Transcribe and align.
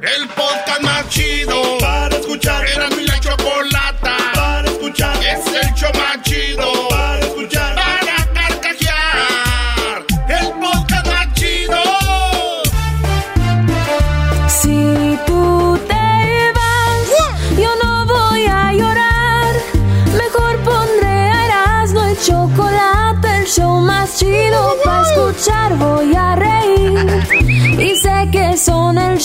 El 0.00 0.28
podcast 0.28 0.80
más 0.82 1.08
chido 1.08 1.57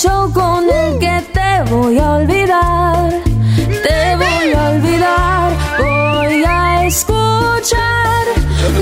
show 0.04 0.30
con 0.34 0.70
el 0.70 1.00
que 1.00 1.16
te 1.32 1.72
voy 1.72 1.98
a 1.98 2.16
olvidar. 2.16 3.10
Te 3.86 4.00
voy 4.22 4.48
a 4.52 4.62
olvidar, 4.72 5.52
voy 5.78 6.44
a 6.46 6.86
escuchar. 6.86 8.24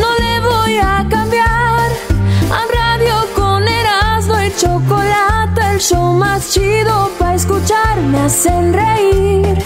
No 0.02 0.10
le 0.24 0.34
voy 0.50 0.78
a 0.78 1.06
cambiar. 1.08 1.90
A 2.60 2.62
radio 2.80 3.16
con 3.36 3.68
Erasmo 3.68 4.36
y 4.42 4.50
chocolate, 4.62 5.31
show 5.82 6.14
más 6.14 6.54
chido 6.54 7.12
para 7.18 7.34
escuchar. 7.36 8.00
Me 8.02 8.20
hacen 8.20 8.74
reír 8.74 9.58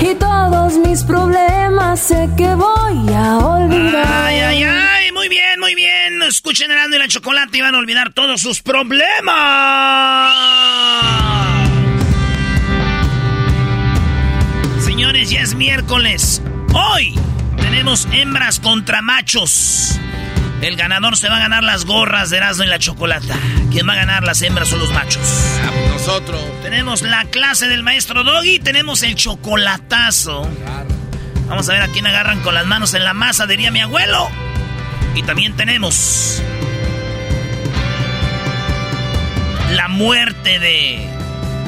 y 0.00 0.14
todos 0.16 0.74
mis 0.74 1.04
problemas 1.04 2.00
sé 2.00 2.28
que 2.36 2.52
voy 2.54 3.14
a 3.14 3.38
olvidar. 3.38 4.06
Ay, 4.06 4.40
ay, 4.40 4.64
ay, 4.64 5.12
muy 5.12 5.28
bien, 5.28 5.60
muy 5.60 5.74
bien. 5.74 6.20
Escuchen 6.22 6.70
Erasmo 6.70 6.96
y 6.96 6.98
la 6.98 7.08
chocolate 7.08 7.58
y 7.58 7.60
van 7.60 7.74
a 7.76 7.78
olvidar 7.78 8.12
todos 8.12 8.40
sus 8.40 8.60
problemas. 8.60 9.04
Señores, 14.80 15.30
ya 15.30 15.42
es 15.42 15.54
miércoles. 15.54 16.42
Hoy 16.74 17.14
tenemos 17.56 18.08
hembras 18.12 18.58
contra 18.58 19.00
machos. 19.00 20.00
El 20.62 20.76
ganador 20.76 21.16
se 21.16 21.28
va 21.28 21.38
a 21.38 21.40
ganar 21.40 21.64
las 21.64 21.84
gorras 21.84 22.30
de 22.30 22.36
Erasmo 22.36 22.62
y 22.62 22.68
la 22.68 22.78
chocolata. 22.78 23.36
¿Quién 23.72 23.88
va 23.88 23.94
a 23.94 23.96
ganar 23.96 24.22
las 24.22 24.40
hembras 24.42 24.72
o 24.72 24.76
los 24.76 24.92
machos? 24.92 25.22
Nosotros. 25.88 26.40
Tenemos 26.62 27.02
la 27.02 27.24
clase 27.24 27.66
del 27.66 27.82
maestro 27.82 28.22
Doggy, 28.22 28.60
tenemos 28.60 29.02
el 29.02 29.16
chocolatazo. 29.16 30.48
Vamos 31.48 31.68
a 31.68 31.72
ver 31.72 31.82
a 31.82 31.88
quién 31.88 32.06
agarran 32.06 32.40
con 32.42 32.54
las 32.54 32.64
manos 32.64 32.94
en 32.94 33.02
la 33.02 33.12
masa, 33.12 33.46
diría 33.46 33.72
mi 33.72 33.80
abuelo. 33.80 34.28
Y 35.16 35.24
también 35.24 35.56
tenemos 35.56 36.40
la 39.72 39.88
muerte 39.88 40.60
de 40.60 41.08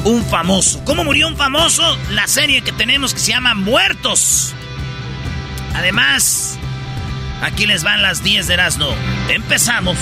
un 0.04 0.24
famoso. 0.24 0.84
¿Cómo 0.84 1.02
murió 1.02 1.26
un 1.26 1.36
famoso? 1.36 1.98
La 2.10 2.28
serie 2.28 2.62
que 2.62 2.70
tenemos 2.70 3.12
que 3.12 3.18
se 3.18 3.32
llama 3.32 3.54
Muertos. 3.54 4.54
Además, 5.74 6.60
aquí 7.44 7.66
les 7.66 7.84
van 7.84 8.02
las 8.02 8.22
10 8.22 8.46
de 8.46 8.54
Erasmo. 8.54 8.88
Empezamos. 9.28 9.98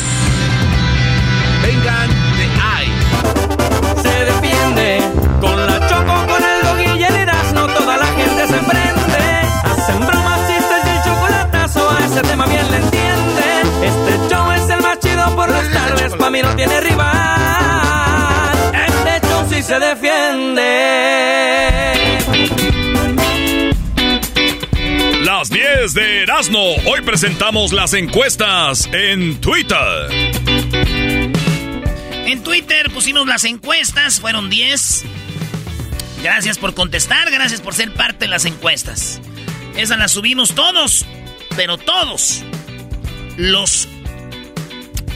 Vengan 1.62 2.08
de 2.08 2.48
ay. 2.62 2.86
Se 4.03 4.25
defiende 4.25 5.03
con 5.41 5.66
la 5.66 5.81
choco, 5.88 6.26
con 6.26 6.42
el 6.42 6.62
doggy 6.62 7.00
y 7.00 7.04
el 7.04 7.16
Erasmo. 7.16 7.66
Toda 7.66 7.97
la 7.97 8.06
gente 8.06 8.47
se 8.47 8.58
prende. 8.58 9.42
Hacen 9.64 10.06
bromas, 10.06 10.41
chistes 10.48 10.86
y 10.86 10.88
el 10.88 11.02
chocolatazo. 11.02 11.91
A 11.91 12.04
ese 12.04 12.22
tema 12.22 12.47
bien 12.47 12.70
le 12.70 12.76
entiende. 12.78 13.62
Este 13.82 14.34
show 14.34 14.50
es 14.52 14.69
el 14.70 14.81
más 14.81 14.98
chido 15.00 15.34
por 15.34 15.48
las 15.50 15.70
tardes. 15.72 16.14
Pa' 16.14 16.31
mí 16.31 16.42
no 16.42 16.54
tiene 16.54 16.81
rival. 16.81 17.12
Este 18.86 19.26
show 19.26 19.47
sí 19.50 19.62
se 19.62 19.78
defiende. 19.78 20.62
Las 25.42 25.50
10 25.50 25.94
de 25.94 26.22
Erasmo. 26.22 26.76
Hoy 26.86 27.00
presentamos 27.00 27.72
las 27.72 27.94
encuestas 27.94 28.88
en 28.92 29.41
Twitter. 29.41 29.76
En 32.28 32.44
Twitter 32.44 32.88
pusimos 32.92 33.26
las 33.26 33.42
encuestas, 33.42 34.20
fueron 34.20 34.50
10. 34.50 35.04
Gracias 36.22 36.58
por 36.58 36.75
contestar, 36.75 37.28
gracias 37.32 37.60
por 37.60 37.75
ser 37.75 37.92
parte 37.92 38.26
de 38.26 38.28
las 38.28 38.44
encuestas. 38.44 39.20
Esas 39.76 39.98
las 39.98 40.12
subimos 40.12 40.54
todos, 40.54 41.06
pero 41.56 41.76
todos. 41.76 42.44
Los 43.36 43.88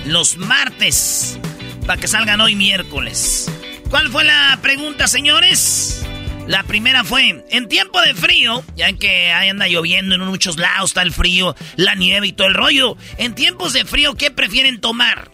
los 0.06 0.38
martes 0.38 1.38
para 1.86 2.00
que 2.00 2.09
salgan 2.09 2.41
hoy 2.41 2.56
miércoles. 2.56 3.48
¿Cuál 3.91 4.10
fue 4.10 4.25
la 4.25 4.59
pregunta, 4.60 5.06
señores? 5.06 6.04
La 6.47 6.62
primera 6.62 7.03
fue, 7.03 7.45
en 7.51 7.69
tiempo 7.69 8.01
de 8.01 8.15
frío, 8.15 8.62
ya 8.77 8.93
que 8.93 9.33
ahí 9.33 9.49
anda 9.49 9.67
lloviendo 9.67 10.15
en 10.15 10.21
muchos 10.23 10.59
lados, 10.59 10.91
está 10.91 11.03
el 11.03 11.12
frío, 11.12 11.57
la 11.75 11.97
nieve 11.97 12.29
y 12.29 12.33
todo 12.33 12.47
el 12.47 12.55
rollo. 12.55 12.97
En 13.19 13.34
tiempos 13.34 13.73
de 13.73 13.84
frío, 13.84 14.15
¿qué 14.15 14.31
prefieren 14.31 14.81
tomar? 14.81 15.31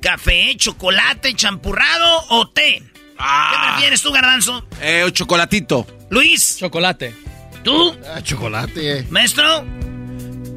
¿Café, 0.00 0.54
chocolate, 0.56 1.34
champurrado 1.34 2.24
o 2.30 2.48
té? 2.48 2.82
¿Qué 3.16 3.56
prefieres 3.68 4.02
tú, 4.02 4.10
Garbanzo? 4.10 4.66
Eh, 4.80 5.06
chocolatito. 5.12 5.86
Luis. 6.10 6.56
Chocolate. 6.58 7.14
¿Tú? 7.62 7.96
chocolate. 8.24 9.06
¿Maestro? 9.10 9.64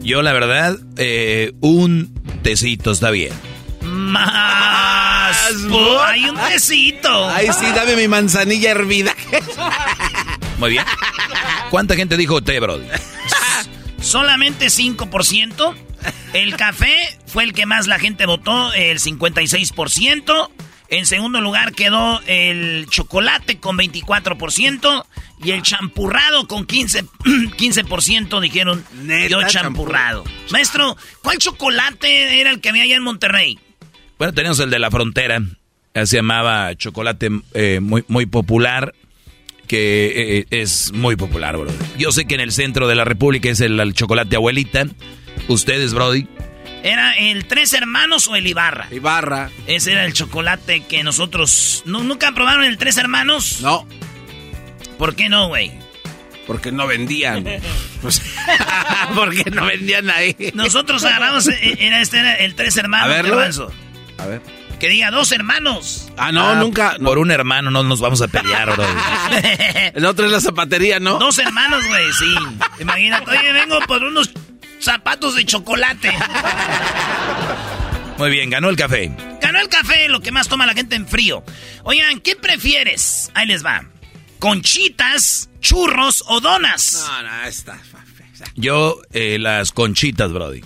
Yo, 0.02 0.23
la 0.23 0.34
verdad, 0.34 0.78
eh, 0.97 1.53
un 1.62 2.12
tecito 2.41 2.91
está 2.91 3.12
bien. 3.12 3.34
Más. 3.85 5.38
hay 6.06 6.25
un 6.25 6.38
tecito. 6.38 7.29
Ay, 7.29 7.47
sí, 7.57 7.66
dame 7.75 7.96
mi 7.96 8.07
manzanilla 8.07 8.72
hervida. 8.72 9.16
Muy 10.57 10.72
bien. 10.72 10.85
¿Cuánta 11.69 11.96
gente 11.96 12.18
dijo 12.18 12.41
té, 12.41 12.59
bro? 12.59 12.79
Solamente 14.01 14.68
5%. 14.68 15.75
El 16.34 16.56
café 16.56 16.96
fue 17.25 17.44
el 17.44 17.53
que 17.53 17.66
más 17.66 17.88
la 17.88 18.00
gente 18.00 18.25
votó, 18.25 18.73
el 18.73 19.00
56%. 19.00 20.50
En 20.88 21.06
segundo 21.07 21.41
lugar 21.41 21.73
quedó 21.73 22.22
el 22.28 22.88
chocolate 22.90 23.59
con 23.59 23.78
24%. 23.78 25.05
Y 25.43 25.52
el 25.52 25.64
champurrado 25.64 26.47
con 26.47 26.66
15%, 26.66 27.09
15% 27.23 28.40
dijeron 28.41 28.85
yo 29.29 29.46
champurrado. 29.47 30.23
Maestro, 30.49 30.96
¿cuál 31.22 31.40
chocolate 31.40 32.40
era 32.40 32.52
el 32.52 32.61
que 32.61 32.70
había 32.70 32.84
allá 32.84 32.96
en 32.96 33.03
Monterrey? 33.03 33.59
Bueno, 34.17 34.34
tenemos 34.34 34.59
el 34.59 34.70
de 34.70 34.79
la 34.79 34.91
frontera. 34.91 35.41
eh, 35.94 36.06
Se 36.06 36.17
llamaba 36.17 36.73
chocolate 36.76 37.29
eh, 37.53 37.79
muy, 37.82 38.03
muy 38.08 38.26
popular. 38.26 38.94
Que 39.67 40.40
eh, 40.41 40.46
es 40.52 40.91
muy 40.94 41.16
popular, 41.16 41.58
bro. 41.58 41.72
Yo 41.97 42.12
sé 42.12 42.26
que 42.26 42.35
en 42.35 42.41
el 42.41 42.52
centro 42.52 42.88
de 42.88 42.94
la 42.94 43.03
República 43.03 43.50
es 43.50 43.62
el, 43.62 43.79
el 43.79 43.94
chocolate 43.96 44.35
abuelita. 44.35 44.85
Ustedes, 45.47 45.94
Brody. 45.96 46.28
¿Era 46.84 47.14
el 47.14 47.46
Tres 47.47 47.73
Hermanos 47.73 48.28
o 48.28 48.35
el 48.35 48.46
Ibarra? 48.46 48.88
Ibarra. 48.91 49.50
Ese 49.66 49.94
era 49.94 50.06
el 50.06 50.14
chocolate 50.14 50.84
que 50.84 51.02
nosotros... 51.03 51.82
¿nu- 51.88 52.03
¿Nunca 52.03 52.32
probaron 52.34 52.64
el 52.64 52.78
Tres 52.78 52.97
Hermanos? 52.97 53.62
No. 53.62 53.88
¿Por 55.00 55.16
qué 55.16 55.29
no, 55.29 55.47
güey? 55.47 55.72
Porque 56.46 56.72
no 56.72 56.85
vendían. 56.88 57.44
Pues, 58.03 58.22
porque 59.16 59.50
no 59.50 59.66
vendían 59.66 60.12
ahí. 60.12 60.35
Nosotros 60.53 61.03
agarramos... 61.06 61.47
eh, 61.47 61.76
Era 61.79 62.02
este 62.02 62.20
era 62.20 62.35
el 62.35 62.53
Tres 62.53 62.78
Hermanos, 62.78 63.09
A 63.09 63.14
ver, 63.16 63.26
Garbanzo. 63.32 63.72
A 64.17 64.26
ver. 64.28 64.41
Que 64.79 64.90
diga 64.90 65.09
dos 65.12 65.32
hermanos. 65.32 66.12
Ah, 66.17 66.32
no, 66.32 66.50
Ah, 66.50 66.56
nunca. 66.56 66.96
no. 67.00 67.08
Por 67.09 67.17
un 67.17 67.32
hermano 67.32 67.72
no 67.72 67.84
nos 67.84 68.02
vamos 68.02 68.22
a 68.22 68.28
pelear, 68.28 68.73
bro. 68.76 68.85
El 69.94 70.06
otro 70.06 70.26
es 70.26 70.32
la 70.32 70.41
zapatería, 70.41 71.00
¿no? 71.00 71.17
Dos 71.17 71.38
hermanos, 71.40 71.85
güey, 71.88 72.12
sí. 72.14 72.35
Imagínate, 72.79 73.32
oye, 73.32 73.52
vengo 73.53 73.79
por 73.88 74.03
unos 74.03 74.32
zapatos 74.79 75.35
de 75.35 75.46
chocolate. 75.46 76.12
Muy 78.17 78.29
bien, 78.29 78.50
ganó 78.50 78.70
el 78.70 78.76
café. 78.78 79.12
Ganó 79.41 79.59
el 79.59 79.67
café, 79.70 80.08
lo 80.08 80.22
que 80.22 80.32
más 80.32 80.47
toma 80.47 80.66
la 80.66 80.73
gente 80.73 80.96
en 80.96 81.08
frío. 81.08 81.44
Oigan, 81.84 82.20
¿qué 82.22 82.35
prefieres? 82.35 83.32
Ahí 83.34 83.46
les 83.47 83.66
va. 83.66 83.84
¿Conchitas, 84.40 85.50
churros 85.59 86.23
o 86.28 86.40
donas? 86.40 87.06
No, 87.08 87.23
no, 87.23 87.44
está. 87.46 87.78
Yo, 88.56 89.02
eh, 89.14 89.38
las 89.40 89.72
conchitas, 89.72 90.32
Brody. 90.32 90.62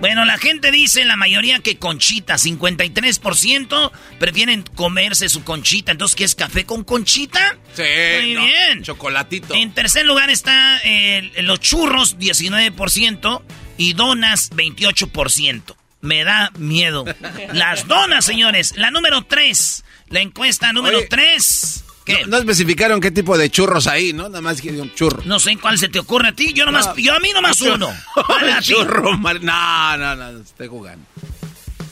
Bueno, 0.00 0.24
la 0.24 0.38
gente 0.38 0.70
dice, 0.70 1.04
la 1.04 1.16
mayoría 1.16 1.58
que 1.58 1.76
conchita, 1.76 2.34
53% 2.34 3.90
prefieren 4.18 4.62
comerse 4.74 5.28
su 5.28 5.42
conchita. 5.42 5.92
Entonces, 5.92 6.14
¿qué 6.14 6.24
es 6.24 6.34
café 6.34 6.64
con 6.64 6.84
conchita? 6.84 7.56
Sí. 7.74 7.82
Muy 8.22 8.34
no, 8.34 8.44
bien. 8.44 8.82
Chocolatito. 8.82 9.54
En 9.54 9.72
tercer 9.72 10.06
lugar 10.06 10.30
está 10.30 10.80
eh, 10.84 11.32
los 11.42 11.58
churros, 11.60 12.16
19%, 12.18 13.42
y 13.78 13.94
donas, 13.94 14.50
28%. 14.50 15.74
Me 16.00 16.24
da 16.24 16.50
miedo. 16.58 17.04
Las 17.52 17.88
donas, 17.88 18.24
señores. 18.24 18.74
La 18.76 18.90
número 18.90 19.22
3. 19.22 19.84
La 20.10 20.20
encuesta 20.20 20.72
número 20.72 20.98
Oye, 20.98 21.06
3. 21.08 21.84
¿Qué? 22.08 22.22
No, 22.22 22.28
no 22.28 22.38
especificaron 22.38 23.00
qué 23.00 23.10
tipo 23.12 23.36
de 23.38 23.50
churros 23.50 23.86
ahí, 23.86 24.12
¿no? 24.12 24.24
Nada 24.28 24.40
más 24.40 24.60
quiere 24.60 24.80
un 24.80 24.92
churro. 24.94 25.22
No 25.26 25.38
sé 25.38 25.56
cuál 25.58 25.78
se 25.78 25.88
te 25.88 25.98
ocurre 26.00 26.28
a 26.28 26.32
ti. 26.32 26.52
Yo 26.54 26.64
nomás, 26.64 26.86
No. 26.86 26.96
yo 26.96 27.14
a 27.14 27.20
mí 27.20 27.30
nomás 27.32 27.60
Un 27.60 27.72
uno. 27.72 27.86
churro. 27.92 28.24
¿Cuál 28.26 28.50
a 28.50 28.56
Un 28.56 28.62
churro, 28.62 29.16
No, 29.16 29.96
no, 29.98 30.16
no, 30.16 30.40
estoy 30.40 30.68
jugando. 30.68 31.04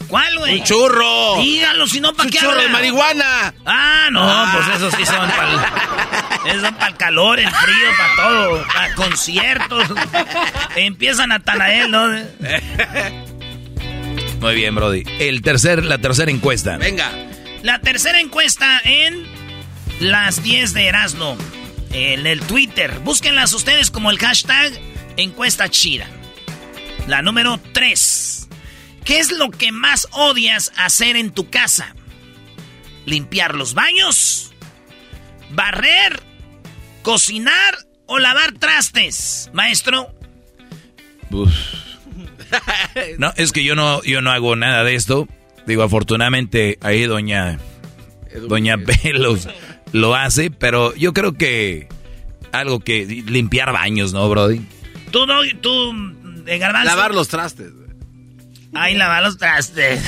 ¿Cuál, 0.08 0.38
güey? 0.38 0.58
¡Un 0.60 0.64
churro! 0.64 1.36
Dígalo, 1.40 1.86
si 1.88 2.00
no, 2.00 2.12
¿para 2.14 2.26
¡Un 2.26 2.30
qué 2.30 2.38
churro 2.38 2.62
de 2.62 2.68
marihuana! 2.68 3.52
Ah, 3.66 4.08
no, 4.12 4.20
Ah. 4.22 4.52
pues 4.54 4.76
esos 4.76 4.94
sí 4.94 5.04
son 5.04 5.28
para 5.30 5.52
el, 6.52 6.60
son 6.60 6.76
el 6.86 6.96
calor, 6.96 7.40
el 7.40 7.50
frío, 7.50 7.88
para 7.98 8.16
todo, 8.28 8.64
para 8.72 8.94
conciertos. 8.94 9.84
Empiezan 10.76 11.32
a 11.32 11.40
Tanael, 11.40 11.90
¿no? 11.90 12.06
Muy 14.40 14.54
bien, 14.54 14.74
Brody. 14.74 15.02
El 15.18 15.42
tercer, 15.42 15.84
la 15.84 15.98
tercera 15.98 16.30
encuesta. 16.30 16.76
Venga. 16.76 17.10
La 17.62 17.80
tercera 17.80 18.20
encuesta 18.20 18.80
en 18.84 19.24
las 20.00 20.42
10 20.42 20.74
de 20.74 20.86
Erasmo, 20.86 21.36
en 21.92 22.26
el 22.26 22.40
Twitter. 22.40 23.00
Búsquenlas 23.00 23.52
ustedes 23.52 23.90
como 23.90 24.10
el 24.10 24.18
hashtag 24.18 24.72
encuesta 25.16 25.68
chida. 25.68 26.06
La 27.06 27.22
número 27.22 27.60
3. 27.72 28.48
¿Qué 29.04 29.18
es 29.18 29.30
lo 29.30 29.50
que 29.50 29.72
más 29.72 30.08
odias 30.12 30.72
hacer 30.76 31.16
en 31.16 31.30
tu 31.30 31.48
casa? 31.48 31.94
¿Limpiar 33.04 33.54
los 33.54 33.74
baños? 33.74 34.52
¿Barrer? 35.50 36.20
¿Cocinar 37.02 37.78
o 38.06 38.18
lavar 38.18 38.52
trastes? 38.52 39.50
Maestro, 39.52 40.12
No, 43.18 43.32
es 43.36 43.52
que 43.52 43.64
yo 43.64 43.74
no, 43.74 44.02
yo 44.02 44.22
no 44.22 44.30
hago 44.30 44.56
nada 44.56 44.84
de 44.84 44.94
esto. 44.94 45.28
Digo, 45.66 45.82
afortunadamente 45.82 46.78
ahí 46.80 47.04
doña, 47.04 47.58
doña 48.48 48.76
Pelos 48.78 49.48
lo 49.92 50.14
hace, 50.14 50.50
pero 50.50 50.94
yo 50.94 51.12
creo 51.12 51.34
que 51.34 51.88
algo 52.52 52.80
que 52.80 53.06
limpiar 53.26 53.72
baños, 53.72 54.12
¿no, 54.12 54.28
Brody? 54.28 54.60
tú, 55.10 55.26
no, 55.26 55.40
tú, 55.60 55.92
de 56.44 56.58
garbanzo. 56.58 56.86
Lavar 56.88 57.14
los 57.14 57.28
trastes. 57.28 57.72
Ay, 58.74 58.94
lavar 58.94 59.22
los 59.22 59.38
trastes. 59.38 60.02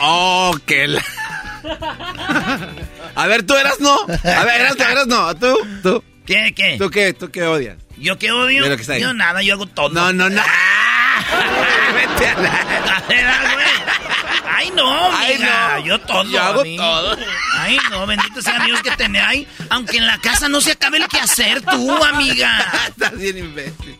Oh, 0.00 0.54
que 0.66 0.86
la... 0.86 1.02
A 3.14 3.26
ver, 3.26 3.42
tú 3.42 3.54
eras 3.56 3.80
no. 3.80 3.94
A 4.02 4.44
ver, 4.44 4.60
eras, 4.60 4.76
eras 4.78 5.06
no. 5.06 5.34
Tú, 5.34 5.58
tú. 5.82 6.04
¿Qué, 6.24 6.52
qué? 6.54 6.76
¿Tú 6.78 6.90
qué? 6.90 7.12
¿Tú 7.14 7.30
qué 7.30 7.42
odias? 7.44 7.78
¿Yo 7.96 8.18
qué 8.18 8.30
odio? 8.30 8.68
Lo 8.68 8.76
que. 8.76 9.00
Yo 9.00 9.12
nada, 9.14 9.42
yo 9.42 9.54
hago 9.54 9.66
todo. 9.66 9.88
No, 9.88 10.12
no, 10.12 10.30
no. 10.30 10.42
Vete 11.94 12.26
a 12.28 12.38
la... 12.38 12.50
A 12.50 13.08
ver, 13.08 13.26
ah, 13.26 13.54
güey. 13.54 13.66
Ay, 14.50 14.70
no, 14.74 15.10
no. 15.10 15.78
Yo 15.84 15.98
todo. 16.00 16.24
Yo 16.24 16.42
hago 16.42 16.60
a 16.60 16.64
mí. 16.64 16.76
todo. 16.76 17.16
Ay, 17.54 17.78
no, 17.90 18.06
bendito 18.06 18.42
sea 18.42 18.58
Dios 18.64 18.80
que 18.82 18.90
ahí. 19.20 19.46
Aunque 19.70 19.98
en 19.98 20.06
la 20.06 20.18
casa 20.18 20.48
no 20.48 20.60
se 20.60 20.72
acabe 20.72 20.98
el 20.98 21.08
quehacer, 21.08 21.62
tú, 21.62 22.04
amiga. 22.04 22.58
Estás 22.88 23.16
bien 23.16 23.38
imbécil. 23.38 23.98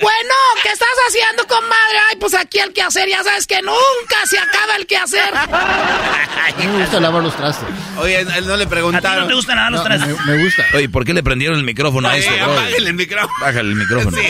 Bueno, 0.00 0.34
¿qué 0.64 0.68
estás 0.70 0.88
haciendo, 1.08 1.46
comadre? 1.46 1.98
Ay, 2.10 2.16
pues 2.18 2.34
aquí 2.34 2.58
el 2.58 2.72
quehacer, 2.72 3.08
ya 3.08 3.22
sabes 3.22 3.46
que 3.46 3.62
nunca 3.62 4.26
se 4.28 4.36
acaba 4.38 4.74
el 4.76 4.86
quehacer. 4.86 5.32
A 5.36 5.46
mí 6.58 6.66
me 6.66 6.80
gusta 6.80 6.98
lavar 6.98 7.22
los 7.22 7.36
trastes. 7.36 7.68
Oye, 7.98 8.16
a 8.16 8.20
él 8.20 8.46
no 8.48 8.56
le 8.56 8.64
¿A 8.64 8.66
ti 8.66 8.70
preguntaron. 8.70 9.20
no 9.22 9.28
te 9.28 9.34
gustan 9.34 9.56
lavar 9.56 9.72
los 9.72 9.80
No, 9.80 9.86
trastes? 9.86 10.26
me, 10.26 10.36
me 10.36 10.44
gusta. 10.44 10.64
Oye, 10.74 10.88
¿por 10.88 11.04
qué 11.04 11.14
le 11.14 11.22
prendieron 11.22 11.56
el 11.58 11.64
micrófono 11.64 12.08
a 12.08 12.16
este, 12.16 12.30
Brody? 12.36 12.52
apáguenle 12.58 12.90
el 12.90 12.96
micrófono. 12.96 13.32
Bájale 13.40 13.68
el 13.70 13.76
micrófono. 13.76 14.16
Sí, 14.22 14.28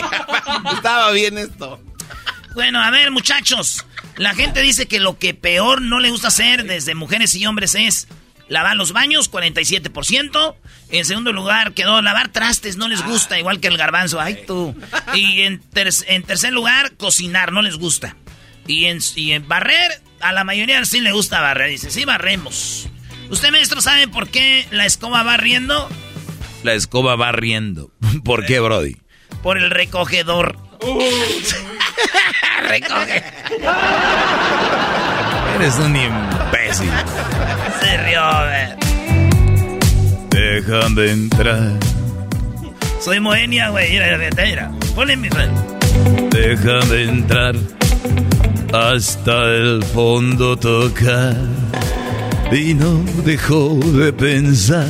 estaba 0.75 1.11
bien 1.11 1.37
esto. 1.39 1.79
Bueno, 2.53 2.81
a 2.81 2.91
ver, 2.91 3.09
muchachos. 3.09 3.83
La 4.17 4.33
gente 4.35 4.61
dice 4.61 4.87
que 4.87 4.99
lo 4.99 5.17
que 5.17 5.33
peor 5.33 5.81
no 5.81 5.99
le 5.99 6.09
gusta 6.11 6.27
hacer 6.27 6.65
desde 6.65 6.93
mujeres 6.95 7.33
y 7.35 7.45
hombres 7.45 7.73
es 7.75 8.07
lavar 8.47 8.75
los 8.75 8.91
baños, 8.93 9.31
47%. 9.31 10.55
En 10.91 11.05
segundo 11.05 11.31
lugar 11.33 11.73
quedó 11.73 12.01
lavar 12.01 12.27
trastes, 12.31 12.77
no 12.77 12.87
les 12.87 13.03
gusta, 13.03 13.39
igual 13.39 13.59
que 13.59 13.67
el 13.69 13.77
garbanzo. 13.77 14.19
Ay, 14.21 14.43
tú. 14.45 14.75
Y 15.15 15.41
en, 15.41 15.59
ter- 15.59 15.89
en 16.07 16.23
tercer 16.23 16.53
lugar, 16.53 16.95
cocinar, 16.97 17.51
no 17.51 17.61
les 17.63 17.77
gusta. 17.77 18.15
Y 18.67 18.85
en, 18.85 18.99
y 19.15 19.31
en 19.31 19.47
barrer, 19.47 20.01
a 20.21 20.31
la 20.31 20.43
mayoría 20.43 20.83
sí 20.85 21.01
le 21.01 21.11
gusta 21.11 21.41
barrer. 21.41 21.71
Dice, 21.71 21.89
sí, 21.89 22.05
barremos. 22.05 22.87
¿Usted, 23.29 23.49
maestro, 23.51 23.81
sabe 23.81 24.07
por 24.07 24.29
qué 24.29 24.67
la 24.71 24.85
escoba 24.85 25.23
va 25.23 25.37
riendo? 25.37 25.89
La 26.61 26.73
escoba 26.73 27.15
va 27.15 27.31
riendo. 27.31 27.91
¿Por 28.23 28.45
qué, 28.45 28.59
Brody? 28.59 28.97
Por 29.41 29.57
el 29.57 29.71
recogedor. 29.71 30.57
Recoge. 32.69 33.23
Eres 35.55 35.75
un 35.79 35.95
imbécil. 35.95 36.91
Se 37.81 37.97
rió. 37.97 38.21
Dejan 40.29 40.95
de 40.95 41.11
entrar. 41.11 41.71
Soy 42.99 43.19
Moenia, 43.19 43.69
güey. 43.69 43.91
Mira, 43.91 44.17
mira, 44.17 44.29
mira. 44.43 44.71
Ponle 44.95 45.15
mi 45.15 45.29
red. 45.29 45.49
Dejan 46.31 46.89
de 46.89 47.03
entrar. 47.03 47.55
Hasta 48.73 49.43
el 49.43 49.83
fondo 49.83 50.57
tocar. 50.57 51.35
Y 52.51 52.73
no 52.73 53.03
dejó 53.23 53.75
de 53.75 54.13
pensar 54.13 54.87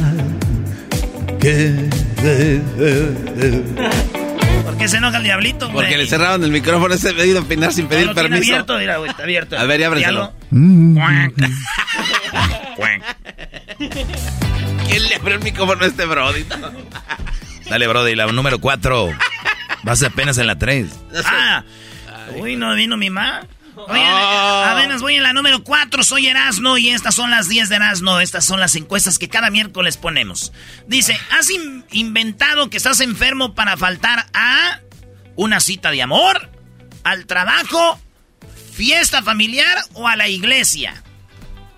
que... 1.39 1.89
¿Por 4.63 4.77
qué 4.77 4.88
se 4.88 4.98
enoja 4.98 5.17
el 5.17 5.24
diablito, 5.24 5.65
güey? 5.70 5.75
Porque 5.86 5.98
le 5.98 6.08
cerraron 6.08 6.43
el 6.43 6.51
micrófono 6.51 6.93
ese 6.96 7.13
pedido 7.13 7.41
opinar 7.41 7.74
sin 7.74 7.88
pedir 7.88 8.05
No, 8.08 8.13
lo 8.13 8.15
tiene 8.15 8.29
permiso. 8.29 8.53
abierto, 8.53 8.77
mira, 8.77 8.98
güey, 8.98 9.10
está 9.12 9.24
abierto. 9.24 9.58
A 9.60 9.63
ver, 9.65 9.79
y 9.79 9.84
ábreselo. 9.84 10.34
Diálogo. 10.51 11.03
¿Quién 14.88 15.03
le 15.10 15.15
abrió 15.15 15.36
el 15.36 15.43
micrófono 15.43 15.84
a 15.84 15.88
este 15.88 16.05
Brody? 16.05 16.46
Dale, 17.70 17.88
Brody, 17.88 18.15
la 18.15 18.27
número 18.27 18.60
4. 18.60 19.10
Vas 19.84 20.03
apenas 20.03 20.38
en 20.38 20.48
la 20.48 20.58
3. 20.58 20.88
Ah, 21.25 21.63
uy, 22.38 22.55
no 22.55 22.74
vino 22.75 22.96
mi 22.98 23.10
ma. 23.10 23.41
Oh. 23.86 24.63
apenas 24.65 25.01
voy 25.01 25.15
en 25.15 25.24
la 25.24 25.34
número 25.34 25.63
4, 25.63 26.03
soy 26.03 26.27
Erasno 26.27 26.77
y 26.77 26.89
estas 26.89 27.15
son 27.15 27.32
las 27.32 27.48
10 27.50 27.70
de 27.70 27.75
Erasno. 27.77 28.20
Estas 28.20 28.46
son 28.46 28.60
las 28.60 28.75
encuestas 28.75 29.18
que 29.20 29.30
cada 29.30 29.50
miércoles 29.50 29.98
ponemos. 29.98 30.53
Dice, 30.88 31.18
¿has 31.32 31.50
in- 31.50 31.84
inventado 31.92 32.70
que 32.70 32.77
estás 32.77 33.00
enfermo 33.00 33.56
para 33.56 33.75
faltar 33.77 34.27
a 34.34 34.80
una 35.36 35.60
cita 35.60 35.89
de 35.92 36.01
amor, 36.03 36.50
al 37.03 37.25
trabajo, 37.25 38.00
fiesta 38.74 39.24
familiar 39.24 39.77
o 39.94 40.08
a 40.08 40.15
la 40.15 40.27
iglesia? 40.27 41.03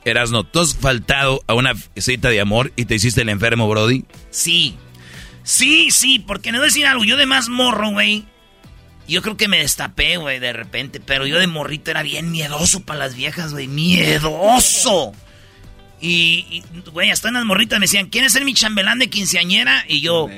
Erasno, 0.04 0.44
¿tú 0.44 0.60
has 0.60 0.76
faltado 0.76 1.42
a 1.48 1.54
una 1.54 1.74
cita 1.98 2.30
de 2.30 2.40
amor 2.42 2.72
y 2.76 2.86
te 2.86 2.96
hiciste 2.96 3.22
el 3.22 3.30
enfermo, 3.30 3.68
Brody? 3.70 4.06
Sí. 4.32 4.78
Sí, 5.44 5.90
sí, 5.92 6.20
porque 6.20 6.52
no 6.52 6.62
decir 6.62 6.86
algo. 6.88 7.04
Yo 7.06 7.18
de 7.18 7.26
más 7.26 7.50
morro, 7.50 7.90
güey. 7.92 8.26
Yo 9.08 9.22
creo 9.22 9.38
que 9.38 9.48
me 9.48 9.60
destapé, 9.60 10.18
güey, 10.18 10.40
de 10.40 10.54
repente. 10.54 11.00
Pero 11.00 11.28
yo 11.28 11.40
de 11.40 11.48
morrito 11.48 11.92
era 11.92 12.04
bien 12.04 12.32
miedoso 12.32 12.82
para 12.82 13.00
las 13.00 13.16
viejas, 13.16 13.52
güey. 13.52 13.68
¡Miedoso! 13.68 15.14
Y, 16.02 16.64
güey, 16.92 17.12
hasta 17.12 17.30
en 17.30 17.36
las 17.36 17.46
morritas 17.46 17.80
me 17.80 17.86
decían, 17.86 18.10
¿quieres 18.10 18.34
ser 18.34 18.46
mi 18.46 18.54
chambelán 18.54 19.00
de 19.00 19.10
quinceañera? 19.10 19.86
Y 19.88 20.02
yo, 20.02 20.30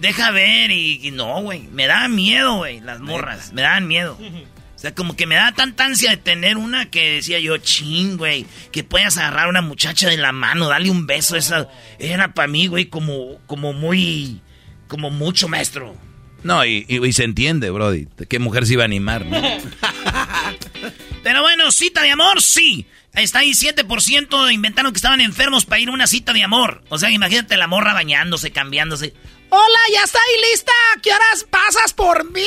deja 0.00 0.30
ver. 0.30 0.70
Y, 0.70 1.06
y 1.06 1.10
no, 1.10 1.42
güey. 1.42 1.62
Me 1.72 1.86
daban 1.86 2.14
miedo, 2.14 2.56
güey, 2.56 2.80
las 2.80 3.00
morras. 3.00 3.52
Me 3.52 3.62
daban 3.62 3.86
miedo. 3.86 4.18
O 4.78 4.80
sea, 4.80 4.94
como 4.94 5.16
que 5.16 5.26
me 5.26 5.34
da 5.34 5.50
tanta 5.50 5.86
ansia 5.86 6.10
de 6.10 6.18
tener 6.18 6.56
una 6.56 6.88
que 6.88 7.14
decía 7.14 7.40
yo, 7.40 7.58
ching, 7.58 8.16
güey, 8.16 8.46
que 8.70 8.84
puedas 8.84 9.18
agarrar 9.18 9.46
a 9.46 9.48
una 9.48 9.60
muchacha 9.60 10.08
de 10.08 10.16
la 10.16 10.30
mano, 10.30 10.68
darle 10.68 10.92
un 10.92 11.04
beso. 11.04 11.34
Esa 11.34 11.66
era 11.98 12.32
para 12.32 12.46
mí, 12.46 12.68
güey, 12.68 12.84
como, 12.84 13.40
como 13.48 13.72
muy, 13.72 14.40
como 14.86 15.10
mucho, 15.10 15.48
maestro. 15.48 15.96
No, 16.42 16.64
y, 16.64 16.84
y- 16.88 17.04
y 17.06 17.12
se 17.12 17.24
entiende, 17.24 17.70
Brody. 17.70 18.06
¿Qué 18.28 18.38
mujer 18.38 18.66
se 18.66 18.74
iba 18.74 18.82
a 18.82 18.86
animar? 18.86 19.26
no? 19.26 19.40
Pero 21.22 21.42
bueno, 21.42 21.70
cita 21.72 22.02
de 22.02 22.10
amor, 22.12 22.40
sí. 22.42 22.86
Está 23.14 23.40
ahí 23.40 23.50
7% 23.50 24.52
inventaron 24.52 24.92
que 24.92 24.96
estaban 24.98 25.20
enfermos 25.20 25.64
para 25.66 25.80
ir 25.80 25.88
a 25.88 25.92
una 25.92 26.06
cita 26.06 26.32
de 26.32 26.42
amor. 26.44 26.82
O 26.88 26.98
sea, 26.98 27.10
imagínate 27.10 27.56
la 27.56 27.66
morra 27.66 27.92
bañándose, 27.92 28.52
cambiándose. 28.52 29.12
Hola, 29.50 29.78
ya 29.92 30.04
está 30.04 30.18
ahí 30.18 30.50
lista. 30.52 30.72
¿Qué 31.02 31.10
horas 31.10 31.44
pasas 31.50 31.92
por 31.92 32.30
mí? 32.30 32.42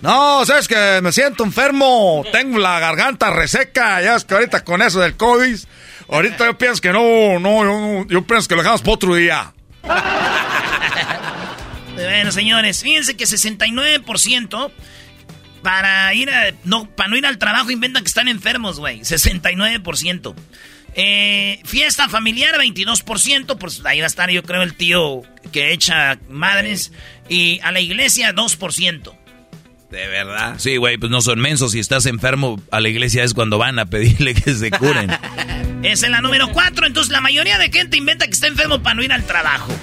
No, 0.02 0.46
sabes 0.46 0.70
que 0.70 1.02
me 1.04 1.12
siento 1.12 1.44
enfermo, 1.44 2.24
tengo 2.32 2.58
la 2.58 2.80
garganta 2.80 3.32
reseca, 3.32 4.02
ya 4.02 4.16
es 4.16 4.24
que 4.24 4.34
ahorita 4.34 4.64
con 4.64 4.82
eso 4.82 5.02
del 5.02 5.18
COVID, 5.18 5.58
ahorita 6.08 6.46
yo 6.46 6.58
pienso 6.58 6.80
que 6.82 6.94
no, 6.94 7.38
no, 7.38 7.66
yo, 7.66 8.08
yo 8.08 8.22
pienso 8.26 8.48
que 8.48 8.56
lo 8.56 8.62
dejamos 8.62 8.80
para 8.82 8.94
otro 8.94 9.14
día. 9.16 9.54
Bueno, 12.04 12.32
señores, 12.32 12.82
fíjense 12.82 13.16
que 13.16 13.26
69% 13.26 14.72
para 15.62 16.14
ir 16.14 16.30
a, 16.30 16.54
no, 16.64 16.90
para 16.90 17.10
no 17.10 17.18
ir 17.18 17.26
al 17.26 17.38
trabajo 17.38 17.72
inventan 17.72 18.04
que 18.04 18.08
están 18.08 18.28
enfermos, 18.28 18.80
güey. 18.80 19.02
69%. 19.02 20.36
Eh, 20.96 21.62
fiesta 21.66 22.10
familiar, 22.10 22.56
22%. 22.56 23.58
Pues 23.58 23.82
ahí 23.86 24.00
va 24.00 24.06
a 24.06 24.08
estar, 24.08 24.30
yo 24.30 24.44
creo, 24.44 24.64
el 24.64 24.76
tío 24.76 25.22
que 25.52 25.72
echa 25.72 26.20
madres. 26.30 26.92
Y 27.28 27.60
a 27.64 27.72
la 27.72 27.80
iglesia, 27.80 28.34
2%. 28.34 29.16
De 29.92 30.08
verdad. 30.08 30.56
Sí, 30.60 30.78
güey, 30.78 30.98
pues 30.98 31.12
no 31.12 31.22
son 31.22 31.40
mensos. 31.40 31.72
Si 31.72 31.80
estás 31.80 32.06
enfermo, 32.06 32.62
a 32.72 32.80
la 32.80 32.90
iglesia 32.90 33.24
es 33.24 33.34
cuando 33.34 33.58
van 33.58 33.80
a 33.80 33.88
pedirle 33.88 34.36
que 34.36 34.54
se 34.54 34.70
curen. 34.72 35.10
es 35.84 36.04
en 36.04 36.12
la 36.12 36.22
número 36.22 36.52
4. 36.52 36.86
Entonces, 36.86 37.12
la 37.12 37.22
mayoría 37.22 37.58
de 37.58 37.72
gente 37.72 37.98
inventa 37.98 38.26
que 38.26 38.34
está 38.34 38.48
enfermo 38.48 38.82
para 38.84 38.96
no 38.96 39.04
ir 39.04 39.12
al 39.12 39.26
trabajo. 39.26 39.74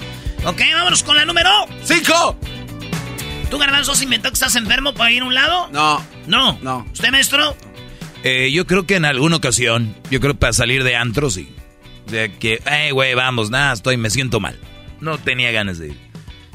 Ok, 0.45 0.61
vámonos 0.73 1.03
con 1.03 1.15
la 1.15 1.25
número 1.25 1.49
5. 1.83 2.39
¿Tú, 3.49 3.57
Garbanzo, 3.57 3.93
has 3.93 4.01
inventado 4.01 4.31
que 4.31 4.35
estás 4.35 4.55
enfermo 4.55 4.93
para 4.93 5.11
ir 5.11 5.21
a 5.21 5.25
un 5.25 5.33
lado? 5.33 5.69
No. 5.71 6.03
No. 6.25 6.57
No. 6.61 6.85
¿Usted, 6.91 7.11
maestro? 7.11 7.55
Eh, 8.23 8.51
yo 8.51 8.65
creo 8.67 8.85
que 8.85 8.95
en 8.95 9.05
alguna 9.05 9.37
ocasión, 9.37 9.95
yo 10.09 10.19
creo 10.19 10.33
que 10.33 10.39
para 10.39 10.53
salir 10.53 10.83
de 10.83 10.95
antro, 10.95 11.29
sí. 11.29 11.53
O 12.05 12.09
sea, 12.09 12.29
que, 12.29 12.61
hey, 12.65 12.91
güey, 12.91 13.13
vamos, 13.13 13.49
nada, 13.49 13.73
estoy, 13.73 13.97
me 13.97 14.09
siento 14.09 14.39
mal. 14.39 14.57
No 15.01 15.17
tenía 15.17 15.51
ganas 15.51 15.77
de 15.79 15.89
ir. 15.89 16.07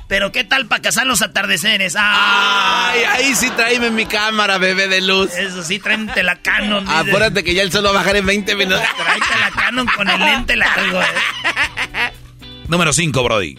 Pero 0.09 0.33
¿qué 0.33 0.45
tal 0.45 0.67
para 0.67 0.83
cazar 0.83 1.07
los 1.07 1.23
atardeceres? 1.23 1.95
¡Ay! 1.99 3.03
ahí 3.05 3.35
sí 3.35 3.49
tráeme 3.57 3.91
mi 3.91 4.05
cámara, 4.05 4.59
bebé 4.59 4.89
de 4.89 5.01
luz. 5.01 5.33
Eso 5.35 5.63
sí, 5.63 5.79
tráeme 5.79 6.23
la 6.23 6.37
Canon. 6.37 6.87
Acuérdate 6.87 7.43
que 7.43 7.55
ya 7.55 7.63
el 7.63 7.73
sol 7.73 7.87
va 7.87 7.91
a 7.91 7.95
bajar 7.95 8.17
en 8.17 8.27
20 8.27 8.55
minutos. 8.57 8.83
Tráete 8.97 9.41
la 9.41 9.51
Canon 9.51 9.87
con 9.87 10.11
el 10.11 10.21
lente 10.21 10.57
largo, 10.57 11.01
eh. 11.01 12.13
Número 12.69 12.93
5, 12.93 13.23
Brody. 13.23 13.57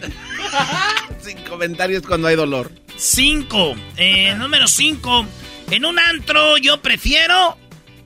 Sin 1.22 1.38
comentarios 1.44 2.02
cuando 2.02 2.28
hay 2.28 2.36
dolor. 2.36 2.72
5. 2.96 3.74
Eh, 3.96 4.34
número 4.36 4.66
5. 4.66 5.26
En 5.70 5.84
un 5.84 5.98
antro 5.98 6.58
yo 6.58 6.80
prefiero 6.82 7.58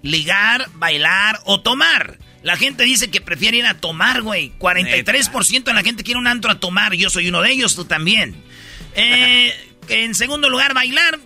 ligar, 0.02 0.68
bailar 0.74 1.40
o 1.44 1.60
tomar. 1.60 2.18
La 2.42 2.56
gente 2.56 2.84
dice 2.84 3.10
que 3.10 3.20
prefiere 3.20 3.58
ir 3.58 3.66
a 3.66 3.74
tomar, 3.74 4.22
güey. 4.22 4.52
43% 4.58 5.64
de 5.64 5.74
la 5.74 5.82
gente 5.82 6.04
quiere 6.04 6.20
un 6.20 6.26
antro 6.26 6.50
a 6.50 6.60
tomar. 6.60 6.94
Yo 6.94 7.10
soy 7.10 7.28
uno 7.28 7.42
de 7.42 7.50
ellos, 7.50 7.74
tú 7.74 7.84
también. 7.84 8.36
Eh, 8.94 9.52
en 9.88 10.14
segundo 10.14 10.48
lugar, 10.48 10.72
bailar. 10.72 11.18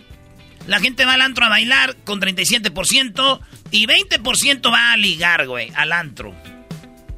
La 0.67 0.79
gente 0.79 1.05
va 1.05 1.13
al 1.13 1.21
antro 1.21 1.45
a 1.45 1.49
bailar 1.49 1.95
con 2.03 2.19
37%. 2.19 3.39
Y 3.71 3.85
20% 3.87 4.71
va 4.71 4.93
a 4.93 4.97
ligar, 4.97 5.47
güey, 5.47 5.71
al 5.75 5.91
antro. 5.91 6.33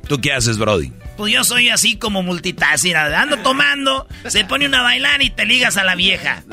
¿Tú 0.07 0.19
qué 0.19 0.33
haces, 0.33 0.57
Brody? 0.57 0.91
Pues 1.17 1.33
yo 1.33 1.43
soy 1.43 1.69
así 1.69 1.95
como 1.95 2.23
multitasking. 2.23 2.95
Ando 2.95 3.37
tomando, 3.37 4.07
se 4.27 4.43
pone 4.45 4.65
una 4.65 4.79
a 4.79 4.83
bailar 4.83 5.21
y 5.21 5.29
te 5.29 5.45
ligas 5.45 5.77
a 5.77 5.83
la 5.83 5.95
vieja. 5.95 6.43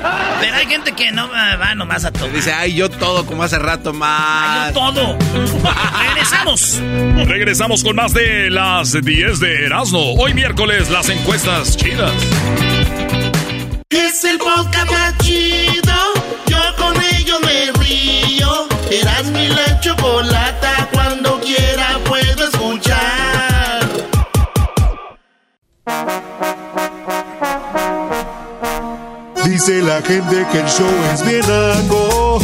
Pero 0.40 0.54
hay 0.54 0.66
gente 0.66 0.92
que 0.92 1.10
no 1.10 1.28
va 1.28 1.74
nomás 1.74 2.04
a 2.04 2.12
tomar. 2.12 2.32
dice, 2.32 2.52
ay, 2.52 2.74
yo 2.74 2.88
todo 2.88 3.26
como 3.26 3.42
hace 3.42 3.58
rato 3.58 3.92
más. 3.92 4.68
Ay, 4.68 4.74
yo 4.74 4.80
todo. 4.80 5.18
Regresamos. 5.98 6.80
Regresamos 7.26 7.82
con 7.82 7.96
más 7.96 8.14
de 8.14 8.50
las 8.50 8.92
10 8.92 9.40
de 9.40 9.64
Erasmo. 9.66 10.14
Hoy 10.14 10.34
miércoles, 10.34 10.90
las 10.90 11.08
encuestas 11.08 11.76
chidas. 11.76 12.12
Es 13.90 14.24
el 14.24 14.38
podcast 14.38 14.90
más 14.90 15.18
chido. 15.18 15.94
Yo 16.46 16.58
con 16.76 16.94
ello 17.02 17.40
me 17.40 17.72
río. 17.84 18.68
Erasmo 18.90 19.38
y 19.38 19.48
la. 19.48 20.31
Dice 29.52 29.82
la 29.82 30.00
gente 30.00 30.46
que 30.50 30.60
el 30.60 30.66
show 30.66 30.88
es 31.12 31.22
bien 31.26 31.44
algo. 31.44 32.38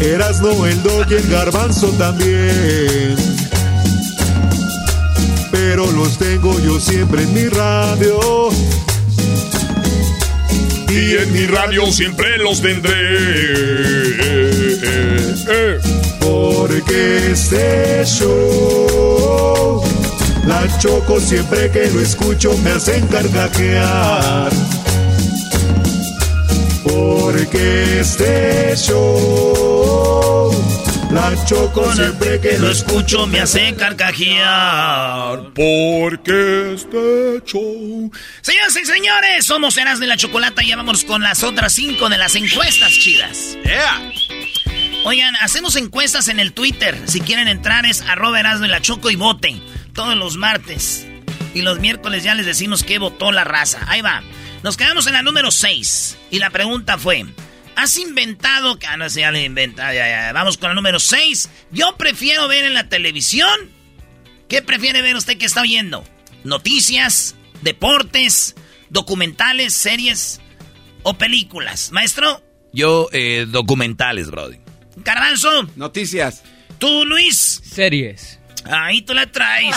Erasno, 0.00 0.64
el 0.64 0.82
dog 0.82 1.04
y 1.10 1.14
el 1.16 1.28
garbanzo 1.28 1.88
también. 1.98 3.14
Pero 5.52 5.92
los 5.92 6.16
tengo 6.16 6.58
yo 6.60 6.80
siempre 6.80 7.24
en 7.24 7.34
mi 7.34 7.46
radio. 7.46 8.48
Y 10.88 11.16
en 11.18 11.30
mi 11.30 11.46
radio 11.46 11.92
siempre 11.92 12.38
los 12.38 12.62
tendré. 12.62 12.94
Porque 16.20 17.32
este 17.32 18.02
show, 18.06 19.82
la 20.46 20.78
choco 20.78 21.20
siempre 21.20 21.70
que 21.70 21.90
lo 21.90 22.00
escucho 22.00 22.56
me 22.58 22.70
hacen 22.70 23.06
carcajear. 23.08 24.50
Porque 26.84 28.00
este 28.00 28.74
show, 28.76 30.50
la 31.10 31.44
choco 31.44 31.92
siempre 31.92 32.40
que 32.40 32.58
lo 32.58 32.70
escucho 32.70 33.26
me 33.26 33.40
hace 33.40 33.74
carcajear. 33.74 35.52
Porque 35.54 36.74
este 36.74 37.42
show. 37.44 38.10
Señoras 38.40 38.76
y 38.76 38.84
señores, 38.84 39.44
somos 39.44 39.76
Eras 39.76 39.98
de 39.98 40.06
la 40.06 40.16
Chocolata 40.16 40.62
y 40.62 40.68
ya 40.68 40.76
vamos 40.76 41.04
con 41.04 41.22
las 41.22 41.42
otras 41.42 41.72
cinco 41.72 42.08
de 42.08 42.18
las 42.18 42.36
encuestas 42.36 42.92
chidas. 42.92 43.58
Yeah. 43.64 44.12
Oigan, 45.04 45.36
hacemos 45.36 45.76
encuestas 45.76 46.28
en 46.28 46.40
el 46.40 46.52
Twitter. 46.52 47.00
Si 47.06 47.20
quieren 47.20 47.46
entrar 47.46 47.86
es 47.86 48.02
arroba 48.02 48.40
Erasmo 48.40 48.66
y 48.66 48.68
la 48.68 48.80
Choco 48.80 49.10
y 49.10 49.16
voten. 49.16 49.62
Todos 49.96 50.14
los 50.14 50.36
martes. 50.36 51.06
Y 51.54 51.62
los 51.62 51.80
miércoles 51.80 52.22
ya 52.22 52.34
les 52.34 52.44
decimos 52.46 52.84
que 52.84 52.98
votó 52.98 53.32
la 53.32 53.44
raza. 53.44 53.80
Ahí 53.88 54.02
va. 54.02 54.22
Nos 54.62 54.76
quedamos 54.76 55.06
en 55.06 55.14
la 55.14 55.22
número 55.22 55.50
6. 55.50 56.18
Y 56.30 56.38
la 56.38 56.50
pregunta 56.50 56.98
fue: 56.98 57.24
¿Has 57.76 57.96
inventado.? 57.98 58.78
Ah, 58.86 58.98
no 58.98 59.08
sé, 59.08 59.20
ya 59.20 59.30
le 59.30 59.42
inventa. 59.42 59.92
Ya, 59.94 60.06
ya. 60.06 60.32
Vamos 60.34 60.58
con 60.58 60.68
la 60.68 60.74
número 60.74 61.00
6. 61.00 61.48
Yo 61.72 61.96
prefiero 61.96 62.46
ver 62.46 62.64
en 62.66 62.74
la 62.74 62.88
televisión. 62.90 63.74
¿Qué 64.48 64.62
prefiere 64.62 65.00
ver 65.00 65.16
usted 65.16 65.38
que 65.38 65.46
está 65.46 65.62
oyendo? 65.62 66.04
¿Noticias? 66.44 67.34
¿Deportes? 67.62 68.54
¿Documentales? 68.90 69.74
¿Series? 69.74 70.40
¿O 71.02 71.14
películas? 71.14 71.90
Maestro. 71.90 72.44
Yo, 72.72 73.08
eh, 73.12 73.46
documentales, 73.48 74.30
Brody. 74.30 74.58
Garbanzo. 74.96 75.68
Noticias. 75.74 76.42
¿Tú, 76.78 77.04
Luis? 77.06 77.62
Series. 77.64 78.38
Ahí 78.70 79.02
tú 79.02 79.14
la 79.14 79.26
traes. 79.26 79.76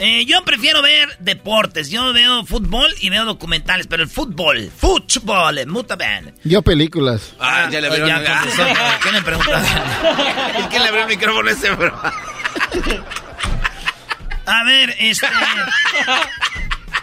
Eh, 0.00 0.24
yo 0.26 0.44
prefiero 0.44 0.80
ver 0.80 1.18
deportes. 1.18 1.90
Yo 1.90 2.12
veo 2.12 2.44
fútbol 2.46 2.88
y 3.00 3.10
veo 3.10 3.24
documentales, 3.24 3.88
pero 3.88 4.04
el 4.04 4.08
fútbol, 4.08 4.70
fútbol, 4.70 5.66
muta 5.66 5.96
bien. 5.96 6.32
Yo 6.44 6.62
películas. 6.62 7.34
Ah, 7.40 7.68
ya 7.68 7.80
le 7.80 7.88
abrió 7.88 8.06
Ya 8.06 8.22
contestó. 8.22 8.62
¿Qué 9.02 9.12
le 9.12 9.22
preguntas? 9.22 9.66
¿Quién 10.70 10.82
le 10.82 10.88
abrió 10.88 11.02
el 11.02 11.08
micrófono 11.08 11.48
a 11.48 11.52
ese, 11.52 11.70
bro? 11.70 12.00
A 14.46 14.64
ver, 14.64 14.94
este. 15.00 15.26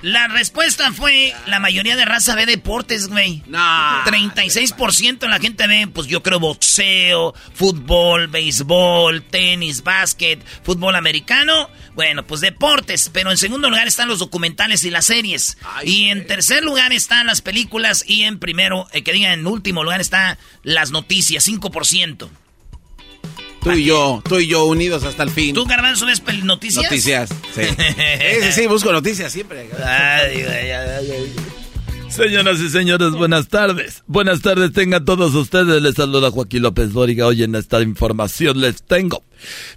La 0.06 0.28
respuesta 0.28 0.92
fue: 0.92 1.34
la 1.48 1.60
mayoría 1.60 1.96
de 1.96 2.06
raza 2.06 2.36
ve 2.36 2.46
deportes, 2.46 3.08
güey. 3.08 3.42
No. 3.48 3.58
36% 4.06 5.18
de 5.18 5.28
la 5.28 5.40
gente 5.40 5.66
ve, 5.66 5.88
pues 5.92 6.06
yo 6.06 6.22
creo, 6.22 6.40
boxeo, 6.40 7.34
fútbol, 7.56 8.28
béisbol, 8.28 9.24
tenis, 9.24 9.82
básquet, 9.82 10.46
fútbol 10.62 10.96
americano. 10.96 11.72
Bueno, 11.96 12.24
pues 12.24 12.42
deportes. 12.42 13.10
Pero 13.12 13.32
en 13.32 13.38
segundo 13.38 13.68
lugar 13.68 13.88
están 13.88 14.08
los 14.08 14.20
documentales 14.20 14.84
y 14.84 14.92
las 14.92 15.06
series. 15.06 15.58
y 15.84 16.10
en 16.10 16.28
tercer 16.28 16.64
lugar 16.64 16.94
están 16.94 17.26
las 17.26 17.42
películas. 17.42 18.06
Y 18.08 18.26
en 18.26 18.38
primero, 18.38 18.88
eh, 18.94 19.02
que 19.02 19.12
diga 19.12 19.34
en 19.34 19.48
último 19.48 19.84
lugar, 19.84 20.02
está 20.02 20.38
las 20.62 20.92
noticias, 20.92 21.48
5%. 21.48 22.30
Tú 23.66 23.72
y 23.72 23.84
yo, 23.86 24.22
tú 24.30 24.40
y 24.40 24.48
yo 24.48 24.66
unidos 24.66 25.04
hasta 25.04 25.24
el 25.24 25.32
fin. 25.32 25.56
¿Tú, 25.56 25.66
Garbanzo, 25.66 26.06
ves 26.06 26.24
pel- 26.24 26.44
noticias? 26.44 26.84
Noticias, 26.84 27.30
sí. 27.56 27.62
sí, 27.64 28.52
sí, 28.52 28.68
busco 28.68 28.92
noticias 28.94 29.32
siempre. 29.34 29.68
Ay, 29.84 30.44
güey, 30.44 30.72
ay, 30.72 30.72
ay, 30.72 31.12
ay. 31.12 31.36
Señoras 32.10 32.60
y 32.60 32.70
señores, 32.70 33.12
buenas 33.14 33.48
tardes. 33.48 34.04
Buenas 34.06 34.42
tardes 34.42 34.72
tengan 34.72 35.04
todos 35.04 35.34
ustedes. 35.34 35.82
Les 35.82 35.96
saluda 35.96 36.30
Joaquín 36.30 36.62
López 36.62 36.94
Dóriga. 36.94 37.26
Hoy 37.26 37.42
en 37.44 37.56
esta 37.56 37.82
información 37.82 38.62
les 38.62 38.84
tengo. 38.84 39.24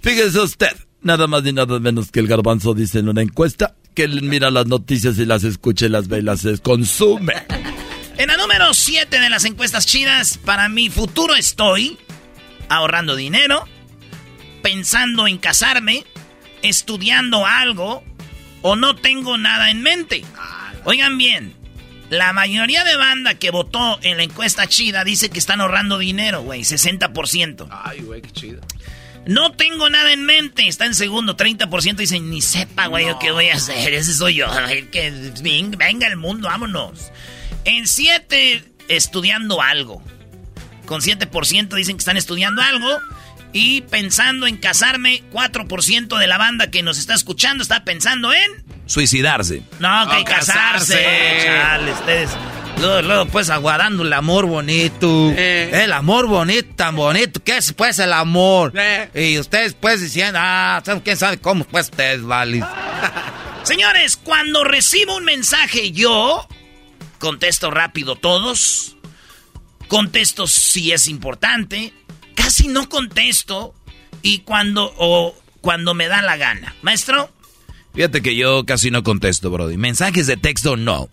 Fíjese 0.01 0.39
usted, 0.39 0.71
nada 1.01 1.25
más 1.25 1.41
ni 1.43 1.51
nada 1.51 1.79
menos 1.79 2.11
que 2.11 2.19
el 2.19 2.27
garbanzo 2.27 2.75
dice 2.75 2.99
en 2.99 3.09
una 3.09 3.23
encuesta 3.23 3.73
que 3.95 4.03
él 4.03 4.21
mira 4.21 4.51
las 4.51 4.67
noticias 4.67 5.17
y 5.17 5.25
las 5.25 5.43
escucha 5.43 5.87
y 5.87 5.89
las 5.89 6.07
ve 6.07 6.19
y 6.19 6.21
las 6.21 6.45
consume. 6.61 7.33
En 8.17 8.27
la 8.27 8.37
número 8.37 8.71
7 8.73 9.19
de 9.19 9.29
las 9.31 9.45
encuestas 9.45 9.87
chidas, 9.87 10.37
para 10.37 10.69
mi 10.69 10.89
futuro 10.91 11.33
estoy. 11.35 11.97
ahorrando 12.69 13.15
dinero, 13.15 13.65
pensando 14.61 15.27
en 15.27 15.37
casarme, 15.37 16.05
estudiando 16.61 17.45
algo 17.45 18.03
o 18.61 18.75
no 18.75 18.95
tengo 18.95 19.37
nada 19.37 19.71
en 19.71 19.81
mente. 19.81 20.23
Oigan 20.85 21.17
bien, 21.17 21.53
la 22.09 22.33
mayoría 22.33 22.83
de 22.83 22.95
banda 22.95 23.35
que 23.35 23.51
votó 23.51 23.99
en 24.01 24.17
la 24.17 24.23
encuesta 24.23 24.67
chida 24.67 25.03
dice 25.03 25.29
que 25.29 25.39
están 25.39 25.61
ahorrando 25.61 25.97
dinero, 25.97 26.41
güey, 26.41 26.61
60%. 26.61 27.67
Ay, 27.69 28.01
güey, 28.01 28.21
qué 28.21 28.31
chido. 28.31 28.61
No 29.25 29.51
tengo 29.51 29.89
nada 29.89 30.11
en 30.11 30.25
mente, 30.25 30.67
está 30.67 30.85
en 30.85 30.95
segundo, 30.95 31.37
30% 31.37 31.97
dicen, 31.97 32.29
ni 32.29 32.41
sepa, 32.41 32.87
güey, 32.87 33.05
yo 33.05 33.19
qué 33.19 33.31
voy 33.31 33.49
a 33.49 33.55
hacer, 33.55 33.93
ese 33.93 34.13
soy 34.13 34.35
yo, 34.35 34.47
que 34.91 35.11
venga 35.77 36.07
el 36.07 36.17
mundo, 36.17 36.47
vámonos. 36.47 37.11
En 37.65 37.85
7, 37.85 38.63
estudiando 38.87 39.61
algo. 39.61 40.01
Con 40.85 41.01
7% 41.01 41.75
dicen 41.75 41.97
que 41.97 41.99
están 41.99 42.17
estudiando 42.17 42.63
algo. 42.63 42.87
Y 43.51 43.81
pensando 43.81 44.45
en 44.45 44.57
casarme, 44.57 45.23
4% 45.31 46.17
de 46.17 46.27
la 46.27 46.37
banda 46.37 46.69
que 46.69 46.83
nos 46.83 46.99
está 46.99 47.15
escuchando 47.15 47.63
está 47.63 47.83
pensando 47.83 48.31
en... 48.31 48.63
Suicidarse. 48.85 49.63
No, 49.79 50.07
que 50.09 50.17
No, 50.19 50.23
casarse. 50.23 50.93
casarse. 50.95 51.45
Chale, 51.45 51.91
ustedes. 51.91 52.29
Luego, 52.79 53.01
luego, 53.01 53.25
pues 53.25 53.49
aguardando 53.49 54.03
el 54.03 54.13
amor 54.13 54.45
bonito. 54.45 55.31
Eh. 55.35 55.83
El 55.83 55.91
amor 55.93 56.27
bonito, 56.27 56.75
tan 56.75 56.95
bonito. 56.95 57.43
¿Qué 57.43 57.57
es 57.57 57.73
pues 57.73 57.99
el 57.99 58.13
amor? 58.13 58.71
Eh. 58.75 59.09
Y 59.33 59.37
ustedes 59.39 59.73
pues 59.73 59.99
diciendo, 60.01 60.39
ah, 60.41 60.81
¿saben 60.85 61.01
quién 61.01 61.17
sabe 61.17 61.39
cómo? 61.39 61.65
Pues 61.65 61.85
ustedes, 61.85 62.23
vale. 62.23 62.63
Señores, 63.63 64.15
cuando 64.17 64.63
recibo 64.63 65.17
un 65.17 65.25
mensaje 65.25 65.91
yo, 65.91 66.47
contesto 67.17 67.69
rápido 67.69 68.15
todos. 68.15 68.95
Contesto 69.87 70.47
si 70.47 70.91
es 70.91 71.07
importante. 71.07 71.93
Casi 72.49 72.67
no 72.67 72.89
contesto. 72.89 73.75
Y 74.23 74.39
cuando, 74.39 74.91
o 74.97 75.35
cuando 75.61 75.93
me 75.93 76.07
da 76.07 76.23
la 76.23 76.35
gana. 76.35 76.75
Maestro, 76.81 77.29
Fíjate 77.93 78.23
que 78.23 78.35
yo 78.35 78.65
casi 78.65 78.89
no 78.89 79.03
contesto, 79.03 79.51
Brody. 79.51 79.77
Mensajes 79.77 80.25
de 80.25 80.35
texto, 80.35 80.75
no. 80.75 81.09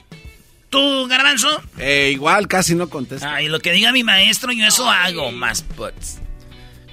¿tú, 0.70 1.06
garbanzo? 1.08 1.62
Eh, 1.76 2.08
igual 2.14 2.48
casi 2.48 2.74
no 2.74 2.88
contesto. 2.88 3.28
Ay, 3.28 3.48
lo 3.48 3.60
que 3.60 3.72
diga 3.72 3.92
mi 3.92 4.02
maestro, 4.02 4.50
yo 4.50 4.66
eso 4.66 4.88
hago 4.88 5.30
más 5.30 5.60
puts. 5.60 6.20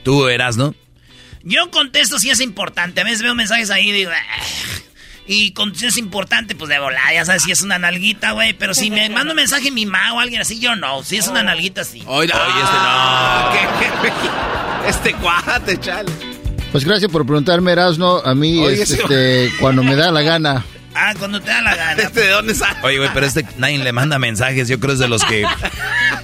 Tú 0.03 0.27
eras, 0.27 0.57
¿no? 0.57 0.75
Yo 1.43 1.71
contesto 1.71 2.19
si 2.19 2.29
es 2.29 2.41
importante. 2.41 3.00
A 3.00 3.05
veces 3.05 3.21
veo 3.21 3.35
mensajes 3.35 3.69
ahí 3.69 3.91
y 3.91 3.93
digo, 3.93 4.12
"Ah". 4.12 4.43
Y 5.27 5.51
con- 5.51 5.75
si 5.75 5.87
es 5.87 5.97
importante, 5.97 6.55
pues 6.55 6.69
de 6.69 6.79
volada, 6.79 7.13
ya 7.13 7.25
sabes 7.25 7.43
si 7.43 7.51
es 7.51 7.61
una 7.61 7.79
nalguita, 7.79 8.31
güey. 8.31 8.53
Pero 8.53 8.73
si 8.73 8.89
me 8.91 9.09
manda 9.09 9.31
un 9.31 9.37
mensaje 9.37 9.71
mi 9.71 9.85
ma 9.85 10.13
o 10.13 10.19
alguien 10.19 10.41
así, 10.41 10.59
yo 10.59 10.75
no. 10.75 11.03
Si 11.03 11.17
es 11.17 11.27
una 11.27 11.43
nalguita, 11.43 11.83
sí. 11.83 12.03
Oye, 12.05 12.31
este 12.33 12.43
no. 12.43 14.89
Este 14.89 15.13
cuate, 15.13 15.79
chale. 15.79 16.11
Pues 16.71 16.83
gracias 16.85 17.11
por 17.11 17.25
preguntarme, 17.25 17.71
Erasno. 17.71 18.17
A 18.17 18.33
mí, 18.35 18.59
Oye, 18.59 18.81
es, 18.81 18.91
ese- 18.91 19.01
este, 19.01 19.51
cuando 19.59 19.83
me 19.83 19.95
da 19.95 20.11
la 20.11 20.21
gana. 20.21 20.65
Ah, 20.95 21.13
cuando 21.17 21.41
te 21.41 21.49
da 21.49 21.61
la 21.61 21.75
gana. 21.75 22.03
¿Este 22.03 22.19
de 22.21 22.29
dónde 22.29 22.53
sale? 22.53 22.77
Oye, 22.83 22.97
güey, 22.99 23.09
pero 23.15 23.25
este 23.25 23.43
nadie 23.57 23.79
le 23.79 23.91
manda 23.91 24.19
mensajes. 24.19 24.67
Yo 24.67 24.79
creo 24.79 24.93
es 24.93 24.99
de 24.99 25.07
los 25.07 25.23
que. 25.23 25.43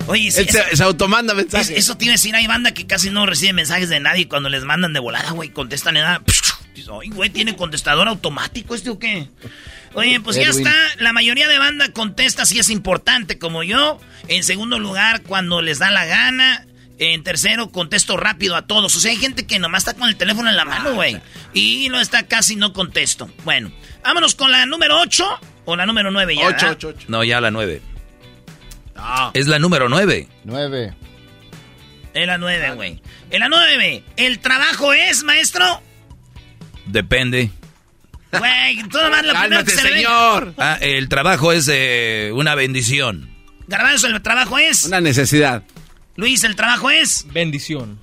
Oye, 0.08 0.30
sí, 0.32 0.42
Él 0.42 0.50
se, 0.76 0.84
automanda 0.84 1.34
es- 1.34 1.38
mensajes. 1.38 1.70
eso 1.72 1.96
iba 2.00 2.12
a 2.12 2.14
decir, 2.14 2.36
hay 2.36 2.46
banda 2.48 2.72
que 2.74 2.86
casi 2.86 3.10
no 3.10 3.26
recibe 3.26 3.54
mensajes 3.54 3.90
de 3.90 4.00
nadie 4.00 4.22
y 4.22 4.26
cuando 4.26 4.50
les 4.50 4.64
mandan 4.66 4.94
de 4.94 5.00
volada, 5.00 5.32
güey, 5.32 5.50
contestan 5.50 5.98
en 5.98 6.04
nada. 6.04 6.22
Dice, 6.26 6.39
Oye, 6.90 7.10
güey, 7.10 7.30
¿tiene 7.30 7.56
contestador 7.56 8.08
automático 8.08 8.74
este 8.76 8.90
o 8.90 9.00
qué? 9.00 9.28
Oye, 9.94 10.20
pues 10.22 10.38
ya 10.38 10.44
Edwin. 10.44 10.68
está. 10.68 10.74
La 11.00 11.14
mayoría 11.14 11.48
de 11.48 11.60
banda 11.60 11.92
contesta 11.92 12.46
si 12.46 12.60
es 12.60 12.70
importante, 12.70 13.38
como 13.38 13.64
yo. 13.64 14.00
En 14.28 14.44
segundo 14.44 14.80
lugar, 14.80 15.22
cuando 15.24 15.62
les 15.62 15.80
da 15.80 15.92
la 15.92 16.06
gana. 16.06 16.66
En 17.02 17.24
tercero, 17.24 17.72
contesto 17.72 18.18
rápido 18.18 18.58
a 18.58 18.64
todos. 18.68 18.96
O 18.96 19.00
sea, 19.00 19.12
hay 19.12 19.18
gente 19.18 19.48
que 19.48 19.58
nomás 19.58 19.84
está 19.88 19.94
con 19.94 20.10
el 20.10 20.18
teléfono 20.18 20.50
en 20.50 20.58
la 20.58 20.66
mano, 20.66 20.96
güey. 20.96 21.18
Y 21.54 21.88
no 21.90 22.00
está 22.00 22.24
casi 22.24 22.58
no 22.58 22.74
contesto. 22.74 23.30
Bueno, 23.46 23.72
vámonos 24.04 24.36
con 24.36 24.52
la 24.52 24.66
número 24.66 25.00
8 25.00 25.40
o 25.66 25.76
la 25.78 25.86
número 25.86 26.12
9 26.12 26.36
ya. 26.36 26.42
Ocho, 26.42 26.56
¿verdad? 26.56 26.72
ocho, 26.72 26.88
ocho. 26.90 27.06
No, 27.08 27.24
ya 27.24 27.40
la 27.40 27.52
nueve. 27.52 27.82
No. 28.96 29.32
Es 29.34 29.48
la 29.48 29.60
número 29.60 29.88
nueve. 29.88 30.28
Nueve. 30.44 30.94
En 32.14 32.28
la 32.28 32.38
9, 32.38 32.72
güey. 32.72 33.02
En 33.30 33.40
la 33.40 33.50
9, 33.50 34.04
¿el 34.18 34.40
trabajo 34.40 34.94
es, 34.94 35.24
maestro? 35.24 35.82
Depende. 36.90 37.52
Güey, 38.32 38.78
tú 38.90 38.98
nomás 38.98 39.26
lo 39.26 39.32
primero 39.34 39.66
que 39.66 39.72
Cálmate, 39.72 39.72
se 39.72 39.84
le 39.84 39.90
ve. 39.92 39.96
señor. 39.98 40.54
Ah, 40.58 40.78
el 40.82 41.10
trabajo 41.10 41.52
es 41.52 41.70
eh, 41.72 42.32
una 42.34 42.56
bendición. 42.56 43.30
Garbanzo, 43.68 44.08
el 44.08 44.22
trabajo 44.22 44.58
es. 44.58 44.86
Una 44.86 45.02
necesidad. 45.02 45.64
Luis, 46.16 46.44
el 46.44 46.56
trabajo 46.56 46.90
es. 46.90 47.26
Bendición. 47.32 48.00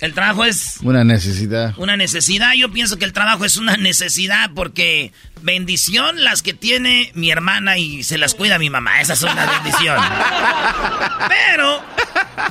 El 0.00 0.12
trabajo 0.12 0.44
es 0.44 0.76
Una 0.82 1.04
necesidad. 1.04 1.72
una 1.78 1.96
necesidad. 1.96 2.52
Yo 2.52 2.70
pienso 2.70 2.98
que 2.98 3.06
el 3.06 3.14
trabajo 3.14 3.46
es 3.46 3.56
una 3.56 3.76
necesidad 3.78 4.50
porque 4.54 5.12
bendición 5.40 6.22
las 6.22 6.42
que 6.42 6.52
tiene 6.52 7.10
mi 7.14 7.30
hermana 7.30 7.78
y 7.78 8.04
se 8.04 8.18
las 8.18 8.34
cuida 8.34 8.58
mi 8.58 8.68
mamá. 8.68 9.00
Esa 9.00 9.14
es 9.14 9.22
una 9.22 9.46
bendición. 9.46 9.96
Pero, 11.28 11.82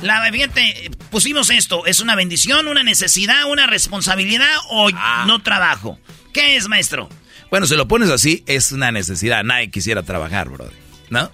la 0.02 0.28
fíjate, 0.32 0.90
pusimos 1.10 1.50
esto. 1.50 1.86
¿Es 1.86 2.00
una 2.00 2.16
bendición, 2.16 2.66
una 2.66 2.82
necesidad, 2.82 3.44
una 3.48 3.66
responsabilidad 3.68 4.50
o 4.70 4.90
no 5.26 5.40
trabajo? 5.42 6.00
¿Qué 6.32 6.56
es, 6.56 6.66
maestro? 6.68 7.08
Bueno, 7.50 7.66
si 7.66 7.76
lo 7.76 7.86
pones 7.86 8.10
así, 8.10 8.42
es 8.46 8.72
una 8.72 8.90
necesidad. 8.90 9.44
Nadie 9.44 9.70
quisiera 9.70 10.02
trabajar, 10.02 10.48
brother. 10.48 10.74
¿No? 11.10 11.30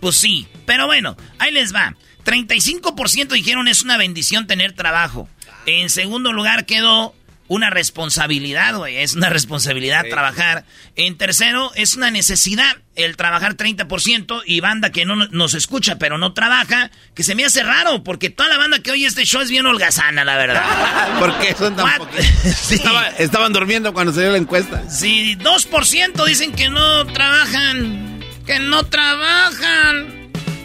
Pues 0.00 0.16
sí, 0.16 0.48
pero 0.66 0.86
bueno, 0.86 1.16
ahí 1.38 1.52
les 1.52 1.72
va. 1.72 1.94
35% 2.24 3.28
dijeron 3.28 3.68
es 3.68 3.82
una 3.82 3.96
bendición 3.96 4.46
tener 4.46 4.72
trabajo. 4.72 5.28
En 5.66 5.90
segundo 5.90 6.32
lugar 6.32 6.66
quedó 6.66 7.14
una 7.48 7.68
responsabilidad, 7.70 8.76
güey. 8.76 8.96
Es 8.98 9.14
una 9.14 9.28
responsabilidad 9.28 10.04
trabajar. 10.08 10.64
En 10.96 11.18
tercero, 11.18 11.70
es 11.74 11.96
una 11.96 12.10
necesidad 12.10 12.76
el 12.94 13.16
trabajar 13.16 13.56
30% 13.56 14.42
y 14.46 14.60
banda 14.60 14.90
que 14.90 15.04
no 15.04 15.16
nos 15.16 15.54
escucha 15.54 15.98
pero 15.98 16.18
no 16.18 16.32
trabaja, 16.34 16.90
que 17.14 17.22
se 17.22 17.34
me 17.34 17.44
hace 17.44 17.62
raro 17.62 18.02
porque 18.04 18.30
toda 18.30 18.48
la 18.48 18.58
banda 18.58 18.78
que 18.80 18.90
oye 18.90 19.06
este 19.06 19.24
show 19.24 19.40
es 19.42 19.50
bien 19.50 19.66
holgazana, 19.66 20.24
la 20.24 20.36
verdad. 20.36 20.64
¿Por 21.18 21.38
qué 21.40 21.54
son 21.54 21.76
tan? 21.76 21.86
Sí. 22.54 22.74
Estaba- 22.76 23.08
estaban 23.18 23.52
durmiendo 23.52 23.92
cuando 23.92 24.12
salió 24.12 24.30
la 24.32 24.38
encuesta. 24.38 24.88
Sí, 24.90 25.36
2% 25.38 26.24
dicen 26.26 26.52
que 26.52 26.70
no 26.70 27.06
trabajan. 27.06 28.20
Que 28.46 28.58
no 28.60 28.84
trabajan. 28.84 30.21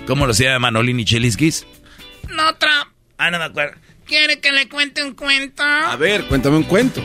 ¿Cómo 0.08 0.26
lo 0.26 0.32
hacía 0.32 0.58
Manolini 0.58 1.06
Cheliskis? 1.06 1.68
No 2.30 2.56
tra... 2.56 2.90
Ah, 3.18 3.30
no 3.30 3.38
me 3.40 3.46
acuerdo. 3.46 3.76
¿Quiere 4.06 4.40
que 4.40 4.52
le 4.54 4.70
cuente 4.70 5.04
un 5.04 5.14
cuento? 5.14 5.62
A 5.64 5.96
ver, 5.98 6.26
cuéntame 6.26 6.56
un 6.58 6.64
cuento. 6.64 7.04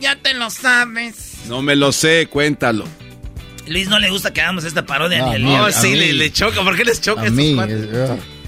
Ya 0.00 0.16
te 0.16 0.34
lo 0.34 0.50
sabes. 0.50 1.38
No 1.48 1.62
me 1.62 1.74
lo 1.76 1.92
sé, 1.92 2.26
cuéntalo. 2.30 2.84
Luis 3.66 3.88
no 3.88 3.98
le 3.98 4.10
gusta 4.10 4.32
que 4.34 4.42
hagamos 4.42 4.64
esta 4.64 4.84
parodia 4.84 5.20
No, 5.20 5.30
ni 5.30 5.36
el 5.36 5.44
día. 5.44 5.64
a 5.66 5.72
sí, 5.72 5.94
le, 5.94 6.12
le 6.12 6.30
choca. 6.30 6.62
¿Por 6.62 6.76
qué 6.76 6.84
les 6.84 7.00
choca 7.00 7.22
A 7.22 7.24
a 7.24 7.26
estos 7.28 7.36
mí. 7.38 7.56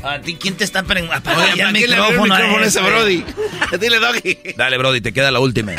¿A 0.02 0.20
ti 0.20 0.36
quién 0.38 0.54
te 0.54 0.64
está 0.64 0.82
preguntando? 0.82 1.30
Oye, 1.30 1.38
Apaga 1.38 1.56
ya 1.56 1.64
¿para 1.64 1.70
el 1.70 1.84
qué 1.84 1.88
le 1.88 1.96
abrió 1.96 2.08
el 2.24 2.30
micrófono, 2.30 2.56
a 2.58 2.60
a 2.60 2.66
ese 2.66 2.78
este. 2.78 2.90
Brody? 2.90 3.24
Dile, 3.80 3.98
Doggy. 3.98 4.38
Dale, 4.56 4.76
Brody, 4.78 5.00
te 5.00 5.12
queda 5.14 5.30
la 5.30 5.40
última. 5.40 5.72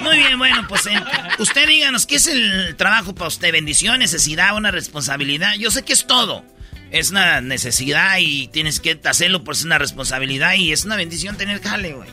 Muy 0.00 0.16
bien, 0.16 0.38
bueno, 0.38 0.64
pues 0.68 0.86
eh, 0.86 0.92
usted 1.40 1.66
díganos, 1.66 2.06
¿qué 2.06 2.14
es 2.16 2.26
el 2.28 2.74
trabajo 2.76 3.14
para 3.14 3.28
usted? 3.28 3.52
¿Bendición, 3.52 3.98
necesidad, 3.98 4.56
una 4.56 4.70
responsabilidad? 4.70 5.54
Yo 5.58 5.70
sé 5.72 5.82
que 5.82 5.92
es 5.92 6.06
todo. 6.06 6.44
Es 6.90 7.10
una 7.10 7.40
necesidad 7.40 8.18
y 8.18 8.48
tienes 8.48 8.80
que 8.80 8.98
hacerlo 9.04 9.44
por 9.44 9.54
es 9.54 9.64
una 9.64 9.78
responsabilidad 9.78 10.54
y 10.54 10.72
es 10.72 10.84
una 10.84 10.96
bendición 10.96 11.36
tener 11.36 11.62
jale, 11.62 11.92
güey. 11.92 12.08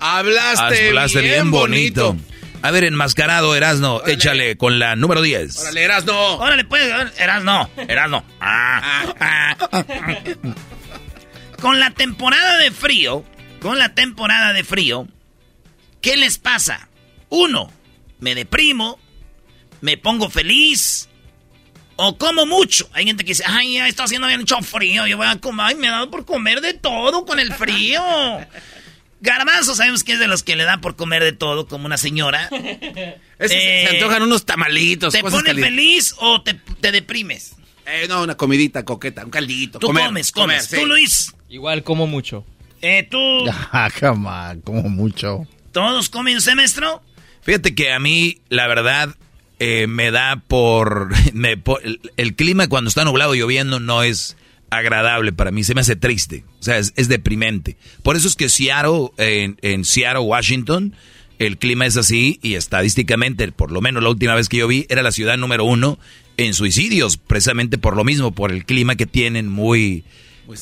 Hablaste, 0.00 0.88
Hablaste 0.88 1.22
bien, 1.22 1.50
bonito. 1.50 2.16
A 2.62 2.70
ver, 2.70 2.84
enmascarado, 2.84 3.54
Erasno, 3.54 4.04
échale 4.06 4.56
con 4.56 4.78
la 4.78 4.96
número 4.96 5.22
10. 5.22 5.58
Órale, 5.58 5.84
eras 5.84 6.04
no. 6.04 6.36
Órale, 6.36 6.64
pues, 6.64 6.82
eras 7.18 7.44
no, 7.44 7.70
eras 7.76 8.10
no. 8.10 8.24
Ah, 8.40 9.14
ah. 9.20 9.56
Con 11.60 11.78
la 11.80 11.90
temporada 11.90 12.58
de 12.58 12.70
frío, 12.70 13.24
con 13.60 13.78
la 13.78 13.94
temporada 13.94 14.52
de 14.52 14.64
frío, 14.64 15.06
¿qué 16.00 16.16
les 16.16 16.38
pasa? 16.38 16.88
Uno, 17.28 17.72
me 18.20 18.34
deprimo, 18.34 18.98
me 19.80 19.96
pongo 19.96 20.28
feliz, 20.28 21.08
o 21.96 22.16
como 22.18 22.46
mucho. 22.46 22.88
Hay 22.92 23.04
gente 23.06 23.24
que 23.24 23.30
dice, 23.32 23.44
ay, 23.46 23.74
ya 23.74 23.88
está 23.88 24.04
haciendo 24.04 24.26
bien 24.28 24.40
mucho 24.40 24.58
frío, 24.62 25.06
yo 25.06 25.16
voy 25.16 25.26
a 25.26 25.36
comer, 25.40 25.66
ay, 25.68 25.74
me 25.74 25.88
ha 25.88 25.92
dado 25.92 26.10
por 26.10 26.24
comer 26.24 26.60
de 26.60 26.74
todo 26.74 27.24
con 27.26 27.38
el 27.40 27.52
frío. 27.54 28.00
Garbanzo 29.20 29.74
sabemos 29.74 30.04
que 30.04 30.12
es 30.12 30.18
de 30.18 30.28
los 30.28 30.42
que 30.42 30.56
le 30.56 30.64
da 30.64 30.78
por 30.80 30.94
comer 30.94 31.22
de 31.24 31.32
todo, 31.32 31.66
como 31.66 31.86
una 31.86 31.96
señora. 31.96 32.48
Es- 33.38 33.50
Eh, 33.50 33.86
se 33.88 33.96
antojan 33.96 34.22
unos 34.22 34.44
tamalitos. 34.46 35.12
¿Te 35.12 35.20
pone 35.20 35.36
calientes. 35.42 35.64
feliz 35.64 36.14
o 36.18 36.42
te, 36.42 36.54
te 36.54 36.90
deprimes? 36.92 37.54
Eh, 37.86 38.06
no, 38.08 38.22
una 38.22 38.34
comidita 38.36 38.84
coqueta, 38.84 39.24
un 39.24 39.30
caldito. 39.30 39.78
Tú 39.78 39.88
comer, 39.88 40.06
comes, 40.06 40.32
comes. 40.32 40.66
comer, 40.68 40.80
Tú, 40.80 40.86
sí. 40.86 40.88
Luis. 40.88 41.34
Igual 41.50 41.82
como 41.82 42.06
mucho. 42.06 42.44
Eh, 42.82 43.06
tú. 43.10 43.18
Ah, 43.72 43.90
come 43.98 44.28
on, 44.28 44.60
como 44.62 44.82
mucho. 44.88 45.46
¿Todos 45.72 46.08
comen 46.08 46.36
usted, 46.38 46.54
maestro? 46.54 47.02
Fíjate 47.42 47.74
que 47.74 47.92
a 47.92 47.98
mí, 47.98 48.40
la 48.48 48.66
verdad, 48.68 49.14
eh, 49.58 49.86
me 49.86 50.10
da 50.10 50.42
por... 50.46 51.10
me 51.32 51.60
el 52.16 52.34
clima 52.34 52.68
cuando 52.68 52.88
está 52.88 53.04
nublado 53.04 53.34
lloviendo 53.34 53.80
no 53.80 54.02
es 54.02 54.36
agradable 54.70 55.32
para 55.32 55.50
mí, 55.50 55.64
se 55.64 55.74
me 55.74 55.80
hace 55.80 55.96
triste, 55.96 56.44
o 56.58 56.62
sea, 56.62 56.78
es, 56.78 56.92
es 56.96 57.08
deprimente. 57.08 57.76
Por 58.02 58.16
eso 58.16 58.28
es 58.28 58.36
que 58.36 58.48
Seattle, 58.48 59.10
en, 59.16 59.58
en 59.62 59.84
Seattle, 59.84 60.20
Washington, 60.20 60.94
el 61.38 61.58
clima 61.58 61.86
es 61.86 61.96
así 61.96 62.38
y 62.42 62.54
estadísticamente, 62.54 63.50
por 63.52 63.70
lo 63.70 63.80
menos 63.80 64.02
la 64.02 64.10
última 64.10 64.34
vez 64.34 64.48
que 64.48 64.58
yo 64.58 64.68
vi, 64.68 64.86
era 64.88 65.02
la 65.02 65.12
ciudad 65.12 65.36
número 65.36 65.64
uno 65.64 65.98
en 66.36 66.54
suicidios, 66.54 67.16
precisamente 67.16 67.78
por 67.78 67.96
lo 67.96 68.04
mismo, 68.04 68.32
por 68.32 68.52
el 68.52 68.64
clima 68.64 68.96
que 68.96 69.06
tienen 69.06 69.48
muy, 69.48 70.04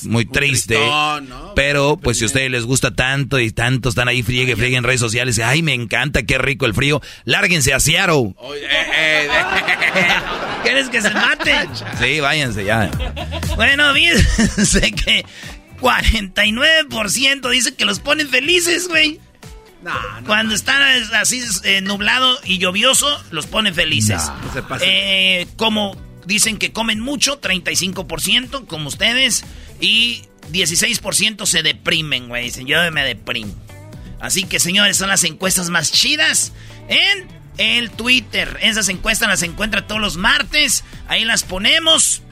muy, 0.04 0.24
triste. 0.24 0.74
tristón, 0.76 1.28
¿no? 1.28 1.54
Pero, 1.54 1.96
pues, 1.96 2.18
si 2.18 2.24
a 2.24 2.26
ustedes 2.26 2.50
les 2.50 2.64
gusta 2.64 2.90
tanto 2.94 3.38
y 3.38 3.50
tanto 3.50 3.88
están 3.88 4.08
ahí 4.08 4.22
friegue, 4.22 4.56
friegue 4.56 4.76
en 4.76 4.84
redes 4.84 5.00
sociales, 5.00 5.38
ay, 5.38 5.62
me 5.62 5.74
encanta, 5.74 6.22
qué 6.24 6.38
rico 6.38 6.66
el 6.66 6.74
frío, 6.74 7.00
lárguense 7.24 7.74
a 7.74 7.80
Seattle. 7.80 8.34
eh, 8.56 9.28
¿Quieres 10.62 10.88
que 10.88 11.02
se 11.02 11.10
maten? 11.10 11.68
Sí, 12.00 12.20
váyanse 12.20 12.64
ya. 12.64 12.90
Bueno, 13.56 13.92
fíjense 13.94 14.92
que 14.92 15.24
49% 15.80 17.50
dice 17.50 17.74
que 17.74 17.84
los 17.84 18.00
ponen 18.00 18.28
felices, 18.28 18.88
güey. 18.88 19.20
Cuando 20.26 20.54
están 20.54 20.82
así 21.14 21.42
eh, 21.64 21.82
nublado 21.82 22.38
y 22.44 22.58
lluvioso, 22.58 23.06
los 23.30 23.46
ponen 23.46 23.74
felices. 23.74 24.22
No, 24.42 24.52
se. 24.52 24.62
Eh, 24.80 25.46
como 25.56 25.96
dicen 26.26 26.56
que 26.56 26.72
comen 26.72 27.00
mucho, 27.00 27.40
35%, 27.40 28.66
como 28.66 28.88
ustedes, 28.88 29.44
y 29.80 30.22
16% 30.52 31.46
se 31.46 31.62
deprimen, 31.62 32.28
güey. 32.28 32.44
Dicen, 32.44 32.66
yo 32.66 32.78
me 32.92 33.04
deprimo. 33.04 33.54
Así 34.20 34.44
que, 34.44 34.58
señores, 34.60 34.96
son 34.96 35.08
las 35.08 35.24
encuestas 35.24 35.70
más 35.70 35.92
chidas 35.92 36.52
en 36.88 37.28
el 37.58 37.90
Twitter. 37.90 38.58
Esas 38.62 38.88
encuestas 38.88 39.28
las 39.28 39.42
encuentra 39.42 39.86
todos 39.86 40.00
los 40.00 40.16
martes. 40.16 40.84
Ahí 41.08 41.24
las 41.24 41.42
ponemos. 41.42 42.22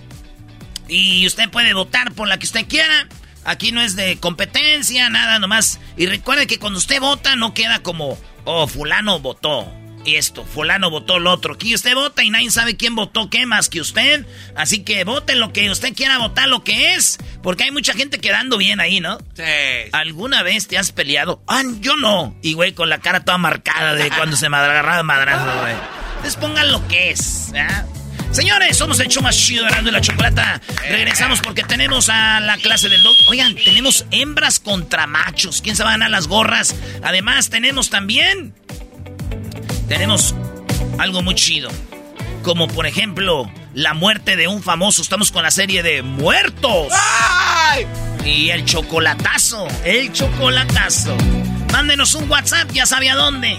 Y 0.89 1.27
usted 1.27 1.51
puede 1.51 1.75
votar 1.75 2.13
por 2.13 2.29
la 2.29 2.39
que 2.39 2.47
usted 2.47 2.67
quiera. 2.67 3.09
Aquí 3.45 3.73
no 3.73 3.83
es 3.83 3.97
de 3.97 4.19
competencia, 4.19 5.09
nada 5.11 5.39
nomás. 5.39 5.81
Y 5.97 6.07
recuerde 6.07 6.47
que 6.47 6.59
cuando 6.59 6.79
usted 6.79 7.01
vota 7.01 7.37
no 7.37 7.55
queda 7.55 7.83
como, 7.83 8.19
oh, 8.45 8.67
fulano 8.67 9.19
votó 9.21 9.82
esto, 10.05 10.45
fulano 10.45 10.91
votó 10.91 11.19
lo 11.19 11.33
otro. 11.33 11.55
Aquí 11.55 11.75
usted 11.75 11.95
vota 11.95 12.23
y 12.23 12.31
nadie 12.31 12.51
sabe 12.51 12.77
quién 12.77 12.95
votó 12.95 13.31
qué 13.31 13.47
más 13.47 13.69
que 13.69 13.81
usted. 13.81 14.27
Así 14.57 14.83
que 14.83 15.05
vote 15.05 15.35
lo 15.35 15.53
que 15.53 15.71
usted 15.71 15.95
quiera 15.95 16.19
votar, 16.19 16.49
lo 16.49 16.65
que 16.65 16.95
es. 16.95 17.19
Porque 17.43 17.65
hay 17.65 17.71
mucha 17.71 17.95
gente 17.95 18.19
quedando 18.19 18.59
bien 18.59 18.81
ahí, 18.81 19.01
¿no? 19.01 19.19
Sí. 19.35 19.43
¿Alguna 19.93 20.43
vez 20.43 20.69
te 20.69 20.79
has 20.79 20.93
peleado? 20.93 21.43
Ah, 21.47 21.63
yo 21.81 21.97
no. 21.97 22.37
Y 22.43 22.55
güey, 22.55 22.73
con 22.73 22.89
la 22.89 22.99
cara 22.99 23.25
toda 23.25 23.39
marcada 23.39 23.95
de 23.95 24.09
cuando 24.11 24.37
se 24.37 24.47
agarraba 24.47 25.03
madrazo, 25.03 25.61
güey. 25.61 25.75
Entonces 26.17 26.37
pongan 26.37 26.71
lo 26.71 26.87
que 26.89 27.11
es, 27.11 27.51
¿ya? 27.53 27.87
Señores, 28.33 28.79
somos 28.79 28.99
el 29.01 29.09
show 29.09 29.23
más 29.23 29.37
chido 29.37 29.67
de 29.67 29.93
la 29.93 30.01
chocolata. 30.01 30.59
Regresamos 30.89 31.41
porque 31.41 31.65
tenemos 31.65 32.09
a 32.09 32.41
la 32.41 32.57
clase 32.57 32.89
del 32.89 33.03
dog. 33.03 33.15
Oigan, 33.29 33.55
tenemos 33.55 34.07
hembras 34.11 34.59
contra 34.59 35.07
machos. 35.07 35.61
¿Quién 35.61 35.77
se 35.77 35.83
va 35.83 35.91
a 35.91 35.93
ganar 35.93 36.11
las 36.11 36.29
gorras? 36.29 36.75
Además, 37.03 37.51
tenemos 37.51 37.91
también. 37.91 38.55
Tenemos 39.93 40.35
algo 40.97 41.21
muy 41.21 41.35
chido. 41.35 41.69
Como 42.43 42.67
por 42.67 42.87
ejemplo, 42.87 43.53
la 43.75 43.93
muerte 43.93 44.37
de 44.37 44.49
un 44.49 44.63
famoso. 44.63 45.03
Estamos 45.03 45.31
con 45.31 45.43
la 45.43 45.51
serie 45.51 45.83
de 45.83 46.01
muertos. 46.01 46.91
Y 48.25 48.49
el 48.49 48.65
chocolatazo. 48.65 49.67
El 49.85 50.11
chocolatazo. 50.11 51.15
Mándenos 51.73 52.15
un 52.15 52.29
WhatsApp, 52.31 52.71
ya 52.73 52.87
sabe 52.87 53.11
a 53.11 53.17
dónde. 53.17 53.59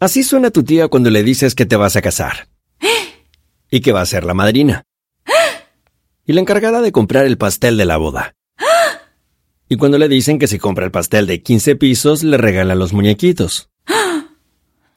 Así 0.00 0.22
suena 0.22 0.50
tu 0.50 0.62
tía 0.62 0.88
cuando 0.88 1.10
le 1.10 1.22
dices 1.22 1.54
que 1.54 1.66
te 1.66 1.76
vas 1.76 1.96
a 1.96 2.02
casar. 2.02 2.48
Y 3.70 3.80
que 3.80 3.92
va 3.92 4.00
a 4.00 4.06
ser 4.06 4.24
la 4.24 4.32
madrina. 4.32 4.84
Y 6.24 6.32
la 6.32 6.40
encargada 6.40 6.80
de 6.80 6.92
comprar 6.92 7.26
el 7.26 7.36
pastel 7.36 7.76
de 7.76 7.84
la 7.84 7.98
boda. 7.98 8.34
Y 9.68 9.76
cuando 9.76 9.98
le 9.98 10.08
dicen 10.08 10.38
que 10.38 10.46
si 10.46 10.58
compra 10.58 10.86
el 10.86 10.92
pastel 10.92 11.26
de 11.26 11.42
15 11.42 11.76
pisos, 11.76 12.22
le 12.22 12.38
regalan 12.38 12.78
los 12.78 12.94
muñequitos. 12.94 13.68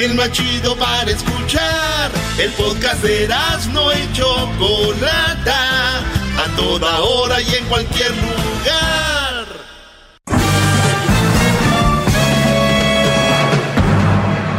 El 0.00 0.14
más 0.14 0.30
chido 0.30 0.76
para 0.76 1.10
escuchar. 1.10 2.12
El 2.38 2.52
podcast 2.52 3.02
de 3.02 3.28
no 3.72 3.92
y 3.92 4.12
Chocolata. 4.12 5.98
A 5.98 6.56
toda 6.56 7.00
hora 7.00 7.40
y 7.40 7.54
en 7.56 7.64
cualquier 7.64 8.12
lugar. 8.12 9.46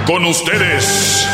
Con 0.05 0.25
ustedes. 0.25 1.25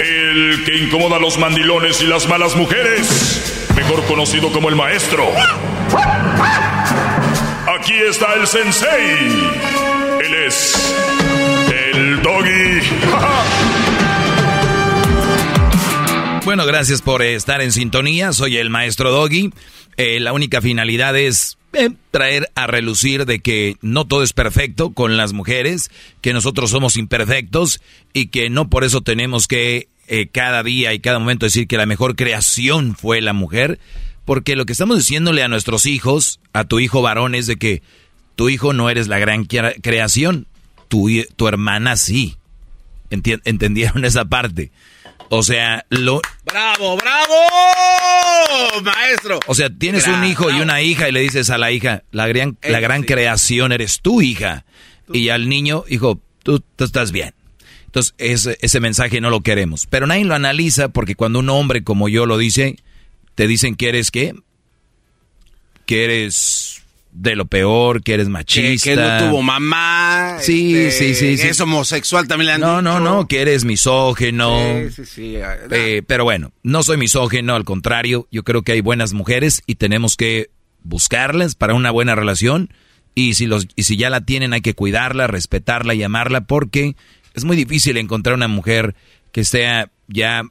El 0.00 0.64
que 0.64 0.76
incomoda 0.78 1.16
a 1.16 1.18
los 1.18 1.36
mandilones 1.36 2.00
y 2.00 2.06
las 2.06 2.26
malas 2.26 2.56
mujeres. 2.56 3.68
Mejor 3.76 4.02
conocido 4.06 4.50
como 4.52 4.70
el 4.70 4.76
maestro. 4.76 5.28
Aquí 7.78 7.92
está 8.08 8.32
el 8.34 8.46
sensei. 8.46 9.77
El 10.30 12.22
doggy. 12.22 12.80
Bueno, 16.44 16.64
gracias 16.64 17.02
por 17.02 17.20
estar 17.20 17.60
en 17.60 17.72
sintonía. 17.72 18.32
Soy 18.32 18.56
el 18.56 18.70
maestro 18.70 19.10
Doggy. 19.10 19.50
Eh, 19.98 20.18
la 20.18 20.32
única 20.32 20.62
finalidad 20.62 21.14
es 21.14 21.58
eh, 21.74 21.90
traer 22.10 22.50
a 22.54 22.66
relucir 22.66 23.26
de 23.26 23.40
que 23.40 23.76
no 23.82 24.06
todo 24.06 24.22
es 24.22 24.32
perfecto 24.32 24.94
con 24.94 25.18
las 25.18 25.34
mujeres, 25.34 25.90
que 26.22 26.32
nosotros 26.32 26.70
somos 26.70 26.96
imperfectos 26.96 27.82
y 28.14 28.28
que 28.28 28.48
no 28.48 28.70
por 28.70 28.84
eso 28.84 29.02
tenemos 29.02 29.46
que 29.46 29.88
eh, 30.06 30.28
cada 30.28 30.62
día 30.62 30.94
y 30.94 31.00
cada 31.00 31.18
momento 31.18 31.44
decir 31.44 31.68
que 31.68 31.76
la 31.76 31.84
mejor 31.84 32.16
creación 32.16 32.96
fue 32.96 33.20
la 33.20 33.34
mujer. 33.34 33.78
Porque 34.24 34.56
lo 34.56 34.64
que 34.64 34.72
estamos 34.72 34.96
diciéndole 34.96 35.42
a 35.42 35.48
nuestros 35.48 35.84
hijos, 35.84 36.40
a 36.54 36.64
tu 36.64 36.80
hijo 36.80 37.02
varón, 37.02 37.34
es 37.34 37.46
de 37.46 37.56
que 37.56 37.82
tu 38.38 38.48
hijo 38.48 38.72
no 38.72 38.88
eres 38.88 39.08
la 39.08 39.18
gran 39.18 39.46
crea- 39.46 39.74
creación, 39.82 40.46
tu, 40.86 41.08
tu 41.34 41.48
hermana 41.48 41.96
sí. 41.96 42.36
¿Entendieron 43.10 44.04
esa 44.04 44.26
parte? 44.26 44.70
O 45.28 45.42
sea, 45.42 45.84
lo... 45.88 46.22
¡Bravo, 46.44 46.96
bravo! 46.96 47.34
Maestro. 48.84 49.40
O 49.48 49.56
sea, 49.56 49.70
tienes 49.70 50.06
un 50.06 50.22
hijo 50.22 50.52
y 50.52 50.60
una 50.60 50.80
hija 50.82 51.08
y 51.08 51.12
le 51.12 51.18
dices 51.20 51.50
a 51.50 51.58
la 51.58 51.72
hija, 51.72 52.04
la 52.12 52.28
gran, 52.28 52.56
la 52.62 52.78
gran 52.78 53.02
creación 53.02 53.72
eres 53.72 54.00
tu 54.02 54.22
hija. 54.22 54.64
Y 55.12 55.30
al 55.30 55.48
niño, 55.48 55.82
hijo, 55.88 56.20
tú, 56.44 56.60
tú 56.76 56.84
estás 56.84 57.10
bien. 57.10 57.34
Entonces, 57.86 58.14
ese, 58.18 58.56
ese 58.60 58.78
mensaje 58.78 59.20
no 59.20 59.30
lo 59.30 59.40
queremos. 59.40 59.86
Pero 59.86 60.06
nadie 60.06 60.24
lo 60.24 60.36
analiza 60.36 60.90
porque 60.90 61.16
cuando 61.16 61.40
un 61.40 61.50
hombre 61.50 61.82
como 61.82 62.08
yo 62.08 62.24
lo 62.24 62.38
dice, 62.38 62.76
te 63.34 63.48
dicen 63.48 63.74
que 63.74 63.88
eres 63.88 64.12
qué? 64.12 64.32
Que 65.86 66.04
eres 66.04 66.77
de 67.20 67.34
lo 67.34 67.46
peor, 67.46 68.02
que 68.02 68.14
eres 68.14 68.28
machista. 68.28 68.90
Que, 68.90 68.96
que 68.96 69.02
no 69.02 69.18
tuvo 69.30 69.42
mamá. 69.42 70.36
Sí, 70.40 70.76
este, 70.76 71.08
sí, 71.08 71.14
sí, 71.14 71.30
que 71.36 71.42
sí. 71.42 71.48
es 71.48 71.60
homosexual 71.60 72.28
también 72.28 72.46
le 72.46 72.52
han 72.52 72.60
No, 72.60 72.78
dicho. 72.78 72.82
no, 72.82 73.00
no, 73.00 73.26
que 73.26 73.40
eres 73.40 73.64
misógeno. 73.64 74.56
Sí, 74.86 74.90
sí, 74.92 75.04
sí. 75.04 75.34
Eh, 75.70 76.02
pero 76.06 76.22
bueno, 76.24 76.52
no 76.62 76.82
soy 76.84 76.96
misógeno, 76.96 77.56
al 77.56 77.64
contrario, 77.64 78.28
yo 78.30 78.44
creo 78.44 78.62
que 78.62 78.72
hay 78.72 78.80
buenas 78.82 79.14
mujeres 79.14 79.62
y 79.66 79.74
tenemos 79.74 80.16
que 80.16 80.50
buscarlas 80.84 81.56
para 81.56 81.74
una 81.74 81.90
buena 81.90 82.14
relación 82.14 82.72
y 83.14 83.34
si 83.34 83.46
los 83.46 83.66
y 83.74 83.82
si 83.82 83.96
ya 83.96 84.10
la 84.10 84.20
tienen 84.20 84.52
hay 84.52 84.60
que 84.60 84.74
cuidarla, 84.74 85.26
respetarla 85.26 85.94
y 85.94 86.04
amarla 86.04 86.42
porque 86.42 86.94
es 87.34 87.44
muy 87.44 87.56
difícil 87.56 87.96
encontrar 87.96 88.36
una 88.36 88.46
mujer 88.48 88.94
que 89.32 89.44
sea 89.44 89.90
ya 90.06 90.44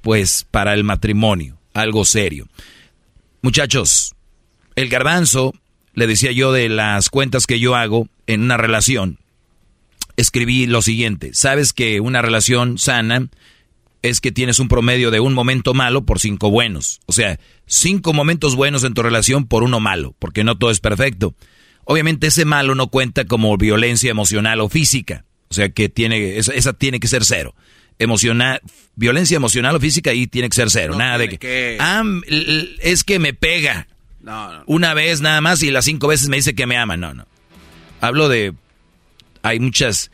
pues 0.00 0.46
para 0.50 0.72
el 0.72 0.84
matrimonio, 0.84 1.58
algo 1.74 2.06
serio. 2.06 2.48
Muchachos, 3.42 4.14
el 4.74 4.88
garbanzo 4.88 5.52
le 5.94 6.06
decía 6.06 6.32
yo 6.32 6.52
de 6.52 6.68
las 6.68 7.08
cuentas 7.10 7.46
que 7.46 7.58
yo 7.60 7.74
hago 7.74 8.08
en 8.26 8.42
una 8.42 8.56
relación. 8.56 9.18
Escribí 10.16 10.66
lo 10.66 10.80
siguiente, 10.80 11.34
sabes 11.34 11.72
que 11.72 12.00
una 12.00 12.22
relación 12.22 12.78
sana 12.78 13.28
es 14.02 14.20
que 14.20 14.30
tienes 14.32 14.58
un 14.60 14.68
promedio 14.68 15.10
de 15.10 15.18
un 15.18 15.32
momento 15.34 15.74
malo 15.74 16.04
por 16.04 16.20
cinco 16.20 16.50
buenos. 16.50 17.00
O 17.06 17.12
sea, 17.12 17.40
cinco 17.66 18.12
momentos 18.12 18.54
buenos 18.54 18.84
en 18.84 18.94
tu 18.94 19.02
relación 19.02 19.46
por 19.46 19.62
uno 19.64 19.80
malo, 19.80 20.14
porque 20.18 20.44
no 20.44 20.56
todo 20.56 20.70
es 20.70 20.78
perfecto. 20.78 21.34
Obviamente 21.84 22.28
ese 22.28 22.44
malo 22.44 22.74
no 22.74 22.88
cuenta 22.88 23.24
como 23.24 23.56
violencia 23.56 24.10
emocional 24.10 24.60
o 24.60 24.68
física. 24.68 25.24
O 25.48 25.54
sea 25.54 25.68
que 25.70 25.88
tiene, 25.88 26.36
esa, 26.38 26.52
esa 26.52 26.74
tiene 26.74 27.00
que 27.00 27.08
ser 27.08 27.24
cero. 27.24 27.54
Emocional, 27.98 28.60
violencia 28.94 29.36
emocional 29.36 29.74
o 29.76 29.80
física 29.80 30.10
ahí 30.10 30.26
tiene 30.26 30.48
que 30.48 30.56
ser 30.56 30.70
cero. 30.70 30.94
Nada 30.96 31.18
de 31.18 31.28
que, 31.30 31.38
que- 31.38 31.76
ah, 31.80 32.02
es 32.82 33.04
que 33.04 33.18
me 33.18 33.34
pega. 33.34 33.88
Una 34.66 34.94
vez 34.94 35.20
nada 35.20 35.40
más 35.40 35.62
y 35.62 35.70
las 35.70 35.84
cinco 35.84 36.08
veces 36.08 36.28
me 36.28 36.36
dice 36.36 36.54
que 36.54 36.66
me 36.66 36.76
ama. 36.76 36.96
No, 36.96 37.14
no. 37.14 37.26
Hablo 38.00 38.28
de, 38.28 38.54
hay 39.42 39.60
muchas, 39.60 40.10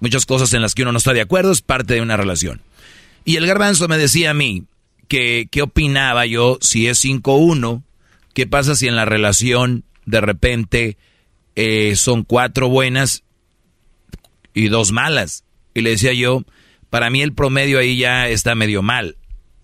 muchas 0.00 0.26
cosas 0.26 0.52
en 0.54 0.62
las 0.62 0.74
que 0.74 0.82
uno 0.82 0.92
no 0.92 0.98
está 0.98 1.12
de 1.12 1.20
acuerdo, 1.20 1.52
es 1.52 1.62
parte 1.62 1.94
de 1.94 2.00
una 2.00 2.16
relación. 2.16 2.62
Y 3.24 3.36
el 3.36 3.46
garbanzo 3.46 3.88
me 3.88 3.98
decía 3.98 4.30
a 4.30 4.34
mí 4.34 4.64
que 5.08 5.48
qué 5.50 5.62
opinaba 5.62 6.26
yo 6.26 6.58
si 6.60 6.86
es 6.86 7.04
5-1, 7.04 7.82
qué 8.34 8.46
pasa 8.46 8.74
si 8.74 8.88
en 8.88 8.96
la 8.96 9.04
relación 9.04 9.84
de 10.06 10.20
repente 10.20 10.96
eh, 11.56 11.96
son 11.96 12.24
cuatro 12.24 12.68
buenas 12.68 13.22
y 14.52 14.68
dos 14.68 14.92
malas. 14.92 15.44
Y 15.74 15.80
le 15.80 15.90
decía 15.90 16.12
yo, 16.12 16.44
para 16.90 17.10
mí 17.10 17.22
el 17.22 17.32
promedio 17.32 17.78
ahí 17.78 17.96
ya 17.96 18.28
está 18.28 18.54
medio 18.54 18.82
mal. 18.82 19.16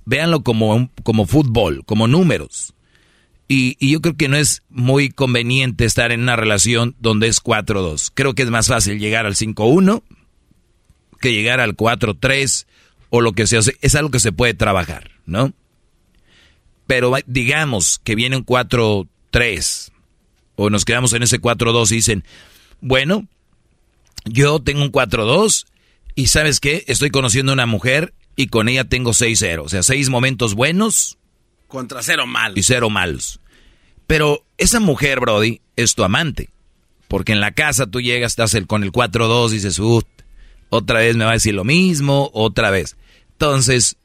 Véanlo 0.05 0.43
como, 0.43 0.91
como 1.03 1.27
fútbol, 1.27 1.85
como 1.85 2.09
números. 2.09 2.75
Y, 3.53 3.77
y 3.81 3.91
yo 3.91 4.01
creo 4.01 4.17
que 4.17 4.29
no 4.29 4.37
es 4.37 4.63
muy 4.69 5.09
conveniente 5.09 5.85
estar 5.85 6.13
en 6.13 6.21
una 6.21 6.37
relación 6.37 6.95
donde 7.01 7.27
es 7.27 7.43
4-2. 7.43 8.13
Creo 8.15 8.33
que 8.37 8.45
es 8.45 8.51
más 8.51 8.69
fácil 8.69 9.01
llegar 9.01 9.27
al 9.27 9.35
5-1 9.35 10.05
que 11.21 11.33
llegar 11.33 11.59
al 11.59 11.77
4-3 11.77 12.67
o 13.09 13.21
lo 13.21 13.33
que 13.33 13.49
sea. 13.49 13.59
Es 13.81 13.95
algo 13.97 14.13
que 14.13 14.21
se 14.21 14.31
puede 14.31 14.55
trabajar, 14.55 15.11
¿no? 15.27 15.53
Pero 16.87 17.13
digamos 17.27 18.01
que 18.05 18.15
viene 18.15 18.37
un 18.37 18.47
4-3 18.47 19.91
o 20.55 20.71
nos 20.71 20.85
quedamos 20.85 21.13
en 21.13 21.25
ese 21.25 21.41
4-2 21.41 21.91
y 21.91 21.95
dicen, 21.97 22.25
bueno, 22.81 23.27
yo 24.27 24.61
tengo 24.61 24.83
un 24.83 24.93
4-2 24.93 25.67
y 26.15 26.29
sabes 26.29 26.61
qué, 26.61 26.85
estoy 26.87 27.11
conociendo 27.11 27.51
a 27.51 27.55
una 27.55 27.67
mujer 27.67 28.15
y 28.37 28.47
con 28.47 28.69
ella 28.69 28.85
tengo 28.85 29.11
6-0. 29.11 29.63
O 29.65 29.69
sea, 29.69 29.83
seis 29.83 30.09
momentos 30.09 30.55
buenos 30.55 31.19
Contra 31.71 32.03
cero 32.03 32.27
mal. 32.27 32.53
y 32.59 32.63
cero 32.63 32.91
malos. 32.91 33.41
Pero 34.07 34.45
esa 34.59 34.81
mujer, 34.81 35.21
Brody, 35.21 35.61
es 35.77 35.95
tu 35.95 36.05
amante. 36.05 36.51
Porque 37.09 37.33
en 37.33 37.41
la 37.41 37.53
casa 37.53 37.87
tú 37.87 38.01
llegas, 38.01 38.33
estás 38.33 38.55
el- 38.55 38.67
con 38.67 38.83
el 38.85 38.93
4-2 38.93 39.53
y 39.53 39.57
dices, 39.57 39.79
"Ut, 39.79 40.07
otra 40.69 40.99
vez 41.01 41.17
me 41.17 41.25
va 41.25 41.31
a 41.31 41.35
decir 41.35 41.55
lo 41.55 41.65
mismo, 41.65 42.31
otra 42.35 42.71
vez. 42.71 42.97
Entonces, 43.33 43.97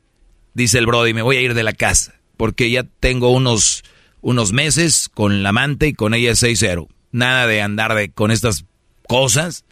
dice 0.53 0.77
el 0.77 0.85
Brody, 0.85 1.13
me 1.13 1.21
voy 1.21 1.37
a 1.37 1.41
ir 1.41 1.53
de 1.53 1.63
la 1.63 1.73
casa. 1.73 2.15
Porque 2.37 2.69
ya 2.71 2.83
tengo 2.99 3.29
unos, 3.29 3.83
unos 4.21 4.51
meses 4.53 5.09
con 5.13 5.43
la 5.43 5.49
amante 5.49 5.87
y 5.87 5.93
con 5.93 6.13
ella 6.13 6.31
es 6.31 6.39
6-0. 6.39 6.87
Nada 7.11 7.47
de 7.47 7.61
andar 7.61 7.93
de, 7.95 8.09
con 8.11 8.31
estas 8.31 8.65
cosas, 9.07 9.65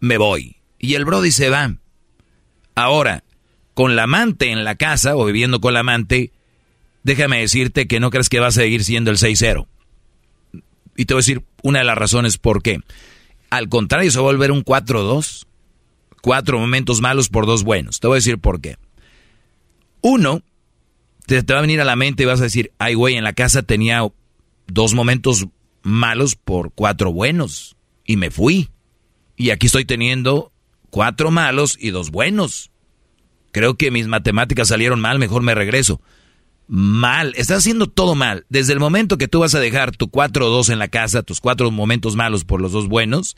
me 0.00 0.16
voy. 0.18 0.56
Y 0.78 0.94
el 0.94 1.04
Brody 1.04 1.30
se 1.30 1.48
va. 1.50 1.76
Ahora, 2.74 3.24
con 3.74 3.96
la 3.96 4.04
amante 4.04 4.50
en 4.50 4.64
la 4.64 4.74
casa 4.76 5.16
o 5.16 5.24
viviendo 5.24 5.60
con 5.60 5.74
la 5.74 5.80
amante, 5.80 6.32
déjame 7.02 7.40
decirte 7.40 7.86
que 7.86 8.00
no 8.00 8.10
crees 8.10 8.28
que 8.28 8.40
va 8.40 8.48
a 8.48 8.52
seguir 8.52 8.84
siendo 8.84 9.10
el 9.10 9.16
6-0. 9.16 9.66
Y 10.96 11.04
te 11.04 11.14
voy 11.14 11.20
a 11.20 11.22
decir 11.22 11.44
una 11.62 11.80
de 11.80 11.84
las 11.84 11.96
razones 11.96 12.38
por 12.38 12.62
qué. 12.62 12.80
Al 13.50 13.68
contrario, 13.68 14.10
se 14.10 14.18
va 14.18 14.24
a 14.24 14.32
volver 14.32 14.52
un 14.52 14.64
4-2. 14.64 15.46
Cuatro 16.20 16.58
momentos 16.58 17.00
malos 17.00 17.28
por 17.28 17.46
dos 17.46 17.62
buenos. 17.62 18.00
Te 18.00 18.08
voy 18.08 18.16
a 18.16 18.18
decir 18.22 18.38
por 18.38 18.60
qué. 18.60 18.76
Uno, 20.00 20.42
te, 21.26 21.42
te 21.44 21.52
va 21.52 21.60
a 21.60 21.62
venir 21.62 21.80
a 21.80 21.84
la 21.84 21.94
mente 21.94 22.24
y 22.24 22.26
vas 22.26 22.40
a 22.40 22.44
decir, 22.44 22.72
ay 22.78 22.94
güey, 22.94 23.14
en 23.14 23.22
la 23.22 23.32
casa 23.32 23.62
tenía 23.62 24.02
dos 24.66 24.94
momentos 24.94 25.46
malos 25.82 26.34
por 26.34 26.72
cuatro 26.72 27.12
buenos. 27.12 27.76
Y 28.04 28.16
me 28.16 28.30
fui. 28.30 28.70
Y 29.36 29.50
aquí 29.50 29.66
estoy 29.66 29.84
teniendo 29.84 30.52
cuatro 30.90 31.30
malos 31.30 31.76
y 31.80 31.90
dos 31.90 32.10
buenos. 32.10 32.72
Creo 33.52 33.76
que 33.76 33.90
mis 33.90 34.08
matemáticas 34.08 34.68
salieron 34.68 35.00
mal, 35.00 35.18
mejor 35.18 35.42
me 35.42 35.54
regreso. 35.54 36.00
Mal, 36.68 37.32
estás 37.36 37.58
haciendo 37.58 37.86
todo 37.86 38.14
mal. 38.14 38.44
Desde 38.50 38.74
el 38.74 38.78
momento 38.78 39.16
que 39.16 39.26
tú 39.26 39.40
vas 39.40 39.54
a 39.54 39.60
dejar 39.60 39.96
tu 39.96 40.08
4-2 40.08 40.70
en 40.70 40.78
la 40.78 40.88
casa, 40.88 41.22
tus 41.22 41.40
cuatro 41.40 41.70
momentos 41.70 42.14
malos 42.14 42.44
por 42.44 42.60
los 42.60 42.72
dos 42.72 42.88
buenos, 42.88 43.36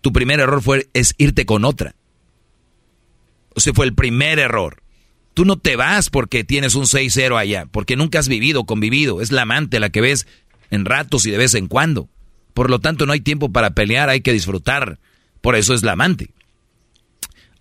tu 0.00 0.12
primer 0.12 0.40
error 0.40 0.62
fue 0.62 0.88
es 0.94 1.14
irte 1.16 1.46
con 1.46 1.64
otra. 1.64 1.94
O 3.54 3.60
sea, 3.60 3.72
fue 3.72 3.86
el 3.86 3.94
primer 3.94 4.40
error. 4.40 4.82
Tú 5.32 5.44
no 5.44 5.58
te 5.58 5.76
vas 5.76 6.10
porque 6.10 6.44
tienes 6.44 6.74
un 6.74 6.84
6-0 6.84 7.38
allá, 7.38 7.66
porque 7.70 7.96
nunca 7.96 8.18
has 8.18 8.28
vivido, 8.28 8.64
convivido. 8.64 9.20
Es 9.20 9.30
la 9.30 9.42
amante 9.42 9.80
la 9.80 9.90
que 9.90 10.00
ves 10.00 10.26
en 10.70 10.84
ratos 10.84 11.24
y 11.24 11.30
de 11.30 11.38
vez 11.38 11.54
en 11.54 11.68
cuando. 11.68 12.08
Por 12.52 12.68
lo 12.68 12.80
tanto, 12.80 13.06
no 13.06 13.12
hay 13.12 13.20
tiempo 13.20 13.52
para 13.52 13.70
pelear, 13.70 14.08
hay 14.08 14.22
que 14.22 14.32
disfrutar. 14.32 14.98
Por 15.40 15.54
eso 15.54 15.74
es 15.74 15.82
la 15.82 15.92
amante. 15.92 16.30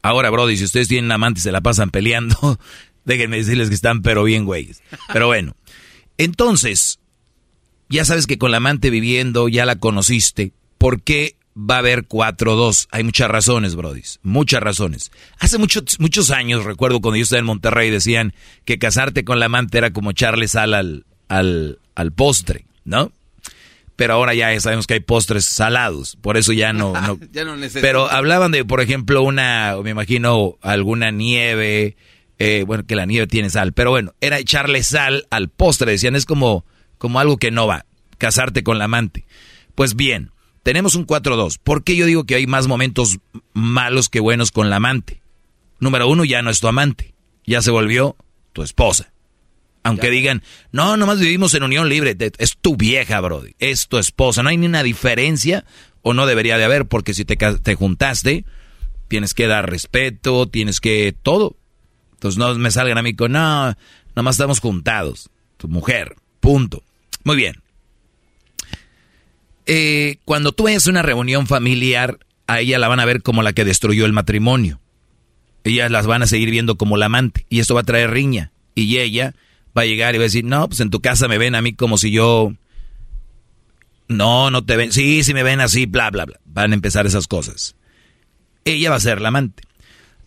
Ahora, 0.02 0.30
Brody, 0.30 0.58
si 0.58 0.64
ustedes 0.64 0.88
tienen 0.88 1.12
amante 1.12 1.40
y 1.40 1.44
se 1.44 1.52
la 1.52 1.62
pasan 1.62 1.90
peleando, 1.90 2.60
déjenme 3.06 3.38
decirles 3.38 3.70
que 3.70 3.76
están 3.76 4.02
pero 4.02 4.24
bien 4.24 4.46
güeyes. 4.46 4.82
Pero 5.14 5.28
bueno, 5.28 5.56
entonces, 6.18 7.00
ya 7.90 8.06
sabes 8.06 8.28
que 8.28 8.38
con 8.38 8.52
la 8.52 8.58
amante 8.58 8.90
viviendo, 8.90 9.48
ya 9.48 9.66
la 9.66 9.76
conociste. 9.78 10.52
¿Por 10.78 11.02
qué 11.02 11.36
va 11.58 11.76
a 11.76 11.80
haber 11.80 12.08
4-2? 12.08 12.88
Hay 12.92 13.04
muchas 13.04 13.30
razones, 13.30 13.76
Brody. 13.76 14.02
Muchas 14.24 14.62
razones. 14.62 15.12
Hace 15.40 15.58
muchos, 15.58 16.00
muchos 16.00 16.32
años, 16.32 16.66
recuerdo 16.66 17.02
cuando 17.02 17.18
yo 17.18 17.24
estaba 17.24 17.40
en 17.40 17.46
Monterrey, 17.46 17.90
decían 17.90 18.34
que 18.66 18.78
casarte 18.78 19.24
con 19.24 19.40
la 19.40 19.46
amante 19.46 19.78
era 19.78 19.92
como 19.92 20.12
echarle 20.12 20.48
sal 20.48 20.74
al, 20.74 21.06
al, 21.28 21.80
al 21.96 22.12
postre, 22.12 22.66
¿no? 22.84 23.12
Pero 23.96 24.16
ahora 24.16 24.34
ya 24.34 24.60
sabemos 24.60 24.88
que 24.88 24.96
hay 24.96 25.00
postres 25.00 25.46
salados, 25.46 26.18
por 26.18 26.36
eso 26.36 26.52
ya 26.52 26.74
no... 26.74 26.92
no 26.94 27.18
Ya 27.32 27.46
no 27.46 27.56
necesito. 27.56 27.82
pero 27.82 28.12
hablaban 28.12 28.52
de, 28.52 28.66
por 28.66 28.82
ejemplo, 28.82 29.22
una, 29.22 29.78
me 29.82 29.92
imagino, 29.92 30.58
alguna 30.62 31.12
nieve, 31.12 31.96
eh, 32.40 32.64
bueno, 32.66 32.86
que 32.86 32.96
la 32.96 33.06
nieve 33.06 33.28
tiene 33.28 33.50
sal, 33.50 33.74
pero 33.74 33.92
bueno, 33.92 34.14
era 34.22 34.40
echarle 34.40 34.84
sal 34.84 35.26
al 35.30 35.50
postre, 35.50 35.92
decían, 35.92 36.16
es 36.16 36.26
como, 36.26 36.66
como 36.98 37.20
algo 37.20 37.38
que 37.38 37.52
no 37.52 37.68
va, 37.68 37.86
casarte 38.18 38.64
con 38.64 38.78
la 38.78 38.86
amante. 38.86 39.26
Pues 39.76 39.96
bien, 39.96 40.32
tenemos 40.64 40.96
un 40.96 41.06
4-2. 41.06 41.60
¿Por 41.64 41.84
qué 41.84 41.96
yo 41.96 42.06
digo 42.06 42.26
que 42.26 42.36
hay 42.36 42.48
más 42.48 42.68
momentos 42.68 43.20
malos 43.54 44.10
que 44.10 44.20
buenos 44.20 44.52
con 44.52 44.70
la 44.70 44.78
amante? 44.78 45.22
Número 45.80 46.08
uno, 46.08 46.26
ya 46.26 46.42
no 46.42 46.50
es 46.50 46.60
tu 46.60 46.68
amante, 46.68 47.14
ya 47.46 47.62
se 47.62 47.72
volvió 47.72 48.16
tu 48.54 48.64
esposa. 48.64 49.12
Aunque 49.84 50.10
digan, 50.10 50.42
no, 50.72 50.98
nomás 50.98 51.20
vivimos 51.20 51.54
en 51.54 51.62
unión 51.62 51.88
libre, 51.90 52.18
es 52.40 52.58
tu 52.58 52.76
vieja, 52.76 53.22
Brody, 53.22 53.54
es 53.60 53.88
tu 53.88 54.00
esposa, 54.00 54.42
no 54.42 54.50
hay 54.50 54.58
ni 54.58 54.66
una 54.66 54.82
diferencia, 54.82 55.64
o 56.02 56.16
no 56.16 56.26
debería 56.26 56.58
de 56.58 56.64
haber, 56.64 56.88
porque 56.88 57.14
si 57.14 57.24
te, 57.24 57.36
te 57.36 57.76
juntaste, 57.76 58.46
tienes 59.08 59.36
que 59.36 59.46
dar 59.46 59.70
respeto, 59.70 60.48
tienes 60.48 60.80
que 60.80 61.16
todo. 61.22 61.56
Entonces 62.28 62.40
no 62.40 62.56
me 62.56 62.72
salgan 62.72 62.98
a 62.98 63.04
mí 63.04 63.14
con, 63.14 63.34
no, 63.34 63.76
nomás 64.16 64.36
estamos 64.36 64.60
juntados, 64.60 65.30
tu 65.58 65.68
mujer, 65.68 66.16
punto. 66.40 66.82
Muy 67.24 67.36
bien. 67.36 67.62
Eh, 69.68 70.18
cuando 70.26 70.52
tú 70.52 70.68
a 70.68 70.90
una 70.90 71.04
reunión 71.04 71.46
familiar, 71.46 72.18
a 72.48 72.62
ella 72.62 72.80
la 72.80 72.88
van 72.88 73.00
a 73.00 73.06
ver 73.06 73.22
como 73.22 73.44
la 73.44 73.54
que 73.54 73.64
destruyó 73.64 74.06
el 74.06 74.14
matrimonio. 74.14 74.80
Ellas 75.64 75.92
las 75.92 76.08
van 76.08 76.24
a 76.24 76.28
seguir 76.28 76.50
viendo 76.50 76.78
como 76.78 76.98
la 76.98 77.08
amante. 77.08 77.46
Y 77.50 77.60
esto 77.60 77.76
va 77.76 77.82
a 77.82 77.86
traer 77.86 78.12
riña. 78.12 78.52
Y 78.76 78.98
ella 78.98 79.36
va 79.78 79.84
a 79.84 79.86
llegar 79.86 80.16
y 80.16 80.20
va 80.20 80.24
a 80.24 80.26
decir, 80.26 80.46
no, 80.46 80.68
pues 80.68 80.80
en 80.80 80.90
tu 80.90 81.02
casa 81.02 81.28
me 81.28 81.38
ven 81.38 81.56
a 81.56 81.62
mí 81.62 81.74
como 81.74 81.98
si 81.98 82.12
yo... 82.12 82.54
No, 84.08 84.52
no 84.52 84.64
te 84.64 84.78
ven. 84.78 84.92
Sí, 84.92 85.24
sí 85.24 85.34
me 85.34 85.42
ven 85.42 85.62
así, 85.62 85.88
bla, 85.88 86.12
bla, 86.12 86.26
bla. 86.26 86.40
Van 86.46 86.72
a 86.72 86.76
empezar 86.76 87.08
esas 87.08 87.28
cosas. 87.28 87.76
Ella 88.64 88.92
va 88.92 88.98
a 88.98 89.00
ser 89.00 89.22
la 89.22 89.30
amante. 89.30 89.64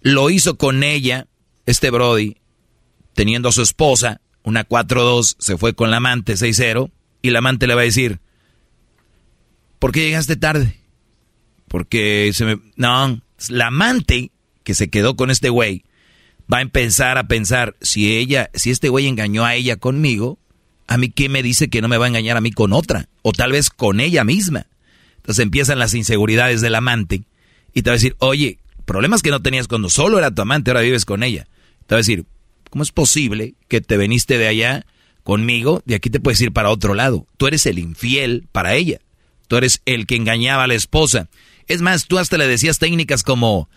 Lo 0.00 0.30
hizo 0.30 0.56
con 0.56 0.82
ella, 0.82 1.28
este 1.68 1.90
Brody, 1.90 2.38
teniendo 3.12 3.50
a 3.50 3.52
su 3.52 3.60
esposa, 3.60 4.22
una 4.42 4.66
4-2, 4.66 5.36
se 5.38 5.58
fue 5.58 5.74
con 5.74 5.90
la 5.90 5.98
amante 5.98 6.32
6-0, 6.32 6.90
y 7.20 7.30
la 7.30 7.40
amante 7.40 7.66
le 7.66 7.74
va 7.74 7.82
a 7.82 7.84
decir, 7.84 8.20
¿por 9.78 9.92
qué 9.92 10.00
llegaste 10.00 10.36
tarde? 10.36 10.80
Porque 11.68 12.30
se 12.32 12.46
me... 12.46 12.58
No, 12.76 13.20
la 13.50 13.66
amante 13.66 14.30
que 14.64 14.74
se 14.74 14.88
quedó 14.88 15.14
con 15.14 15.30
este 15.30 15.50
güey 15.50 15.84
va 16.50 16.58
a 16.58 16.62
empezar 16.62 17.18
a 17.18 17.28
pensar, 17.28 17.76
si 17.82 18.16
ella, 18.16 18.48
si 18.54 18.70
este 18.70 18.88
güey 18.88 19.06
engañó 19.06 19.44
a 19.44 19.54
ella 19.54 19.76
conmigo, 19.76 20.38
a 20.86 20.96
mí 20.96 21.10
qué 21.10 21.28
me 21.28 21.42
dice 21.42 21.68
que 21.68 21.82
no 21.82 21.88
me 21.88 21.98
va 21.98 22.06
a 22.06 22.08
engañar 22.08 22.38
a 22.38 22.40
mí 22.40 22.50
con 22.50 22.72
otra, 22.72 23.10
o 23.20 23.32
tal 23.32 23.52
vez 23.52 23.68
con 23.68 24.00
ella 24.00 24.24
misma. 24.24 24.68
Entonces 25.16 25.42
empiezan 25.42 25.78
las 25.78 25.92
inseguridades 25.92 26.62
del 26.62 26.76
amante 26.76 27.24
y 27.74 27.82
te 27.82 27.90
va 27.90 27.92
a 27.92 27.98
decir, 27.98 28.16
oye, 28.20 28.58
problemas 28.86 29.20
que 29.20 29.30
no 29.30 29.42
tenías 29.42 29.68
cuando 29.68 29.90
solo 29.90 30.16
era 30.18 30.34
tu 30.34 30.40
amante, 30.40 30.70
ahora 30.70 30.80
vives 30.80 31.04
con 31.04 31.22
ella. 31.22 31.46
Te 31.88 31.94
va 31.94 31.96
a 31.96 32.04
decir, 32.04 32.26
¿cómo 32.68 32.82
es 32.82 32.92
posible 32.92 33.54
que 33.66 33.80
te 33.80 33.96
veniste 33.96 34.36
de 34.36 34.46
allá 34.46 34.84
conmigo 35.22 35.82
y 35.86 35.94
aquí 35.94 36.10
te 36.10 36.20
puedes 36.20 36.38
ir 36.42 36.52
para 36.52 36.68
otro 36.68 36.92
lado? 36.92 37.26
Tú 37.38 37.46
eres 37.46 37.64
el 37.64 37.78
infiel 37.78 38.46
para 38.52 38.74
ella. 38.74 38.98
Tú 39.48 39.56
eres 39.56 39.80
el 39.86 40.06
que 40.06 40.16
engañaba 40.16 40.64
a 40.64 40.66
la 40.66 40.74
esposa. 40.74 41.30
Es 41.66 41.80
más, 41.80 42.06
tú 42.06 42.18
hasta 42.18 42.36
le 42.36 42.46
decías 42.46 42.78
técnicas 42.78 43.22
como, 43.22 43.70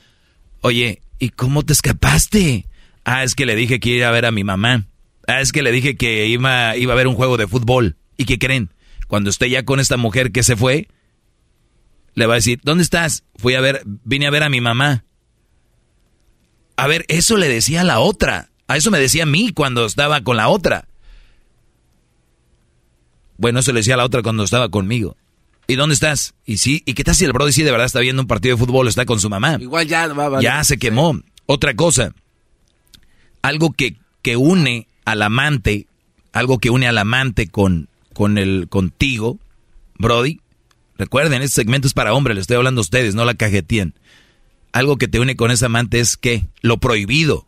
oye, 0.59 1.01
¿y 1.19 1.29
cómo 1.29 1.63
te 1.63 1.71
escapaste? 1.71 2.67
Ah, 3.05 3.23
es 3.23 3.33
que 3.33 3.45
le 3.45 3.55
dije 3.55 3.79
que 3.79 3.91
iba 3.91 4.09
a 4.09 4.11
ver 4.11 4.25
a 4.25 4.31
mi 4.31 4.43
mamá. 4.43 4.89
Ah, 5.25 5.39
es 5.39 5.53
que 5.53 5.63
le 5.63 5.71
dije 5.71 5.95
que 5.95 6.27
iba, 6.27 6.75
iba 6.75 6.91
a 6.91 6.97
ver 6.97 7.07
un 7.07 7.15
juego 7.15 7.37
de 7.37 7.47
fútbol. 7.47 7.95
¿Y 8.17 8.25
qué 8.25 8.37
creen? 8.37 8.71
Cuando 9.07 9.29
esté 9.29 9.49
ya 9.49 9.63
con 9.63 9.79
esta 9.79 9.95
mujer 9.95 10.33
que 10.33 10.43
se 10.43 10.57
fue, 10.57 10.89
le 12.13 12.25
va 12.25 12.33
a 12.33 12.43
decir, 12.43 12.59
¿dónde 12.61 12.83
estás? 12.83 13.23
Fui 13.37 13.55
a 13.55 13.61
ver, 13.61 13.83
vine 13.85 14.27
a 14.27 14.31
ver 14.31 14.43
a 14.43 14.49
mi 14.49 14.59
mamá. 14.59 15.05
A 16.75 16.87
ver, 16.87 17.05
eso 17.07 17.37
le 17.37 17.47
decía 17.47 17.81
a 17.81 17.83
la 17.85 17.99
otra. 17.99 18.49
A 18.67 18.77
eso 18.77 18.91
me 18.91 18.99
decía 18.99 19.23
a 19.23 19.27
mí 19.27 19.51
cuando 19.53 19.85
estaba 19.85 20.21
con 20.21 20.37
la 20.37 20.49
otra. 20.49 20.87
Bueno, 23.37 23.59
eso 23.59 23.73
le 23.73 23.79
decía 23.79 23.95
a 23.95 23.97
la 23.97 24.05
otra 24.05 24.21
cuando 24.21 24.43
estaba 24.43 24.69
conmigo. 24.69 25.17
¿Y 25.67 25.75
dónde 25.75 25.93
estás? 25.93 26.33
Y 26.45 26.57
sí, 26.57 26.83
¿y 26.85 26.93
qué 26.93 27.03
tal 27.03 27.15
si 27.15 27.25
el 27.25 27.33
brother 27.33 27.53
sí 27.53 27.63
de 27.63 27.71
verdad 27.71 27.85
está 27.85 27.99
viendo 27.99 28.21
un 28.21 28.27
partido 28.27 28.55
de 28.55 28.63
fútbol, 28.63 28.87
está 28.87 29.05
con 29.05 29.19
su 29.19 29.29
mamá? 29.29 29.57
Igual 29.59 29.87
ya 29.87 30.07
va, 30.07 30.41
Ya 30.41 30.63
se 30.63 30.77
quemó. 30.77 31.19
Otra 31.45 31.73
cosa, 31.75 32.13
algo 33.41 33.71
que, 33.71 33.97
que 34.21 34.37
une 34.37 34.87
al 35.05 35.21
amante, 35.21 35.87
algo 36.33 36.59
que 36.59 36.69
une 36.69 36.87
al 36.87 36.97
amante 36.97 37.47
con, 37.47 37.89
con 38.13 38.37
el 38.37 38.67
contigo, 38.69 39.39
Brody. 39.97 40.39
Recuerden, 40.97 41.41
este 41.41 41.55
segmento 41.55 41.87
es 41.87 41.93
para 41.93 42.13
hombres, 42.13 42.35
le 42.35 42.41
estoy 42.41 42.57
hablando 42.57 42.79
a 42.81 42.83
ustedes, 42.83 43.15
no 43.15 43.25
la 43.25 43.33
cajetían. 43.33 43.95
Algo 44.71 44.97
que 44.97 45.07
te 45.07 45.19
une 45.19 45.35
con 45.35 45.51
ese 45.51 45.65
amante 45.65 45.99
es 45.99 46.17
que 46.17 46.47
lo 46.61 46.77
prohibido. 46.77 47.45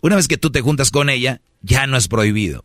Una 0.00 0.16
vez 0.16 0.28
que 0.28 0.38
tú 0.38 0.50
te 0.50 0.62
juntas 0.62 0.90
con 0.90 1.10
ella, 1.10 1.40
ya 1.62 1.86
no 1.86 1.96
es 1.96 2.08
prohibido. 2.08 2.64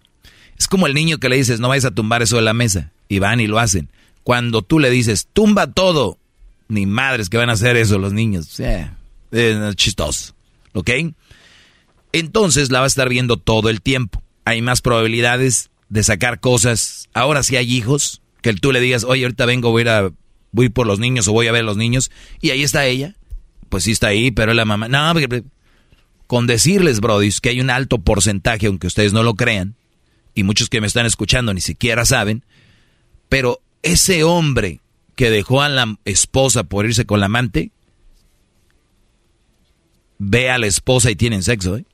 Es 0.58 0.68
como 0.68 0.88
el 0.88 0.94
niño 0.94 1.18
que 1.18 1.30
le 1.30 1.36
dices, 1.36 1.60
no 1.60 1.68
vayas 1.68 1.86
a 1.86 1.92
tumbar 1.92 2.22
eso 2.22 2.38
de 2.38 2.42
la 2.42 2.54
mesa. 2.54 2.92
Y 3.10 3.20
van 3.20 3.42
y 3.42 3.48
lo 3.48 3.60
hacen. 3.60 3.90
Cuando 4.24 4.62
tú 4.62 4.80
le 4.80 4.90
dices, 4.90 5.28
tumba 5.32 5.68
todo, 5.68 6.18
ni 6.68 6.86
madres 6.86 7.30
que 7.30 7.38
van 7.38 7.50
a 7.50 7.54
hacer 7.54 7.76
eso 7.76 8.00
los 8.00 8.14
niños. 8.14 8.60
es 9.32 9.76
chistoso. 9.76 10.36
¿Ok? 10.74 10.90
Entonces 12.14 12.72
la 12.72 12.80
va 12.80 12.86
a 12.86 12.88
estar 12.88 13.10
viendo 13.10 13.38
todo 13.38 13.70
el 13.70 13.82
tiempo. 13.82 14.22
Hay 14.46 14.62
más 14.62 14.82
probabilidades 14.82 15.70
de 15.90 16.04
sacar 16.04 16.40
cosas. 16.40 17.10
Ahora 17.14 17.44
si 17.44 17.58
hay 17.58 17.72
hijos, 17.72 18.22
que 18.42 18.54
tú 18.54 18.72
le 18.72 18.80
digas, 18.80 19.04
oye, 19.04 19.24
ahorita 19.24 19.46
vengo, 19.46 19.72
voy 19.72 19.82
a 19.82 19.84
ir, 19.84 19.90
a, 19.90 20.12
voy 20.52 20.70
por 20.70 20.88
los 20.88 21.00
niños 21.00 21.28
o 21.28 21.34
voy 21.34 21.48
a 21.48 21.52
ver 21.52 21.62
a 21.62 21.66
los 21.66 21.78
niños. 21.78 22.12
Y 22.42 22.52
ahí 22.52 22.64
está 22.64 22.86
ella. 22.86 23.16
Pues 23.70 23.84
sí 23.84 23.92
está 23.92 24.08
ahí, 24.08 24.32
pero 24.32 24.54
la 24.54 24.66
mamá. 24.66 24.88
No, 24.88 25.14
con 26.28 26.48
decirles, 26.48 27.02
brodis, 27.02 27.42
que 27.42 27.50
hay 27.50 27.62
un 27.62 27.70
alto 27.70 28.00
porcentaje, 28.00 28.68
aunque 28.68 28.88
ustedes 28.88 29.14
no 29.14 29.24
lo 29.24 29.36
crean, 29.36 29.76
y 30.34 30.44
muchos 30.44 30.70
que 30.70 30.82
me 30.82 30.88
están 30.88 31.06
escuchando 31.06 31.54
ni 31.54 31.62
siquiera 31.62 32.06
saben, 32.06 32.44
pero 33.30 33.62
ese 33.84 34.24
hombre 34.24 34.82
que 35.16 35.30
dejó 35.30 35.62
a 35.62 35.70
la 35.70 35.98
esposa 36.06 36.64
por 36.64 36.86
irse 36.86 37.06
con 37.06 37.20
la 37.20 37.28
amante, 37.28 37.72
ve 40.18 40.50
a 40.50 40.58
la 40.58 40.68
esposa 40.68 41.12
y 41.12 41.16
tienen 41.16 41.44
sexo. 41.44 41.78
¿eh? 41.78 41.86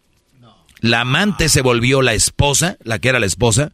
La 0.79 1.01
amante 1.01 1.49
se 1.49 1.62
volvió 1.62 2.01
la 2.01 2.13
esposa, 2.13 2.77
la 2.84 2.99
que 2.99 3.10
era 3.10 3.19
la 3.19 3.25
esposa, 3.25 3.71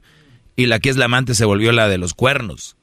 y 0.56 0.66
la 0.66 0.80
que 0.80 0.90
es 0.90 0.98
la 0.98 1.06
amante 1.06 1.36
se 1.36 1.46
volvió 1.46 1.72
la 1.72 1.88
de 1.88 1.98
los 1.98 2.14
cuernos. 2.14 2.76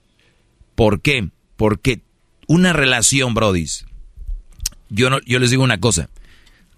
¿Por 0.74 1.02
qué? 1.02 1.28
Porque 1.56 2.00
una 2.46 2.72
relación, 2.72 3.34
brodis, 3.34 3.86
yo, 4.94 5.10
no, 5.10 5.20
yo 5.26 5.38
les 5.38 5.50
digo 5.50 5.62
una 5.62 5.80
cosa, 5.80 6.08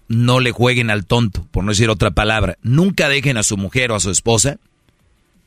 no 0.07 0.39
le 0.39 0.51
jueguen 0.51 0.89
al 0.89 1.05
tonto, 1.05 1.45
por 1.51 1.63
no 1.63 1.71
decir 1.71 1.89
otra 1.89 2.11
palabra. 2.11 2.57
Nunca 2.61 3.09
dejen 3.09 3.37
a 3.37 3.43
su 3.43 3.57
mujer 3.57 3.91
o 3.91 3.95
a 3.95 3.99
su 3.99 4.09
esposa 4.09 4.57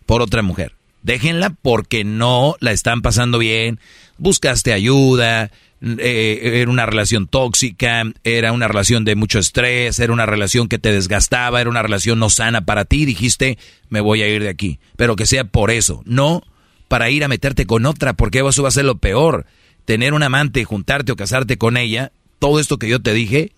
por 0.06 0.22
otra 0.22 0.42
mujer. 0.42 0.74
Déjenla 1.02 1.50
porque 1.62 2.04
no 2.04 2.56
la 2.60 2.72
están 2.72 3.00
pasando 3.00 3.38
bien, 3.38 3.80
buscaste 4.18 4.72
ayuda, 4.72 5.50
eh, 5.82 6.60
era 6.60 6.70
una 6.70 6.84
relación 6.84 7.26
tóxica, 7.26 8.04
era 8.22 8.52
una 8.52 8.68
relación 8.68 9.06
de 9.06 9.16
mucho 9.16 9.38
estrés, 9.38 9.98
era 9.98 10.12
una 10.12 10.26
relación 10.26 10.68
que 10.68 10.78
te 10.78 10.92
desgastaba, 10.92 11.60
era 11.60 11.70
una 11.70 11.82
relación 11.82 12.18
no 12.18 12.28
sana 12.28 12.66
para 12.66 12.84
ti, 12.84 13.06
dijiste, 13.06 13.56
me 13.88 14.00
voy 14.00 14.22
a 14.22 14.28
ir 14.28 14.42
de 14.42 14.50
aquí. 14.50 14.78
Pero 14.96 15.16
que 15.16 15.26
sea 15.26 15.44
por 15.44 15.70
eso, 15.70 16.02
no 16.04 16.42
para 16.88 17.08
ir 17.08 17.24
a 17.24 17.28
meterte 17.28 17.66
con 17.66 17.86
otra, 17.86 18.12
porque 18.12 18.40
eso 18.40 18.62
va 18.62 18.68
a 18.68 18.72
ser 18.72 18.84
lo 18.84 18.98
peor. 18.98 19.46
Tener 19.86 20.12
un 20.12 20.22
amante, 20.22 20.64
juntarte 20.64 21.12
o 21.12 21.16
casarte 21.16 21.56
con 21.56 21.76
ella, 21.76 22.12
todo 22.40 22.58
esto 22.58 22.78
que 22.78 22.88
yo 22.88 23.00
te 23.00 23.14
dije, 23.14 23.52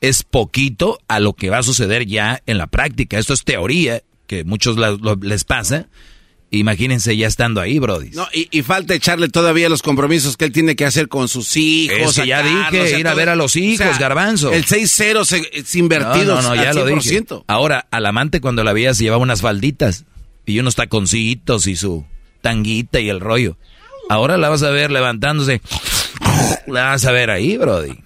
es 0.00 0.22
poquito 0.22 0.98
a 1.08 1.20
lo 1.20 1.34
que 1.34 1.50
va 1.50 1.58
a 1.58 1.62
suceder 1.62 2.06
ya 2.06 2.42
en 2.46 2.56
la 2.56 2.68
práctica. 2.68 3.18
Esto 3.18 3.34
es 3.34 3.44
teoría, 3.44 4.02
que 4.26 4.44
muchos 4.44 4.78
les 5.20 5.44
pasa 5.44 5.88
Imagínense 6.50 7.14
ya 7.14 7.26
estando 7.26 7.60
ahí, 7.60 7.78
Brody. 7.78 8.10
No, 8.10 8.26
y, 8.32 8.62
falta 8.62 8.94
echarle 8.94 9.28
todavía 9.28 9.68
los 9.68 9.82
compromisos 9.82 10.38
que 10.38 10.46
él 10.46 10.52
tiene 10.52 10.76
que 10.76 10.86
hacer 10.86 11.08
con 11.08 11.28
sus 11.28 11.54
hijos. 11.56 12.16
ya 12.16 12.42
dije, 12.42 12.98
ir 12.98 13.06
a 13.06 13.14
ver 13.14 13.28
a 13.28 13.36
los 13.36 13.56
hijos, 13.56 13.98
garbanzo. 13.98 14.52
El 14.52 14.64
6-0 14.64 15.48
es 15.52 15.74
invertido. 15.74 16.40
No, 16.40 16.54
no, 16.54 16.54
ya 16.54 16.72
lo 16.72 16.86
dije. 16.86 17.24
Ahora, 17.46 17.86
al 17.90 18.06
amante 18.06 18.40
cuando 18.40 18.64
la 18.64 18.72
veías 18.72 18.98
llevaba 18.98 19.22
unas 19.22 19.42
falditas 19.42 20.04
y 20.46 20.58
unos 20.58 20.74
taconcitos 20.74 21.66
y 21.66 21.76
su 21.76 22.06
tanguita 22.40 23.00
y 23.00 23.10
el 23.10 23.20
rollo. 23.20 23.58
Ahora 24.08 24.38
la 24.38 24.48
vas 24.48 24.62
a 24.62 24.70
ver 24.70 24.90
levantándose. 24.90 25.60
La 26.66 26.84
vas 26.84 27.04
a 27.04 27.12
ver 27.12 27.30
ahí, 27.30 27.58
Brody. 27.58 27.98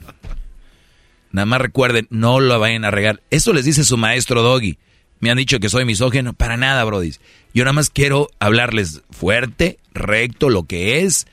Nada 1.33 1.47
más 1.47 1.61
recuerden, 1.61 2.07
no 2.11 2.41
lo 2.41 2.59
vayan 2.59 2.85
a 2.85 2.91
regar. 2.91 3.23
Eso 3.31 3.53
les 3.53 3.65
dice 3.65 3.85
su 3.85 3.97
maestro 3.97 4.43
Doggy. 4.43 4.79
Me 5.21 5.31
han 5.31 5.39
dicho 5.39 5.61
que 5.61 5.69
soy 5.69 5.85
misógeno. 5.85 6.33
Para 6.33 6.57
nada, 6.57 6.85
Brody. 6.85 7.13
Yo 7.55 7.65
nada 7.65 7.73
más 7.73 7.91
quiero 7.91 8.29
hablarles 8.39 9.03
fuerte, 9.11 9.79
recto, 9.95 10.51
lo 10.51 10.65
que 10.65 11.01
es. 11.03 11.27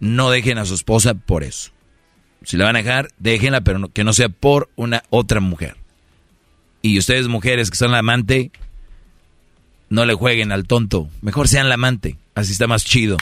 No 0.00 0.30
dejen 0.30 0.58
a 0.58 0.64
su 0.64 0.74
esposa 0.74 1.14
por 1.14 1.44
eso. 1.44 1.70
Si 2.42 2.56
la 2.56 2.66
van 2.66 2.76
a 2.76 2.80
dejar, 2.80 3.10
déjenla, 3.18 3.62
pero 3.62 3.88
que 3.88 4.04
no 4.04 4.12
sea 4.12 4.28
por 4.28 4.68
una 4.76 5.02
otra 5.10 5.40
mujer. 5.40 5.76
Y 6.82 6.98
ustedes, 6.98 7.28
mujeres 7.28 7.70
que 7.70 7.76
son 7.76 7.92
la 7.92 7.98
amante, 7.98 8.50
no 9.88 10.04
le 10.04 10.14
jueguen 10.14 10.52
al 10.52 10.66
tonto. 10.66 11.08
Mejor 11.22 11.48
sean 11.48 11.68
la 11.68 11.74
amante. 11.74 12.16
Así 12.34 12.52
está 12.52 12.66
más 12.66 12.84
chido. 12.84 13.16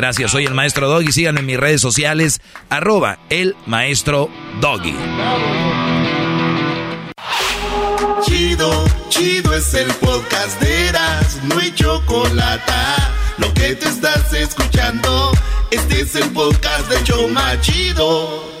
Gracias, 0.00 0.30
soy 0.30 0.46
el 0.46 0.54
maestro 0.54 0.88
Doggy. 0.88 1.12
Síganme 1.12 1.40
en 1.40 1.46
mis 1.46 1.60
redes 1.60 1.82
sociales, 1.82 2.40
arroba 2.70 3.18
el 3.28 3.54
maestro 3.66 4.30
Doggy. 4.58 4.94
Chido, 8.24 8.86
chido 9.10 9.52
es 9.52 9.74
el 9.74 9.92
podcast 9.96 10.58
de 10.62 10.88
Eras, 10.88 11.40
no 11.44 11.58
hay 11.58 11.70
chocolate. 11.74 12.72
Lo 13.36 13.52
que 13.52 13.74
te 13.74 13.88
estás 13.88 14.32
escuchando, 14.32 15.32
este 15.70 16.00
es 16.00 16.14
el 16.14 16.30
podcast 16.30 16.88
de 16.88 17.04
Choma 17.04 17.60
Chido. 17.60 18.59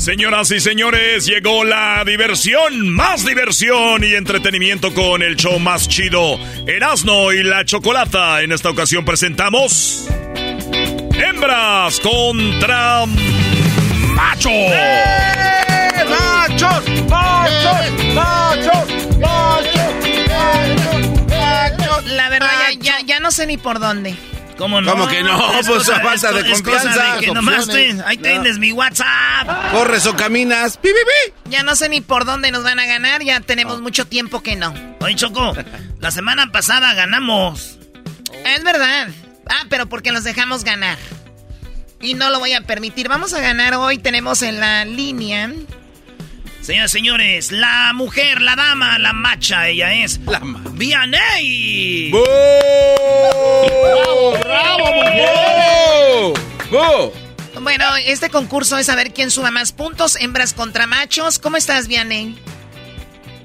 Señoras 0.00 0.50
y 0.50 0.60
señores, 0.60 1.26
llegó 1.26 1.62
la 1.62 2.02
diversión, 2.06 2.88
más 2.88 3.26
diversión 3.26 4.02
y 4.02 4.14
entretenimiento 4.14 4.94
con 4.94 5.20
el 5.22 5.36
show 5.36 5.58
más 5.58 5.86
chido, 5.88 6.38
Erasno 6.66 7.34
y 7.34 7.42
la 7.42 7.66
Chocolata. 7.66 8.40
En 8.40 8.50
esta 8.50 8.70
ocasión 8.70 9.04
presentamos 9.04 10.08
Hembras 11.12 12.00
contra 12.00 13.04
Machos. 14.14 14.50
¡Eh! 14.50 15.92
¡Machos! 16.08 16.82
¡Machos! 17.06 18.14
¡Machos! 18.14 18.88
¡Machos! 19.18 19.70
La 22.06 22.30
verdad, 22.30 22.48
ya, 22.80 23.00
ya, 23.04 23.20
no 23.20 23.30
sé 23.30 23.46
ni 23.46 23.58
por 23.58 23.78
dónde. 23.78 24.14
¿Cómo 24.60 24.80
no? 24.80 24.90
¿Cómo 24.92 25.08
que 25.08 25.22
no? 25.22 25.52
Es 25.58 25.66
Pues 25.66 25.78
cosa- 25.78 25.96
a 25.96 26.00
falta 26.02 26.28
es 26.28 26.34
de 26.44 26.50
confianza. 26.52 27.14
de 27.14 27.20
que 27.26 27.32
nomás 27.32 27.66
te- 27.66 28.00
ahí 28.04 28.16
No. 28.18 28.22
tienes 28.22 28.58
mi 28.58 28.72
WhatsApp. 28.72 29.72
Corres 29.72 30.06
o 30.06 30.14
caminas. 30.14 30.76
¡Pi, 30.76 30.90
pi, 30.90 30.94
pi! 30.94 31.50
Ya 31.50 31.62
no 31.62 31.74
sé 31.74 31.88
ni 31.88 32.02
por 32.02 32.26
dónde 32.26 32.50
nos 32.52 32.62
van 32.62 32.78
a 32.78 32.84
ganar, 32.86 33.22
ya 33.24 33.40
tenemos 33.40 33.80
mucho 33.80 34.06
tiempo 34.06 34.42
que 34.42 34.56
no. 34.56 34.74
Oye, 35.00 35.16
Choco, 35.16 35.54
la 35.98 36.10
semana 36.10 36.52
pasada 36.52 36.92
ganamos. 36.92 37.78
Es 38.44 38.62
verdad. 38.62 39.08
Ah, 39.48 39.64
pero 39.70 39.86
porque 39.88 40.12
nos 40.12 40.24
dejamos 40.24 40.62
ganar. 40.62 40.98
Y 42.02 42.12
no 42.14 42.28
lo 42.30 42.38
voy 42.38 42.52
a 42.52 42.60
permitir. 42.60 43.08
Vamos 43.08 43.32
a 43.32 43.40
ganar 43.40 43.74
hoy. 43.74 43.96
Tenemos 43.98 44.42
en 44.42 44.60
la 44.60 44.84
línea. 44.84 45.50
Señoras 46.70 46.94
y 46.94 46.98
señores, 46.98 47.50
la 47.50 47.92
mujer, 47.94 48.40
la 48.40 48.54
dama, 48.54 48.96
la 49.00 49.12
macha, 49.12 49.66
ella 49.66 49.92
es... 49.92 50.20
La 50.20 50.40
Vianey. 50.74 52.12
¡Bravo, 54.38 56.32
Bueno, 57.60 57.84
este 58.06 58.30
concurso 58.30 58.78
es 58.78 58.86
saber 58.86 59.12
quién 59.12 59.32
suma 59.32 59.50
más 59.50 59.72
puntos, 59.72 60.14
hembras 60.14 60.54
contra 60.54 60.86
machos. 60.86 61.40
¿Cómo 61.40 61.56
estás, 61.56 61.88
Vianey? 61.88 62.38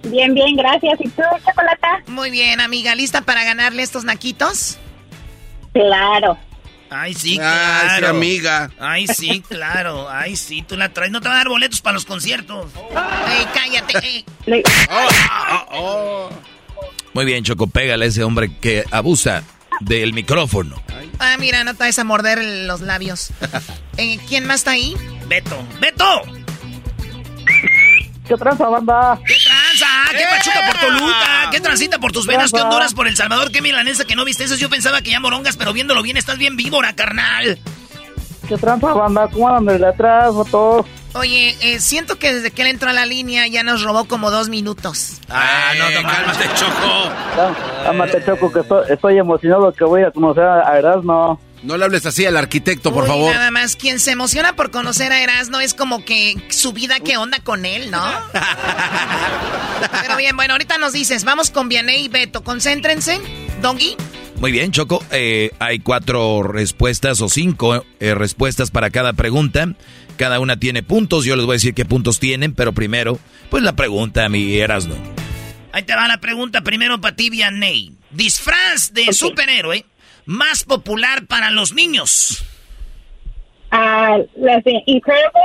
Bien, 0.04 0.36
bien, 0.36 0.56
gracias. 0.56 1.00
¿Y 1.00 1.10
tú, 1.10 1.24
Chocolata? 1.44 2.04
Muy 2.06 2.30
bien, 2.30 2.62
amiga. 2.62 2.94
¿Lista 2.94 3.22
para 3.22 3.44
ganarle 3.44 3.82
estos 3.82 4.04
naquitos? 4.04 4.78
Claro. 5.74 6.38
Ay, 6.90 7.14
sí, 7.14 7.40
Ay, 7.42 7.82
sí, 7.82 7.88
claro. 7.88 8.08
amiga. 8.10 8.72
Ay, 8.80 9.08
sí, 9.08 9.42
claro. 9.48 10.10
Ay, 10.10 10.36
sí, 10.36 10.62
tú 10.62 10.78
la 10.78 10.90
traes. 10.90 11.12
No 11.12 11.20
te 11.22 11.28
va 11.28 11.36
a 11.36 11.38
dar 11.38 11.50
boletos 11.50 11.82
para 11.82 11.96
los 11.96 12.06
conciertos. 12.06 12.72
Ey, 13.30 13.46
cállate. 13.54 14.26
ey. 14.48 14.64
Muy 17.14 17.26
bien, 17.26 17.44
Choco, 17.44 17.68
pégale 17.68 18.06
a 18.06 18.08
ese 18.08 18.24
hombre 18.24 18.56
que 18.60 18.84
abusa 18.92 19.44
del 19.82 20.14
micrófono. 20.14 20.82
Ah, 21.20 21.38
mira, 21.40 21.64
no 21.64 21.74
te 21.74 21.84
vas 21.86 21.98
a 22.00 22.04
morder 22.04 22.44
los 22.44 22.82
labios. 22.82 23.30
Eh, 23.98 24.20
¿Quién 24.28 24.46
más 24.46 24.58
está 24.58 24.72
ahí? 24.72 24.94
Beto. 25.30 25.58
¡Beto! 25.80 26.22
¿Qué 28.28 28.36
tranza, 28.36 28.68
banda? 28.68 29.18
¿Qué 29.26 29.36
tranza? 29.42 29.55
¿Qué 30.12 30.24
pachuca 30.30 30.66
por 30.68 30.80
Toluca? 30.80 31.50
¿Qué 31.52 31.60
transita 31.60 32.00
por 32.00 32.12
tus 32.12 32.26
venas? 32.26 32.52
¿Qué 32.52 32.62
Honduras 32.62 32.94
por 32.94 33.08
El 33.08 33.16
Salvador? 33.16 33.52
¿Qué 33.52 33.62
milanesa 33.62 34.06
que 34.06 34.16
no 34.16 34.26
viste 34.26 34.44
eso? 34.44 34.56
Yo 34.56 34.70
pensaba 34.70 35.02
que 35.02 35.12
ya 35.12 35.20
morongas, 35.20 35.58
pero 35.58 35.74
viéndolo 35.74 36.02
bien 36.02 36.18
estás 36.18 36.38
bien 36.38 36.56
víbora, 36.56 36.94
carnal. 36.94 37.60
¿Qué 38.48 38.58
tranza, 38.58 38.94
banda? 38.94 39.28
¿Cómo 39.28 39.50
andan 39.50 39.66
desde 39.66 39.88
atrás, 39.88 40.34
todos? 40.52 40.86
Oye, 41.16 41.56
eh, 41.62 41.80
siento 41.80 42.20
que 42.20 42.34
desde 42.34 42.52
que 42.52 42.62
él 42.62 42.68
entró 42.68 42.90
a 42.90 42.94
la 42.94 43.06
línea 43.06 43.48
ya 43.48 43.64
nos 43.64 43.84
robó 43.84 44.06
como 44.06 44.32
dos 44.32 44.50
minutos. 44.50 45.22
Ah, 45.30 45.72
no, 45.78 45.90
no, 45.90 46.08
cálmate, 46.08 46.46
Choco. 46.56 47.10
Cálmate, 47.84 48.26
Choco, 48.26 48.52
que 48.52 48.60
estoy, 48.60 48.84
estoy 48.90 49.18
emocionado 49.18 49.72
que 49.72 49.86
voy 49.86 50.04
a 50.04 50.12
conocer 50.12 50.44
a 50.44 50.78
Erasmo. 50.78 51.40
No 51.66 51.78
le 51.78 51.86
hables 51.86 52.06
así 52.06 52.26
al 52.26 52.38
arquitecto, 52.38 52.94
por 52.94 53.04
Uy, 53.04 53.10
favor. 53.10 53.34
Nada 53.34 53.50
más, 53.50 53.76
quien 53.76 54.00
se 54.00 54.12
emociona 54.12 54.56
por 54.56 54.70
conocer 54.72 55.12
a 55.12 55.22
Erasmo 55.22 55.60
es 55.60 55.74
como 55.74 56.06
que 56.06 56.36
su 56.50 56.74
vida, 56.74 57.00
¿qué 57.00 57.18
onda 57.18 57.40
con 57.40 57.66
él, 57.66 57.90
no? 57.90 58.04
Pero 60.02 60.16
bien, 60.18 60.36
bueno, 60.36 60.54
ahorita 60.54 60.78
nos 60.78 60.94
dices, 60.94 61.24
vamos 61.24 61.50
con 61.50 61.68
Vianey 61.70 62.06
y 62.06 62.08
Beto, 62.08 62.44
concéntrense. 62.44 63.20
Doggy, 63.62 63.96
Muy 64.38 64.52
bien, 64.52 64.72
Choco. 64.72 65.04
eh, 65.12 65.52
hay 65.60 65.80
cuatro 65.80 66.44
respuestas 66.44 67.20
o 67.22 67.30
cinco 67.30 67.84
eh, 68.00 68.14
respuestas 68.14 68.70
para 68.72 68.90
cada 68.90 69.14
pregunta. 69.14 69.74
Cada 70.18 70.40
una 70.40 70.58
tiene 70.60 70.84
puntos. 70.84 71.26
Yo 71.26 71.36
les 71.36 71.46
voy 71.46 71.54
a 71.54 71.58
decir 71.58 71.74
qué 71.74 71.84
puntos 71.84 72.20
tienen, 72.20 72.54
pero 72.54 72.74
primero, 72.74 73.20
pues 73.50 73.64
la 73.64 73.76
pregunta, 73.76 74.30
mi 74.30 74.56
Erasno. 74.56 74.96
Ahí 75.74 75.84
te 75.84 75.96
va 75.96 76.08
la 76.08 76.20
pregunta 76.22 76.62
primero 76.62 77.02
para 77.02 77.16
ti, 77.16 77.30
Vianney. 77.30 77.94
Disfraz 78.12 78.94
de 78.94 79.12
superhéroe 79.12 79.86
más 80.26 80.64
popular 80.64 81.26
para 81.28 81.52
los 81.52 81.74
niños. 81.74 82.44
Ah, 83.72 84.18
las 84.36 84.64
de 84.64 84.82
Incredible. 84.86 85.42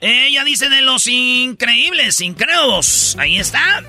Ella 0.00 0.42
dice 0.42 0.68
de 0.68 0.82
los 0.82 1.06
increíbles, 1.06 2.20
incrédulos. 2.20 3.16
Ahí 3.20 3.38
está. 3.38 3.84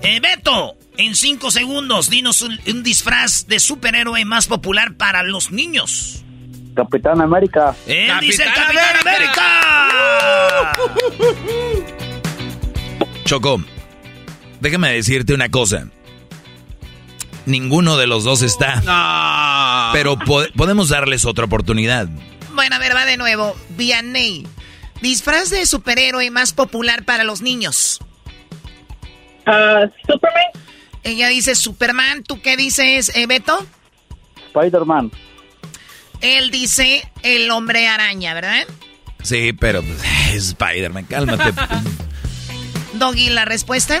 Eh, 0.00 0.20
Beto, 0.20 0.76
en 0.96 1.16
cinco 1.16 1.50
segundos, 1.50 2.08
dinos 2.08 2.42
un, 2.42 2.58
un 2.68 2.82
disfraz 2.84 3.48
de 3.48 3.58
superhéroe 3.58 4.24
más 4.24 4.46
popular 4.46 4.94
para 4.94 5.24
los 5.24 5.50
niños. 5.50 6.22
Capitán 6.76 7.20
América. 7.20 7.74
Él 7.86 8.12
dice 8.20 8.44
el 8.44 8.52
Capitán 8.52 8.84
Capitán 8.92 9.08
América. 9.08 10.72
Choco, 13.24 13.60
déjame 14.60 14.92
decirte 14.92 15.34
una 15.34 15.48
cosa. 15.48 15.88
Ninguno 17.46 17.96
de 17.96 18.06
los 18.06 18.24
dos 18.24 18.42
está. 18.42 18.80
No. 18.82 19.92
Pero 19.92 20.18
po- 20.18 20.44
podemos 20.56 20.88
darles 20.90 21.24
otra 21.24 21.44
oportunidad. 21.44 22.08
bueno, 22.54 22.76
a 22.76 22.78
ver, 22.78 22.94
va 22.94 23.04
de 23.04 23.16
nuevo. 23.16 23.56
Vianney, 23.70 24.46
disfraz 25.00 25.50
de 25.50 25.64
superhéroe 25.66 26.30
más 26.30 26.52
popular 26.52 27.04
para 27.04 27.22
los 27.24 27.40
niños. 27.42 28.00
Ah, 29.46 29.84
Superman. 30.06 30.44
Ella 31.04 31.28
dice 31.28 31.54
Superman, 31.54 32.24
¿tú 32.24 32.40
qué 32.42 32.56
dices, 32.56 33.12
eh, 33.14 33.26
Beto? 33.28 33.64
Spider-Man. 34.48 35.12
Él 36.20 36.50
dice 36.50 37.08
el 37.22 37.50
hombre 37.52 37.86
araña, 37.86 38.34
¿verdad? 38.34 38.64
Sí, 39.22 39.52
pero 39.52 39.82
pues, 39.82 40.02
Spider-Man, 40.34 41.04
cálmate. 41.04 41.52
Doggy, 42.94 43.28
la 43.30 43.44
respuesta. 43.44 44.00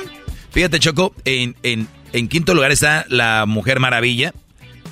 Fíjate, 0.50 0.80
Choco, 0.80 1.14
en, 1.24 1.54
en, 1.62 1.86
en 2.18 2.28
quinto 2.28 2.54
lugar 2.54 2.72
está 2.72 3.04
la 3.08 3.44
Mujer 3.46 3.80
Maravilla. 3.80 4.32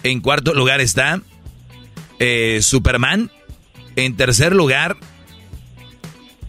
En 0.03 0.20
cuarto 0.20 0.53
lugar 0.55 0.81
está 0.81 1.20
eh, 2.18 2.61
Superman. 2.62 3.31
En 3.97 4.16
tercer 4.16 4.55
lugar 4.55 4.97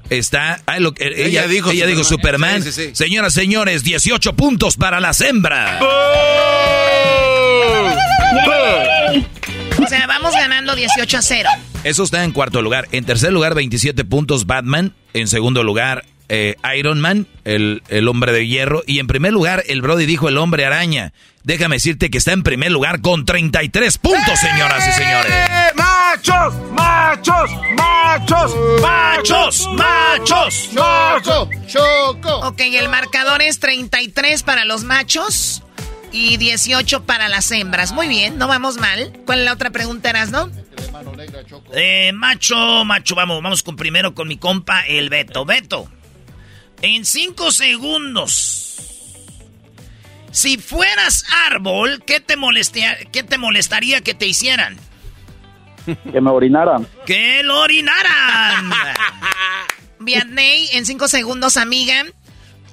está... 0.09 0.61
ah, 0.65 0.79
lo 0.79 0.93
que- 0.93 1.05
ella, 1.07 1.25
Ella 1.43 1.47
dijo 1.47 1.71
ella 1.71 1.85
dijo 1.87 2.03
Superman. 2.03 2.63
Superman. 2.63 2.63
Sí, 2.63 2.71
sí, 2.71 2.87
sí. 2.89 2.95
Señoras, 2.95 3.33
señores, 3.33 3.83
18 3.83 4.33
puntos 4.35 4.75
para 4.77 4.99
las 4.99 5.21
hembras. 5.21 5.81
O 9.83 9.87
sea, 9.87 10.07
vamos 10.07 10.33
ganando 10.33 10.75
18 10.75 11.17
a 11.17 11.21
0. 11.21 11.49
Eso 11.83 12.03
está 12.03 12.23
en 12.23 12.31
cuarto 12.31 12.61
lugar. 12.61 12.87
En 12.91 13.05
tercer 13.05 13.31
lugar, 13.31 13.53
27 13.53 14.03
puntos 14.05 14.45
Batman. 14.47 14.93
En 15.13 15.27
segundo 15.27 15.63
lugar, 15.63 16.05
eh, 16.29 16.55
Iron 16.77 16.99
Man, 17.01 17.27
el, 17.43 17.83
el 17.89 18.07
hombre 18.07 18.31
de 18.31 18.47
hierro. 18.47 18.83
Y 18.87 18.99
en 18.99 19.07
primer 19.07 19.33
lugar, 19.33 19.63
el 19.67 19.81
Brody 19.81 20.05
dijo 20.05 20.29
el 20.29 20.37
hombre 20.37 20.65
araña. 20.65 21.13
Déjame 21.43 21.75
decirte 21.75 22.09
que 22.09 22.17
está 22.17 22.31
en 22.31 22.43
primer 22.43 22.71
lugar 22.71 23.01
con 23.01 23.25
33 23.25 23.97
puntos, 23.99 24.39
señoras 24.39 24.87
y 24.87 24.91
señores. 24.93 25.31
¡Eh, 25.31 25.71
¡Machos! 25.75 26.55
¡Machos! 26.71 27.51
¡Machos! 27.77 28.55
¡Machos! 28.81 29.69
¡Machos! 29.73 30.69
¡Choco! 30.73 31.49
¡Choco! 31.67 32.47
Ok, 32.47 32.61
el 32.61 32.89
marcador 32.89 33.41
es 33.41 33.59
33 33.59 34.41
para 34.43 34.65
los 34.65 34.83
machos 34.83 35.61
y 36.11 36.37
18 36.37 37.03
para 37.03 37.27
las 37.27 37.51
hembras. 37.51 37.91
Muy 37.91 38.07
bien, 38.07 38.37
no 38.37 38.47
vamos 38.47 38.77
mal. 38.77 39.13
¿Cuál 39.25 39.39
es 39.39 39.45
la 39.45 39.53
otra 39.53 39.69
pregunta, 39.69 40.09
eras, 40.09 40.31
no? 40.31 40.49
Eh, 41.73 42.11
macho, 42.13 42.85
macho, 42.85 43.15
vamos, 43.15 43.43
vamos 43.43 43.63
con 43.63 43.75
primero 43.75 44.15
con 44.15 44.27
mi 44.27 44.37
compa, 44.37 44.81
el 44.87 45.09
Beto. 45.09 45.45
Beto, 45.45 45.87
en 46.85 47.05
cinco 47.05 47.51
segundos. 47.51 48.61
Si 50.31 50.57
fueras 50.57 51.25
árbol, 51.47 52.03
¿qué 52.05 52.19
te, 52.19 52.35
molestia- 52.37 52.97
qué 53.11 53.23
te 53.23 53.37
molestaría 53.37 54.01
que 54.01 54.13
te 54.13 54.27
hicieran? 54.27 54.77
Que 56.11 56.19
me 56.19 56.29
orinaran. 56.31 56.85
¡Que 57.05 57.41
lo 57.43 57.59
orinaran! 57.61 58.71
Vianney, 59.99 60.69
en 60.73 60.85
5 60.85 61.07
segundos, 61.07 61.57
amiga. 61.57 62.03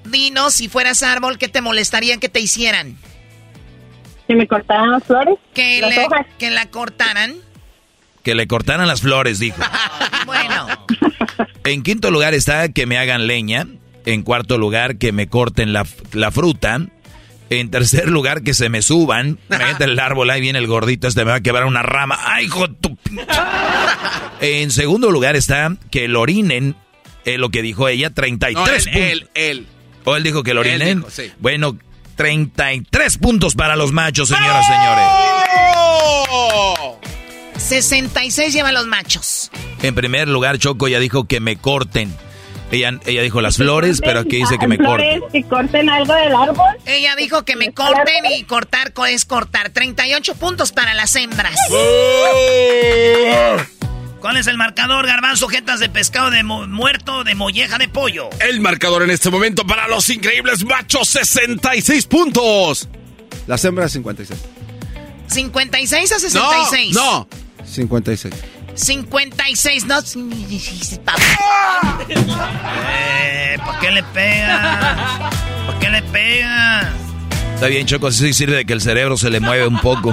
Dinos, 0.04 0.54
si 0.54 0.68
fueras 0.68 1.02
árbol, 1.02 1.38
¿qué 1.38 1.48
te 1.48 1.60
molestaría 1.60 2.16
que 2.18 2.28
te 2.28 2.40
hicieran? 2.40 2.96
Que 4.26 4.34
me 4.34 4.46
cortaran 4.48 4.90
las 4.90 5.04
flores. 5.04 5.36
Que, 5.54 5.80
las 5.80 5.90
le- 5.94 6.04
hojas. 6.04 6.26
que 6.38 6.50
la 6.50 6.66
cortaran. 6.70 7.34
Que 8.24 8.34
le 8.34 8.46
cortaran 8.48 8.86
las 8.88 9.00
flores, 9.02 9.38
dijo. 9.38 9.62
Bueno, 10.26 10.66
En 11.64 11.82
quinto 11.82 12.10
lugar 12.10 12.32
está 12.34 12.70
que 12.72 12.86
me 12.86 12.96
hagan 12.98 13.26
leña. 13.26 13.66
En 14.07 14.22
cuarto 14.22 14.59
lugar, 14.59 14.96
que 14.98 15.12
me 15.12 15.28
corten 15.28 15.72
la, 15.72 15.86
la 16.12 16.30
fruta. 16.30 16.80
En 17.50 17.70
tercer 17.70 18.09
lugar, 18.09 18.42
que 18.42 18.55
se 18.55 18.68
me 18.70 18.80
suban. 18.82 19.38
Imagínate 19.50 19.84
el 19.84 19.98
árbol, 20.00 20.30
ahí 20.30 20.40
viene 20.40 20.59
el 20.59 20.66
gordito, 20.66 21.07
este 21.07 21.24
me 21.24 21.30
va 21.32 21.36
a 21.36 21.40
quebrar 21.42 21.66
una 21.66 21.82
rama. 21.82 22.18
¡Ay, 22.24 22.46
hijo 22.46 22.66
de 22.66 22.74
tu 22.80 22.96
pinche! 22.96 23.26
En 24.40 24.70
segundo 24.70 25.11
lugar 25.11 25.36
está 25.36 25.76
que 25.90 26.09
lo 26.09 26.20
orinen. 26.22 26.74
eh, 27.24 27.38
lo 27.38 27.50
que 27.50 27.62
dijo 27.62 27.88
ella, 27.88 28.11
33 28.11 28.55
No, 28.57 28.66
él, 28.66 28.82
puntos. 28.84 29.03
él, 29.11 29.28
él. 29.34 29.66
¿O 30.05 30.16
él 30.16 30.22
dijo 30.24 30.42
que 30.42 30.55
lo 30.55 30.61
orinen? 30.62 30.98
dijo, 31.00 31.11
sí. 31.11 31.30
Bueno, 31.40 31.76
33 32.16 33.18
puntos 33.18 33.55
para 33.55 33.76
los 33.76 33.92
machos, 33.92 34.28
señoras 34.30 34.64
y 34.64 34.72
señores. 34.72 35.05
¡Oh! 35.76 36.98
66 37.57 38.53
llevan 38.53 38.74
los 38.74 38.86
machos. 38.86 39.50
En 39.82 39.94
primer 39.94 40.28
lugar, 40.28 40.59
Choco 40.59 40.88
ya 40.88 40.98
dijo 40.98 41.24
que 41.26 41.40
me 41.40 41.57
corten. 41.57 42.12
Ella, 42.72 42.98
ella 43.04 43.22
dijo 43.22 43.40
las 43.42 43.58
flores, 43.58 44.00
pero 44.02 44.20
aquí 44.20 44.36
dice 44.36 44.56
que 44.58 44.66
me 44.66 44.78
corten. 44.78 45.22
que 45.30 45.42
corten 45.44 45.90
algo 45.90 46.14
del 46.14 46.34
árbol. 46.34 46.66
Ella 46.86 47.14
dijo 47.16 47.44
que 47.44 47.54
me 47.54 47.72
corten 47.72 48.24
y 48.34 48.44
cortar 48.44 48.92
es 49.08 49.24
cortar. 49.24 49.70
38 49.70 50.34
puntos 50.36 50.72
para 50.72 50.94
las 50.94 51.14
hembras. 51.16 51.54
¿Cuál 54.20 54.36
es 54.36 54.46
el 54.46 54.56
marcador, 54.56 55.06
garbanzo? 55.06 55.48
Jetas 55.48 55.80
de 55.80 55.88
pescado 55.88 56.30
de 56.30 56.42
muerto, 56.44 57.24
de 57.24 57.34
molleja 57.34 57.76
de 57.76 57.88
pollo. 57.88 58.30
El 58.40 58.60
marcador 58.60 59.02
en 59.02 59.10
este 59.10 59.30
momento 59.30 59.66
para 59.66 59.88
los 59.88 60.08
increíbles 60.08 60.64
machos, 60.64 61.08
66 61.08 62.06
puntos. 62.06 62.88
Las 63.46 63.64
hembras, 63.64 63.92
56. 63.92 64.40
¿56 65.28 66.12
a 66.12 66.18
66? 66.18 66.94
No, 66.94 67.20
no. 67.20 67.28
56. 67.66 68.32
56, 68.74 69.84
no. 69.86 69.98
eh, 72.88 73.58
¿Por 73.64 73.78
qué 73.80 73.90
le 73.90 74.02
pega? 74.02 75.30
¿Por 75.66 75.78
qué 75.78 75.90
le 75.90 76.02
pega? 76.02 76.92
Está 77.54 77.66
bien, 77.66 77.86
Choco, 77.86 78.08
así 78.08 78.32
sirve 78.32 78.56
de 78.56 78.64
que 78.64 78.72
el 78.72 78.80
cerebro 78.80 79.16
se 79.16 79.30
le 79.30 79.40
mueve 79.40 79.66
un 79.66 79.78
poco. 79.78 80.10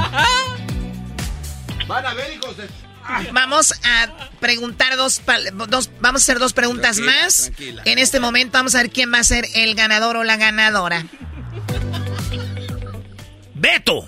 Van 1.88 2.06
a 2.06 2.14
ver, 2.14 2.34
hijos 2.34 2.56
de... 2.58 2.68
Vamos 3.32 3.74
a 3.84 4.30
preguntar 4.40 4.96
dos, 4.96 5.22
dos, 5.68 5.90
vamos 6.00 6.22
a 6.22 6.24
hacer 6.24 6.38
dos 6.38 6.54
preguntas 6.54 7.00
más. 7.00 7.52
En 7.86 7.98
este 7.98 8.20
momento 8.20 8.60
vamos 8.60 8.76
a 8.76 8.84
ver 8.84 8.92
quién 8.92 9.12
va 9.12 9.18
a 9.20 9.24
ser 9.24 9.46
el 9.56 9.74
ganador 9.74 10.16
o 10.18 10.24
la 10.24 10.38
ganadora. 10.38 11.06
Beto. 13.56 14.08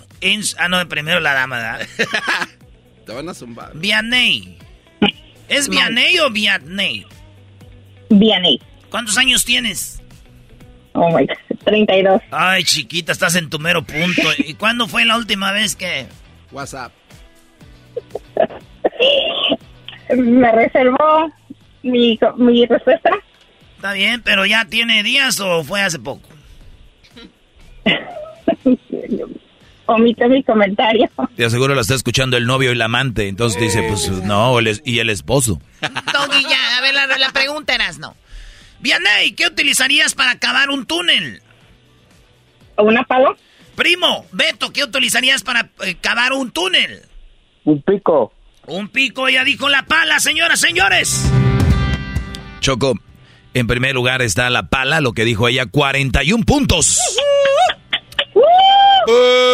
ah, 0.59 0.67
no, 0.69 0.87
primero 0.87 1.19
la 1.19 1.33
dama, 1.33 1.57
¿verdad? 1.57 1.87
Te 3.05 3.13
van 3.13 3.29
a 3.29 3.33
zumbar. 3.33 3.71
Vianney. 3.75 4.57
¿Es 5.47 5.67
Vianney 5.67 6.19
o 6.19 6.29
Vianney? 6.29 7.05
Vianney. 8.09 8.61
¿Cuántos 8.89 9.17
años 9.17 9.43
tienes? 9.43 10.01
Oh 10.93 11.09
my 11.09 11.25
God, 11.25 11.57
32. 11.63 12.21
Ay, 12.31 12.63
chiquita, 12.63 13.11
estás 13.11 13.35
en 13.35 13.49
tu 13.49 13.59
mero 13.59 13.83
punto. 13.83 14.21
¿Y 14.37 14.53
cuándo 14.55 14.87
fue 14.87 15.05
la 15.05 15.17
última 15.17 15.51
vez 15.51 15.75
que.? 15.75 16.07
WhatsApp. 16.51 16.91
Me 20.15 20.51
reservó 20.51 21.31
mi, 21.83 22.19
mi 22.37 22.65
respuesta. 22.65 23.11
Está 23.77 23.93
bien, 23.93 24.21
pero 24.21 24.45
ya 24.45 24.65
tiene 24.65 25.03
días 25.03 25.39
o 25.39 25.63
fue 25.63 25.81
hace 25.81 25.97
poco. 25.99 26.27
Omite 29.93 30.27
mi 30.27 30.43
comentario. 30.43 31.09
Te 31.35 31.45
aseguro 31.45 31.75
lo 31.75 31.81
está 31.81 31.95
escuchando 31.95 32.37
el 32.37 32.45
novio 32.45 32.69
y 32.69 32.73
el 32.73 32.81
amante. 32.81 33.27
Entonces 33.27 33.61
dice, 33.61 33.83
pues 33.87 34.09
no, 34.23 34.57
y 34.83 34.99
el 34.99 35.09
esposo. 35.09 35.59
Doggy, 35.81 36.43
ya, 36.43 36.77
a 36.77 36.81
ver, 36.81 36.93
la, 36.93 37.07
la 37.07 37.29
pregunta 37.31 37.75
eras, 37.75 37.99
no. 37.99 38.15
Vianey, 38.79 39.33
¿qué 39.33 39.47
utilizarías 39.47 40.15
para 40.15 40.39
cavar 40.39 40.69
un 40.69 40.85
túnel? 40.85 41.41
¿Una 42.77 43.03
palo? 43.03 43.35
Primo, 43.75 44.25
Beto, 44.31 44.73
¿qué 44.73 44.83
utilizarías 44.83 45.43
para 45.43 45.69
eh, 45.83 45.95
cavar 46.01 46.33
un 46.33 46.51
túnel? 46.51 47.01
Un 47.63 47.81
pico. 47.81 48.33
Un 48.67 48.89
pico, 48.89 49.29
ya 49.29 49.43
dijo 49.43 49.69
la 49.69 49.83
pala, 49.85 50.19
señoras, 50.19 50.59
señores. 50.59 51.31
Choco, 52.59 52.93
en 53.53 53.67
primer 53.67 53.95
lugar 53.95 54.21
está 54.21 54.49
la 54.49 54.67
pala, 54.67 55.01
lo 55.01 55.13
que 55.13 55.25
dijo 55.25 55.47
ella, 55.47 55.65
41 55.65 56.45
puntos. 56.45 56.99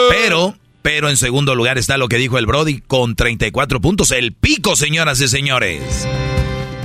Pero, 0.09 0.55
pero 0.81 1.09
en 1.09 1.17
segundo 1.17 1.55
lugar 1.55 1.77
está 1.77 1.97
lo 1.97 2.07
que 2.07 2.17
dijo 2.17 2.37
el 2.37 2.45
Brody 2.45 2.81
con 2.81 3.15
34 3.15 3.81
puntos. 3.81 4.11
El 4.11 4.33
pico, 4.33 4.75
señoras 4.75 5.21
y 5.21 5.27
señores. 5.27 6.07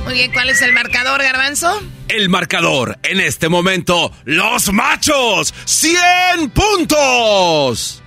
Muy 0.05 0.15
bien, 0.15 0.33
¿cuál 0.33 0.51
es 0.51 0.61
el 0.63 0.73
marcador, 0.73 1.23
Garbanzo? 1.23 1.81
El 2.09 2.29
marcador 2.29 2.99
en 3.05 3.21
este 3.21 3.49
momento, 3.49 4.13
los 4.25 4.73
machos, 4.73 5.55
100 5.65 6.51
puntos. 6.51 8.03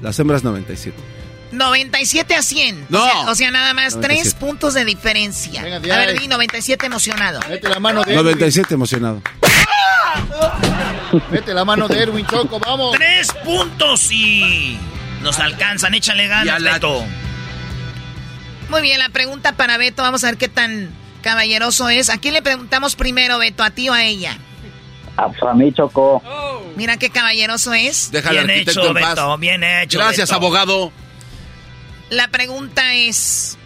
Las 0.00 0.18
hembras 0.20 0.44
97. 0.44 1.07
97 1.52 2.34
a 2.34 2.42
100. 2.42 2.86
No. 2.88 3.22
O 3.28 3.34
sea, 3.34 3.50
nada 3.50 3.74
más 3.74 4.00
3 4.00 4.34
puntos 4.34 4.74
de 4.74 4.84
diferencia. 4.84 5.62
a 5.62 5.78
ver, 5.78 6.18
di 6.18 6.28
97 6.28 6.86
emocionado. 6.86 7.40
Mete 7.48 7.68
la 7.68 7.80
mano 7.80 8.04
de 8.04 8.14
97 8.14 8.74
emocionado. 8.74 9.22
Mete 11.30 11.54
la 11.54 11.64
mano 11.64 11.88
de 11.88 12.02
Erwin 12.02 12.26
Choco, 12.26 12.58
vamos. 12.58 12.96
3 12.96 13.28
puntos 13.44 14.10
y 14.10 14.78
nos 15.22 15.38
alcanzan. 15.38 15.94
Échale 15.94 16.28
ganas, 16.28 16.62
Beto. 16.62 17.04
Muy 18.68 18.82
bien, 18.82 18.98
la 18.98 19.08
pregunta 19.08 19.52
para 19.52 19.78
Beto. 19.78 20.02
Vamos 20.02 20.24
a 20.24 20.28
ver 20.28 20.36
qué 20.36 20.48
tan 20.48 20.90
caballeroso 21.22 21.88
es. 21.88 22.10
¿A 22.10 22.18
quién 22.18 22.34
le 22.34 22.42
preguntamos 22.42 22.96
primero, 22.96 23.38
Beto? 23.38 23.62
¿A 23.62 23.70
ti 23.70 23.88
o 23.88 23.94
a 23.94 24.04
ella? 24.04 24.38
A, 25.16 25.54
mí, 25.54 25.72
Choco. 25.72 26.22
Mira 26.76 26.96
qué 26.96 27.10
caballeroso 27.10 27.72
es. 27.74 28.10
Déjale 28.12 28.44
bien 28.44 28.60
hecho, 28.60 28.92
Beto. 28.92 29.38
Bien 29.38 29.64
hecho. 29.64 29.98
Gracias, 29.98 30.30
abogado. 30.32 30.92
La 32.10 32.28
pregunta 32.28 32.94
es, 32.94 33.58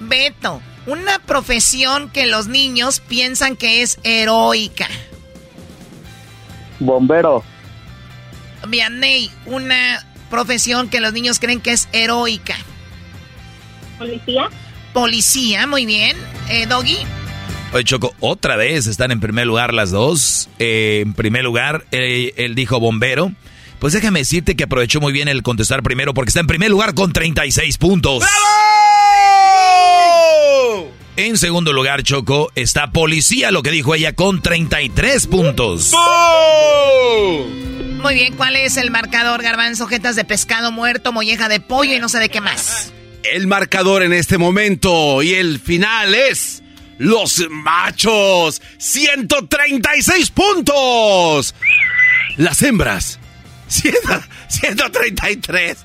Beto, 0.00 0.62
una 0.86 1.18
profesión 1.18 2.10
que 2.10 2.26
los 2.26 2.48
niños 2.48 3.00
piensan 3.00 3.56
que 3.56 3.82
es 3.82 3.98
heroica. 4.02 4.88
Bombero. 6.80 7.44
Vianney, 8.68 9.30
una 9.46 10.04
profesión 10.30 10.88
que 10.88 11.00
los 11.00 11.12
niños 11.12 11.38
creen 11.38 11.60
que 11.60 11.72
es 11.72 11.88
heroica. 11.92 12.56
Policía. 13.98 14.48
Policía, 14.92 15.66
muy 15.66 15.86
bien. 15.86 16.16
Eh, 16.48 16.66
Doggy. 16.66 16.98
Oye, 17.72 17.84
Choco, 17.84 18.14
otra 18.20 18.56
vez 18.56 18.86
están 18.86 19.10
en 19.10 19.20
primer 19.20 19.46
lugar 19.46 19.72
las 19.72 19.90
dos. 19.90 20.48
Eh, 20.58 21.00
en 21.02 21.14
primer 21.14 21.44
lugar, 21.44 21.86
eh, 21.90 22.34
él 22.36 22.54
dijo 22.54 22.80
bombero. 22.80 23.32
Pues 23.82 23.94
déjame 23.94 24.20
decirte 24.20 24.54
que 24.54 24.62
aprovechó 24.62 25.00
muy 25.00 25.12
bien 25.12 25.26
el 25.26 25.42
contestar 25.42 25.82
primero 25.82 26.14
porque 26.14 26.28
está 26.28 26.38
en 26.38 26.46
primer 26.46 26.70
lugar 26.70 26.94
con 26.94 27.12
36 27.12 27.78
puntos. 27.78 28.20
¡Bravo! 30.62 30.92
En 31.16 31.36
segundo 31.36 31.72
lugar, 31.72 32.04
Choco, 32.04 32.52
está 32.54 32.92
policía, 32.92 33.50
lo 33.50 33.64
que 33.64 33.72
dijo 33.72 33.96
ella, 33.96 34.12
con 34.12 34.40
33 34.40 35.26
puntos. 35.26 35.92
Muy 38.00 38.14
bien, 38.14 38.36
¿cuál 38.36 38.54
es 38.54 38.76
el 38.76 38.92
marcador, 38.92 39.42
garbanzo? 39.42 39.88
Jetas 39.88 40.14
de 40.14 40.22
pescado 40.22 40.70
muerto, 40.70 41.10
molleja 41.10 41.48
de 41.48 41.58
pollo 41.58 41.96
y 41.96 41.98
no 41.98 42.08
sé 42.08 42.20
de 42.20 42.28
qué 42.28 42.40
más. 42.40 42.92
El 43.24 43.48
marcador 43.48 44.04
en 44.04 44.12
este 44.12 44.38
momento 44.38 45.24
y 45.24 45.34
el 45.34 45.58
final 45.58 46.14
es... 46.14 46.62
Los 46.98 47.42
machos, 47.50 48.62
136 48.78 50.30
puntos. 50.30 51.52
Las 52.36 52.62
hembras, 52.62 53.18
133. 53.72 55.78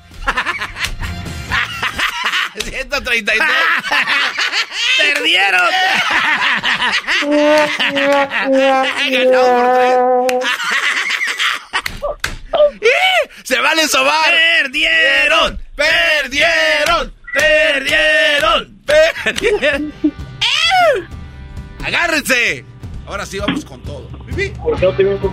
133. 2.66 3.40
¡Perdieron! 4.98 5.70
¡Se 13.44 13.60
vale 13.62 13.88
sobar! 13.88 14.34
¡Perdieron! 14.62 15.62
¡Perdieron! 15.76 17.14
¡Perdieron! 17.34 18.82
¡Perdieron! 18.86 19.94
¡Agárrense! 21.86 22.66
Ahora 23.06 23.26
sí 23.26 23.40
vamos 23.40 23.64
con 23.64 23.82
todo. 23.84 24.17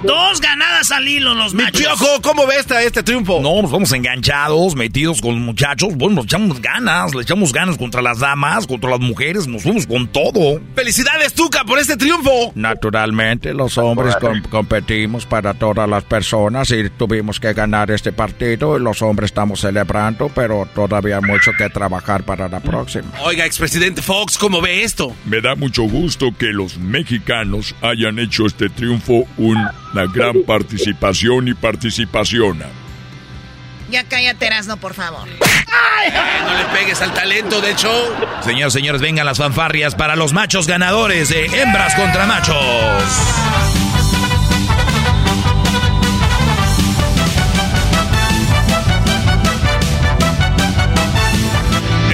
Dos 0.03 0.41
ganadas 0.41 0.91
al 0.91 1.07
hilo 1.07 1.35
los 1.35 1.55
machos. 1.55 1.81
piojo, 1.81 2.07
¿cómo 2.23 2.47
ves 2.47 2.67
este 2.71 3.03
triunfo? 3.03 3.41
No, 3.43 3.61
nos 3.63 3.71
vamos 3.71 3.93
enganchados, 3.93 4.75
metidos 4.75 5.21
con 5.21 5.33
los 5.35 5.41
muchachos. 5.43 5.91
Bueno, 5.95 6.17
nos 6.17 6.25
echamos 6.27 6.61
ganas, 6.61 7.15
le 7.15 7.23
echamos 7.23 7.53
ganas 7.53 7.77
contra 7.77 8.01
las 8.03 8.21
damas, 8.21 8.67
contra 8.67 8.91
las 8.91 9.01
mujeres, 9.01 9.47
nos 9.47 9.63
fuimos 9.63 9.87
con 9.87 10.09
todo. 10.09 10.61
¡Felicidades, 10.75 11.35
Tuca, 11.35 11.65
por 11.65 11.79
este 11.79 11.97
triunfo! 11.97 12.53
Naturalmente, 12.55 13.53
los 13.53 13.77
hombres 13.79 14.17
com- 14.17 14.43
competimos 14.51 15.27
para 15.27 15.55
todas 15.55 15.89
las 15.89 16.05
personas 16.05 16.71
y 16.71 16.89
tuvimos 16.91 17.39
que 17.41 17.53
ganar 17.53 17.91
este 17.91 18.13
partido. 18.13 18.79
Los 18.79 19.03
hombres 19.03 19.31
estamos 19.31 19.61
celebrando, 19.61 20.31
pero 20.35 20.67
todavía 20.75 21.17
hay 21.17 21.23
mucho 21.23 21.53
que 21.57 21.69
trabajar 21.69 22.25
para 22.25 22.49
la 22.49 22.61
próxima. 22.61 23.09
Oiga, 23.23 23.45
expresidente 23.45 24.01
Fox, 24.03 24.39
¿cómo 24.39 24.61
ve 24.61 24.83
esto? 24.83 25.13
Me 25.27 25.41
da 25.41 25.55
mucho 25.55 25.83
gusto 25.83 26.29
que 26.39 26.47
los 26.47 26.79
mexicanos 26.79 27.75
hayan 27.83 28.19
hecho 28.19 28.47
este 28.47 28.69
triunfo 28.69 28.94
una 29.37 30.07
gran 30.07 30.43
participación 30.47 31.49
y 31.49 31.55
participación. 31.55 32.63
Ya 33.91 34.05
cállate, 34.05 34.47
Erasno, 34.47 34.77
por 34.77 34.95
favor. 34.95 35.29
No 35.29 36.59
le 36.59 36.65
pegues 36.79 37.01
al 37.01 37.13
talento 37.15 37.61
del 37.61 37.77
show. 37.77 37.93
Señores, 38.43 38.73
señores, 38.73 39.01
vengan 39.01 39.27
las 39.27 39.39
fanfarrias 39.39 39.95
para 39.95 40.17
los 40.17 40.33
machos 40.33 40.67
ganadores 40.67 41.29
de 41.29 41.47
hembras 41.47 41.95
contra 41.95 42.27
machos. 42.27 43.05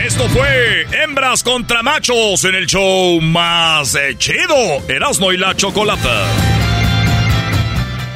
Esto 0.04 0.28
fue 0.28 0.86
Hembras 0.92 1.42
contra 1.42 1.82
Machos 1.82 2.44
en 2.44 2.54
el 2.54 2.66
show 2.66 3.20
más 3.22 3.94
eh, 3.94 4.16
chido, 4.18 4.54
Erasmo 4.88 5.32
y 5.32 5.38
la 5.38 5.56
Chocolata. 5.56 6.69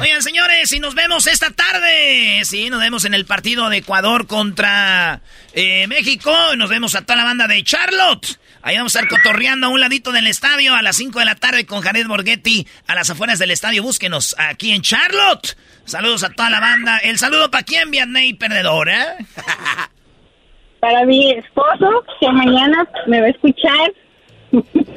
Oigan, 0.01 0.21
señores, 0.21 0.73
y 0.73 0.79
nos 0.79 0.93
vemos 0.93 1.25
esta 1.25 1.51
tarde. 1.51 2.43
Sí, 2.43 2.69
nos 2.69 2.81
vemos 2.81 3.05
en 3.05 3.13
el 3.13 3.25
partido 3.25 3.69
de 3.69 3.77
Ecuador 3.77 4.27
contra 4.27 5.21
eh, 5.53 5.87
México. 5.87 6.33
Y 6.53 6.57
nos 6.57 6.69
vemos 6.69 6.95
a 6.95 7.03
toda 7.03 7.15
la 7.15 7.23
banda 7.23 7.47
de 7.47 7.63
Charlotte. 7.63 8.37
Ahí 8.61 8.75
vamos 8.75 8.95
a 8.95 8.99
estar 8.99 9.09
cotorreando 9.09 9.67
a 9.67 9.69
un 9.69 9.79
ladito 9.79 10.11
del 10.11 10.27
estadio 10.27 10.75
a 10.75 10.81
las 10.81 10.97
5 10.97 11.19
de 11.19 11.25
la 11.25 11.35
tarde 11.35 11.65
con 11.65 11.81
Jared 11.81 12.07
Borghetti 12.07 12.67
a 12.87 12.95
las 12.95 13.09
afueras 13.09 13.39
del 13.39 13.51
estadio. 13.51 13.83
Búsquenos 13.83 14.35
aquí 14.37 14.73
en 14.73 14.81
Charlotte. 14.81 15.55
Saludos 15.85 16.23
a 16.25 16.29
toda 16.29 16.49
la 16.49 16.59
banda. 16.59 16.97
El 16.97 17.17
saludo 17.17 17.49
para 17.49 17.63
quién, 17.63 17.89
Vianney 17.89 18.33
Perdedor, 18.33 18.89
¿eh? 18.89 19.15
Para 20.81 21.05
mi 21.05 21.31
esposo, 21.31 22.03
que 22.19 22.29
mañana 22.31 22.87
me 23.07 23.21
va 23.21 23.27
a 23.27 23.29
escuchar. 23.29 23.93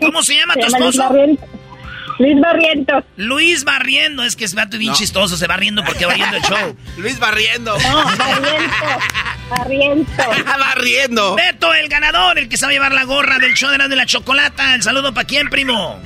¿Cómo 0.01 0.23
se 0.23 0.35
llama 0.35 0.55
tu 0.55 0.67
llama 0.67 0.89
esposo? 0.89 1.09
Luis 2.19 2.41
Barrientos. 2.41 3.05
Luis 3.17 3.65
Barriendo. 3.65 4.25
Es 4.25 4.35
que 4.37 4.45
es 4.45 4.55
vato 4.55 4.77
bien 4.79 4.93
chistoso. 4.95 5.37
Se 5.37 5.47
va 5.47 5.57
riendo 5.57 5.85
porque 5.85 6.05
va 6.07 6.15
riendo 6.15 6.37
el 6.37 6.43
show. 6.49 6.77
Luis 6.97 7.19
Barriendo. 7.19 7.77
No, 7.79 8.05
Barriento. 8.05 8.75
Barriento. 9.51 10.23
Barriendo. 10.59 11.37
Beto, 11.37 11.73
el 11.75 11.89
ganador, 11.89 12.39
el 12.39 12.49
que 12.49 12.57
sabe 12.57 12.75
llevar 12.75 12.93
la 12.93 13.05
gorra 13.05 13.39
del 13.39 13.55
show 13.55 13.71
de 13.71 13.79
la, 13.79 13.89
de 13.89 13.97
la 13.97 14.07
chocolata. 14.07 14.75
El 14.75 14.83
saludo 14.83 15.15
para 15.15 15.27
quién, 15.27 15.49
primo. 15.49 15.99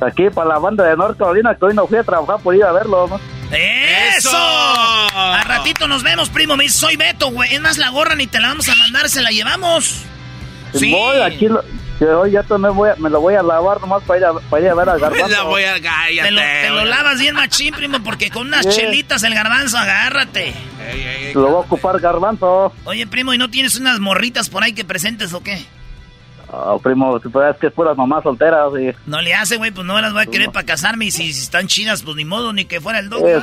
Aquí 0.00 0.24
para 0.28 0.48
la 0.50 0.58
banda 0.58 0.84
de 0.84 0.94
North 0.96 1.16
Carolina, 1.18 1.54
que 1.54 1.64
hoy 1.64 1.74
no 1.74 1.86
fui 1.86 1.96
a 1.96 2.04
trabajar 2.04 2.38
por 2.42 2.54
ir 2.54 2.62
a 2.64 2.72
verlo, 2.72 3.06
¿no? 3.08 3.18
¡Eso! 3.50 4.30
A 4.36 5.42
ratito 5.46 5.88
nos 5.88 6.02
vemos, 6.02 6.28
primo. 6.28 6.56
Me 6.56 6.64
dice, 6.64 6.78
soy 6.78 6.96
Beto, 6.96 7.30
güey. 7.30 7.54
Es 7.54 7.60
más, 7.62 7.78
la 7.78 7.88
gorra 7.88 8.14
ni 8.14 8.26
te 8.26 8.38
la 8.40 8.48
vamos 8.48 8.68
a 8.68 8.74
mandar, 8.74 9.08
se 9.08 9.22
la 9.22 9.30
llevamos. 9.30 10.02
Sí. 10.74 10.90
Voy, 10.90 11.20
aquí 11.22 11.46
lo- 11.48 11.64
que 11.98 12.04
hoy 12.06 12.32
ya 12.32 12.42
te 12.42 12.56
me, 12.58 12.68
voy 12.68 12.90
a- 12.90 12.96
me 12.96 13.08
lo 13.10 13.20
voy 13.20 13.34
a 13.34 13.42
lavar 13.42 13.80
nomás 13.80 14.02
para 14.02 14.18
ir 14.20 14.24
a, 14.26 14.32
para 14.34 14.62
ir 14.62 14.68
a 14.70 14.74
ver 14.74 14.88
al 14.88 15.00
garbanzo. 15.00 15.28
La 15.28 15.42
voy 15.42 15.64
a 15.64 15.74
Te 15.74 16.30
lo, 16.30 16.40
te 16.40 16.70
lo 16.70 16.84
lavas 16.84 17.18
bien 17.18 17.34
machín, 17.34 17.74
primo, 17.74 17.98
porque 18.02 18.30
con 18.30 18.46
unas 18.48 18.64
Sí. 18.66 18.80
chelitas 18.80 19.22
el 19.22 19.34
garbanzo, 19.34 19.78
agárrate. 19.78 20.54
Lo 21.34 21.42
voy 21.42 21.50
a 21.54 21.56
ocupar 21.58 21.98
garbanzo. 22.00 22.72
Oye, 22.84 23.06
primo, 23.06 23.32
¿y 23.34 23.38
no 23.38 23.50
tienes 23.50 23.76
unas 23.76 23.98
morritas 24.00 24.48
por 24.50 24.62
ahí 24.62 24.72
que 24.72 24.84
presentes 24.84 25.32
o 25.32 25.42
qué? 25.42 25.64
Ah, 26.52 26.76
primo, 26.82 27.18
tú 27.18 27.30
sabes 27.30 27.56
que 27.56 27.66
es 27.66 27.72
puras 27.72 27.96
mamás 27.96 28.22
solteras 28.22 28.72
y... 28.80 28.94
No 29.08 29.20
le 29.20 29.34
hace, 29.34 29.56
güey, 29.56 29.72
pues 29.72 29.86
no 29.86 30.00
las 30.00 30.12
voy 30.12 30.22
a 30.22 30.26
querer 30.26 30.50
para 30.50 30.64
casarme 30.64 31.06
y 31.06 31.10
si, 31.10 31.32
si 31.32 31.42
están 31.42 31.66
chidas, 31.66 32.02
pues 32.02 32.16
ni 32.16 32.24
modo, 32.24 32.52
ni 32.52 32.64
que 32.64 32.80
fuera 32.80 33.00
el 33.00 33.08
dog. 33.08 33.26
Es, 33.26 33.42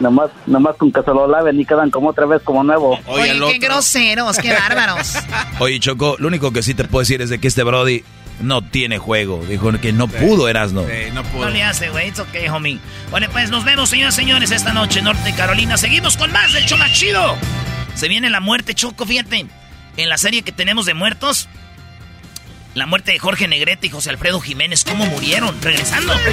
nomás, 0.00 0.30
nomás 0.46 0.76
con 0.76 0.90
que 0.90 1.02
se 1.02 1.10
lo 1.10 1.28
laven 1.28 1.60
y 1.60 1.64
quedan 1.64 1.90
como 1.90 2.08
otra 2.08 2.26
vez 2.26 2.42
como 2.42 2.64
nuevo. 2.64 2.98
Oye, 3.06 3.38
qué 3.52 3.58
groseros, 3.58 4.38
qué 4.38 4.52
bárbaros. 4.52 5.14
Oye, 5.60 5.78
Choco, 5.78 6.16
lo 6.18 6.28
único 6.28 6.52
que 6.52 6.62
sí 6.62 6.74
te 6.74 6.84
puedo 6.84 7.00
decir 7.00 7.22
es 7.22 7.30
de 7.30 7.38
que 7.38 7.48
este 7.48 7.62
Brody 7.62 8.02
no 8.40 8.62
tiene 8.62 8.98
juego. 8.98 9.42
Dijo 9.48 9.70
que 9.80 9.92
no 9.92 10.08
pudo, 10.08 10.48
Erasno. 10.48 10.84
No 11.12 11.48
le 11.48 11.62
hace, 11.62 11.90
güey, 11.90 12.08
it's 12.08 12.18
okay, 12.18 12.48
homie. 12.48 12.78
Bueno, 13.10 13.28
pues 13.32 13.50
nos 13.50 13.64
vemos, 13.64 13.88
señoras 13.88 14.14
y 14.14 14.20
señores, 14.20 14.50
esta 14.50 14.72
noche 14.72 14.98
en 14.98 15.06
Norte 15.06 15.32
Carolina. 15.34 15.76
Seguimos 15.76 16.16
con 16.16 16.32
más 16.32 16.52
del 16.52 16.64
show 16.64 16.78
más 16.78 16.92
chido. 16.92 17.36
Se 17.94 18.08
viene 18.08 18.28
la 18.30 18.40
muerte, 18.40 18.74
Choco, 18.74 19.06
fíjate. 19.06 19.46
En 19.96 20.08
la 20.10 20.18
serie 20.18 20.42
que 20.42 20.52
tenemos 20.52 20.84
de 20.84 20.92
muertos, 20.92 21.48
la 22.76 22.84
muerte 22.84 23.12
de 23.12 23.18
Jorge 23.18 23.48
Negrete 23.48 23.86
y 23.86 23.90
José 23.90 24.10
Alfredo 24.10 24.38
Jiménez, 24.38 24.84
¿cómo 24.84 25.06
murieron? 25.06 25.56
Regresando. 25.62 26.12
Que 26.12 26.30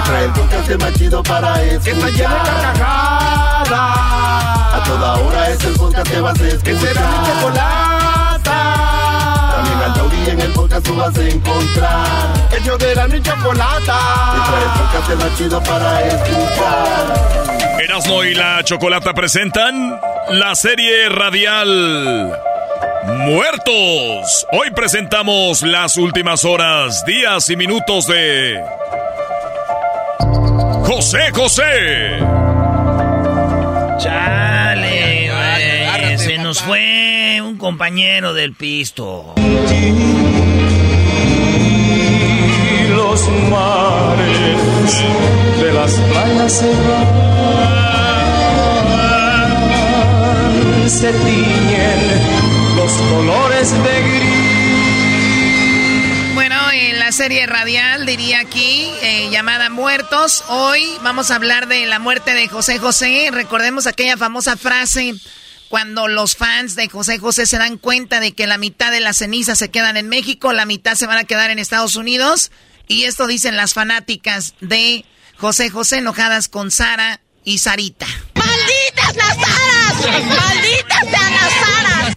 trae 0.00 0.24
el 0.24 0.32
podcast 0.32 0.70
más 0.80 0.94
chido 0.94 1.22
para 1.22 1.62
escuchar. 1.62 1.82
Que 1.84 1.90
está 1.90 2.08
llena 2.08 2.42
de 2.42 2.50
carcajadas. 2.62 3.68
A 3.70 4.82
toda 4.86 5.14
hora 5.16 5.50
es 5.50 5.62
el 5.62 5.74
podcast 5.74 6.10
que 6.10 6.20
vas 6.20 6.40
a 6.40 6.48
escuchar. 6.48 6.64
Que 6.64 6.78
será 6.80 7.00
mi 7.02 7.26
chocolata. 7.26 8.58
También 9.56 9.78
al 9.78 9.94
taurí 9.94 10.30
en 10.30 10.40
el 10.40 10.52
podcast 10.52 10.86
tú 10.86 10.96
vas 10.96 11.18
a 11.18 11.28
encontrar. 11.28 12.48
El 12.50 12.64
yo 12.64 12.78
de 12.78 12.94
la 12.94 13.08
mi 13.08 13.20
chocolata. 13.20 13.98
Que 14.32 14.40
trae 14.50 14.64
el 14.64 14.70
podcast 14.80 15.22
más 15.22 15.36
chido 15.36 15.62
para 15.62 16.00
escuchar. 16.00 17.80
Erasmo 17.84 18.24
y 18.24 18.34
la 18.34 18.64
Chocolata 18.64 19.12
presentan 19.12 20.00
la 20.30 20.54
serie 20.54 21.10
radial 21.10 22.32
Muertos. 23.06 24.46
Hoy 24.52 24.70
presentamos 24.74 25.62
las 25.62 25.96
últimas 25.96 26.44
horas, 26.44 27.04
días 27.04 27.48
y 27.50 27.56
minutos 27.56 28.06
de 28.06 28.60
José 30.84 31.30
José. 31.32 32.18
Chale, 33.98 35.30
güey. 35.30 36.18
Se 36.18 36.38
nos 36.38 36.60
fue 36.62 37.40
un 37.42 37.58
compañero 37.58 38.32
del 38.34 38.54
pisto. 38.54 39.34
Y 39.36 39.42
los 42.88 43.28
mares 43.50 45.02
de 45.60 45.72
las 45.72 45.92
playas 45.92 46.52
se 46.52 46.66
van, 46.66 47.24
se 50.88 51.12
tiñen 51.12 52.33
colores 53.10 53.70
de 53.70 54.02
gris. 54.02 54.64
Bueno, 56.34 56.56
en 56.72 56.98
la 56.98 57.12
serie 57.12 57.46
radial, 57.46 58.06
diría 58.06 58.40
aquí, 58.40 58.90
eh, 59.02 59.28
llamada 59.30 59.70
Muertos, 59.70 60.44
hoy 60.48 60.84
vamos 61.02 61.30
a 61.30 61.36
hablar 61.36 61.68
de 61.68 61.86
la 61.86 61.98
muerte 61.98 62.34
de 62.34 62.48
José 62.48 62.78
José. 62.78 63.28
Recordemos 63.32 63.86
aquella 63.86 64.16
famosa 64.16 64.56
frase 64.56 65.14
cuando 65.68 66.08
los 66.08 66.36
fans 66.36 66.74
de 66.76 66.88
José 66.88 67.18
José 67.18 67.46
se 67.46 67.58
dan 67.58 67.78
cuenta 67.78 68.20
de 68.20 68.32
que 68.32 68.46
la 68.46 68.58
mitad 68.58 68.90
de 68.90 69.00
las 69.00 69.18
cenizas 69.18 69.58
se 69.58 69.70
quedan 69.70 69.96
en 69.96 70.08
México, 70.08 70.52
la 70.52 70.66
mitad 70.66 70.94
se 70.94 71.06
van 71.06 71.18
a 71.18 71.24
quedar 71.24 71.50
en 71.50 71.58
Estados 71.58 71.96
Unidos. 71.96 72.50
Y 72.86 73.04
esto 73.04 73.26
dicen 73.26 73.56
las 73.56 73.72
fanáticas 73.72 74.54
de 74.60 75.04
José 75.36 75.70
José 75.70 75.98
enojadas 75.98 76.48
con 76.48 76.70
Sara 76.70 77.20
y 77.44 77.58
Sarita. 77.58 78.06
¡Malditas 78.34 79.16
las 79.16 79.38
aras! 79.38 80.24
¡Malditas 80.26 81.00
sean 81.10 81.32
las 81.32 81.52
aras! 81.78 82.14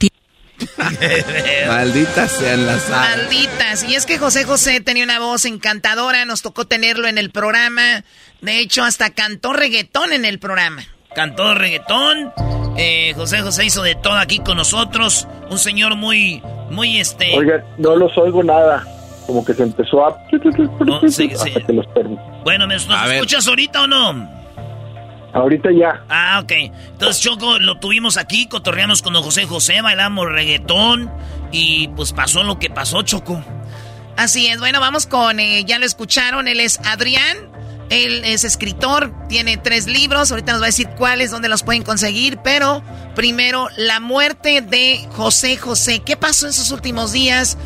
Malditas 1.68 2.32
sean 2.32 2.66
las 2.66 2.90
aras. 2.90 3.18
Malditas. 3.18 3.84
Y 3.84 3.96
es 3.96 4.06
que 4.06 4.18
José 4.18 4.44
José 4.46 4.80
tenía 4.82 5.04
una 5.04 5.20
voz 5.20 5.46
encantadora, 5.46 6.26
nos 6.26 6.42
tocó 6.42 6.66
tenerlo 6.66 7.08
en 7.08 7.18
el 7.18 7.32
programa. 7.32 8.04
De 8.42 8.60
hecho, 8.60 8.84
hasta 8.84 9.10
cantó 9.12 9.54
reggaetón 9.54 10.14
en 10.14 10.26
el 10.26 10.40
programa. 10.40 10.84
Cantó 11.16 11.56
reggaetón. 11.56 12.32
eh, 12.78 13.14
José 13.16 13.42
José 13.42 13.66
hizo 13.66 13.82
de 13.84 13.96
todo 13.96 14.16
aquí 14.18 14.40
con 14.40 14.58
nosotros. 14.58 15.28
Un 15.50 15.58
señor 15.58 15.96
muy, 15.96 16.42
muy 16.70 17.00
este. 17.00 17.36
Oiga, 17.38 17.64
no 17.78 17.96
los 17.96 18.16
oigo 18.18 18.44
nada. 18.44 18.86
Como 19.26 19.44
que 19.44 19.54
se 19.54 19.64
empezó 19.64 20.06
a... 20.08 20.18
sí, 21.10 21.32
hasta 21.34 21.62
que 21.66 21.74
los 21.74 21.86
perdí. 21.88 22.16
Bueno, 22.44 22.66
¿me 22.68 22.76
nos 22.76 22.90
A 22.90 23.06
ver. 23.08 23.16
escuchas 23.16 23.46
ahorita 23.48 23.84
o 23.84 23.88
no? 23.88 24.38
Ahorita 25.34 25.70
ya. 25.72 26.04
Ah, 26.10 26.40
ok. 26.44 26.52
Entonces, 26.52 27.22
Choco, 27.22 27.60
lo 27.60 27.80
tuvimos 27.80 28.18
aquí, 28.18 28.48
cotorreamos 28.48 29.02
con 29.02 29.14
don 29.14 29.24
José 29.24 29.46
José, 29.46 29.82
bailamos 29.82 30.28
reggaetón 30.28 31.12
y 31.52 31.90
pues 31.90 32.14
pasó 32.14 32.44
lo 32.44 32.60
que 32.60 32.70
pasó, 32.70 33.02
Choco. 33.02 33.44
Así 34.16 34.48
es. 34.48 34.60
Bueno, 34.60 34.80
vamos 34.80 35.06
con, 35.06 35.40
eh, 35.40 35.64
ya 35.66 35.78
lo 35.80 35.86
escucharon, 35.86 36.48
él 36.48 36.60
es 36.60 36.80
Adrián. 36.80 37.38
Él 37.90 38.24
es 38.26 38.44
escritor, 38.44 39.14
tiene 39.30 39.56
tres 39.56 39.88
libros. 39.88 40.32
Ahorita 40.32 40.52
nos 40.52 40.62
va 40.62 40.66
a 40.66 40.68
decir 40.68 40.90
cuáles, 40.98 41.32
dónde 41.32 41.48
los 41.48 41.64
pueden 41.64 41.84
conseguir. 41.84 42.38
Pero 42.44 42.84
primero, 43.16 43.70
la 43.78 44.02
muerte 44.02 44.62
de 44.62 45.08
José 45.14 45.56
José. 45.56 46.00
¿Qué 46.00 46.18
pasó 46.18 46.48
en 46.48 46.54
sus 46.54 46.72
últimos 46.72 47.14
días? 47.14 47.58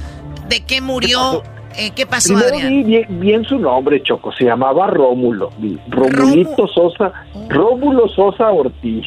¿De 0.48 0.64
qué 0.64 0.80
murió? 0.80 1.44
Eh, 1.78 1.92
¿Qué 1.96 2.06
pasó, 2.06 2.34
Primero 2.34 2.56
Adrián? 2.56 2.70
vi 2.70 2.84
bien, 2.84 3.20
bien 3.20 3.44
su 3.46 3.58
nombre, 3.58 4.02
Choco. 4.04 4.32
Se 4.34 4.46
llamaba 4.46 4.88
Rómulo. 4.88 5.50
Romulito 5.90 6.68
Sosa. 6.68 7.12
Rómulo 7.50 8.08
Sosa 8.10 8.50
Ortiz. 8.52 9.06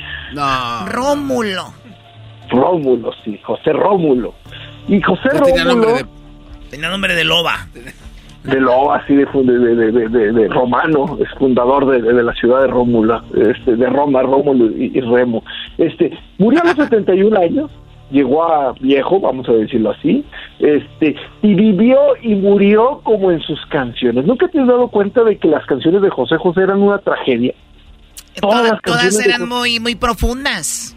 Rómulo. 0.87 1.65
Rómulo, 2.51 3.11
sí. 3.25 3.39
José 3.45 3.73
Rómulo. 3.73 4.35
Y 4.89 5.01
José 5.01 5.29
tenía 5.45 5.65
Rómulo... 5.65 5.87
nombre 5.89 6.05
Tenía 6.71 6.89
nombre 6.89 7.15
de 7.15 7.25
loba. 7.25 7.69
de 8.43 8.61
lo 8.61 8.93
así 8.93 9.15
de, 9.15 9.25
de, 9.27 9.59
de, 9.77 9.93
de- 9.93 10.09
de- 10.09 10.33
de 10.33 10.49
romano, 10.49 11.17
es 11.21 11.29
fundador 11.39 11.87
de, 11.87 12.03
de 12.03 12.23
la 12.23 12.33
ciudad 12.35 12.61
de 12.63 12.67
Rómula, 12.67 13.23
este, 13.37 13.77
de 13.77 13.87
Roma, 13.89 14.23
Rómulo 14.23 14.67
y, 14.77 14.91
y 14.95 15.01
Remo. 15.01 15.43
Este, 15.79 16.11
murió 16.39 16.61
a 16.63 16.65
los 16.67 16.75
71 16.89 17.39
años, 17.39 17.71
llegó 18.11 18.45
a 18.45 18.73
viejo, 18.81 19.21
vamos 19.21 19.49
a 19.49 19.53
decirlo 19.53 19.91
así, 19.91 20.25
este, 20.59 21.17
y 21.43 21.55
vivió 21.55 21.99
y 22.23 22.35
murió 22.35 23.01
como 23.03 23.31
en 23.31 23.41
sus 23.41 23.59
canciones. 23.67 24.25
¿Nunca 24.25 24.49
te 24.49 24.61
has 24.61 24.67
dado 24.67 24.89
cuenta 24.89 25.25
de 25.25 25.39
que 25.39 25.49
las 25.49 25.65
canciones 25.67 26.03
de 26.03 26.11
José 26.11 26.37
José 26.37 26.63
eran 26.63 26.83
una 26.83 26.99
tragedia? 26.99 27.55
Todas 28.41 28.71
las 28.71 28.83
Todas 28.83 29.25
eran 29.25 29.49
muy, 29.49 29.81
muy 29.81 29.95
profundas. 29.95 30.94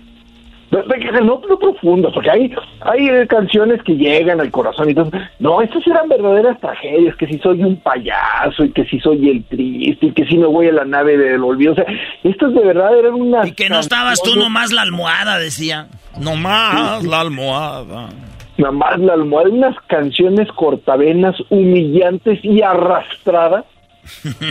No, 0.70 1.42
no, 1.48 1.60
profundas, 1.60 2.12
porque 2.14 2.30
hay, 2.30 2.54
hay 2.82 3.08
eh, 3.08 3.28
canciones 3.28 3.82
que 3.84 3.96
llegan 3.96 4.42
al 4.42 4.52
corazón 4.52 4.90
y 4.90 4.94
todo. 4.94 5.10
No, 5.40 5.62
estas 5.62 5.86
eran 5.88 6.10
verdaderas 6.10 6.60
tragedias, 6.60 7.16
que 7.16 7.28
si 7.28 7.40
soy 7.40 7.64
un 7.64 7.78
payaso 7.78 8.66
y 8.66 8.72
que 8.72 8.84
si 8.86 9.00
soy 9.00 9.30
el 9.30 9.44
triste 9.46 10.08
y 10.08 10.12
que 10.12 10.26
si 10.26 10.38
me 10.38 10.46
voy 10.46 10.68
a 10.68 10.74
la 10.74 10.86
nave 10.86 11.18
del 11.18 11.42
olvido. 11.44 11.72
O 11.72 11.76
sea, 11.76 11.86
estas 12.24 12.54
de 12.54 12.62
verdad 12.62 12.98
eran 12.98 13.14
unas... 13.14 13.48
Y 13.48 13.54
que 13.54 13.70
no 13.70 13.80
estabas 13.80 14.22
tú 14.22 14.36
nomás 14.36 14.74
la 14.74 14.82
almohada, 14.82 15.40
decía. 15.40 15.88
Nomás 16.20 17.04
la 17.06 17.22
almohada. 17.22 18.10
Nomás 18.58 19.00
la 19.00 19.14
almohada, 19.14 19.50
unas 19.50 19.76
canciones 19.88 20.52
cortavenas, 20.52 21.36
humillantes 21.50 22.44
y 22.44 22.62
arrastradas. 22.62 23.64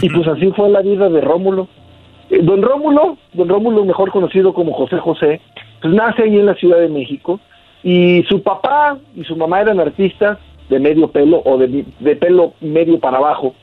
y 0.01 0.09
pues 0.09 0.27
así 0.29 0.51
fue 0.57 0.71
la 0.71 0.81
vida 0.81 1.11
de 1.11 1.21
Rómulo. 1.21 1.69
Eh, 2.31 2.41
Don 2.43 2.63
Rómulo, 2.63 3.19
don 3.35 3.49
Rómulo 3.49 3.85
mejor 3.85 4.11
conocido 4.11 4.53
como 4.53 4.73
José 4.73 4.99
José, 4.99 5.41
pues 5.81 5.95
nace 5.95 6.25
ahí 6.25 6.39
en 6.39 6.47
la 6.47 6.55
Ciudad 6.55 6.79
de 6.79 6.89
México 6.89 7.41
y 7.83 8.25
su 8.29 8.43
papá 8.43 8.99
y 9.15 9.25
su 9.25 9.37
mamá 9.37 9.61
eran 9.61 9.81
artistas 9.81 10.39
de 10.69 10.79
medio 10.79 11.09
pelo 11.09 11.43
o 11.45 11.59
de, 11.59 11.85
de 12.01 12.17
pelo 12.17 12.55
medio 12.61 12.99
para 12.99 13.19
abajo 13.19 13.55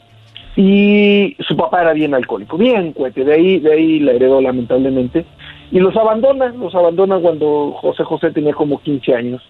y 0.55 1.35
su 1.39 1.57
papá 1.57 1.81
era 1.81 1.93
bien 1.93 2.13
alcohólico, 2.13 2.57
bien 2.57 2.93
cuete, 2.93 3.25
de 3.25 3.33
ahí, 3.33 3.59
de 3.59 3.73
ahí 3.73 3.99
la 3.99 4.13
heredó 4.13 4.39
lamentablemente 4.39 5.25
y 5.71 5.79
los 5.79 5.95
abandona, 5.95 6.47
los 6.49 6.73
abandona 6.75 7.17
cuando 7.19 7.71
José 7.81 8.03
José 8.03 8.31
tenía 8.31 8.53
como 8.53 8.79
15 8.79 9.15
años, 9.15 9.41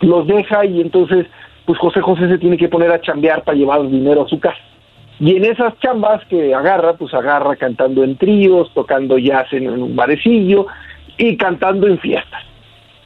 los 0.00 0.26
deja 0.26 0.64
y 0.66 0.80
entonces 0.80 1.26
pues 1.64 1.78
José 1.78 2.00
José 2.00 2.28
se 2.28 2.38
tiene 2.38 2.56
que 2.56 2.68
poner 2.68 2.90
a 2.90 3.00
chambear 3.00 3.44
para 3.44 3.56
llevar 3.56 3.88
dinero 3.88 4.22
a 4.22 4.28
su 4.28 4.38
casa. 4.38 4.58
Y 5.20 5.36
en 5.36 5.44
esas 5.44 5.78
chambas 5.78 6.24
que 6.26 6.52
agarra, 6.52 6.94
pues 6.94 7.14
agarra 7.14 7.54
cantando 7.54 8.02
en 8.02 8.16
tríos, 8.16 8.72
tocando 8.74 9.18
jazz 9.18 9.52
en 9.52 9.68
un 9.68 9.94
barecillo 9.94 10.66
y 11.28 11.36
cantando 11.36 11.86
en 11.86 11.98
fiestas. 11.98 12.42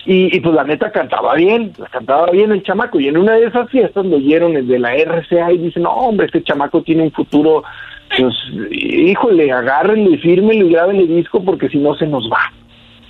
Y, 0.06 0.34
y, 0.34 0.40
pues 0.40 0.54
la 0.54 0.64
neta 0.64 0.90
cantaba 0.90 1.34
bien, 1.34 1.72
la 1.78 1.86
cantaba 1.86 2.30
bien 2.30 2.50
el 2.52 2.62
chamaco. 2.62 2.98
Y 2.98 3.08
en 3.08 3.18
una 3.18 3.32
de 3.32 3.46
esas 3.46 3.68
fiestas 3.68 4.06
lo 4.06 4.16
oyeron 4.16 4.56
el 4.56 4.66
de 4.66 4.78
la 4.78 4.94
RCA 4.94 5.52
y 5.52 5.58
dicen, 5.58 5.82
no 5.82 5.90
hombre, 5.90 6.26
este 6.26 6.42
chamaco 6.42 6.82
tiene 6.82 7.02
un 7.02 7.12
futuro, 7.12 7.62
pues 8.16 8.34
híjole, 8.70 9.52
agárrenlo 9.52 10.10
y 10.10 10.18
fírmenlo 10.18 10.66
y 10.66 10.72
grábenle 10.72 11.06
disco 11.06 11.44
porque 11.44 11.68
si 11.68 11.78
no 11.78 11.94
se 11.96 12.06
nos 12.06 12.30
va. 12.30 12.52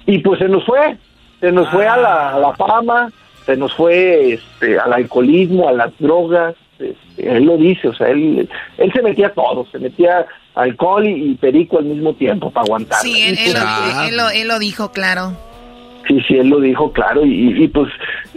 Y 0.06 0.18
pues 0.18 0.40
se 0.40 0.48
nos 0.48 0.64
fue, 0.64 0.96
se 1.40 1.52
nos 1.52 1.68
fue 1.68 1.86
a 1.86 1.96
la, 1.98 2.30
a 2.30 2.38
la 2.40 2.54
fama, 2.54 3.10
se 3.44 3.56
nos 3.56 3.74
fue 3.74 4.32
este, 4.32 4.78
al 4.78 4.92
alcoholismo, 4.92 5.68
a 5.68 5.72
las 5.72 5.92
drogas, 5.98 6.56
este, 6.78 7.36
él 7.36 7.44
lo 7.44 7.58
dice, 7.58 7.88
o 7.88 7.94
sea, 7.94 8.08
él, 8.08 8.48
él 8.78 8.92
se 8.92 9.02
metía 9.02 9.28
todo, 9.30 9.66
se 9.70 9.78
metía 9.78 10.26
alcohol 10.56 11.06
y, 11.06 11.30
y 11.30 11.34
perico 11.34 11.78
al 11.78 11.84
mismo 11.84 12.14
tiempo 12.14 12.50
para 12.50 12.64
aguantar. 12.64 12.98
Sí, 13.00 13.22
él, 13.22 13.38
él, 13.38 13.52
lo, 13.52 14.04
él, 14.08 14.16
lo, 14.16 14.30
él, 14.30 14.48
lo, 14.48 14.58
dijo 14.58 14.90
claro. 14.90 15.32
Sí, 16.08 16.20
sí, 16.26 16.36
él 16.36 16.48
lo 16.48 16.60
dijo 16.60 16.92
claro 16.92 17.24
y, 17.24 17.64
y, 17.64 17.68
pues 17.68 17.88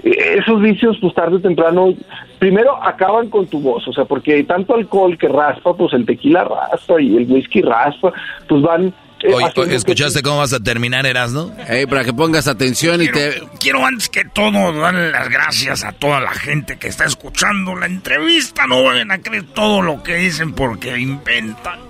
esos 0.04 0.62
vicios 0.62 0.98
pues 1.00 1.14
tarde 1.14 1.36
o 1.36 1.40
temprano 1.40 1.94
primero 2.40 2.82
acaban 2.84 3.30
con 3.30 3.48
tu 3.48 3.60
voz, 3.60 3.88
o 3.88 3.94
sea, 3.94 4.06
porque 4.06 4.44
tanto 4.44 4.76
alcohol 4.76 5.18
que 5.18 5.28
raspa, 5.28 5.76
pues 5.76 5.94
el 5.94 6.06
tequila 6.06 6.44
raspa 6.44 7.02
y 7.02 7.16
el 7.16 7.32
whisky 7.32 7.62
raspa, 7.62 8.12
pues 8.48 8.62
van 8.62 8.94
eh, 9.22 9.34
Oye, 9.34 9.76
¿escuchaste 9.76 10.22
cómo 10.22 10.38
vas 10.38 10.54
a 10.54 10.62
terminar, 10.62 11.06
Erasno? 11.06 11.52
Hey, 11.68 11.86
para 11.86 12.06
que 12.06 12.14
pongas 12.14 12.48
atención 12.48 13.00
quiero, 13.00 13.18
y 13.18 13.20
te... 13.20 13.44
Quiero 13.60 13.86
antes 13.86 14.08
que 14.08 14.24
todo 14.24 14.72
darle 14.72 15.12
las 15.12 15.30
gracias 15.30 15.84
a 15.84 15.92
toda 15.92 16.22
la 16.22 16.32
gente 16.32 16.78
que 16.78 16.88
está 16.88 17.04
escuchando 17.04 17.76
la 17.76 17.88
entrevista. 17.88 18.66
No 18.66 18.82
vayan 18.82 19.12
a 19.12 19.18
creer 19.18 19.44
todo 19.54 19.82
lo 19.82 20.04
que 20.04 20.16
dicen 20.16 20.54
porque 20.54 20.98
inventan. 20.98 21.89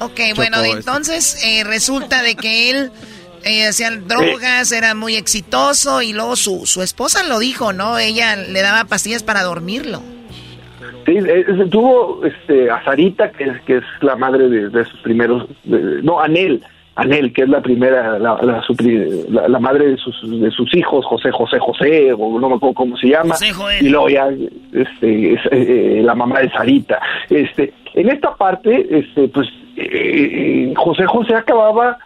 Ok, 0.00 0.20
Chocó 0.30 0.36
bueno, 0.36 0.64
entonces 0.64 1.44
eh, 1.44 1.64
resulta 1.64 2.22
de 2.22 2.36
que 2.36 2.70
él 2.70 2.90
eh, 3.44 3.66
hacía 3.66 3.90
drogas, 3.90 4.72
era 4.72 4.94
muy 4.94 5.16
exitoso 5.16 6.02
y 6.02 6.12
luego 6.12 6.36
su, 6.36 6.66
su 6.66 6.82
esposa 6.82 7.22
lo 7.24 7.38
dijo, 7.38 7.72
¿no? 7.72 7.98
Ella 7.98 8.36
le 8.36 8.60
daba 8.60 8.84
pastillas 8.84 9.22
para 9.22 9.42
dormirlo. 9.42 10.02
Sí, 11.06 11.16
eh, 11.16 11.44
tuvo 11.70 12.20
este, 12.24 12.70
a 12.70 12.84
Sarita, 12.84 13.30
que 13.32 13.44
es, 13.44 13.60
que 13.62 13.76
es 13.78 13.84
la 14.02 14.16
madre 14.16 14.48
de, 14.48 14.68
de 14.68 14.84
sus 14.84 15.00
primeros, 15.00 15.48
de, 15.64 16.02
no, 16.02 16.20
Anel, 16.20 16.62
Anel, 16.96 17.32
que 17.32 17.42
es 17.42 17.48
la 17.48 17.62
primera, 17.62 18.18
la, 18.18 18.38
la, 18.42 18.62
su, 18.62 18.74
la, 19.30 19.48
la 19.48 19.58
madre 19.58 19.86
de 19.86 19.96
sus, 19.96 20.14
de 20.28 20.50
sus 20.50 20.74
hijos, 20.74 21.06
José, 21.06 21.30
José, 21.30 21.58
José, 21.60 22.12
o 22.12 22.38
no 22.38 22.48
me 22.48 22.56
acuerdo 22.56 22.74
cómo 22.74 22.96
se 22.98 23.08
llama, 23.08 23.36
y 23.80 23.88
luego 23.88 24.08
ya 24.10 24.28
este, 24.72 25.34
es, 25.34 25.40
eh, 25.50 26.02
la 26.04 26.14
mamá 26.14 26.40
de 26.40 26.50
Sarita. 26.50 27.00
Este, 27.30 27.72
en 27.94 28.10
esta 28.10 28.34
parte, 28.34 28.86
este, 28.90 29.28
pues, 29.28 29.48
eh, 29.80 30.74
José 30.76 31.06
José 31.06 31.34
acababa 31.34 31.98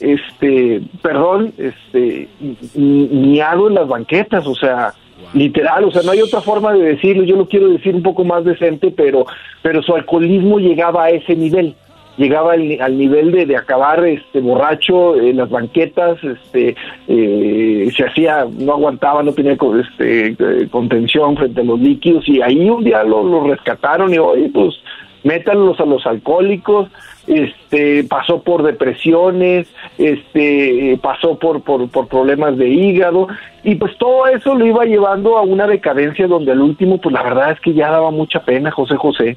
este, 0.00 0.80
perdón, 1.02 1.52
este, 1.58 2.28
miado 2.74 3.68
en 3.68 3.74
las 3.74 3.88
banquetas, 3.88 4.46
o 4.46 4.54
sea, 4.54 4.94
literal, 5.34 5.84
o 5.84 5.90
sea, 5.90 6.02
no 6.02 6.12
hay 6.12 6.20
otra 6.20 6.40
forma 6.40 6.72
de 6.72 6.94
decirlo, 6.94 7.24
yo 7.24 7.36
lo 7.36 7.46
quiero 7.46 7.68
decir 7.68 7.94
un 7.94 8.02
poco 8.02 8.24
más 8.24 8.44
decente, 8.44 8.92
pero, 8.96 9.26
pero 9.62 9.82
su 9.82 9.94
alcoholismo 9.94 10.58
llegaba 10.58 11.04
a 11.04 11.10
ese 11.10 11.34
nivel, 11.34 11.74
llegaba 12.16 12.52
al, 12.52 12.80
al 12.80 12.96
nivel 12.96 13.32
de, 13.32 13.46
de, 13.46 13.56
acabar 13.56 14.04
este 14.06 14.40
borracho 14.40 15.16
en 15.16 15.38
las 15.38 15.50
banquetas, 15.50 16.22
este, 16.22 16.76
eh, 17.08 17.90
se 17.96 18.04
hacía, 18.04 18.46
no 18.58 18.74
aguantaba, 18.74 19.22
no 19.22 19.32
tenía 19.32 19.56
este, 19.80 20.36
contención 20.70 21.36
frente 21.36 21.60
a 21.60 21.64
los 21.64 21.80
líquidos, 21.80 22.28
y 22.28 22.40
ahí 22.40 22.68
un 22.70 22.84
día 22.84 23.02
lo, 23.02 23.24
lo 23.24 23.48
rescataron 23.48 24.14
y 24.14 24.18
oye, 24.18 24.48
pues 24.52 24.76
métanlos 25.24 25.80
a 25.80 25.84
los 25.84 26.06
alcohólicos, 26.06 26.88
este 27.28 28.04
pasó 28.04 28.42
por 28.42 28.62
depresiones, 28.62 29.68
este 29.98 30.98
pasó 31.02 31.38
por, 31.38 31.62
por, 31.62 31.88
por 31.90 32.08
problemas 32.08 32.56
de 32.56 32.68
hígado 32.68 33.28
y 33.62 33.74
pues 33.74 33.96
todo 33.98 34.26
eso 34.28 34.54
lo 34.54 34.66
iba 34.66 34.84
llevando 34.84 35.36
a 35.36 35.42
una 35.42 35.66
decadencia 35.66 36.26
donde 36.26 36.52
al 36.52 36.62
último 36.62 36.98
pues 36.98 37.12
la 37.12 37.22
verdad 37.22 37.52
es 37.52 37.60
que 37.60 37.74
ya 37.74 37.90
daba 37.90 38.10
mucha 38.10 38.40
pena 38.44 38.70
José 38.70 38.96
José. 38.96 39.36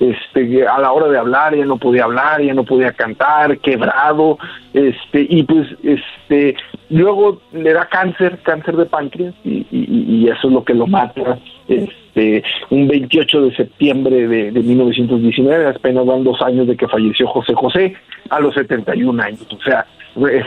Este 0.00 0.66
a 0.66 0.78
la 0.78 0.92
hora 0.92 1.08
de 1.08 1.18
hablar 1.18 1.56
ya 1.56 1.64
no 1.64 1.76
podía 1.76 2.04
hablar 2.04 2.40
ya 2.40 2.54
no 2.54 2.62
podía 2.62 2.92
cantar 2.92 3.58
quebrado 3.58 4.38
este 4.72 5.26
y 5.28 5.42
pues 5.42 5.66
este 5.82 6.54
luego 6.88 7.40
le 7.52 7.72
da 7.72 7.86
cáncer 7.86 8.38
cáncer 8.44 8.76
de 8.76 8.86
páncreas 8.86 9.34
y, 9.44 9.66
y, 9.72 10.04
y 10.08 10.28
eso 10.28 10.46
es 10.46 10.52
lo 10.52 10.62
que 10.62 10.74
lo 10.74 10.86
mata 10.86 11.38
este 11.68 12.42
un 12.70 12.88
28 12.88 13.42
de 13.42 13.56
septiembre 13.56 14.26
de, 14.26 14.50
de 14.50 14.60
1919 14.60 15.66
apenas 15.68 16.06
van 16.06 16.24
dos 16.24 16.40
años 16.42 16.66
de 16.66 16.76
que 16.76 16.88
falleció 16.88 17.26
José 17.28 17.54
José 17.54 17.94
a 18.30 18.40
los 18.40 18.54
71 18.54 19.22
años 19.22 19.46
o 19.50 19.62
sea 19.62 19.86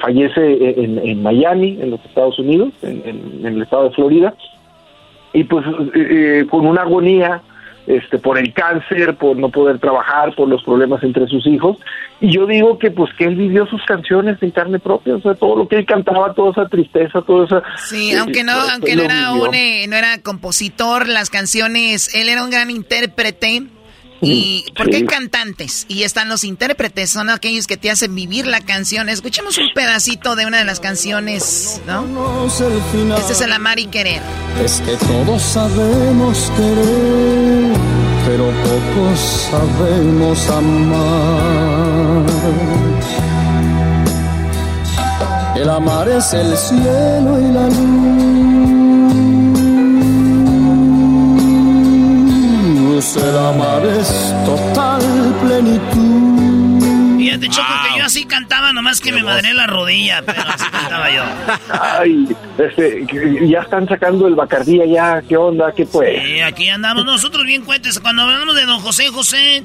fallece 0.01 0.81
en, 0.81 0.99
en 0.99 1.23
Miami 1.23 1.77
en 1.79 1.91
los 1.91 2.03
Estados 2.05 2.37
Unidos 2.39 2.73
en, 2.81 3.01
en, 3.05 3.45
el 3.45 3.61
estado 3.61 3.85
de 3.85 3.95
Florida 3.95 4.33
y 5.33 5.43
pues 5.45 5.65
eh, 5.95 6.45
con 6.49 6.65
una 6.65 6.81
agonía 6.81 7.41
este, 7.87 8.19
por 8.19 8.37
el 8.37 8.53
cáncer, 8.53 9.15
por 9.15 9.37
no 9.37 9.49
poder 9.49 9.79
trabajar, 9.79 10.35
por 10.35 10.47
los 10.47 10.63
problemas 10.63 11.03
entre 11.03 11.27
sus 11.27 11.45
hijos. 11.47 11.77
Y 12.19 12.31
yo 12.31 12.45
digo 12.45 12.77
que 12.77 12.91
pues 12.91 13.11
que 13.17 13.25
él 13.25 13.35
vivió 13.35 13.65
sus 13.65 13.83
canciones 13.85 14.37
en 14.41 14.51
carne 14.51 14.79
propia, 14.79 15.15
o 15.15 15.21
sea, 15.21 15.33
todo 15.33 15.55
lo 15.55 15.67
que 15.67 15.77
él 15.77 15.85
cantaba, 15.85 16.33
toda 16.33 16.51
esa 16.51 16.67
tristeza, 16.67 17.21
toda 17.21 17.45
esa... 17.45 17.63
Sí, 17.77 18.13
aunque 18.15 18.43
no, 18.43 18.53
eh, 18.53 18.69
aunque 18.73 18.95
no 18.95 19.03
era, 19.03 19.31
un, 19.31 19.53
eh, 19.55 19.85
no 19.87 19.95
era 19.95 20.21
compositor, 20.21 21.07
las 21.07 21.29
canciones, 21.29 22.13
él 22.15 22.29
era 22.29 22.43
un 22.43 22.51
gran 22.51 22.69
intérprete. 22.69 23.63
Y 24.21 24.65
porque 24.77 24.97
sí. 24.97 24.97
hay 24.97 25.05
cantantes 25.05 25.85
y 25.87 26.03
están 26.03 26.29
los 26.29 26.43
intérpretes, 26.43 27.09
son 27.09 27.29
aquellos 27.29 27.65
que 27.65 27.77
te 27.77 27.89
hacen 27.89 28.13
vivir 28.13 28.45
la 28.45 28.61
canción. 28.61 29.09
Escuchemos 29.09 29.57
un 29.57 29.73
pedacito 29.73 30.35
de 30.35 30.45
una 30.45 30.59
de 30.59 30.65
las 30.65 30.79
canciones, 30.79 31.81
¿no? 31.87 32.05
Este 33.17 33.33
es 33.33 33.41
el 33.41 33.51
amar 33.51 33.79
y 33.79 33.87
querer. 33.87 34.21
Es 34.63 34.81
que 34.81 34.95
todos 34.97 35.41
sabemos 35.41 36.51
querer, 36.55 37.73
pero 38.27 38.51
pocos 38.63 39.19
sabemos 39.49 40.49
amar. 40.49 41.81
El 45.55 45.69
amar 45.69 46.09
es 46.09 46.33
el 46.33 46.57
cielo 46.57 47.39
y 47.39 47.53
la 47.53 47.67
luz. 47.67 48.00
El 53.01 53.35
amar 53.35 53.83
es 53.83 54.31
total 54.45 55.01
plenitud. 55.41 57.17
Fíjate, 57.17 57.49
Choco, 57.49 57.67
wow. 57.67 57.93
que 57.93 57.99
yo 57.99 58.05
así 58.05 58.25
cantaba, 58.25 58.73
nomás 58.73 59.01
que 59.01 59.11
me 59.11 59.23
madré 59.23 59.55
la 59.55 59.65
rodilla, 59.65 60.21
pero 60.23 60.43
así 60.47 60.69
cantaba 60.69 61.09
yo. 61.09 61.23
Ay, 61.81 62.27
este, 62.59 63.07
ya 63.49 63.61
están 63.61 63.87
sacando 63.87 64.27
el 64.27 64.35
Bacardía, 64.35 64.85
ya, 64.85 65.23
¿qué 65.27 65.35
onda? 65.35 65.73
¿Qué 65.75 65.87
pues? 65.87 66.23
Sí, 66.23 66.41
aquí 66.41 66.69
andamos 66.69 67.03
nosotros 67.03 67.43
bien 67.43 67.65
cuentes. 67.65 67.99
Cuando 67.99 68.21
hablamos 68.21 68.55
de 68.55 68.65
don 68.65 68.79
José 68.81 69.07
José, 69.07 69.63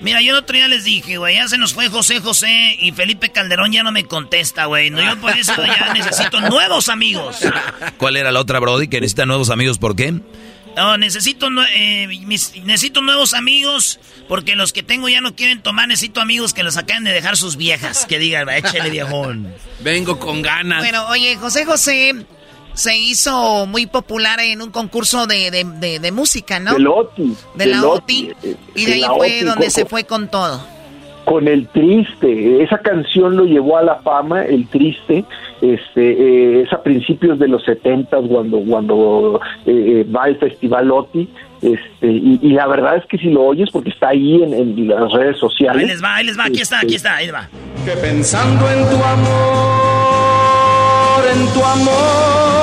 mira, 0.00 0.22
yo 0.22 0.32
el 0.32 0.38
otro 0.38 0.56
día 0.56 0.66
les 0.66 0.84
dije, 0.84 1.18
güey, 1.18 1.34
ya 1.34 1.48
se 1.48 1.58
nos 1.58 1.74
fue 1.74 1.90
José 1.90 2.20
José 2.20 2.78
y 2.80 2.92
Felipe 2.92 3.30
Calderón 3.30 3.72
ya 3.72 3.82
no 3.82 3.92
me 3.92 4.04
contesta, 4.04 4.64
güey. 4.64 4.88
No, 4.88 5.02
yo 5.02 5.20
por 5.20 5.36
eso 5.36 5.54
ya 5.66 5.92
necesito 5.92 6.40
nuevos 6.40 6.88
amigos. 6.88 7.40
¿Cuál 7.98 8.16
era 8.16 8.32
la 8.32 8.40
otra, 8.40 8.58
Brody, 8.58 8.88
que 8.88 9.02
necesita 9.02 9.26
nuevos 9.26 9.50
amigos? 9.50 9.78
¿Por 9.78 9.94
qué? 9.94 10.14
Oh, 10.76 10.96
necesito, 10.96 11.48
eh, 11.74 12.06
necesito 12.64 13.02
nuevos 13.02 13.34
amigos 13.34 13.98
porque 14.28 14.54
los 14.54 14.72
que 14.72 14.82
tengo 14.82 15.08
ya 15.08 15.20
no 15.20 15.34
quieren 15.34 15.62
tomar. 15.62 15.88
Necesito 15.88 16.20
amigos 16.20 16.54
que 16.54 16.62
los 16.62 16.76
acaben 16.76 17.04
de 17.04 17.12
dejar 17.12 17.36
sus 17.36 17.56
viejas. 17.56 18.06
Que 18.06 18.18
digan, 18.18 18.48
échale 18.48 18.90
viejón. 18.90 19.52
Vengo 19.80 20.18
con 20.18 20.42
ganas. 20.42 20.80
Bueno, 20.80 21.06
oye, 21.08 21.36
José 21.36 21.64
José 21.64 22.14
se 22.74 22.96
hizo 22.96 23.66
muy 23.66 23.86
popular 23.86 24.40
en 24.40 24.62
un 24.62 24.70
concurso 24.70 25.26
de, 25.26 25.50
de, 25.50 26.12
música, 26.12 26.60
¿no? 26.60 26.74
De 26.74 26.80
la 26.80 26.90
OTI. 26.90 27.36
De, 27.54 27.66
la 27.66 27.86
OTI. 27.86 28.32
y 28.76 28.84
de, 28.84 28.92
ahí 28.92 29.04
fue 29.16 29.42
donde 29.42 29.70
se 29.70 29.84
fue 29.86 30.04
con 30.04 30.30
todo 30.30 30.64
con 31.30 31.46
el 31.46 31.68
triste. 31.68 32.60
Esa 32.60 32.78
canción 32.78 33.36
lo 33.36 33.44
llevó 33.44 33.78
a 33.78 33.84
la 33.84 33.94
fama, 34.00 34.42
el 34.42 34.66
triste, 34.66 35.24
este, 35.60 36.10
eh, 36.10 36.62
es 36.62 36.72
a 36.72 36.82
principios 36.82 37.38
de 37.38 37.46
los 37.46 37.64
70 37.64 38.16
cuando, 38.22 38.58
cuando 38.58 39.40
eh, 39.64 40.04
va 40.12 40.26
el 40.26 40.38
Festival 40.38 40.90
OTI. 40.90 41.28
Este, 41.62 42.08
y, 42.08 42.48
la 42.48 42.66
verdad 42.66 42.96
es 42.96 43.06
que 43.06 43.16
si 43.16 43.30
lo 43.30 43.44
oyes, 43.44 43.70
porque 43.70 43.90
está 43.90 44.08
ahí 44.08 44.42
en, 44.42 44.88
las 44.88 45.12
redes 45.12 45.36
sociales. 45.38 45.80
Ahí 45.80 45.88
les 45.88 46.02
va, 46.02 46.16
ahí 46.16 46.26
les 46.26 46.36
va, 46.36 46.46
aquí 46.46 46.62
está, 46.62 46.80
aquí 46.80 46.96
está, 46.96 47.14
ahí 47.14 47.30
va. 47.30 47.48
Que 47.84 47.92
pensando 47.92 48.68
en 48.68 48.88
tu 48.88 48.96
amor, 48.96 50.00
en 51.32 51.46
tu 51.54 51.64
amor 51.64 52.60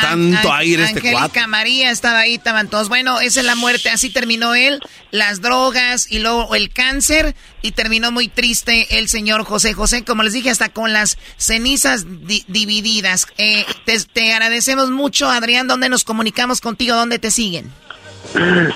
tanto 0.00 0.52
aire 0.52 0.84
este 0.84 1.12
cuatro. 1.12 1.48
María 1.48 1.90
estaba 1.90 2.20
ahí, 2.20 2.34
estaban 2.34 2.68
todos. 2.68 2.88
Bueno, 2.88 3.20
esa 3.20 3.40
es 3.40 3.46
la 3.46 3.54
muerte, 3.54 3.90
así 3.90 4.10
terminó 4.10 4.54
él, 4.54 4.80
las 5.10 5.40
drogas 5.40 6.10
y 6.10 6.18
luego 6.18 6.54
el 6.54 6.70
cáncer 6.70 7.34
y 7.62 7.72
terminó 7.72 8.12
muy 8.12 8.28
triste 8.28 8.98
el 8.98 9.08
señor 9.08 9.44
José 9.44 9.72
José, 9.72 10.04
como 10.04 10.22
les 10.22 10.32
dije, 10.32 10.50
hasta 10.50 10.68
con 10.68 10.92
las 10.92 11.18
cenizas 11.36 12.06
divididas. 12.48 13.26
Eh, 13.38 13.64
te, 14.12 14.32
agradecemos 14.32 14.90
mucho, 14.90 15.28
Adrián, 15.28 15.68
¿dónde 15.68 15.88
nos 15.88 16.04
comunicamos 16.04 16.60
contigo? 16.60 16.94
¿Dónde 16.94 17.18
te 17.18 17.30
siguen? 17.30 17.70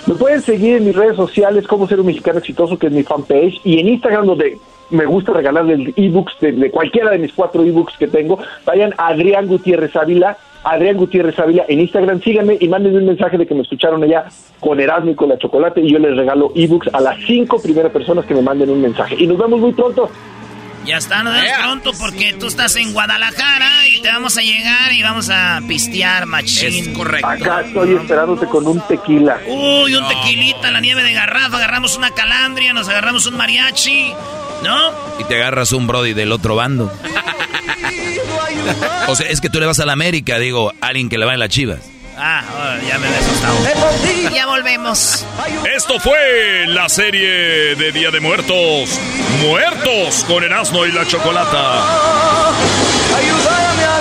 Me 0.06 0.14
pueden 0.14 0.42
seguir 0.42 0.76
en 0.76 0.86
mis 0.86 0.94
redes 0.94 1.16
sociales 1.16 1.66
como 1.66 1.88
ser 1.88 2.00
un 2.00 2.06
mexicano 2.06 2.38
exitoso, 2.38 2.78
que 2.78 2.86
es 2.86 2.92
mi 2.92 3.02
fanpage, 3.02 3.60
y 3.64 3.78
en 3.80 3.88
Instagram 3.88 4.26
donde 4.26 4.58
me 4.90 5.04
gusta 5.04 5.32
regalarles 5.32 5.92
ebooks 5.96 6.32
de, 6.40 6.52
de 6.52 6.70
cualquiera 6.70 7.10
de 7.10 7.18
mis 7.18 7.32
cuatro 7.32 7.62
ebooks 7.64 7.96
que 7.98 8.06
tengo. 8.06 8.38
Vayan 8.64 8.94
a 8.96 9.08
Adrián 9.08 9.46
Gutiérrez 9.46 9.94
Ávila 9.96 10.38
Adrián 10.64 10.96
Gutiérrez 10.96 11.38
Ávila 11.38 11.64
en 11.68 11.80
Instagram. 11.80 12.20
Síganme 12.20 12.56
y 12.60 12.68
mándenme 12.68 12.98
un 12.98 13.06
mensaje 13.06 13.38
de 13.38 13.46
que 13.46 13.54
me 13.54 13.62
escucharon 13.62 14.02
allá 14.02 14.26
con 14.60 14.80
Erasmo 14.80 15.10
y 15.10 15.14
con 15.14 15.28
la 15.28 15.38
chocolate 15.38 15.80
y 15.80 15.92
yo 15.92 15.98
les 15.98 16.16
regalo 16.16 16.52
ebooks 16.54 16.92
a 16.92 17.00
las 17.00 17.16
cinco 17.26 17.60
primeras 17.60 17.92
personas 17.92 18.24
que 18.24 18.34
me 18.34 18.42
manden 18.42 18.70
un 18.70 18.80
mensaje. 18.80 19.16
Y 19.18 19.26
nos 19.26 19.38
vemos 19.38 19.60
muy 19.60 19.72
pronto. 19.72 20.10
Ya 20.88 20.96
está, 20.96 21.22
nos 21.22 21.34
vemos 21.34 21.58
pronto 21.58 21.92
porque 21.98 22.32
tú 22.32 22.46
estás 22.46 22.74
en 22.76 22.94
Guadalajara 22.94 23.86
y 23.88 24.00
te 24.00 24.08
vamos 24.08 24.38
a 24.38 24.40
llegar 24.40 24.90
y 24.90 25.02
vamos 25.02 25.28
a 25.28 25.60
pistear, 25.68 26.24
machín. 26.24 26.88
Es 26.88 26.96
correcto. 26.96 27.28
Acá 27.28 27.60
estoy 27.60 27.92
esperándote 27.92 28.46
con 28.46 28.66
un 28.66 28.80
tequila. 28.88 29.38
Uy, 29.46 29.94
un 29.94 30.08
tequilita, 30.08 30.70
la 30.70 30.80
nieve 30.80 31.02
de 31.02 31.12
garrafa, 31.12 31.58
agarramos 31.58 31.94
una 31.98 32.12
calandria, 32.12 32.72
nos 32.72 32.88
agarramos 32.88 33.26
un 33.26 33.36
mariachi, 33.36 34.14
¿no? 34.64 34.92
Y 35.18 35.24
te 35.24 35.36
agarras 35.36 35.72
un 35.72 35.86
brody 35.86 36.14
del 36.14 36.32
otro 36.32 36.56
bando. 36.56 36.90
o 39.08 39.14
sea, 39.14 39.28
es 39.28 39.42
que 39.42 39.50
tú 39.50 39.60
le 39.60 39.66
vas 39.66 39.80
a 39.80 39.84
la 39.84 39.92
América, 39.92 40.38
digo, 40.38 40.72
alguien 40.80 41.10
que 41.10 41.18
le 41.18 41.26
va 41.26 41.34
en 41.34 41.40
las 41.40 41.50
chivas. 41.50 41.80
Ah, 42.20 42.42
oh, 42.52 42.84
ya 42.84 42.98
me 42.98 43.06
he 43.06 43.16
asustado. 43.16 43.56
Ya 44.32 44.46
volvemos. 44.46 45.24
Esto 45.76 46.00
fue 46.00 46.66
la 46.66 46.88
serie 46.88 47.76
de 47.76 47.92
Día 47.92 48.10
de 48.10 48.18
Muertos. 48.18 48.98
Muertos 49.40 50.24
con 50.24 50.42
el 50.42 50.52
asno 50.52 50.84
y 50.84 50.90
la 50.90 51.06
chocolata. 51.06 51.84
Ayúdame 53.16 53.84
a 53.84 54.00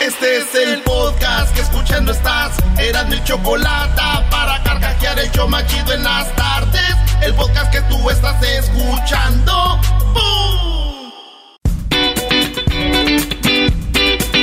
Este 0.00 0.36
es 0.36 0.54
el 0.54 0.82
podcast 0.82 1.54
que 1.54 1.62
escuchando 1.62 2.12
estás. 2.12 2.56
Eran 2.78 3.08
mi 3.08 3.22
chocolate 3.24 4.00
para 4.30 4.62
carcajear 4.62 5.18
el 5.18 5.32
yo 5.32 5.48
machido 5.48 5.92
en 5.94 6.04
las 6.04 6.34
tardes. 6.36 6.96
El 7.22 7.34
podcast 7.34 7.72
que 7.72 7.80
tú 7.82 8.08
estás 8.08 8.42
escuchando. 8.42 9.80
¡Bum! 10.12 11.12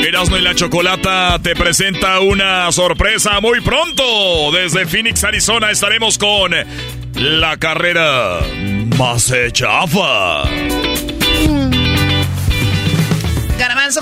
Erasmo 0.05 0.37
y 0.37 0.41
la 0.41 0.53
Chocolata 0.53 1.39
te 1.41 1.55
presenta 1.55 2.19
una 2.19 2.71
sorpresa 2.71 3.39
muy 3.39 3.61
pronto. 3.61 4.51
Desde 4.51 4.85
Phoenix, 4.85 5.23
Arizona, 5.23 5.71
estaremos 5.71 6.17
con 6.17 6.51
la 7.13 7.57
carrera 7.57 8.39
más 8.97 9.31
chafa. 9.53 10.43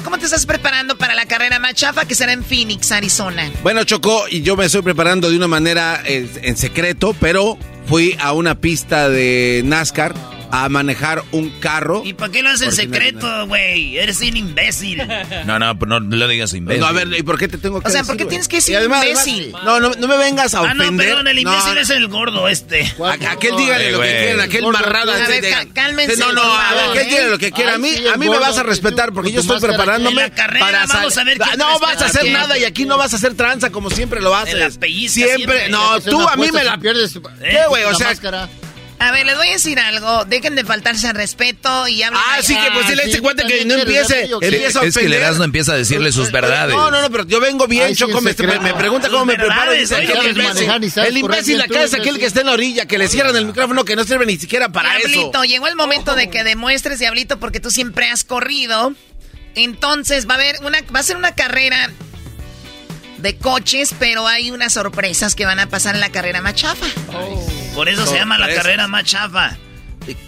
¿Cómo 0.03 0.19
te 0.19 0.25
estás 0.25 0.45
preparando 0.45 0.95
para 0.95 1.15
la 1.15 1.25
carrera 1.25 1.57
más 1.57 1.73
chafa 1.73 2.05
que 2.05 2.13
será 2.13 2.33
en 2.33 2.43
Phoenix, 2.43 2.91
Arizona? 2.91 3.51
Bueno, 3.63 3.83
Choco, 3.83 4.25
y 4.29 4.43
yo 4.43 4.55
me 4.55 4.65
estoy 4.65 4.83
preparando 4.83 5.27
de 5.27 5.35
una 5.35 5.47
manera 5.47 6.03
eh, 6.05 6.29
en 6.43 6.55
secreto, 6.55 7.15
pero 7.19 7.57
fui 7.87 8.15
a 8.19 8.31
una 8.33 8.59
pista 8.59 9.09
de 9.09 9.63
NASCAR 9.65 10.13
a 10.51 10.69
manejar 10.69 11.23
un 11.31 11.49
carro. 11.59 12.01
¿Y 12.05 12.13
para 12.13 12.31
qué 12.31 12.41
lo 12.43 12.49
haces 12.49 12.67
en 12.67 12.71
secreto, 12.73 13.47
güey? 13.47 13.97
Eres 13.97 14.19
un 14.21 14.35
imbécil. 14.37 15.01
No, 15.45 15.59
no, 15.59 15.73
no, 15.73 15.99
no 15.99 16.15
lo 16.15 16.27
digas 16.27 16.53
imbécil. 16.53 16.81
No, 16.81 16.87
a 16.87 16.91
ver, 16.91 17.07
¿y 17.17 17.23
por 17.23 17.37
qué 17.37 17.47
te 17.47 17.57
tengo 17.57 17.81
que 17.81 17.87
O 17.87 17.91
sea, 17.91 18.01
decir, 18.01 18.07
¿por 18.07 18.17
qué 18.17 18.25
tienes 18.29 18.47
que 18.47 18.57
decir 18.57 18.75
además, 18.77 19.05
imbécil? 19.05 19.43
además, 19.55 19.63
no, 19.63 19.79
no, 19.79 19.89
no 19.95 20.07
me 20.07 20.17
vengas 20.17 20.53
a 20.53 20.59
Ah, 20.59 20.61
ofender. 20.63 20.91
no, 20.91 20.97
perdón, 20.97 21.27
el 21.27 21.39
imbécil 21.39 21.75
No, 21.75 21.81
es 21.81 21.89
el 21.89 22.07
gordo 22.07 22.47
este. 22.47 22.81
a- 23.03 23.31
aquel 23.31 23.55
dígale 23.57 23.91
lo 23.91 24.01
que 24.01 24.07
quiera, 24.07 24.43
aquel 24.43 24.61
Gordo, 24.63 24.79
marrada. 24.79 25.25
a 25.25 25.27
ver, 25.27 25.41
de- 25.41 25.49
cá- 25.49 25.65
cálmense, 25.73 26.17
No, 26.17 26.33
no, 26.33 26.41
por 26.41 26.51
a 26.61 26.73
ver, 26.73 26.89
aquel 26.89 27.01
¿eh? 27.01 27.09
dígale 27.09 27.29
lo 27.29 27.37
que 27.39 27.51
quiera. 27.51 27.75
A 27.75 27.77
mí, 27.77 27.89
sí, 27.89 28.07
a 28.07 28.17
mí 28.17 28.29
me 28.29 28.37
vas 28.39 28.57
a 28.57 28.63
respetar 28.63 29.13
porque 29.13 29.31
yo 29.31 29.41
estoy 29.41 29.59
preparándome 29.59 30.23
En 30.23 30.29
la 30.29 30.35
carrera 30.35 30.65
para 30.65 30.85
vamos 30.85 31.17
a 31.17 31.23
ver 31.23 31.37
Ah, 31.41 31.55
No 31.57 31.79
vas 31.79 32.01
a 32.01 32.05
hacer 32.05 32.29
nada 32.31 32.57
y 32.57 32.65
aquí 32.65 32.85
no 32.85 32.97
vas 32.97 33.13
a 33.13 33.15
hacer 33.15 33.33
tranza 33.35 33.69
como 33.71 33.89
siempre 33.89 34.21
lo 34.21 34.35
haces. 34.35 34.55
la 34.55 34.69
Siempre, 34.71 35.09
siempre. 35.09 35.69
no, 35.69 35.99
tú 36.01 36.27
a 36.27 36.35
mí 36.35 36.51
me 36.51 36.63
la... 36.63 36.77
pierdes, 36.77 37.13
¿Qué, 37.13 37.59
güey? 37.69 37.83
O 37.83 37.91
la 37.91 37.97
sea. 37.97 38.49
A 39.01 39.11
ver, 39.11 39.25
les 39.25 39.35
voy 39.35 39.47
a 39.47 39.51
decir 39.53 39.79
algo. 39.79 40.25
Dejen 40.25 40.53
de 40.55 40.63
faltarse 40.63 41.07
al 41.07 41.15
respeto 41.15 41.87
y 41.87 42.03
hablen. 42.03 42.21
Ah, 42.23 42.37
sí, 42.43 42.55
que 42.55 42.71
pues 42.71 42.87
dile 42.87 43.01
a 43.01 43.05
sí, 43.05 43.09
este 43.11 43.21
cuate 43.21 43.43
que 43.47 43.65
no 43.65 43.73
empiece, 43.73 44.27
Garbanzo, 44.27 44.43
empieza 44.43 44.79
a 44.79 44.83
es 44.85 44.93
que 44.93 44.99
el 44.99 45.07
ofender. 45.07 45.21
Erasmo 45.21 45.43
empieza 45.43 45.73
a 45.73 45.75
decirle 45.75 46.11
sus 46.11 46.31
verdades. 46.31 46.75
No, 46.75 46.91
no, 46.91 47.01
no, 47.01 47.09
pero 47.09 47.25
yo 47.25 47.39
vengo 47.39 47.65
bien, 47.67 47.95
Choco, 47.95 48.21
me, 48.21 48.29
secreto. 48.29 48.61
me, 48.61 48.73
me 48.73 48.77
pregunta 48.77 49.09
cómo 49.09 49.25
me 49.25 49.35
preparo. 49.35 49.71
Dice 49.71 49.95
aquel 49.95 50.37
imbécil. 50.37 51.03
El 51.03 51.17
imbécil 51.17 51.61
acá 51.61 51.81
es 51.81 51.95
aquel 51.95 52.19
que 52.19 52.27
está 52.27 52.41
en 52.41 52.45
la 52.45 52.51
orilla, 52.53 52.85
que 52.85 52.99
le 52.99 53.07
cierran 53.07 53.35
el 53.35 53.47
micrófono, 53.47 53.85
que 53.85 53.95
no 53.95 54.03
sirve 54.03 54.27
ni 54.27 54.37
siquiera 54.37 54.69
para 54.69 54.97
eso. 54.99 55.07
Diablito, 55.07 55.43
llegó 55.45 55.67
el 55.67 55.75
momento 55.75 56.15
de 56.15 56.29
que 56.29 56.43
demuestres, 56.43 56.99
Diablito, 56.99 57.39
porque 57.39 57.59
tú 57.59 57.71
siempre 57.71 58.07
has 58.07 58.23
corrido. 58.23 58.93
Entonces 59.55 60.29
va 60.29 60.35
a 60.35 60.37
haber 60.37 60.57
una, 60.63 60.79
va 60.95 60.99
a 60.99 61.03
ser 61.03 61.17
una 61.17 61.33
carrera 61.33 61.89
de 63.17 63.35
coches, 63.37 63.95
pero 63.97 64.27
hay 64.27 64.51
unas 64.51 64.73
sorpresas 64.73 65.33
que 65.33 65.45
van 65.45 65.59
a 65.59 65.67
pasar 65.67 65.95
en 65.95 66.01
la 66.01 66.11
carrera 66.11 66.41
más 66.41 66.53
chafa. 66.53 66.85
Por 67.75 67.89
eso 67.89 68.05
se 68.05 68.15
llama 68.15 68.37
la 68.37 68.53
carrera 68.53 68.87
más 68.87 69.03
chafa. 69.05 69.57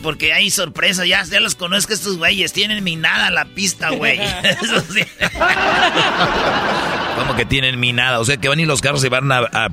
Porque 0.04 0.34
hay 0.34 0.52
sorpresas, 0.52 1.08
ya, 1.08 1.24
ya 1.24 1.40
los 1.40 1.56
conozco 1.56 1.94
estos 1.94 2.18
güeyes, 2.18 2.54
tienen 2.54 2.84
minada 2.84 3.32
la 3.32 3.46
pista, 3.46 3.90
güey. 3.90 4.20
Eso 4.44 4.82
sí. 4.94 5.02
Como 7.18 7.36
que 7.36 7.46
tienen 7.46 7.80
minada. 7.80 8.20
O 8.20 8.26
sea, 8.26 8.38
que 8.38 8.50
van 8.50 8.60
y 8.60 8.66
los 8.66 8.82
carros 8.82 9.02
se 9.02 9.10
van 9.10 9.32
a... 9.32 9.40
a- 9.40 9.70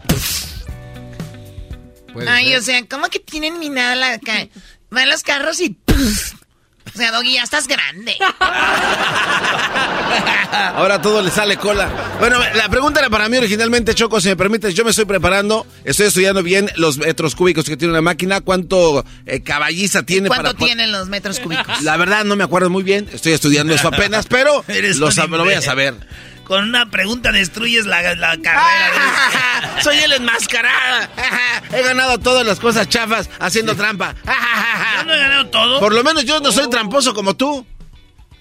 Ay, 2.29 2.49
ser. 2.49 2.59
o 2.59 2.63
sea, 2.63 2.87
¿cómo 2.89 3.09
que 3.09 3.21
tienen 3.21 3.59
minada 3.59 3.95
la 3.95 4.19
ca- 4.19 4.49
Van 4.91 5.09
los 5.09 5.23
carros 5.23 5.61
y. 5.61 5.77
O 6.95 6.99
sea, 6.99 7.13
Doggy, 7.13 7.35
ya 7.35 7.43
estás 7.43 7.67
grande. 7.67 8.17
Ahora 10.75 11.01
todo 11.01 11.23
le 11.23 11.31
sale 11.31 11.57
cola. 11.57 11.89
Bueno, 12.19 12.39
la 12.55 12.69
pregunta 12.69 13.01
era 13.01 13.09
para 13.11 13.29
mí 13.29 13.37
originalmente, 13.37 13.95
Choco, 13.95 14.21
si 14.21 14.29
me 14.29 14.37
permites, 14.37 14.75
yo 14.75 14.85
me 14.85 14.91
estoy 14.91 15.05
preparando, 15.05 15.67
estoy 15.85 16.07
estudiando 16.07 16.43
bien 16.43 16.69
los 16.77 16.99
metros 16.99 17.35
cúbicos 17.35 17.65
que 17.65 17.77
tiene 17.77 17.93
una 17.93 18.03
máquina, 18.03 18.41
cuánto 18.41 19.05
eh, 19.27 19.41
caballiza 19.41 20.03
tiene 20.03 20.29
¿Cuánto 20.29 20.55
para... 20.55 20.67
tienen 20.67 20.91
los 20.93 21.09
metros 21.09 21.39
cúbicos? 21.41 21.83
La 21.83 21.97
verdad 21.97 22.25
no 22.25 22.37
me 22.37 22.45
acuerdo 22.45 22.71
muy 22.71 22.83
bien, 22.83 23.09
estoy 23.13 23.33
estudiando 23.33 23.75
eso 23.75 23.89
apenas, 23.89 24.27
pero 24.27 24.65
Eres 24.69 24.99
lo, 24.99 25.09
voy 25.29 25.55
a 25.55 25.63
saber. 25.63 25.95
Con 26.51 26.65
una 26.65 26.91
pregunta 26.91 27.31
destruyes 27.31 27.87
la, 27.87 28.03
la 28.17 28.37
carrera. 28.39 29.79
Soy 29.85 29.99
el 29.99 30.15
enmascarada. 30.15 31.09
He 31.73 31.81
ganado 31.81 32.19
todas 32.19 32.45
las 32.45 32.59
cosas 32.59 32.89
chafas 32.89 33.31
haciendo 33.39 33.77
trampa. 33.77 34.17
Yo 34.97 35.05
no 35.05 35.15
he 35.15 35.19
ganado 35.21 35.47
todo. 35.47 35.79
Por 35.79 35.95
lo 35.95 36.03
menos 36.03 36.25
yo 36.25 36.41
no 36.41 36.51
soy 36.51 36.69
tramposo 36.69 37.15
como 37.15 37.37
tú. 37.37 37.65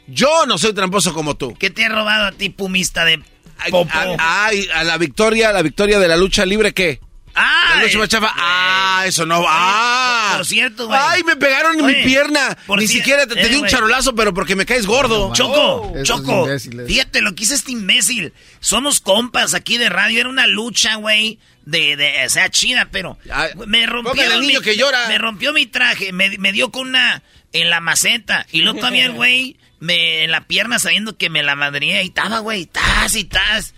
Yo 0.08 0.48
no 0.48 0.58
soy 0.58 0.74
tramposo 0.74 1.14
como 1.14 1.38
tú. 1.38 1.54
¿Qué 1.54 1.70
te 1.70 1.84
he 1.84 1.90
robado 1.90 2.26
a 2.26 2.32
ti, 2.32 2.50
pumista 2.50 3.06
de 3.06 3.22
popo? 3.70 3.92
A, 3.94 4.46
ay, 4.48 4.68
a 4.74 4.84
la 4.84 4.98
victoria, 4.98 5.52
la 5.52 5.62
victoria 5.62 6.00
de 6.00 6.08
la 6.08 6.18
lucha 6.18 6.48
libre, 6.48 6.74
¿qué? 6.74 7.00
Ah, 7.40 7.76
La 7.78 7.84
lucha 7.84 7.98
más 7.98 8.10
chafa. 8.10 8.34
Ah, 8.36 9.04
eso 9.06 9.26
no. 9.26 9.44
Ah. 9.48 10.34
Por 10.38 10.46
cierto, 10.46 10.88
güey. 10.88 11.00
Ay, 11.02 11.24
me 11.24 11.36
pegaron 11.36 11.80
en 11.80 11.86
Oye, 11.86 11.98
mi 11.98 12.04
pierna. 12.04 12.58
Ni 12.68 12.86
cier- 12.86 12.88
siquiera 12.88 13.26
te, 13.28 13.36
te 13.36 13.42
eh, 13.42 13.50
di 13.50 13.56
un 13.56 13.68
charolazo, 13.68 14.14
pero 14.16 14.34
porque 14.34 14.56
me 14.56 14.66
caes 14.66 14.86
gordo. 14.86 15.34
Choco, 15.34 15.94
Choco, 16.04 16.48
fíjate 16.88 17.22
lo 17.22 17.34
que 17.36 17.44
hizo 17.44 17.54
este 17.54 17.72
imbécil. 17.72 18.34
Somos 18.60 19.00
compas 19.00 19.54
aquí 19.54 19.78
de 19.78 19.90
radio, 19.90 20.20
era 20.20 20.30
una 20.30 20.48
lucha, 20.48 20.96
güey, 20.96 21.40
de, 21.66 21.96
de, 21.96 22.26
o 22.26 22.30
sea, 22.30 22.50
chida, 22.50 22.90
pero 22.92 23.18
Ay, 23.32 23.52
me 23.68 23.86
rompió 23.86 24.14
mi, 24.40 24.48
niño 24.48 24.62
que 24.62 24.76
llora. 24.76 25.08
me 25.08 25.18
rompió 25.18 25.54
mi 25.54 25.66
traje, 25.66 26.12
me, 26.12 26.38
me 26.38 26.52
dio 26.52 26.72
con 26.72 26.90
una 26.90 27.24
en 27.54 27.70
la 27.70 27.80
maceta 27.80 28.46
y 28.52 28.62
luego 28.62 28.80
todavía 28.80 29.06
el 29.06 29.12
güey 29.14 29.58
me 29.80 30.24
en 30.24 30.32
la 30.32 30.42
pierna 30.42 30.78
sabiendo 30.80 31.18
que 31.18 31.30
me 31.30 31.42
la 31.44 31.56
madría 31.56 32.04
y 32.04 32.08
estaba, 32.08 32.40
güey, 32.40 32.66
tas 32.66 33.16
y 33.16 33.24
tas. 33.24 33.74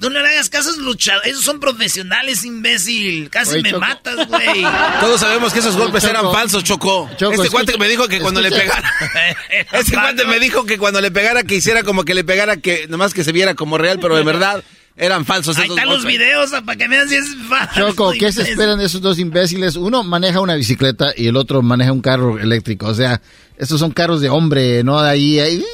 No 0.00 0.10
le 0.10 0.18
hagas 0.20 0.50
caso 0.50 0.68
a 0.68 0.72
esos 0.72 0.84
luchadores, 0.84 1.32
esos 1.32 1.44
son 1.44 1.58
profesionales, 1.58 2.44
imbécil. 2.44 3.30
Casi 3.30 3.54
Oye, 3.54 3.62
me 3.62 3.70
Choco. 3.70 3.80
matas, 3.80 4.28
güey. 4.28 4.62
Todos 5.00 5.20
sabemos 5.20 5.52
que 5.52 5.60
esos 5.60 5.76
golpes 5.76 6.02
Choco. 6.02 6.18
eran 6.18 6.32
falsos, 6.32 6.64
Choco. 6.64 7.08
Choco, 7.16 7.32
este 7.32 7.50
cuate 7.50 7.78
me 7.78 7.88
dijo 7.88 8.06
que 8.06 8.20
cuando 8.20 8.40
le 8.40 8.50
pegara. 8.50 8.92
Este 9.72 9.92
cuate 9.92 10.26
me 10.26 10.38
dijo 10.38 10.64
que 10.64 10.78
cuando 10.78 11.00
le 11.00 11.10
pegara, 11.10 11.44
que 11.44 11.56
hiciera 11.56 11.82
como 11.82 12.04
que 12.04 12.14
le 12.14 12.24
pegara, 12.24 12.58
que 12.58 12.86
nomás 12.88 13.14
que 13.14 13.24
se 13.24 13.32
viera 13.32 13.54
como 13.54 13.78
real, 13.78 13.98
pero 14.00 14.16
de 14.16 14.22
verdad 14.22 14.62
eran 14.98 15.26
falsos 15.26 15.58
Ahí 15.58 15.64
esos 15.64 15.76
están 15.76 15.92
los 15.92 16.04
videos 16.06 16.50
para 16.64 16.76
que 16.76 16.88
vean 16.88 17.08
si 17.08 17.16
es 17.16 17.26
falso. 17.48 17.74
Choco, 17.74 18.12
¿qué 18.12 18.32
se 18.32 18.42
esperan 18.42 18.78
de 18.78 18.86
esos 18.86 19.00
dos 19.00 19.18
imbéciles? 19.18 19.76
Uno 19.76 20.02
maneja 20.02 20.40
una 20.40 20.54
bicicleta 20.54 21.12
y 21.16 21.28
el 21.28 21.36
otro 21.36 21.62
maneja 21.62 21.92
un 21.92 22.00
carro 22.00 22.38
eléctrico. 22.38 22.86
O 22.86 22.94
sea, 22.94 23.20
estos 23.58 23.80
son 23.80 23.92
carros 23.92 24.20
de 24.20 24.28
hombre, 24.30 24.82
no 24.84 25.00
de 25.02 25.10
ahí, 25.10 25.38
ahí 25.38 25.64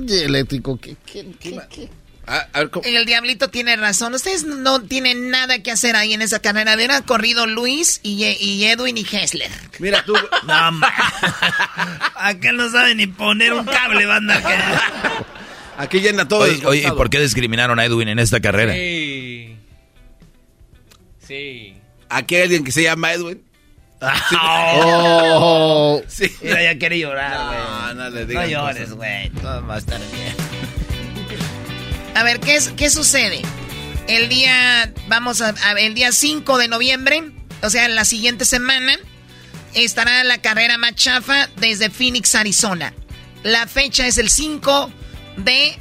de 0.00 0.24
eléctrico. 0.24 0.78
¿Qué, 0.80 0.96
qué, 1.04 1.26
qué, 1.40 1.58
qué? 1.70 1.88
A- 2.28 2.46
a 2.52 2.58
ver, 2.60 2.70
¿cómo? 2.70 2.84
El 2.86 3.06
diablito 3.06 3.48
tiene 3.48 3.74
razón. 3.76 4.12
Ustedes 4.14 4.44
no 4.44 4.82
tienen 4.82 5.30
nada 5.30 5.62
que 5.62 5.70
hacer 5.70 5.96
ahí 5.96 6.12
en 6.12 6.20
esa 6.22 6.40
carrera. 6.40 6.74
Hubieran 6.74 7.02
corrido 7.02 7.46
Luis 7.46 8.00
y, 8.02 8.24
y 8.24 8.64
Edwin 8.66 8.98
y 8.98 9.06
Hessler. 9.10 9.50
Mira 9.78 10.04
tú. 10.04 10.14
No, 10.46 10.72
ma. 10.72 10.92
Aquel 12.16 12.56
no 12.56 12.70
sabe 12.70 12.94
ni 12.94 13.06
poner 13.06 13.52
un 13.54 13.64
cable, 13.64 14.04
banda. 14.06 14.40
Que... 14.42 14.54
Aquí 15.82 16.00
llena 16.00 16.26
todo. 16.28 16.40
Oye, 16.40 16.52
oye, 16.56 16.60
¿y 16.60 16.70
desgastado. 16.80 16.96
por 16.96 17.10
qué 17.10 17.20
discriminaron 17.20 17.78
a 17.78 17.84
Edwin 17.84 18.08
en 18.08 18.18
esta 18.18 18.40
carrera? 18.40 18.72
Sí. 18.74 19.56
Sí. 21.26 21.74
Aquí 22.08 22.36
hay 22.36 22.42
alguien 22.42 22.64
que 22.64 22.72
se 22.72 22.82
llama 22.82 23.12
Edwin. 23.12 23.42
Oh, 24.40 26.02
Sí. 26.08 26.30
Mira, 26.42 26.62
ya 26.62 26.78
quiere 26.78 26.98
llorar, 26.98 27.46
güey. 27.46 27.58
No, 27.58 27.94
no 27.94 28.10
le 28.10 28.20
No, 28.20 28.26
digan 28.26 28.48
llores, 28.48 28.92
güey. 28.92 29.30
Todo 29.30 29.66
va 29.66 29.74
a 29.74 29.78
estar 29.78 30.00
bien. 30.12 30.34
A 32.18 32.24
ver, 32.24 32.40
¿qué, 32.40 32.56
es, 32.56 32.70
qué 32.76 32.90
sucede? 32.90 33.42
El 34.08 34.28
día, 34.28 34.92
vamos 35.06 35.40
a, 35.40 35.54
el 35.78 35.94
día 35.94 36.10
5 36.10 36.58
de 36.58 36.66
noviembre, 36.66 37.22
o 37.62 37.70
sea, 37.70 37.86
la 37.86 38.04
siguiente 38.04 38.44
semana, 38.44 38.96
estará 39.72 40.24
la 40.24 40.38
carrera 40.38 40.78
más 40.78 40.96
chafa 40.96 41.48
desde 41.58 41.90
Phoenix, 41.90 42.34
Arizona. 42.34 42.92
La 43.44 43.68
fecha 43.68 44.04
es 44.08 44.18
el 44.18 44.30
5 44.30 44.90
de 45.36 45.78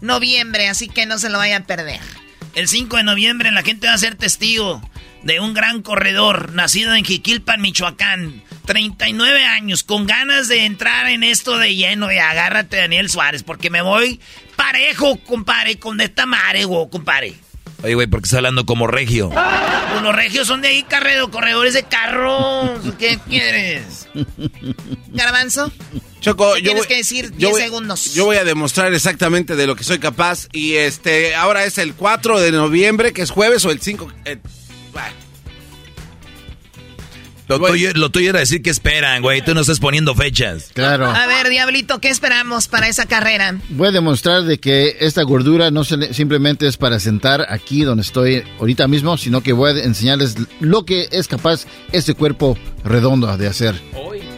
noviembre, 0.00 0.68
así 0.68 0.88
que 0.88 1.06
no 1.06 1.18
se 1.18 1.28
lo 1.28 1.38
vayan 1.38 1.62
a 1.62 1.66
perder. 1.66 1.98
El 2.54 2.68
5 2.68 2.98
de 2.98 3.02
noviembre 3.02 3.50
la 3.50 3.64
gente 3.64 3.88
va 3.88 3.94
a 3.94 3.98
ser 3.98 4.14
testigo 4.14 4.80
de 5.22 5.40
un 5.40 5.52
gran 5.54 5.82
corredor 5.82 6.52
nacido 6.54 6.94
en 6.94 7.04
Jiquilpan, 7.04 7.60
Michoacán. 7.60 8.42
39 8.66 9.44
años, 9.46 9.82
con 9.82 10.06
ganas 10.06 10.46
de 10.46 10.64
entrar 10.64 11.08
en 11.08 11.24
esto 11.24 11.58
de 11.58 11.74
lleno 11.74 12.12
y 12.12 12.18
agárrate 12.18 12.76
Daniel 12.76 13.10
Suárez, 13.10 13.42
porque 13.42 13.68
me 13.68 13.82
voy 13.82 14.20
parejo, 14.54 15.16
compadre, 15.24 15.78
con 15.78 16.00
esta 16.00 16.24
mare, 16.26 16.64
güey, 16.66 16.88
compadre. 16.88 17.34
Oye, 17.82 17.94
güey, 17.94 18.06
¿por 18.06 18.20
qué 18.20 18.26
está 18.26 18.36
hablando 18.36 18.66
como 18.66 18.86
regio? 18.86 19.30
Pues 19.30 20.02
los 20.02 20.14
regios 20.14 20.46
son 20.46 20.60
de 20.60 20.68
ahí, 20.68 20.82
carredo, 20.84 21.30
corredores 21.30 21.72
de 21.74 21.82
carros. 21.84 22.78
¿Qué 22.98 23.18
quieres? 23.28 24.06
Garbanzo, 25.08 25.72
Choco, 26.20 26.52
¿Qué 26.54 26.60
yo 26.60 26.64
tienes 26.64 26.82
voy- 26.82 26.88
que 26.88 26.96
decir? 26.96 27.30
yo 27.32 27.48
10 27.48 27.50
voy- 27.52 27.60
segundos. 27.62 28.14
Yo 28.14 28.26
voy 28.26 28.36
a 28.36 28.44
demostrar 28.44 28.92
exactamente 28.92 29.56
de 29.56 29.66
lo 29.66 29.74
que 29.76 29.84
soy 29.84 29.98
capaz. 29.98 30.46
Y 30.52 30.74
este, 30.74 31.34
ahora 31.34 31.64
es 31.64 31.78
el 31.78 31.94
4 31.94 32.38
de 32.40 32.52
noviembre, 32.52 33.12
que 33.12 33.22
es 33.22 33.30
jueves, 33.30 33.64
o 33.64 33.70
el 33.70 33.80
5. 33.80 34.12
eh, 34.26 34.38
Lo 37.50 37.58
tuyo, 37.58 37.90
lo 37.94 38.10
tuyo 38.10 38.30
era 38.30 38.38
decir 38.38 38.62
que 38.62 38.70
esperan, 38.70 39.22
güey. 39.22 39.42
Tú 39.42 39.54
no 39.54 39.62
estás 39.62 39.80
poniendo 39.80 40.14
fechas. 40.14 40.70
claro. 40.72 41.10
a 41.10 41.26
ver, 41.26 41.48
Diablito, 41.48 42.00
¿qué 42.00 42.08
esperamos 42.08 42.68
para 42.68 42.86
esa 42.86 43.06
carrera? 43.06 43.58
Voy 43.70 43.88
a 43.88 43.90
demostrar 43.90 44.44
de 44.44 44.58
que 44.58 44.98
esta 45.00 45.22
gordura 45.22 45.72
no 45.72 45.82
se 45.82 46.14
simplemente 46.14 46.68
es 46.68 46.76
para 46.76 47.00
sentar 47.00 47.46
aquí 47.48 47.82
donde 47.82 48.02
estoy 48.02 48.44
ahorita 48.60 48.86
mismo, 48.86 49.18
sino 49.18 49.42
que 49.42 49.52
voy 49.52 49.72
a 49.72 49.82
enseñarles 49.82 50.36
lo 50.60 50.84
que 50.84 51.08
es 51.10 51.26
capaz 51.26 51.66
este 51.90 52.14
cuerpo 52.14 52.56
redondo 52.84 53.36
de 53.36 53.48
hacer. 53.48 53.74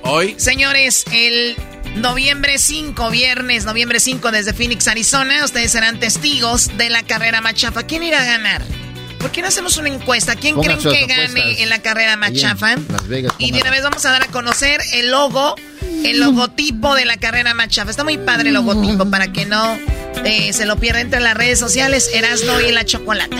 Hoy, 0.05 0.34
Señores, 0.38 1.05
el 1.12 1.55
noviembre 1.96 2.59
5, 2.59 3.11
viernes, 3.11 3.66
noviembre 3.66 4.00
5 4.00 4.30
desde 4.32 4.55
Phoenix, 4.55 4.88
Arizona, 4.88 5.44
ustedes 5.44 5.70
serán 5.70 6.00
testigos 6.00 6.76
de 6.78 6.88
la 6.88 7.03
carrera 7.03 7.42
más 7.42 7.55
chafa. 7.55 7.82
¿Quién 7.82 8.03
irá 8.03 8.22
a 8.22 8.24
ganar? 8.24 8.62
¿Por 9.23 9.31
qué 9.31 9.41
no 9.41 9.47
hacemos 9.49 9.77
una 9.77 9.89
encuesta? 9.89 10.35
¿Quién 10.35 10.57
Pongan 10.57 10.79
creen 10.81 10.97
que 10.97 11.05
apuestas 11.05 11.35
gane 11.35 11.62
en 11.62 11.68
la 11.68 11.79
carrera 11.79 12.16
más 12.16 12.33
chafa? 12.33 12.75
Las 12.89 13.07
Vegas, 13.07 13.33
Y 13.39 13.53
de 13.53 13.61
una 13.61 13.70
vez 13.70 13.85
vamos 13.85 14.05
a 14.05 14.11
dar 14.11 14.25
a 14.25 14.27
conocer 14.27 14.81
el 14.95 15.12
logo, 15.12 15.55
el 16.05 16.18
logotipo 16.18 16.97
de 16.97 17.05
la 17.05 17.16
carrera 17.16 17.55
más 17.55 17.68
chafa. 17.68 17.93
Está 17.93 18.03
muy 18.03 18.18
padre 18.18 18.49
el 18.49 18.55
logotipo 18.55 19.09
para 19.09 19.33
que 19.33 19.47
no 19.47 19.79
eh, 20.25 20.53
se 20.53 20.66
lo 20.66 20.77
pierda 20.77 21.01
entre 21.01 21.20
las 21.20 21.37
redes 21.37 21.61
sociales. 21.61 22.11
Erasno 22.12 22.61
y 22.61 22.73
la 22.73 22.85
chocolata. 22.85 23.37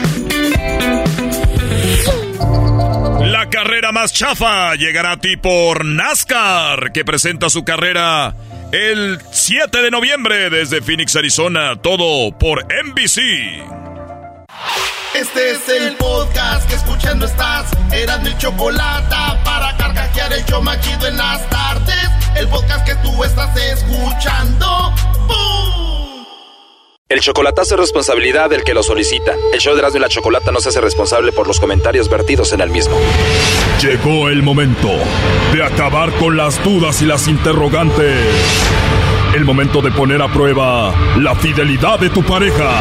La 3.27 3.51
carrera 3.51 3.91
más 3.91 4.13
chafa 4.13 4.77
llegará 4.77 5.13
a 5.13 5.17
ti 5.17 5.37
por 5.37 5.85
NASCAR, 5.85 6.93
que 6.93 7.05
presenta 7.05 7.51
su 7.51 7.65
carrera 7.65 8.37
el 8.71 9.19
7 9.33 9.83
de 9.83 9.91
noviembre 9.91 10.49
desde 10.49 10.81
Phoenix, 10.81 11.17
Arizona. 11.17 11.75
Todo 11.75 12.39
por 12.39 12.65
NBC. 12.67 13.83
Este 15.15 15.51
es 15.51 15.69
el 15.69 15.95
podcast 15.97 16.67
que 16.67 16.75
escuchando 16.75 17.27
estás. 17.27 17.71
Eran 17.93 18.23
mi 18.23 18.35
chocolate 18.39 19.15
para 19.45 19.77
carcajear 19.77 20.33
el 20.33 20.43
yo 20.47 20.63
machido 20.63 21.07
en 21.07 21.19
las 21.19 21.47
tardes. 21.51 22.09
El 22.35 22.49
podcast 22.49 22.87
que 22.87 22.95
tú 22.97 23.23
estás 23.23 23.55
escuchando. 23.55 24.67
¡Bum! 25.27 26.25
El 27.11 27.21
chocolatazo 27.21 27.75
es 27.75 27.81
responsabilidad 27.81 28.49
del 28.49 28.65
que 28.65 28.73
lo 28.73 28.83
solicita. 28.83 29.35
El 29.53 29.61
show 29.61 29.75
de 29.75 29.81
Erasmo 29.81 29.99
y 29.99 30.01
la 30.01 30.09
Chocolata 30.09 30.51
no 30.51 30.61
se 30.61 30.71
hace 30.71 30.81
responsable 30.81 31.31
por 31.31 31.47
los 31.47 31.61
comentarios 31.61 32.09
vertidos 32.09 32.55
en 32.55 32.63
el 32.63 32.71
mismo. 32.71 32.97
Llegó 33.83 34.31
el 34.31 34.43
momento 34.43 34.89
de 35.53 35.63
acabar 35.63 36.11
con 36.13 36.39
las 36.39 36.65
dudas 36.65 37.03
y 37.03 37.05
las 37.05 37.29
interrogantes. 37.29 38.17
El 39.35 39.45
momento 39.45 39.83
de 39.83 39.91
poner 39.91 40.23
a 40.23 40.33
prueba 40.33 40.95
la 41.19 41.35
fidelidad 41.35 41.99
de 41.99 42.09
tu 42.09 42.23
pareja. 42.23 42.81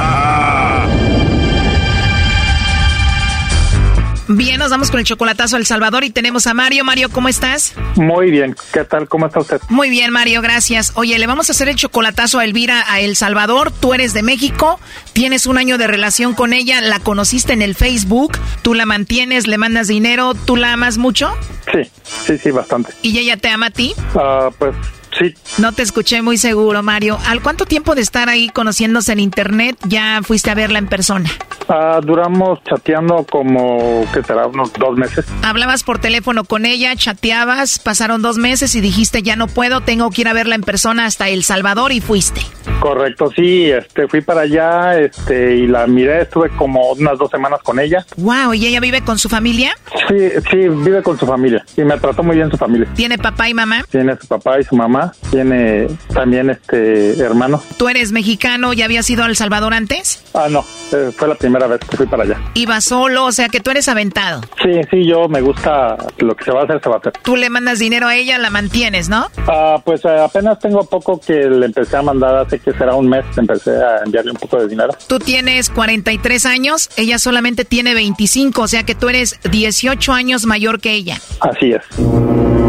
nos 4.61 4.69
vamos 4.69 4.91
con 4.91 4.99
el 4.99 5.07
chocolatazo 5.07 5.55
a 5.55 5.59
El 5.59 5.65
Salvador 5.65 6.03
y 6.03 6.11
tenemos 6.11 6.45
a 6.45 6.53
Mario. 6.53 6.85
Mario, 6.85 7.09
¿cómo 7.09 7.29
estás? 7.29 7.73
Muy 7.95 8.29
bien, 8.29 8.55
¿qué 8.71 8.83
tal? 8.83 9.07
¿Cómo 9.07 9.25
está 9.25 9.39
usted? 9.39 9.59
Muy 9.69 9.89
bien, 9.89 10.11
Mario, 10.11 10.43
gracias. 10.43 10.91
Oye, 10.93 11.17
le 11.17 11.25
vamos 11.25 11.49
a 11.49 11.53
hacer 11.53 11.67
el 11.67 11.75
chocolatazo 11.77 12.37
a 12.37 12.45
Elvira 12.45 12.83
a 12.87 12.99
El 12.99 13.15
Salvador. 13.15 13.71
Tú 13.71 13.95
eres 13.95 14.13
de 14.13 14.21
México, 14.21 14.79
tienes 15.13 15.47
un 15.47 15.57
año 15.57 15.79
de 15.79 15.87
relación 15.87 16.35
con 16.35 16.53
ella, 16.53 16.79
la 16.79 16.99
conociste 16.99 17.53
en 17.53 17.63
el 17.63 17.73
Facebook, 17.73 18.37
tú 18.61 18.75
la 18.75 18.85
mantienes, 18.85 19.47
le 19.47 19.57
mandas 19.57 19.87
dinero, 19.87 20.35
¿tú 20.35 20.55
la 20.55 20.73
amas 20.73 20.99
mucho? 20.99 21.35
Sí, 21.73 21.89
sí, 22.27 22.37
sí, 22.37 22.51
bastante. 22.51 22.93
¿Y 23.01 23.17
ella 23.17 23.37
te 23.37 23.49
ama 23.49 23.65
a 23.65 23.71
ti? 23.71 23.95
Ah, 24.13 24.51
pues 24.59 24.75
sí. 25.17 25.33
No 25.57 25.71
te 25.71 25.81
escuché 25.81 26.21
muy 26.21 26.37
seguro, 26.37 26.83
Mario. 26.83 27.17
¿Al 27.25 27.41
cuánto 27.41 27.65
tiempo 27.65 27.95
de 27.95 28.01
estar 28.01 28.29
ahí 28.29 28.49
conociéndose 28.49 29.11
en 29.11 29.21
internet 29.21 29.75
ya 29.85 30.21
fuiste 30.21 30.51
a 30.51 30.53
verla 30.53 30.77
en 30.77 30.85
persona? 30.85 31.31
Ah, 31.73 32.01
duramos 32.03 32.61
chateando 32.65 33.25
como, 33.31 34.05
¿qué 34.13 34.21
será? 34.23 34.45
Unos 34.47 34.73
dos 34.73 34.97
meses. 34.97 35.25
Hablabas 35.41 35.83
por 35.83 35.99
teléfono 35.99 36.43
con 36.43 36.65
ella, 36.65 36.93
chateabas, 36.97 37.79
pasaron 37.79 38.21
dos 38.21 38.37
meses 38.37 38.75
y 38.75 38.81
dijiste 38.81 39.23
ya 39.23 39.37
no 39.37 39.47
puedo, 39.47 39.79
tengo 39.79 40.09
que 40.09 40.21
ir 40.21 40.27
a 40.27 40.33
verla 40.33 40.55
en 40.55 40.63
persona 40.63 41.05
hasta 41.05 41.29
El 41.29 41.45
Salvador 41.45 41.93
y 41.93 42.01
fuiste. 42.01 42.41
Correcto, 42.81 43.31
sí, 43.33 43.71
este, 43.71 44.09
fui 44.09 44.19
para 44.19 44.41
allá, 44.41 44.99
este, 44.99 45.55
y 45.55 45.67
la 45.67 45.87
miré, 45.87 46.23
estuve 46.23 46.49
como 46.49 46.91
unas 46.91 47.17
dos 47.17 47.31
semanas 47.31 47.61
con 47.63 47.79
ella. 47.79 48.05
Wow, 48.17 48.53
¿y 48.53 48.65
ella 48.65 48.81
vive 48.81 49.01
con 49.01 49.17
su 49.17 49.29
familia? 49.29 49.73
Sí, 50.09 50.29
sí, 50.49 50.57
vive 50.67 51.01
con 51.01 51.17
su 51.17 51.25
familia 51.25 51.63
y 51.77 51.83
me 51.83 51.97
trató 51.99 52.21
muy 52.21 52.35
bien 52.35 52.51
su 52.51 52.57
familia. 52.57 52.89
¿Tiene 52.95 53.17
papá 53.17 53.47
y 53.47 53.53
mamá? 53.53 53.85
Tiene 53.89 54.17
su 54.19 54.27
papá 54.27 54.59
y 54.59 54.65
su 54.65 54.75
mamá, 54.75 55.13
tiene 55.29 55.87
también 56.13 56.49
este 56.49 57.17
hermano. 57.21 57.61
¿Tú 57.77 57.87
eres 57.87 58.11
mexicano? 58.11 58.73
¿Ya 58.73 58.85
habías 58.85 59.09
ido 59.09 59.23
a 59.23 59.27
El 59.27 59.37
Salvador 59.37 59.73
antes? 59.73 60.25
Ah, 60.33 60.47
no, 60.49 60.65
eh, 60.91 61.11
fue 61.15 61.29
la 61.29 61.35
primera 61.61 61.67
vez 61.67 61.89
que 61.89 61.97
fui 61.97 62.07
para 62.07 62.23
allá. 62.23 62.39
Iba 62.53 62.81
solo, 62.81 63.25
o 63.25 63.31
sea 63.31 63.49
que 63.49 63.59
tú 63.59 63.71
eres 63.71 63.87
aventado. 63.87 64.41
Sí, 64.61 64.81
sí, 64.89 65.05
yo 65.05 65.27
me 65.27 65.41
gusta 65.41 65.97
lo 66.19 66.35
que 66.35 66.45
se 66.45 66.51
va 66.51 66.61
a 66.61 66.63
hacer, 66.63 66.81
se 66.81 66.89
va 66.89 66.95
a 66.95 66.99
hacer. 66.99 67.13
Tú 67.21 67.35
le 67.35 67.49
mandas 67.49 67.79
dinero 67.79 68.07
a 68.07 68.15
ella, 68.15 68.37
la 68.37 68.49
mantienes, 68.49 69.09
¿no? 69.09 69.27
Ah, 69.47 69.81
pues 69.83 70.03
eh, 70.05 70.19
apenas 70.19 70.59
tengo 70.59 70.83
poco 70.85 71.19
que 71.19 71.33
le 71.33 71.65
empecé 71.65 71.97
a 71.97 72.01
mandar, 72.01 72.35
hace 72.35 72.59
que 72.59 72.71
será 72.73 72.95
un 72.95 73.09
mes, 73.09 73.25
empecé 73.37 73.71
a 73.71 74.03
enviarle 74.05 74.31
un 74.31 74.37
poco 74.37 74.57
de 74.57 74.67
dinero. 74.67 74.93
Tú 75.07 75.19
tienes 75.19 75.69
43 75.69 76.45
años, 76.45 76.89
ella 76.97 77.19
solamente 77.19 77.65
tiene 77.65 77.93
25, 77.93 78.61
o 78.61 78.67
sea 78.67 78.83
que 78.83 78.95
tú 78.95 79.09
eres 79.09 79.39
18 79.49 80.13
años 80.13 80.45
mayor 80.45 80.79
que 80.79 80.91
ella. 80.93 81.17
Así 81.39 81.71
es. 81.71 82.60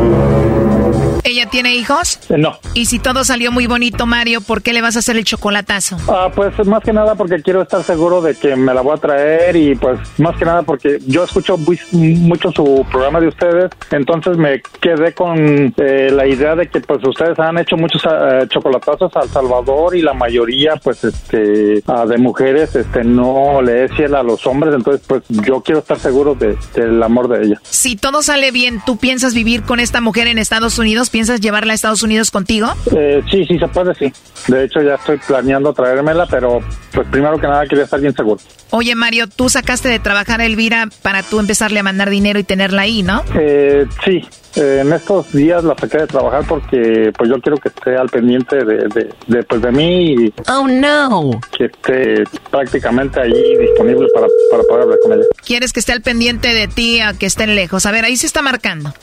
¿Ella 1.24 1.46
tiene 1.50 1.74
hijos? 1.74 2.18
Eh, 2.28 2.36
no. 2.38 2.58
Y 2.74 2.86
si 2.86 2.98
todo 2.98 3.24
salió 3.24 3.52
muy 3.52 3.66
bonito, 3.66 4.06
Mario, 4.06 4.40
¿por 4.40 4.62
qué 4.62 4.72
le 4.72 4.82
vas 4.82 4.96
a 4.96 5.00
hacer 5.00 5.16
el 5.16 5.24
chocolatazo? 5.24 5.96
Ah, 6.08 6.30
pues 6.34 6.52
más 6.66 6.82
que 6.82 6.92
nada 6.92 7.14
porque 7.14 7.40
quiero 7.42 7.62
estar 7.62 7.82
seguro 7.84 8.20
de 8.22 8.34
que 8.34 8.56
me 8.56 8.74
la 8.74 8.80
voy 8.80 8.94
a 8.96 9.00
traer 9.00 9.54
y 9.56 9.74
pues 9.74 9.98
más 10.18 10.36
que 10.36 10.44
nada 10.44 10.62
porque 10.62 10.98
yo 11.06 11.24
escucho 11.24 11.56
muy- 11.56 11.78
mucho 11.92 12.50
su 12.52 12.84
programa 12.90 13.20
de 13.20 13.28
ustedes, 13.28 13.70
entonces 13.90 14.36
me 14.36 14.60
quedé 14.80 15.12
con 15.14 15.72
eh, 15.76 16.10
la 16.12 16.26
idea 16.26 16.54
de 16.56 16.68
que 16.68 16.80
pues 16.80 17.00
ustedes 17.06 17.38
han 17.38 17.58
hecho 17.58 17.76
muchos 17.76 18.02
eh, 18.04 18.46
chocolatazos 18.48 19.14
a 19.16 19.20
El 19.22 19.28
Salvador 19.28 19.96
y 19.96 20.02
la 20.02 20.14
mayoría 20.14 20.76
pues 20.82 21.04
este 21.04 21.82
ah, 21.86 22.04
de 22.06 22.18
mujeres 22.18 22.74
este 22.74 23.04
no 23.04 23.62
le 23.62 23.84
es 23.84 23.92
fiel 23.92 24.14
a 24.14 24.22
los 24.22 24.46
hombres, 24.46 24.74
entonces 24.74 25.02
pues 25.06 25.22
yo 25.28 25.60
quiero 25.62 25.80
estar 25.80 25.98
seguro 25.98 26.34
de- 26.34 26.56
del 26.74 27.02
amor 27.02 27.28
de 27.28 27.44
ella. 27.46 27.60
Si 27.62 27.96
todo 27.96 28.22
sale 28.22 28.50
bien, 28.50 28.80
¿tú 28.84 28.96
piensas 28.96 29.34
vivir 29.34 29.62
con 29.62 29.80
esta 29.80 30.00
mujer 30.00 30.26
en 30.26 30.38
Estados 30.38 30.78
Unidos? 30.78 31.10
¿Piensas 31.12 31.40
llevarla 31.40 31.72
a 31.72 31.74
Estados 31.74 32.02
Unidos 32.02 32.30
contigo? 32.30 32.68
Eh, 32.96 33.22
sí, 33.30 33.44
sí 33.46 33.58
se 33.58 33.68
puede, 33.68 33.94
sí. 33.94 34.10
De 34.48 34.64
hecho 34.64 34.80
ya 34.82 34.94
estoy 34.94 35.18
planeando 35.18 35.72
traérmela, 35.72 36.26
pero 36.26 36.60
pues 36.92 37.06
primero 37.08 37.38
que 37.38 37.46
nada 37.46 37.64
quería 37.66 37.84
estar 37.84 38.00
bien 38.00 38.14
seguro. 38.16 38.40
Oye, 38.70 38.94
Mario, 38.94 39.26
tú 39.28 39.48
sacaste 39.50 39.88
de 39.90 39.98
trabajar 39.98 40.40
a 40.40 40.46
Elvira 40.46 40.88
para 41.02 41.22
tú 41.22 41.38
empezarle 41.38 41.78
a 41.80 41.82
mandar 41.82 42.08
dinero 42.10 42.38
y 42.38 42.44
tenerla 42.44 42.82
ahí, 42.82 43.02
¿no? 43.02 43.22
Eh, 43.38 43.86
sí, 44.04 44.22
eh, 44.56 44.78
en 44.80 44.92
estos 44.94 45.30
días 45.32 45.62
la 45.62 45.76
saqué 45.78 45.98
de 45.98 46.06
trabajar 46.06 46.44
porque 46.48 47.12
pues 47.16 47.28
yo 47.30 47.36
quiero 47.42 47.58
que 47.58 47.68
esté 47.68 47.94
al 47.96 48.08
pendiente 48.08 48.56
de, 48.64 48.88
de, 48.88 49.10
de, 49.26 49.42
pues, 49.44 49.60
de 49.60 49.70
mí 49.70 50.14
y 50.14 50.34
Oh, 50.48 50.66
no. 50.66 51.30
que 51.56 51.66
esté 51.66 52.24
prácticamente 52.50 53.20
ahí 53.20 53.56
disponible 53.60 54.06
para, 54.14 54.26
para 54.50 54.62
poder 54.62 54.82
hablar 54.84 54.98
con 55.02 55.12
ella. 55.12 55.24
Quieres 55.44 55.74
que 55.74 55.80
esté 55.80 55.92
al 55.92 56.00
pendiente 56.00 56.48
de 56.54 56.68
ti 56.68 57.00
a 57.00 57.12
que 57.12 57.26
estén 57.26 57.54
lejos. 57.54 57.84
A 57.84 57.92
ver, 57.92 58.06
ahí 58.06 58.16
se 58.16 58.26
está 58.26 58.40
marcando. 58.40 58.94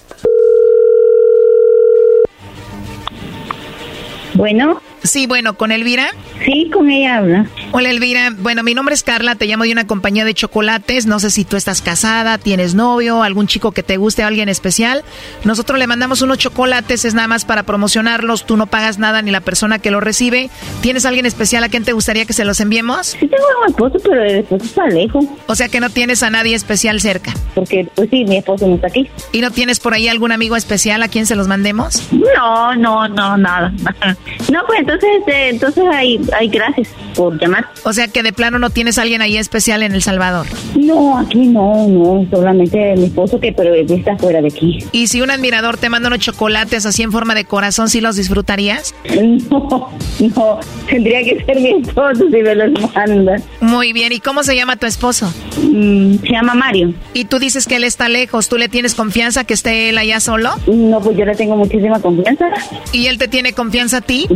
Bueno. 4.34 4.82
Sí, 5.04 5.28
bueno, 5.28 5.56
¿con 5.56 5.72
Elvira? 5.72 6.10
Sí, 6.46 6.70
con 6.74 6.90
ella 6.90 7.18
habla. 7.18 7.46
Hola 7.72 7.90
Elvira, 7.90 8.32
bueno, 8.38 8.64
mi 8.64 8.74
nombre 8.74 8.96
es 8.96 9.04
Carla, 9.04 9.36
te 9.36 9.46
llamo 9.46 9.64
de 9.64 9.72
una 9.72 9.88
compañía 9.88 10.26
de 10.26 10.34
chocolates, 10.34 11.06
no 11.06 11.20
sé 11.20 11.32
si 11.32 11.46
tú 11.46 11.56
estás 11.58 11.82
casada, 11.82 12.38
tienes 12.38 12.76
novio, 12.76 13.24
algún 13.24 13.48
chico 13.48 13.72
que 13.72 13.84
te 13.84 13.98
guste, 13.98 14.24
alguien 14.24 14.50
especial. 14.50 15.04
Nosotros 15.44 15.80
le 15.80 15.88
mandamos 15.88 16.22
unos 16.22 16.38
chocolates, 16.38 17.06
es 17.06 17.14
nada 17.14 17.28
más 17.28 17.46
para 17.46 17.64
promocionarlos, 17.64 18.46
tú 18.46 18.58
no 18.58 18.68
pagas 18.68 19.00
nada 19.00 19.22
ni 19.22 19.32
la 19.32 19.42
persona 19.42 19.80
que 19.80 19.92
lo 19.92 20.00
recibe. 20.00 20.50
¿Tienes 20.82 21.06
alguien 21.06 21.26
especial 21.26 21.64
a 21.64 21.70
quien 21.70 21.84
te 21.84 21.94
gustaría 21.94 22.26
que 22.26 22.34
se 22.34 22.46
los 22.46 22.60
enviemos? 22.60 23.08
Sí 23.08 23.28
tengo 23.28 23.44
un 23.64 23.70
esposo, 23.70 23.98
pero 24.04 24.24
el 24.24 24.36
esposo 24.40 24.66
está 24.66 24.88
lejos. 24.88 25.26
O 25.48 25.56
sea 25.56 25.70
que 25.70 25.80
no 25.80 25.90
tienes 25.90 26.24
a 26.24 26.30
nadie 26.30 26.56
especial 26.56 27.00
cerca. 27.00 27.34
Porque, 27.56 27.88
pues 27.96 28.10
sí, 28.10 28.26
mi 28.26 28.38
esposo 28.38 28.68
no 28.68 28.76
está 28.76 28.88
aquí. 28.88 29.10
¿Y 29.32 29.42
no 29.42 29.52
tienes 29.52 29.80
por 29.80 29.94
ahí 29.94 30.08
algún 30.08 30.32
amigo 30.32 30.56
especial 30.56 31.04
a 31.04 31.08
quien 31.08 31.26
se 31.26 31.36
los 31.36 31.48
mandemos? 31.48 32.08
No, 32.12 32.76
no, 32.76 33.08
no, 33.08 33.38
nada. 33.38 33.74
No, 34.50 34.62
pues 34.66 34.88
entonces, 34.90 35.28
eh, 35.28 35.50
entonces 35.50 35.84
ahí, 35.94 36.20
ahí 36.38 36.48
gracias 36.48 36.88
por 37.16 37.40
llamar. 37.40 37.68
O 37.84 37.94
sea 37.94 38.08
que 38.08 38.24
de 38.24 38.34
plano 38.34 38.58
no 38.58 38.72
tienes 38.72 38.98
a 38.98 39.04
alguien 39.04 39.22
ahí 39.22 39.38
especial 39.38 39.84
en 39.84 39.94
El 39.94 40.02
Salvador. 40.02 40.48
No, 40.76 41.20
aquí 41.20 41.48
no, 41.48 41.88
no, 41.88 42.26
solamente 42.32 42.96
mi 42.98 43.06
esposo 43.06 43.40
que 43.40 43.54
pero 43.54 43.76
está 43.76 44.18
fuera 44.18 44.42
de 44.42 44.48
aquí. 44.48 44.80
Y 44.92 45.08
si 45.08 45.22
un 45.22 45.30
admirador 45.30 45.78
te 45.78 45.90
manda 45.90 46.08
unos 46.08 46.20
chocolates 46.20 46.88
así 46.88 47.04
en 47.04 47.12
forma 47.12 47.36
de 47.36 47.46
corazón, 47.46 47.90
¿sí 47.90 48.02
los 48.02 48.16
disfrutarías? 48.16 48.96
No, 49.50 49.90
no, 50.20 50.60
tendría 50.88 51.24
que 51.24 51.44
ser 51.44 51.60
mi 51.60 51.82
esposo 51.82 52.26
si 52.30 52.38
me 52.42 52.56
los 52.56 52.94
manda. 52.94 53.38
Muy 53.62 53.94
bien, 53.94 54.12
¿y 54.12 54.20
cómo 54.20 54.44
se 54.44 54.56
llama 54.56 54.76
tu 54.76 54.86
esposo? 54.86 55.32
Mm, 55.62 56.16
se 56.18 56.32
llama 56.32 56.56
Mario. 56.56 56.94
Y 57.14 57.26
tú 57.26 57.40
dices 57.40 57.68
que 57.68 57.78
él 57.78 57.84
está 57.84 58.10
lejos, 58.10 58.50
¿tú 58.50 58.58
le 58.58 58.70
tienes 58.70 58.96
confianza 58.96 59.44
que 59.44 59.54
esté 59.54 59.90
él 59.90 59.98
allá 59.98 60.20
solo? 60.20 60.52
No, 60.68 61.00
pues 61.00 61.18
yo 61.18 61.26
le 61.26 61.36
tengo 61.36 61.56
muchísima 61.56 62.00
confianza. 62.00 62.50
¿Y 62.92 63.08
él 63.08 63.18
te 63.18 63.28
tiene 63.28 63.54
confianza 63.54 63.98
a 63.98 64.02
ti? 64.02 64.28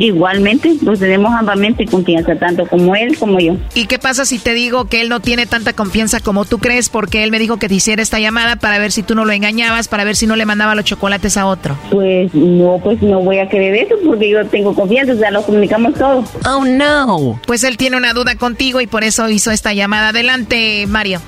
Igualmente, 0.43 0.75
nos 0.81 0.99
tenemos 0.99 1.33
ambamente 1.33 1.85
confianza, 1.85 2.35
tanto 2.35 2.67
como 2.67 2.97
él 2.97 3.17
como 3.17 3.39
yo. 3.39 3.55
¿Y 3.75 3.85
qué 3.85 3.97
pasa 3.97 4.25
si 4.25 4.39
te 4.39 4.53
digo 4.53 4.85
que 4.85 4.99
él 4.99 5.07
no 5.07 5.21
tiene 5.21 5.45
tanta 5.45 5.71
confianza 5.71 6.19
como 6.19 6.43
tú 6.43 6.57
crees? 6.57 6.89
Porque 6.89 7.23
él 7.23 7.31
me 7.31 7.39
dijo 7.39 7.55
que 7.55 7.69
te 7.69 7.75
hiciera 7.75 8.01
esta 8.01 8.19
llamada 8.19 8.57
para 8.57 8.77
ver 8.77 8.91
si 8.91 9.03
tú 9.03 9.15
no 9.15 9.23
lo 9.23 9.31
engañabas, 9.31 9.87
para 9.87 10.03
ver 10.03 10.17
si 10.17 10.27
no 10.27 10.35
le 10.35 10.45
mandaba 10.45 10.75
los 10.75 10.83
chocolates 10.83 11.37
a 11.37 11.45
otro. 11.45 11.77
Pues 11.91 12.33
no, 12.33 12.77
pues 12.83 13.01
no 13.01 13.21
voy 13.21 13.39
a 13.39 13.47
creer 13.47 13.85
eso 13.85 13.95
porque 14.05 14.29
yo 14.29 14.45
tengo 14.47 14.75
confianza, 14.75 15.13
o 15.13 15.17
sea, 15.17 15.31
nos 15.31 15.45
comunicamos 15.45 15.93
todos. 15.93 16.29
Oh, 16.45 16.65
no. 16.65 17.39
Pues 17.47 17.63
él 17.63 17.77
tiene 17.77 17.95
una 17.95 18.11
duda 18.11 18.35
contigo 18.35 18.81
y 18.81 18.88
por 18.88 19.05
eso 19.05 19.30
hizo 19.30 19.49
esta 19.49 19.73
llamada. 19.73 20.09
Adelante, 20.09 20.85
Mario. 20.88 21.22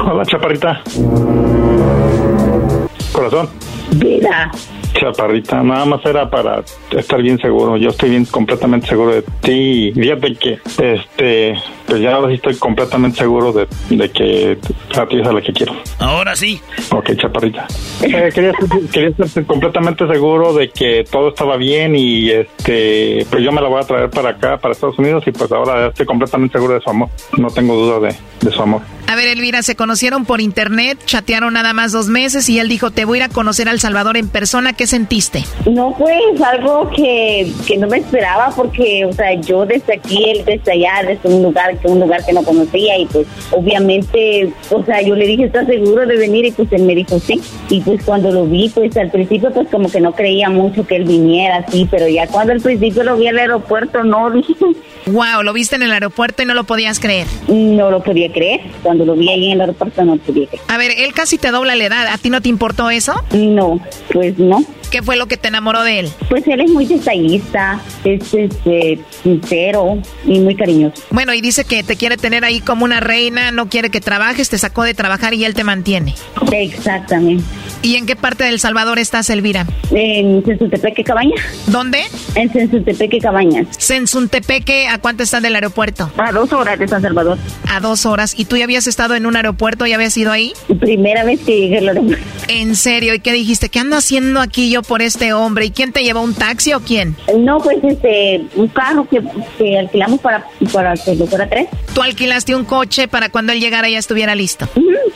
Hola, 0.00 0.26
chaparrita. 0.26 0.82
Corazón. 3.12 3.48
Vida, 3.92 4.50
Chaparrita, 4.94 5.62
nada 5.62 5.84
más 5.84 6.04
era 6.04 6.28
para 6.28 6.62
estar 6.90 7.22
bien 7.22 7.38
seguro. 7.38 7.76
Yo 7.76 7.90
estoy 7.90 8.10
bien 8.10 8.24
completamente 8.24 8.86
seguro 8.88 9.14
de 9.14 9.22
ti. 9.40 9.88
Y 9.88 9.92
fíjate 9.92 10.34
que, 10.34 10.58
este, 10.78 11.54
pues 11.86 12.00
ya 12.00 12.14
ahora 12.14 12.28
sí 12.28 12.34
estoy 12.34 12.56
completamente 12.56 13.18
seguro 13.18 13.52
de, 13.52 13.66
de 13.90 14.10
que 14.10 14.58
a 14.96 15.06
ti 15.06 15.20
es 15.20 15.26
a 15.26 15.32
la 15.32 15.40
que 15.40 15.52
quiero. 15.52 15.74
Ahora 15.98 16.36
sí. 16.36 16.60
Ok, 16.92 17.12
Chaparrita. 17.16 17.66
Eh, 18.02 18.30
quería, 18.34 18.52
quería 18.92 19.08
estar 19.08 19.46
completamente 19.46 20.06
seguro 20.06 20.52
de 20.52 20.70
que 20.70 21.04
todo 21.10 21.28
estaba 21.28 21.56
bien 21.56 21.94
y, 21.96 22.30
este, 22.30 23.26
pues 23.30 23.42
yo 23.42 23.52
me 23.52 23.60
la 23.60 23.68
voy 23.68 23.80
a 23.80 23.86
traer 23.86 24.10
para 24.10 24.30
acá, 24.30 24.58
para 24.58 24.72
Estados 24.72 24.98
Unidos 24.98 25.24
y 25.26 25.32
pues 25.32 25.50
ahora 25.52 25.88
estoy 25.88 26.06
completamente 26.06 26.52
seguro 26.52 26.74
de 26.74 26.80
su 26.80 26.90
amor. 26.90 27.08
No 27.38 27.48
tengo 27.50 27.74
duda 27.74 28.00
de, 28.00 28.14
de 28.40 28.50
su 28.50 28.62
amor. 28.62 28.82
A 29.10 29.16
ver, 29.16 29.26
Elvira, 29.26 29.64
se 29.64 29.74
conocieron 29.74 30.24
por 30.24 30.40
internet, 30.40 30.96
chatearon 31.04 31.54
nada 31.54 31.72
más 31.72 31.90
dos 31.90 32.06
meses 32.06 32.48
y 32.48 32.60
él 32.60 32.68
dijo, 32.68 32.92
te 32.92 33.04
voy 33.04 33.18
a 33.18 33.24
ir 33.24 33.28
a 33.28 33.28
conocer 33.28 33.68
a 33.68 33.72
El 33.72 33.80
Salvador 33.80 34.16
en 34.16 34.28
persona. 34.28 34.72
¿Qué 34.72 34.86
sentiste? 34.86 35.42
No, 35.68 35.96
pues 35.98 36.40
algo 36.40 36.88
que, 36.90 37.50
que 37.66 37.76
no 37.76 37.88
me 37.88 37.96
esperaba 37.96 38.52
porque, 38.54 39.04
o 39.04 39.12
sea, 39.12 39.34
yo 39.34 39.66
desde 39.66 39.94
aquí, 39.94 40.30
él 40.30 40.44
desde 40.44 40.70
allá, 40.70 41.08
desde 41.08 41.28
un 41.28 41.42
lugar 41.42 41.76
que 41.80 41.88
un 41.88 41.98
lugar 41.98 42.24
que 42.24 42.32
no 42.32 42.44
conocía 42.44 42.98
y 42.98 43.06
pues 43.06 43.26
obviamente, 43.50 44.52
o 44.70 44.84
sea, 44.84 45.02
yo 45.02 45.16
le 45.16 45.26
dije, 45.26 45.46
¿estás 45.46 45.66
seguro 45.66 46.06
de 46.06 46.16
venir? 46.16 46.44
Y 46.44 46.52
pues 46.52 46.70
él 46.70 46.84
me 46.84 46.94
dijo, 46.94 47.18
sí. 47.18 47.40
Y 47.68 47.80
pues 47.80 48.04
cuando 48.04 48.30
lo 48.30 48.46
vi, 48.46 48.68
pues 48.68 48.96
al 48.96 49.10
principio 49.10 49.50
pues 49.52 49.66
como 49.70 49.90
que 49.90 50.00
no 50.00 50.12
creía 50.12 50.50
mucho 50.50 50.86
que 50.86 50.94
él 50.94 51.04
viniera 51.04 51.64
así, 51.66 51.84
pero 51.90 52.06
ya 52.06 52.28
cuando 52.28 52.52
al 52.52 52.60
principio 52.60 53.02
lo 53.02 53.16
vi 53.16 53.26
al 53.26 53.40
aeropuerto, 53.40 54.04
no, 54.04 54.30
dije... 54.30 54.54
Wow, 55.06 55.42
lo 55.42 55.52
viste 55.52 55.76
en 55.76 55.82
el 55.82 55.92
aeropuerto 55.92 56.42
y 56.42 56.46
no 56.46 56.54
lo 56.54 56.64
podías 56.64 57.00
creer. 57.00 57.26
No 57.48 57.90
lo 57.90 58.02
podía 58.02 58.30
creer. 58.32 58.60
Cuando 58.82 59.04
lo 59.04 59.14
vi 59.14 59.28
ahí 59.30 59.46
en 59.46 59.52
el 59.52 59.60
aeropuerto 59.62 60.04
no 60.04 60.16
lo 60.16 60.20
podía 60.20 60.46
creer. 60.46 60.62
A 60.68 60.78
ver, 60.78 60.92
él 60.96 61.12
casi 61.12 61.38
te 61.38 61.50
dobla 61.50 61.74
la 61.74 61.84
edad. 61.84 62.06
¿A 62.06 62.18
ti 62.18 62.30
no 62.30 62.40
te 62.40 62.48
importó 62.48 62.90
eso? 62.90 63.14
No, 63.32 63.80
pues 64.12 64.38
no. 64.38 64.64
¿Qué 64.90 65.02
fue 65.02 65.16
lo 65.16 65.26
que 65.26 65.36
te 65.36 65.48
enamoró 65.48 65.84
de 65.84 66.00
él? 66.00 66.12
Pues 66.28 66.46
él 66.48 66.60
es 66.60 66.70
muy 66.70 66.84
detallista, 66.84 67.80
es 68.04 68.34
este, 68.34 68.98
sincero 69.22 69.98
y 70.26 70.40
muy 70.40 70.56
cariñoso. 70.56 71.02
Bueno, 71.10 71.32
y 71.32 71.40
dice 71.40 71.64
que 71.64 71.84
te 71.84 71.96
quiere 71.96 72.16
tener 72.16 72.44
ahí 72.44 72.60
como 72.60 72.84
una 72.84 73.00
reina, 73.00 73.52
no 73.52 73.68
quiere 73.68 73.90
que 73.90 74.00
trabajes, 74.00 74.48
te 74.48 74.58
sacó 74.58 74.82
de 74.82 74.94
trabajar 74.94 75.32
y 75.34 75.44
él 75.44 75.54
te 75.54 75.62
mantiene. 75.62 76.14
Exactamente. 76.52 77.44
¿Y 77.82 77.96
en 77.96 78.04
qué 78.04 78.14
parte 78.14 78.44
de 78.44 78.50
El 78.50 78.60
Salvador 78.60 78.98
estás, 78.98 79.30
Elvira? 79.30 79.66
En 79.90 80.44
Sensuntepeque, 80.44 81.02
Cabañas. 81.02 81.40
¿Dónde? 81.66 82.02
En 82.34 82.52
Sensuntepeque, 82.52 83.18
Cabañas. 83.18 83.68
Sensuntepeque, 83.78 84.86
¿a 84.88 84.98
cuánto 84.98 85.22
estás 85.22 85.42
del 85.42 85.54
aeropuerto? 85.54 86.10
A 86.18 86.30
dos 86.30 86.52
horas 86.52 86.78
de 86.78 86.86
San 86.86 87.00
Salvador. 87.00 87.38
A 87.68 87.80
dos 87.80 88.04
horas. 88.04 88.34
¿Y 88.36 88.44
tú 88.44 88.56
ya 88.56 88.64
habías 88.64 88.86
estado 88.86 89.14
en 89.14 89.24
un 89.24 89.36
aeropuerto? 89.36 89.86
¿Ya 89.86 89.94
habías 89.94 90.16
ido 90.16 90.30
ahí? 90.30 90.52
Primera 90.78 91.24
vez 91.24 91.40
que 91.40 91.58
llegué 91.58 91.78
al 91.78 91.88
aeropuerto. 91.88 92.24
¿En 92.48 92.76
serio? 92.76 93.14
¿Y 93.14 93.20
qué 93.20 93.32
dijiste? 93.32 93.70
¿Qué 93.70 93.78
ando 93.78 93.96
haciendo 93.96 94.40
aquí 94.40 94.70
yo 94.70 94.79
por 94.82 95.02
este 95.02 95.32
hombre? 95.32 95.66
¿Y 95.66 95.70
quién 95.70 95.92
te 95.92 96.02
llevó? 96.02 96.20
¿Un 96.20 96.34
taxi 96.34 96.72
o 96.72 96.80
quién? 96.80 97.16
No, 97.38 97.58
pues 97.58 97.78
este, 97.82 98.44
un 98.56 98.68
carro 98.68 99.06
que, 99.08 99.22
que 99.58 99.78
alquilamos 99.78 100.20
para, 100.20 100.46
para 100.72 100.94
que 100.94 101.14
lo 101.14 101.26
fuera 101.26 101.48
tres. 101.48 101.68
¿Tú 101.94 102.02
alquilaste 102.02 102.54
un 102.54 102.64
coche 102.64 103.08
para 103.08 103.28
cuando 103.28 103.52
él 103.52 103.60
llegara 103.60 103.88
ya 103.88 103.98
estuviera 103.98 104.34
listo? 104.34 104.68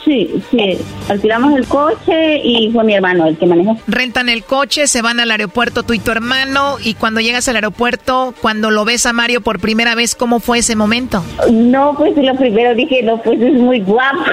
Sí, 0.03 0.41
sí. 0.51 0.77
Alquilamos 1.09 1.55
el 1.55 1.65
coche 1.65 2.37
y 2.43 2.69
fue 2.71 2.83
mi 2.83 2.93
hermano 2.93 3.25
el 3.27 3.37
que 3.37 3.45
manejó. 3.45 3.77
Rentan 3.87 4.29
el 4.29 4.43
coche, 4.43 4.87
se 4.87 5.01
van 5.01 5.19
al 5.19 5.31
aeropuerto 5.31 5.83
tú 5.83 5.93
y 5.93 5.99
tu 5.99 6.11
hermano 6.11 6.77
y 6.83 6.93
cuando 6.93 7.21
llegas 7.21 7.47
al 7.47 7.55
aeropuerto, 7.55 8.33
cuando 8.41 8.71
lo 8.71 8.85
ves 8.85 9.05
a 9.05 9.13
Mario 9.13 9.41
por 9.41 9.59
primera 9.59 9.95
vez, 9.95 10.15
¿cómo 10.15 10.39
fue 10.39 10.59
ese 10.59 10.75
momento? 10.75 11.23
No, 11.51 11.95
pues 11.97 12.15
lo 12.15 12.35
primero 12.35 12.75
dije, 12.75 13.01
no, 13.03 13.21
pues 13.21 13.41
es 13.41 13.53
muy 13.53 13.79
guapo. 13.81 14.23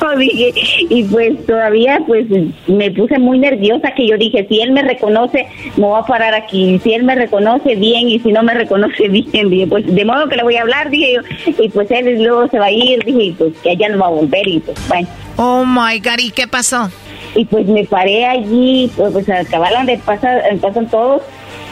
Dije, 0.18 0.52
y 0.88 1.04
pues 1.04 1.44
todavía 1.46 2.00
pues 2.06 2.26
me 2.66 2.90
puse 2.90 3.18
muy 3.18 3.38
nerviosa 3.38 3.92
que 3.92 4.06
yo 4.06 4.16
dije, 4.16 4.46
si 4.48 4.60
él 4.60 4.72
me 4.72 4.82
reconoce, 4.82 5.46
me 5.76 5.84
voy 5.84 6.00
a 6.00 6.06
parar 6.06 6.34
aquí, 6.34 6.80
si 6.82 6.92
él 6.94 7.04
me 7.04 7.14
reconoce 7.14 7.74
bien 7.76 8.08
y 8.08 8.18
si 8.20 8.32
no 8.32 8.42
me 8.42 8.54
reconoce 8.54 9.08
bien, 9.08 9.50
dije, 9.50 9.66
pues 9.66 9.86
de 9.86 10.04
modo 10.04 10.28
que 10.28 10.36
le 10.36 10.42
voy 10.42 10.56
a 10.56 10.62
hablar, 10.62 10.90
dije 10.90 11.14
yo, 11.14 11.22
y 11.62 11.68
pues 11.68 11.90
él 11.90 12.22
luego 12.22 12.48
se 12.48 12.58
va 12.58 12.66
a 12.66 12.70
ir, 12.70 13.04
dije, 13.04 13.22
y 13.24 13.32
pues 13.32 13.52
que 13.62 13.70
allá 13.70 13.88
no 13.88 13.98
va 13.98 14.06
a 14.06 14.10
volver 14.10 14.46
y 14.46 14.60
pues 14.60 14.76
bueno. 14.88 15.08
Oh 15.36 15.64
my 15.64 15.98
God, 15.98 16.18
¿y 16.18 16.30
qué 16.30 16.46
pasó? 16.46 16.90
Y 17.34 17.44
pues 17.44 17.66
me 17.66 17.84
paré 17.84 18.24
allí, 18.24 18.90
pues, 18.96 19.12
pues 19.12 19.28
al 19.28 19.46
cabal 19.46 19.74
donde 19.74 19.98
pasan, 19.98 20.40
pasan 20.60 20.88
todos, 20.88 21.22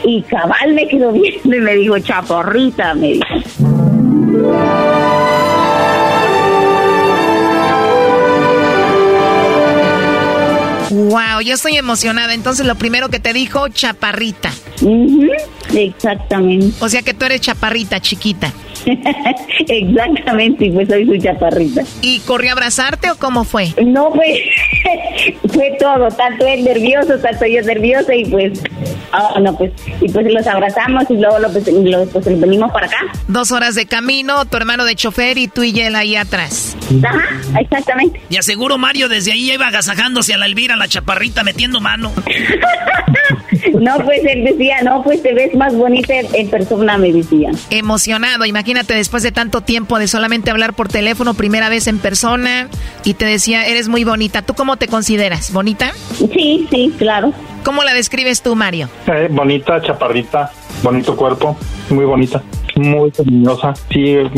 y 0.04 0.20
cabal 0.22 0.74
me 0.74 0.86
quedó 0.88 1.12
viendo 1.12 1.56
y 1.56 1.60
me 1.60 1.74
dijo, 1.74 1.98
chaporrita, 1.98 2.94
me 2.94 3.12
dijo. 3.14 3.26
Wow, 10.94 11.40
yo 11.44 11.54
estoy 11.54 11.76
emocionada. 11.76 12.34
Entonces, 12.34 12.66
lo 12.66 12.76
primero 12.76 13.08
que 13.08 13.18
te 13.18 13.32
dijo, 13.32 13.68
chaparrita. 13.68 14.50
Exactamente. 15.74 16.72
O 16.80 16.88
sea 16.88 17.02
que 17.02 17.14
tú 17.14 17.24
eres 17.24 17.40
chaparrita, 17.40 18.00
chiquita. 18.00 18.52
Exactamente, 19.68 20.70
pues 20.72 20.88
soy 20.88 21.06
su 21.06 21.16
chaparrita. 21.16 21.82
¿Y 22.00 22.20
corrió 22.20 22.50
a 22.50 22.52
abrazarte 22.52 23.10
o 23.10 23.16
cómo 23.16 23.44
fue? 23.44 23.68
No, 23.84 24.12
pues 24.12 24.38
fue 25.52 25.76
todo, 25.80 26.08
tanto 26.08 26.46
él 26.46 26.64
nervioso, 26.64 27.18
tanto 27.18 27.46
yo 27.46 27.62
nerviosa 27.62 28.14
y 28.14 28.24
pues, 28.26 28.60
ah, 29.14 29.40
no, 29.40 29.56
pues, 29.56 29.72
y 30.00 30.08
pues 30.08 30.32
los 30.32 30.46
abrazamos 30.46 31.04
y 31.08 31.16
luego 31.16 31.38
lo, 31.38 31.52
pues, 31.52 31.66
lo, 31.68 32.06
pues, 32.06 32.40
venimos 32.40 32.72
para 32.72 32.86
acá. 32.86 32.98
Dos 33.28 33.52
horas 33.52 33.74
de 33.74 33.86
camino, 33.86 34.44
tu 34.44 34.56
hermano 34.56 34.84
de 34.84 34.94
chofer 34.94 35.38
y 35.38 35.48
tú 35.48 35.62
y 35.62 35.78
él 35.80 35.94
ahí 35.94 36.16
atrás. 36.16 36.76
Ajá, 37.02 37.60
exactamente. 37.60 38.20
Y 38.28 38.36
aseguro 38.36 38.78
Mario 38.78 39.08
desde 39.08 39.32
ahí 39.32 39.52
iba 39.52 39.66
agasajándose 39.66 40.34
a 40.34 40.38
la 40.38 40.46
Elvira, 40.46 40.76
la 40.76 40.88
chaparrita, 40.88 41.44
metiendo 41.44 41.80
mano. 41.80 42.12
no, 43.80 43.96
pues 44.04 44.20
él 44.24 44.44
decía, 44.44 44.82
no, 44.82 45.02
pues 45.02 45.22
te 45.22 45.32
ves 45.34 45.54
más 45.54 45.74
bonita 45.74 46.14
en 46.14 46.50
persona, 46.50 46.98
me 46.98 47.12
decía. 47.12 47.50
Emocionado, 47.70 48.44
imagínate 48.44 48.94
después 48.94 49.22
de 49.22 49.32
tanto 49.32 49.60
tiempo 49.60 49.98
de 49.98 50.08
solamente 50.08 50.50
hablar 50.50 50.74
por 50.74 50.88
teléfono, 50.88 51.34
primera 51.34 51.68
vez 51.68 51.86
en 51.86 51.98
persona, 51.98 52.68
y 53.04 53.14
te 53.14 53.24
decía, 53.24 53.66
eres 53.66 53.88
muy 53.88 54.04
bonita. 54.04 54.42
¿Tú 54.42 54.54
cómo 54.54 54.76
te 54.76 54.88
consideras? 54.88 55.52
¿Bonita? 55.52 55.92
Sí, 56.32 56.66
sí, 56.70 56.92
claro. 56.98 57.32
¿Cómo 57.64 57.82
la 57.82 57.94
describes 57.94 58.42
tú, 58.42 58.54
Mario? 58.54 58.88
Eh, 59.06 59.28
bonita, 59.30 59.80
chaparrita, 59.80 60.52
bonito 60.82 61.16
cuerpo, 61.16 61.56
muy 61.90 62.04
bonita 62.04 62.42
muy 62.76 63.10
cariñosa. 63.10 63.74
Sí, 63.92 64.14
es 64.14 64.30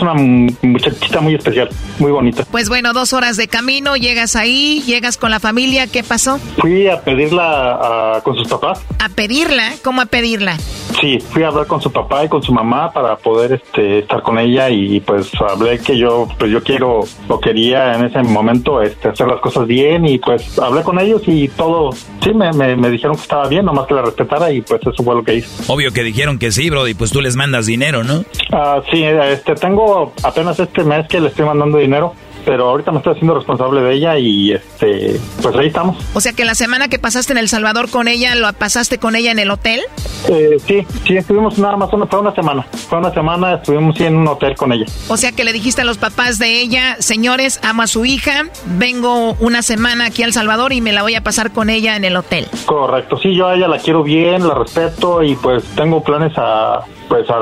una 0.00 0.14
muchachita 0.62 1.20
muy 1.20 1.34
especial, 1.34 1.68
muy 1.98 2.12
bonita. 2.12 2.44
Pues 2.50 2.68
bueno, 2.68 2.92
dos 2.92 3.12
horas 3.12 3.36
de 3.36 3.48
camino, 3.48 3.96
llegas 3.96 4.36
ahí, 4.36 4.82
llegas 4.86 5.16
con 5.16 5.30
la 5.30 5.40
familia, 5.40 5.86
¿qué 5.86 6.02
pasó? 6.02 6.38
Fui 6.58 6.88
a 6.88 7.00
pedirla 7.02 8.16
a, 8.16 8.20
con 8.22 8.36
sus 8.36 8.48
papás. 8.48 8.82
¿A 8.98 9.08
pedirla? 9.08 9.72
¿Cómo 9.82 10.00
a 10.00 10.06
pedirla? 10.06 10.56
Sí, 11.00 11.18
fui 11.20 11.42
a 11.42 11.48
hablar 11.48 11.66
con 11.66 11.80
su 11.80 11.92
papá 11.92 12.24
y 12.24 12.28
con 12.28 12.42
su 12.42 12.52
mamá 12.52 12.92
para 12.92 13.16
poder 13.16 13.52
este, 13.52 14.00
estar 14.00 14.22
con 14.22 14.38
ella 14.38 14.70
y 14.70 15.00
pues 15.00 15.30
hablé 15.40 15.78
que 15.78 15.98
yo 15.98 16.28
pues 16.38 16.50
yo 16.50 16.62
quiero 16.62 17.00
o 17.28 17.40
quería 17.40 17.94
en 17.94 18.04
ese 18.04 18.22
momento 18.22 18.80
este, 18.80 19.08
hacer 19.08 19.26
las 19.26 19.40
cosas 19.40 19.66
bien 19.66 20.06
y 20.06 20.18
pues 20.18 20.58
hablé 20.58 20.82
con 20.82 20.98
ellos 20.98 21.22
y 21.26 21.48
todo, 21.48 21.90
sí, 22.22 22.32
me, 22.32 22.52
me, 22.52 22.76
me 22.76 22.90
dijeron 22.90 23.16
que 23.16 23.22
estaba 23.22 23.48
bien, 23.48 23.64
nomás 23.64 23.86
que 23.86 23.94
la 23.94 24.02
respetara 24.02 24.52
y 24.52 24.62
pues 24.62 24.80
eso 24.82 25.02
fue 25.02 25.14
lo 25.14 25.24
que 25.24 25.36
hice. 25.36 25.48
Obvio 25.66 25.92
que 25.92 26.02
dijeron 26.02 26.38
que 26.38 26.52
sí, 26.52 26.70
bro, 26.70 26.86
y 26.88 26.94
pues 26.94 27.10
tú 27.10 27.20
les 27.20 27.36
mandas 27.36 27.66
dinero 27.66 27.83
¿no? 27.92 28.24
Ah, 28.52 28.80
sí, 28.90 29.04
este, 29.04 29.54
tengo 29.54 30.12
apenas 30.22 30.58
este 30.58 30.84
mes 30.84 31.06
que 31.08 31.20
le 31.20 31.28
estoy 31.28 31.44
mandando 31.44 31.78
dinero 31.78 32.14
pero 32.44 32.68
ahorita 32.68 32.90
me 32.92 32.98
estoy 32.98 33.14
haciendo 33.14 33.34
responsable 33.34 33.80
de 33.80 33.94
ella 33.94 34.18
y 34.18 34.52
este 34.52 35.18
pues 35.42 35.56
ahí 35.56 35.68
estamos. 35.68 35.96
O 36.14 36.20
sea 36.20 36.32
que 36.32 36.44
la 36.44 36.54
semana 36.54 36.88
que 36.88 36.98
pasaste 36.98 37.32
en 37.32 37.38
El 37.38 37.48
Salvador 37.48 37.90
con 37.90 38.08
ella, 38.08 38.34
¿lo 38.34 38.52
pasaste 38.52 38.98
con 38.98 39.16
ella 39.16 39.30
en 39.30 39.38
el 39.38 39.50
hotel? 39.50 39.80
Eh, 40.28 40.56
sí, 40.66 40.86
sí, 41.06 41.16
estuvimos 41.16 41.58
nada 41.58 41.76
más, 41.76 41.92
una, 41.92 42.06
fue 42.06 42.20
una 42.20 42.34
semana, 42.34 42.62
fue 42.62 42.98
una 42.98 43.12
semana, 43.12 43.54
estuvimos 43.54 43.98
en 44.00 44.16
un 44.16 44.28
hotel 44.28 44.54
con 44.56 44.72
ella. 44.72 44.86
O 45.08 45.16
sea 45.16 45.32
que 45.32 45.44
le 45.44 45.52
dijiste 45.52 45.82
a 45.82 45.84
los 45.84 45.98
papás 45.98 46.38
de 46.38 46.60
ella, 46.60 46.96
señores, 46.98 47.60
amo 47.62 47.82
a 47.82 47.86
su 47.86 48.04
hija, 48.04 48.44
vengo 48.78 49.34
una 49.40 49.62
semana 49.62 50.06
aquí 50.06 50.22
a 50.22 50.26
El 50.26 50.32
Salvador 50.32 50.72
y 50.72 50.80
me 50.80 50.92
la 50.92 51.02
voy 51.02 51.14
a 51.14 51.22
pasar 51.22 51.52
con 51.52 51.70
ella 51.70 51.96
en 51.96 52.04
el 52.04 52.16
hotel. 52.16 52.46
Correcto, 52.66 53.18
sí, 53.18 53.34
yo 53.34 53.48
a 53.48 53.54
ella 53.54 53.68
la 53.68 53.78
quiero 53.78 54.02
bien, 54.02 54.46
la 54.46 54.54
respeto 54.54 55.22
y 55.22 55.34
pues 55.36 55.64
tengo 55.76 56.02
planes 56.02 56.32
a 56.36 56.84
pues, 57.08 57.28
a, 57.30 57.34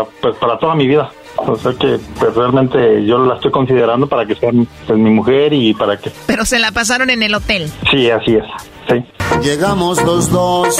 a, 0.00 0.04
pues 0.20 0.36
para 0.36 0.58
toda 0.58 0.74
mi 0.74 0.86
vida. 0.86 1.10
O 1.36 1.56
sea 1.56 1.72
que 1.72 1.98
pues, 2.18 2.34
realmente 2.34 3.04
yo 3.04 3.18
la 3.18 3.34
estoy 3.34 3.50
considerando 3.50 4.06
para 4.06 4.26
que 4.26 4.34
sea 4.34 4.50
pues, 4.86 4.98
mi 4.98 5.10
mujer 5.10 5.52
y 5.52 5.74
para 5.74 5.96
que... 5.96 6.10
Pero 6.26 6.44
se 6.44 6.58
la 6.58 6.72
pasaron 6.72 7.10
en 7.10 7.22
el 7.22 7.34
hotel. 7.34 7.70
Sí, 7.90 8.10
así 8.10 8.36
es. 8.36 8.44
Sí. 8.88 9.04
Llegamos 9.42 10.02
los 10.04 10.30
dos 10.30 10.76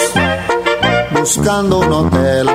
buscando 1.12 1.80
un 1.80 1.92
hotel. 1.92 2.48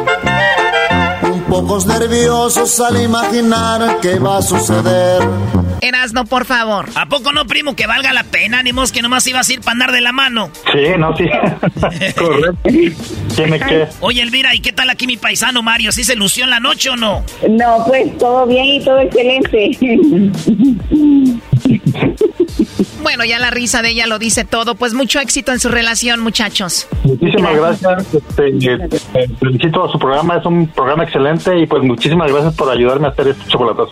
Pocos 1.50 1.86
nerviosos 1.86 2.80
al 2.82 3.02
imaginar 3.02 4.00
qué 4.02 4.20
va 4.20 4.38
a 4.38 4.42
suceder. 4.42 5.22
Erasno, 5.82 6.26
por 6.26 6.46
favor. 6.46 6.90
¿A 6.96 7.08
poco 7.08 7.32
no, 7.32 7.46
primo, 7.46 7.74
que 7.74 7.88
valga 7.88 8.12
la 8.12 8.26
pena? 8.26 8.62
Ni 8.64 8.72
que 8.94 9.02
nomás 9.02 9.26
ibas 9.28 9.48
a 9.48 9.54
ir 9.54 9.62
para 9.62 9.72
andar 9.72 9.94
de 9.94 10.02
la 10.02 10.12
mano. 10.12 10.50
Sí, 10.72 10.80
no, 10.98 11.16
sí. 11.16 11.24
Correcto. 12.18 12.58
Tiene 13.36 13.60
que. 13.60 13.88
Oye, 14.02 14.22
Elvira, 14.22 14.54
¿y 14.56 14.60
qué 14.60 14.74
tal 14.74 14.90
aquí 14.90 15.08
mi 15.08 15.16
paisano 15.16 15.64
Mario? 15.64 15.94
¿Sí 15.94 16.04
se 16.04 16.16
lució 16.16 16.44
en 16.44 16.50
la 16.50 16.60
noche 16.60 16.90
o 16.90 16.98
no? 16.98 17.24
No, 17.50 17.86
pues 17.88 18.18
todo 18.18 18.46
bien 18.46 18.66
y 18.66 18.84
todo 18.84 19.00
excelente. 19.00 19.78
Bueno, 23.02 23.26
ya 23.26 23.40
la 23.40 23.50
risa 23.50 23.82
de 23.82 23.90
ella 23.90 24.08
lo 24.08 24.20
dice 24.20 24.46
todo. 24.46 24.76
Pues 24.76 24.94
mucho 24.94 25.20
éxito 25.20 25.52
en 25.52 25.60
su 25.60 25.70
relación, 25.70 26.20
muchachos. 26.20 26.88
Muchísimas 27.04 27.56
gracias. 27.56 28.14
Este, 28.14 28.50
eh, 28.50 29.30
felicito 29.40 29.84
a 29.84 29.92
su 29.92 30.00
programa, 30.00 30.38
es 30.38 30.46
un 30.46 30.68
programa 30.68 31.04
excelente 31.04 31.58
y 31.60 31.66
pues 31.66 31.84
muchísimas 31.84 32.32
gracias 32.32 32.56
por 32.56 32.70
ayudarme 32.70 33.08
a 33.08 33.12
hacer 33.12 33.30
este 33.30 33.48
chocolatazo. 33.48 33.92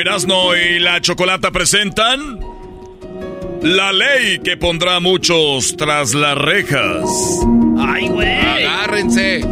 Erasno 0.00 0.56
y 0.56 0.78
la 0.78 1.00
Chocolata 1.00 1.50
presentan 1.50 2.38
la 3.62 3.92
ley 3.92 4.38
que 4.42 4.56
pondrá 4.56 4.96
a 4.96 5.00
muchos 5.00 5.76
tras 5.76 6.14
las 6.14 6.36
rejas. 6.38 7.04
¡Ay, 7.78 8.08
güey! 8.08 8.28
Agárrense. 8.64 9.44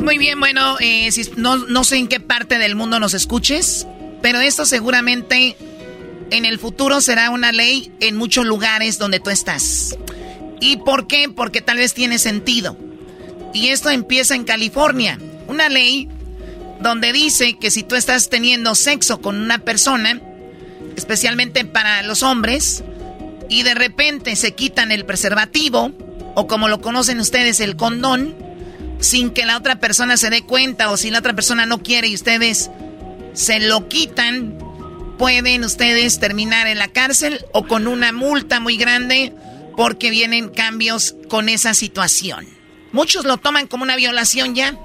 Muy 0.00 0.16
bien, 0.18 0.38
bueno, 0.40 0.76
eh, 0.80 1.10
si- 1.12 1.30
no, 1.36 1.56
no 1.56 1.84
sé 1.84 1.96
en 1.98 2.08
qué 2.08 2.18
parte 2.20 2.58
del 2.58 2.74
mundo 2.76 2.98
nos 3.00 3.12
escuches, 3.14 3.86
pero 4.22 4.40
esto 4.40 4.64
seguramente 4.64 5.56
en 6.30 6.44
el 6.46 6.58
futuro 6.58 7.00
será 7.00 7.30
una 7.30 7.52
ley 7.52 7.92
en 8.00 8.16
muchos 8.16 8.46
lugares 8.46 8.98
donde 8.98 9.20
tú 9.20 9.28
estás. 9.30 9.98
¿Y 10.60 10.78
por 10.78 11.06
qué? 11.08 11.28
Porque 11.28 11.60
tal 11.60 11.76
vez 11.78 11.92
tiene 11.92 12.18
sentido. 12.18 12.76
Y 13.52 13.68
esto 13.68 13.90
empieza 13.90 14.34
en 14.34 14.44
California, 14.44 15.18
una 15.46 15.68
ley 15.68 16.08
donde 16.80 17.12
dice 17.12 17.58
que 17.58 17.70
si 17.70 17.82
tú 17.82 17.94
estás 17.94 18.28
teniendo 18.28 18.74
sexo 18.74 19.20
con 19.20 19.40
una 19.40 19.58
persona, 19.58 20.20
especialmente 20.96 21.64
para 21.64 22.02
los 22.02 22.22
hombres, 22.22 22.84
y 23.48 23.62
de 23.62 23.74
repente 23.74 24.36
se 24.36 24.54
quitan 24.54 24.92
el 24.92 25.04
preservativo, 25.04 25.92
o 26.34 26.46
como 26.46 26.68
lo 26.68 26.80
conocen 26.80 27.20
ustedes, 27.20 27.60
el 27.60 27.76
condón, 27.76 28.36
sin 29.00 29.30
que 29.30 29.46
la 29.46 29.56
otra 29.56 29.80
persona 29.80 30.16
se 30.16 30.30
dé 30.30 30.42
cuenta, 30.42 30.90
o 30.90 30.96
si 30.96 31.10
la 31.10 31.20
otra 31.20 31.34
persona 31.34 31.66
no 31.66 31.82
quiere 31.82 32.08
y 32.08 32.14
ustedes 32.14 32.70
se 33.32 33.60
lo 33.60 33.88
quitan, 33.88 34.58
pueden 35.18 35.64
ustedes 35.64 36.20
terminar 36.20 36.66
en 36.66 36.78
la 36.78 36.88
cárcel 36.88 37.44
o 37.52 37.66
con 37.66 37.86
una 37.86 38.12
multa 38.12 38.60
muy 38.60 38.76
grande 38.76 39.32
porque 39.76 40.10
vienen 40.10 40.48
cambios 40.48 41.16
con 41.28 41.48
esa 41.48 41.74
situación. 41.74 42.46
Muchos 42.92 43.24
lo 43.24 43.36
toman 43.36 43.66
como 43.66 43.82
una 43.82 43.96
violación 43.96 44.54
ya. 44.54 44.78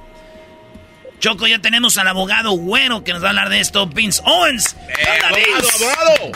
Choco, 1.24 1.48
ya 1.48 1.60
tenemos 1.60 1.98
al 1.98 2.10
abogado 2.10 2.52
güero 2.52 3.06
que 3.06 3.14
nos 3.14 3.24
va 3.24 3.28
a 3.28 3.30
hablar 3.30 3.48
de 3.48 3.62
esto, 3.62 3.88
Vince 3.88 4.22
Owens. 4.26 4.76
Hola, 4.76 5.38
Vince. 5.38 6.32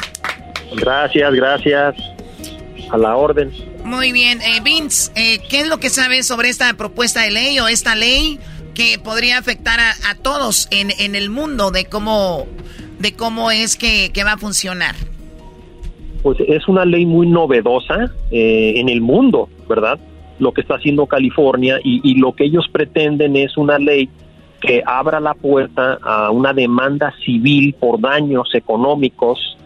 Gracias, 0.78 1.34
gracias. 1.34 1.96
A 2.90 2.98
la 2.98 3.18
orden. 3.18 3.52
Muy 3.84 4.14
bien, 4.14 4.42
eh, 4.42 4.62
Vince, 4.64 5.12
eh, 5.18 5.40
¿qué 5.50 5.60
es 5.60 5.68
lo 5.68 5.82
que 5.82 5.90
sabes 5.90 6.26
sobre 6.26 6.48
esta 6.48 6.74
propuesta 6.76 7.24
de 7.24 7.32
ley 7.32 7.60
o 7.60 7.68
esta 7.68 7.96
ley 7.96 8.40
que 8.76 8.98
podría 8.98 9.38
afectar 9.40 9.78
a, 9.82 9.92
a 10.10 10.16
todos 10.16 10.70
en, 10.72 10.92
en 11.00 11.16
el 11.16 11.30
mundo 11.30 11.72
de 11.72 11.84
cómo, 11.88 12.48
de 13.00 13.14
cómo 13.14 13.52
es 13.52 13.76
que, 13.76 14.12
que 14.14 14.24
va 14.24 14.32
a 14.34 14.38
funcionar? 14.38 14.96
pues 16.24 16.38
es 16.48 16.66
una 16.70 16.86
ley 16.86 17.06
muy 17.06 17.28
novedosa 17.28 18.10
eh, 18.32 18.76
en 18.78 18.88
el 18.88 19.02
mundo, 19.02 19.50
¿verdad? 19.68 20.00
Lo 20.40 20.54
que 20.54 20.62
está 20.62 20.76
haciendo 20.76 21.08
California 21.08 21.78
y, 21.84 22.00
y 22.10 22.16
lo 22.16 22.34
que 22.34 22.46
ellos 22.46 22.70
pretenden 22.72 23.36
es 23.36 23.58
una 23.58 23.80
ley 23.80 24.10
que 24.62 24.82
abra 24.86 25.20
la 25.20 25.34
puerta 25.34 26.00
a 26.02 26.32
una 26.32 26.54
demanda 26.54 27.14
civil 27.24 27.76
por 27.80 28.00
daños 28.00 28.54
económicos 28.54 29.58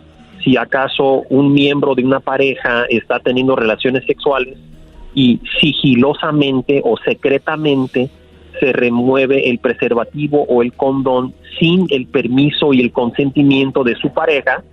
si 0.43 0.57
acaso 0.57 1.23
un 1.29 1.53
miembro 1.53 1.95
de 1.95 2.03
una 2.03 2.19
pareja 2.19 2.85
está 2.89 3.19
teniendo 3.19 3.55
relaciones 3.55 4.05
sexuales 4.05 4.57
y 5.13 5.39
sigilosamente 5.59 6.81
o 6.83 6.97
secretamente 6.97 8.09
se 8.59 8.73
remueve 8.73 9.49
el 9.49 9.59
preservativo 9.59 10.43
o 10.47 10.61
el 10.61 10.73
condón 10.73 11.33
sin 11.59 11.87
el 11.89 12.07
permiso 12.07 12.73
y 12.73 12.81
el 12.81 12.91
consentimiento 12.91 13.83
de 13.83 13.95
su 13.95 14.13
pareja, 14.13 14.63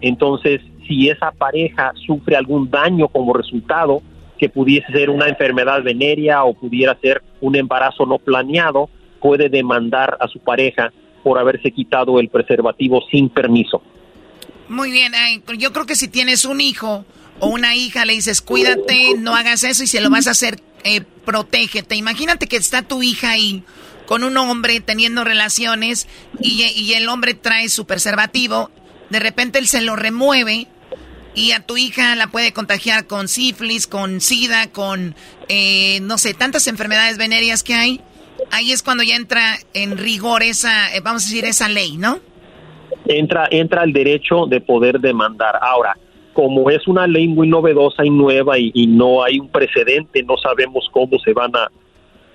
entonces 0.00 0.60
si 0.86 1.08
esa 1.08 1.32
pareja 1.32 1.92
sufre 2.06 2.36
algún 2.36 2.70
daño 2.70 3.08
como 3.08 3.32
resultado, 3.32 4.02
que 4.38 4.48
pudiese 4.48 4.92
ser 4.92 5.10
una 5.10 5.28
enfermedad 5.28 5.82
venérea 5.82 6.44
o 6.44 6.54
pudiera 6.54 6.96
ser 7.00 7.22
un 7.40 7.56
embarazo 7.56 8.06
no 8.06 8.18
planeado, 8.18 8.88
puede 9.20 9.48
demandar 9.48 10.16
a 10.20 10.28
su 10.28 10.38
pareja 10.38 10.92
por 11.22 11.38
haberse 11.38 11.72
quitado 11.72 12.20
el 12.20 12.28
preservativo 12.28 13.02
sin 13.10 13.28
permiso. 13.28 13.82
Muy 14.68 14.90
bien, 14.90 15.12
yo 15.58 15.72
creo 15.72 15.86
que 15.86 15.96
si 15.96 16.08
tienes 16.08 16.44
un 16.44 16.60
hijo 16.60 17.04
o 17.38 17.48
una 17.48 17.74
hija, 17.74 18.04
le 18.04 18.14
dices, 18.14 18.40
cuídate, 18.40 19.14
no 19.18 19.34
hagas 19.34 19.64
eso 19.64 19.84
y 19.84 19.86
si 19.86 19.98
lo 20.00 20.10
vas 20.10 20.26
a 20.26 20.32
hacer, 20.32 20.60
eh, 20.84 21.02
protégete. 21.24 21.96
Imagínate 21.96 22.46
que 22.46 22.56
está 22.56 22.82
tu 22.82 23.02
hija 23.02 23.30
ahí 23.30 23.62
con 24.06 24.24
un 24.24 24.36
hombre 24.36 24.80
teniendo 24.80 25.24
relaciones 25.24 26.08
y, 26.40 26.62
y 26.62 26.94
el 26.94 27.08
hombre 27.08 27.34
trae 27.34 27.68
su 27.68 27.86
preservativo, 27.86 28.70
de 29.10 29.20
repente 29.20 29.58
él 29.58 29.66
se 29.66 29.82
lo 29.82 29.96
remueve 29.96 30.68
y 31.36 31.52
a 31.52 31.60
tu 31.60 31.76
hija 31.76 32.16
la 32.16 32.28
puede 32.28 32.52
contagiar 32.52 33.06
con 33.06 33.28
sífilis, 33.28 33.86
con 33.86 34.20
sida, 34.20 34.68
con, 34.72 35.14
eh, 35.48 36.00
no 36.00 36.18
sé, 36.18 36.34
tantas 36.34 36.66
enfermedades 36.66 37.18
venéreas 37.18 37.62
que 37.62 37.74
hay. 37.74 38.00
Ahí 38.50 38.72
es 38.72 38.82
cuando 38.82 39.02
ya 39.02 39.16
entra 39.16 39.56
en 39.74 39.98
rigor 39.98 40.42
esa, 40.42 40.94
eh, 40.94 41.00
vamos 41.02 41.24
a 41.24 41.26
decir, 41.26 41.44
esa 41.44 41.68
ley, 41.68 41.96
¿no? 41.96 42.20
entra 43.08 43.48
entra 43.50 43.84
el 43.84 43.92
derecho 43.92 44.46
de 44.46 44.60
poder 44.60 45.00
demandar. 45.00 45.58
Ahora, 45.60 45.96
como 46.32 46.70
es 46.70 46.86
una 46.86 47.06
ley 47.06 47.28
muy 47.28 47.48
novedosa 47.48 48.04
y 48.04 48.10
nueva 48.10 48.58
y, 48.58 48.86
no 48.86 49.22
hay 49.22 49.38
un 49.38 49.48
precedente, 49.48 50.22
no 50.22 50.36
sabemos 50.36 50.88
cómo 50.92 51.18
se 51.18 51.32
van 51.32 51.54
a 51.56 51.70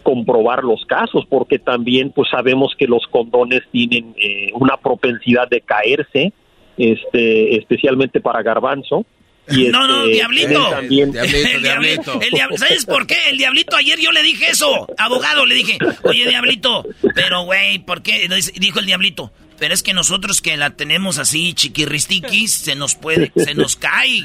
comprobar 0.03 0.63
los 0.63 0.83
casos, 0.85 1.25
porque 1.29 1.59
también 1.59 2.11
pues 2.11 2.29
sabemos 2.29 2.73
que 2.77 2.87
los 2.87 3.05
condones 3.07 3.61
tienen 3.71 4.15
eh, 4.17 4.49
una 4.53 4.77
propensidad 4.77 5.47
de 5.47 5.61
caerse, 5.61 6.33
este, 6.77 7.57
especialmente 7.57 8.19
para 8.19 8.41
garbanzo. 8.41 9.05
Y 9.51 9.67
No, 9.69 9.87
no, 9.87 10.01
este, 10.03 10.13
diablito. 10.13 10.77
El 10.81 11.61
diablito. 11.63 12.21
El 12.21 12.31
diab- 12.31 12.57
¿Sabes 12.57 12.85
por 12.85 13.07
qué? 13.07 13.17
El 13.29 13.37
diablito, 13.37 13.75
ayer 13.75 13.99
yo 13.99 14.11
le 14.11 14.23
dije 14.23 14.51
eso. 14.51 14.87
Abogado, 14.97 15.45
le 15.45 15.55
dije, 15.55 15.77
oye, 16.03 16.27
diablito, 16.27 16.85
pero 17.15 17.43
güey, 17.43 17.79
¿por 17.79 18.01
qué? 18.01 18.27
Dijo 18.59 18.79
el 18.79 18.85
diablito, 18.85 19.31
pero 19.59 19.73
es 19.73 19.83
que 19.83 19.93
nosotros 19.93 20.41
que 20.41 20.57
la 20.57 20.71
tenemos 20.71 21.17
así 21.19 21.53
chiquirristiquis, 21.53 22.51
se 22.51 22.75
nos 22.75 22.95
puede, 22.95 23.31
se 23.35 23.53
nos 23.53 23.75
cae. 23.75 24.23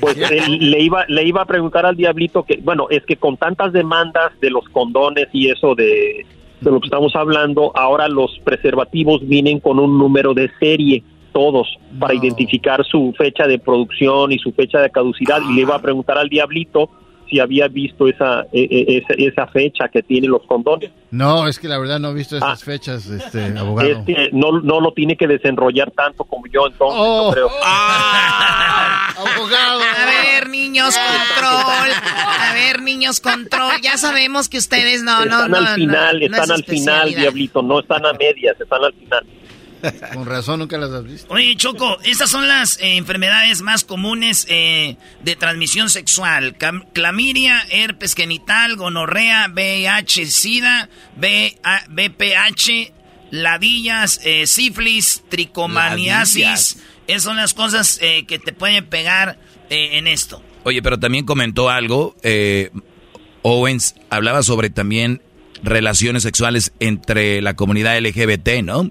Pues 0.00 0.16
él- 0.18 0.70
le 0.70 0.80
iba 0.82 1.04
le 1.08 1.24
iba 1.26 1.42
a 1.42 1.46
preguntar 1.46 1.86
al 1.86 1.96
diablito 1.96 2.42
que 2.44 2.56
bueno 2.56 2.86
es 2.90 3.04
que 3.04 3.16
con 3.16 3.36
tantas 3.36 3.72
demandas 3.72 4.32
de 4.40 4.50
los 4.50 4.64
condones 4.70 5.28
y 5.32 5.50
eso 5.50 5.74
de, 5.74 6.26
de 6.60 6.70
lo 6.70 6.80
que 6.80 6.86
estamos 6.86 7.14
hablando 7.14 7.72
ahora 7.76 8.08
los 8.08 8.38
preservativos 8.44 9.26
vienen 9.28 9.60
con 9.60 9.78
un 9.78 9.98
número 9.98 10.34
de 10.34 10.50
serie 10.58 11.02
todos 11.32 11.68
para 11.98 12.14
identificar 12.14 12.84
su 12.84 13.14
fecha 13.16 13.46
de 13.46 13.58
producción 13.58 14.32
y 14.32 14.38
su 14.38 14.52
fecha 14.52 14.78
de 14.80 14.90
caducidad 14.90 15.40
y 15.50 15.54
le 15.54 15.62
iba 15.62 15.74
a 15.76 15.80
preguntar 15.82 16.18
al 16.18 16.28
diablito 16.28 16.90
si 17.28 17.40
había 17.40 17.66
visto 17.66 18.06
esa 18.08 18.42
e- 18.52 18.68
e- 18.70 18.98
esa, 18.98 19.14
esa 19.16 19.46
fecha 19.46 19.88
que 19.88 20.02
tienen 20.02 20.30
los 20.30 20.42
condones 20.46 20.90
No, 21.10 21.48
es 21.48 21.58
que 21.58 21.66
la 21.66 21.78
verdad 21.78 21.98
no 21.98 22.10
he 22.10 22.14
visto 22.14 22.36
esas 22.36 22.62
fechas, 22.62 23.06
este 23.06 23.56
abogado. 23.58 23.88
es 23.88 23.98
que 24.04 24.28
no 24.32 24.60
no 24.60 24.80
lo 24.80 24.92
tiene 24.92 25.16
que 25.16 25.26
desenrollar 25.26 25.90
tanto 25.92 26.24
como 26.24 26.46
yo 26.48 26.66
entonces 26.66 27.00
Oh. 27.00 27.28
yo 27.30 27.32
creo 27.32 27.48
abogado. 29.16 29.80
A 29.80 30.06
ver, 30.06 30.48
niños, 30.48 30.94
control. 30.96 31.90
A 32.38 32.52
ver, 32.54 32.82
niños, 32.82 33.20
control. 33.20 33.72
Ya 33.82 33.96
sabemos 33.96 34.48
que 34.48 34.58
ustedes 34.58 35.02
no, 35.02 35.24
no, 35.24 35.44
están 35.44 35.50
no. 35.50 35.56
al 35.58 35.68
final, 35.74 36.20
no, 36.20 36.28
no 36.28 36.36
están 36.36 36.42
es 36.44 36.50
al 36.50 36.64
final, 36.64 37.14
diablito, 37.14 37.62
no 37.62 37.80
están 37.80 38.04
a 38.06 38.12
medias, 38.14 38.60
están 38.60 38.84
al 38.84 38.92
final. 38.94 39.26
Con 40.14 40.26
razón 40.26 40.60
nunca 40.60 40.78
las 40.78 40.90
has 40.90 41.04
visto. 41.04 41.32
Oye, 41.32 41.56
Choco, 41.56 41.98
estas 42.04 42.30
son 42.30 42.46
las 42.48 42.78
eh, 42.78 42.96
enfermedades 42.96 43.62
más 43.62 43.84
comunes 43.84 44.46
eh, 44.48 44.96
de 45.22 45.36
transmisión 45.36 45.90
sexual. 45.90 46.56
Cam- 46.58 46.86
clamidia, 46.92 47.62
herpes 47.70 48.14
genital, 48.14 48.76
gonorrea, 48.76 49.48
VIH, 49.52 50.26
SIDA, 50.26 50.88
B- 51.16 51.56
BPH, 51.88 52.92
ladillas, 53.30 54.20
eh, 54.24 54.46
sífilis, 54.46 55.22
tricomaniasis. 55.28 56.42
Ladillas. 56.44 56.76
Esas 57.06 57.22
son 57.24 57.36
las 57.36 57.54
cosas 57.54 57.98
eh, 58.00 58.24
que 58.26 58.38
te 58.38 58.52
pueden 58.52 58.86
pegar 58.86 59.38
en 59.70 60.06
esto. 60.06 60.42
Oye, 60.64 60.82
pero 60.82 60.98
también 61.00 61.24
comentó 61.24 61.70
algo, 61.70 62.14
eh, 62.22 62.70
Owens 63.42 63.94
hablaba 64.10 64.42
sobre 64.42 64.70
también 64.70 65.20
relaciones 65.62 66.22
sexuales 66.22 66.72
entre 66.78 67.40
la 67.42 67.54
comunidad 67.54 67.98
LGBT, 67.98 68.62
¿no? 68.62 68.90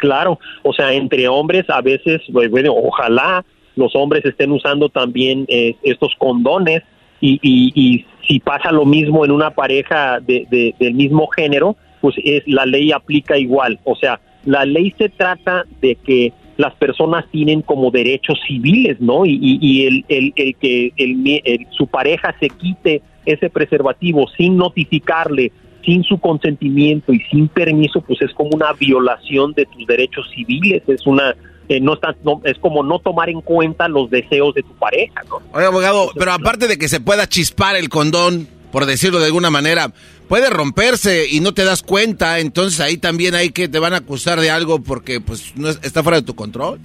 Claro, 0.00 0.38
o 0.62 0.72
sea, 0.72 0.94
entre 0.94 1.28
hombres 1.28 1.68
a 1.68 1.82
veces, 1.82 2.22
pues, 2.32 2.50
bueno, 2.50 2.72
ojalá 2.74 3.44
los 3.76 3.94
hombres 3.94 4.24
estén 4.24 4.50
usando 4.50 4.88
también 4.88 5.44
eh, 5.48 5.76
estos 5.82 6.14
condones 6.18 6.82
y, 7.20 7.38
y, 7.42 8.06
si 8.26 8.38
pasa 8.38 8.70
lo 8.70 8.84
mismo 8.86 9.24
en 9.24 9.32
una 9.32 9.50
pareja 9.50 10.20
de, 10.20 10.46
de, 10.50 10.74
del 10.78 10.94
mismo 10.94 11.26
género, 11.28 11.76
pues 12.00 12.14
es 12.22 12.42
la 12.46 12.64
ley 12.64 12.92
aplica 12.92 13.36
igual. 13.36 13.80
O 13.84 13.96
sea, 13.96 14.20
la 14.44 14.64
ley 14.64 14.94
se 14.96 15.08
trata 15.08 15.64
de 15.80 15.96
que 15.96 16.32
las 16.56 16.72
personas 16.74 17.24
tienen 17.32 17.60
como 17.62 17.90
derechos 17.90 18.38
civiles, 18.46 19.00
¿no? 19.00 19.26
Y, 19.26 19.58
y, 19.60 19.86
el, 19.86 20.04
el, 20.08 20.32
el, 20.36 20.54
que 20.56 20.92
el, 20.96 21.66
su 21.70 21.88
pareja 21.88 22.34
se 22.38 22.48
quite 22.48 23.02
ese 23.26 23.50
preservativo 23.50 24.28
sin 24.36 24.56
notificarle, 24.56 25.52
sin 25.84 26.02
su 26.04 26.18
consentimiento 26.18 27.12
y 27.12 27.20
sin 27.30 27.48
permiso, 27.48 28.00
pues 28.00 28.20
es 28.22 28.32
como 28.34 28.50
una 28.52 28.72
violación 28.72 29.52
de 29.52 29.66
tus 29.66 29.86
derechos 29.86 30.28
civiles, 30.34 30.82
es 30.86 31.06
una 31.06 31.34
eh, 31.68 31.80
no, 31.80 31.94
está, 31.94 32.16
no 32.24 32.40
es 32.44 32.58
como 32.58 32.82
no 32.82 32.98
tomar 32.98 33.30
en 33.30 33.40
cuenta 33.42 33.86
los 33.86 34.10
deseos 34.10 34.54
de 34.54 34.62
tu 34.62 34.74
pareja, 34.74 35.22
¿no? 35.28 35.40
Oye, 35.52 35.66
abogado, 35.66 36.10
pero 36.18 36.32
aparte 36.32 36.66
de 36.66 36.76
que 36.76 36.88
se 36.88 36.98
pueda 36.98 37.28
chispar 37.28 37.76
el 37.76 37.88
condón, 37.88 38.48
por 38.72 38.86
decirlo 38.86 39.20
de 39.20 39.26
alguna 39.26 39.50
manera, 39.50 39.92
puede 40.28 40.50
romperse 40.50 41.28
y 41.30 41.38
no 41.38 41.54
te 41.54 41.64
das 41.64 41.82
cuenta, 41.82 42.40
entonces 42.40 42.80
ahí 42.80 42.96
también 42.96 43.36
hay 43.36 43.50
que 43.50 43.68
te 43.68 43.78
van 43.78 43.94
a 43.94 43.98
acusar 43.98 44.40
de 44.40 44.50
algo 44.50 44.82
porque 44.82 45.20
pues 45.20 45.56
no 45.56 45.68
es, 45.68 45.78
está 45.82 46.02
fuera 46.02 46.20
de 46.20 46.26
tu 46.26 46.34
control. 46.34 46.80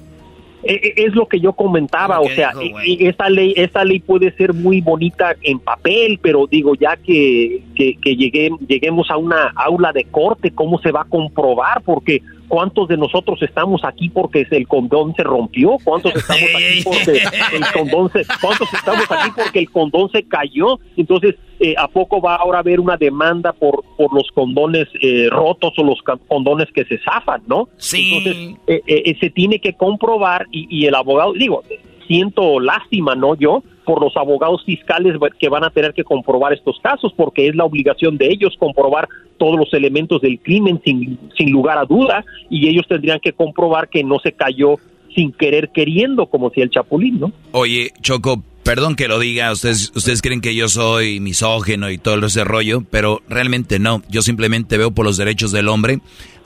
Eh, 0.66 0.94
Es 0.98 1.14
lo 1.14 1.28
que 1.28 1.40
yo 1.40 1.54
comentaba, 1.54 2.20
o 2.20 2.30
sea, 2.30 2.52
dijo, 2.60 2.80
esta 3.00 3.30
ley, 3.30 3.54
esta 3.56 3.84
ley 3.86 4.00
puede 4.00 4.32
ser 4.36 4.54
muy 4.54 4.82
bonita 4.82 5.36
en 5.42 5.60
papel, 5.60 6.20
pero 6.22 6.48
digo 6.48 6.74
ya 6.76 6.98
que, 6.98 7.62
que, 7.76 7.96
que 8.02 8.16
llegue, 8.16 8.50
lleguemos 8.68 9.10
a 9.12 9.18
una 9.18 9.54
aula 9.56 9.92
de 9.94 10.06
corte, 10.06 10.52
¿cómo 10.52 10.80
se 10.80 10.92
va 10.92 11.02
a 11.02 11.06
comprobar? 11.06 11.82
Porque 11.84 12.22
¿Cuántos 12.48 12.88
de 12.88 12.98
nosotros 12.98 13.42
estamos 13.42 13.84
aquí 13.84 14.10
porque 14.10 14.48
el 14.50 14.68
condón 14.68 15.14
se 15.16 15.24
rompió? 15.24 15.78
¿Cuántos 15.84 16.16
estamos 16.16 16.50
aquí 16.56 16.84
porque 16.84 17.22
el 17.56 17.66
condón 17.74 18.12
se, 18.12 18.26
cuántos 18.42 18.74
estamos 18.74 19.06
aquí 19.10 19.32
porque 19.36 19.60
el 19.60 19.72
condón 19.72 20.10
se 20.12 20.24
cayó? 20.24 20.80
Entonces, 20.98 21.36
eh, 21.60 21.76
¿a 21.78 21.88
poco 21.88 22.22
va 22.22 22.36
ahora 22.36 22.60
a 22.60 22.62
haber 22.62 22.80
una 22.80 22.98
demanda 22.98 23.54
por, 23.54 23.84
por 23.98 24.14
los 24.14 24.30
condones 24.34 24.88
eh, 25.02 25.28
rotos 25.30 25.74
o 25.78 25.84
los 25.84 26.00
condones 26.28 26.68
que 26.74 26.86
se 26.86 26.98
zafan, 27.00 27.42
no? 27.48 27.70
Sí. 27.78 28.14
Entonces, 28.14 28.56
eh, 28.68 28.82
eh, 28.88 29.18
se 29.20 29.30
tiene 29.30 29.60
que 29.60 29.74
comprobar 29.74 30.48
y, 30.52 30.68
y 30.70 30.86
el 30.86 30.96
abogado, 30.96 31.34
digo, 31.34 31.64
siento 32.08 32.60
lástima, 32.60 33.16
¿no? 33.16 33.36
Yo, 33.36 33.64
por 33.86 34.02
los 34.02 34.18
abogados 34.18 34.64
fiscales 34.66 35.16
que 35.40 35.50
van 35.50 35.64
a 35.64 35.70
tener 35.70 35.94
que 35.94 36.04
comprobar 36.04 36.54
estos 36.54 36.80
casos, 36.82 37.14
porque 37.16 37.48
es 37.48 37.56
la 37.56 37.64
obligación 37.64 38.18
de 38.18 38.28
ellos 38.28 38.56
comprobar 38.60 39.08
todos 39.38 39.58
los 39.58 39.74
elementos 39.74 40.22
del 40.22 40.40
crimen 40.40 40.82
sin, 40.84 41.20
sin 41.38 41.52
lugar 41.52 41.78
a 41.78 41.86
duda, 41.86 42.26
y 42.50 42.68
ellos 42.68 42.86
tendrían 42.88 43.20
que 43.20 43.34
comprobar 43.34 43.90
que 43.90 44.04
no 44.04 44.20
se 44.20 44.34
cayó 44.34 44.76
sin 45.16 45.32
querer 45.32 45.70
queriendo, 45.70 46.26
como 46.28 46.50
si 46.50 46.62
el 46.62 46.70
chapulín, 46.70 47.20
¿no? 47.20 47.32
Oye, 47.52 47.92
Choco, 48.02 48.44
perdón 48.64 48.96
que 48.96 49.08
lo 49.08 49.20
diga, 49.20 49.52
ustedes, 49.52 49.92
ustedes 49.96 50.22
creen 50.22 50.42
que 50.42 50.56
yo 50.56 50.68
soy 50.68 51.20
misógeno 51.20 51.90
y 51.90 51.98
todo 51.98 52.26
ese 52.26 52.44
rollo, 52.44 52.84
pero 52.90 53.22
realmente 53.30 53.80
no, 53.80 54.02
yo 54.10 54.22
simplemente 54.22 54.78
veo 54.78 54.92
por 54.92 55.06
los 55.06 55.18
derechos 55.18 55.52
del 55.52 55.70
hombre. 55.70 56.00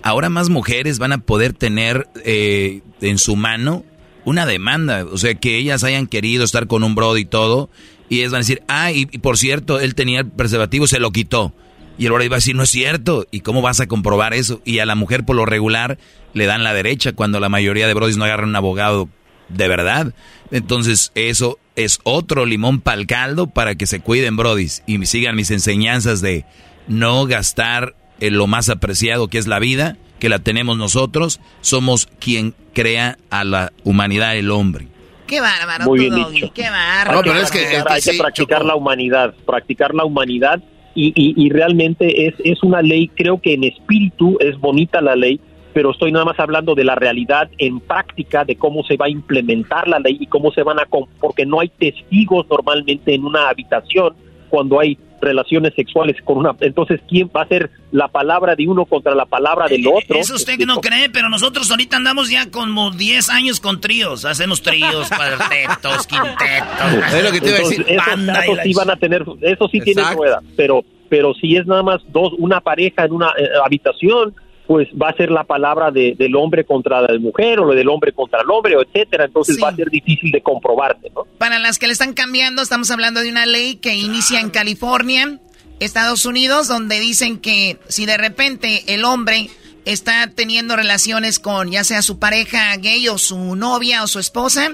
Ahora 0.03 0.29
más 0.29 0.49
mujeres 0.49 0.99
van 0.99 1.13
a 1.13 1.17
poder 1.17 1.53
tener 1.53 2.07
eh, 2.23 2.81
en 3.01 3.17
su 3.17 3.35
mano 3.35 3.83
una 4.25 4.45
demanda, 4.45 5.05
o 5.05 5.17
sea, 5.17 5.35
que 5.35 5.57
ellas 5.57 5.83
hayan 5.83 6.07
querido 6.07 6.43
estar 6.43 6.67
con 6.67 6.83
un 6.83 6.95
brody 6.95 7.21
y 7.21 7.25
todo, 7.25 7.69
y 8.09 8.19
ellas 8.19 8.31
van 8.31 8.39
a 8.39 8.45
decir, 8.45 8.63
ah, 8.67 8.91
y, 8.91 9.05
por 9.05 9.37
cierto, 9.37 9.79
él 9.79 9.95
tenía 9.95 10.19
el 10.21 10.27
preservativo, 10.27 10.87
se 10.87 10.99
lo 10.99 11.11
quitó. 11.11 11.53
Y 11.97 12.05
el 12.05 12.11
brody 12.11 12.27
va 12.27 12.37
a 12.37 12.39
decir, 12.39 12.55
no 12.55 12.63
es 12.63 12.69
cierto, 12.69 13.27
¿y 13.29 13.41
cómo 13.41 13.61
vas 13.61 13.79
a 13.79 13.87
comprobar 13.87 14.33
eso? 14.33 14.61
Y 14.65 14.79
a 14.79 14.85
la 14.85 14.95
mujer 14.95 15.25
por 15.25 15.35
lo 15.35 15.45
regular 15.45 15.97
le 16.33 16.45
dan 16.45 16.63
la 16.63 16.73
derecha 16.73 17.13
cuando 17.13 17.39
la 17.39 17.49
mayoría 17.49 17.87
de 17.87 17.93
brodis 17.93 18.17
no 18.17 18.23
agarran 18.23 18.49
un 18.49 18.55
abogado 18.55 19.09
de 19.49 19.67
verdad. 19.67 20.13
Entonces 20.51 21.11
eso 21.15 21.59
es 21.75 21.99
otro 22.03 22.45
limón 22.45 22.81
para 22.81 22.99
el 22.99 23.07
caldo 23.07 23.47
para 23.47 23.75
que 23.75 23.85
se 23.85 23.99
cuiden 23.99 24.37
brodis 24.37 24.83
y 24.85 25.05
sigan 25.05 25.35
mis 25.35 25.51
enseñanzas 25.51 26.21
de 26.21 26.45
no 26.87 27.25
gastar 27.25 27.95
en 28.19 28.37
lo 28.37 28.47
más 28.47 28.69
apreciado 28.69 29.27
que 29.27 29.37
es 29.37 29.47
la 29.47 29.59
vida, 29.59 29.97
que 30.19 30.29
la 30.29 30.39
tenemos 30.39 30.77
nosotros, 30.77 31.39
somos 31.61 32.07
quien 32.19 32.53
crea 32.73 33.17
a 33.29 33.43
la 33.43 33.71
humanidad, 33.83 34.35
el 34.37 34.51
hombre. 34.51 34.87
Qué 35.27 35.41
bárbaro, 35.41 35.85
Muy 35.85 35.99
bien 35.99 36.15
dicho. 36.33 36.51
qué 36.53 36.69
bárbaro. 36.69 37.17
No, 37.17 37.23
pero 37.23 37.39
es 37.39 37.51
que, 37.51 37.59
hay 37.59 38.01
que 38.01 38.17
practicar 38.17 38.65
la 38.65 38.75
humanidad, 38.75 39.33
practicar 39.45 39.93
la 39.93 40.03
humanidad 40.03 40.59
y, 40.95 41.13
y, 41.15 41.33
y 41.37 41.49
realmente 41.49 42.27
es, 42.27 42.33
es 42.43 42.63
una 42.63 42.81
ley, 42.81 43.09
creo 43.09 43.39
que 43.39 43.53
en 43.53 43.63
espíritu 43.63 44.37
es 44.39 44.59
bonita 44.59 45.01
la 45.01 45.15
ley, 45.15 45.39
pero 45.73 45.91
estoy 45.91 46.11
nada 46.11 46.25
más 46.25 46.39
hablando 46.39 46.73
de 46.73 46.83
la 46.83 46.95
realidad 46.95 47.49
en 47.59 47.79
práctica, 47.79 48.43
de 48.43 48.55
cómo 48.55 48.83
se 48.83 48.97
va 48.97 49.05
a 49.05 49.09
implementar 49.09 49.87
la 49.87 49.99
ley 49.99 50.17
y 50.19 50.27
cómo 50.27 50.51
se 50.51 50.63
van 50.63 50.79
a... 50.79 50.87
porque 51.19 51.45
no 51.45 51.59
hay 51.59 51.69
testigos 51.69 52.47
normalmente 52.49 53.13
en 53.13 53.23
una 53.23 53.49
habitación 53.49 54.15
cuando 54.49 54.79
hay 54.79 54.97
relaciones 55.21 55.73
sexuales 55.75 56.15
con 56.23 56.37
una... 56.37 56.55
Entonces, 56.61 56.99
¿quién 57.07 57.29
va 57.35 57.43
a 57.43 57.47
ser 57.47 57.69
la 57.91 58.07
palabra 58.07 58.55
de 58.55 58.67
uno 58.67 58.85
contra 58.85 59.15
la 59.15 59.25
palabra 59.25 59.67
del 59.67 59.85
otro? 59.87 60.15
Eso 60.17 60.35
usted 60.35 60.57
que 60.57 60.65
no 60.65 60.81
cree, 60.81 61.09
pero 61.09 61.29
nosotros 61.29 61.69
ahorita 61.71 61.97
andamos 61.97 62.29
ya 62.29 62.49
como 62.51 62.91
10 62.91 63.29
años 63.29 63.59
con 63.59 63.81
tríos. 63.81 64.25
Hacemos 64.25 64.61
tríos, 64.61 65.09
cuartetos, 65.15 66.07
quintetos. 66.07 67.13
Es 67.13 67.23
lo 67.23 67.31
que 67.31 67.41
te 67.41 67.47
iba 67.49 67.57
a 67.57 67.59
decir. 67.59 67.85
Esos 67.87 68.05
Banda 68.05 68.33
casos 68.33 68.49
y 68.53 68.55
la- 68.55 68.63
sí 68.63 68.73
van 68.73 68.89
a 68.89 68.95
tener, 68.95 69.25
eso 69.41 69.67
sí 69.69 69.79
tiene 69.81 70.03
rueda, 70.13 70.41
pero, 70.55 70.83
pero 71.09 71.33
si 71.33 71.55
es 71.55 71.65
nada 71.65 71.83
más 71.83 72.01
dos, 72.09 72.33
una 72.37 72.61
pareja 72.61 73.05
en 73.05 73.13
una 73.13 73.27
eh, 73.37 73.47
habitación, 73.65 74.33
pues 74.69 74.87
va 74.89 75.09
a 75.09 75.13
ser 75.15 75.31
la 75.31 75.45
palabra 75.45 75.89
de, 75.89 76.13
del 76.15 76.35
hombre 76.35 76.63
contra 76.63 77.01
la 77.01 77.17
mujer 77.17 77.59
o 77.59 77.65
lo 77.65 77.73
del 77.73 77.89
hombre 77.89 78.11
contra 78.13 78.41
el 78.41 78.51
hombre, 78.51 78.75
o 78.75 78.83
etcétera. 78.83 79.25
Entonces 79.25 79.57
va 79.61 79.69
a 79.69 79.75
ser 79.75 79.89
difícil 79.89 80.31
de 80.31 80.41
comprobarte, 80.41 81.09
¿no? 81.15 81.23
Para 81.39 81.57
las 81.57 81.79
que 81.79 81.87
le 81.87 81.93
están 81.93 82.13
cambiando, 82.13 82.61
estamos 82.61 82.91
hablando 82.91 83.21
de 83.21 83.31
una 83.31 83.47
ley 83.47 83.77
que 83.77 83.95
inicia 83.95 84.39
en 84.39 84.51
California, 84.51 85.39
Estados 85.79 86.27
Unidos, 86.27 86.67
donde 86.67 86.99
dicen 86.99 87.39
que 87.39 87.79
si 87.87 88.05
de 88.05 88.17
repente 88.17 88.83
el 88.93 89.05
hombre 89.05 89.49
está 89.85 90.29
teniendo 90.35 90.75
relaciones 90.75 91.39
con 91.39 91.71
ya 91.71 91.83
sea 91.83 92.03
su 92.03 92.19
pareja 92.19 92.75
gay 92.77 93.07
o 93.07 93.17
su 93.17 93.55
novia 93.55 94.03
o 94.03 94.07
su 94.07 94.19
esposa 94.19 94.69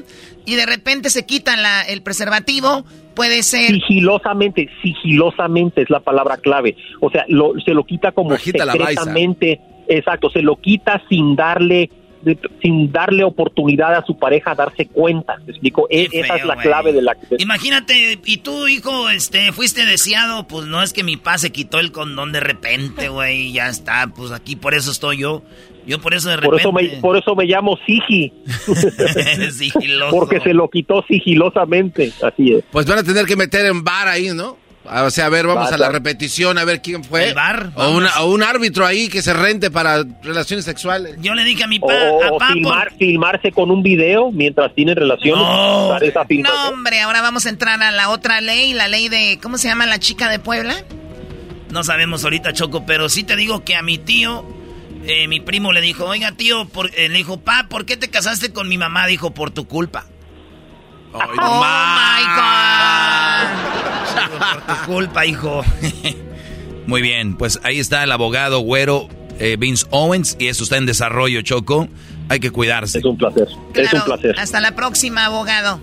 y 0.45 0.55
de 0.55 0.65
repente 0.65 1.09
se 1.09 1.25
quitan 1.25 1.61
la, 1.63 1.83
el 1.83 2.01
preservativo, 2.01 2.83
puede 3.15 3.43
ser... 3.43 3.71
Sigilosamente, 3.87 4.67
sigilosamente 4.81 5.83
es 5.83 5.89
la 5.89 6.01
palabra 6.01 6.35
clave. 6.37 6.75
O 6.99 7.09
sea, 7.09 7.23
lo- 7.29 7.53
se 7.63 7.73
lo 7.73 7.85
quita 7.85 8.11
como 8.11 8.31
Bajita 8.31 8.65
la 8.65 8.73
baisa. 8.75 8.87
secretamente, 9.03 9.61
exacto, 9.87 10.29
se 10.29 10.41
lo 10.41 10.55
quita 10.57 11.01
sin 11.09 11.35
darle 11.35 11.89
sin 12.59 12.91
darle 12.91 13.23
oportunidad 13.23 13.93
a 13.93 14.03
su 14.03 14.17
pareja 14.17 14.51
a 14.51 14.55
darse 14.55 14.87
cuenta, 14.87 15.37
¿me 15.45 15.51
explico? 15.51 15.85
E- 15.91 16.07
Qué 16.09 16.21
esa 16.21 16.37
es 16.37 16.45
la 16.45 16.55
clave 16.55 16.91
de 16.91 17.03
la... 17.03 17.13
de- 17.29 17.35
Imagínate, 17.37 18.19
y 18.25 18.37
tú, 18.37 18.67
hijo, 18.67 19.09
este, 19.11 19.51
fuiste 19.51 19.85
deseado, 19.85 20.47
pues 20.47 20.65
no 20.65 20.81
es 20.81 20.91
que 20.91 21.03
mi 21.03 21.17
pa 21.17 21.37
se 21.37 21.51
quitó 21.51 21.79
el 21.79 21.91
condón 21.91 22.31
de 22.31 22.39
repente, 22.39 23.09
güey, 23.09 23.49
y 23.49 23.53
ya 23.53 23.67
está, 23.69 24.07
pues 24.07 24.31
aquí 24.31 24.55
por 24.55 24.73
eso 24.73 24.89
estoy 24.89 25.17
yo. 25.19 25.43
Yo 25.85 25.99
por 26.01 26.15
eso 26.15 26.31
de 26.31 26.39
Por 26.39 26.59
eso, 26.59 26.71
me, 26.71 26.81
repente... 26.81 27.01
por 27.03 27.15
eso 27.15 27.35
me 27.35 27.45
llamo 27.45 27.77
Sigi. 27.85 28.33
Sigiloso. 29.51 30.09
Porque 30.17 30.39
se 30.39 30.53
lo 30.55 30.67
quitó 30.69 31.03
sigilosamente, 31.07 32.11
así 32.23 32.53
es. 32.53 32.63
Pues 32.71 32.85
van 32.87 32.99
a 32.99 33.03
tener 33.03 33.25
que 33.25 33.35
meter 33.35 33.65
en 33.67 33.83
bar 33.83 34.07
ahí, 34.07 34.29
¿no? 34.33 34.57
O 34.87 35.09
sea, 35.09 35.25
a 35.25 35.29
ver, 35.29 35.47
vamos 35.47 35.71
Va, 35.71 35.75
a 35.75 35.77
la 35.77 35.89
repetición, 35.89 36.57
a 36.57 36.63
ver 36.65 36.81
quién 36.81 37.03
fue. 37.03 37.29
¿El 37.29 37.33
bar? 37.33 37.71
O, 37.75 37.89
una- 37.89 38.11
o 38.21 38.31
un 38.31 38.43
árbitro 38.43 38.85
ahí 38.85 39.07
que 39.09 39.21
se 39.21 39.33
rente 39.33 39.71
para 39.71 40.03
relaciones 40.23 40.65
sexuales. 40.65 41.15
Yo 41.21 41.33
le 41.33 41.43
dije 41.43 41.63
a 41.63 41.67
mi 41.67 41.79
O, 41.81 41.87
pa, 41.87 41.93
a 42.27 42.31
o 42.31 42.37
pa, 42.37 42.47
filmar, 42.53 42.93
filmarse 42.97 43.51
con 43.51 43.71
un 43.71 43.81
video 43.83 44.31
mientras 44.31 44.73
tienen 44.75 44.95
relaciones. 44.95 45.43
No. 45.43 45.97
esa 45.97 46.25
No, 46.29 46.69
hombre, 46.69 47.01
ahora 47.01 47.21
vamos 47.21 47.45
a 47.45 47.49
entrar 47.49 47.81
a 47.81 47.91
la 47.91 48.09
otra 48.09 48.41
ley, 48.41 48.73
la 48.73 48.87
ley 48.87 49.09
de... 49.09 49.39
¿Cómo 49.41 49.57
se 49.57 49.67
llama 49.67 49.85
la 49.85 49.99
chica 49.99 50.29
de 50.29 50.39
Puebla? 50.39 50.75
No 51.71 51.83
sabemos 51.83 52.23
ahorita, 52.23 52.53
Choco, 52.53 52.85
pero 52.85 53.09
sí 53.09 53.23
te 53.23 53.35
digo 53.35 53.63
que 53.63 53.75
a 53.75 53.81
mi 53.81 53.97
tío, 53.97 54.45
eh, 55.07 55.27
mi 55.27 55.39
primo 55.41 55.73
le 55.73 55.81
dijo, 55.81 56.05
oiga, 56.05 56.31
tío, 56.31 56.67
por- 56.69 56.89
eh, 56.95 57.09
le 57.09 57.17
dijo, 57.17 57.39
pa, 57.41 57.65
¿por 57.69 57.85
qué 57.85 57.97
te 57.97 58.09
casaste 58.09 58.53
con 58.53 58.69
mi 58.69 58.77
mamá? 58.77 59.07
Dijo, 59.07 59.33
por 59.33 59.51
tu 59.51 59.67
culpa. 59.67 60.05
Oh, 61.15 61.19
my 61.63 62.21
God. 62.35 63.45
Por 64.39 64.61
tu 64.61 64.75
culpa, 64.85 65.25
hijo. 65.25 65.63
Muy 66.87 67.01
bien, 67.01 67.35
pues 67.35 67.59
ahí 67.63 67.79
está 67.79 68.03
el 68.03 68.11
abogado 68.11 68.59
güero 68.59 69.07
eh, 69.39 69.57
Vince 69.57 69.85
Owens 69.89 70.37
y 70.39 70.47
eso 70.47 70.63
está 70.63 70.77
en 70.77 70.85
desarrollo, 70.85 71.41
Choco. 71.41 71.87
Hay 72.29 72.39
que 72.39 72.51
cuidarse. 72.51 72.99
Es 72.99 73.05
un 73.05 73.17
placer. 73.17 73.47
es 73.73 73.93
un 73.93 74.01
placer. 74.01 74.35
Hasta 74.39 74.59
la 74.61 74.75
próxima, 74.75 75.25
abogado. 75.25 75.79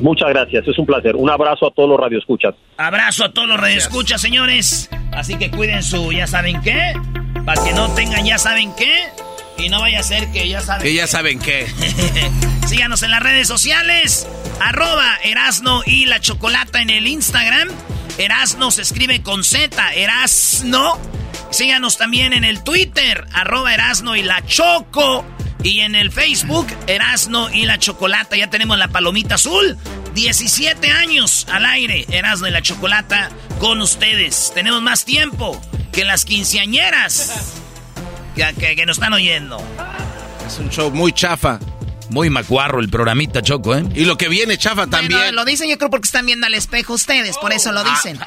Muchas 0.00 0.28
gracias, 0.30 0.66
es 0.66 0.78
un 0.78 0.86
placer. 0.86 1.14
Un 1.16 1.30
abrazo 1.30 1.68
a 1.68 1.70
todos 1.70 1.88
los 1.88 1.98
radioescuchas. 1.98 2.54
Abrazo 2.76 3.24
a 3.24 3.32
todos 3.32 3.48
los 3.48 3.60
radioescuchas, 3.60 4.20
señores. 4.20 4.90
Así 5.12 5.36
que 5.36 5.50
cuiden 5.50 5.82
su, 5.82 6.12
ya 6.12 6.26
saben 6.26 6.60
qué, 6.62 6.92
para 7.44 7.62
que 7.62 7.72
no 7.72 7.88
tengan 7.94 8.24
ya 8.24 8.38
saben 8.38 8.74
qué, 8.76 8.92
y 9.58 9.68
no 9.68 9.80
vaya 9.80 10.00
a 10.00 10.02
ser 10.02 10.30
que 10.32 10.48
ya 10.48 10.60
saben 10.60 10.82
Que 10.82 10.94
ya 10.94 11.06
saben 11.06 11.38
qué. 11.38 11.66
Síganos 12.66 13.02
en 13.02 13.10
las 13.10 13.22
redes 13.22 13.48
sociales. 13.48 14.26
Arroba 14.60 15.16
Erasno 15.22 15.82
y 15.86 16.06
la 16.06 16.20
Chocolata 16.20 16.80
en 16.80 16.90
el 16.90 17.06
Instagram. 17.06 17.68
Erasno 18.18 18.70
se 18.70 18.82
escribe 18.82 19.22
con 19.22 19.44
Z, 19.44 19.94
Erasno. 19.94 20.98
Síganos 21.50 21.98
también 21.98 22.32
en 22.32 22.44
el 22.44 22.64
Twitter, 22.64 23.26
arroba 23.32 23.74
Erasno 23.74 24.16
y 24.16 24.22
la 24.22 24.44
Choco. 24.44 25.24
Y 25.62 25.80
en 25.80 25.94
el 25.94 26.12
Facebook, 26.12 26.66
Erasno 26.86 27.50
y 27.50 27.64
la 27.64 27.78
Chocolata. 27.78 28.36
Ya 28.36 28.50
tenemos 28.50 28.76
la 28.76 28.88
palomita 28.88 29.36
azul. 29.36 29.78
17 30.14 30.90
años 30.90 31.46
al 31.50 31.64
aire, 31.64 32.06
Erasno 32.10 32.46
y 32.48 32.50
la 32.50 32.60
Chocolata 32.60 33.30
con 33.58 33.80
ustedes. 33.80 34.52
Tenemos 34.54 34.82
más 34.82 35.04
tiempo 35.04 35.60
que 35.92 36.04
las 36.04 36.24
quinceañeras 36.24 37.63
que, 38.34 38.76
que 38.76 38.86
nos 38.86 38.96
están 38.96 39.12
oyendo. 39.12 39.62
Es 40.46 40.58
un 40.58 40.70
show 40.70 40.90
muy 40.90 41.12
chafa. 41.12 41.58
Muy 42.10 42.28
macuarro 42.28 42.80
el 42.80 42.90
programita 42.90 43.40
Choco, 43.42 43.74
¿eh? 43.74 43.82
Y 43.94 44.04
lo 44.04 44.18
que 44.18 44.28
viene 44.28 44.58
chafa 44.58 44.86
también. 44.86 45.18
Bueno, 45.20 45.32
lo 45.32 45.44
dicen 45.46 45.70
yo 45.70 45.78
creo 45.78 45.88
porque 45.90 46.04
están 46.06 46.26
viendo 46.26 46.46
al 46.46 46.52
espejo 46.54 46.92
ustedes, 46.92 47.38
por 47.38 47.52
eso 47.54 47.72
lo 47.72 47.80
Ah. 47.80 47.84
dicen. 47.90 48.18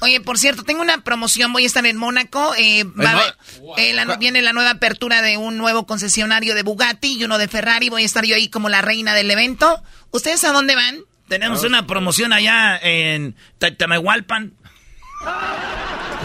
Oye, 0.00 0.20
por 0.20 0.38
cierto, 0.38 0.62
tengo 0.62 0.82
una 0.82 0.98
promoción, 1.02 1.52
voy 1.52 1.64
a 1.64 1.66
estar 1.66 1.84
en 1.84 1.96
Mónaco, 1.96 2.54
eh, 2.56 2.84
va 2.84 3.10
a 3.10 3.34
eh, 3.76 3.92
la- 3.92 4.16
viene 4.16 4.40
la 4.42 4.52
nueva 4.52 4.70
apertura 4.70 5.20
de 5.20 5.36
un 5.36 5.56
nuevo 5.56 5.84
concesionario 5.86 6.54
de 6.54 6.62
Bugatti 6.62 7.16
y 7.18 7.24
uno 7.24 7.38
de 7.38 7.48
Ferrari, 7.48 7.88
voy 7.88 8.02
a 8.02 8.06
estar 8.06 8.24
yo 8.24 8.36
ahí 8.36 8.48
como 8.48 8.68
la 8.68 8.82
reina 8.82 9.14
del 9.14 9.30
evento. 9.30 9.82
¿Ustedes 10.10 10.44
a 10.44 10.52
dónde 10.52 10.76
van? 10.76 10.98
Tenemos 11.28 11.64
una 11.64 11.86
promoción 11.86 12.32
allá 12.32 12.78
en 12.82 13.34
Tamehualpan. 13.78 14.52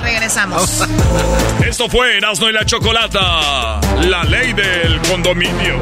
Regresamos. 0.03 0.83
Esto 1.67 1.89
fue 1.89 2.17
Erasmo 2.17 2.49
y 2.49 2.53
la 2.53 2.65
Chocolata, 2.65 3.79
la 4.01 4.23
ley 4.23 4.53
del 4.53 4.99
condominio. 5.01 5.81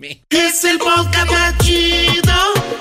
Es 0.00 0.62
el 0.62 0.78
podcast 0.78 1.28
más 1.28 1.58
chido. 1.58 2.32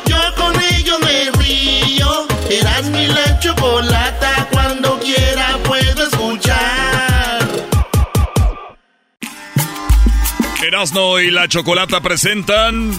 Yo 0.06 0.18
con 0.35 0.53
ello 0.61 0.99
me 0.99 1.31
río. 1.31 2.27
Eras 2.48 2.85
mi 2.91 3.07
la 3.07 3.39
chocolata. 3.39 4.48
Cuando 4.52 4.99
quiera 4.99 5.57
puedo 5.64 6.03
escuchar. 6.07 7.48
Erasmo 10.64 11.19
y 11.19 11.31
la 11.31 11.48
Chocolata 11.48 12.02
presentan 12.02 12.91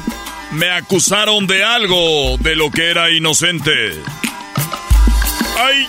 Me 0.53 0.71
acusaron 0.71 1.47
de 1.47 1.63
algo 1.63 2.39
de 2.39 2.57
lo 2.57 2.73
que 2.73 2.91
era 2.91 3.11
inocente. 3.11 3.93
¡Ay! 5.59 5.87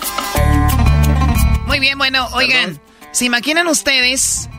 Muy 1.65 1.80
bien, 1.80 1.97
bueno, 1.97 2.27
oigan, 2.34 2.80
¿se 3.11 3.26
imaginan 3.26 3.68
ustedes 3.68 4.49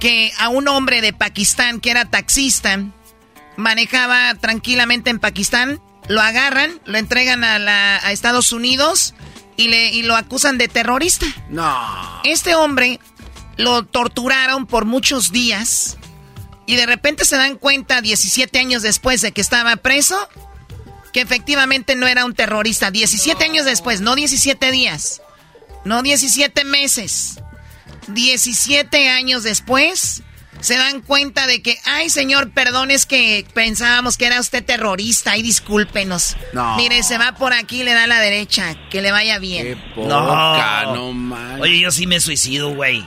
que 0.00 0.32
a 0.38 0.48
un 0.48 0.66
hombre 0.66 1.00
de 1.00 1.12
Pakistán 1.12 1.80
que 1.80 1.90
era 1.90 2.06
taxista 2.06 2.80
manejaba 3.60 4.34
tranquilamente 4.34 5.10
en 5.10 5.18
Pakistán, 5.20 5.80
lo 6.08 6.20
agarran, 6.20 6.80
lo 6.86 6.98
entregan 6.98 7.44
a, 7.44 7.58
la- 7.58 7.96
a 7.98 8.10
Estados 8.12 8.52
Unidos 8.52 9.14
y, 9.56 9.68
le, 9.68 9.90
y 9.90 10.02
lo 10.02 10.16
acusan 10.16 10.58
de 10.58 10.66
terrorista? 10.68 11.26
No. 11.48 12.20
Este 12.24 12.54
hombre 12.54 12.98
lo 13.56 13.84
torturaron 13.84 14.66
por 14.66 14.84
muchos 14.86 15.30
días 15.32 15.98
y 16.66 16.76
de 16.76 16.86
repente 16.86 17.24
se 17.24 17.36
dan 17.36 17.56
cuenta 17.56 18.00
17 18.00 18.58
años 18.58 18.82
después 18.82 19.20
de 19.20 19.32
que 19.32 19.40
estaba 19.40 19.76
preso 19.76 20.28
que 21.12 21.20
efectivamente 21.20 21.94
no 21.96 22.06
era 22.06 22.24
un 22.24 22.34
terrorista. 22.34 22.90
17 22.92 23.44
años 23.44 23.64
después, 23.64 24.00
no 24.00 24.14
17 24.14 24.70
días, 24.70 25.20
no 25.84 26.02
17 26.02 26.64
meses. 26.64 27.40
17 28.08 29.08
años 29.10 29.42
después 29.42 30.22
se 30.60 30.76
dan 30.76 31.00
cuenta 31.00 31.46
de 31.46 31.62
que, 31.62 31.78
ay 31.84 32.10
señor, 32.10 32.50
perdón, 32.50 32.90
es 32.90 33.06
que 33.06 33.46
pensábamos 33.54 34.16
que 34.16 34.26
era 34.26 34.40
usted 34.40 34.64
terrorista, 34.64 35.32
ay 35.32 35.42
discúlpenos. 35.42 36.36
No. 36.52 36.76
Mire, 36.76 37.02
se 37.02 37.18
va 37.18 37.32
por 37.32 37.52
aquí, 37.52 37.82
le 37.82 37.92
da 37.94 38.04
a 38.04 38.06
la 38.06 38.20
derecha, 38.20 38.76
que 38.90 39.00
le 39.02 39.12
vaya 39.12 39.38
bien. 39.38 39.82
Poca, 39.94 40.84
no 40.94 41.12
man. 41.12 41.60
Oye, 41.60 41.80
yo 41.80 41.90
sí 41.90 42.06
me 42.06 42.20
suicido, 42.20 42.74
güey. 42.74 43.04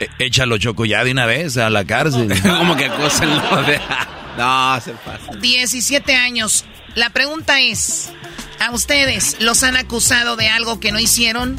E- 0.00 0.08
échalo 0.18 0.58
Choco 0.58 0.84
ya 0.84 1.04
de 1.04 1.10
una 1.12 1.26
vez 1.26 1.56
a 1.56 1.70
la 1.70 1.84
cárcel. 1.84 2.28
Como 2.42 2.76
que 2.76 2.86
acúsenlo 2.86 3.62
de... 3.62 3.80
No, 4.36 4.80
se 4.80 4.92
pasa. 4.92 5.32
17 5.40 6.14
años. 6.14 6.64
La 6.94 7.10
pregunta 7.10 7.60
es, 7.60 8.10
¿a 8.60 8.70
ustedes 8.70 9.36
los 9.40 9.62
han 9.62 9.76
acusado 9.76 10.36
de 10.36 10.48
algo 10.48 10.78
que 10.80 10.92
no 10.92 10.98
hicieron 10.98 11.58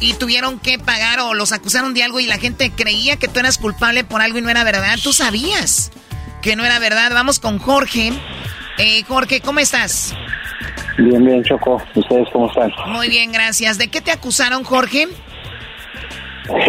y 0.00 0.14
tuvieron 0.14 0.58
que 0.58 0.78
pagar 0.78 1.20
o 1.20 1.34
los 1.34 1.52
acusaron 1.52 1.94
de 1.94 2.02
algo 2.02 2.20
y 2.20 2.26
la 2.26 2.38
gente 2.38 2.70
creía 2.70 3.16
que 3.16 3.28
tú 3.28 3.40
eras 3.40 3.58
culpable 3.58 4.04
por 4.04 4.20
algo 4.20 4.38
y 4.38 4.42
no 4.42 4.50
era 4.50 4.64
verdad? 4.64 4.96
Tú 5.02 5.12
sabías 5.12 5.90
que 6.42 6.56
no 6.56 6.64
era 6.64 6.78
verdad. 6.78 7.10
Vamos 7.12 7.40
con 7.40 7.58
Jorge. 7.58 8.12
Eh, 8.78 9.02
Jorge, 9.06 9.40
¿cómo 9.40 9.58
estás? 9.58 10.14
Bien, 10.98 11.24
bien, 11.24 11.42
Choco. 11.44 11.82
¿Ustedes 11.94 12.28
cómo 12.32 12.48
están? 12.48 12.72
Muy 12.88 13.08
bien, 13.08 13.32
gracias. 13.32 13.78
¿De 13.78 13.88
qué 13.88 14.00
te 14.00 14.10
acusaron, 14.10 14.64
Jorge? 14.64 15.08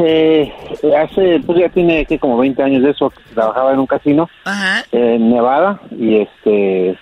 Eh, 0.04 0.54
hace, 0.98 1.40
pues 1.46 1.60
ya 1.60 1.70
tiene 1.70 2.06
que 2.06 2.20
como 2.20 2.38
20 2.38 2.62
años 2.62 2.84
de 2.84 2.92
eso, 2.92 3.14
trabajaba 3.34 3.72
en 3.72 3.80
un 3.80 3.88
casino 3.88 4.30
Ajá. 4.44 4.84
en 4.92 5.30
Nevada 5.30 5.80
y 5.92 6.18
este, 6.18 7.00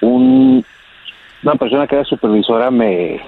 un, 0.00 0.64
una 1.42 1.54
persona 1.56 1.88
que 1.88 1.96
era 1.96 2.04
supervisora 2.04 2.70
me, 2.70 3.20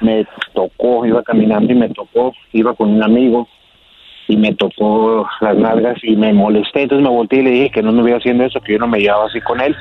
me 0.00 0.26
tocó, 0.54 1.04
iba 1.06 1.22
caminando 1.22 1.72
y 1.72 1.76
me 1.76 1.88
tocó, 1.90 2.32
iba 2.52 2.74
con 2.74 2.90
un 2.90 3.02
amigo 3.02 3.48
y 4.28 4.36
me 4.36 4.54
tocó 4.54 5.26
las 5.40 5.56
nalgas 5.56 5.96
y 6.02 6.14
me 6.16 6.32
molesté, 6.32 6.82
entonces 6.82 7.02
me 7.02 7.10
volteé 7.10 7.40
y 7.40 7.42
le 7.44 7.50
dije 7.50 7.70
que 7.70 7.82
no 7.82 7.92
me 7.92 8.02
hubiera 8.02 8.18
haciendo 8.18 8.44
eso, 8.44 8.60
que 8.60 8.74
yo 8.74 8.78
no 8.78 8.86
me 8.86 9.00
llevaba 9.00 9.26
así 9.26 9.40
con 9.40 9.60
él. 9.60 9.74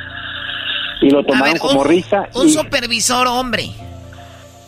Y 1.02 1.10
lo 1.12 1.24
tomaron 1.24 1.54
ver, 1.54 1.62
como 1.62 1.82
un- 1.82 1.88
risa 1.88 2.28
Un 2.34 2.48
y, 2.48 2.50
supervisor 2.50 3.28
hombre. 3.28 3.64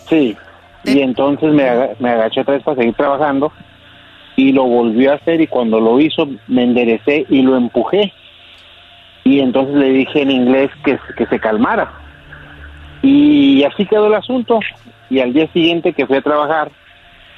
Sí, 0.09 0.35
y 0.83 0.99
entonces 0.99 1.51
me, 1.53 1.63
aga- 1.63 1.89
me 1.99 2.09
agaché 2.09 2.41
otra 2.41 2.55
vez 2.55 2.63
para 2.63 2.77
seguir 2.77 2.93
trabajando 2.93 3.51
y 4.35 4.51
lo 4.51 4.63
volvió 4.65 5.11
a 5.11 5.15
hacer 5.15 5.41
y 5.41 5.47
cuando 5.47 5.79
lo 5.79 5.99
hizo 5.99 6.27
me 6.47 6.63
enderecé 6.63 7.25
y 7.29 7.41
lo 7.41 7.55
empujé. 7.57 8.13
Y 9.23 9.39
entonces 9.39 9.75
le 9.75 9.89
dije 9.91 10.21
en 10.21 10.31
inglés 10.31 10.69
que, 10.83 10.97
que 11.17 11.25
se 11.25 11.39
calmara. 11.39 11.91
Y 13.01 13.63
así 13.63 13.85
quedó 13.85 14.07
el 14.07 14.13
asunto 14.15 14.59
y 15.09 15.19
al 15.19 15.33
día 15.33 15.47
siguiente 15.53 15.93
que 15.93 16.05
fui 16.07 16.17
a 16.17 16.21
trabajar 16.21 16.71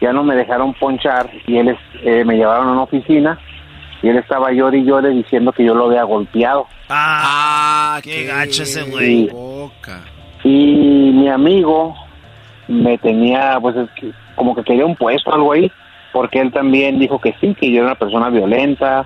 ya 0.01 0.11
no 0.13 0.23
me 0.23 0.35
dejaron 0.35 0.73
ponchar 0.73 1.29
y 1.47 1.57
él 1.57 1.69
es- 1.69 2.01
eh, 2.03 2.23
me 2.25 2.35
llevaron 2.35 2.67
a 2.67 2.71
una 2.71 2.83
oficina 2.83 3.37
y 4.01 4.09
él 4.09 4.17
estaba 4.17 4.51
llore 4.51 4.79
y 4.79 4.83
llore 4.85 5.09
diciendo 5.11 5.51
que 5.51 5.63
yo 5.63 5.73
lo 5.75 5.85
había 5.85 6.03
golpeado 6.03 6.65
Ah, 6.89 7.99
qué 8.03 8.25
gacho 8.25 8.63
ese 8.63 8.83
güey. 8.83 9.29
Sí. 9.29 10.49
Y 10.49 11.11
mi 11.13 11.29
amigo 11.29 11.95
me 12.67 12.97
tenía, 12.97 13.57
pues, 13.61 13.75
es 13.77 13.89
que 13.91 14.11
como 14.35 14.55
que 14.55 14.63
quería 14.63 14.85
un 14.85 14.95
puesto 14.95 15.29
o 15.29 15.33
algo 15.33 15.53
ahí, 15.53 15.71
porque 16.11 16.39
él 16.41 16.51
también 16.51 16.99
dijo 16.99 17.19
que 17.19 17.33
sí, 17.39 17.55
que 17.55 17.69
yo 17.71 17.77
era 17.77 17.85
una 17.87 17.95
persona 17.95 18.29
violenta. 18.29 19.05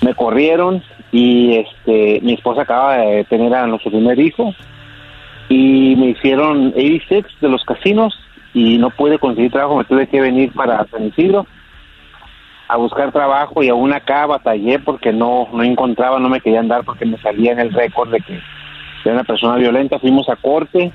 Me 0.00 0.14
corrieron 0.14 0.82
y 1.12 1.56
este 1.58 2.20
mi 2.22 2.34
esposa 2.34 2.62
acaba 2.62 2.96
de 2.96 3.24
tener 3.24 3.54
a 3.54 3.66
nuestro 3.66 3.90
primer 3.92 4.18
hijo 4.18 4.52
y 5.48 5.94
me 5.96 6.06
hicieron 6.10 6.68
86 6.68 7.24
de 7.40 7.48
los 7.48 7.64
casinos 7.64 8.18
y 8.54 8.78
no 8.78 8.90
pude 8.90 9.18
conseguir 9.18 9.50
trabajo, 9.52 9.76
me 9.76 9.84
tuve 9.84 10.06
que 10.08 10.20
venir 10.20 10.52
para 10.52 10.84
San 10.90 11.06
Isidro 11.06 11.46
a 12.68 12.76
buscar 12.76 13.12
trabajo 13.12 13.62
y 13.62 13.68
aún 13.68 13.92
acá 13.92 14.26
batallé 14.26 14.78
porque 14.80 15.12
no 15.12 15.48
no 15.52 15.62
encontraba, 15.62 16.18
no 16.18 16.28
me 16.28 16.40
querían 16.40 16.66
dar 16.68 16.84
porque 16.84 17.04
me 17.06 17.16
salía 17.18 17.52
en 17.52 17.60
el 17.60 17.72
récord 17.72 18.10
de 18.10 18.20
que 18.20 18.40
era 19.04 19.14
una 19.14 19.24
persona 19.24 19.54
violenta, 19.56 20.00
fuimos 20.00 20.28
a 20.28 20.34
corte, 20.34 20.90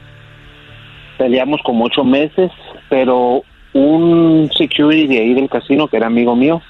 peleamos 1.18 1.62
como 1.64 1.86
ocho 1.86 2.04
meses, 2.04 2.52
pero 2.90 3.44
un 3.74 4.50
security 4.58 5.08
de 5.08 5.20
ahí 5.20 5.34
del 5.34 5.48
casino, 5.50 5.88
que 5.88 5.96
era 5.96 6.08
amigo 6.08 6.36
mío, 6.36 6.62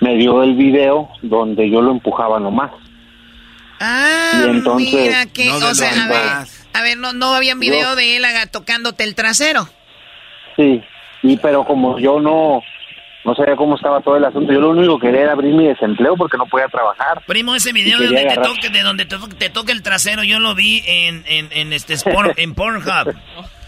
me 0.00 0.16
dio 0.16 0.42
el 0.42 0.54
video 0.56 1.08
donde 1.22 1.70
yo 1.70 1.80
lo 1.80 1.92
empujaba 1.92 2.38
nomás. 2.38 2.70
Ah, 3.80 4.42
Y 4.44 4.50
entonces- 4.50 4.92
mira 4.94 5.26
que, 5.32 5.46
No 5.46 5.58
de 5.58 5.64
o 5.64 5.68
lo 5.68 5.74
sea, 5.74 5.88
a 5.88 6.08
ver, 6.08 6.18
demás. 6.18 6.63
A 6.74 6.82
ver, 6.82 6.98
no, 6.98 7.12
no 7.12 7.34
había 7.34 7.54
un 7.54 7.60
video 7.60 7.96
de 7.96 8.16
él 8.16 8.24
tocándote 8.50 9.04
el 9.04 9.14
trasero. 9.14 9.68
Sí, 10.56 10.82
y 11.22 11.36
pero 11.38 11.64
como 11.64 11.98
yo 11.98 12.20
no 12.20 12.62
no 13.24 13.34
sabía 13.34 13.56
cómo 13.56 13.76
estaba 13.76 14.00
todo 14.00 14.16
el 14.16 14.24
asunto. 14.24 14.52
Yo 14.52 14.60
lo 14.60 14.70
único 14.70 14.98
que 14.98 15.06
quería 15.06 15.22
era 15.22 15.32
abrir 15.32 15.54
mi 15.54 15.66
desempleo 15.66 16.14
porque 16.16 16.36
no 16.36 16.46
podía 16.46 16.68
trabajar. 16.68 17.22
Primo, 17.26 17.54
ese 17.54 17.72
video 17.72 17.98
de 17.98 18.06
donde, 18.06 18.26
te 18.26 18.36
toque, 18.36 18.68
de 18.68 18.82
donde 18.82 19.06
te, 19.06 19.16
toque, 19.16 19.34
te 19.34 19.50
toque 19.50 19.72
el 19.72 19.82
trasero, 19.82 20.24
yo 20.24 20.38
lo 20.38 20.54
vi 20.54 20.82
en, 20.86 21.24
en, 21.26 21.48
en 21.52 21.72
este 21.72 21.94
Sport, 21.94 22.38
en 22.38 22.54
Pornhub. 22.54 23.14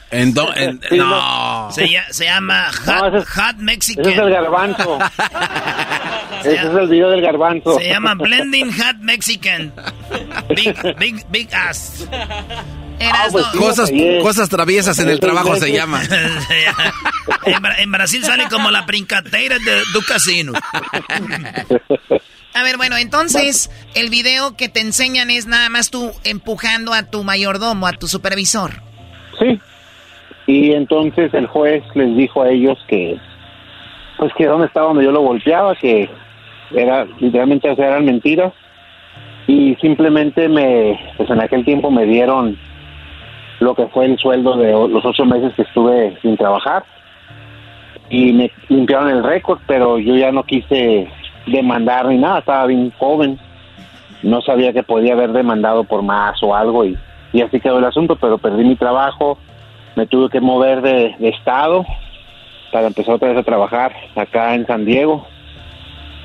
En, 0.09 0.35
do, 0.35 0.55
en 0.55 0.81
no. 0.93 1.69
Se, 1.73 1.89
se, 2.11 2.27
llama 2.27 2.67
Hot, 2.85 3.13
no, 3.13 3.19
es, 3.19 3.29
Hot 3.29 3.57
Mexican. 3.57 4.07
Ese 4.07 4.13
es 4.13 4.19
el 4.19 4.31
garbanzo. 4.31 4.99
ese 6.41 6.55
es 6.55 6.63
el 6.63 6.89
video 6.89 7.11
del 7.11 7.23
garbanzo. 7.23 7.77
Se 7.77 7.89
llama 7.89 8.15
Blending 8.15 8.73
Hot 8.73 8.99
Mexican. 9.01 9.73
Big, 10.55 10.77
big, 10.97 11.27
big 11.29 11.53
ass. 11.53 12.09
Ah, 13.01 13.29
pues, 13.31 13.47
cosas, 13.47 13.91
cosas 14.23 14.49
traviesas 14.49 14.99
en 14.99 15.09
el 15.09 15.21
trabajo 15.21 15.57
se 15.57 15.73
llama. 15.73 16.03
en, 17.45 17.55
en, 17.79 17.93
Brasil 17.93 18.25
sale 18.25 18.45
como 18.51 18.71
la 18.71 18.83
brincadeira 18.83 19.59
de, 19.59 19.83
du 19.93 20.03
casino. 20.07 20.53
A 22.55 22.63
ver, 22.63 22.79
bueno, 22.79 22.97
entonces 22.97 23.71
el 23.95 24.09
video 24.09 24.57
que 24.57 24.71
te 24.71 24.81
enseñan 24.81 25.31
es 25.31 25.47
nada 25.47 25.69
más 25.69 25.91
tú 25.91 26.13
empujando 26.25 26.95
a 26.95 27.03
tu 27.03 27.23
mayordomo, 27.23 27.87
a 27.87 27.93
tu 27.93 28.09
supervisor. 28.09 28.81
Sí. 29.39 29.61
Y 30.47 30.73
entonces 30.73 31.35
el 31.35 31.47
juez 31.49 31.85
les 31.95 32.17
dijo 32.17 32.43
a 32.43 32.49
ellos 32.49 32.79
que, 32.89 33.19
pues 34.17 34.33
que 34.39 34.47
dónde 34.47 34.69
estaba 34.69 34.89
donde 34.89 35.05
yo 35.05 35.11
lo 35.11 35.21
golpeaba, 35.21 35.75
que 35.75 36.09
era 36.71 37.05
literalmente 37.21 37.69
eran 37.71 38.05
mentiras. 38.07 38.55
Y 39.47 39.77
simplemente 39.77 40.49
me, 40.49 40.99
pues 41.17 41.29
en 41.31 41.41
aquel 41.41 41.65
tiempo 41.65 41.91
me 41.91 42.05
dieron 42.07 42.59
lo 43.61 43.75
que 43.75 43.87
fue 43.87 44.07
el 44.07 44.19
sueldo 44.19 44.57
de 44.57 44.73
los 44.73 45.05
ocho 45.05 45.25
meses 45.25 45.53
que 45.55 45.63
estuve 45.63 46.19
sin 46.23 46.37
trabajar. 46.37 46.85
Y 48.09 48.33
me 48.33 48.51
limpiaron 48.69 49.11
el 49.11 49.25
récord, 49.25 49.59
pero 49.67 49.99
yo 49.99 50.15
ya 50.17 50.31
no 50.31 50.45
quise 50.45 51.09
demandar 51.47 52.07
ni 52.07 52.19
nada, 52.19 52.41
estaba 52.41 52.67
bien 52.67 52.93
joven, 52.99 53.39
no 54.23 54.41
sabía 54.43 54.73
que 54.73 54.83
podía 54.83 55.15
haber 55.15 55.33
demandado 55.33 55.85
por 55.85 56.03
más 56.03 56.43
o 56.43 56.55
algo 56.55 56.85
y, 56.85 56.97
y 57.33 57.43
así 57.43 57.61
quedó 57.61 57.79
el 57.79 57.85
asunto, 57.85 58.17
pero 58.17 58.39
perdí 58.39 58.65
mi 58.65 58.77
trabajo, 58.77 59.39
me 59.97 60.07
tuve 60.07 60.29
que 60.29 60.41
mover 60.41 60.83
de, 60.83 61.17
estado 61.21 61.85
para 62.73 62.89
empezar 62.89 63.15
otra 63.15 63.29
vez 63.29 63.39
a 63.39 63.43
trabajar 63.43 63.93
acá 64.15 64.55
en 64.55 64.67
San 64.67 64.85
Diego. 64.85 65.27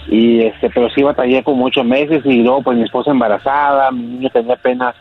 Y 0.08 0.41
este 0.41 0.70
pero 0.70 0.90
sí 0.90 1.03
batallé 1.03 1.44
con 1.44 1.58
muchos 1.58 1.86
meses 1.86 2.26
y 2.26 2.41
luego 2.41 2.64
pues 2.64 2.78
mi 2.78 2.84
esposa 2.84 3.12
embarazada, 3.12 3.91
mi 3.91 4.03
niño 4.03 4.30
tenía 4.30 4.56
apenas 4.56 4.95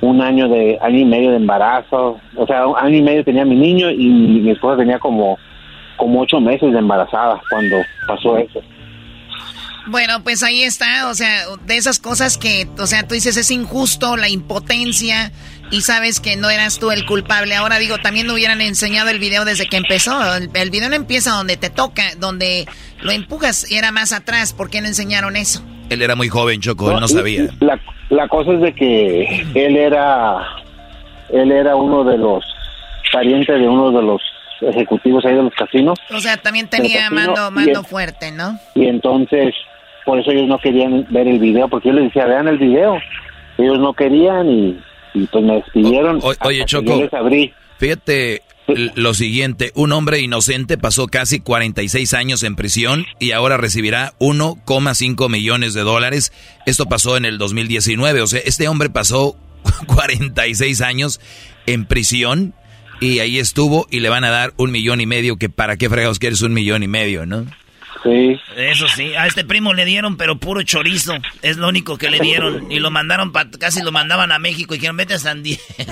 un 0.00 0.20
año 0.20 0.48
de 0.48 0.78
año 0.82 0.98
y 0.98 1.04
medio 1.04 1.30
de 1.30 1.36
embarazo, 1.36 2.20
o 2.36 2.46
sea, 2.46 2.66
un 2.66 2.76
año 2.76 2.96
y 2.96 3.02
medio 3.02 3.24
tenía 3.24 3.44
mi 3.44 3.56
niño 3.56 3.90
y 3.90 4.08
mi 4.08 4.50
esposa 4.50 4.76
tenía 4.76 4.98
como 4.98 5.38
como 5.96 6.20
ocho 6.20 6.40
meses 6.40 6.72
de 6.72 6.78
embarazada 6.78 7.40
cuando 7.50 7.76
pasó 8.06 8.36
eso. 8.36 8.60
Bueno, 9.86 10.22
pues 10.24 10.42
ahí 10.42 10.62
está, 10.62 11.08
o 11.08 11.14
sea, 11.14 11.44
de 11.64 11.76
esas 11.76 12.00
cosas 12.00 12.38
que, 12.38 12.68
o 12.78 12.86
sea, 12.86 13.06
tú 13.06 13.14
dices 13.14 13.36
es 13.36 13.50
injusto, 13.52 14.16
la 14.16 14.28
impotencia 14.28 15.30
y 15.70 15.82
sabes 15.82 16.18
que 16.20 16.36
no 16.36 16.50
eras 16.50 16.78
tú 16.78 16.90
el 16.90 17.06
culpable. 17.06 17.54
Ahora 17.54 17.78
digo, 17.78 17.98
también 17.98 18.26
no 18.26 18.34
hubieran 18.34 18.60
enseñado 18.60 19.10
el 19.10 19.20
video 19.20 19.44
desde 19.44 19.66
que 19.66 19.76
empezó. 19.76 20.34
El, 20.34 20.50
el 20.54 20.70
video 20.70 20.88
no 20.88 20.96
empieza 20.96 21.30
donde 21.30 21.56
te 21.56 21.70
toca, 21.70 22.02
donde 22.18 22.66
lo 23.00 23.12
empujas, 23.12 23.70
era 23.70 23.92
más 23.92 24.12
atrás. 24.12 24.52
¿Por 24.52 24.70
qué 24.70 24.80
no 24.80 24.88
enseñaron 24.88 25.36
eso? 25.36 25.62
Él 25.90 26.02
era 26.02 26.16
muy 26.16 26.28
joven, 26.28 26.60
Choco, 26.60 26.90
él 26.90 27.00
no 27.00 27.08
sabía. 27.08 27.48
La, 27.60 27.78
la 28.10 28.28
cosa 28.28 28.52
es 28.52 28.60
de 28.60 28.74
que 28.74 29.46
él 29.54 29.76
era, 29.76 30.38
él 31.30 31.52
era 31.52 31.76
uno 31.76 32.04
de 32.04 32.18
los 32.18 32.44
parientes 33.12 33.58
de 33.58 33.68
uno 33.68 33.92
de 33.92 34.02
los 34.02 34.20
ejecutivos 34.60 35.24
ahí 35.24 35.34
de 35.34 35.42
los 35.42 35.54
casinos. 35.54 35.98
O 36.12 36.20
sea, 36.20 36.36
también 36.36 36.68
tenía 36.68 37.10
mando, 37.10 37.50
mando 37.50 37.82
fuerte, 37.82 38.32
¿no? 38.32 38.58
Y 38.74 38.86
entonces, 38.86 39.54
por 40.04 40.18
eso 40.18 40.30
ellos 40.30 40.48
no 40.48 40.58
querían 40.58 41.06
ver 41.10 41.28
el 41.28 41.38
video, 41.38 41.68
porque 41.68 41.88
yo 41.88 41.94
les 41.94 42.04
decía, 42.04 42.26
vean 42.26 42.48
el 42.48 42.58
video. 42.58 42.98
Ellos 43.58 43.78
no 43.78 43.94
querían 43.94 44.48
y, 44.50 44.78
y 45.14 45.26
pues 45.26 45.44
me 45.44 45.54
despidieron. 45.54 46.20
O, 46.22 46.32
oye, 46.46 46.64
Choco, 46.64 46.96
les 46.96 47.12
abrí. 47.14 47.52
fíjate 47.78 48.42
lo 48.66 49.14
siguiente, 49.14 49.70
un 49.74 49.92
hombre 49.92 50.20
inocente 50.20 50.76
pasó 50.76 51.06
casi 51.06 51.40
46 51.40 52.14
años 52.14 52.42
en 52.42 52.56
prisión 52.56 53.06
y 53.20 53.30
ahora 53.32 53.56
recibirá 53.56 54.14
1,5 54.18 55.30
millones 55.30 55.74
de 55.74 55.82
dólares. 55.82 56.32
Esto 56.66 56.86
pasó 56.86 57.16
en 57.16 57.24
el 57.24 57.38
2019, 57.38 58.22
o 58.22 58.26
sea, 58.26 58.40
este 58.44 58.68
hombre 58.68 58.90
pasó 58.90 59.36
46 59.86 60.80
años 60.80 61.20
en 61.66 61.84
prisión 61.84 62.54
y 63.00 63.20
ahí 63.20 63.38
estuvo 63.38 63.86
y 63.90 64.00
le 64.00 64.08
van 64.08 64.24
a 64.24 64.30
dar 64.30 64.52
un 64.56 64.72
millón 64.72 65.00
y 65.00 65.06
medio, 65.06 65.36
que 65.36 65.48
para 65.48 65.76
qué 65.76 65.88
fregados 65.88 66.18
quieres 66.18 66.42
un 66.42 66.52
millón 66.52 66.82
y 66.82 66.88
medio, 66.88 67.26
¿no? 67.26 67.46
Sí. 68.02 68.38
Eso 68.56 68.86
sí, 68.88 69.14
a 69.14 69.26
este 69.26 69.44
primo 69.44 69.74
le 69.74 69.84
dieron, 69.84 70.16
pero 70.16 70.38
puro 70.38 70.62
chorizo. 70.62 71.14
Es 71.42 71.56
lo 71.56 71.68
único 71.68 71.98
que 71.98 72.08
le 72.08 72.20
dieron. 72.20 72.70
Y 72.70 72.78
lo 72.78 72.90
mandaron, 72.90 73.32
pa, 73.32 73.50
casi 73.50 73.82
lo 73.82 73.90
mandaban 73.90 74.30
a 74.32 74.38
México 74.38 74.74
y 74.74 74.78
dijeron, 74.78 74.96
vete 74.96 75.14
a 75.14 75.18
San 75.18 75.42
Diego. 75.42 75.62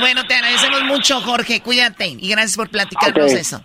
bueno, 0.00 0.26
te 0.26 0.34
agradecemos 0.34 0.84
mucho, 0.84 1.20
Jorge. 1.20 1.60
Cuídate 1.60 2.08
y 2.08 2.28
gracias 2.28 2.56
por 2.56 2.70
platicarnos 2.70 3.26
okay. 3.26 3.40
eso. 3.40 3.64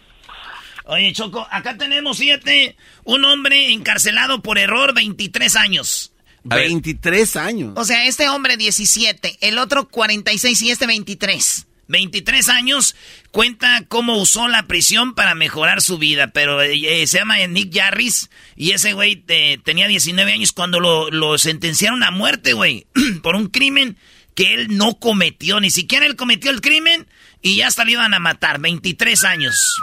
Oye, 0.86 1.12
Choco, 1.14 1.48
acá 1.50 1.78
tenemos, 1.78 2.20
fíjate, 2.20 2.76
un 3.04 3.26
hombre 3.26 3.72
encarcelado 3.72 4.42
por 4.42 4.60
error, 4.60 4.94
23 4.94 5.56
años. 5.56 6.12
23 6.44 7.36
años. 7.38 7.74
O 7.76 7.84
sea, 7.86 8.06
este 8.06 8.30
hombre 8.30 8.56
17, 8.56 9.40
el 9.42 9.58
otro 9.58 9.90
46 9.90 10.62
y 10.62 10.70
este 10.70 10.86
23. 10.86 11.66
23 11.88 12.50
años, 12.50 12.96
cuenta 13.32 13.84
cómo 13.88 14.18
usó 14.18 14.48
la 14.48 14.64
prisión 14.64 15.14
para 15.14 15.36
mejorar 15.36 15.82
su 15.82 15.98
vida, 15.98 16.28
pero 16.28 16.62
eh, 16.62 17.06
se 17.06 17.20
llama 17.20 17.38
Nick 17.48 17.76
Jarris 17.76 18.30
y 18.56 18.72
ese 18.72 18.94
güey 18.94 19.24
eh, 19.28 19.60
tenía 19.64 19.88
19 19.88 20.32
años 20.32 20.52
cuando 20.52 20.80
lo, 20.80 21.12
lo 21.12 21.38
sentenciaron 21.38 22.04
a 22.04 22.12
muerte, 22.12 22.54
güey, 22.54 22.88
por 23.24 23.36
un 23.36 23.50
crimen 23.50 23.98
que 24.36 24.54
él 24.54 24.78
no 24.78 25.00
cometió, 25.00 25.60
ni 25.60 25.72
siquiera 25.72 26.06
él 26.06 26.16
cometió 26.16 26.52
el 26.52 26.62
crimen 26.62 27.08
y 27.42 27.58
ya 27.58 27.68
hasta 27.68 27.86
le 27.86 27.94
iban 27.94 28.14
a 28.14 28.20
matar, 28.20 28.60
23 28.60 29.24
años. 29.24 29.76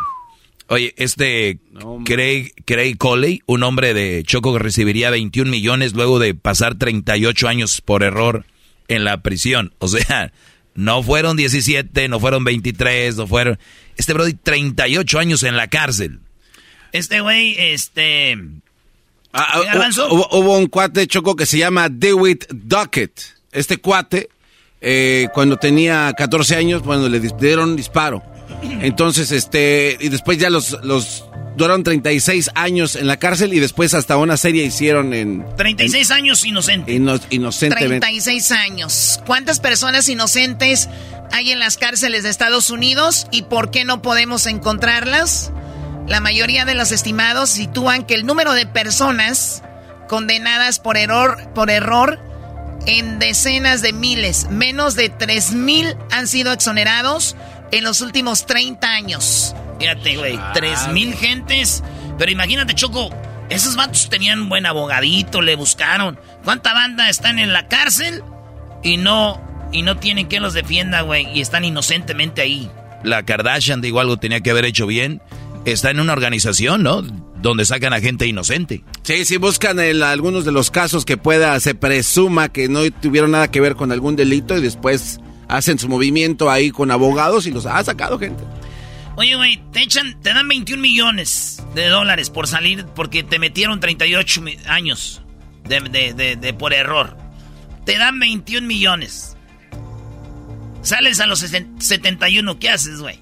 Oye, 0.69 0.95
este 0.97 1.59
no, 1.73 2.03
Craig, 2.05 2.53
Craig 2.65 2.97
Coley, 2.97 3.43
un 3.47 3.62
hombre 3.62 3.95
de 3.95 4.23
Choco 4.24 4.53
que 4.53 4.59
recibiría 4.59 5.11
21 5.11 5.51
millones 5.51 5.93
luego 5.93 6.19
de 6.19 6.35
pasar 6.35 6.77
38 6.77 7.49
años 7.49 7.81
por 7.81 8.03
error 8.03 8.47
en 8.89 9.05
la 9.05 9.23
prisión. 9.23 9.74
O 9.79 9.89
sea, 9.89 10.33
no 10.74 11.03
fueron 11.03 11.37
17, 11.37 12.09
no 12.09 12.20
fueron 12.20 12.45
23, 12.45 13.16
no 13.16 13.27
fueron... 13.27 13.59
Este 13.97 14.15
Brody, 14.15 14.35
38 14.35 15.19
años 15.19 15.43
en 15.43 15.57
la 15.57 15.69
cárcel. 15.69 16.20
Este 16.93 17.20
güey, 17.20 17.55
este... 17.59 18.39
Ah, 19.35 19.61
hubo, 20.11 20.29
hubo, 20.33 20.59
un 20.59 20.66
cuate 20.66 21.07
Choco 21.07 21.37
que 21.37 21.47
se 21.47 21.59
llama 21.59 21.89
Dewitt 21.89 22.45
Duckett. 22.51 23.19
Este 23.51 23.79
cuate, 23.79 24.29
eh, 24.82 25.28
cuando 25.32 25.56
tenía 25.56 26.12
14 26.16 26.56
años, 26.56 26.82
bueno, 26.82 27.09
le 27.09 27.20
dieron 27.20 27.70
un 27.70 27.76
disparo. 27.76 28.22
Entonces, 28.62 29.30
este, 29.30 29.96
y 30.00 30.09
después 30.09 30.38
ya 30.38 30.50
los, 30.50 30.76
los 30.82 31.24
duraron 31.56 31.82
36 31.82 32.50
años 32.54 32.96
en 32.96 33.06
la 33.06 33.16
cárcel 33.16 33.54
y 33.54 33.60
después 33.60 33.94
hasta 33.94 34.16
una 34.16 34.36
serie 34.36 34.64
hicieron 34.64 35.14
en... 35.14 35.44
36 35.56 36.10
en, 36.10 36.16
años 36.16 36.44
inocente. 36.44 36.92
Ino, 36.92 37.18
inocentemente. 37.30 38.00
36 38.00 38.52
años. 38.52 39.20
¿Cuántas 39.26 39.60
personas 39.60 40.09
inocentes 40.09 40.88
hay 41.30 41.52
en 41.52 41.59
las 41.59 41.76
cárceles 41.76 42.24
de 42.24 42.30
Estados 42.30 42.70
Unidos 42.70 43.26
y 43.30 43.42
por 43.42 43.70
qué 43.70 43.84
no 43.84 44.02
podemos 44.02 44.46
encontrarlas? 44.46 45.52
La 46.09 46.20
mayoría 46.20 46.64
de 46.64 46.74
los 46.74 46.90
estimados 46.90 47.50
sitúan 47.50 48.04
que 48.04 48.14
el 48.14 48.26
número 48.26 48.52
de 48.54 48.66
personas 48.66 49.62
condenadas 50.09 50.78
por 50.78 50.96
error, 50.96 51.38
por 51.54 51.70
error 51.70 52.31
en 52.86 53.18
decenas 53.18 53.82
de 53.82 53.92
miles, 53.92 54.48
menos 54.50 54.94
de 54.94 55.09
3 55.09 55.52
mil 55.52 55.96
han 56.10 56.26
sido 56.26 56.52
exonerados 56.52 57.36
en 57.70 57.84
los 57.84 58.00
últimos 58.00 58.46
30 58.46 58.88
años. 58.88 59.54
Fíjate, 59.78 60.16
güey, 60.16 60.38
tres 60.54 60.88
mil 60.88 61.14
gentes. 61.14 61.82
Pero 62.18 62.30
imagínate, 62.30 62.74
Choco, 62.74 63.10
esos 63.50 63.74
vatos 63.74 64.09
tenían 64.09 64.48
buen 64.48 64.64
abogadito, 64.64 65.42
le 65.42 65.56
buscaron. 65.56 66.20
¿Cuánta 66.44 66.72
banda 66.72 67.09
están 67.09 67.38
en 67.38 67.52
la 67.52 67.66
cárcel 67.66 68.22
y 68.84 68.96
no 68.96 69.40
y 69.72 69.82
no 69.82 69.96
tienen 69.96 70.26
quien 70.26 70.42
los 70.42 70.54
defienda, 70.54 71.00
güey? 71.00 71.26
Y 71.34 71.40
están 71.40 71.64
inocentemente 71.64 72.42
ahí. 72.42 72.70
La 73.02 73.24
Kardashian, 73.24 73.80
digo, 73.80 73.98
algo 73.98 74.18
tenía 74.18 74.40
que 74.40 74.50
haber 74.52 74.66
hecho 74.66 74.86
bien. 74.86 75.20
Está 75.64 75.90
en 75.90 75.98
una 75.98 76.12
organización, 76.12 76.82
¿no? 76.82 77.02
Donde 77.43 77.64
sacan 77.64 77.93
a 77.93 78.01
gente 78.01 78.27
inocente. 78.27 78.85
Sí, 79.02 79.24
sí, 79.24 79.36
buscan 79.36 79.81
el, 79.81 80.02
algunos 80.02 80.44
de 80.44 80.52
los 80.52 80.70
casos 80.70 81.05
que 81.05 81.16
pueda, 81.16 81.59
se 81.60 81.74
presuma 81.74 82.51
que 82.51 82.69
no 82.69 82.89
tuvieron 82.90 83.32
nada 83.32 83.51
que 83.51 83.60
ver 83.60 83.74
con 83.74 83.90
algún 83.93 84.16
delito 84.16 84.56
y 84.56 84.60
después 84.60 85.19
hacen 85.48 85.78
su 85.78 85.89
movimiento 85.89 86.51
ahí 86.51 86.70
con 86.70 86.90
abogados 86.90 87.47
y 87.47 87.51
los 87.51 87.66
ha 87.66 87.82
sacado 87.85 88.19
gente. 88.19 88.43
Oye, 89.16 89.35
güey, 89.35 89.60
te 89.73 89.82
echan, 89.82 90.20
te 90.23 90.32
dan 90.32 90.48
21 90.48 90.81
millones 90.81 91.62
de 91.74 91.89
dólares 91.89 92.31
por 92.31 92.47
salir 92.47 92.86
porque 92.94 93.23
te 93.23 93.39
metieron 93.39 93.81
38 93.81 94.43
años 94.69 95.23
de, 95.69 95.81
de, 95.81 96.14
de, 96.14 96.36
de 96.36 96.55
por 96.55 96.73
error. 96.73 97.16
Te 97.85 97.98
dan 97.98 98.19
21 98.19 98.66
millones. 98.66 99.36
Sales 100.82 101.20
a 101.20 101.27
los 101.27 101.40
71, 101.40 102.59
¿qué 102.59 102.70
haces, 102.70 103.01
güey? 103.01 103.22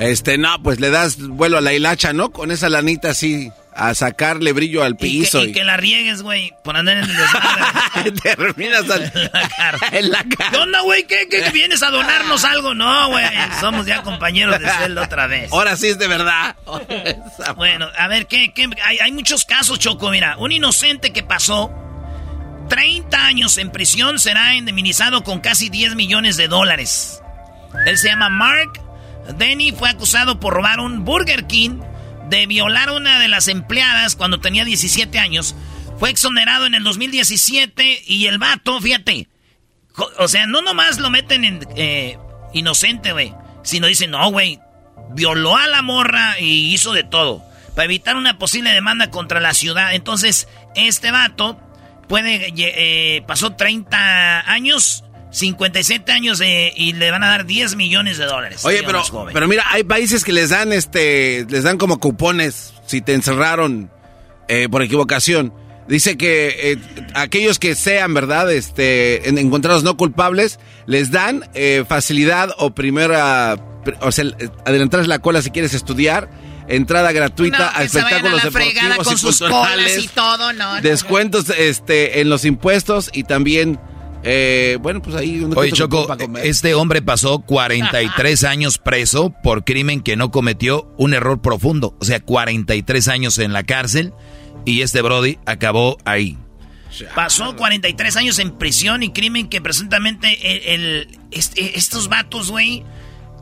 Este, 0.00 0.38
no, 0.38 0.62
pues 0.62 0.80
le 0.80 0.90
das 0.90 1.18
vuelo 1.18 1.58
a 1.58 1.60
la 1.60 1.72
hilacha, 1.74 2.12
¿no? 2.12 2.30
Con 2.30 2.50
esa 2.50 2.70
lanita 2.70 3.10
así, 3.10 3.52
a 3.74 3.94
sacarle 3.94 4.52
brillo 4.52 4.82
al 4.82 4.94
Y 4.94 4.96
que, 4.96 5.06
piso. 5.06 5.44
y 5.44 5.52
que 5.52 5.62
la 5.62 5.76
riegues, 5.76 6.22
güey, 6.22 6.52
por 6.64 6.74
andar 6.76 6.96
en 6.96 7.04
el 7.04 7.16
desmadre. 7.16 8.12
Terminas 8.22 8.82
en 9.92 10.10
la 10.10 10.24
cara. 10.24 10.50
¿Qué 10.50 10.56
onda, 10.56 10.80
güey? 10.80 11.06
¿Qué, 11.06 11.28
qué, 11.30 11.42
qué 11.42 11.50
vienes 11.50 11.82
a 11.82 11.90
donarnos 11.90 12.44
algo? 12.44 12.74
No, 12.74 13.10
güey. 13.10 13.24
Somos 13.60 13.84
ya 13.84 14.02
compañeros 14.02 14.58
de 14.58 14.70
celda 14.70 15.02
otra 15.02 15.26
vez. 15.26 15.52
Ahora 15.52 15.76
sí 15.76 15.88
es 15.88 15.98
de 15.98 16.08
verdad. 16.08 16.56
Bueno, 17.56 17.86
a 17.98 18.08
ver, 18.08 18.26
¿qué, 18.26 18.52
qué? 18.54 18.70
Hay, 18.82 18.98
hay 19.00 19.12
muchos 19.12 19.44
casos, 19.44 19.78
Choco. 19.78 20.10
Mira, 20.10 20.36
un 20.38 20.50
inocente 20.50 21.12
que 21.12 21.22
pasó 21.22 21.70
30 22.70 23.26
años 23.26 23.58
en 23.58 23.70
prisión 23.70 24.18
será 24.18 24.54
indemnizado 24.54 25.22
con 25.24 25.40
casi 25.40 25.68
10 25.68 25.94
millones 25.94 26.38
de 26.38 26.48
dólares. 26.48 27.20
Él 27.86 27.98
se 27.98 28.08
llama 28.08 28.30
Mark 28.30 28.80
Denny, 29.36 29.72
fue 29.72 29.88
acusado 29.88 30.40
por 30.40 30.54
robar 30.54 30.80
un 30.80 31.04
Burger 31.04 31.46
King, 31.46 31.80
de 32.28 32.46
violar 32.46 32.88
a 32.88 32.92
una 32.92 33.18
de 33.18 33.28
las 33.28 33.48
empleadas 33.48 34.16
cuando 34.16 34.40
tenía 34.40 34.64
17 34.64 35.18
años. 35.18 35.54
Fue 35.98 36.10
exonerado 36.10 36.64
en 36.64 36.74
el 36.74 36.84
2017 36.84 38.04
y 38.06 38.26
el 38.26 38.38
vato, 38.38 38.80
fíjate, 38.80 39.28
o 40.18 40.28
sea, 40.28 40.46
no 40.46 40.62
nomás 40.62 40.98
lo 40.98 41.10
meten 41.10 41.44
en 41.44 41.60
eh, 41.76 42.18
inocente, 42.54 43.12
güey, 43.12 43.34
sino 43.62 43.86
dicen, 43.86 44.12
no, 44.12 44.30
güey, 44.30 44.60
violó 45.10 45.56
a 45.56 45.66
la 45.66 45.82
morra 45.82 46.38
y 46.38 46.72
hizo 46.72 46.92
de 46.92 47.04
todo 47.04 47.44
para 47.74 47.84
evitar 47.84 48.16
una 48.16 48.38
posible 48.38 48.72
demanda 48.72 49.10
contra 49.10 49.40
la 49.40 49.54
ciudad. 49.54 49.94
Entonces, 49.94 50.48
este 50.74 51.10
vato 51.10 51.60
puede, 52.08 52.52
eh, 52.56 53.22
pasó 53.26 53.52
30 53.54 54.50
años, 54.50 55.04
57 55.30 56.10
años 56.12 56.40
eh, 56.40 56.72
y 56.76 56.92
le 56.94 57.10
van 57.10 57.22
a 57.22 57.28
dar 57.28 57.46
10 57.46 57.76
millones 57.76 58.18
de 58.18 58.26
dólares. 58.26 58.64
Oye, 58.64 58.82
pero, 58.84 59.02
pero 59.32 59.46
mira, 59.48 59.64
hay 59.70 59.84
países 59.84 60.24
que 60.24 60.32
les 60.32 60.50
dan 60.50 60.72
este, 60.72 61.46
les 61.48 61.62
dan 61.62 61.78
como 61.78 61.98
cupones 62.00 62.72
si 62.86 63.00
te 63.00 63.14
encerraron 63.14 63.90
eh, 64.48 64.68
por 64.70 64.82
equivocación. 64.82 65.52
Dice 65.88 66.16
que 66.16 66.72
eh, 66.72 66.78
aquellos 67.14 67.58
que 67.58 67.74
sean, 67.74 68.14
¿verdad? 68.14 68.50
Este, 68.52 69.28
en- 69.28 69.38
encontrados 69.38 69.82
no 69.82 69.96
culpables, 69.96 70.58
les 70.86 71.10
dan 71.10 71.48
eh, 71.54 71.84
facilidad 71.88 72.50
o 72.58 72.74
primera, 72.74 73.56
pr- 73.84 73.96
o 74.00 74.12
sea, 74.12 74.24
adelantarles 74.64 75.08
la 75.08 75.18
cola 75.18 75.42
si 75.42 75.50
quieres 75.50 75.74
estudiar, 75.74 76.30
entrada 76.68 77.10
gratuita 77.10 77.58
No, 77.58 77.64
a 77.64 77.78
a 77.78 77.82
espectáculos 77.84 78.40
fregada 78.52 78.88
deportivos 78.96 79.04
con 79.06 79.14
y 79.14 79.18
sus 79.18 79.38
culturales, 79.40 79.98
y 80.04 80.08
todo, 80.08 80.52
no. 80.52 80.74
no. 80.76 80.80
descuentos 80.80 81.46
este, 81.56 82.20
en 82.20 82.28
los 82.30 82.44
impuestos 82.44 83.10
y 83.12 83.24
también, 83.24 83.80
eh, 84.22 84.78
bueno, 84.80 85.00
pues 85.02 85.16
ahí... 85.16 85.40
un 85.40 85.56
Oye, 85.56 85.72
Choco, 85.72 86.06
para 86.06 86.24
comer. 86.24 86.46
este 86.46 86.74
hombre 86.74 87.00
pasó 87.02 87.40
43 87.40 88.44
años 88.44 88.78
preso 88.78 89.32
por 89.42 89.64
crimen 89.64 90.02
que 90.02 90.16
no 90.16 90.30
cometió 90.30 90.92
un 90.98 91.14
error 91.14 91.40
profundo. 91.40 91.96
O 92.00 92.04
sea, 92.04 92.20
43 92.20 93.08
años 93.08 93.38
en 93.38 93.52
la 93.52 93.62
cárcel 93.62 94.12
y 94.64 94.82
este 94.82 95.00
Brody 95.02 95.38
acabó 95.46 95.96
ahí. 96.04 96.36
Pasó 97.14 97.54
43 97.56 98.16
años 98.16 98.38
en 98.40 98.50
prisión 98.50 99.02
y 99.02 99.12
crimen 99.12 99.48
que 99.48 99.60
presuntamente 99.60 100.38
el, 100.74 100.80
el- 100.80 101.18
este- 101.30 101.78
estos 101.78 102.08
vatos, 102.08 102.50
güey, 102.50 102.82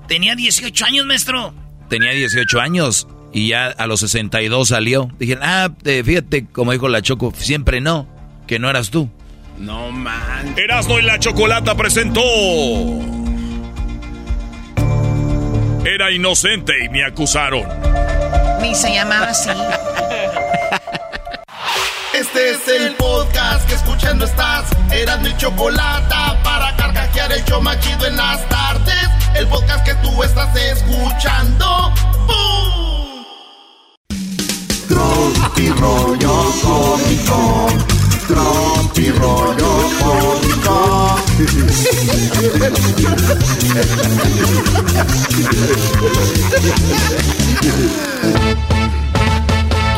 tenía 0.07 0.35
18 0.37 0.85
años, 0.85 1.07
maestro. 1.07 1.55
Tenía 1.89 2.11
18 2.13 2.61
años 2.61 3.09
y 3.33 3.49
ya 3.49 3.67
a 3.69 3.87
los 3.87 4.01
62 4.01 4.69
salió. 4.69 5.11
Dije, 5.19 5.39
ah, 5.41 5.71
fíjate, 5.83 6.47
como 6.47 6.73
dijo 6.73 6.89
la 6.89 7.01
Choco, 7.03 7.33
siempre 7.37 7.81
no, 7.81 8.07
que 8.47 8.59
no 8.59 8.69
eras 8.69 8.91
tú. 8.91 9.11
No 9.59 9.91
man. 9.91 10.55
Erasmo 10.57 10.99
y 10.99 11.03
la 11.03 11.19
Chocolata 11.19 11.75
presentó. 11.75 12.21
Era 15.85 16.13
inocente 16.13 16.73
y 16.85 16.89
me 16.89 17.05
acusaron. 17.05 17.67
Ni 18.61 18.75
se 18.75 18.93
llamaba 18.95 19.27
así. 19.27 19.51
Este 22.15 22.51
es 22.51 22.69
el 22.69 22.95
podcast 22.95 23.67
que 23.69 23.75
escuchando 23.75 24.25
estás. 24.25 24.65
Eran 24.93 25.23
mi 25.23 25.37
chocolate 25.37 26.15
para 26.45 26.77
carcajear 26.77 27.33
el 27.33 27.45
show 27.45 27.61
más 27.61 27.81
chido 27.81 28.07
en 28.07 28.17
las 28.17 28.49
tardes. 28.49 29.09
El 29.35 29.47
podcast 29.49 29.85
que 29.85 29.95
tú 29.97 30.23
estás 30.23 30.55
escuchando. 30.57 31.93
¡Bum! 32.27 33.25
Tropi 34.89 35.69
rollo 35.71 36.53
cómico. 36.63 37.98
Tropi 38.29 39.11
rollo 39.11 39.73
cómico. 40.01 41.17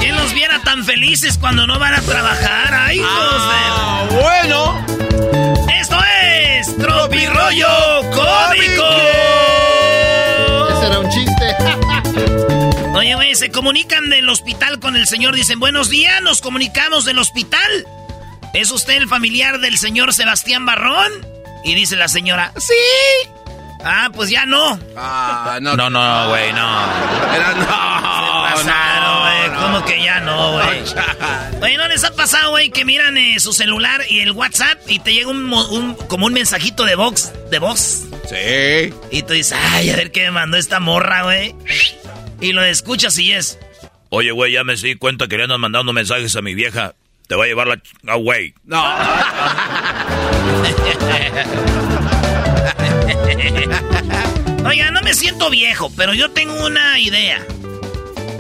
¿Quién 0.01 0.17
los 0.17 0.33
viera 0.33 0.61
tan 0.63 0.85
felices 0.85 1.37
cuando 1.39 1.67
no 1.67 1.79
van 1.79 1.95
a 1.95 2.01
trabajar? 2.01 2.73
¡Ay, 2.75 2.99
hijos 2.99 3.11
Ah, 3.13 4.07
de- 4.09 4.17
bueno! 4.17 4.87
Esto 5.81 5.99
es 6.23 6.77
Tropi 6.77 7.27
Rollo 7.27 7.69
Cómico. 8.11 8.89
Ese 10.71 10.87
era 10.87 10.99
un 10.99 11.11
chiste. 11.11 11.57
Oye, 12.95 13.15
güey, 13.15 13.35
se 13.35 13.51
comunican 13.51 14.09
del 14.11 14.29
hospital 14.29 14.81
con 14.81 14.97
el 14.97 15.07
señor. 15.07 15.35
Dicen, 15.35 15.61
buenos 15.61 15.91
días, 15.91 16.21
nos 16.23 16.41
comunicamos 16.41 17.05
del 17.05 17.19
hospital. 17.19 17.87
¿Es 18.55 18.71
usted 18.71 18.95
el 18.97 19.09
familiar 19.09 19.61
del 19.61 19.79
señor 19.79 20.13
Sebastián 20.13 20.67
Barrón? 20.67 21.13
Y 21.65 21.75
dice 21.75 21.97
la 21.97 22.09
señora, 22.09 22.53
sí. 22.59 22.75
Ah, 23.85 24.11
pues 24.15 24.29
ya 24.31 24.45
no. 24.47 24.79
Ah, 24.97 25.59
no. 25.63 25.77
No, 25.77 25.89
no, 25.89 26.29
güey, 26.29 26.53
no. 26.53 26.85
Era 27.35 27.55
no. 27.55 28.45
Pasaron, 28.55 29.21
güey. 29.21 29.61
¿Cómo 29.63 29.85
que 29.85 30.03
ya 30.03 30.21
no, 30.21 30.53
güey? 30.53 30.83
Oye, 31.63 31.77
¿no 31.77 31.89
les 31.89 32.05
ha 32.05 32.15
pasado, 32.15 32.51
güey, 32.51 32.71
que 32.71 32.85
miran 32.85 33.17
eh, 33.17 33.39
su 33.41 33.53
celular 33.53 34.03
y 34.09 34.21
el 34.21 34.33
WhatsApp 34.33 34.79
y 34.87 34.99
te 34.99 35.15
llega 35.15 35.31
un- 35.31 35.95
como 36.09 36.27
un 36.27 36.33
mensajito 36.33 36.85
de 36.85 36.95
voz, 36.95 37.31
de 37.51 37.59
voz? 37.59 38.05
Sí. 38.29 38.93
Y 39.11 39.23
tú 39.23 39.33
dices, 39.35 39.57
ay, 39.73 39.91
a 39.91 39.97
ver 39.97 40.11
qué 40.13 40.25
me 40.25 40.31
mandó 40.33 40.57
esta 40.57 40.79
morra, 40.81 41.23
güey. 41.23 41.55
Y 42.41 42.53
lo 42.53 42.63
escuchas 42.63 43.17
y 43.19 43.33
es. 43.33 43.59
Oye, 44.11 44.31
güey, 44.33 44.53
ya 44.53 44.65
me 44.65 44.75
di 44.77 44.95
cuenta 44.97 45.27
que 45.29 45.37
le 45.37 45.45
andan 45.45 45.61
mandando 45.61 45.93
mensajes 45.93 46.35
a 46.37 46.43
mi 46.43 46.55
vieja. 46.55 46.95
Te 47.31 47.37
va 47.37 47.45
a 47.45 47.47
llevar 47.47 47.69
la... 47.69 47.77
ch- 47.77 47.93
Ah, 48.09 48.17
güey. 48.17 48.53
No. 48.65 48.83
Oiga, 54.69 54.91
no 54.91 55.01
me 55.03 55.15
siento 55.15 55.49
viejo, 55.49 55.93
pero 55.97 56.13
yo 56.13 56.31
tengo 56.33 56.67
una 56.67 56.99
idea. 56.99 57.39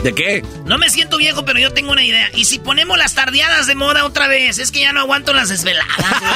¿De 0.03 0.13
qué? 0.15 0.43
No 0.65 0.77
me 0.77 0.91
siento 0.91 1.17
viejo, 1.19 1.45
pero 1.45 1.61
yo 1.61 1.73
tengo 1.73 1.93
una 1.93 2.03
idea. 2.03 2.31
¿Y 2.35 2.47
si 2.47 2.59
ponemos 2.59 2.99
las 2.99 3.15
tardeadas 3.15 3.69
de 3.69 3.77
moda 3.77 4.05
otra 4.05 4.27
vez? 4.27 4.59
Es 4.59 4.73
que 4.73 4.81
ya 4.81 4.93
no 4.93 4.99
aguanto 5.01 5.33
las 5.33 5.49
desveladas, 5.51 5.97
güey. 6.21 6.33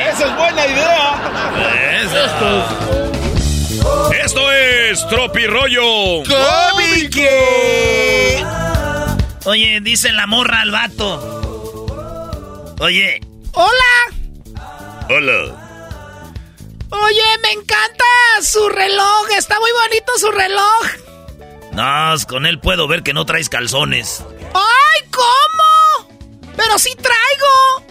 Esa 0.08 0.26
es 0.28 0.36
buena 0.36 0.66
idea. 0.66 1.20
Esto 4.24 4.50
es 4.52 5.06
Tropi 5.08 5.46
Rollo. 5.46 6.22
Cómico. 6.24 7.20
Oye, 9.44 9.80
dice 9.82 10.10
la 10.12 10.26
morra 10.26 10.62
al 10.62 10.70
vato. 10.70 12.74
Oye. 12.80 13.20
¡Hola! 13.52 14.16
Hola. 15.10 15.60
Oye, 16.90 17.22
me 17.42 17.52
encanta 17.52 18.04
su 18.42 18.66
reloj. 18.68 19.30
Está 19.36 19.60
muy 19.60 19.70
bonito 19.72 20.12
su 20.18 20.30
reloj. 20.30 20.86
No, 21.72 22.14
con 22.26 22.46
él 22.46 22.58
puedo 22.58 22.88
ver 22.88 23.02
que 23.02 23.12
no 23.12 23.26
traes 23.26 23.50
calzones. 23.50 24.24
¡Ay, 24.54 25.02
cómo! 25.10 26.08
Pero 26.56 26.78
sí 26.78 26.96
traigo. 26.96 27.84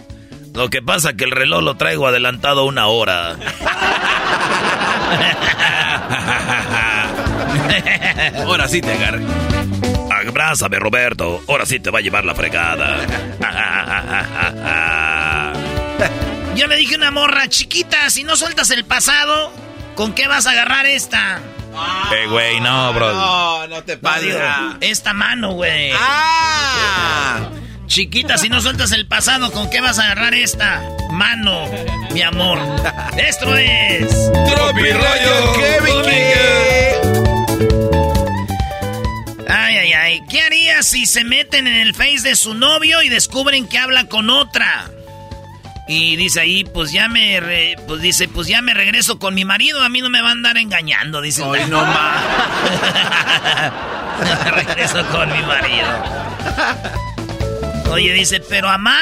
Lo 0.54 0.70
que 0.70 0.82
pasa 0.82 1.12
que 1.14 1.22
el 1.24 1.30
reloj 1.30 1.62
lo 1.62 1.76
traigo 1.76 2.08
adelantado 2.08 2.64
una 2.64 2.88
hora. 2.88 3.36
Ahora 8.44 8.68
sí 8.68 8.80
te 8.80 8.92
agarré. 8.92 9.53
Abrázame, 10.28 10.78
Roberto. 10.78 11.42
Ahora 11.48 11.66
sí 11.66 11.80
te 11.80 11.90
va 11.90 11.98
a 11.98 12.02
llevar 12.02 12.24
la 12.24 12.34
fregada. 12.34 12.98
Yo 16.56 16.66
le 16.66 16.76
dije 16.76 16.94
a 16.94 16.98
una 16.98 17.10
morra 17.10 17.48
chiquita, 17.48 18.10
si 18.10 18.22
no 18.22 18.36
sueltas 18.36 18.70
el 18.70 18.84
pasado, 18.84 19.52
¿con 19.96 20.14
qué 20.14 20.28
vas 20.28 20.46
a 20.46 20.52
agarrar 20.52 20.86
esta? 20.86 21.40
Eh, 22.12 22.26
güey, 22.28 22.60
no, 22.60 22.92
bro. 22.92 23.12
No, 23.12 23.66
no 23.66 23.82
te 23.82 23.96
pases. 23.96 24.36
Esta 24.80 25.12
mano, 25.12 25.52
güey. 25.52 25.90
Ah. 25.94 27.48
Chiquita, 27.86 28.38
si 28.38 28.48
no 28.48 28.60
sueltas 28.60 28.92
el 28.92 29.06
pasado, 29.06 29.52
¿con 29.52 29.68
qué 29.70 29.80
vas 29.80 29.98
a 29.98 30.04
agarrar 30.04 30.34
esta 30.34 30.82
mano, 31.10 31.66
mi 32.12 32.22
amor? 32.22 32.58
Esto 33.16 33.56
es. 33.56 34.08
Tropi 34.48 34.92
rollo 34.92 36.83
Ay, 39.78 39.92
ay, 39.92 39.92
ay. 39.92 40.22
¿Qué 40.30 40.40
harías 40.40 40.86
si 40.86 41.04
se 41.06 41.24
meten 41.24 41.66
en 41.66 41.74
el 41.74 41.94
face 41.94 42.20
de 42.28 42.36
su 42.36 42.54
novio 42.54 43.02
y 43.02 43.08
descubren 43.08 43.66
que 43.66 43.78
habla 43.78 44.04
con 44.08 44.30
otra? 44.30 44.90
Y 45.88 46.16
dice 46.16 46.40
ahí, 46.40 46.64
pues 46.64 46.92
ya 46.92 47.08
me, 47.08 47.40
re- 47.40 47.76
pues 47.86 48.00
dice, 48.00 48.28
pues 48.28 48.46
ya 48.48 48.62
me 48.62 48.72
regreso 48.72 49.18
con 49.18 49.34
mi 49.34 49.44
marido, 49.44 49.82
a 49.82 49.88
mí 49.88 50.00
no 50.00 50.08
me 50.10 50.22
van 50.22 50.28
a 50.28 50.32
andar 50.32 50.56
engañando, 50.58 51.20
dice. 51.20 51.42
Ay, 51.44 51.64
no 51.68 51.84
más. 51.84 52.22
regreso 54.54 55.04
con 55.08 55.30
mi 55.30 55.42
marido. 55.42 55.88
Oye, 57.90 58.12
dice, 58.12 58.40
pero 58.48 58.68
mamá, 58.68 58.98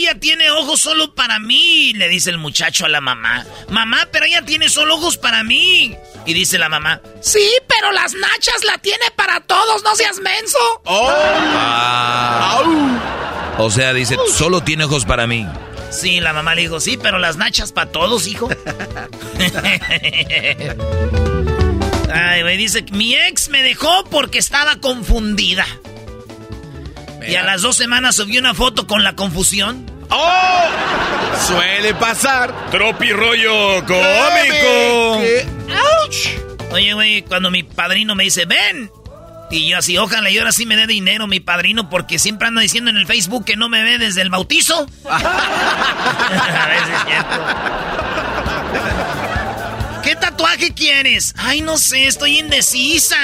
ella 0.00 0.18
tiene 0.18 0.50
ojos 0.50 0.80
solo 0.80 1.14
para 1.14 1.38
mí, 1.38 1.92
le 1.94 2.08
dice 2.08 2.30
el 2.30 2.38
muchacho 2.38 2.86
a 2.86 2.88
la 2.88 3.00
mamá. 3.00 3.44
Mamá, 3.68 4.08
pero 4.10 4.24
ella 4.26 4.42
tiene 4.44 4.68
solo 4.68 4.94
ojos 4.96 5.16
para 5.18 5.44
mí. 5.44 5.96
Y 6.26 6.32
dice 6.34 6.58
la 6.58 6.68
mamá, 6.68 7.00
sí, 7.20 7.48
pero 7.66 7.92
las 7.92 8.14
nachas 8.14 8.64
la 8.64 8.78
tiene 8.78 9.10
para 9.16 9.40
todos, 9.40 9.82
no 9.82 9.94
seas 9.96 10.18
menso. 10.18 10.58
Ah. 10.86 12.62
O 13.58 13.70
sea, 13.70 13.92
dice, 13.92 14.16
solo 14.32 14.62
tiene 14.62 14.84
ojos 14.84 15.04
para 15.04 15.26
mí. 15.26 15.46
Sí, 15.90 16.20
la 16.20 16.32
mamá 16.32 16.54
le 16.54 16.62
dijo, 16.62 16.80
sí, 16.80 16.98
pero 17.02 17.18
las 17.18 17.36
nachas 17.36 17.72
para 17.72 17.90
todos, 17.90 18.26
hijo. 18.26 18.48
Ay, 22.12 22.42
güey, 22.42 22.56
dice, 22.56 22.84
mi 22.92 23.14
ex 23.14 23.48
me 23.48 23.62
dejó 23.62 24.04
porque 24.10 24.38
estaba 24.38 24.76
confundida. 24.76 25.66
Y 27.26 27.34
a 27.34 27.42
las 27.44 27.62
dos 27.62 27.76
semanas 27.76 28.16
subió 28.16 28.40
una 28.40 28.54
foto 28.54 28.86
con 28.86 29.04
la 29.04 29.14
confusión. 29.14 29.90
¡Oh! 30.10 30.68
Suele 31.46 31.94
pasar. 31.94 32.70
Tropi 32.70 33.12
rollo 33.12 33.84
cómico. 33.86 35.20
Oye, 36.72 36.94
güey, 36.94 37.22
cuando 37.22 37.50
mi 37.50 37.62
padrino 37.62 38.14
me 38.14 38.24
dice, 38.24 38.44
ven. 38.44 38.90
Y 39.50 39.68
yo 39.68 39.78
así, 39.78 39.98
ojalá 39.98 40.30
y 40.30 40.38
ahora 40.38 40.52
sí 40.52 40.64
me 40.64 40.76
dé 40.76 40.86
dinero 40.86 41.26
mi 41.26 41.40
padrino 41.40 41.90
porque 41.90 42.20
siempre 42.20 42.46
anda 42.46 42.60
diciendo 42.60 42.90
en 42.90 42.96
el 42.96 43.06
Facebook 43.06 43.44
que 43.44 43.56
no 43.56 43.68
me 43.68 43.82
ve 43.82 43.98
desde 43.98 44.22
el 44.22 44.30
bautizo. 44.30 44.86
a 45.10 46.66
ver 46.68 46.84
si 46.86 46.92
es 46.92 47.04
cierto. 47.06 47.36
¿Qué 50.02 50.14
tatuaje 50.16 50.72
quieres? 50.72 51.34
Ay, 51.36 51.60
no 51.62 51.78
sé, 51.78 52.06
estoy 52.06 52.38
indecisa. 52.38 53.16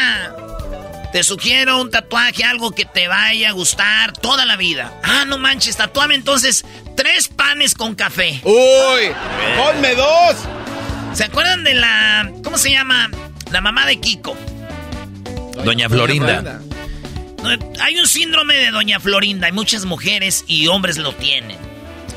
Te 1.13 1.23
sugiero 1.23 1.81
un 1.81 1.91
tatuaje, 1.91 2.45
algo 2.45 2.73
que 2.73 2.85
te 2.85 3.09
vaya 3.09 3.51
a 3.51 3.53
gustar 3.53 4.13
toda 4.13 4.45
la 4.45 4.57
vida. 4.57 4.93
Ah, 5.03 5.25
no 5.27 5.39
manches, 5.39 5.77
tatuame 5.77 6.15
entonces 6.15 6.65
tres 6.97 7.29
panes 7.29 7.75
con 7.75 7.95
café. 7.95 8.41
¡Uy! 8.45 9.13
¡Ponme 9.57 9.95
dos! 9.95 10.37
¿Se 11.15 11.25
acuerdan 11.25 11.65
de 11.65 11.75
la... 11.75 12.31
¿Cómo 12.45 12.59
se 12.59 12.71
llama? 12.71 13.11
La 13.51 13.61
mamá 13.61 13.87
de 13.87 13.99
Kiko. 14.01 14.37
Doña 15.65 15.89
Florinda. 15.89 16.61
No, 17.43 17.51
Hay 17.81 17.99
un 17.99 18.07
síndrome 18.07 18.57
de 18.57 18.71
Doña 18.71 19.01
Florinda. 19.01 19.47
Hay 19.47 19.53
muchas 19.53 19.85
mujeres 19.85 20.45
y 20.47 20.67
hombres 20.67 20.99
lo 20.99 21.15
tienen. 21.15 21.57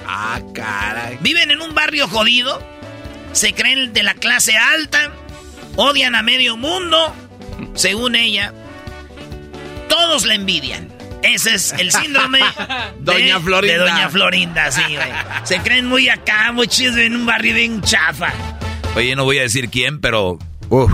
Ah, 0.06 0.42
caray. 0.54 1.18
Viven 1.22 1.52
en 1.52 1.62
un 1.62 1.74
barrio 1.74 2.08
jodido. 2.08 2.62
Se 3.32 3.54
creen 3.54 3.94
de 3.94 4.04
la 4.04 4.16
clase 4.16 4.58
alta. 4.58 5.12
Odian 5.76 6.16
a 6.16 6.22
medio 6.22 6.58
mundo. 6.58 7.16
Según 7.76 8.16
ella. 8.16 8.54
Todos 9.90 10.26
la 10.26 10.36
envidian. 10.36 10.88
Ese 11.24 11.56
es 11.56 11.74
el 11.74 11.92
síndrome 11.92 12.40
de 13.00 13.14
Doña 13.14 13.40
Florinda. 13.42 13.74
de 13.74 13.80
Doña 13.92 14.10
Florinda, 14.10 14.72
sí, 14.72 14.82
güey. 14.88 15.10
Se 15.44 15.60
creen 15.60 15.86
muy 15.88 16.08
acá, 16.08 16.52
muy 16.54 16.68
chidos 16.68 16.98
en 16.98 17.16
un 17.16 17.26
barrio 17.26 17.54
bien 17.56 17.82
chafa. 17.82 18.32
Oye, 18.96 19.16
no 19.16 19.26
voy 19.26 19.40
a 19.40 19.42
decir 19.42 19.70
quién, 19.70 20.00
pero 20.00 20.40
uf, 20.70 20.92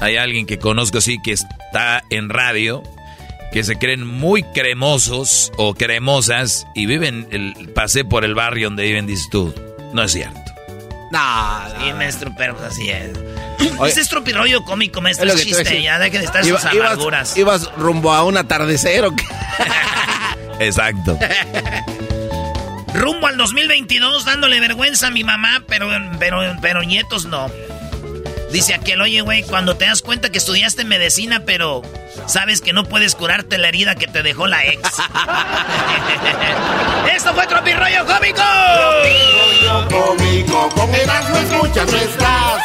hay 0.00 0.16
alguien 0.16 0.46
que 0.46 0.58
conozco 0.58 0.98
así 0.98 1.18
que 1.22 1.32
está 1.32 2.02
en 2.10 2.28
radio, 2.28 2.82
que 3.52 3.62
se 3.64 3.78
creen 3.78 4.06
muy 4.06 4.42
cremosos 4.42 5.52
o 5.56 5.74
cremosas 5.74 6.66
y 6.74 6.86
viven, 6.86 7.28
el, 7.30 7.70
pasé 7.74 8.04
por 8.04 8.24
el 8.24 8.34
barrio 8.34 8.68
donde 8.68 8.82
viven, 8.84 9.06
dices 9.06 9.28
tú, 9.30 9.54
no 9.94 10.02
es 10.02 10.12
cierto. 10.12 10.38
No, 11.10 11.60
Sí, 11.80 11.92
maestro, 11.94 12.30
pero 12.36 12.54
pues 12.56 12.72
así 12.72 12.90
es. 12.90 13.10
Oye. 13.78 13.90
Ese 13.90 14.00
es 14.00 14.08
tropirollo 14.08 14.64
cómico, 14.64 15.00
maestro. 15.00 15.26
Es 15.26 15.32
lo 15.34 15.38
que 15.38 15.44
chiste, 15.44 15.82
ya 15.82 15.98
dejen 15.98 16.20
de 16.20 16.26
estar 16.26 16.44
Iba- 16.44 16.60
sus 16.60 16.70
amarguras. 16.70 17.36
Ibas 17.36 17.70
rumbo 17.76 18.12
a 18.12 18.24
un 18.24 18.36
atardecer 18.36 19.04
o 19.04 19.14
qué? 19.14 19.24
Exacto. 20.60 21.16
Rumbo 22.94 23.26
al 23.28 23.36
2022 23.36 24.24
dándole 24.24 24.58
vergüenza 24.60 25.08
a 25.08 25.10
mi 25.10 25.22
mamá, 25.22 25.62
pero, 25.68 25.88
pero, 26.18 26.40
pero 26.60 26.82
nietos 26.82 27.26
no. 27.26 27.48
Dice 28.50 28.74
aquel, 28.74 29.00
oye, 29.02 29.20
güey, 29.20 29.42
cuando 29.44 29.76
te 29.76 29.84
das 29.84 30.00
cuenta 30.02 30.30
que 30.30 30.38
estudiaste 30.38 30.84
medicina, 30.84 31.42
pero 31.44 31.82
sabes 32.26 32.60
que 32.62 32.72
no 32.72 32.84
puedes 32.84 33.14
curarte 33.14 33.58
la 33.58 33.68
herida 33.68 33.94
que 33.94 34.06
te 34.08 34.22
dejó 34.22 34.46
la 34.48 34.64
ex. 34.64 34.80
¡Esto 37.14 37.34
fue 37.34 37.46
Tropirollo 37.46 38.06
Cómico! 38.06 38.42
Cómico, 39.90 40.68
con 40.70 40.92
Erasmo 40.94 41.36
escuchas 41.36 41.92
no 41.92 41.98
estás. 41.98 42.62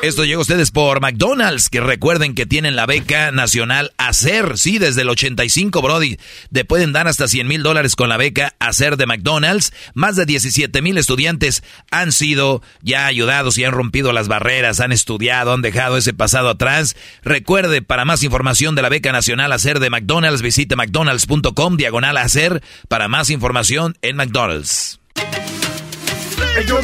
Esto 0.00 0.24
llega 0.24 0.38
a 0.38 0.42
ustedes 0.42 0.70
por 0.70 1.00
McDonald's, 1.00 1.68
que 1.68 1.80
recuerden 1.80 2.36
que 2.36 2.46
tienen 2.46 2.76
la 2.76 2.86
beca 2.86 3.32
nacional 3.32 3.92
ACER, 3.98 4.56
sí, 4.56 4.78
desde 4.78 5.02
el 5.02 5.08
85, 5.08 5.82
Brody. 5.82 6.18
Te 6.52 6.64
pueden 6.64 6.92
dar 6.92 7.08
hasta 7.08 7.26
100 7.26 7.48
mil 7.48 7.64
dólares 7.64 7.96
con 7.96 8.08
la 8.08 8.16
beca 8.16 8.54
ACER 8.60 8.96
de 8.96 9.06
McDonald's. 9.06 9.72
Más 9.94 10.14
de 10.14 10.24
17 10.24 10.82
mil 10.82 10.98
estudiantes 10.98 11.64
han 11.90 12.12
sido 12.12 12.62
ya 12.80 13.06
ayudados 13.06 13.58
y 13.58 13.64
han 13.64 13.72
rompido 13.72 14.12
las 14.12 14.28
barreras, 14.28 14.78
han 14.78 14.92
estudiado, 14.92 15.52
han 15.52 15.62
dejado 15.62 15.96
ese 15.96 16.14
pasado 16.14 16.48
atrás. 16.48 16.94
Recuerde, 17.24 17.82
para 17.82 18.04
más 18.04 18.22
información 18.22 18.76
de 18.76 18.82
la 18.82 18.90
beca 18.90 19.10
nacional 19.10 19.50
ACER 19.50 19.80
de 19.80 19.90
McDonald's, 19.90 20.42
visite 20.42 20.76
mcdonalds.com, 20.76 21.76
diagonal 21.76 22.18
ACER, 22.18 22.62
para 22.86 23.08
más 23.08 23.30
información 23.30 23.96
en 24.02 24.14
McDonald's. 24.14 25.00
Ellos. 26.56 26.80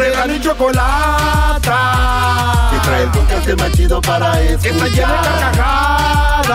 Trae 2.84 3.02
el 3.02 3.10
podcast 3.10 3.48
más 3.58 3.72
chido 3.72 4.00
para 4.02 4.40
escuchar. 4.42 4.60
Que 4.60 4.68
está 4.68 4.86
llena 4.88 5.22
de 5.22 5.28
carcajadas. 5.40 6.48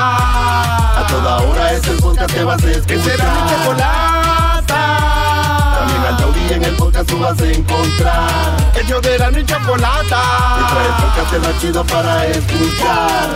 A 0.95 1.07
toda 1.09 1.37
hora 1.37 1.73
es 1.73 1.87
el 1.87 1.97
podcast 1.97 2.33
que 2.33 2.43
vas 2.43 2.63
a 2.63 2.71
escuchar. 2.71 2.87
Que 2.87 3.03
será 3.03 3.33
mi 3.33 3.49
chocolata. 3.49 4.81
También 5.79 6.01
al 6.07 6.17
taurí 6.17 6.53
en 6.53 6.63
el 6.65 6.75
podcast 6.75 7.09
tú 7.09 7.19
vas 7.19 7.41
a 7.41 7.47
encontrar. 7.47 8.57
Ellos 8.79 9.01
de 9.01 9.17
la 9.17 9.31
ni 9.31 9.43
chocolata. 9.43 10.21
Que 10.57 10.63
trae 10.71 10.85
el 10.85 10.93
podcast 11.01 11.47
más 11.47 11.61
chido 11.61 11.83
para 11.85 12.27
escuchar. 12.27 13.29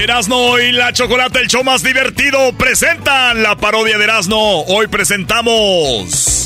Erasno 0.00 0.58
y 0.58 0.72
la 0.72 0.92
Chocolata, 0.92 1.40
el 1.40 1.48
show 1.48 1.62
más 1.62 1.82
divertido, 1.82 2.52
presentan 2.54 3.42
la 3.42 3.56
parodia 3.56 3.98
de 3.98 4.04
Erasno. 4.04 4.60
Hoy 4.62 4.86
presentamos. 4.86 6.39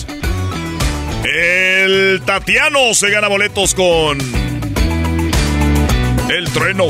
El 1.25 2.21
Tatiano 2.27 2.93
se 2.93 3.09
gana 3.11 3.29
boletos 3.29 3.75
con. 3.75 4.19
El 6.29 6.51
trueno. 6.53 6.87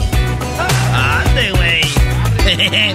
¡Ande, 0.92 1.50
güey! 1.52 1.82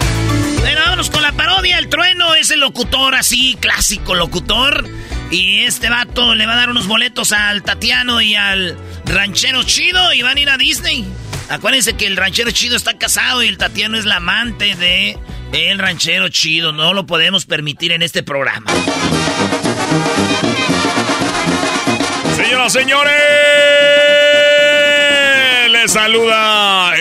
bueno, 0.59 0.81
vámonos 0.81 1.09
con 1.09 1.21
la 1.21 1.31
parodia. 1.31 1.77
El 1.77 1.87
trueno 1.87 2.35
es 2.35 2.51
el 2.51 2.59
locutor 2.59 3.15
así, 3.15 3.57
clásico 3.59 4.15
locutor. 4.15 4.85
Y 5.31 5.59
este 5.61 5.89
vato 5.89 6.35
le 6.35 6.45
va 6.45 6.53
a 6.53 6.57
dar 6.57 6.69
unos 6.69 6.87
boletos 6.87 7.31
al 7.31 7.63
Tatiano 7.63 8.19
y 8.19 8.35
al 8.35 8.77
ranchero 9.05 9.63
chido 9.63 10.11
y 10.13 10.21
van 10.21 10.37
a 10.37 10.39
ir 10.41 10.49
a 10.49 10.57
Disney. 10.57 11.05
Acuérdense 11.49 11.93
que 11.93 12.05
el 12.05 12.17
ranchero 12.17 12.51
chido 12.51 12.75
está 12.75 12.97
casado 12.97 13.43
y 13.43 13.47
el 13.47 13.57
Tatiano 13.57 13.97
es 13.97 14.05
la 14.05 14.17
amante 14.17 14.75
de 14.75 15.17
el 15.53 15.79
ranchero 15.79 16.27
chido. 16.27 16.73
No 16.73 16.93
lo 16.93 17.05
podemos 17.05 17.45
permitir 17.45 17.93
en 17.93 18.01
este 18.01 18.23
programa. 18.23 18.69
Señoras, 22.41 22.71
señores, 22.71 23.11
les 25.71 25.91
saluda 25.91 26.93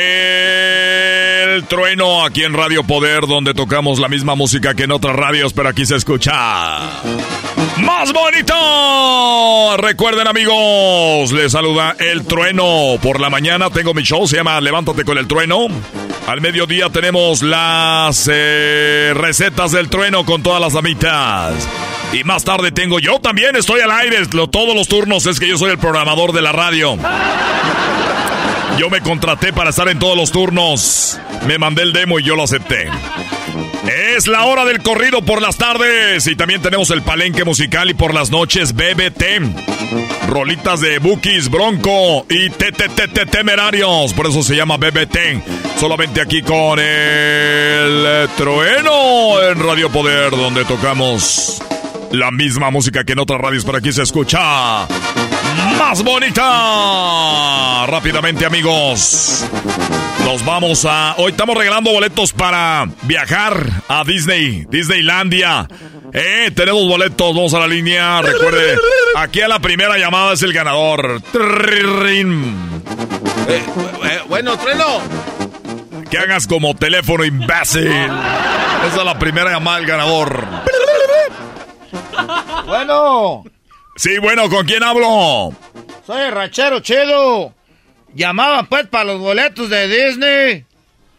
el 1.58 1.64
trueno 1.64 2.24
aquí 2.24 2.44
en 2.44 2.52
Radio 2.54 2.84
Poder, 2.84 3.26
donde 3.26 3.52
tocamos 3.52 3.98
la 3.98 4.06
misma 4.08 4.36
música 4.36 4.74
que 4.74 4.84
en 4.84 4.92
otras 4.92 5.16
radios, 5.16 5.52
pero 5.52 5.68
aquí 5.68 5.84
se 5.84 5.96
escucha 5.96 6.30
más 7.78 8.12
bonito. 8.12 9.76
Recuerden, 9.78 10.28
amigos, 10.28 11.32
les 11.32 11.50
saluda 11.52 11.96
el 11.98 12.24
trueno. 12.26 12.96
Por 13.02 13.18
la 13.20 13.28
mañana 13.28 13.70
tengo 13.70 13.92
mi 13.92 14.02
show, 14.02 14.26
se 14.28 14.36
llama 14.36 14.60
Levántate 14.60 15.04
con 15.04 15.18
el 15.18 15.26
trueno. 15.26 15.66
Al 16.28 16.40
mediodía 16.40 16.90
tenemos 16.90 17.42
las 17.42 18.28
eh, 18.32 19.12
recetas 19.16 19.72
del 19.72 19.88
trueno 19.88 20.24
con 20.24 20.42
todas 20.44 20.60
las 20.60 20.76
amitas. 20.76 21.54
Y 22.12 22.22
más 22.22 22.44
tarde 22.44 22.70
tengo 22.70 23.00
yo 23.00 23.18
también, 23.18 23.56
estoy 23.56 23.80
al 23.80 23.90
aire, 23.90 24.18
lo- 24.32 24.48
todos 24.48 24.74
los 24.76 24.86
turnos, 24.86 25.26
es 25.26 25.40
que 25.40 25.48
yo 25.48 25.58
soy 25.58 25.70
el 25.72 25.78
programador 25.78 26.32
de 26.32 26.42
la 26.42 26.52
radio. 26.52 26.96
Yo 28.78 28.88
me 28.90 29.00
contraté 29.00 29.52
para 29.52 29.70
estar 29.70 29.88
en 29.88 29.98
todos 29.98 30.16
los 30.16 30.30
turnos. 30.30 31.18
Me 31.48 31.58
mandé 31.58 31.82
el 31.82 31.92
demo 31.92 32.20
y 32.20 32.22
yo 32.22 32.36
lo 32.36 32.44
acepté. 32.44 32.88
Es 34.14 34.28
la 34.28 34.44
hora 34.44 34.64
del 34.64 34.82
corrido 34.82 35.22
por 35.22 35.42
las 35.42 35.56
tardes 35.56 36.26
y 36.28 36.36
también 36.36 36.62
tenemos 36.62 36.90
el 36.90 37.02
palenque 37.02 37.44
musical 37.44 37.90
y 37.90 37.94
por 37.94 38.14
las 38.14 38.30
noches 38.30 38.74
BBT. 38.74 40.28
Rolitas 40.28 40.80
de 40.80 41.00
Bookies, 41.00 41.50
Bronco 41.50 42.24
y 42.30 42.50
TTT 42.50 43.28
Temerarios, 43.28 44.12
por 44.12 44.28
eso 44.28 44.44
se 44.44 44.54
llama 44.54 44.76
BBT. 44.76 45.78
Solamente 45.80 46.20
aquí 46.20 46.42
con 46.42 46.78
el 46.78 48.28
trueno 48.36 49.42
en 49.42 49.58
Radio 49.58 49.90
Poder, 49.90 50.30
donde 50.30 50.64
tocamos 50.64 51.60
la 52.12 52.30
misma 52.30 52.70
música 52.70 53.04
que 53.04 53.12
en 53.12 53.18
otras 53.18 53.40
radios, 53.40 53.64
pero 53.64 53.78
aquí 53.78 53.92
se 53.92 54.02
escucha 54.02 54.86
más 55.78 56.02
bonita. 56.02 57.86
Rápidamente, 57.86 58.44
amigos. 58.44 59.44
Nos 60.24 60.44
vamos 60.44 60.84
a. 60.84 61.14
Hoy 61.16 61.30
estamos 61.30 61.56
regalando 61.56 61.90
boletos 61.90 62.32
para 62.32 62.86
viajar 63.02 63.64
a 63.88 64.04
Disney, 64.04 64.66
Disneylandia. 64.68 65.66
Eh, 66.12 66.50
tenemos 66.54 66.86
boletos, 66.86 67.34
vamos 67.34 67.54
a 67.54 67.60
la 67.60 67.66
línea. 67.66 68.20
Recuerde, 68.22 68.78
aquí 69.16 69.40
a 69.40 69.48
la 69.48 69.58
primera 69.58 69.96
llamada 69.96 70.34
es 70.34 70.42
el 70.42 70.52
ganador. 70.52 71.22
Eh, 73.48 73.62
eh, 74.04 74.20
bueno, 74.28 74.56
trueno. 74.58 75.00
Que 76.10 76.18
hagas 76.18 76.46
como 76.46 76.74
teléfono 76.74 77.24
imbécil. 77.24 77.86
Esa 77.88 78.98
es 78.98 79.04
la 79.04 79.18
primera 79.18 79.50
llamada 79.50 79.78
del 79.78 79.86
ganador. 79.86 80.44
Bueno. 82.66 83.44
Sí, 83.98 84.18
bueno, 84.18 84.48
¿con 84.48 84.64
quién 84.64 84.84
hablo? 84.84 85.52
Soy 86.06 86.22
el 86.22 86.30
ranchero 86.30 86.78
chido. 86.78 87.52
Llamaba 88.14 88.62
pues 88.62 88.86
para 88.86 89.04
los 89.04 89.18
boletos 89.18 89.68
de 89.68 89.88
Disney. 89.88 90.64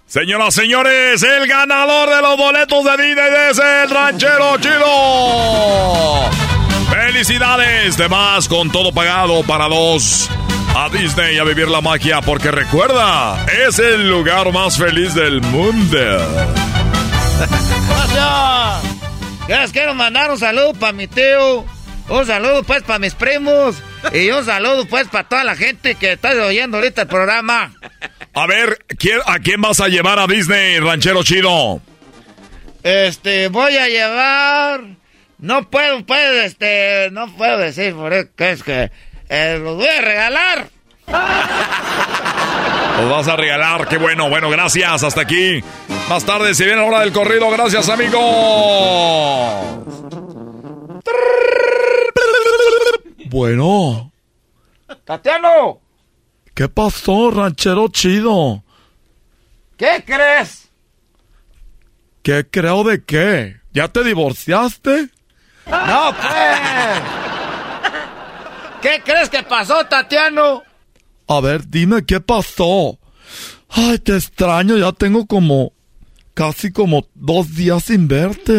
Señoras, 0.07 0.55
señores, 0.55 1.21
el 1.21 1.45
ganador 1.45 2.09
de 2.09 2.21
los 2.21 2.37
boletos 2.37 2.85
de 2.85 3.03
Disney 3.03 3.31
es 3.51 3.59
el 3.59 3.89
ranchero 3.89 4.57
chido. 4.59 6.29
Felicidades, 6.89 7.97
demás 7.97 8.47
con 8.47 8.71
todo 8.71 8.93
pagado 8.93 9.43
para 9.43 9.67
dos. 9.67 10.29
A 10.73 10.87
Disney 10.87 11.37
a 11.37 11.43
vivir 11.43 11.67
la 11.67 11.81
magia 11.81 12.21
porque 12.21 12.49
recuerda, 12.49 13.45
es 13.67 13.77
el 13.79 14.09
lugar 14.09 14.53
más 14.53 14.77
feliz 14.77 15.13
del 15.13 15.41
mundo. 15.41 15.97
Gracias. 17.89 18.83
Les 19.49 19.71
quiero 19.73 19.93
mandar 19.95 20.31
un 20.31 20.39
saludo 20.39 20.73
para 20.75 20.93
mi 20.93 21.07
tío. 21.07 21.65
Un 22.09 22.25
saludo 22.25 22.63
pues 22.63 22.83
para 22.83 22.99
mis 22.99 23.13
primos. 23.13 23.75
Y 24.13 24.29
un 24.31 24.43
saludo 24.43 24.85
pues 24.85 25.07
para 25.07 25.27
toda 25.27 25.43
la 25.43 25.55
gente 25.55 25.95
que 25.95 26.13
está 26.13 26.31
oyendo 26.31 26.77
ahorita 26.77 27.03
el 27.03 27.07
programa. 27.07 27.73
A 28.33 28.47
ver, 28.47 28.79
¿a 29.25 29.39
quién 29.39 29.61
vas 29.61 29.79
a 29.79 29.87
llevar 29.87 30.19
a 30.19 30.27
Disney, 30.27 30.79
ranchero 30.79 31.23
chido? 31.23 31.81
Este, 32.83 33.47
voy 33.49 33.77
a 33.77 33.87
llevar... 33.87 34.81
No 35.39 35.69
puedo, 35.69 36.05
pues, 36.05 36.45
este, 36.45 37.09
no 37.11 37.33
puedo 37.35 37.57
decir 37.59 37.93
por 37.93 38.11
qué 38.35 38.51
es 38.51 38.61
que 38.61 38.91
eh, 39.29 39.57
los 39.61 39.77
voy 39.77 39.87
a 39.87 40.01
regalar. 40.01 40.67
Los 42.99 43.09
vas 43.09 43.27
a 43.29 43.37
regalar, 43.37 43.87
qué 43.87 43.97
bueno, 43.97 44.29
bueno, 44.29 44.49
gracias, 44.49 45.01
hasta 45.01 45.21
aquí. 45.21 45.63
Más 46.09 46.25
tarde 46.25 46.53
se 46.53 46.65
viene 46.65 46.81
la 46.81 46.87
hora 46.87 46.99
del 46.99 47.13
corrido, 47.13 47.49
gracias 47.51 47.87
amigos. 47.87 48.19
Bueno. 53.27 54.11
Tatiano. 55.05 55.79
¿Qué 56.53 56.67
pasó, 56.67 57.31
ranchero 57.31 57.87
chido? 57.89 58.63
¿Qué 59.77 60.03
crees? 60.05 60.69
¿Qué 62.21 62.47
creo 62.49 62.83
de 62.83 63.03
qué? 63.03 63.57
¿Ya 63.71 63.87
te 63.87 64.03
divorciaste? 64.03 65.09
No, 65.67 66.13
pues. 66.19 66.59
¿Qué 68.81 69.01
crees 69.03 69.29
que 69.29 69.43
pasó, 69.43 69.85
Tatiano? 69.85 70.63
A 71.27 71.39
ver, 71.41 71.67
dime 71.67 72.05
qué 72.05 72.19
pasó. 72.19 72.97
Ay, 73.69 73.99
te 73.99 74.15
extraño, 74.17 74.77
ya 74.77 74.91
tengo 74.91 75.27
como 75.27 75.73
casi 76.33 76.71
como 76.71 77.07
dos 77.13 77.55
días 77.55 77.83
sin 77.83 78.07
verte. 78.07 78.53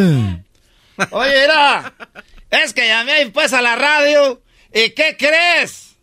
Oye, 1.10 1.40
mira, 1.42 1.92
es 2.50 2.72
que 2.72 2.86
llamé 2.86 3.30
pues 3.30 3.52
a 3.52 3.62
la 3.62 3.76
radio 3.76 4.42
y 4.72 4.90
¿qué 4.90 5.16
crees? 5.16 5.96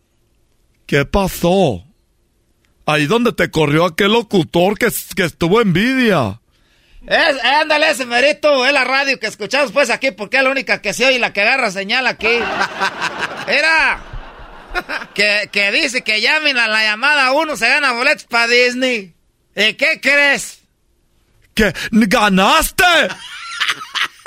¿Qué 0.86 1.04
pasó? 1.04 1.84
Ahí 2.86 3.06
donde 3.06 3.32
te 3.32 3.50
corrió 3.50 3.84
aquel 3.84 4.12
locutor 4.12 4.78
que, 4.78 4.88
que 5.14 5.24
estuvo 5.24 5.60
envidia. 5.60 6.40
Es, 7.06 7.44
ándale 7.44 7.90
ese 7.90 8.06
merito, 8.06 8.66
es 8.66 8.72
la 8.72 8.84
radio 8.84 9.20
que 9.20 9.26
escuchamos 9.26 9.72
pues 9.72 9.90
aquí 9.90 10.10
porque 10.10 10.38
es 10.38 10.42
la 10.42 10.50
única 10.50 10.80
que 10.80 10.92
se 10.92 11.06
oye 11.06 11.16
y 11.16 11.18
la 11.18 11.32
que 11.32 11.42
agarra 11.42 11.70
señal 11.70 12.06
aquí. 12.06 12.26
Era 13.46 14.02
que, 15.14 15.48
que 15.52 15.70
dice 15.70 16.02
que 16.02 16.20
llamen 16.20 16.58
a 16.58 16.68
la 16.68 16.82
llamada 16.82 17.32
uno 17.32 17.56
se 17.56 17.68
gana 17.68 17.92
boletos 17.92 18.24
para 18.24 18.48
Disney. 18.48 19.14
¿Y 19.54 19.74
qué 19.74 20.00
crees? 20.00 20.60
¿Que 21.54 21.72
ganaste? 21.90 22.84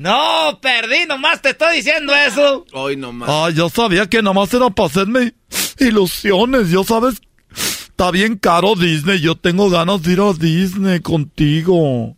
No, 0.00 0.58
perdí, 0.62 1.04
nomás 1.06 1.42
te 1.42 1.50
estoy 1.50 1.76
diciendo 1.76 2.14
eso. 2.14 2.64
Hoy 2.72 2.96
nomás. 2.96 3.28
Ah, 3.30 3.50
yo 3.50 3.68
sabía 3.68 4.06
que 4.06 4.22
nomás 4.22 4.54
era 4.54 4.70
para 4.70 4.86
hacerme 4.86 5.34
ilusiones. 5.78 6.70
Yo 6.70 6.84
sabes, 6.84 7.20
está 7.52 8.10
bien 8.10 8.38
caro 8.38 8.76
Disney. 8.76 9.20
Yo 9.20 9.34
tengo 9.34 9.68
ganas 9.68 10.02
de 10.02 10.14
ir 10.14 10.20
a 10.22 10.32
Disney 10.32 11.00
contigo. 11.00 12.16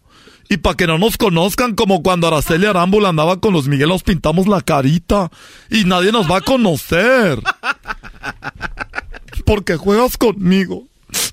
Y 0.48 0.58
para 0.58 0.76
que 0.76 0.86
no 0.86 0.96
nos 0.96 1.16
conozcan 1.16 1.74
como 1.74 2.04
cuando 2.04 2.28
Araceli 2.28 2.66
Arámbula 2.66 3.08
andaba 3.08 3.40
con 3.40 3.52
los 3.52 3.66
Miguel, 3.66 3.88
nos 3.88 4.04
pintamos 4.04 4.46
la 4.46 4.60
carita. 4.60 5.32
Y 5.68 5.84
nadie 5.84 6.12
nos 6.12 6.30
va 6.30 6.36
a 6.36 6.40
conocer. 6.40 7.40
Porque 9.44 9.76
juegas 9.76 10.16
conmigo. 10.16 10.86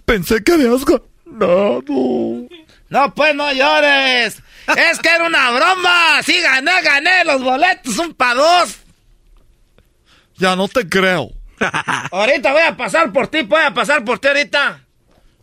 Pensé 0.04 0.44
que 0.44 0.54
habías 0.54 0.84
ganado. 0.84 1.84
No, 2.90 3.14
pues 3.14 3.36
no 3.36 3.54
llores. 3.54 4.42
Es 4.68 5.00
que 5.00 5.10
era 5.10 5.26
una 5.26 5.52
broma. 5.52 6.22
Sí, 6.24 6.40
gané, 6.42 6.82
gané 6.82 7.24
los 7.26 7.42
boletos, 7.42 7.98
un 7.98 8.14
pa' 8.14 8.34
dos. 8.34 8.78
Ya 10.38 10.56
no 10.56 10.68
te 10.68 10.88
creo. 10.88 11.32
ahorita 12.12 12.52
voy 12.52 12.62
a 12.62 12.78
pasar 12.78 13.12
por 13.12 13.28
ti, 13.28 13.42
voy 13.42 13.62
a 13.62 13.74
pasar 13.74 14.04
por 14.04 14.20
ti 14.20 14.28
ahorita. 14.28 14.82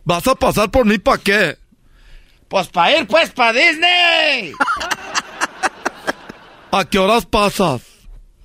¿Vas 0.03 0.27
a 0.27 0.35
pasar 0.35 0.71
por 0.71 0.85
mí 0.85 0.97
para 0.97 1.17
qué? 1.17 1.57
Pues 2.47 2.67
para 2.67 2.97
ir, 2.97 3.07
pues, 3.07 3.29
para 3.31 3.53
Disney. 3.53 4.53
¿A 6.71 6.85
qué 6.85 6.99
horas 6.99 7.25
pasas? 7.25 7.81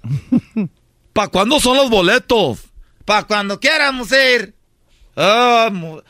¿Para 1.12 1.28
cuándo 1.28 1.60
son 1.60 1.76
los 1.76 1.90
boletos? 1.90 2.60
Para 3.04 3.24
cuando 3.24 3.60
quieramos 3.60 4.10
ir. 4.12 4.54
Oh, 5.14 6.02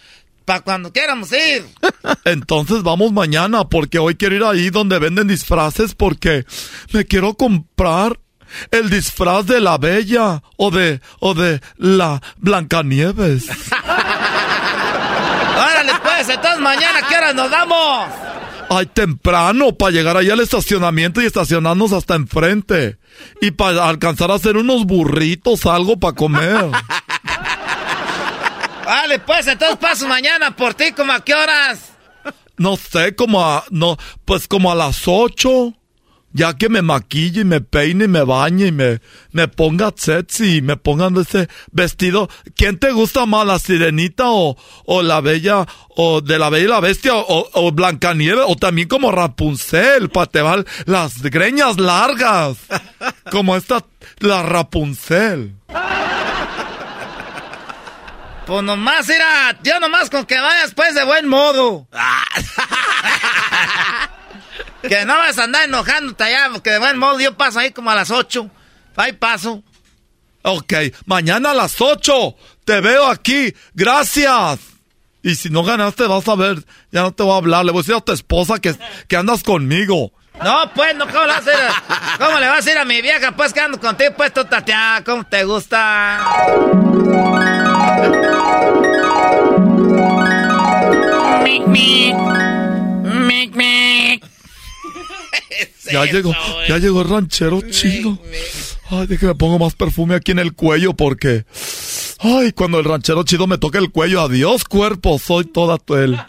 para 0.45 0.61
cuando 0.61 0.93
quieramos 0.93 1.33
ir. 1.33 1.65
Entonces 2.25 2.83
vamos 2.83 3.13
mañana, 3.13 3.65
porque 3.69 3.99
hoy 3.99 4.15
quiero 4.15 4.37
ir 4.37 4.45
ahí 4.45 4.71
donde 4.71 4.99
venden 4.99 5.29
disfraces, 5.29 5.95
porque 5.95 6.45
me 6.93 7.05
quiero 7.05 7.35
comprar 7.35 8.19
el 8.71 8.91
disfraz 8.91 9.47
de 9.47 9.61
la 9.61 9.79
Bella 9.79 10.43
o 10.57 10.71
de, 10.71 11.01
o 11.21 11.35
de 11.35 11.61
la 11.77 12.21
Blancanieves. 12.39 13.49
Órale, 15.57 15.93
pues, 16.03 16.29
entonces 16.29 16.61
mañana, 16.61 17.01
¿qué 17.09 17.17
hora 17.17 17.33
nos 17.33 17.51
damos? 17.51 18.09
Ay, 18.75 18.87
temprano, 18.87 19.73
para 19.73 19.91
llegar 19.91 20.17
ahí 20.17 20.31
al 20.31 20.41
estacionamiento 20.41 21.21
y 21.21 21.27
estacionarnos 21.27 21.93
hasta 21.93 22.15
enfrente. 22.15 22.97
Y 23.43 23.51
para 23.51 23.87
alcanzar 23.87 24.31
a 24.31 24.37
hacer 24.37 24.57
unos 24.57 24.87
burritos, 24.87 25.67
algo 25.67 25.99
para 26.01 26.15
comer. 26.15 26.71
Vale, 28.85 29.19
pues 29.21 29.47
entonces 29.47 29.79
paso 29.79 30.09
mañana 30.09 30.55
por 30.55 30.75
ti, 30.75 30.93
¿como 30.93 31.13
a 31.13 31.25
qué 31.25 31.35
horas? 31.35 31.93
No 32.57 32.77
sé, 32.77 33.15
como 33.15 33.45
a, 33.45 33.65
no, 33.71 33.97
pues 34.25 34.47
como 34.49 34.71
a 34.71 34.75
las 34.75 35.03
ocho. 35.07 35.75
Ya 36.35 36.57
que 36.57 36.71
me 36.71 36.81
maquille 36.81 37.43
y 37.43 37.45
me 37.45 37.61
peine 37.61 38.07
y 38.07 38.09
me 38.09 38.23
bañe 38.25 38.69
y 38.69 38.73
me, 38.73 39.03
me 39.33 39.49
ponga 39.49 39.93
sexy 39.95 40.57
y 40.57 40.63
me 40.63 40.79
pongan 40.79 41.15
ese 41.19 41.49
vestido. 41.73 42.31
¿Quién 42.57 42.79
te 42.79 42.91
gusta 42.91 43.27
más, 43.27 43.47
la 43.47 43.59
sirenita 43.59 44.31
o, 44.31 44.57
o 44.87 45.03
la 45.03 45.21
bella, 45.21 45.67
o 45.91 46.23
de 46.23 46.39
la 46.39 46.49
bella 46.49 46.65
y 46.65 46.69
la 46.69 46.81
bestia 46.81 47.17
o, 47.17 47.51
o 47.53 47.73
Blancanieves 47.73 48.47
o 48.49 48.57
también 48.57 48.89
como 48.89 49.13
Rapunzel 49.13 50.09
para 50.09 50.27
te 50.27 50.41
van 50.41 50.65
las 50.87 51.21
greñas 51.21 51.79
largas? 51.79 52.57
Como 53.31 53.55
esta, 53.55 53.85
la 54.21 54.43
Rapunzel. 54.43 55.57
Pues 58.53 58.65
nomás, 58.65 59.09
era, 59.09 59.59
yo 59.63 59.81
nomás 59.81 60.11
con 60.11 60.27
que 60.27 60.39
vayas 60.39 60.75
pues 60.75 60.95
de 60.95 61.05
buen 61.05 61.27
modo. 61.27 61.89
que 64.83 65.07
no 65.07 65.17
vas 65.17 65.39
a 65.39 65.45
andar 65.45 65.65
enojándote 65.65 66.25
allá, 66.25 66.51
porque 66.53 66.69
de 66.69 66.79
buen 66.79 66.99
modo 66.99 67.19
yo 67.19 67.35
paso 67.35 67.61
ahí 67.61 67.71
como 67.71 67.89
a 67.89 67.95
las 67.95 68.11
8. 68.11 68.51
Ahí 68.97 69.15
paso. 69.15 69.63
Ok, 70.43 70.75
mañana 71.07 71.53
a 71.53 71.55
las 71.55 71.81
8. 71.81 72.37
Te 72.67 72.83
veo 72.83 73.07
aquí. 73.07 73.55
Gracias. 73.73 74.61
Y 75.23 75.35
si 75.35 75.49
no 75.49 75.65
ganaste, 75.65 76.07
vas 76.07 76.29
a 76.29 76.35
ver, 76.35 76.63
ya 76.91 77.01
no 77.01 77.13
te 77.13 77.23
voy 77.23 77.33
a 77.33 77.37
hablar. 77.37 77.65
Le 77.65 77.73
voy 77.73 77.79
a 77.79 77.85
decir 77.85 77.95
a 77.95 78.03
tu 78.03 78.13
esposa 78.13 78.59
que, 78.59 78.77
que 79.09 79.17
andas 79.17 79.43
conmigo. 79.43 80.13
No, 80.43 80.71
pues, 80.75 80.95
no, 80.97 81.07
¿cómo 81.07 81.21
le 81.25 81.33
vas 81.33 81.47
a 81.47 81.51
decir? 81.51 81.65
a- 81.89 82.17
¿Cómo 82.19 82.39
le 82.41 82.47
vas 82.47 82.55
a 82.55 82.57
decir 82.63 82.79
a 82.79 82.85
mi 82.85 83.01
vieja, 83.03 83.33
pues, 83.33 83.53
que 83.53 83.61
ando 83.61 83.79
contigo, 83.79 84.13
pues, 84.17 84.33
tú, 84.33 84.45
Tatiana? 84.45 85.03
¿Cómo 85.05 85.25
te 85.25 85.45
gusta? 85.45 86.19
Mic, 91.45 91.67
mic. 91.67 92.15
Mic, 93.05 93.55
mic. 93.57 94.25
Ya 95.93 96.05
llegó, 96.07 96.33
ya 96.69 96.79
llegó 96.79 97.03
el 97.03 97.09
ranchero 97.09 97.61
chido. 97.71 98.19
Ay, 98.91 99.07
déjame 99.09 99.35
pongo 99.35 99.59
más 99.59 99.75
perfume 99.75 100.15
aquí 100.15 100.31
en 100.33 100.39
el 100.39 100.55
cuello 100.55 100.95
porque. 100.95 101.45
Ay, 102.21 102.53
cuando 102.53 102.79
el 102.79 102.85
ranchero 102.85 103.25
chido 103.25 103.47
me 103.47 103.59
toque 103.59 103.79
el 103.79 103.91
cuello, 103.91 104.23
adiós 104.23 104.65
cuerpo, 104.65 105.19
soy 105.19 105.45
toda 105.45 105.77
tu 105.79 105.97
él. 105.97 106.17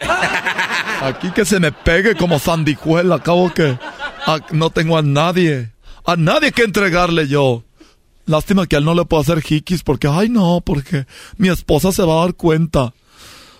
Aquí 1.04 1.30
que 1.32 1.44
se 1.44 1.60
me 1.60 1.70
pegue 1.70 2.14
como 2.14 2.38
sandijuela, 2.38 3.16
acabo 3.16 3.52
que 3.52 3.78
ah, 4.26 4.38
no 4.52 4.70
tengo 4.70 4.96
a 4.96 5.02
nadie, 5.02 5.70
a 6.06 6.16
nadie 6.16 6.50
que 6.50 6.62
entregarle 6.62 7.28
yo. 7.28 7.62
Lástima 8.24 8.66
que 8.66 8.76
a 8.76 8.78
él 8.78 8.86
no 8.86 8.94
le 8.94 9.04
puedo 9.04 9.20
hacer 9.20 9.42
jiquis 9.42 9.82
porque, 9.82 10.08
ay 10.08 10.30
no, 10.30 10.62
porque 10.64 11.06
mi 11.36 11.50
esposa 11.50 11.92
se 11.92 12.02
va 12.02 12.14
a 12.14 12.24
dar 12.24 12.34
cuenta. 12.34 12.94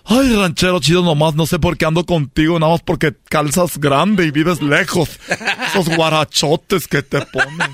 Ay, 0.07 0.35
ranchero 0.35 0.81
chido 0.81 1.03
nomás, 1.03 1.35
no 1.35 1.45
sé 1.45 1.59
por 1.59 1.77
qué 1.77 1.85
ando 1.85 2.07
contigo, 2.07 2.59
nada 2.59 2.73
más 2.73 2.83
porque 2.83 3.15
calzas 3.29 3.77
grande 3.79 4.25
y 4.25 4.31
vives 4.31 4.63
lejos. 4.63 5.19
Esos 5.67 5.95
guarachotes 5.95 6.89
que 6.89 7.03
te 7.03 7.21
pones. 7.27 7.71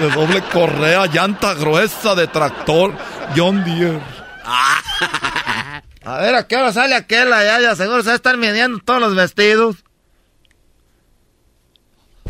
De 0.00 0.10
doble 0.10 0.42
correa, 0.52 1.06
llanta 1.06 1.54
gruesa 1.54 2.16
de 2.16 2.26
tractor, 2.26 2.92
John 3.36 3.62
Deere. 3.64 4.00
A 6.04 6.18
ver, 6.18 6.34
¿a 6.34 6.46
qué 6.46 6.56
hora 6.56 6.72
sale 6.72 6.94
aquel 6.94 7.32
allá? 7.32 7.60
Ya 7.60 7.76
seguro 7.76 8.02
se 8.02 8.08
va 8.08 8.12
a 8.12 8.16
estar 8.16 8.36
midiendo 8.36 8.78
todos 8.80 9.00
los 9.00 9.14
vestidos. 9.14 9.76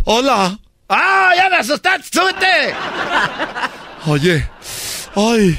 Hola. 0.04 0.58
¡Ah, 0.88 1.32
ya 1.34 1.48
me 1.48 1.56
asustaste! 1.56 2.08
¡Súbete! 2.12 2.74
Oye, 4.06 4.48
ay, 5.16 5.58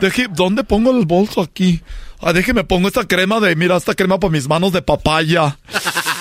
deje, 0.00 0.28
¿dónde 0.30 0.62
pongo 0.62 0.92
el 0.96 1.04
bolso 1.04 1.42
aquí? 1.42 1.82
Ay, 2.20 2.32
déjeme 2.34 2.62
pongo 2.62 2.86
esta 2.86 3.04
crema 3.04 3.40
de, 3.40 3.56
mira, 3.56 3.76
esta 3.76 3.94
crema 3.94 4.20
para 4.20 4.30
mis 4.30 4.48
manos 4.48 4.72
de 4.72 4.80
papaya. 4.80 5.58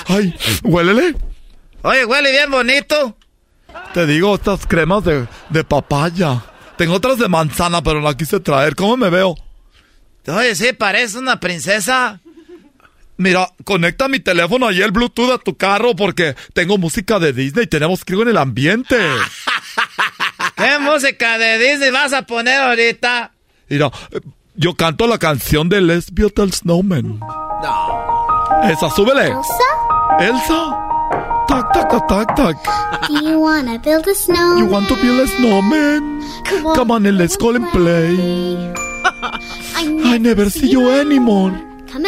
Ay, 0.07 0.35
huélele. 0.63 1.15
Oye, 1.83 2.03
huele 2.05 2.31
bien 2.31 2.49
bonito. 2.49 3.15
Te 3.93 4.07
digo, 4.07 4.33
estas 4.35 4.65
cremas 4.65 5.03
de, 5.03 5.27
de 5.49 5.63
papaya. 5.63 6.41
Tengo 6.77 6.95
otras 6.95 7.19
de 7.19 7.29
manzana, 7.29 7.83
pero 7.83 8.01
la 8.01 8.15
quise 8.17 8.39
traer. 8.39 8.75
¿Cómo 8.75 8.97
me 8.97 9.09
veo? 9.11 9.35
Oye, 10.27 10.55
sí, 10.55 10.73
parece 10.73 11.17
una 11.17 11.39
princesa. 11.39 12.19
Mira, 13.17 13.51
conecta 13.65 14.07
mi 14.07 14.19
teléfono 14.19 14.71
y 14.71 14.81
el 14.81 14.91
Bluetooth 14.91 15.31
a 15.31 15.37
tu 15.37 15.55
carro 15.55 15.95
porque 15.95 16.35
tengo 16.53 16.77
música 16.77 17.19
de 17.19 17.33
Disney 17.33 17.65
y 17.65 17.67
tenemos 17.67 18.03
que 18.03 18.15
ir 18.15 18.21
en 18.21 18.29
el 18.29 18.37
ambiente. 18.37 18.97
¿Qué 20.55 20.79
música 20.79 21.37
de 21.37 21.59
Disney 21.59 21.91
vas 21.91 22.13
a 22.13 22.23
poner 22.23 22.59
ahorita? 22.59 23.31
Mira, 23.69 23.91
yo 24.55 24.75
canto 24.75 25.07
la 25.07 25.17
canción 25.17 25.69
de 25.69 25.81
Let's 25.81 26.11
Build 26.11 26.39
a 26.39 26.47
Snowman. 26.51 27.19
Esa, 28.63 28.89
súbele. 28.89 29.33
Elsa. 30.19 30.77
Tac, 31.47 31.73
tac, 31.73 31.89
tac, 31.89 32.07
tac, 32.07 32.35
tac. 32.35 33.07
Do 33.07 33.29
you 33.29 33.39
wanna 33.39 33.77
build 33.79 34.07
a 34.07 34.15
snowman? 34.15 34.57
You 34.59 34.65
want 34.65 34.87
to 34.87 34.95
build 34.95 35.19
a 35.19 35.27
snowman? 35.27 36.21
Come 36.75 36.91
on 36.91 37.05
and 37.05 37.17
let's 37.17 37.35
go 37.37 37.53
and 37.53 37.67
play. 37.71 38.90
I 39.81 40.17
never 40.17 40.49
see 40.49 40.69
you 40.69 40.89
anymore. 40.89 41.51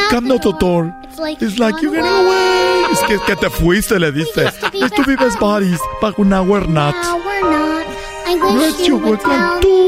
Come 0.09 0.31
out 0.31 0.41
the 0.43 0.53
door. 0.59 0.95
It's 1.09 1.59
like 1.59 1.81
you're 1.81 1.91
getting 1.91 2.09
away. 2.09 2.85
Es 2.91 3.01
que, 3.03 3.19
que 3.25 3.35
te 3.35 3.49
fuiste, 3.49 3.99
le 3.99 4.11
dice. 4.11 4.51
Nice 4.73 4.91
to 4.91 5.03
be 5.03 5.15
best 5.15 5.39
buddies, 5.39 5.79
but 6.01 6.17
now 6.19 6.43
we're 6.43 6.65
not. 6.67 6.95
No, 6.95 7.17
we're 7.17 7.41
not. 7.41 7.87
I 8.25 8.35
wish 8.35 8.61
Let's 8.61 8.79
you 8.79 8.85
you 8.85 8.95
would 8.97 9.05
would 9.05 9.23
like 9.23 9.61
tell 9.61 9.61
me. 9.61 9.83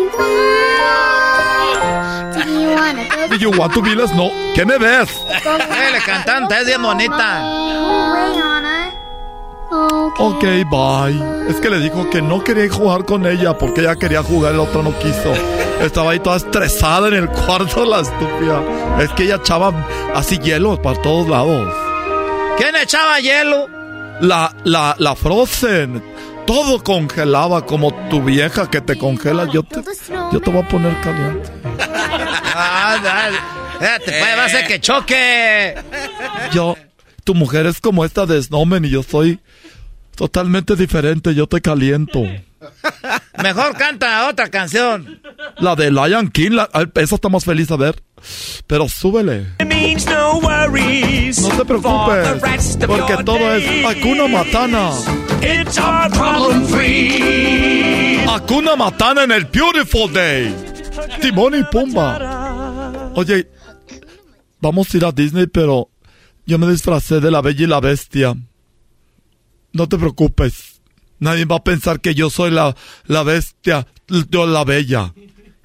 Do 3.29 3.37
you 3.37 3.51
want 3.51 3.73
to 3.73 3.81
build 3.81 3.99
a 3.99 4.07
snow? 4.07 4.29
¿Qué 4.53 4.65
me 4.65 4.77
ves? 4.77 5.09
Eh, 5.29 5.91
la 5.91 5.99
cantante 6.05 6.55
es 6.59 6.65
bien 6.65 6.81
bonita. 6.81 7.41
Ok, 10.17 10.43
bye. 10.69 11.49
Es 11.49 11.57
que 11.57 11.69
le 11.69 11.79
dijo 11.79 12.09
que 12.09 12.21
no 12.21 12.43
quería 12.43 12.71
jugar 12.71 13.05
con 13.05 13.25
ella 13.25 13.57
porque 13.57 13.81
ella 13.81 13.95
quería 13.95 14.23
jugar 14.23 14.53
y 14.53 14.57
la 14.57 14.63
otra 14.63 14.81
no 14.81 14.97
quiso. 14.99 15.33
Estaba 15.81 16.11
ahí 16.11 16.19
toda 16.19 16.37
estresada 16.37 17.07
en 17.09 17.15
el 17.15 17.29
cuarto, 17.29 17.85
la 17.85 17.99
estúpida. 17.99 18.61
Es 18.99 19.09
que 19.11 19.23
ella 19.23 19.35
echaba 19.35 19.73
así 20.13 20.37
hielo 20.39 20.81
para 20.81 21.01
todos 21.01 21.27
lados. 21.27 21.71
¿Quién 22.57 22.75
echaba 22.77 23.19
hielo? 23.19 23.67
La, 24.21 24.55
la, 24.63 24.95
la 24.97 25.15
Frozen. 25.15 26.01
Todo 26.45 26.81
congelaba 26.83 27.65
como 27.65 27.93
tu 28.09 28.21
vieja 28.21 28.69
que 28.69 28.79
te 28.79 28.97
congela. 28.97 29.45
Yo 29.51 29.63
te, 29.63 29.81
yo 30.31 30.39
te 30.39 30.49
voy 30.49 30.61
a 30.61 30.67
poner 30.67 31.01
caliente. 31.01 31.49
Ah, 32.55 32.97
dale. 33.03 33.37
Espérate, 33.73 34.35
va 34.37 34.45
a 34.45 34.49
ser 34.49 34.67
que 34.67 34.79
choque. 34.79 35.75
Yo, 36.53 36.77
tu 37.25 37.33
mujer 37.35 37.65
es 37.65 37.81
como 37.81 38.05
esta 38.05 38.25
de 38.25 38.41
Snowman 38.41 38.85
y 38.85 38.89
yo 38.89 39.03
soy 39.03 39.41
totalmente 40.15 40.75
diferente. 40.75 41.33
Yo 41.35 41.47
te 41.47 41.61
caliento. 41.61 42.21
Mejor 43.43 43.77
canta 43.77 44.27
otra 44.27 44.49
canción. 44.49 45.21
La 45.57 45.75
de 45.75 45.91
Lion 45.91 46.29
King, 46.29 46.51
la- 46.51 46.69
esa 46.95 47.15
está 47.15 47.29
más 47.29 47.45
feliz 47.45 47.69
a 47.71 47.75
ver. 47.75 48.01
Pero 48.67 48.87
súbele. 48.89 49.45
no 49.59 50.39
worries. 50.39 51.39
No 51.39 51.49
te 51.49 51.65
preocupes, 51.65 52.77
porque 52.87 53.23
todo 53.23 53.53
es 53.55 53.85
Hakuna 53.85 54.27
Matana. 54.27 54.91
It's 55.41 55.77
our 55.77 56.09
problem 56.11 56.65
free. 56.67 58.23
Hakuna 58.27 58.75
Matana 58.75 59.23
en 59.23 59.31
el 59.31 59.45
Beautiful 59.45 60.11
Day. 60.11 60.53
Timón 61.21 61.55
y 61.55 61.63
Pumba. 61.65 63.11
Oye, 63.15 63.47
vamos 64.59 64.93
a 64.93 64.97
ir 64.97 65.05
a 65.05 65.11
Disney, 65.11 65.45
pero 65.47 65.89
yo 66.45 66.57
me 66.57 66.67
disfracé 66.67 67.19
de 67.19 67.29
la 67.31 67.41
Bella 67.41 67.63
y 67.63 67.67
la 67.67 67.79
Bestia. 67.79 68.35
No 69.75 69.89
te 69.89 69.97
preocupes. 69.97 70.79
Nadie 71.19 71.43
va 71.43 71.57
a 71.57 71.63
pensar 71.63 71.99
que 71.99 72.15
yo 72.15 72.29
soy 72.29 72.49
la, 72.49 72.73
la 73.07 73.23
bestia, 73.23 73.85
yo 74.07 74.47
la 74.47 74.63
bella. 74.63 75.13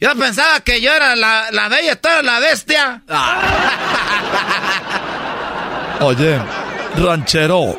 Yo 0.01 0.17
pensaba 0.17 0.59
que 0.63 0.81
yo 0.81 0.93
era 0.93 1.15
la, 1.15 1.53
la 1.53 1.69
bella, 1.69 1.95
tú 2.01 2.09
eras 2.09 2.25
la 2.25 2.41
bestia. 2.41 3.03
Oye, 6.01 6.41
ranchero. 6.97 7.79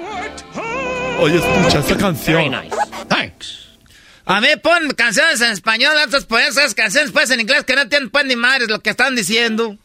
Oye, 1.19 1.35
escucha 1.35 1.79
esa 1.79 1.97
canción. 1.97 2.55
A 4.25 4.39
mí 4.39 4.47
pon 4.63 4.91
canciones 4.91 5.41
en 5.41 5.51
español, 5.51 5.97
antes 5.97 6.23
poner 6.23 6.47
esas 6.47 6.73
canciones 6.75 7.11
pues 7.11 7.29
en 7.31 7.41
inglés 7.41 7.65
que 7.65 7.75
no 7.75 7.89
tienen 7.89 8.09
pues 8.09 8.23
ni 8.23 8.37
madres 8.37 8.69
lo 8.69 8.79
que 8.79 8.91
están 8.91 9.17
diciendo. 9.17 9.77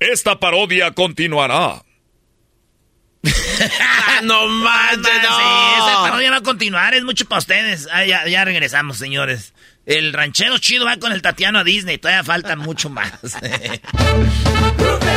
Esta 0.00 0.40
parodia 0.40 0.92
continuará. 0.92 1.82
No 4.22 4.48
manches, 4.48 5.22
no. 5.22 5.36
Sí, 5.36 5.44
esa 5.76 6.02
parodia 6.02 6.30
va 6.30 6.36
a 6.38 6.42
continuar, 6.42 6.94
es 6.94 7.04
mucho 7.04 7.24
para 7.26 7.38
ustedes. 7.40 7.88
Ah, 7.92 8.04
ya, 8.04 8.26
ya 8.26 8.44
regresamos, 8.44 8.98
señores. 8.98 9.52
El 9.86 10.12
ranchero 10.12 10.58
chido 10.58 10.84
va 10.84 10.98
con 10.98 11.12
el 11.12 11.22
Tatiano 11.22 11.60
a 11.60 11.64
Disney, 11.64 11.98
todavía 11.98 12.22
falta 12.22 12.56
mucho 12.56 12.90
más. 12.90 13.10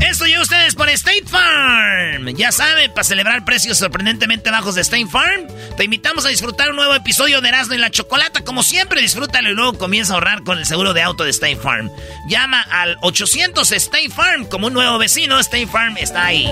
Esto 0.00 0.26
llega 0.26 0.38
a 0.38 0.42
ustedes 0.42 0.74
por 0.74 0.88
State 0.90 1.24
Farm. 1.26 2.28
Ya 2.36 2.52
saben, 2.52 2.92
para 2.92 3.04
celebrar 3.04 3.44
precios 3.44 3.78
sorprendentemente 3.78 4.50
bajos 4.50 4.74
de 4.74 4.82
State 4.82 5.06
Farm, 5.06 5.46
te 5.76 5.84
invitamos 5.84 6.26
a 6.26 6.28
disfrutar 6.28 6.70
un 6.70 6.76
nuevo 6.76 6.94
episodio 6.94 7.40
de 7.40 7.48
Erasmo 7.48 7.74
y 7.74 7.78
la 7.78 7.90
Chocolata. 7.90 8.44
Como 8.44 8.62
siempre, 8.62 9.00
disfrútalo 9.00 9.50
y 9.50 9.54
luego 9.54 9.78
comienza 9.78 10.12
a 10.12 10.16
ahorrar 10.16 10.42
con 10.42 10.58
el 10.58 10.66
seguro 10.66 10.92
de 10.92 11.02
auto 11.02 11.24
de 11.24 11.30
State 11.30 11.56
Farm. 11.56 11.90
Llama 12.28 12.60
al 12.60 12.98
800 13.02 13.72
State 13.72 14.10
Farm 14.10 14.46
como 14.46 14.66
un 14.66 14.74
nuevo 14.74 14.98
vecino. 14.98 15.38
State 15.40 15.66
Farm 15.66 15.96
está 15.96 16.26
ahí. 16.26 16.50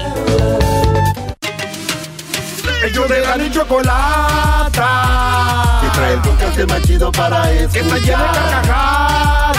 Ellos 2.84 3.08
de 3.08 3.20
la 3.20 3.50
chocolata. 3.50 4.84
Trae 5.94 6.14
el 6.14 6.20
podcast 6.20 6.58
más 6.68 6.82
chido 6.82 7.12
para 7.12 7.50
escuchar. 7.52 7.72
Que 7.72 7.78
está 7.80 7.98
llena 7.98 8.32
de 8.32 8.38
carcajadas. 8.38 9.58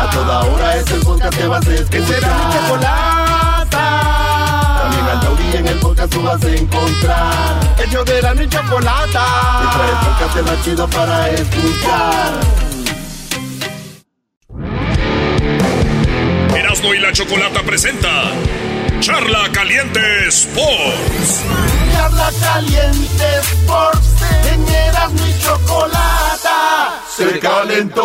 A 0.00 0.10
toda 0.12 0.40
hora 0.40 0.76
es 0.76 0.90
el 0.90 1.00
podcast 1.00 1.38
que 1.38 1.46
vas 1.46 1.66
a 1.66 1.74
escuchar. 1.74 1.90
Que 1.90 2.06
será 2.06 2.28
mi 2.28 2.54
chocolata. 2.54 3.84
También 4.82 5.06
al 5.06 5.20
taurí 5.20 5.56
en 5.56 5.68
el 5.68 5.78
podcast 5.78 6.12
tú 6.12 6.22
vas 6.22 6.44
a 6.44 6.50
encontrar. 6.50 7.60
Ellos 7.84 8.04
de 8.04 8.22
la 8.22 8.34
ni 8.34 8.48
chocolata. 8.48 9.24
Que 9.60 9.66
trae 9.76 9.90
el 9.90 9.96
podcast 10.06 10.50
más 10.50 10.64
chido 10.64 10.88
para 10.88 11.30
escuchar. 11.30 12.32
Erasmo 16.54 16.94
y 16.94 16.98
la 16.98 17.12
Chocolata 17.12 17.62
presenta 17.62 18.08
Charla 19.02 19.50
Caliente 19.50 20.28
Sports. 20.28 21.42
Charla 21.92 22.30
caliente 22.40 23.24
Sports. 23.40 24.08
En 24.52 24.68
Erasmo 24.68 25.26
y 25.26 25.38
chocolata. 25.42 27.02
Se 27.08 27.40
calentó. 27.40 28.02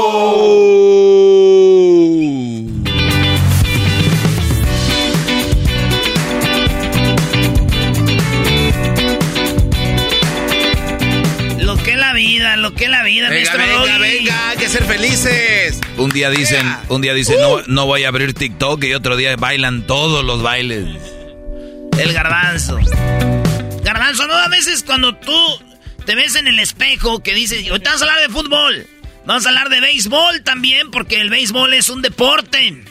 Vida, 12.18 12.58
lo 12.58 12.74
que 12.74 12.86
es 12.86 12.90
la 12.90 13.04
vida, 13.04 13.30
Venga, 13.30 13.52
maestro 13.54 13.60
venga, 13.60 13.98
Doggy. 13.98 14.02
venga, 14.18 14.50
hay 14.50 14.58
que 14.58 14.68
ser 14.70 14.84
felices. 14.84 15.80
Un 15.98 16.10
día 16.10 16.30
dicen, 16.30 16.66
un 16.90 17.02
día 17.02 17.14
dicen, 17.14 17.38
no, 17.40 17.62
no 17.68 17.86
voy 17.86 18.04
a 18.04 18.10
abrir 18.10 18.34
TikTok 18.34 18.84
y 18.84 18.94
otro 18.94 19.16
día 19.16 19.36
bailan 19.38 19.86
todos 19.88 20.26
los 20.26 20.42
bailes. 20.42 20.86
El 21.98 22.14
garbanzo. 22.14 22.78
Garbanzo, 23.84 24.28
¿no? 24.28 24.34
A 24.34 24.48
veces 24.50 24.84
cuando 24.84 25.16
tú 25.16 25.38
te 26.06 26.16
ves 26.16 26.36
en 26.36 26.48
el 26.48 26.60
espejo 26.60 27.22
que 27.24 27.34
dices, 27.34 27.68
ahorita 27.70 27.92
vamos 27.92 28.02
a 28.02 28.06
hablar 28.06 28.28
de 28.28 28.34
fútbol. 28.34 28.88
Vamos 29.26 29.46
a 29.46 29.50
hablar 29.50 29.70
de 29.70 29.82
béisbol 29.82 30.42
también, 30.44 30.90
porque 30.92 31.20
el 31.22 31.30
béisbol 31.30 31.74
es 31.74 31.90
un 31.90 32.02
deporte. 32.02 32.84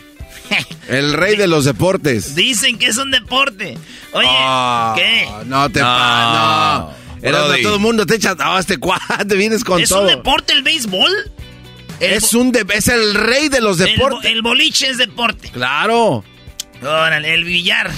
El 0.89 1.15
rey 1.15 1.35
de 1.37 1.49
los 1.49 1.65
deportes. 1.65 2.35
Dicen 2.37 2.79
que 2.79 2.87
es 2.87 2.97
un 2.99 3.11
deporte. 3.11 3.77
Oye, 4.13 4.29
Ah, 4.31 4.95
¿qué? 4.97 5.27
No 5.47 5.69
te 5.71 5.81
No. 5.81 5.87
pa, 5.87 6.79
no. 6.93 7.06
Erasmo, 7.23 7.49
Brody. 7.49 7.63
todo 7.63 7.75
el 7.77 7.81
mundo 7.81 8.07
te 8.07 8.17
echa, 8.17 8.35
no, 8.35 8.59
este 8.59 8.79
cuate 8.79 9.35
vienes 9.37 9.65
con 9.65 9.81
¿Es 9.81 9.89
todo. 9.89 10.03
un 10.03 10.07
deporte 10.09 10.53
el 10.53 10.63
béisbol? 10.63 11.11
El 12.01 12.13
es 12.13 12.35
un 12.35 12.53
de- 12.53 12.67
es 12.75 12.89
el 12.89 13.15
rey 13.15 13.49
de 13.49 13.61
los 13.61 13.81
el 13.81 13.87
deportes. 13.95 14.31
El, 14.31 14.43
boliche 14.43 14.89
es 14.89 14.99
deporte. 14.99 15.49
Claro, 15.51 16.25
Órale, 16.83 17.33
el 17.35 17.45
billar. 17.45 17.91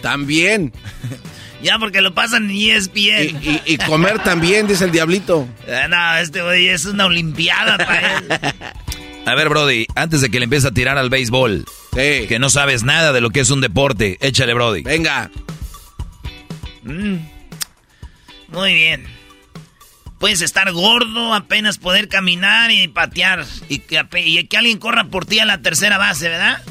también. 0.00 0.72
Ya 1.60 1.76
porque 1.80 2.00
lo 2.02 2.14
pasan 2.14 2.48
E. 2.48 2.54
Y, 2.54 3.00
y- 3.02 3.62
y 3.66 3.78
comer 3.78 4.20
también, 4.22 4.68
dice 4.68 4.84
el 4.84 4.92
diablito. 4.92 5.48
Ah, 5.68 5.88
no, 5.88 6.16
este 6.18 6.40
güey 6.40 6.68
es 6.68 6.84
una 6.84 7.06
olimpiada 7.06 7.76
para 7.78 8.18
él. 8.18 8.28
A 9.26 9.34
ver, 9.34 9.48
Brody, 9.48 9.86
antes 9.96 10.20
de 10.20 10.30
que 10.30 10.38
le 10.38 10.44
empiece 10.44 10.68
a 10.68 10.70
tirar 10.70 10.96
al 10.98 11.10
béisbol, 11.10 11.64
que 11.94 12.38
no 12.38 12.48
sabes 12.48 12.84
nada 12.84 13.12
de 13.12 13.20
lo 13.20 13.30
que 13.30 13.40
es 13.40 13.50
un 13.50 13.60
deporte, 13.60 14.16
échale, 14.20 14.54
Brody. 14.54 14.82
Venga. 14.84 15.30
Mm. 16.84 17.16
Muy 18.48 18.74
bien. 18.74 19.06
Puedes 20.18 20.40
estar 20.40 20.72
gordo, 20.72 21.32
apenas 21.32 21.78
poder 21.78 22.08
caminar 22.08 22.70
y 22.70 22.88
patear. 22.88 23.46
Y 23.68 23.78
que, 23.78 23.98
alguien 24.56 24.78
corra 24.78 25.04
por 25.04 25.26
ti 25.26 25.38
a 25.38 25.44
la 25.44 25.62
tercera 25.62 25.96
base, 25.96 26.28
¿verdad? 26.28 26.62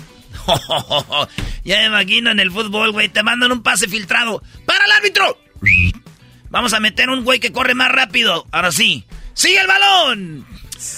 ya 1.63 1.77
me 1.77 1.85
imagino 1.85 2.31
en 2.31 2.39
el 2.39 2.51
fútbol, 2.51 2.91
güey. 2.91 3.09
Te 3.09 3.23
mandan 3.23 3.51
un 3.51 3.63
pase 3.63 3.87
filtrado. 3.87 4.43
¡Para 4.65 4.85
el 4.85 4.91
árbitro! 4.91 5.37
Vamos 6.49 6.73
a 6.73 6.79
meter 6.79 7.09
un 7.09 7.23
güey 7.23 7.39
que 7.39 7.51
corre 7.51 7.73
más 7.73 7.91
rápido. 7.91 8.45
Ahora 8.51 8.71
sí. 8.71 9.05
¡Sigue 9.33 9.59
el 9.59 9.67
balón! 9.67 10.45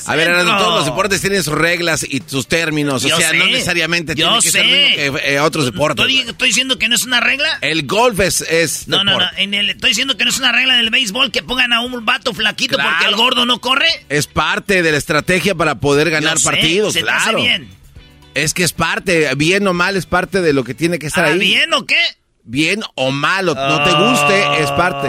A 0.08 0.16
ver, 0.16 0.44
todos 0.46 0.76
los 0.76 0.86
deportes 0.86 1.22
tienen 1.22 1.44
sus 1.44 1.54
reglas 1.54 2.04
y 2.04 2.22
sus 2.26 2.48
términos. 2.48 3.04
Yo 3.04 3.16
o 3.16 3.20
sea, 3.20 3.30
sé. 3.32 3.38
no 3.38 3.46
necesariamente 3.46 4.14
Yo 4.16 4.28
tiene 4.28 4.42
que 4.42 4.52
ser 4.52 4.62
sé. 4.64 4.68
lo 4.68 4.74
mismo 5.12 5.18
que 5.20 5.34
eh, 5.34 5.40
otros 5.40 5.66
deportes. 5.66 6.06
Estoy, 6.06 6.30
estoy 6.30 6.48
diciendo 6.50 6.78
que 6.80 6.88
no 6.90 6.96
es 6.96 7.06
una 7.06 7.20
regla. 7.20 7.58
El 7.62 7.86
golf 7.88 8.20
es, 8.20 8.42
es 8.42 8.88
No, 8.88 8.98
no, 9.04 9.04
no. 9.06 9.20
deporte. 9.20 9.42
En 9.44 9.54
el, 9.54 9.70
estoy 9.70 9.90
diciendo 9.92 10.18
que 10.18 10.24
no 10.26 10.30
es 10.32 10.40
una 10.40 10.52
regla 10.52 10.76
del 10.78 10.90
béisbol 10.90 11.32
que 11.32 11.44
pongan 11.44 11.74
a 11.74 11.82
un 11.82 12.06
vato 12.06 12.34
flaquito 12.34 12.76
Claro. 12.76 12.90
porque 12.92 13.06
el 13.10 13.16
gordo 13.16 13.46
no 13.46 13.60
corre. 13.62 13.88
Es 14.10 14.28
parte 14.28 14.82
de 14.84 14.92
la 14.92 14.98
estrategia 14.98 15.56
para 15.56 15.76
poder 15.76 16.10
ganar 16.10 16.34
Yo 16.34 16.40
sé, 16.40 16.46
partidos, 16.46 16.94
se 16.94 17.04
te 17.04 17.10
hace 17.10 17.24
claro. 17.24 17.42
bien. 17.42 17.70
Es 18.36 18.54
que 18.54 18.64
es 18.64 18.74
parte, 18.74 19.30
bien 19.36 19.68
o 19.68 19.74
mal, 19.74 19.96
es 19.98 20.06
parte 20.06 20.42
de 20.42 20.54
lo 20.54 20.64
que 20.64 20.74
tiene 20.74 21.00
que 21.00 21.08
estar 21.08 21.26
¿Ah, 21.26 21.30
ahí. 21.30 21.40
bien 21.40 21.74
o 21.74 21.86
qué? 21.86 21.98
Bien 22.44 22.82
o 22.96 23.12
malo, 23.12 23.54
no 23.54 23.84
te 23.84 23.92
guste, 23.92 24.64
es 24.64 24.72
parte. 24.72 25.08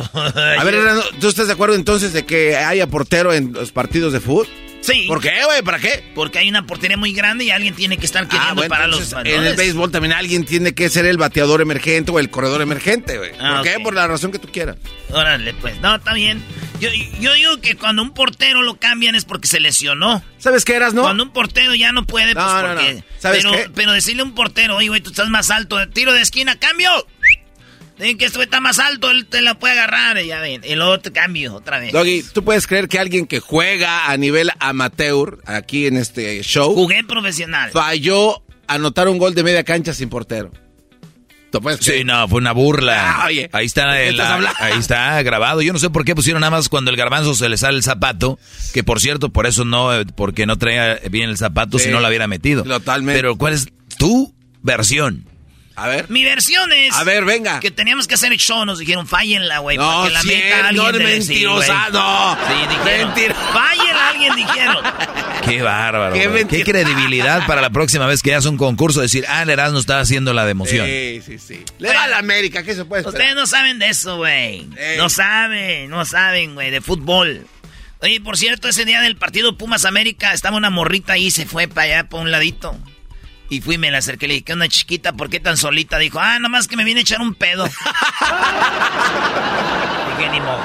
A 0.14 0.64
ver, 0.64 0.74
Erasmo, 0.74 1.02
¿tú 1.20 1.28
estás 1.28 1.46
de 1.46 1.52
acuerdo 1.52 1.74
entonces 1.74 2.12
de 2.12 2.24
que 2.24 2.56
haya 2.56 2.86
portero 2.86 3.32
en 3.32 3.52
los 3.52 3.72
partidos 3.72 4.12
de 4.12 4.20
fútbol? 4.20 4.48
Sí. 4.80 5.04
¿Por 5.06 5.20
qué, 5.20 5.30
güey? 5.44 5.62
¿Para 5.62 5.78
qué? 5.78 6.02
Porque 6.12 6.40
hay 6.40 6.48
una 6.48 6.66
portería 6.66 6.96
muy 6.96 7.12
grande 7.12 7.44
y 7.44 7.50
alguien 7.50 7.72
tiene 7.72 7.98
que 7.98 8.04
estar 8.06 8.24
Ah, 8.24 8.28
queriendo 8.28 8.54
bueno, 8.56 8.68
para 8.68 8.88
los 8.88 8.98
entonces, 9.00 9.12
en 9.26 9.30
balones. 9.36 9.50
el 9.52 9.56
béisbol 9.56 9.92
también 9.92 10.12
alguien 10.12 10.44
tiene 10.44 10.74
que 10.74 10.88
ser 10.88 11.06
el 11.06 11.18
bateador 11.18 11.60
emergente 11.60 12.10
o 12.10 12.18
el 12.18 12.30
corredor 12.30 12.62
emergente, 12.62 13.16
güey. 13.16 13.30
Ah, 13.38 13.58
¿Por 13.58 13.62
qué? 13.64 13.76
ok. 13.76 13.82
Por 13.84 13.94
la 13.94 14.08
razón 14.08 14.32
que 14.32 14.40
tú 14.40 14.48
quieras. 14.50 14.78
Órale, 15.10 15.54
pues. 15.54 15.80
No, 15.80 15.94
está 15.94 16.14
bien. 16.14 16.42
Yo, 16.80 16.88
yo 17.20 17.32
digo 17.34 17.60
que 17.60 17.76
cuando 17.76 18.02
un 18.02 18.12
portero 18.12 18.62
lo 18.62 18.74
cambian 18.74 19.14
es 19.14 19.24
porque 19.24 19.46
se 19.46 19.60
lesionó. 19.60 20.20
¿Sabes 20.38 20.64
qué 20.64 20.74
eras, 20.74 20.94
no? 20.94 21.02
Cuando 21.02 21.22
un 21.22 21.30
portero 21.32 21.76
ya 21.76 21.92
no 21.92 22.04
puede, 22.04 22.34
pues 22.34 22.44
No, 22.44 22.62
no, 22.62 22.74
porque... 22.74 22.94
no. 22.94 23.02
¿Sabes 23.20 23.44
pero, 23.44 23.52
qué? 23.56 23.70
pero 23.72 23.92
decirle 23.92 24.22
a 24.22 24.24
un 24.24 24.34
portero, 24.34 24.74
oye, 24.78 24.88
güey, 24.88 25.00
tú 25.00 25.10
estás 25.10 25.28
más 25.28 25.52
alto, 25.52 25.76
tiro 25.90 26.12
de 26.12 26.22
esquina, 26.22 26.56
cambio. 26.58 26.90
Dicen 27.98 28.18
que 28.18 28.28
güey 28.30 28.44
está 28.44 28.60
más 28.60 28.78
alto, 28.78 29.10
él 29.10 29.26
te 29.26 29.40
la 29.42 29.58
puede 29.58 29.74
agarrar, 29.74 30.18
y 30.18 30.26
ya 30.26 30.40
ven. 30.40 30.62
Luego 30.74 30.98
te 30.98 31.12
cambio 31.12 31.54
otra 31.54 31.78
vez. 31.78 31.92
Doggy, 31.92 32.22
¿tú 32.32 32.42
puedes 32.42 32.66
creer 32.66 32.88
que 32.88 32.98
alguien 32.98 33.26
que 33.26 33.38
juega 33.40 34.10
a 34.10 34.16
nivel 34.16 34.50
amateur 34.60 35.38
aquí 35.46 35.86
en 35.86 35.96
este 35.96 36.42
show 36.42 36.74
Jugué 36.74 37.04
profesional. 37.04 37.70
falló 37.70 38.42
anotar 38.66 39.08
un 39.08 39.18
gol 39.18 39.34
de 39.34 39.42
media 39.44 39.62
cancha 39.62 39.92
sin 39.92 40.08
portero? 40.08 40.50
¿Tú 41.50 41.60
puedes 41.60 41.80
creer? 41.80 41.98
Sí, 41.98 42.04
no, 42.04 42.26
fue 42.28 42.38
una 42.38 42.52
burla. 42.52 43.12
Ah, 43.22 43.26
oye, 43.26 43.50
ahí 43.52 43.66
está, 43.66 43.92
¿de 43.92 44.04
qué 44.04 44.08
el- 44.08 44.20
hablando? 44.22 44.56
ahí 44.58 44.78
está 44.78 45.22
grabado. 45.22 45.60
Yo 45.60 45.74
no 45.74 45.78
sé 45.78 45.90
por 45.90 46.04
qué 46.06 46.14
pusieron 46.14 46.40
nada 46.40 46.50
más 46.50 46.70
cuando 46.70 46.90
el 46.90 46.96
garbanzo 46.96 47.34
se 47.34 47.50
le 47.50 47.58
sale 47.58 47.76
el 47.76 47.82
zapato, 47.82 48.38
que 48.72 48.82
por 48.82 49.00
cierto, 49.00 49.28
por 49.28 49.46
eso 49.46 49.66
no, 49.66 49.94
eh, 49.94 50.06
porque 50.16 50.46
no 50.46 50.56
traía 50.56 50.98
bien 51.10 51.28
el 51.28 51.36
zapato 51.36 51.78
Sí, 51.78 51.84
si 51.84 51.90
no 51.90 52.00
lo 52.00 52.08
hubiera 52.08 52.26
metido. 52.26 52.64
totalmente. 52.64 53.18
Pero 53.18 53.36
¿cuál 53.36 53.52
es 53.52 53.66
tu 53.98 54.34
versión? 54.62 55.26
A 55.74 55.88
ver. 55.88 56.10
Mi 56.10 56.24
versión 56.24 56.72
es... 56.72 56.94
A 56.94 57.04
ver, 57.04 57.24
venga. 57.24 57.60
Que 57.60 57.70
teníamos 57.70 58.06
que 58.06 58.14
hacer 58.14 58.32
el 58.32 58.38
show, 58.38 58.64
nos 58.64 58.78
dijeron, 58.78 59.06
fállenla, 59.06 59.58
güey, 59.60 59.78
No, 59.78 59.88
para 59.90 60.06
que 60.08 60.12
la 60.12 60.20
cierto, 60.20 60.44
meta 60.44 60.68
alguien 60.68 60.84
no, 60.84 60.92
de- 60.92 61.04
mentirosa, 61.04 61.88
güey. 61.88 61.92
no. 61.92 62.36
Sí, 62.46 62.76
dijeron. 62.76 63.06
Mentira. 63.08 63.34
Fállenla, 63.34 64.08
alguien 64.08 64.36
dijeron. 64.36 64.84
Qué 65.44 65.62
bárbaro. 65.62 66.14
Qué. 66.14 66.46
Qué, 66.48 66.64
credibilidad 66.64 67.46
para 67.46 67.60
la 67.60 67.70
próxima 67.70 68.06
vez 68.06 68.22
que 68.22 68.32
hagas 68.32 68.46
un 68.46 68.56
concurso 68.56 69.00
decir, 69.00 69.24
ah, 69.28 69.42
el 69.42 69.50
Erasmo 69.50 69.78
está 69.78 69.98
haciendo 70.00 70.32
la 70.32 70.44
de 70.44 70.52
emoción. 70.52 70.86
Sí, 70.86 71.20
sí, 71.26 71.38
sí. 71.38 71.64
Le 71.78 71.88
va 71.88 72.04
a 72.04 72.08
la 72.08 72.18
América, 72.18 72.62
¿qué 72.62 72.74
se 72.74 72.84
puede 72.84 73.00
esperar? 73.02 73.20
Ustedes 73.20 73.34
no 73.34 73.46
saben 73.46 73.78
de 73.78 73.88
eso, 73.88 74.16
güey. 74.18 74.66
Ey. 74.76 74.96
No 74.98 75.08
saben, 75.08 75.90
no 75.90 76.04
saben, 76.04 76.54
güey, 76.54 76.70
de 76.70 76.80
fútbol. 76.80 77.46
Oye, 78.00 78.20
por 78.20 78.36
cierto, 78.36 78.68
ese 78.68 78.84
día 78.84 79.00
del 79.00 79.16
partido 79.16 79.56
Pumas 79.56 79.84
América 79.84 80.32
estaba 80.32 80.56
una 80.56 80.70
morrita 80.70 81.14
ahí 81.14 81.26
y 81.26 81.30
se 81.30 81.46
fue 81.46 81.68
para 81.68 81.82
allá, 81.82 82.08
para 82.08 82.22
un 82.22 82.30
ladito. 82.30 82.76
Y 83.52 83.60
fui, 83.60 83.76
me 83.76 83.90
la 83.90 83.98
acerqué, 83.98 84.26
le 84.26 84.32
dije, 84.32 84.44
¿qué 84.46 84.54
onda 84.54 84.66
chiquita? 84.66 85.12
¿Por 85.12 85.28
qué 85.28 85.38
tan 85.38 85.58
solita? 85.58 85.98
Dijo, 85.98 86.18
ah, 86.18 86.38
nomás 86.38 86.68
que 86.68 86.76
me 86.78 86.84
viene 86.84 87.00
a 87.00 87.02
echar 87.02 87.20
un 87.20 87.34
pedo. 87.34 87.64
Dije, 90.16 90.30
ni 90.30 90.40
modo. 90.40 90.58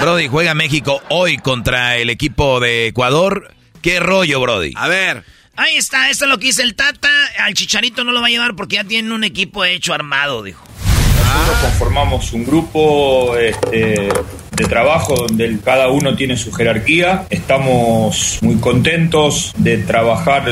Brody, 0.00 0.26
juega 0.26 0.52
México 0.52 1.00
hoy 1.10 1.38
contra 1.38 1.96
el 1.96 2.10
equipo 2.10 2.58
de 2.58 2.88
Ecuador. 2.88 3.54
¿Qué 3.82 4.00
rollo, 4.00 4.40
Brody? 4.40 4.72
A 4.74 4.88
ver. 4.88 5.24
Ahí 5.54 5.76
está, 5.76 6.10
esto 6.10 6.24
es 6.24 6.30
lo 6.32 6.38
que 6.38 6.46
dice 6.46 6.64
el 6.64 6.74
Tata. 6.74 7.08
Al 7.38 7.54
Chicharito 7.54 8.02
no 8.02 8.10
lo 8.10 8.20
va 8.20 8.26
a 8.26 8.30
llevar 8.30 8.56
porque 8.56 8.74
ya 8.74 8.84
tienen 8.84 9.12
un 9.12 9.22
equipo 9.22 9.64
hecho 9.64 9.94
armado, 9.94 10.42
dijo. 10.42 10.64
Nosotros 11.36 11.58
conformamos 11.58 12.32
un 12.32 12.44
grupo 12.44 13.36
este, 13.36 14.08
de 14.56 14.64
trabajo 14.64 15.14
donde 15.14 15.58
cada 15.64 15.88
uno 15.88 16.14
tiene 16.14 16.36
su 16.36 16.52
jerarquía. 16.52 17.24
Estamos 17.30 18.38
muy 18.42 18.56
contentos 18.56 19.52
de 19.56 19.78
trabajar 19.78 20.44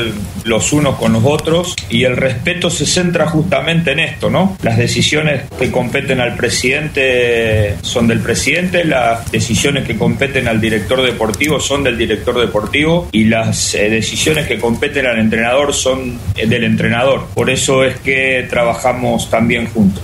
los 0.43 0.73
unos 0.73 0.95
con 0.95 1.13
los 1.13 1.23
otros 1.25 1.75
y 1.89 2.03
el 2.03 2.17
respeto 2.17 2.69
se 2.69 2.85
centra 2.85 3.27
justamente 3.27 3.91
en 3.91 3.99
esto, 3.99 4.29
¿no? 4.29 4.57
Las 4.61 4.77
decisiones 4.77 5.43
que 5.57 5.71
competen 5.71 6.19
al 6.19 6.35
presidente 6.35 7.75
son 7.81 8.07
del 8.07 8.19
presidente, 8.19 8.83
las 8.83 9.31
decisiones 9.31 9.85
que 9.85 9.97
competen 9.97 10.47
al 10.47 10.59
director 10.59 11.01
deportivo 11.01 11.59
son 11.59 11.83
del 11.83 11.97
director 11.97 12.39
deportivo 12.39 13.07
y 13.11 13.25
las 13.25 13.75
eh, 13.75 13.89
decisiones 13.89 14.47
que 14.47 14.59
competen 14.59 15.05
al 15.05 15.19
entrenador 15.19 15.73
son 15.73 16.19
eh, 16.35 16.47
del 16.47 16.63
entrenador. 16.63 17.27
Por 17.33 17.49
eso 17.49 17.83
es 17.83 17.97
que 17.97 18.45
trabajamos 18.49 19.29
también 19.29 19.67
juntos. 19.67 20.03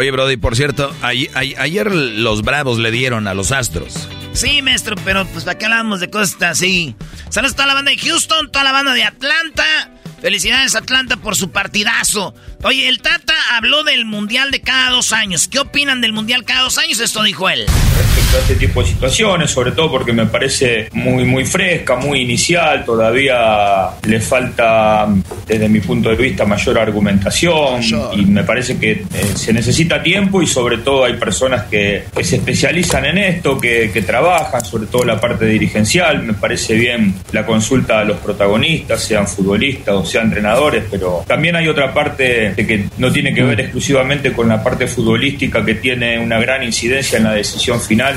Oye, 0.00 0.10
Brody, 0.12 0.38
por 0.38 0.56
cierto, 0.56 0.90
ay- 1.02 1.28
ay- 1.34 1.54
ayer 1.58 1.92
los 1.94 2.40
Bravos 2.40 2.78
le 2.78 2.90
dieron 2.90 3.28
a 3.28 3.34
los 3.34 3.52
Astros. 3.52 4.08
Sí, 4.32 4.62
maestro, 4.62 4.96
pero 5.04 5.26
pues 5.26 5.44
para 5.44 5.58
qué 5.58 5.66
hablamos 5.66 6.00
de 6.00 6.08
cosas 6.08 6.40
así. 6.40 6.96
Saludos 7.28 7.52
a 7.52 7.56
toda 7.56 7.66
la 7.68 7.74
banda 7.74 7.90
de 7.90 7.98
Houston, 7.98 8.50
toda 8.50 8.64
la 8.64 8.72
banda 8.72 8.94
de 8.94 9.04
Atlanta. 9.04 9.90
Felicidades 10.22 10.74
Atlanta 10.74 11.18
por 11.18 11.36
su 11.36 11.50
partidazo. 11.50 12.34
Oye, 12.62 12.88
el 12.88 13.00
Tata 13.00 13.32
habló 13.52 13.84
del 13.84 14.04
Mundial 14.04 14.50
de 14.50 14.60
cada 14.60 14.90
dos 14.90 15.14
años. 15.14 15.48
¿Qué 15.48 15.58
opinan 15.58 16.02
del 16.02 16.12
Mundial 16.12 16.44
cada 16.44 16.60
dos 16.60 16.76
años? 16.76 17.00
Esto 17.00 17.22
dijo 17.22 17.48
él. 17.48 17.64
respecto 17.96 18.36
a 18.36 18.40
este 18.40 18.54
tipo 18.56 18.82
de 18.82 18.88
situaciones, 18.88 19.50
sobre 19.50 19.72
todo 19.72 19.90
porque 19.90 20.12
me 20.12 20.26
parece 20.26 20.90
muy 20.92 21.24
muy 21.24 21.46
fresca, 21.46 21.96
muy 21.96 22.20
inicial, 22.20 22.84
todavía 22.84 23.88
le 24.06 24.20
falta 24.20 25.08
desde 25.46 25.68
mi 25.70 25.80
punto 25.80 26.10
de 26.10 26.16
vista 26.16 26.44
mayor 26.44 26.78
argumentación 26.78 27.82
y 28.12 28.26
me 28.26 28.44
parece 28.44 28.78
que 28.78 28.92
eh, 28.92 29.06
se 29.34 29.54
necesita 29.54 30.02
tiempo 30.02 30.42
y 30.42 30.46
sobre 30.46 30.78
todo 30.78 31.06
hay 31.06 31.14
personas 31.14 31.64
que, 31.64 32.04
que 32.14 32.24
se 32.24 32.36
especializan 32.36 33.06
en 33.06 33.18
esto, 33.18 33.58
que, 33.58 33.90
que 33.90 34.02
trabajan, 34.02 34.62
sobre 34.62 34.86
todo 34.86 35.04
la 35.04 35.18
parte 35.18 35.46
dirigencial, 35.46 36.22
me 36.22 36.34
parece 36.34 36.74
bien 36.74 37.14
la 37.32 37.46
consulta 37.46 38.00
a 38.00 38.04
los 38.04 38.18
protagonistas, 38.18 39.02
sean 39.02 39.26
futbolistas 39.26 39.94
o 39.94 40.04
sean 40.04 40.26
entrenadores, 40.26 40.84
pero 40.90 41.24
también 41.26 41.56
hay 41.56 41.66
otra 41.66 41.94
parte 41.94 42.49
de 42.56 42.66
que 42.66 42.88
no 42.98 43.12
tiene 43.12 43.34
que 43.34 43.42
ver 43.42 43.60
exclusivamente 43.60 44.32
con 44.32 44.48
la 44.48 44.62
parte 44.62 44.86
futbolística 44.86 45.64
que 45.64 45.74
tiene 45.74 46.18
una 46.18 46.38
gran 46.38 46.62
incidencia 46.62 47.18
en 47.18 47.24
la 47.24 47.32
decisión 47.32 47.80
final, 47.80 48.16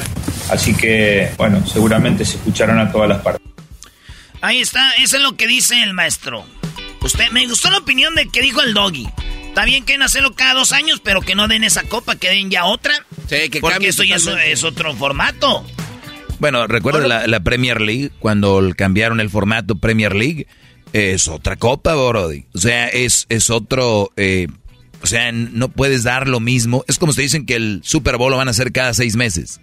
así 0.49 0.75
que 0.75 1.29
bueno, 1.37 1.65
seguramente 1.67 2.25
se 2.25 2.37
escucharán 2.37 2.79
a 2.79 2.91
todas 2.91 3.09
las 3.09 3.21
partes. 3.21 3.41
Ahí 4.41 4.59
está, 4.59 4.91
eso 5.01 5.17
es 5.17 5.23
lo 5.23 5.35
que 5.37 5.47
dice 5.47 5.81
el 5.83 5.93
maestro. 5.93 6.45
Usted, 7.01 7.29
me 7.31 7.45
gustó 7.47 7.69
la 7.69 7.77
opinión 7.79 8.15
de 8.15 8.27
que 8.27 8.41
dijo 8.41 8.61
el 8.61 8.73
doggy. 8.73 9.07
Está 9.47 9.65
bien 9.65 9.85
que 9.85 9.95
hacerlo 9.95 10.33
cada 10.33 10.53
dos 10.53 10.71
años, 10.71 10.99
pero 11.03 11.21
que 11.21 11.35
no 11.35 11.47
den 11.47 11.63
esa 11.63 11.83
copa, 11.83 12.15
que 12.15 12.29
den 12.29 12.49
ya 12.49 12.65
otra. 12.65 12.93
que 13.29 13.59
Porque 13.61 13.87
esto 13.89 14.03
ya 14.03 14.15
es, 14.15 14.27
es 14.27 14.63
otro 14.63 14.93
formato. 14.95 15.65
Bueno, 16.39 16.65
recuerda 16.67 17.07
la, 17.07 17.27
la 17.27 17.39
Premier 17.41 17.79
League, 17.79 18.11
cuando 18.19 18.59
el- 18.59 18.75
cambiaron 18.75 19.19
el 19.19 19.29
formato 19.29 19.75
Premier 19.77 20.15
League, 20.15 20.47
es 20.93 21.27
otra 21.27 21.57
copa, 21.57 21.95
Brody. 21.95 22.45
O 22.53 22.59
sea, 22.59 22.87
es, 22.87 23.25
es 23.29 23.49
otro... 23.49 24.11
eh, 24.15 24.47
o 25.01 25.07
sea, 25.07 25.33
no 25.33 25.67
puedes 25.67 26.03
dar 26.03 26.29
lo 26.29 26.39
mismo. 26.39 26.85
Es 26.87 26.97
como 26.97 27.11
si 27.11 27.17
te 27.17 27.21
dicen 27.23 27.45
que 27.45 27.55
el 27.55 27.81
Super 27.83 28.15
Bowl 28.15 28.31
lo 28.31 28.37
van 28.37 28.47
a 28.47 28.51
hacer 28.51 28.71
cada 28.71 28.93
seis 28.93 29.17
meses. 29.17 29.59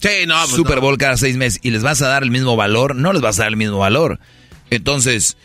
Sí, 0.00 0.26
no, 0.26 0.34
pues 0.34 0.50
Super 0.50 0.76
no. 0.76 0.82
Bowl 0.82 0.98
cada 0.98 1.16
seis 1.16 1.38
meses. 1.38 1.60
¿Y 1.62 1.70
les 1.70 1.82
vas 1.82 2.02
a 2.02 2.08
dar 2.08 2.22
el 2.22 2.30
mismo 2.30 2.54
valor? 2.54 2.94
No 2.94 3.14
les 3.14 3.22
vas 3.22 3.38
a 3.38 3.44
dar 3.44 3.52
el 3.52 3.56
mismo 3.56 3.78
valor. 3.78 4.20
Entonces, 4.68 5.38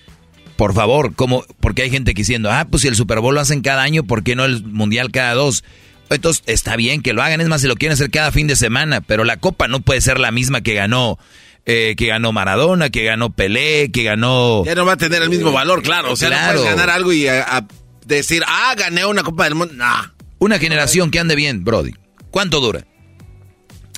por 0.58 0.74
favor, 0.74 1.16
como 1.16 1.46
porque 1.62 1.84
hay 1.84 1.90
gente 1.90 2.14
que 2.14 2.22
diciendo, 2.22 2.52
ah, 2.52 2.68
pues 2.70 2.82
si 2.82 2.90
el 2.90 2.96
Super 2.98 3.22
Bowl 3.22 3.34
lo 3.34 3.40
hacen 3.40 3.62
cada 3.62 3.84
año, 3.84 4.04
¿por 4.04 4.22
qué 4.22 4.36
no 4.36 4.44
el 4.44 4.66
Mundial 4.66 5.12
cada 5.12 5.34
dos? 5.34 5.64
Entonces, 6.10 6.44
está 6.48 6.76
bien 6.76 7.02
que 7.02 7.14
lo 7.14 7.24
hagan, 7.24 7.40
es 7.40 7.48
más, 7.48 7.62
si 7.62 7.68
lo 7.68 7.76
quieren 7.76 7.94
hacer 7.94 8.12
cada 8.12 8.34
fin 8.34 8.48
de 8.48 8.58
semana, 8.58 9.00
pero 9.00 9.24
la 9.24 9.38
copa 9.38 9.70
no 9.70 9.80
puede 9.80 10.02
ser 10.02 10.20
la 10.20 10.32
misma 10.32 10.60
que 10.60 10.74
ganó, 10.74 11.20
eh, 11.66 11.96
que 11.98 12.08
ganó 12.08 12.32
Maradona, 12.32 12.90
que 12.90 13.04
ganó 13.04 13.32
Pelé, 13.32 13.92
que 13.92 14.04
ganó... 14.04 14.64
Ya 14.66 14.76
no 14.76 14.86
va 14.86 14.94
a 14.94 14.98
tener 14.98 15.22
el 15.22 15.30
mismo 15.30 15.52
valor, 15.52 15.82
claro. 15.84 16.12
O 16.12 16.16
sea, 16.16 16.30
Claro. 16.30 16.54
no 16.56 16.60
puedes 16.62 16.76
ganar 16.76 16.90
algo 16.96 17.14
y 17.14 17.28
a- 17.28 17.44
a 17.58 17.68
decir, 18.06 18.44
ah, 18.48 18.74
gané 18.78 19.06
una 19.06 19.24
Copa 19.24 19.44
del 19.44 19.56
Mundo. 19.56 19.74
Nah. 19.76 20.06
Una 20.40 20.58
generación 20.58 21.12
que 21.12 21.20
ande 21.20 21.36
bien, 21.36 21.64
Brody. 21.64 21.92
¿Cuánto 22.32 22.60
dura? 22.60 22.86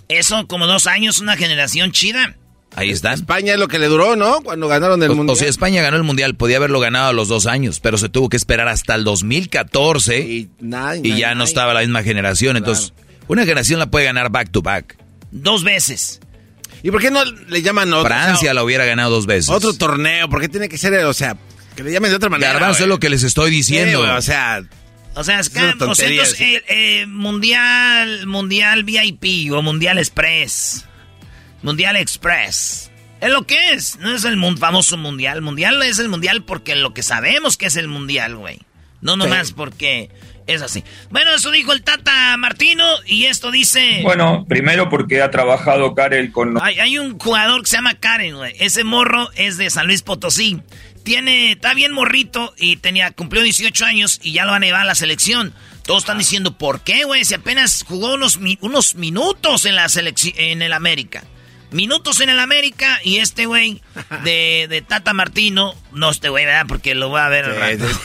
Eso, 0.10 0.46
como 0.48 0.68
dos 0.68 0.88
años, 0.88 1.20
una 1.20 1.38
generación 1.38 1.92
chida. 1.92 2.36
Ahí 2.76 2.90
está. 2.90 3.14
España 3.14 3.54
es 3.54 3.60
lo 3.60 3.68
que 3.68 3.80
le 3.80 3.88
duró, 3.88 4.16
¿no? 4.16 4.42
Cuando 4.42 4.68
ganaron 4.68 5.02
el 5.04 5.12
O, 5.12 5.16
Mundial. 5.16 5.34
o 5.34 5.38
sea, 5.38 5.48
España 5.50 5.82
ganó 5.82 5.98
el 5.98 6.04
Mundial, 6.04 6.36
podía 6.36 6.58
haberlo 6.58 6.80
ganado 6.80 7.08
a 7.10 7.14
los 7.14 7.28
dos 7.28 7.46
años, 7.46 7.80
pero 7.82 7.98
se 7.98 8.08
tuvo 8.10 8.30
que 8.30 8.38
esperar 8.38 8.68
hasta 8.70 8.96
el 8.96 9.04
2014 9.04 10.20
y, 10.20 10.50
Nay, 10.60 11.02
ya 11.04 11.28
nay, 11.30 11.36
no 11.38 11.44
estaba 11.44 11.74
la 11.74 11.82
misma 11.82 12.04
generación. 12.04 12.56
Entonces, 12.58 12.94
una 13.28 13.44
generación 13.44 13.80
la 13.80 13.92
puede 13.92 14.06
ganar 14.06 14.30
back 14.32 14.52
to 14.52 14.62
back. 14.62 14.98
Dos 15.32 15.64
veces. 15.64 16.22
¿Y 16.84 16.92
por 16.92 17.02
qué 17.02 17.12
no 17.12 17.24
le 17.24 17.62
llaman 17.62 17.94
otro? 17.94 18.08
Francia 18.08 18.34
o 18.34 18.38
sea, 18.38 18.54
la 18.54 18.64
hubiera 18.64 18.86
ganado 18.86 19.12
dos 19.12 19.26
veces. 19.26 19.50
Otro 19.50 19.74
torneo, 19.74 20.30
¿por 20.30 20.42
qué 20.42 20.50
tiene 20.50 20.70
que 20.70 20.78
ser, 20.78 20.94
o 21.06 21.14
sea, 21.14 21.38
que 21.76 21.84
le 21.84 21.92
llamen 21.92 22.10
de 22.10 22.18
otra 22.18 22.30
manera? 22.30 22.54
Garbanzo 22.54 22.84
es 22.84 22.90
lo 22.90 23.00
que 23.00 23.10
les 23.10 23.24
estoy 23.24 23.52
diciendo. 23.52 24.04
Sí, 24.04 24.10
o 24.10 24.22
sea, 24.22 24.64
O 25.14 25.24
sea, 25.24 25.40
es 25.40 25.50
que, 25.50 25.60
o 25.60 25.62
sea, 25.62 25.78
tontería 25.78 26.24
entonces, 26.24 26.42
eh, 26.42 26.64
eh, 26.70 27.06
mundial, 27.08 28.26
mundial 28.28 28.84
VIP 28.84 29.52
o 29.54 29.62
mundial 29.62 29.98
express. 29.98 30.86
Mundial 31.62 31.96
express. 31.96 32.92
Es 33.20 33.30
lo 33.30 33.46
que 33.46 33.74
es. 33.74 34.00
No 34.00 34.16
es 34.16 34.26
el 34.26 34.40
famoso 34.58 34.98
mundial. 34.98 35.42
Mundial 35.42 35.82
es 35.84 36.00
el 36.00 36.10
mundial 36.10 36.44
porque 36.44 36.76
lo 36.76 36.94
que 36.94 37.04
sabemos 37.04 37.56
que 37.56 37.68
es 37.68 37.76
el 37.76 37.88
mundial, 37.88 38.36
güey. 38.36 38.60
No 39.02 39.16
nomás 39.16 39.52
porque 39.52 40.10
es 40.52 40.62
así. 40.62 40.84
Bueno, 41.10 41.34
eso 41.34 41.52
dijo 41.52 41.74
el 41.74 41.84
Tata 41.84 42.36
Martino 42.38 42.86
y 43.06 43.26
esto 43.26 43.52
dice... 43.52 44.02
Bueno, 44.04 44.46
primero 44.48 44.90
porque 44.90 45.22
ha 45.22 45.32
trabajado 45.32 45.94
Karel 45.96 46.32
con 46.32 46.62
Hay, 46.62 46.80
hay 46.80 46.98
un 46.98 47.18
jugador 47.18 47.62
que 47.62 47.70
se 47.70 47.78
llama 47.78 47.96
Karen, 47.96 48.36
güey. 48.36 48.54
Ese 48.60 48.84
morro 48.84 49.30
es 49.36 49.58
de 49.58 49.70
San 49.70 49.88
Luis 49.88 50.02
Potosí. 50.02 50.62
Tiene, 51.04 51.54
está 51.54 51.74
bien 51.74 51.92
morrito 51.92 52.54
y 52.58 52.78
tenía, 52.78 53.12
cumplió 53.12 53.42
18 53.42 53.86
años 53.86 54.20
y 54.22 54.34
ya 54.34 54.46
lo 54.46 54.52
van 54.52 54.64
a 54.64 54.66
llevar 54.68 54.82
a 54.82 54.86
la 54.86 54.96
selección. 54.96 55.54
Todos 55.84 56.04
están 56.04 56.20
diciendo, 56.20 56.58
¿por 56.58 56.82
qué, 56.82 57.06
güey? 57.06 57.26
Si 57.26 57.34
apenas 57.34 57.84
jugó 57.88 58.14
unos, 58.14 58.40
unos 58.62 58.96
minutos 58.96 59.66
en 59.66 59.76
la 59.76 59.90
selección, 59.90 60.36
en 60.38 60.62
el 60.62 60.74
América. 60.74 61.24
Minutos 61.72 62.20
en 62.20 62.30
el 62.30 62.40
América 62.40 63.00
y 63.04 63.18
este 63.18 63.46
güey 63.46 63.82
de, 64.24 64.68
de 64.70 64.82
Tata 64.82 65.14
Martino, 65.14 65.74
no 65.94 66.12
este 66.12 66.30
güey, 66.30 66.46
¿verdad? 66.46 66.66
Porque 66.68 66.96
lo 66.96 67.10
voy 67.10 67.22
a 67.22 67.30
ver 67.30 67.46
al 67.46 67.56
rato. 67.56 67.86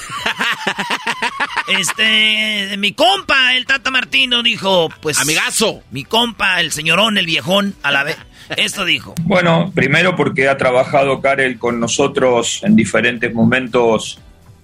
Este, 1.68 2.76
mi 2.76 2.92
compa, 2.92 3.56
el 3.56 3.66
Tata 3.66 3.90
Martino, 3.90 4.44
dijo, 4.44 4.88
pues... 5.00 5.18
Amigazo. 5.18 5.82
Mi 5.90 6.04
compa, 6.04 6.60
el 6.60 6.70
señorón, 6.70 7.18
el 7.18 7.26
viejón, 7.26 7.74
a 7.82 7.90
la 7.90 8.04
vez. 8.04 8.16
Esto 8.56 8.84
dijo. 8.84 9.14
Bueno, 9.22 9.72
primero 9.74 10.14
porque 10.14 10.48
ha 10.48 10.56
trabajado 10.56 11.20
Karel 11.20 11.58
con 11.58 11.80
nosotros 11.80 12.60
en 12.62 12.76
diferentes 12.76 13.34
momentos 13.34 14.20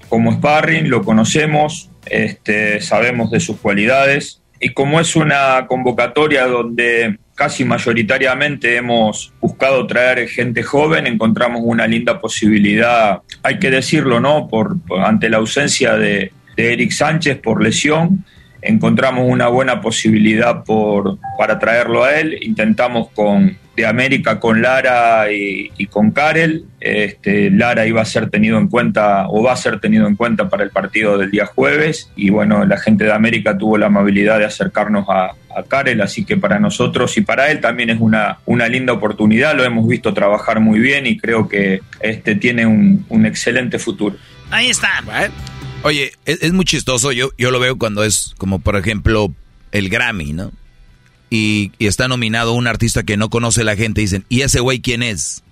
como 0.08 0.32
sparring, 0.32 0.90
lo 0.90 1.02
conocemos, 1.02 1.90
este, 2.06 2.80
sabemos 2.80 3.30
de 3.30 3.40
sus 3.40 3.56
cualidades 3.56 4.42
y 4.60 4.74
como 4.74 5.00
es 5.00 5.16
una 5.16 5.66
convocatoria 5.66 6.46
donde 6.46 7.18
casi 7.34 7.64
mayoritariamente 7.64 8.76
hemos 8.76 9.32
buscado 9.40 9.86
traer 9.86 10.28
gente 10.28 10.62
joven, 10.62 11.06
encontramos 11.06 11.62
una 11.64 11.86
linda 11.86 12.20
posibilidad, 12.20 13.22
hay 13.42 13.58
que 13.58 13.70
decirlo, 13.70 14.20
¿no? 14.20 14.48
Por, 14.48 14.76
ante 15.04 15.28
la 15.28 15.38
ausencia 15.38 15.96
de, 15.96 16.32
de 16.56 16.72
Eric 16.72 16.90
Sánchez 16.92 17.38
por 17.38 17.62
lesión, 17.62 18.24
encontramos 18.60 19.24
una 19.28 19.48
buena 19.48 19.80
posibilidad 19.80 20.62
por, 20.64 21.18
para 21.36 21.58
traerlo 21.58 22.04
a 22.04 22.14
él. 22.14 22.38
Intentamos 22.42 23.08
con 23.10 23.56
de 23.76 23.86
América 23.86 24.38
con 24.38 24.60
Lara 24.60 25.32
y, 25.32 25.70
y 25.76 25.86
con 25.86 26.10
Karel. 26.10 26.64
Este, 26.80 27.50
Lara 27.50 27.86
iba 27.86 28.02
a 28.02 28.04
ser 28.04 28.28
tenido 28.28 28.58
en 28.58 28.68
cuenta 28.68 29.28
o 29.28 29.42
va 29.42 29.52
a 29.52 29.56
ser 29.56 29.80
tenido 29.80 30.06
en 30.06 30.16
cuenta 30.16 30.48
para 30.48 30.64
el 30.64 30.70
partido 30.70 31.16
del 31.16 31.30
día 31.30 31.46
jueves. 31.46 32.10
Y 32.16 32.30
bueno, 32.30 32.64
la 32.64 32.76
gente 32.76 33.04
de 33.04 33.12
América 33.12 33.56
tuvo 33.56 33.78
la 33.78 33.86
amabilidad 33.86 34.38
de 34.38 34.44
acercarnos 34.44 35.06
a, 35.08 35.32
a 35.56 35.62
Karel, 35.62 36.00
así 36.00 36.24
que 36.24 36.36
para 36.36 36.58
nosotros 36.58 37.16
y 37.16 37.22
para 37.22 37.50
él 37.50 37.60
también 37.60 37.90
es 37.90 38.00
una, 38.00 38.38
una 38.46 38.68
linda 38.68 38.92
oportunidad. 38.92 39.56
Lo 39.56 39.64
hemos 39.64 39.88
visto 39.88 40.12
trabajar 40.12 40.60
muy 40.60 40.78
bien 40.78 41.06
y 41.06 41.16
creo 41.16 41.48
que 41.48 41.80
este 42.00 42.34
tiene 42.34 42.66
un, 42.66 43.06
un 43.08 43.26
excelente 43.26 43.78
futuro. 43.78 44.16
Ahí 44.50 44.68
está. 44.68 45.02
Oye, 45.82 46.12
es, 46.26 46.42
es 46.42 46.52
muy 46.52 46.64
chistoso, 46.64 47.10
yo, 47.10 47.30
yo 47.38 47.50
lo 47.50 47.58
veo 47.58 47.76
cuando 47.78 48.04
es 48.04 48.34
como 48.38 48.58
por 48.58 48.76
ejemplo 48.76 49.32
el 49.72 49.88
Grammy, 49.88 50.32
¿no? 50.32 50.52
Y, 51.34 51.72
está 51.78 52.08
nominado 52.08 52.52
un 52.52 52.66
artista 52.66 53.04
que 53.04 53.16
no 53.16 53.30
conoce 53.30 53.64
la 53.64 53.74
gente, 53.74 54.02
dicen, 54.02 54.26
¿y 54.28 54.42
ese 54.42 54.60
güey 54.60 54.82
quién 54.82 55.02
es? 55.02 55.42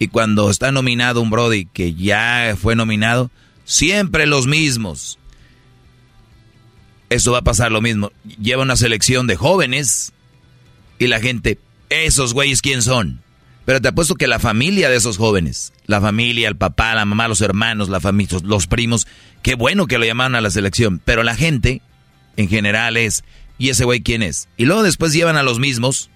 Y 0.00 0.08
cuando 0.08 0.50
está 0.50 0.72
nominado 0.72 1.20
un 1.20 1.30
Brody 1.30 1.66
que 1.66 1.94
ya 1.94 2.56
fue 2.60 2.74
nominado, 2.74 3.30
siempre 3.64 4.26
los 4.26 4.48
mismos. 4.48 5.20
Eso 7.10 7.30
va 7.30 7.38
a 7.38 7.44
pasar 7.44 7.70
lo 7.70 7.80
mismo. 7.80 8.10
Lleva 8.42 8.64
una 8.64 8.74
selección 8.74 9.28
de 9.28 9.36
jóvenes 9.36 10.12
y 10.98 11.06
la 11.06 11.20
gente, 11.20 11.60
esos 11.90 12.34
güeyes 12.34 12.60
quién 12.60 12.82
son. 12.82 13.22
Pero 13.64 13.80
te 13.80 13.86
apuesto 13.86 14.16
que 14.16 14.26
la 14.26 14.40
familia 14.40 14.90
de 14.90 14.96
esos 14.96 15.16
jóvenes, 15.16 15.72
la 15.86 16.00
familia, 16.00 16.48
el 16.48 16.56
papá, 16.56 16.92
la 16.96 17.04
mamá, 17.04 17.28
los 17.28 17.40
hermanos, 17.40 17.88
la 17.88 18.00
familia, 18.00 18.38
los 18.42 18.66
primos, 18.66 19.06
qué 19.44 19.54
bueno 19.54 19.86
que 19.86 19.98
lo 19.98 20.04
llamaron 20.04 20.34
a 20.34 20.40
la 20.40 20.50
selección. 20.50 21.00
Pero 21.04 21.22
la 21.22 21.36
gente, 21.36 21.82
en 22.36 22.48
general, 22.48 22.96
es, 22.96 23.22
¿y 23.60 23.68
ese 23.68 23.84
güey 23.84 24.00
quién 24.00 24.22
es? 24.22 24.48
Y 24.56 24.64
luego 24.64 24.82
después 24.82 25.12
llevan 25.12 25.36
a 25.36 25.44
los 25.44 25.60
mismos, 25.60 26.10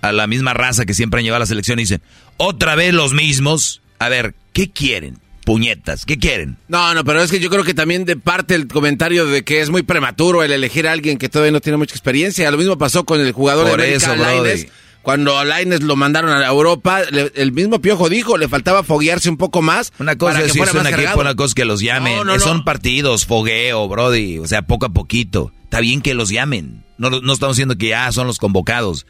a 0.00 0.12
la 0.12 0.26
misma 0.26 0.54
raza 0.54 0.86
que 0.86 0.94
siempre 0.94 1.18
han 1.18 1.24
llevado 1.24 1.38
a 1.38 1.40
la 1.40 1.46
selección 1.46 1.78
y 1.80 1.82
dicen, 1.82 2.00
otra 2.38 2.76
vez 2.76 2.94
los 2.94 3.12
mismos. 3.12 3.82
A 3.98 4.08
ver, 4.08 4.34
¿qué 4.52 4.70
quieren? 4.70 5.18
Puñetas, 5.44 6.04
¿qué 6.04 6.18
quieren? 6.18 6.56
No, 6.68 6.94
no, 6.94 7.04
pero 7.04 7.22
es 7.22 7.30
que 7.30 7.40
yo 7.40 7.50
creo 7.50 7.64
que 7.64 7.74
también 7.74 8.04
de 8.04 8.16
parte 8.16 8.54
el 8.54 8.68
comentario 8.68 9.26
de 9.26 9.42
que 9.42 9.60
es 9.60 9.70
muy 9.70 9.82
prematuro 9.82 10.42
el 10.42 10.52
elegir 10.52 10.86
a 10.86 10.92
alguien 10.92 11.18
que 11.18 11.28
todavía 11.28 11.52
no 11.52 11.60
tiene 11.60 11.76
mucha 11.76 11.94
experiencia. 11.94 12.50
Lo 12.50 12.58
mismo 12.58 12.78
pasó 12.78 13.04
con 13.04 13.20
el 13.20 13.32
jugador 13.32 13.68
Por 13.68 13.80
de 13.80 13.94
América, 13.94 14.14
eso. 14.52 14.66
Cuando 15.06 15.38
a 15.38 15.44
Lainez 15.44 15.82
lo 15.82 15.94
mandaron 15.94 16.32
a 16.32 16.44
Europa, 16.44 17.02
le- 17.12 17.30
el 17.36 17.52
mismo 17.52 17.80
Piojo 17.80 18.08
dijo, 18.08 18.36
le 18.36 18.48
faltaba 18.48 18.82
foguearse 18.82 19.30
un 19.30 19.36
poco 19.36 19.62
más. 19.62 19.92
Una 20.00 20.18
cosa 20.18 20.32
para 20.32 20.46
es 20.46 20.52
que 20.52 20.58
fuera 20.58 20.72
más 20.72 20.92
equipo, 20.92 21.20
una 21.20 21.36
cosa 21.36 21.46
es 21.50 21.54
que 21.54 21.64
los 21.64 21.80
llamen. 21.80 22.16
No, 22.16 22.24
no, 22.24 22.34
no. 22.34 22.40
Son 22.40 22.64
partidos, 22.64 23.24
fogueo, 23.24 23.86
Brody. 23.86 24.40
O 24.40 24.48
sea, 24.48 24.62
poco 24.62 24.86
a 24.86 24.88
poquito. 24.88 25.52
Está 25.62 25.78
bien 25.78 26.00
que 26.02 26.14
los 26.14 26.30
llamen. 26.30 26.82
No, 26.98 27.10
no 27.10 27.32
estamos 27.32 27.54
diciendo 27.54 27.78
que 27.78 27.90
ya 27.90 28.10
son 28.10 28.26
los 28.26 28.38
convocados. 28.40 29.06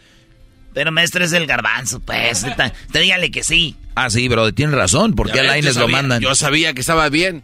Pero 0.75 0.93
maestro 0.93 1.25
es 1.25 1.33
el 1.33 1.47
garbanzo, 1.47 2.01
pues. 2.01 2.43
Te, 2.43 2.73
te 2.93 2.99
dígale 2.99 3.31
que 3.31 3.43
sí. 3.43 3.77
Ah, 3.95 4.11
sí, 4.11 4.29
Brody, 4.29 4.53
tiene 4.53 4.77
razón. 4.77 5.15
¿Por 5.15 5.31
qué 5.33 5.43
Ya 5.43 5.51
a 5.51 5.59
yo 5.59 5.73
lo 5.81 5.89
mandan? 5.89 6.21
Yo 6.21 6.35
sabía 6.35 6.75
que 6.75 6.83
estaba 6.83 7.09
bien. 7.09 7.43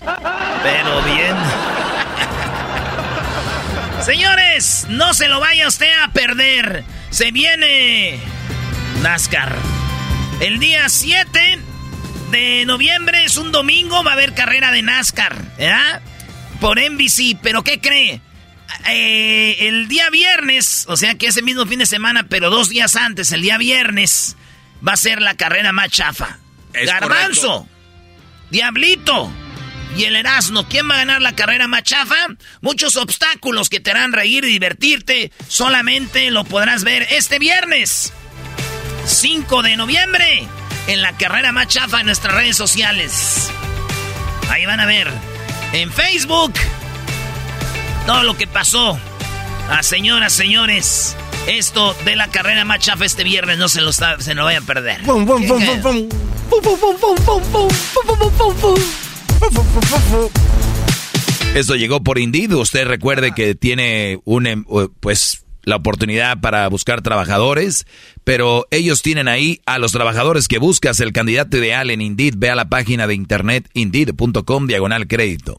Pero 0.00 1.02
bien. 1.14 1.34
Señores, 4.04 4.86
no 4.88 5.12
se 5.12 5.28
lo 5.28 5.40
vaya 5.40 5.68
usted 5.68 5.92
a 6.02 6.08
perder. 6.12 6.84
Se 7.10 7.32
viene 7.32 8.18
NASCAR. 9.02 9.54
El 10.40 10.58
día 10.58 10.88
7 10.88 11.58
de 12.30 12.64
noviembre 12.64 13.24
es 13.24 13.36
un 13.36 13.52
domingo, 13.52 14.02
va 14.02 14.12
a 14.12 14.14
haber 14.14 14.34
carrera 14.34 14.72
de 14.72 14.80
NASCAR, 14.82 15.36
¿verdad? 15.58 16.00
Por 16.60 16.80
NBC, 16.80 17.38
pero 17.42 17.62
¿qué 17.62 17.80
cree? 17.80 18.22
Eh, 18.88 19.68
el 19.68 19.86
día 19.88 20.08
viernes, 20.08 20.86
o 20.88 20.96
sea 20.96 21.16
que 21.16 21.26
ese 21.26 21.42
mismo 21.42 21.66
fin 21.66 21.80
de 21.80 21.86
semana, 21.86 22.26
pero 22.28 22.48
dos 22.48 22.70
días 22.70 22.96
antes, 22.96 23.32
el 23.32 23.42
día 23.42 23.58
viernes, 23.58 24.36
va 24.86 24.94
a 24.94 24.96
ser 24.96 25.20
la 25.20 25.34
carrera 25.34 25.72
más 25.72 25.90
chafa. 25.90 26.38
Es 26.72 26.86
Garbanzo, 26.86 27.68
Diablito 28.50 29.30
y 29.96 30.04
el 30.04 30.16
Erasmo, 30.16 30.66
¿quién 30.68 30.88
va 30.88 30.94
a 30.94 30.98
ganar 30.98 31.22
la 31.22 31.34
carrera 31.34 31.66
más 31.66 31.82
chafa? 31.82 32.16
Muchos 32.60 32.96
obstáculos 32.96 33.68
que 33.68 33.80
te 33.80 33.90
harán 33.90 34.12
reír 34.12 34.44
y 34.44 34.52
divertirte, 34.52 35.32
solamente 35.48 36.30
lo 36.30 36.44
podrás 36.44 36.84
ver 36.84 37.06
este 37.10 37.38
viernes, 37.38 38.12
5 39.06 39.62
de 39.62 39.76
noviembre, 39.76 40.46
en 40.86 41.02
la 41.02 41.16
carrera 41.16 41.52
más 41.52 41.68
chafa 41.68 42.00
en 42.00 42.06
nuestras 42.06 42.34
redes 42.34 42.56
sociales. 42.56 43.50
Ahí 44.48 44.66
van 44.66 44.80
a 44.80 44.86
ver 44.86 45.08
en 45.72 45.92
Facebook 45.92 46.52
todo 48.06 48.22
lo 48.22 48.36
que 48.36 48.46
pasó. 48.46 48.98
A 49.70 49.84
señoras, 49.84 50.32
señores, 50.32 51.16
esto 51.46 51.94
de 52.04 52.16
la 52.16 52.28
carrera 52.28 52.64
más 52.64 52.80
chafa 52.80 53.04
este 53.04 53.22
viernes 53.22 53.58
no 53.58 53.68
se 53.68 53.80
lo, 53.80 53.92
se 53.92 54.34
lo 54.34 54.44
vayan 54.44 54.64
a 54.64 54.66
perder. 54.66 55.00
Esto 61.54 61.74
llegó 61.76 62.02
por 62.02 62.18
Indeed. 62.18 62.52
Usted 62.52 62.86
recuerde 62.86 63.32
que 63.32 63.54
tiene 63.54 64.20
un, 64.24 64.46
em, 64.46 64.64
pues, 65.00 65.44
la 65.64 65.76
oportunidad 65.76 66.40
para 66.40 66.68
buscar 66.68 67.02
trabajadores, 67.02 67.86
pero 68.24 68.66
ellos 68.70 69.02
tienen 69.02 69.28
ahí 69.28 69.60
a 69.66 69.78
los 69.78 69.92
trabajadores 69.92 70.48
que 70.48 70.58
buscas, 70.58 71.00
el 71.00 71.12
candidato 71.12 71.56
ideal 71.58 71.90
en 71.90 72.00
Indeed. 72.00 72.34
Ve 72.36 72.50
a 72.50 72.54
la 72.54 72.68
página 72.68 73.06
de 73.06 73.14
internet 73.14 73.68
indeed.com 73.74 74.66
diagonal 74.66 75.06
crédito. 75.06 75.58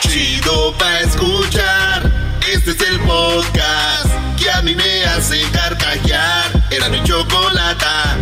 Chido 0.00 0.72
pa' 0.78 1.00
escuchar. 1.00 2.10
Este 2.52 2.72
es 2.72 2.80
el 2.80 3.00
podcast 3.00 4.06
que 4.38 4.50
a 4.50 4.62
mí 4.62 4.74
me 4.74 5.04
hace 5.04 5.40
carcajear. 5.52 6.50
Era 6.70 6.88
mi 6.88 7.02
chocolata. 7.02 8.16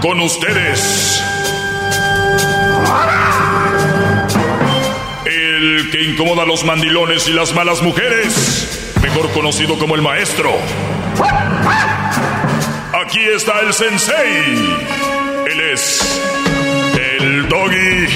Con 0.00 0.20
ustedes. 0.20 1.22
El 5.24 5.90
que 5.90 6.02
incomoda 6.02 6.42
a 6.42 6.46
los 6.46 6.64
mandilones 6.64 7.28
y 7.28 7.32
las 7.32 7.54
malas 7.54 7.82
mujeres. 7.82 8.94
Mejor 9.02 9.30
conocido 9.32 9.78
como 9.78 9.94
el 9.94 10.02
maestro. 10.02 10.50
Aquí 12.92 13.20
está 13.34 13.60
el 13.60 13.72
sensei. 13.72 15.17
Él 15.50 15.60
es 15.60 16.20
el 17.20 17.48
doggy. 17.48 18.06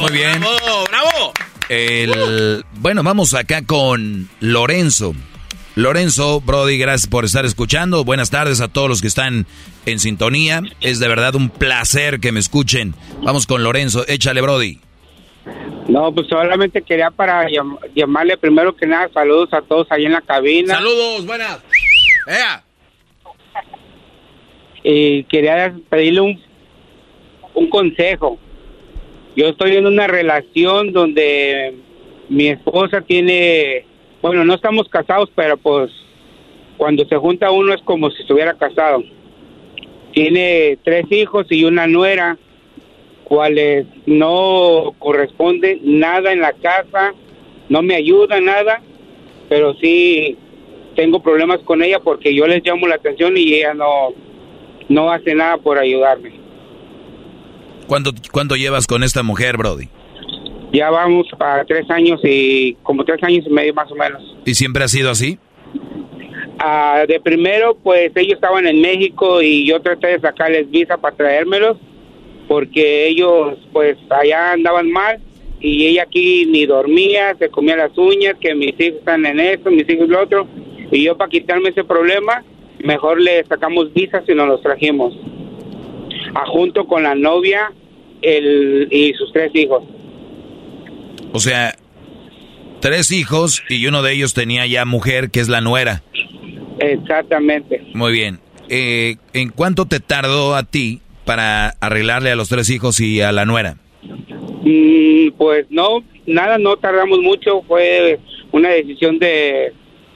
Muy 0.00 0.10
bien. 0.10 0.40
¡Bravo, 0.40 0.84
bravo! 0.90 1.32
El, 1.68 2.64
bueno, 2.74 3.02
vamos 3.04 3.34
acá 3.34 3.64
con 3.64 4.28
Lorenzo. 4.40 5.14
Lorenzo, 5.76 6.40
Brody, 6.40 6.76
gracias 6.76 7.08
por 7.08 7.24
estar 7.24 7.44
escuchando. 7.44 8.04
Buenas 8.04 8.30
tardes 8.30 8.60
a 8.60 8.68
todos 8.68 8.88
los 8.88 9.00
que 9.00 9.06
están 9.06 9.46
en 9.86 10.00
sintonía. 10.00 10.62
Es 10.80 10.98
de 10.98 11.08
verdad 11.08 11.36
un 11.36 11.50
placer 11.50 12.18
que 12.18 12.32
me 12.32 12.40
escuchen. 12.40 12.94
Vamos 13.22 13.46
con 13.46 13.62
Lorenzo. 13.62 14.04
Échale, 14.08 14.40
Brody. 14.40 14.80
No, 15.88 16.12
pues 16.14 16.28
solamente 16.28 16.82
quería 16.82 17.10
para 17.10 17.46
llamarle 17.94 18.36
primero 18.36 18.74
que 18.74 18.86
nada 18.86 19.10
saludos 19.12 19.52
a 19.52 19.60
todos 19.60 19.86
ahí 19.90 20.06
en 20.06 20.12
la 20.12 20.22
cabina. 20.22 20.74
Saludos, 20.74 21.26
buenas. 21.26 21.62
Y 24.82 25.24
quería 25.24 25.74
pedirle 25.88 26.20
un, 26.20 26.42
un 27.54 27.68
consejo. 27.68 28.38
Yo 29.36 29.48
estoy 29.48 29.76
en 29.76 29.86
una 29.86 30.06
relación 30.06 30.92
donde 30.92 31.74
mi 32.28 32.48
esposa 32.48 33.00
tiene, 33.00 33.84
bueno, 34.22 34.44
no 34.44 34.54
estamos 34.54 34.88
casados, 34.88 35.30
pero 35.34 35.56
pues 35.56 35.90
cuando 36.76 37.04
se 37.06 37.16
junta 37.16 37.50
uno 37.50 37.74
es 37.74 37.82
como 37.82 38.10
si 38.10 38.22
estuviera 38.22 38.54
casado. 38.54 39.02
Tiene 40.12 40.78
tres 40.84 41.06
hijos 41.10 41.46
y 41.50 41.64
una 41.64 41.86
nuera 41.86 42.38
cuales 43.24 43.86
no 44.06 44.94
corresponde 44.98 45.80
nada 45.82 46.32
en 46.32 46.40
la 46.40 46.52
casa, 46.52 47.14
no 47.68 47.82
me 47.82 47.96
ayuda 47.96 48.40
nada, 48.40 48.80
pero 49.48 49.74
sí 49.74 50.36
tengo 50.94 51.22
problemas 51.22 51.60
con 51.60 51.82
ella 51.82 51.98
porque 52.00 52.34
yo 52.34 52.46
les 52.46 52.64
llamo 52.64 52.86
la 52.86 52.96
atención 52.96 53.36
y 53.36 53.54
ella 53.54 53.74
no, 53.74 54.14
no 54.88 55.10
hace 55.10 55.34
nada 55.34 55.56
por 55.58 55.78
ayudarme. 55.78 56.32
¿Cuánto, 57.86 58.12
¿Cuánto 58.32 58.56
llevas 58.56 58.86
con 58.86 59.02
esta 59.02 59.22
mujer, 59.22 59.56
Brody? 59.56 59.88
Ya 60.72 60.90
vamos 60.90 61.26
para 61.38 61.64
tres 61.64 61.88
años 61.90 62.20
y 62.24 62.74
como 62.82 63.04
tres 63.04 63.22
años 63.22 63.44
y 63.46 63.50
medio 63.50 63.74
más 63.74 63.90
o 63.90 63.94
menos. 63.94 64.22
¿Y 64.44 64.54
siempre 64.54 64.84
ha 64.84 64.88
sido 64.88 65.10
así? 65.10 65.38
Ah, 66.58 67.04
de 67.06 67.20
primero, 67.20 67.76
pues 67.76 68.10
ellos 68.14 68.34
estaban 68.34 68.66
en 68.66 68.80
México 68.80 69.42
y 69.42 69.66
yo 69.66 69.80
traté 69.80 70.08
de 70.08 70.20
sacarles 70.20 70.70
visa 70.70 70.96
para 70.96 71.16
traérmelos 71.16 71.76
porque 72.48 73.08
ellos 73.08 73.58
pues 73.72 73.96
allá 74.10 74.52
andaban 74.52 74.90
mal 74.90 75.20
y 75.60 75.86
ella 75.86 76.02
aquí 76.02 76.46
ni 76.46 76.66
dormía, 76.66 77.34
se 77.38 77.48
comía 77.48 77.76
las 77.76 77.96
uñas, 77.96 78.36
que 78.40 78.54
mis 78.54 78.78
hijos 78.78 78.98
están 78.98 79.24
en 79.24 79.40
esto, 79.40 79.70
mis 79.70 79.88
hijos 79.88 80.08
lo 80.08 80.22
otro, 80.22 80.46
y 80.90 81.04
yo 81.04 81.16
para 81.16 81.30
quitarme 81.30 81.70
ese 81.70 81.84
problema, 81.84 82.44
mejor 82.80 83.20
le 83.20 83.44
sacamos 83.44 83.92
visas 83.94 84.24
y 84.28 84.34
nos 84.34 84.46
los 84.46 84.60
trajimos, 84.60 85.14
a 86.34 86.46
junto 86.46 86.86
con 86.86 87.02
la 87.02 87.14
novia 87.14 87.72
el, 88.20 88.88
y 88.90 89.14
sus 89.14 89.32
tres 89.32 89.54
hijos. 89.54 89.82
O 91.32 91.40
sea, 91.40 91.74
tres 92.80 93.10
hijos 93.10 93.62
y 93.70 93.86
uno 93.86 94.02
de 94.02 94.12
ellos 94.12 94.34
tenía 94.34 94.66
ya 94.66 94.84
mujer, 94.84 95.30
que 95.30 95.40
es 95.40 95.48
la 95.48 95.60
nuera. 95.60 96.02
Exactamente. 96.78 97.82
Muy 97.94 98.12
bien. 98.12 98.38
Eh, 98.68 99.16
¿En 99.32 99.50
cuánto 99.50 99.86
te 99.86 100.00
tardó 100.00 100.54
a 100.54 100.62
ti 100.64 101.00
para 101.24 101.70
arreglarle 101.80 102.30
a 102.30 102.36
los 102.36 102.48
tres 102.48 102.68
hijos 102.70 103.00
y 103.00 103.20
a 103.20 103.32
la 103.32 103.44
nuera? 103.44 103.76
Mm, 104.64 105.30
pues 105.36 105.66
no, 105.70 106.02
nada, 106.26 106.58
no 106.58 106.76
tardamos 106.76 107.20
mucho, 107.20 107.62
fue 107.66 108.18
una 108.52 108.70
decisión 108.70 109.18
de, 109.18 109.72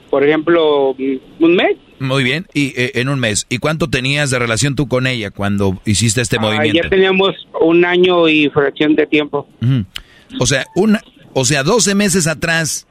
por 0.09 0.23
ejemplo, 0.23 0.95
mm, 0.97 1.43
un 1.43 1.55
mes. 1.55 1.75
Muy 1.99 2.23
bien, 2.23 2.47
y 2.53 2.67
eh, 2.81 2.91
en 2.95 3.09
un 3.09 3.19
mes. 3.19 3.45
¿Y 3.49 3.57
cuánto 3.57 3.89
tenías 3.89 4.29
de 4.31 4.39
relación 4.39 4.73
tú 4.75 4.87
con 4.87 5.05
ella 5.05 5.31
cuando 5.31 5.81
hiciste 5.85 6.21
este 6.21 6.37
Ah, 6.37 6.41
movimiento? 6.41 6.81
ya 6.83 6.89
teníamos 6.89 7.35
un 7.59 7.83
año 7.83 8.29
y 8.29 8.49
fracción 8.49 8.95
de 8.95 9.05
tiempo. 9.05 9.47
O 10.39 10.45
sea, 10.45 10.65
una, 10.75 11.01
o 11.33 11.43
sea, 11.43 11.63
12 11.63 11.95
meses 11.95 12.25
atrás 12.27 12.87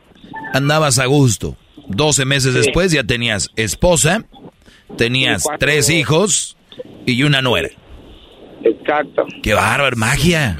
andabas 0.52 0.98
a 0.98 1.06
gusto. 1.06 1.56
12 1.88 2.26
meses 2.26 2.52
Sí. 2.52 2.58
después 2.58 2.92
ya 2.92 3.02
tenías 3.02 3.48
esposa, 3.56 4.24
tenías 4.98 5.44
cuatro- 5.44 5.58
tres 5.66 5.88
hijos 5.88 6.56
y 7.06 7.22
una 7.22 7.40
nuera. 7.40 7.70
Exacto. 8.64 9.26
Qué 9.42 9.54
bárbaro, 9.54 9.96
magia. 9.96 10.56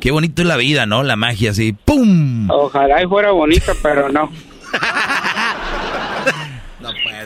Qué 0.00 0.10
bonito 0.10 0.42
es 0.42 0.48
la 0.48 0.56
vida, 0.56 0.86
¿no? 0.86 1.02
La 1.02 1.16
magia 1.16 1.50
así, 1.50 1.72
¡pum! 1.72 2.50
Ojalá 2.50 3.02
y 3.02 3.06
fuera 3.06 3.30
bonita, 3.32 3.72
pero 3.82 4.08
no. 4.08 4.30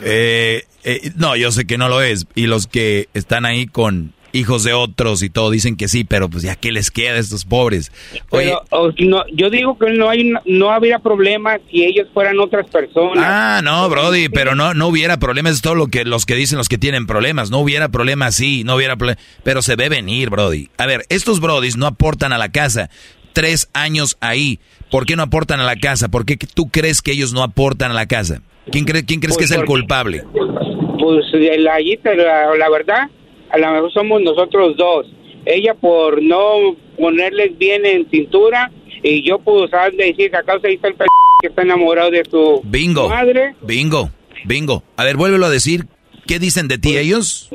Eh, 0.07 0.65
eh, 0.83 1.11
no, 1.15 1.35
yo 1.35 1.51
sé 1.51 1.65
que 1.65 1.79
no 1.79 1.89
lo 1.89 2.01
es. 2.01 2.27
Y 2.35 2.45
los 2.45 2.67
que 2.67 3.09
están 3.15 3.45
ahí 3.45 3.65
con 3.65 4.13
hijos 4.35 4.63
de 4.63 4.73
otros 4.73 5.23
y 5.23 5.29
todo 5.29 5.49
dicen 5.49 5.77
que 5.77 5.87
sí, 5.87 6.03
pero 6.03 6.29
pues 6.29 6.43
ya 6.43 6.55
qué 6.55 6.71
les 6.71 6.91
queda 6.91 7.13
a 7.15 7.19
estos 7.19 7.45
pobres. 7.45 7.91
Oye, 8.29 8.53
Pero 8.69 8.93
no, 8.99 9.23
yo 9.33 9.49
digo 9.49 9.77
que 9.77 9.91
no 9.91 10.09
hay 10.09 10.33
no 10.45 10.71
habría 10.71 10.99
problema 10.99 11.57
si 11.71 11.83
ellos 11.83 12.07
fueran 12.13 12.39
otras 12.39 12.67
personas. 12.69 13.23
Ah, 13.25 13.61
no, 13.63 13.89
Brody, 13.89 14.29
pero 14.29 14.55
no, 14.55 14.73
no 14.73 14.87
hubiera 14.87 15.17
problemas, 15.17 15.53
es 15.53 15.61
todo 15.61 15.75
lo 15.75 15.87
que 15.87 16.03
los 16.03 16.25
que 16.25 16.35
dicen 16.35 16.57
los 16.57 16.69
que 16.69 16.77
tienen 16.77 17.07
problemas, 17.07 17.49
no 17.49 17.59
hubiera 17.59 17.89
problemas, 17.89 18.35
sí, 18.35 18.63
no 18.63 18.75
hubiera 18.75 18.95
problemas, 18.95 19.23
pero 19.43 19.61
se 19.61 19.75
ve 19.75 19.89
venir, 19.89 20.29
Brody. 20.29 20.69
A 20.77 20.85
ver, 20.85 21.05
estos 21.09 21.39
Brodis 21.39 21.77
no 21.77 21.87
aportan 21.87 22.33
a 22.33 22.37
la 22.37 22.49
casa, 22.49 22.89
tres 23.33 23.69
años 23.73 24.17
ahí, 24.19 24.59
¿por 24.91 25.05
qué 25.05 25.15
no 25.15 25.23
aportan 25.23 25.59
a 25.59 25.63
la 25.63 25.75
casa? 25.75 26.09
¿Por 26.09 26.25
qué 26.25 26.37
tú 26.37 26.69
crees 26.69 27.01
que 27.01 27.11
ellos 27.11 27.33
no 27.33 27.43
aportan 27.43 27.91
a 27.91 27.93
la 27.93 28.05
casa? 28.05 28.41
¿Quién, 28.71 28.85
cree, 28.85 29.05
quién 29.05 29.19
crees 29.19 29.37
que 29.37 29.43
es 29.43 29.51
el 29.51 29.65
culpable? 29.65 30.23
Pues 30.33 31.25
la, 31.33 31.77
la, 32.15 32.55
la 32.57 32.69
verdad, 32.69 33.09
a 33.49 33.57
lo 33.57 33.71
mejor 33.71 33.91
somos 33.93 34.21
nosotros 34.21 34.75
dos. 34.77 35.07
Ella 35.45 35.73
por 35.75 36.21
no 36.21 36.75
ponerles 36.97 37.57
bien 37.57 37.85
en 37.85 38.09
cintura 38.09 38.71
y 39.03 39.21
yo 39.27 39.39
por 39.39 39.63
usar 39.65 39.91
de 39.93 40.05
decir 40.05 40.31
que 40.31 40.37
a 40.37 40.43
causa 40.43 40.67
ahí 40.67 40.75
está 40.75 40.87
el 40.87 40.95
p 40.95 41.05
que 41.41 41.47
está 41.49 41.61
enamorado 41.61 42.11
de 42.11 42.23
su 42.29 42.61
Bingo, 42.63 43.09
madre. 43.09 43.53
bingo, 43.61 44.09
bingo. 44.45 44.83
A 44.97 45.03
ver, 45.03 45.17
vuélvelo 45.17 45.45
a 45.45 45.49
decir, 45.49 45.85
¿qué 46.25 46.39
dicen 46.39 46.67
de 46.67 46.77
ti 46.77 46.97
ellos? 46.97 47.49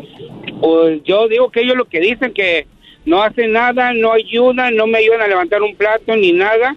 Pues 0.61 1.03
yo 1.05 1.27
digo 1.29 1.51
que 1.51 1.63
ellos 1.63 1.77
lo 1.77 1.87
que 1.87 2.01
dicen 2.01 2.33
que 2.35 2.67
no 3.07 3.23
hacen 3.23 3.53
nada, 3.53 3.93
no 3.95 4.13
ayudan, 4.13 4.77
no 4.77 4.87
me 4.87 4.99
ayudan 4.99 5.23
a 5.23 5.27
levantar 5.27 5.63
un 5.63 5.75
plato 5.75 6.15
ni 6.15 6.33
nada 6.33 6.77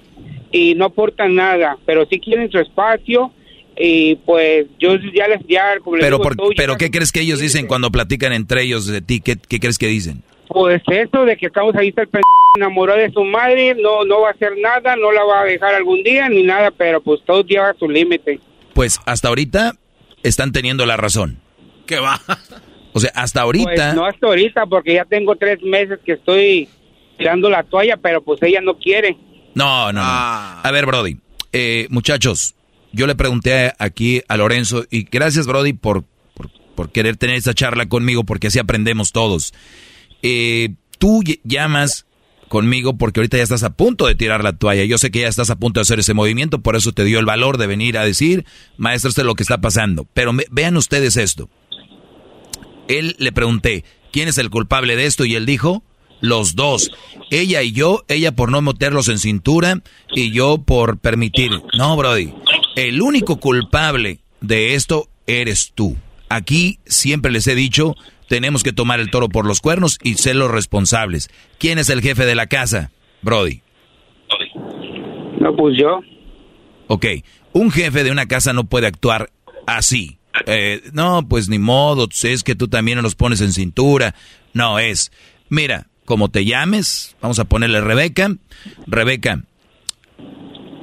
y 0.52 0.76
no 0.76 0.85
aportan 0.85 1.35
nada, 1.35 1.77
pero 1.85 2.06
sí 2.06 2.19
quieren 2.19 2.49
su 2.49 2.57
espacio 2.60 3.31
y 3.78 4.16
pues 4.18 4.68
yo 4.80 4.95
ya 5.14 5.28
les 5.28 5.40
ya 5.48 5.80
como 5.80 5.98
les 5.98 6.06
Pero, 6.06 6.18
digo, 6.18 6.24
por- 6.24 6.34
estoy- 6.34 6.56
pero 6.56 6.76
¿qué 6.78 6.91
crees 6.91 7.12
que 7.12 7.22
ellos 7.22 7.40
dicen 7.40 7.68
cuando 7.68 7.91
platican 7.91 8.34
entre 8.34 8.64
ellos 8.64 8.86
de 8.88 9.02
ti? 9.02 9.20
¿Qué, 9.22 9.36
qué 9.38 9.60
crees 9.60 9.78
que 9.78 9.88
dicen? 9.88 10.24
Pues 10.48 10.82
eso 10.88 11.26
de 11.26 11.36
que 11.38 11.48
estamos 11.48 11.76
ahí 11.76 11.90
está 11.90 12.02
el 12.02 12.08
pendejo 12.10 12.24
enamorado 12.56 13.00
de 13.00 13.12
su 13.12 13.24
madre, 13.24 13.76
no 13.76 14.04
no 14.06 14.22
va 14.22 14.30
a 14.30 14.32
hacer 14.32 14.52
nada, 14.62 14.95
no 14.95 15.12
la 15.12 15.24
va 15.24 15.41
a 15.41 15.45
dejar 15.45 15.74
algún 15.74 16.04
día 16.04 16.30
ni 16.30 16.44
nada, 16.44 16.70
pero 16.72 17.02
pues 17.02 17.22
todo 17.26 17.44
lleva 17.44 17.74
su 17.80 17.90
límite. 17.90 18.40
Pues 18.74 19.00
hasta 19.06 19.30
ahorita 19.30 19.74
están 20.22 20.52
teniendo 20.52 20.86
la 20.86 20.98
razón. 20.98 21.40
¿Qué 21.88 22.00
va? 22.00 22.20
O 22.94 23.00
sea, 23.00 23.12
hasta 23.16 23.41
ahorita... 23.41 23.72
Pues 23.74 23.94
no 23.95 24.06
hasta 24.06 24.28
ahorita 24.28 24.66
porque 24.68 24.94
ya 24.94 25.06
tengo 25.06 25.36
tres 25.36 25.62
meses 25.64 25.98
que 26.06 26.14
estoy 26.14 26.70
tirando 27.18 27.50
la 27.50 27.64
toalla, 27.64 27.98
pero 27.98 28.22
pues 28.22 28.41
ella 28.44 28.62
no 28.62 28.78
quiere. 28.78 29.18
No, 29.56 29.91
no, 29.91 30.00
no. 30.02 30.08
A 30.08 30.70
ver, 30.72 30.86
Brody. 30.86 31.18
eh, 31.52 31.88
muchachos, 31.90 32.54
yo 32.94 33.07
le 33.07 33.15
pregunté 33.15 33.74
aquí 33.80 34.22
a 34.30 34.38
Lorenzo, 34.38 34.86
y 34.90 35.03
gracias, 35.03 35.45
Brody, 35.48 35.74
por, 35.74 36.06
por, 36.76 36.91
querer 36.91 37.18
tener 37.18 37.36
esta 37.36 37.53
charla 37.53 37.88
conmigo, 37.88 38.24
porque 38.24 38.48
así 38.48 38.60
aprendemos 38.60 39.11
todos. 39.11 39.53
Eh, 40.22 40.70
tú 40.99 41.22
ll- 41.24 41.40
llamas 41.44 42.06
conmigo 42.48 42.98
porque 42.98 43.20
ahorita 43.20 43.38
ya 43.38 43.44
estás 43.44 43.64
a 43.64 43.72
punto 43.72 44.06
de 44.06 44.14
tirar 44.15 44.44
la 44.44 44.53
toalla. 44.53 44.84
Yo 44.86 44.98
sé 44.99 45.10
que 45.10 45.22
ya 45.22 45.28
estás 45.28 45.49
a 45.49 45.56
punto 45.56 45.80
de 45.80 45.82
hacer 45.84 45.99
ese 45.99 46.14
movimiento, 46.14 46.60
por 46.61 46.76
eso 46.76 46.91
te 46.91 47.03
dio 47.03 47.20
el 47.20 47.26
valor 47.26 47.57
de 47.57 47.65
venir 47.68 47.98
a 47.98 48.06
decir, 48.06 48.45
maestro, 48.78 49.10
esto 49.10 49.22
es 49.22 49.28
lo 49.28 49.34
que 49.36 49.44
está 49.44 49.60
pasando. 49.60 50.07
Pero 50.14 50.34
me- 50.34 50.45
vean 50.52 50.78
ustedes 50.78 51.18
esto. 51.18 51.49
Él 52.88 53.15
le 53.18 53.32
pregunté, 53.32 53.84
¿quién 54.11 54.28
es 54.28 54.38
el 54.38 54.49
culpable 54.49 54.95
de 54.95 55.06
esto? 55.06 55.26
Y 55.26 55.36
él 55.36 55.45
dijo, 55.45 55.84
los 56.22 56.56
dos. 56.56 56.91
Ella 57.32 57.61
y 57.64 57.72
yo, 57.72 58.03
ella 58.07 58.34
por 58.34 58.52
no 58.52 58.61
meterlos 58.61 59.07
en 59.10 59.20
cintura 59.20 59.82
y 60.14 60.32
yo 60.32 60.57
por 60.60 60.98
permitir. 60.99 61.52
No, 61.78 61.95
Brody. 61.98 62.34
El 62.76 63.02
único 63.02 63.40
culpable 63.40 64.20
de 64.41 64.76
esto 64.76 65.08
eres 65.28 65.72
tú. 65.76 65.98
Aquí 66.30 66.80
siempre 66.86 67.32
les 67.32 67.48
he 67.48 67.56
dicho, 67.56 67.95
tenemos 68.28 68.64
que 68.64 68.74
tomar 68.74 69.00
el 69.00 69.12
toro 69.12 69.30
por 69.30 69.45
los 69.45 69.62
cuernos 69.62 70.00
y 70.02 70.16
ser 70.16 70.36
los 70.36 70.50
responsables. 70.50 71.30
¿Quién 71.60 71.78
es 71.78 71.90
el 71.90 72.02
jefe 72.02 72.26
de 72.26 72.36
la 72.36 72.48
casa? 72.48 72.91
Brody. 73.22 73.62
No, 75.40 75.56
pues 75.56 75.78
yo. 75.80 76.02
Ok, 76.88 77.06
un 77.54 77.70
jefe 77.70 78.04
de 78.04 78.12
una 78.12 78.26
casa 78.26 78.54
no 78.54 78.64
puede 78.64 78.88
actuar 78.88 79.30
así. 79.68 80.18
Eh, 80.48 80.82
no, 80.94 81.28
pues 81.28 81.50
ni 81.50 81.60
modo, 81.60 82.08
es 82.24 82.44
que 82.44 82.56
tú 82.56 82.68
también 82.68 83.02
nos 83.02 83.16
pones 83.16 83.41
en 83.41 83.54
cintura. 83.54 84.16
No, 84.54 84.80
es, 84.80 85.12
mira, 85.50 85.88
como 86.06 86.30
te 86.30 86.45
llames, 86.45 87.16
vamos 87.22 87.40
a 87.40 87.45
ponerle 87.45 87.82
Rebeca. 87.82 88.36
Rebeca, 88.88 89.44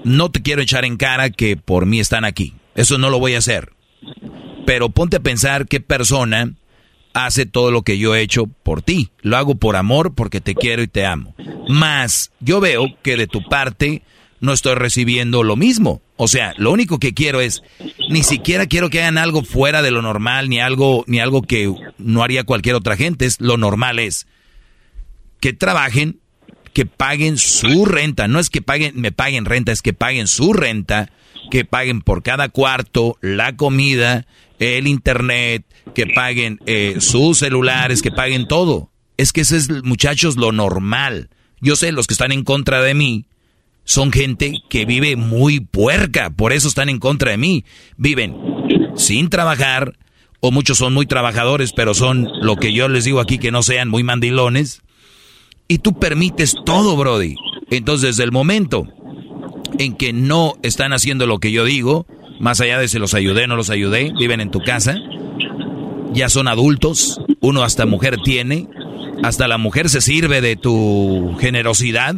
no 0.04 0.30
te 0.30 0.42
quiero 0.42 0.62
echar 0.62 0.84
en 0.84 0.96
cara 0.96 1.30
que 1.30 1.56
por 1.56 1.86
mí 1.86 2.00
están 2.00 2.24
aquí. 2.24 2.54
Eso 2.74 2.98
no 2.98 3.10
lo 3.10 3.18
voy 3.18 3.34
a 3.34 3.38
hacer. 3.38 3.72
Pero 4.66 4.90
ponte 4.90 5.16
a 5.16 5.20
pensar 5.20 5.66
qué 5.66 5.80
persona 5.80 6.54
hace 7.12 7.46
todo 7.46 7.70
lo 7.70 7.82
que 7.82 7.98
yo 7.98 8.14
he 8.14 8.22
hecho 8.22 8.46
por 8.46 8.82
ti. 8.82 9.10
Lo 9.20 9.36
hago 9.36 9.56
por 9.56 9.76
amor, 9.76 10.14
porque 10.14 10.40
te 10.40 10.54
quiero 10.54 10.82
y 10.82 10.88
te 10.88 11.04
amo. 11.04 11.34
Más, 11.68 12.32
yo 12.40 12.60
veo 12.60 12.86
que 13.02 13.16
de 13.16 13.26
tu 13.26 13.42
parte 13.48 14.02
no 14.40 14.52
estoy 14.52 14.74
recibiendo 14.74 15.42
lo 15.42 15.56
mismo. 15.56 16.00
O 16.16 16.28
sea, 16.28 16.54
lo 16.56 16.70
único 16.70 16.98
que 16.98 17.14
quiero 17.14 17.40
es, 17.40 17.62
ni 18.08 18.22
siquiera 18.22 18.66
quiero 18.66 18.90
que 18.90 19.00
hagan 19.00 19.18
algo 19.18 19.42
fuera 19.42 19.82
de 19.82 19.90
lo 19.90 20.02
normal, 20.02 20.48
ni 20.48 20.60
algo, 20.60 21.04
ni 21.06 21.20
algo 21.20 21.42
que 21.42 21.72
no 21.98 22.22
haría 22.22 22.44
cualquier 22.44 22.74
otra 22.74 22.96
gente. 22.96 23.26
Es, 23.26 23.40
lo 23.40 23.56
normal 23.56 23.98
es 23.98 24.26
que 25.40 25.52
trabajen, 25.52 26.20
que 26.72 26.86
paguen 26.86 27.38
su 27.38 27.84
renta. 27.84 28.28
No 28.28 28.38
es 28.38 28.50
que 28.50 28.62
paguen, 28.62 29.00
me 29.00 29.12
paguen 29.12 29.44
renta, 29.44 29.72
es 29.72 29.82
que 29.82 29.92
paguen 29.92 30.26
su 30.26 30.52
renta, 30.52 31.10
que 31.50 31.64
paguen 31.64 32.00
por 32.00 32.22
cada 32.22 32.48
cuarto 32.48 33.16
la 33.20 33.56
comida, 33.56 34.26
el 34.58 34.86
internet, 34.86 35.64
que 35.94 36.06
paguen 36.06 36.60
eh, 36.66 36.96
sus 37.00 37.38
celulares, 37.38 38.02
que 38.02 38.10
paguen 38.10 38.46
todo. 38.46 38.90
Es 39.16 39.32
que 39.32 39.42
ese 39.42 39.56
es, 39.56 39.70
muchachos, 39.84 40.36
lo 40.36 40.52
normal. 40.52 41.30
Yo 41.60 41.76
sé, 41.76 41.92
los 41.92 42.06
que 42.06 42.14
están 42.14 42.32
en 42.32 42.44
contra 42.44 42.80
de 42.80 42.94
mí 42.94 43.26
son 43.84 44.12
gente 44.12 44.54
que 44.68 44.84
vive 44.84 45.16
muy 45.16 45.60
puerca, 45.60 46.30
por 46.30 46.52
eso 46.52 46.68
están 46.68 46.88
en 46.88 46.98
contra 46.98 47.32
de 47.32 47.38
mí. 47.38 47.64
Viven 47.96 48.36
sin 48.96 49.28
trabajar, 49.28 49.96
o 50.40 50.50
muchos 50.50 50.78
son 50.78 50.94
muy 50.94 51.06
trabajadores, 51.06 51.72
pero 51.72 51.94
son 51.94 52.28
lo 52.40 52.56
que 52.56 52.72
yo 52.72 52.88
les 52.88 53.04
digo 53.04 53.20
aquí 53.20 53.38
que 53.38 53.50
no 53.50 53.62
sean 53.62 53.88
muy 53.88 54.02
mandilones. 54.02 54.82
Y 55.70 55.78
tú 55.78 55.92
permites 55.92 56.56
todo, 56.66 56.96
Brody. 56.96 57.36
Entonces, 57.70 58.16
desde 58.16 58.24
el 58.24 58.32
momento 58.32 58.88
en 59.78 59.94
que 59.94 60.12
no 60.12 60.54
están 60.64 60.92
haciendo 60.92 61.28
lo 61.28 61.38
que 61.38 61.52
yo 61.52 61.64
digo, 61.64 62.06
más 62.40 62.60
allá 62.60 62.80
de 62.80 62.88
si 62.88 62.98
los 62.98 63.14
ayudé 63.14 63.44
o 63.44 63.46
no 63.46 63.54
los 63.54 63.70
ayudé, 63.70 64.12
viven 64.18 64.40
en 64.40 64.50
tu 64.50 64.58
casa, 64.58 64.96
ya 66.12 66.28
son 66.28 66.48
adultos, 66.48 67.20
uno 67.38 67.62
hasta 67.62 67.86
mujer 67.86 68.16
tiene, 68.24 68.66
hasta 69.22 69.46
la 69.46 69.58
mujer 69.58 69.88
se 69.88 70.00
sirve 70.00 70.40
de 70.40 70.56
tu 70.56 71.36
generosidad. 71.38 72.16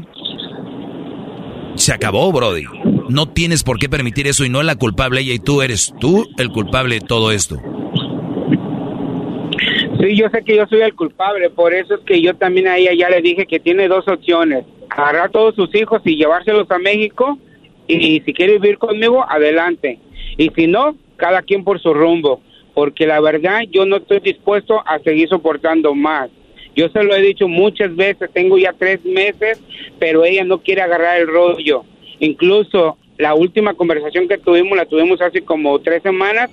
Se 1.75 1.93
acabó, 1.93 2.33
Brody. 2.33 2.65
No 3.11 3.29
tienes 3.29 3.65
por 3.65 3.79
qué 3.79 3.91
permitir 3.91 4.29
eso 4.29 4.47
y 4.47 4.49
no 4.49 4.61
es 4.61 4.67
la 4.67 4.77
culpable 4.77 5.21
ella 5.21 5.35
y 5.35 5.39
tú 5.39 5.61
eres 5.61 5.93
tú 6.01 6.27
el 6.39 6.49
culpable 6.49 7.01
de 7.01 7.01
todo 7.03 7.31
esto. 7.31 7.61
Sí, 10.03 10.17
yo 10.17 10.29
sé 10.31 10.43
que 10.43 10.57
yo 10.57 10.67
soy 10.67 10.81
el 10.81 10.95
culpable, 10.95 11.49
por 11.49 11.73
eso 11.73 11.95
es 11.95 12.01
que 12.01 12.21
yo 12.21 12.35
también 12.35 12.67
a 12.67 12.77
ella 12.77 12.93
ya 12.93 13.09
le 13.09 13.23
dije 13.23 13.47
que 13.47 13.61
tiene 13.61 13.87
dos 13.87 14.09
opciones, 14.09 14.65
agarrar 14.91 15.31
todos 15.31 15.55
sus 15.55 15.73
hijos 15.77 16.03
y 16.05 16.17
llevárselos 16.17 16.69
a 16.73 16.79
México 16.81 17.39
y 17.87 18.21
si 18.23 18.33
quiere 18.33 18.55
vivir 18.55 18.79
conmigo, 18.79 19.25
adelante. 19.29 20.01
Y 20.39 20.51
si 20.57 20.67
no, 20.67 20.97
cada 21.15 21.43
quien 21.43 21.63
por 21.63 21.81
su 21.81 21.95
rumbo, 21.95 22.41
porque 22.75 23.07
la 23.07 23.21
verdad 23.21 23.61
yo 23.71 23.87
no 23.87 23.99
estoy 23.99 24.19
dispuesto 24.19 24.83
a 24.85 24.99
seguir 24.99 25.29
soportando 25.29 25.95
más. 25.95 26.31
Yo 26.75 26.89
se 26.89 27.05
lo 27.05 27.15
he 27.15 27.23
dicho 27.23 27.47
muchas 27.47 27.95
veces, 27.95 28.29
tengo 28.33 28.59
ya 28.59 28.73
tres 28.73 29.05
meses, 29.05 29.63
pero 30.01 30.25
ella 30.25 30.43
no 30.43 30.63
quiere 30.63 30.83
agarrar 30.83 31.21
el 31.21 31.29
rollo. 31.29 31.85
Incluso 32.19 32.99
la 33.19 33.35
última 33.35 33.75
conversación 33.75 34.27
que 34.27 34.39
tuvimos 34.39 34.77
la 34.77 34.87
tuvimos 34.87 35.21
hace 35.21 35.43
como 35.43 35.79
tres 35.79 36.03
semanas 36.03 36.51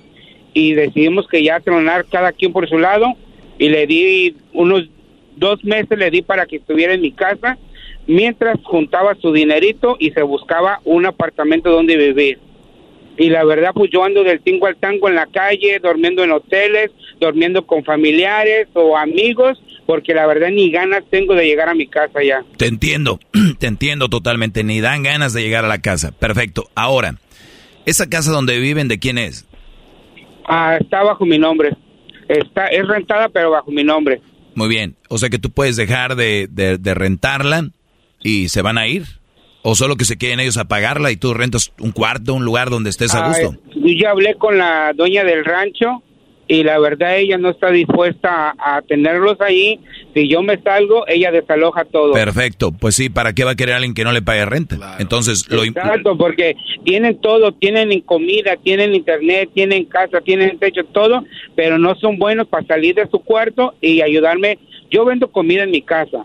y 0.54 0.74
decidimos 0.74 1.26
que 1.26 1.42
ya 1.42 1.58
tronar 1.58 2.04
cada 2.04 2.30
quien 2.30 2.52
por 2.52 2.68
su 2.68 2.78
lado 2.78 3.16
y 3.60 3.68
le 3.68 3.86
di 3.86 4.34
unos 4.54 4.88
dos 5.36 5.62
meses 5.64 5.96
le 5.96 6.10
di 6.10 6.22
para 6.22 6.46
que 6.46 6.56
estuviera 6.56 6.94
en 6.94 7.02
mi 7.02 7.12
casa 7.12 7.58
mientras 8.06 8.58
juntaba 8.64 9.14
su 9.20 9.32
dinerito 9.32 9.96
y 10.00 10.10
se 10.10 10.22
buscaba 10.22 10.80
un 10.84 11.06
apartamento 11.06 11.70
donde 11.70 11.96
vivir. 11.96 12.38
Y 13.18 13.28
la 13.28 13.44
verdad, 13.44 13.72
pues 13.74 13.90
yo 13.92 14.02
ando 14.02 14.24
del 14.24 14.40
tingo 14.40 14.66
al 14.66 14.76
tango 14.76 15.08
en 15.08 15.14
la 15.14 15.26
calle, 15.26 15.78
durmiendo 15.78 16.24
en 16.24 16.32
hoteles, 16.32 16.90
durmiendo 17.20 17.66
con 17.66 17.84
familiares 17.84 18.68
o 18.72 18.96
amigos, 18.96 19.62
porque 19.84 20.14
la 20.14 20.26
verdad 20.26 20.48
ni 20.50 20.70
ganas 20.70 21.04
tengo 21.10 21.34
de 21.34 21.44
llegar 21.44 21.68
a 21.68 21.74
mi 21.74 21.86
casa 21.86 22.22
ya. 22.24 22.42
Te 22.56 22.66
entiendo, 22.66 23.20
te 23.58 23.66
entiendo 23.66 24.08
totalmente, 24.08 24.64
ni 24.64 24.80
dan 24.80 25.02
ganas 25.02 25.34
de 25.34 25.42
llegar 25.42 25.66
a 25.66 25.68
la 25.68 25.82
casa. 25.82 26.12
Perfecto. 26.12 26.70
Ahora, 26.74 27.16
¿esa 27.84 28.08
casa 28.08 28.32
donde 28.32 28.58
viven 28.58 28.88
de 28.88 28.98
quién 28.98 29.18
es? 29.18 29.46
Ah, 30.46 30.78
está 30.80 31.02
bajo 31.02 31.26
mi 31.26 31.38
nombre. 31.38 31.76
Está, 32.38 32.66
es 32.68 32.86
rentada, 32.86 33.28
pero 33.28 33.50
bajo 33.50 33.70
mi 33.70 33.82
nombre. 33.84 34.20
Muy 34.54 34.68
bien. 34.68 34.96
O 35.08 35.18
sea 35.18 35.28
que 35.30 35.38
tú 35.38 35.50
puedes 35.50 35.76
dejar 35.76 36.16
de, 36.16 36.48
de- 36.50 36.78
de 36.78 36.94
rentarla 36.94 37.68
y 38.22 38.48
se 38.48 38.62
van 38.62 38.78
a 38.78 38.86
ir. 38.86 39.04
O 39.62 39.74
solo 39.74 39.96
que 39.96 40.04
se 40.04 40.16
queden 40.16 40.40
ellos 40.40 40.56
a 40.56 40.64
pagarla 40.66 41.10
y 41.10 41.16
tú 41.16 41.34
rentas 41.34 41.72
un 41.80 41.90
cuarto, 41.92 42.32
un 42.34 42.44
lugar 42.44 42.70
donde 42.70 42.88
estés 42.90 43.14
a 43.14 43.24
Ah, 43.24 43.28
gusto. 43.28 43.56
yo 43.74 43.92
ya 44.00 44.10
hablé 44.10 44.34
con 44.36 44.56
la 44.56 44.92
dueña 44.94 45.22
del 45.24 45.44
rancho 45.44 46.02
y 46.48 46.62
la 46.62 46.78
verdad 46.78 47.18
ella 47.18 47.36
no 47.38 47.50
está 47.50 47.70
dispuesta 47.70 48.54
a, 48.58 48.76
a 48.76 48.82
tenerlos 48.82 49.40
ahí. 49.40 49.78
Si 50.14 50.28
yo 50.28 50.42
me 50.42 50.60
salgo, 50.62 51.06
ella 51.06 51.30
desaloja 51.30 51.84
todo. 51.84 52.12
Perfecto. 52.12 52.72
Pues 52.72 52.96
sí, 52.96 53.08
¿para 53.10 53.32
qué 53.32 53.44
va 53.44 53.52
a 53.52 53.54
querer 53.54 53.76
alguien 53.76 53.94
que 53.94 54.02
no 54.02 54.10
le 54.12 54.22
pague 54.22 54.44
renta? 54.44 54.96
Entonces, 54.98 55.48
lo 55.48 55.62
Exacto, 55.62 56.16
porque 56.18 56.56
tienen 56.84 57.20
todo, 57.20 57.52
tienen 57.52 58.00
comida, 58.00 58.56
tienen 58.56 58.94
internet, 58.94 59.50
tienen 59.54 59.84
casa, 59.84 60.20
tienen 60.20 60.58
techo, 60.58 60.82
todo, 60.92 61.24
pero 61.54 61.78
no 61.78 61.94
son 61.94 62.18
buenos 62.18 62.48
para 62.48 62.66
salir 62.66 62.96
de 62.96 63.06
su 63.08 63.20
cuarto 63.20 63.74
y 63.80 64.00
ayudarme. 64.02 64.58
Yo 64.90 65.04
vendo 65.04 65.30
comida 65.30 65.62
en 65.62 65.70
mi 65.70 65.82
casa. 65.82 66.24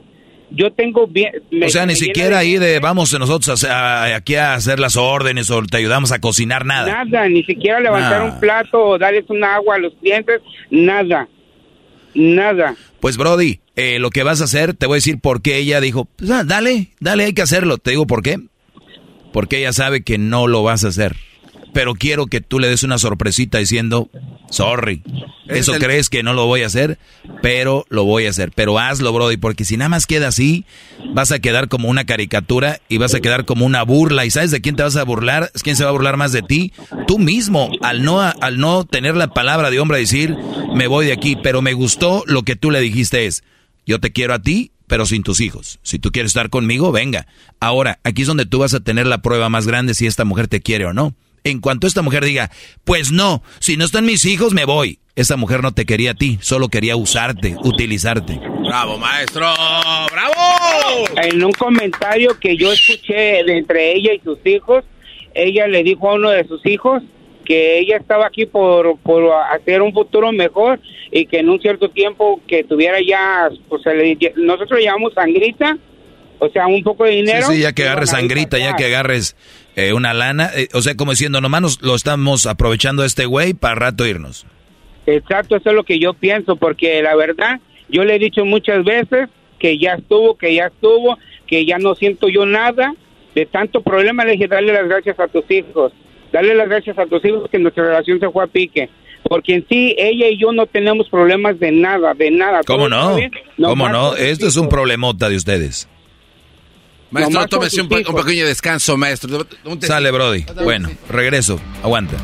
Yo 0.52 0.72
tengo 0.72 1.06
bien... 1.08 1.32
me- 1.52 1.66
o 1.66 1.70
sea, 1.70 1.86
ni 1.86 1.96
siquiera 1.96 2.38
ahí 2.40 2.58
de 2.58 2.80
vamos 2.80 3.12
nosotros 3.20 3.64
a- 3.66 4.04
a- 4.06 4.16
aquí 4.16 4.36
a 4.36 4.54
hacer 4.56 4.80
las 4.80 4.96
órdenes 4.96 5.52
o 5.52 5.62
te 5.64 5.78
ayudamos 5.78 6.12
a 6.12 6.20
cocinar 6.20 6.66
nada. 6.66 7.04
Nada, 7.04 7.28
ni 7.30 7.44
siquiera 7.44 7.80
levantar 7.80 8.24
un 8.24 8.40
plato 8.40 8.80
o 8.84 8.98
darles 8.98 9.26
un 9.30 9.44
agua 9.44 9.76
a 9.76 9.80
los 9.80 9.94
clientes, 9.96 10.42
nada, 10.72 11.28
nada. 12.14 12.76
Pues 13.06 13.18
Brody, 13.18 13.60
eh, 13.76 14.00
lo 14.00 14.10
que 14.10 14.24
vas 14.24 14.42
a 14.42 14.46
hacer, 14.46 14.74
te 14.74 14.88
voy 14.88 14.96
a 14.96 14.98
decir 14.98 15.20
por 15.20 15.44
qué 15.44 15.58
ella 15.58 15.80
dijo, 15.80 16.06
pues, 16.06 16.32
ah, 16.32 16.44
dale, 16.44 16.90
dale, 17.00 17.26
hay 17.26 17.34
que 17.34 17.44
hacerlo. 17.44 17.78
Te 17.78 17.92
digo 17.92 18.08
por 18.08 18.24
qué. 18.24 18.40
Porque 19.32 19.60
ella 19.60 19.74
sabe 19.74 20.02
que 20.02 20.18
no 20.18 20.48
lo 20.48 20.64
vas 20.64 20.84
a 20.84 20.88
hacer. 20.88 21.16
Pero 21.76 21.94
quiero 21.94 22.28
que 22.28 22.40
tú 22.40 22.60
le 22.60 22.70
des 22.70 22.84
una 22.84 22.98
sorpresita 22.98 23.58
diciendo, 23.58 24.10
sorry, 24.50 25.04
eso 25.50 25.74
crees 25.74 26.10
que 26.10 26.24
no 26.24 26.34
lo 26.34 26.46
voy 26.46 26.64
a 26.64 26.68
hacer, 26.68 26.98
pero 27.42 27.86
lo 27.90 28.06
voy 28.06 28.28
a 28.28 28.30
hacer. 28.30 28.54
Pero 28.56 28.80
hazlo, 28.80 29.12
Brody, 29.12 29.36
porque 29.36 29.66
si 29.66 29.76
nada 29.76 29.90
más 29.90 30.08
queda 30.08 30.30
así, 30.30 30.64
vas 31.14 31.34
a 31.34 31.40
quedar 31.40 31.68
como 31.68 31.90
una 31.90 32.06
caricatura 32.06 32.80
y 32.88 32.98
vas 32.98 33.14
a 33.14 33.20
quedar 33.20 33.44
como 33.44 33.66
una 33.66 33.84
burla. 33.84 34.26
¿Y 34.26 34.32
sabes 34.32 34.52
de 34.52 34.62
quién 34.62 34.78
te 34.78 34.84
vas 34.84 34.96
a 34.96 35.04
burlar? 35.04 35.52
¿Quién 35.64 35.76
se 35.76 35.84
va 35.84 35.90
a 35.90 35.92
burlar 35.92 36.16
más 36.16 36.32
de 36.32 36.44
ti? 36.44 36.72
Tú 37.08 37.20
mismo, 37.20 37.70
al 37.82 38.04
no, 38.04 38.22
al 38.22 38.58
no 38.58 38.86
tener 38.86 39.18
la 39.18 39.34
palabra 39.34 39.70
de 39.70 39.82
hombre 39.82 39.98
a 39.98 40.00
decir, 40.00 40.34
me 40.74 40.88
voy 40.88 41.08
de 41.08 41.12
aquí, 41.12 41.36
pero 41.36 41.62
me 41.62 41.74
gustó 41.74 42.24
lo 42.26 42.44
que 42.44 42.56
tú 42.56 42.72
le 42.72 42.80
dijiste 42.80 43.26
es, 43.26 43.44
yo 43.86 44.00
te 44.00 44.14
quiero 44.14 44.34
a 44.34 44.42
ti, 44.42 44.72
pero 44.88 45.06
sin 45.06 45.24
tus 45.24 45.42
hijos. 45.42 45.80
Si 45.84 46.00
tú 46.00 46.14
quieres 46.14 46.30
estar 46.30 46.50
conmigo, 46.50 46.94
venga. 46.94 47.28
Ahora, 47.60 48.00
aquí 48.06 48.22
es 48.22 48.30
donde 48.30 48.46
tú 48.46 48.60
vas 48.60 48.74
a 48.74 48.80
tener 48.80 49.08
la 49.08 49.22
prueba 49.22 49.50
más 49.50 49.68
grande 49.68 49.94
si 49.94 50.08
esta 50.08 50.24
mujer 50.24 50.48
te 50.48 50.62
quiere 50.62 50.86
o 50.86 50.94
no. 50.94 51.14
En 51.46 51.62
cuanto 51.62 51.86
esta 51.86 52.02
mujer 52.02 52.26
diga, 52.26 52.50
pues 52.86 53.12
no, 53.12 53.44
si 53.60 53.78
no 53.78 53.86
están 53.86 54.04
mis 54.04 54.26
hijos, 54.26 54.56
me 54.56 54.66
voy. 54.66 54.98
Esa 55.16 55.38
mujer 55.38 55.62
no 55.62 55.74
te 55.74 55.86
quería 55.86 56.12
a 56.12 56.14
ti, 56.16 56.40
solo 56.42 56.70
quería 56.70 56.96
usarte, 56.96 57.56
utilizarte. 57.64 58.40
Bravo, 58.68 58.98
maestro, 58.98 59.46
bravo. 60.12 61.06
En 61.22 61.44
un 61.44 61.52
comentario 61.52 62.40
que 62.40 62.58
yo 62.58 62.72
escuché 62.72 63.44
de 63.44 63.60
entre 63.60 63.94
ella 63.94 64.14
y 64.14 64.20
sus 64.22 64.40
hijos, 64.44 64.86
ella 65.36 65.68
le 65.68 65.84
dijo 65.84 66.10
a 66.10 66.16
uno 66.16 66.32
de 66.32 66.48
sus 66.48 66.66
hijos 66.66 67.04
que 67.46 67.78
ella 67.78 67.98
estaba 67.98 68.26
aquí 68.26 68.48
por, 68.48 68.98
por 69.02 69.32
hacer 69.54 69.84
un 69.84 69.94
futuro 69.94 70.32
mejor 70.32 70.80
y 71.12 71.28
que 71.28 71.42
en 71.42 71.50
un 71.50 71.62
cierto 71.62 71.90
tiempo 71.90 72.42
que 72.48 72.64
tuviera 72.64 72.98
ya, 73.08 73.50
pues 73.70 73.84
nosotros 74.36 74.80
llamamos 74.82 75.14
sangrita, 75.14 75.78
o 76.40 76.50
sea, 76.50 76.66
un 76.66 76.82
poco 76.82 77.04
de 77.04 77.12
dinero. 77.12 77.46
Sí, 77.46 77.60
ya 77.60 77.72
que 77.72 77.84
agarres 77.84 78.10
sangrita, 78.10 78.58
ya 78.58 78.76
que 78.76 78.86
agarres 78.86 79.36
eh, 79.76 79.94
una 79.94 80.14
lana, 80.14 80.50
eh, 80.56 80.68
o 80.74 80.82
sea, 80.82 80.96
como 80.96 81.12
diciendo, 81.12 81.42
nomás 81.42 81.62
nos 81.62 81.82
lo 81.82 81.96
estamos 81.96 82.46
aprovechando 82.46 83.04
este 83.04 83.26
güey 83.26 83.54
para 83.54 83.76
rato 83.76 84.06
irnos. 84.06 84.46
Exacto, 85.06 85.56
eso 85.56 85.70
es 85.70 85.76
lo 85.76 85.84
que 85.84 86.00
yo 86.00 86.14
pienso, 86.14 86.56
porque 86.56 87.02
la 87.02 87.16
verdad, 87.16 87.60
yo 87.90 88.04
le 88.04 88.16
he 88.16 88.20
dicho 88.20 88.46
muchas 88.46 88.84
veces 88.84 89.30
que 89.60 89.78
ya 89.78 89.94
estuvo, 89.94 90.36
que 90.36 90.56
ya 90.56 90.68
estuvo, 90.68 91.18
que 91.48 91.66
ya 91.66 91.78
no 91.78 91.96
siento 91.96 92.28
yo 92.30 92.46
nada 92.46 92.94
de 93.36 93.46
tanto 93.46 93.82
problema, 93.82 94.26
le 94.26 94.34
dije, 94.34 94.48
dale 94.48 94.74
las 94.74 94.88
gracias 94.88 95.20
a 95.20 95.28
tus 95.28 95.50
hijos 95.52 95.92
Dale 96.36 96.54
las 96.54 96.68
gracias 96.68 97.00
a 97.00 97.06
tus 97.06 97.24
hijos 97.24 97.50
que 97.50 97.58
nuestra 97.58 97.86
relación 97.86 98.20
se 98.20 98.30
fue 98.30 98.44
a 98.44 98.48
pique. 98.48 98.90
Porque 99.24 99.56
en 99.56 99.66
sí, 99.70 99.96
ella 99.98 100.28
y 100.28 100.38
yo 100.38 100.52
no 100.52 100.66
tenemos 100.66 101.08
problemas 101.10 101.58
de 101.62 101.72
nada, 101.72 102.14
de 102.14 102.30
nada. 102.30 102.60
¿Cómo 102.68 102.90
no? 102.90 103.18
¿Cómo 103.58 103.88
no? 103.88 104.18
Esto 104.18 104.48
es 104.48 104.58
un 104.58 104.68
problemota 104.68 105.30
de 105.30 105.38
ustedes. 105.38 105.88
Maestro, 107.16 107.48
tómese 107.48 107.82
un, 107.82 107.88
pequeño 107.88 108.46
descanso, 108.46 108.98
maestro. 108.98 109.48
Sale, 109.80 110.12
Brody. 110.12 110.46
Bueno, 110.64 110.90
regreso. 111.10 111.58
Aguanta. 111.82 112.18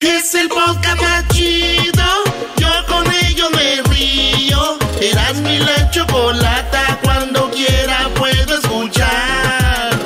Es 0.00 0.34
el 0.34 0.48
podcast 0.48 1.02
más 1.02 1.28
chido. 1.28 2.04
Yo 2.56 2.68
con 2.88 3.04
ello 3.26 3.50
me 3.50 3.82
río. 3.94 4.78
Eras 5.02 5.36
mi 5.42 5.58
la 5.58 5.90
chocolata. 5.90 6.98
Cuando 7.02 7.50
quiera 7.50 8.08
puedo 8.14 8.58
escuchar. 8.58 9.98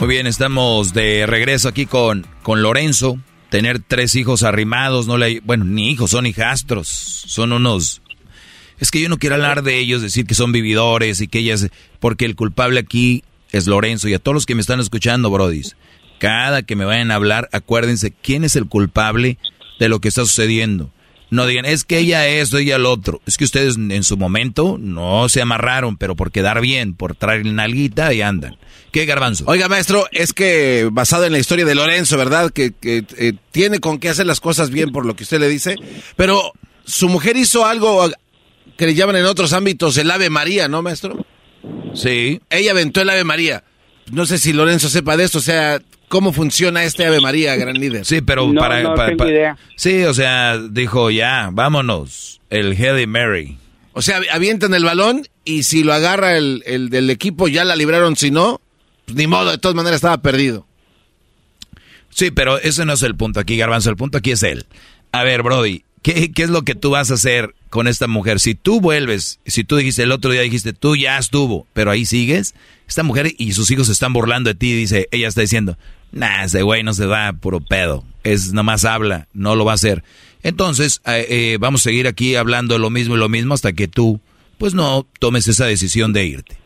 Muy 0.00 0.08
bien, 0.08 0.26
estamos 0.26 0.92
de 0.92 1.26
regreso 1.26 1.68
aquí 1.68 1.86
con, 1.86 2.26
con 2.42 2.60
Lorenzo. 2.62 3.18
Tener 3.50 3.78
tres 3.78 4.14
hijos 4.16 4.42
arrimados, 4.42 5.06
no 5.06 5.18
le 5.18 5.40
bueno, 5.40 5.64
ni 5.64 5.90
hijos, 5.90 6.10
son 6.10 6.26
hijastros. 6.26 6.88
Son 6.88 7.52
unos. 7.52 8.02
Es 8.78 8.90
que 8.90 9.00
yo 9.00 9.08
no 9.08 9.18
quiero 9.18 9.36
hablar 9.36 9.62
de 9.62 9.78
ellos, 9.78 10.02
decir 10.02 10.26
que 10.26 10.34
son 10.34 10.52
vividores 10.52 11.20
y 11.20 11.28
que 11.28 11.38
ellas. 11.38 11.68
Porque 12.00 12.24
el 12.24 12.36
culpable 12.36 12.80
aquí 12.80 13.22
es 13.52 13.66
Lorenzo. 13.66 14.08
Y 14.08 14.14
a 14.14 14.18
todos 14.18 14.34
los 14.34 14.46
que 14.46 14.54
me 14.54 14.60
están 14.60 14.80
escuchando, 14.80 15.30
Brodis, 15.30 15.76
cada 16.18 16.62
que 16.62 16.76
me 16.76 16.84
vayan 16.84 17.10
a 17.10 17.16
hablar, 17.16 17.48
acuérdense 17.52 18.10
quién 18.10 18.44
es 18.44 18.56
el 18.56 18.66
culpable 18.66 19.38
de 19.78 19.88
lo 19.88 20.00
que 20.00 20.08
está 20.08 20.22
sucediendo. 20.22 20.90
No 21.28 21.46
digan, 21.46 21.64
es 21.64 21.84
que 21.84 21.98
ella 21.98 22.26
es, 22.26 22.52
ella 22.54 22.76
el 22.76 22.86
otro. 22.86 23.20
Es 23.26 23.36
que 23.36 23.44
ustedes 23.44 23.76
en 23.76 24.04
su 24.04 24.16
momento 24.16 24.78
no 24.78 25.28
se 25.28 25.42
amarraron, 25.42 25.96
pero 25.96 26.14
por 26.14 26.30
quedar 26.30 26.60
bien, 26.60 26.94
por 26.94 27.16
traer 27.16 27.44
nalguita 27.44 28.12
y 28.14 28.22
andan. 28.22 28.56
¿Qué 28.92 29.04
garbanzo? 29.06 29.44
Oiga, 29.46 29.68
maestro, 29.68 30.06
es 30.12 30.32
que 30.32 30.88
basado 30.90 31.24
en 31.24 31.32
la 31.32 31.38
historia 31.38 31.64
de 31.64 31.74
Lorenzo, 31.74 32.16
¿verdad? 32.16 32.50
Que, 32.50 32.72
eh, 32.82 33.32
tiene 33.50 33.80
con 33.80 33.98
qué 33.98 34.08
hacer 34.08 34.26
las 34.26 34.40
cosas 34.40 34.70
bien 34.70 34.92
por 34.92 35.04
lo 35.04 35.16
que 35.16 35.24
usted 35.24 35.40
le 35.40 35.48
dice, 35.48 35.76
pero 36.14 36.52
su 36.84 37.08
mujer 37.08 37.36
hizo 37.36 37.66
algo 37.66 38.08
que 38.76 38.86
le 38.86 38.94
llaman 38.94 39.16
en 39.16 39.26
otros 39.26 39.52
ámbitos 39.52 39.98
el 39.98 40.10
Ave 40.10 40.30
María, 40.30 40.68
¿no, 40.68 40.80
maestro? 40.82 41.26
Sí. 41.94 42.40
Ella 42.50 42.70
aventó 42.70 43.00
el 43.00 43.10
Ave 43.10 43.24
María. 43.24 43.64
No 44.12 44.24
sé 44.26 44.38
si 44.38 44.52
Lorenzo 44.52 44.88
sepa 44.88 45.16
de 45.16 45.24
esto, 45.24 45.38
o 45.38 45.42
sea, 45.42 45.80
¿cómo 46.08 46.32
funciona 46.32 46.84
este 46.84 47.06
Ave 47.06 47.20
María, 47.20 47.56
gran 47.56 47.78
líder? 47.78 48.04
Sí, 48.04 48.20
pero 48.20 48.52
para... 48.54 48.82
No 48.82 49.28
idea. 49.28 49.56
Sí, 49.76 50.02
o 50.04 50.14
sea, 50.14 50.58
dijo, 50.58 51.10
ya, 51.10 51.50
vámonos, 51.52 52.40
el 52.50 52.74
Heady 52.74 53.06
Mary. 53.06 53.58
O 53.92 54.02
sea, 54.02 54.20
avientan 54.32 54.74
el 54.74 54.84
balón 54.84 55.26
y 55.44 55.62
si 55.62 55.82
lo 55.82 55.94
agarra 55.94 56.36
el, 56.36 56.62
el 56.66 56.90
del 56.90 57.08
equipo 57.10 57.48
ya 57.48 57.64
la 57.64 57.76
libraron, 57.76 58.16
si 58.16 58.30
no, 58.30 58.60
pues, 59.06 59.16
ni 59.16 59.26
modo, 59.26 59.52
de 59.52 59.58
todas 59.58 59.74
maneras 59.74 59.96
estaba 59.96 60.20
perdido. 60.20 60.66
Sí, 62.10 62.30
pero 62.30 62.58
ese 62.58 62.84
no 62.84 62.94
es 62.94 63.02
el 63.02 63.14
punto 63.14 63.40
aquí, 63.40 63.56
Garbanzo. 63.56 63.90
El 63.90 63.96
punto 63.96 64.18
aquí 64.18 64.32
es 64.32 64.42
él. 64.42 64.66
A 65.12 65.22
ver, 65.22 65.42
Brody, 65.42 65.84
¿qué, 66.02 66.32
¿qué, 66.32 66.42
es 66.42 66.50
lo 66.50 66.62
que 66.62 66.74
tú 66.74 66.90
vas 66.90 67.10
a 67.10 67.14
hacer 67.14 67.54
con 67.70 67.88
esta 67.88 68.06
mujer? 68.06 68.40
Si 68.40 68.54
tú 68.54 68.80
vuelves, 68.80 69.38
si 69.46 69.64
tú 69.64 69.76
dijiste 69.76 70.02
el 70.02 70.12
otro 70.12 70.30
día, 70.30 70.40
dijiste, 70.40 70.72
tú 70.72 70.96
ya 70.96 71.18
estuvo, 71.18 71.66
pero 71.72 71.90
ahí 71.90 72.04
sigues, 72.04 72.54
esta 72.88 73.02
mujer 73.02 73.34
y 73.38 73.52
sus 73.52 73.70
hijos 73.70 73.86
se 73.86 73.92
están 73.92 74.12
burlando 74.12 74.48
de 74.48 74.54
ti, 74.54 74.72
dice, 74.72 75.08
ella 75.10 75.28
está 75.28 75.42
diciendo, 75.42 75.76
nah, 76.16 76.44
ese 76.44 76.62
güey 76.62 76.82
no 76.82 76.92
se 76.92 77.06
va 77.06 77.32
puro 77.32 77.60
pedo, 77.60 78.04
es 78.24 78.52
nomás 78.52 78.84
habla, 78.84 79.28
no 79.32 79.54
lo 79.54 79.64
va 79.64 79.72
a 79.72 79.76
hacer. 79.76 80.02
Entonces, 80.42 81.00
eh, 81.06 81.26
eh, 81.28 81.56
vamos 81.60 81.82
a 81.82 81.84
seguir 81.84 82.06
aquí 82.06 82.36
hablando 82.36 82.78
lo 82.78 82.90
mismo 82.90 83.16
y 83.16 83.18
lo 83.18 83.28
mismo 83.28 83.54
hasta 83.54 83.72
que 83.72 83.88
tú, 83.88 84.20
pues 84.58 84.74
no 84.74 85.06
tomes 85.18 85.48
esa 85.48 85.66
decisión 85.66 86.12
de 86.12 86.24
irte 86.24 86.56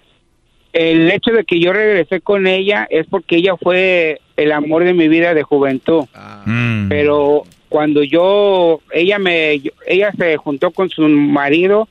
el 0.73 1.11
hecho 1.11 1.33
de 1.33 1.45
que 1.45 1.59
yo 1.59 1.73
regresé 1.73 2.21
con 2.21 2.47
ella 2.47 2.87
es 2.91 3.07
porque 3.07 3.37
ella 3.37 3.57
fue 3.57 4.21
el 4.37 4.53
amor 4.53 4.85
de 4.85 4.95
mi 4.95 5.09
vida 5.09 5.35
de 5.35 5.43
juventud. 5.43 6.05
Ah. 6.15 6.43
Mm. 6.47 6.89
Pero 6.89 7.43
cuando 7.69 8.03
yo, 8.03 8.81
ella 8.93 9.19
me, 9.19 9.61
ella 9.87 10.13
se 10.17 10.37
juntó 10.37 10.71
con 10.71 10.91
su 10.91 11.03
marido 11.03 11.89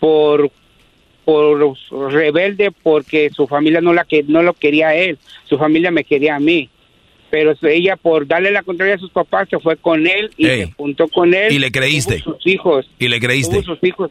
por 0.00 0.50
por 1.24 1.76
rebelde 2.12 2.70
porque 2.70 3.30
su 3.30 3.48
familia 3.48 3.80
no 3.80 3.92
la 3.92 4.04
que 4.04 4.22
no 4.22 4.44
lo 4.44 4.54
quería 4.54 4.88
a 4.88 4.94
él, 4.94 5.18
su 5.44 5.58
familia 5.58 5.90
me 5.90 6.04
quería 6.04 6.36
a 6.36 6.40
mí. 6.40 6.70
Pero 7.36 7.54
ella 7.64 7.96
por 7.96 8.26
darle 8.26 8.50
la 8.50 8.62
contraria 8.62 8.94
a 8.94 8.98
sus 8.98 9.10
papás 9.10 9.46
se 9.50 9.58
fue 9.58 9.76
con 9.76 10.06
él 10.06 10.30
y 10.38 10.46
se 10.46 10.72
juntó 10.74 11.06
con 11.06 11.34
él. 11.34 11.52
Y 11.52 11.58
le 11.58 11.70
creíste. 11.70 12.20
sus 12.20 12.46
hijos. 12.46 12.88
Y 12.98 13.08
le 13.08 13.20
creíste. 13.20 13.62
sus 13.62 13.78
hijos. 13.82 14.10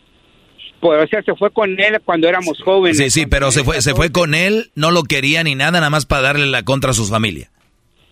Pues, 0.80 1.04
o 1.04 1.08
sea, 1.08 1.24
se 1.24 1.34
fue 1.34 1.50
con 1.50 1.72
él 1.80 2.00
cuando 2.06 2.30
éramos 2.30 2.62
jóvenes. 2.62 3.00
Sí, 3.00 3.10
sí, 3.10 3.26
pero 3.26 3.50
se 3.50 3.64
fue, 3.64 3.82
se 3.82 3.96
fue 3.96 4.12
con 4.12 4.36
él, 4.36 4.70
no 4.76 4.92
lo 4.92 5.02
quería 5.02 5.44
ni 5.44 5.56
nada, 5.56 5.72
nada 5.72 5.90
más 5.90 6.06
para 6.06 6.22
darle 6.22 6.46
la 6.46 6.62
contra 6.62 6.92
a 6.92 6.94
su 6.94 7.06
familia. 7.06 7.50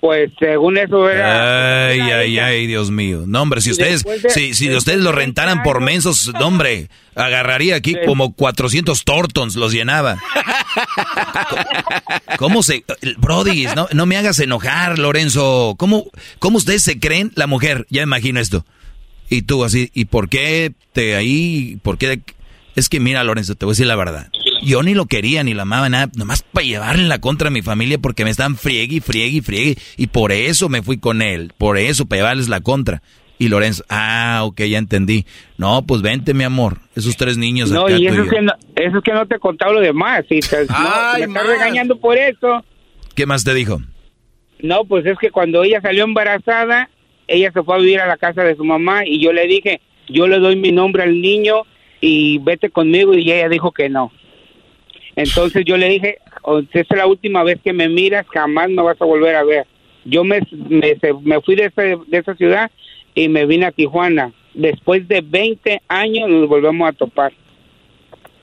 Pues 0.03 0.31
según 0.37 0.77
eso 0.77 1.09
era. 1.09 1.87
Ay, 1.87 2.01
ay, 2.01 2.37
ay, 2.37 2.67
Dios 2.67 2.91
mío. 2.91 3.23
No, 3.25 3.41
hombre, 3.41 3.61
si 3.61 3.71
ustedes, 3.71 4.03
si, 4.27 4.53
si 4.53 4.69
ustedes 4.75 4.99
lo 4.99 5.13
rentaran 5.13 5.63
por 5.63 5.79
mensos, 5.79 6.29
no, 6.37 6.47
hombre, 6.47 6.89
agarraría 7.15 7.75
aquí 7.77 7.95
como 8.05 8.33
400 8.33 9.01
tortons, 9.05 9.55
los 9.55 9.71
llenaba. 9.71 10.17
¿Cómo 12.37 12.63
se. 12.63 12.83
Brody, 13.15 13.67
no, 13.77 13.87
no 13.93 14.05
me 14.05 14.17
hagas 14.17 14.39
enojar, 14.39 14.99
Lorenzo. 14.99 15.75
¿Cómo, 15.77 16.11
¿Cómo 16.37 16.57
ustedes 16.57 16.83
se 16.83 16.99
creen 16.99 17.31
la 17.35 17.47
mujer? 17.47 17.87
Ya 17.89 18.01
imagino 18.01 18.41
esto. 18.41 18.65
Y 19.29 19.43
tú 19.43 19.63
así, 19.63 19.89
¿y 19.93 20.03
por 20.03 20.27
qué 20.27 20.73
te 20.91 21.15
ahí? 21.15 21.79
¿Por 21.81 21.97
qué? 21.97 22.19
Es 22.75 22.89
que 22.89 22.99
mira, 22.99 23.23
Lorenzo, 23.23 23.55
te 23.55 23.65
voy 23.65 23.71
a 23.71 23.73
decir 23.73 23.87
la 23.87 23.95
verdad. 23.95 24.29
Yo 24.63 24.81
ni 24.81 24.95
lo 24.95 25.05
quería, 25.05 25.43
ni 25.43 25.53
la 25.53 25.63
amaba, 25.63 25.89
nada, 25.89 26.09
nomás 26.15 26.41
para 26.41 26.65
llevarle 26.65 27.07
la 27.07 27.19
contra 27.19 27.49
a 27.49 27.51
mi 27.51 27.61
familia 27.61 27.97
porque 27.97 28.23
me 28.23 28.31
están 28.31 28.55
friegue 28.55 28.95
y 28.95 28.99
friegue 28.99 29.37
y 29.37 29.41
friegue. 29.41 29.77
Y 29.97 30.07
por 30.07 30.31
eso 30.31 30.69
me 30.69 30.81
fui 30.81 30.97
con 30.97 31.21
él, 31.21 31.51
por 31.57 31.77
eso, 31.77 32.05
para 32.05 32.21
llevarles 32.21 32.49
la 32.49 32.61
contra. 32.61 33.01
Y 33.37 33.49
Lorenzo, 33.49 33.83
ah, 33.89 34.41
ok, 34.43 34.61
ya 34.61 34.77
entendí. 34.77 35.25
No, 35.57 35.85
pues 35.85 36.01
vente, 36.01 36.33
mi 36.33 36.45
amor, 36.45 36.77
esos 36.95 37.17
tres 37.17 37.37
niños 37.37 37.71
no, 37.71 37.89
y 37.89 38.07
eso, 38.07 38.23
es 38.23 38.29
que 38.29 38.41
no, 38.41 38.53
eso 38.75 38.97
es 38.97 39.03
que 39.03 39.13
no 39.13 39.25
te 39.27 39.35
he 39.35 39.39
contado 39.39 39.73
lo 39.73 39.79
demás. 39.81 40.23
Te, 40.27 40.39
Ay, 40.69 41.27
me 41.27 41.39
estás 41.39 41.47
regañando 41.47 41.99
por 41.99 42.17
eso. 42.17 42.63
¿Qué 43.15 43.25
más 43.25 43.43
te 43.43 43.53
dijo? 43.53 43.81
No, 44.59 44.85
pues 44.85 45.05
es 45.05 45.17
que 45.19 45.29
cuando 45.29 45.63
ella 45.63 45.81
salió 45.81 46.05
embarazada, 46.05 46.89
ella 47.27 47.51
se 47.51 47.63
fue 47.63 47.75
a 47.75 47.79
vivir 47.79 47.99
a 47.99 48.07
la 48.07 48.17
casa 48.17 48.43
de 48.43 48.55
su 48.55 48.63
mamá 48.63 49.05
y 49.05 49.19
yo 49.19 49.33
le 49.33 49.45
dije, 49.45 49.81
yo 50.07 50.27
le 50.27 50.39
doy 50.39 50.55
mi 50.55 50.71
nombre 50.71 51.03
al 51.03 51.19
niño 51.19 51.63
y 52.05 52.37
vete 52.39 52.69
conmigo 52.69 53.13
y 53.13 53.31
ella 53.31 53.47
dijo 53.47 53.71
que 53.71 53.87
no. 53.87 54.11
Entonces 55.15 55.63
yo 55.63 55.77
le 55.77 55.87
dije, 55.87 56.17
es 56.73 56.87
la 56.89 57.07
última 57.07 57.43
vez 57.43 57.61
que 57.63 57.71
me 57.71 57.87
miras, 57.87 58.25
jamás 58.27 58.69
me 58.69 58.81
vas 58.81 59.01
a 59.01 59.05
volver 59.05 59.37
a 59.37 59.43
ver. 59.45 59.65
Yo 60.03 60.25
me, 60.25 60.41
me, 60.51 61.41
fui 61.41 61.55
de, 61.55 61.71
de 62.07 62.17
esa 62.17 62.35
ciudad 62.35 62.69
y 63.15 63.29
me 63.29 63.45
vine 63.45 63.67
a 63.67 63.71
Tijuana. 63.71 64.33
Después 64.53 65.07
de 65.07 65.21
20 65.21 65.81
años 65.87 66.29
nos 66.29 66.49
volvemos 66.49 66.89
a 66.89 66.91
topar. 66.91 67.31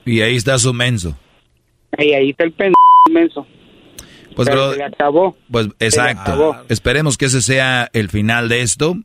Y 0.05 0.21
ahí 0.21 0.37
está 0.37 0.57
su 0.57 0.73
menso. 0.73 1.15
Y 1.99 2.13
ahí 2.13 2.31
está 2.31 2.45
el 2.45 2.53
pendejo 2.53 2.75
inmenso. 3.09 3.45
Pues, 4.35 4.47
Pero 4.47 4.61
bro, 4.61 4.71
se 4.71 4.77
le 4.79 4.83
acabó. 4.85 5.37
pues 5.51 5.67
exacto. 5.79 6.21
acabó. 6.31 6.57
Esperemos 6.67 7.15
que 7.15 7.25
ese 7.25 7.41
sea 7.41 7.91
el 7.93 8.09
final 8.09 8.49
de 8.49 8.61
esto. 8.61 8.95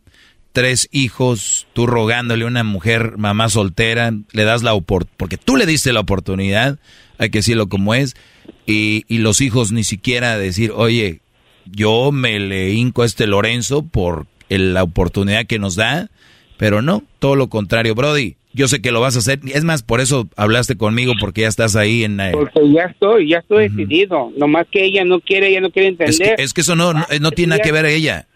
Tres 0.56 0.88
hijos, 0.90 1.66
tú 1.74 1.86
rogándole 1.86 2.44
a 2.44 2.46
una 2.46 2.64
mujer, 2.64 3.18
mamá 3.18 3.50
soltera, 3.50 4.10
le 4.32 4.44
das 4.44 4.62
la 4.62 4.72
oportunidad, 4.72 5.14
porque 5.18 5.36
tú 5.36 5.54
le 5.56 5.66
diste 5.66 5.92
la 5.92 6.00
oportunidad, 6.00 6.78
hay 7.18 7.28
que 7.28 7.40
decirlo 7.40 7.68
como 7.68 7.94
es, 7.94 8.16
y, 8.64 9.04
y 9.06 9.18
los 9.18 9.42
hijos 9.42 9.70
ni 9.70 9.84
siquiera 9.84 10.38
decir, 10.38 10.72
oye, 10.74 11.20
yo 11.66 12.10
me 12.10 12.38
le 12.40 12.70
hinco 12.72 13.02
a 13.02 13.04
este 13.04 13.26
Lorenzo 13.26 13.82
por 13.84 14.26
el- 14.48 14.72
la 14.72 14.82
oportunidad 14.82 15.44
que 15.44 15.58
nos 15.58 15.76
da, 15.76 16.08
pero 16.56 16.80
no, 16.80 17.02
todo 17.18 17.36
lo 17.36 17.48
contrario, 17.48 17.94
Brody. 17.94 18.36
Yo 18.54 18.66
sé 18.66 18.80
que 18.80 18.92
lo 18.92 19.02
vas 19.02 19.14
a 19.16 19.18
hacer. 19.18 19.40
Es 19.52 19.62
más, 19.64 19.82
por 19.82 20.00
eso 20.00 20.26
hablaste 20.36 20.78
conmigo, 20.78 21.12
porque 21.20 21.42
ya 21.42 21.48
estás 21.48 21.76
ahí 21.76 22.02
en... 22.04 22.18
eh, 22.18 22.30
Porque 22.32 22.60
ya 22.72 22.84
estoy, 22.84 23.28
ya 23.28 23.38
estoy 23.40 23.68
decidido. 23.68 24.32
Nomás 24.38 24.66
que 24.72 24.82
ella 24.86 25.04
no 25.04 25.20
quiere, 25.20 25.48
ella 25.48 25.60
no 25.60 25.70
quiere 25.70 25.88
es, 25.90 25.96
que, 25.98 26.04
entender. 26.24 26.40
es 26.40 26.54
que 26.54 26.62
eso 26.62 26.74
no, 26.74 26.94
no, 26.94 27.04
no 27.20 27.30
tiene 27.32 27.50
nada 27.50 27.62
que 27.62 27.72
ver 27.72 27.84
ella. 27.84 28.26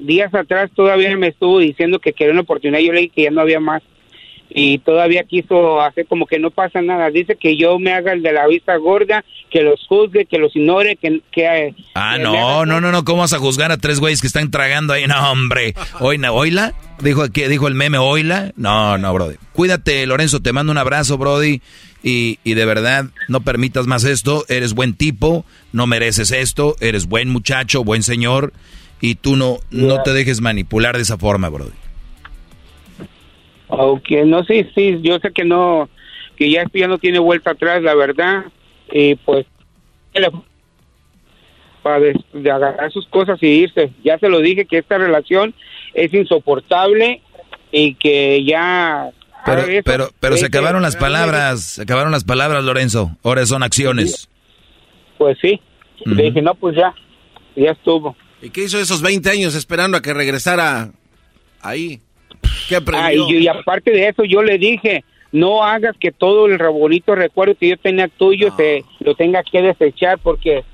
Días 0.00 0.34
atrás 0.34 0.70
todavía 0.74 1.16
me 1.16 1.28
estuvo 1.28 1.58
diciendo 1.58 1.98
que 1.98 2.12
quería 2.12 2.32
una 2.32 2.42
oportunidad, 2.42 2.80
yo 2.80 2.92
le 2.92 3.02
dije 3.02 3.12
que 3.14 3.22
ya 3.24 3.30
no 3.30 3.40
había 3.40 3.60
más. 3.60 3.82
Y 4.52 4.78
todavía 4.78 5.22
quiso 5.22 5.80
hacer 5.80 6.06
como 6.06 6.26
que 6.26 6.40
no 6.40 6.50
pasa 6.50 6.82
nada. 6.82 7.08
Dice 7.10 7.36
que 7.36 7.56
yo 7.56 7.78
me 7.78 7.92
haga 7.92 8.12
el 8.12 8.20
de 8.20 8.32
la 8.32 8.48
vista 8.48 8.74
gorda, 8.78 9.24
que 9.48 9.62
los 9.62 9.86
juzgue, 9.86 10.26
que 10.26 10.38
los 10.38 10.56
ignore, 10.56 10.96
que... 10.96 11.20
que 11.30 11.72
Ah, 11.94 12.14
que 12.16 12.18
le 12.18 12.24
no, 12.24 12.66
no, 12.66 12.80
no, 12.80 12.90
no, 12.90 13.04
¿cómo 13.04 13.20
vas 13.20 13.32
a 13.32 13.38
juzgar 13.38 13.70
a 13.70 13.76
tres 13.76 14.00
güeyes 14.00 14.20
que 14.20 14.26
están 14.26 14.50
tragando 14.50 14.92
ahí? 14.92 15.06
No, 15.06 15.30
hombre. 15.30 15.74
Oina, 16.00 16.32
¿oila? 16.32 16.74
Dijo, 17.00 17.30
que 17.30 17.48
dijo 17.48 17.68
el 17.68 17.76
meme, 17.76 17.98
¿oila? 17.98 18.50
No, 18.56 18.98
no, 18.98 19.14
Brody. 19.14 19.36
Cuídate, 19.52 20.04
Lorenzo, 20.06 20.40
te 20.40 20.52
mando 20.52 20.72
un 20.72 20.78
abrazo, 20.78 21.16
Brody. 21.16 21.62
Y, 22.02 22.40
y 22.42 22.54
de 22.54 22.64
verdad, 22.64 23.04
no 23.28 23.42
permitas 23.42 23.86
más 23.86 24.02
esto. 24.02 24.44
Eres 24.48 24.74
buen 24.74 24.94
tipo, 24.94 25.44
no 25.72 25.86
mereces 25.86 26.32
esto. 26.32 26.74
Eres 26.80 27.06
buen 27.06 27.28
muchacho, 27.28 27.84
buen 27.84 28.02
señor. 28.02 28.52
Y 29.00 29.14
tú 29.14 29.36
no, 29.36 29.58
no 29.70 30.02
te 30.02 30.12
dejes 30.12 30.40
manipular 30.40 30.96
de 30.96 31.02
esa 31.02 31.16
forma, 31.16 31.48
Brody. 31.48 31.70
Aunque 33.68 34.24
no 34.24 34.44
sé, 34.44 34.70
sí, 34.74 34.98
yo 35.02 35.18
sé 35.20 35.32
que 35.32 35.44
no, 35.44 35.88
que 36.36 36.50
ya 36.50 36.62
esto 36.62 36.78
ya 36.78 36.88
no 36.88 36.98
tiene 36.98 37.18
vuelta 37.18 37.52
atrás, 37.52 37.82
la 37.82 37.94
verdad. 37.94 38.44
Y 38.92 39.14
pues, 39.14 39.46
para 41.82 42.00
de 42.00 42.50
agarrar 42.50 42.90
sus 42.92 43.06
cosas 43.08 43.42
y 43.42 43.46
irse. 43.46 43.92
Ya 44.04 44.18
se 44.18 44.28
lo 44.28 44.40
dije 44.40 44.66
que 44.66 44.78
esta 44.78 44.98
relación 44.98 45.54
es 45.94 46.12
insoportable 46.12 47.22
y 47.72 47.94
que 47.94 48.44
ya... 48.44 49.10
Pero, 49.46 49.62
eso, 49.62 49.82
pero, 49.84 50.10
pero 50.20 50.36
se 50.36 50.46
acabaron 50.46 50.82
las 50.82 50.96
palabras, 50.96 51.62
se 51.62 51.82
acabaron 51.82 52.12
las 52.12 52.24
palabras, 52.24 52.62
Lorenzo. 52.62 53.16
Ahora 53.24 53.46
son 53.46 53.62
acciones. 53.62 54.28
Pues 55.16 55.38
sí. 55.40 55.60
Le 56.04 56.24
dije, 56.24 56.42
no, 56.42 56.54
pues 56.54 56.76
ya, 56.76 56.94
ya 57.56 57.70
estuvo. 57.70 58.16
¿Y 58.42 58.50
qué 58.50 58.64
hizo 58.64 58.78
esos 58.78 59.02
20 59.02 59.28
años 59.30 59.54
esperando 59.54 59.96
a 59.96 60.02
que 60.02 60.14
regresara 60.14 60.90
ahí? 61.60 62.00
¿Qué 62.68 62.76
aprendió? 62.76 63.28
y, 63.28 63.38
y 63.38 63.48
aparte 63.48 63.90
de 63.90 64.08
eso, 64.08 64.24
yo 64.24 64.42
le 64.42 64.58
dije, 64.58 65.04
no 65.32 65.62
hagas 65.64 65.96
que 65.98 66.10
todo 66.10 66.46
el 66.46 66.58
bonito 66.58 67.14
recuerdo 67.14 67.54
que 67.54 67.68
yo 67.68 67.76
tenía 67.76 68.08
tuyo 68.08 68.54
se 68.56 68.84
lo 69.00 69.14
tenga 69.14 69.42
que 69.42 69.62
desechar 69.62 70.18
porque 70.18 70.64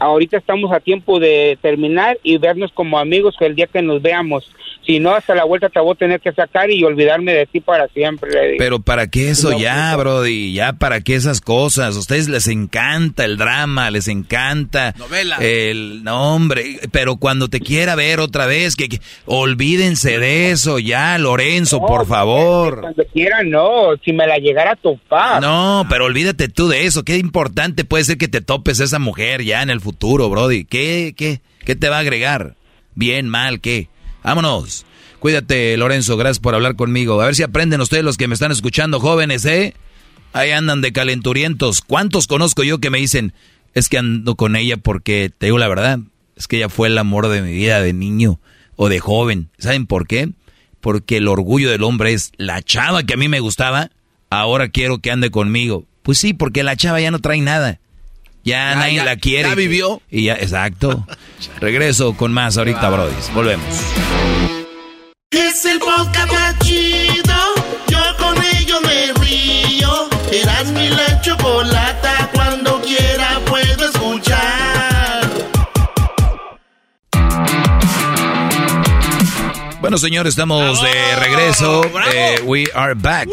ahorita 0.00 0.36
estamos 0.36 0.72
a 0.72 0.80
tiempo 0.80 1.18
de 1.18 1.58
terminar 1.62 2.18
y 2.22 2.38
vernos 2.38 2.70
como 2.72 2.98
amigos 2.98 3.34
que 3.38 3.46
el 3.46 3.54
día 3.54 3.66
que 3.66 3.82
nos 3.82 4.02
veamos. 4.02 4.48
Si 4.86 5.00
no, 5.00 5.16
hasta 5.16 5.34
la 5.34 5.42
vuelta 5.42 5.68
te 5.68 5.80
voy 5.80 5.94
a 5.94 5.98
tener 5.98 6.20
que 6.20 6.30
sacar 6.32 6.70
y 6.70 6.84
olvidarme 6.84 7.32
de 7.32 7.46
ti 7.46 7.58
para 7.60 7.88
siempre. 7.88 8.54
Pero 8.56 8.78
¿para 8.78 9.08
qué 9.08 9.30
eso 9.30 9.50
No, 9.50 9.58
ya, 9.58 9.96
Brody? 9.96 10.52
Ya 10.52 10.74
para 10.74 11.00
qué 11.00 11.16
esas 11.16 11.40
cosas. 11.40 11.96
A 11.96 11.98
ustedes 11.98 12.28
les 12.28 12.46
encanta 12.46 13.24
el 13.24 13.36
drama, 13.36 13.90
les 13.90 14.06
encanta 14.06 14.94
Novela. 14.96 15.38
el 15.40 16.04
nombre. 16.04 16.78
Pero 16.92 17.16
cuando 17.16 17.48
te 17.48 17.58
quiera 17.58 17.96
ver 17.96 18.20
otra 18.20 18.46
vez, 18.46 18.76
que, 18.76 18.88
que- 18.88 19.00
olvídense 19.24 20.18
de 20.18 20.52
eso 20.52 20.78
ya, 20.78 21.18
Lorenzo, 21.18 21.80
por 21.80 22.06
favor. 22.06 22.80
Cuando 22.82 23.04
quiera, 23.12 23.42
no. 23.42 23.88
Si 24.04 24.12
me 24.12 24.26
la 24.26 24.38
llegara 24.38 24.72
a 24.72 24.76
topar. 24.76 25.40
No, 25.42 25.84
pero 25.90 26.04
olvídate 26.04 26.48
tú 26.48 26.68
de 26.68 26.84
eso. 26.86 27.02
Qué 27.04 27.16
importante 27.16 27.84
puede 27.84 28.04
ser 28.04 28.18
que 28.18 28.28
te 28.28 28.40
topes 28.40 28.80
a 28.80 28.84
esa 28.84 28.98
mujer 28.98 29.42
ya 29.42 29.55
en 29.62 29.70
el 29.70 29.80
futuro, 29.80 30.28
Brody. 30.28 30.64
¿Qué, 30.64 31.14
qué, 31.16 31.40
qué 31.64 31.76
te 31.76 31.88
va 31.88 31.96
a 31.96 32.00
agregar? 32.00 32.56
Bien, 32.94 33.28
mal, 33.28 33.60
¿qué? 33.60 33.88
Vámonos. 34.22 34.86
Cuídate, 35.18 35.76
Lorenzo. 35.76 36.16
Gracias 36.16 36.40
por 36.40 36.54
hablar 36.54 36.76
conmigo. 36.76 37.20
A 37.20 37.26
ver 37.26 37.34
si 37.34 37.42
aprenden 37.42 37.80
ustedes 37.80 38.04
los 38.04 38.16
que 38.16 38.28
me 38.28 38.34
están 38.34 38.52
escuchando, 38.52 39.00
jóvenes, 39.00 39.44
¿eh? 39.44 39.74
Ahí 40.32 40.50
andan 40.50 40.80
de 40.80 40.92
calenturientos. 40.92 41.80
¿Cuántos 41.80 42.26
conozco 42.26 42.62
yo 42.62 42.78
que 42.78 42.90
me 42.90 42.98
dicen, 42.98 43.32
es 43.74 43.88
que 43.88 43.98
ando 43.98 44.36
con 44.36 44.56
ella 44.56 44.76
porque, 44.76 45.30
te 45.36 45.46
digo 45.46 45.58
la 45.58 45.68
verdad, 45.68 46.00
es 46.36 46.48
que 46.48 46.56
ella 46.56 46.68
fue 46.68 46.88
el 46.88 46.98
amor 46.98 47.28
de 47.28 47.42
mi 47.42 47.52
vida 47.52 47.80
de 47.80 47.92
niño 47.92 48.40
o 48.76 48.88
de 48.88 49.00
joven. 49.00 49.50
¿Saben 49.58 49.86
por 49.86 50.06
qué? 50.06 50.30
Porque 50.80 51.16
el 51.16 51.28
orgullo 51.28 51.70
del 51.70 51.82
hombre 51.82 52.12
es 52.12 52.32
la 52.36 52.62
chava 52.62 53.02
que 53.02 53.14
a 53.14 53.16
mí 53.16 53.28
me 53.28 53.40
gustaba, 53.40 53.90
ahora 54.30 54.68
quiero 54.68 54.98
que 54.98 55.10
ande 55.10 55.30
conmigo. 55.30 55.84
Pues 56.02 56.18
sí, 56.18 56.34
porque 56.34 56.62
la 56.62 56.76
chava 56.76 57.00
ya 57.00 57.10
no 57.10 57.18
trae 57.18 57.40
nada. 57.40 57.80
Ya, 58.46 58.70
Ya, 58.70 58.74
nadie 58.76 58.94
ya, 58.94 59.04
la 59.04 59.16
quiere. 59.16 59.48
ya 59.48 59.54
vivió. 59.56 60.00
Y 60.08 60.22
ya, 60.26 60.34
exacto. 60.34 61.04
Regreso 61.60 62.14
con 62.16 62.32
más 62.32 62.56
ahorita, 62.56 62.88
Brody. 62.88 63.12
Volvemos. 63.34 63.66
Es 65.32 65.64
el 65.64 65.80
podcast 65.80 66.32
más 66.32 66.56
chido. 66.60 67.34
Yo 67.88 67.98
con 68.18 68.36
ello 68.56 68.80
me 68.82 69.12
río. 69.20 70.08
Eras 70.32 70.66
mi 70.68 70.88
la 70.88 71.20
chocolata. 71.22 72.30
Cuando 72.32 72.80
quiera 72.82 73.40
puedo 73.46 73.90
escuchar. 73.90 75.28
Bueno, 79.80 79.98
señor, 79.98 80.28
estamos 80.28 80.80
de 80.82 81.16
regreso. 81.16 81.82
Eh, 82.14 82.40
we 82.44 82.64
are 82.74 82.94
back. 82.94 83.28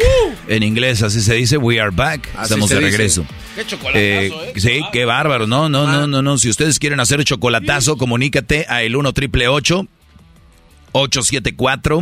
En 0.48 0.64
inglés 0.64 1.02
así 1.02 1.20
se 1.20 1.34
dice, 1.34 1.56
we 1.56 1.80
are 1.80 1.90
back. 1.92 2.28
Así 2.34 2.42
estamos 2.54 2.68
de 2.68 2.80
dice. 2.80 3.24
Qué 3.54 3.64
chocolatazo, 3.66 3.98
Eh, 3.98 4.26
¿eh? 4.26 4.52
Sí, 4.56 4.80
qué 4.92 5.04
bárbaro. 5.04 5.46
No, 5.46 5.68
no, 5.68 5.86
no, 5.86 6.06
no, 6.06 6.22
no. 6.22 6.38
Si 6.38 6.48
ustedes 6.48 6.78
quieren 6.78 7.00
hacer 7.00 7.22
chocolatazo, 7.24 7.96
comunícate 7.96 8.66
a 8.68 8.82
el 8.82 8.96
1 8.96 9.12
triple 9.12 9.48
874 9.48 12.00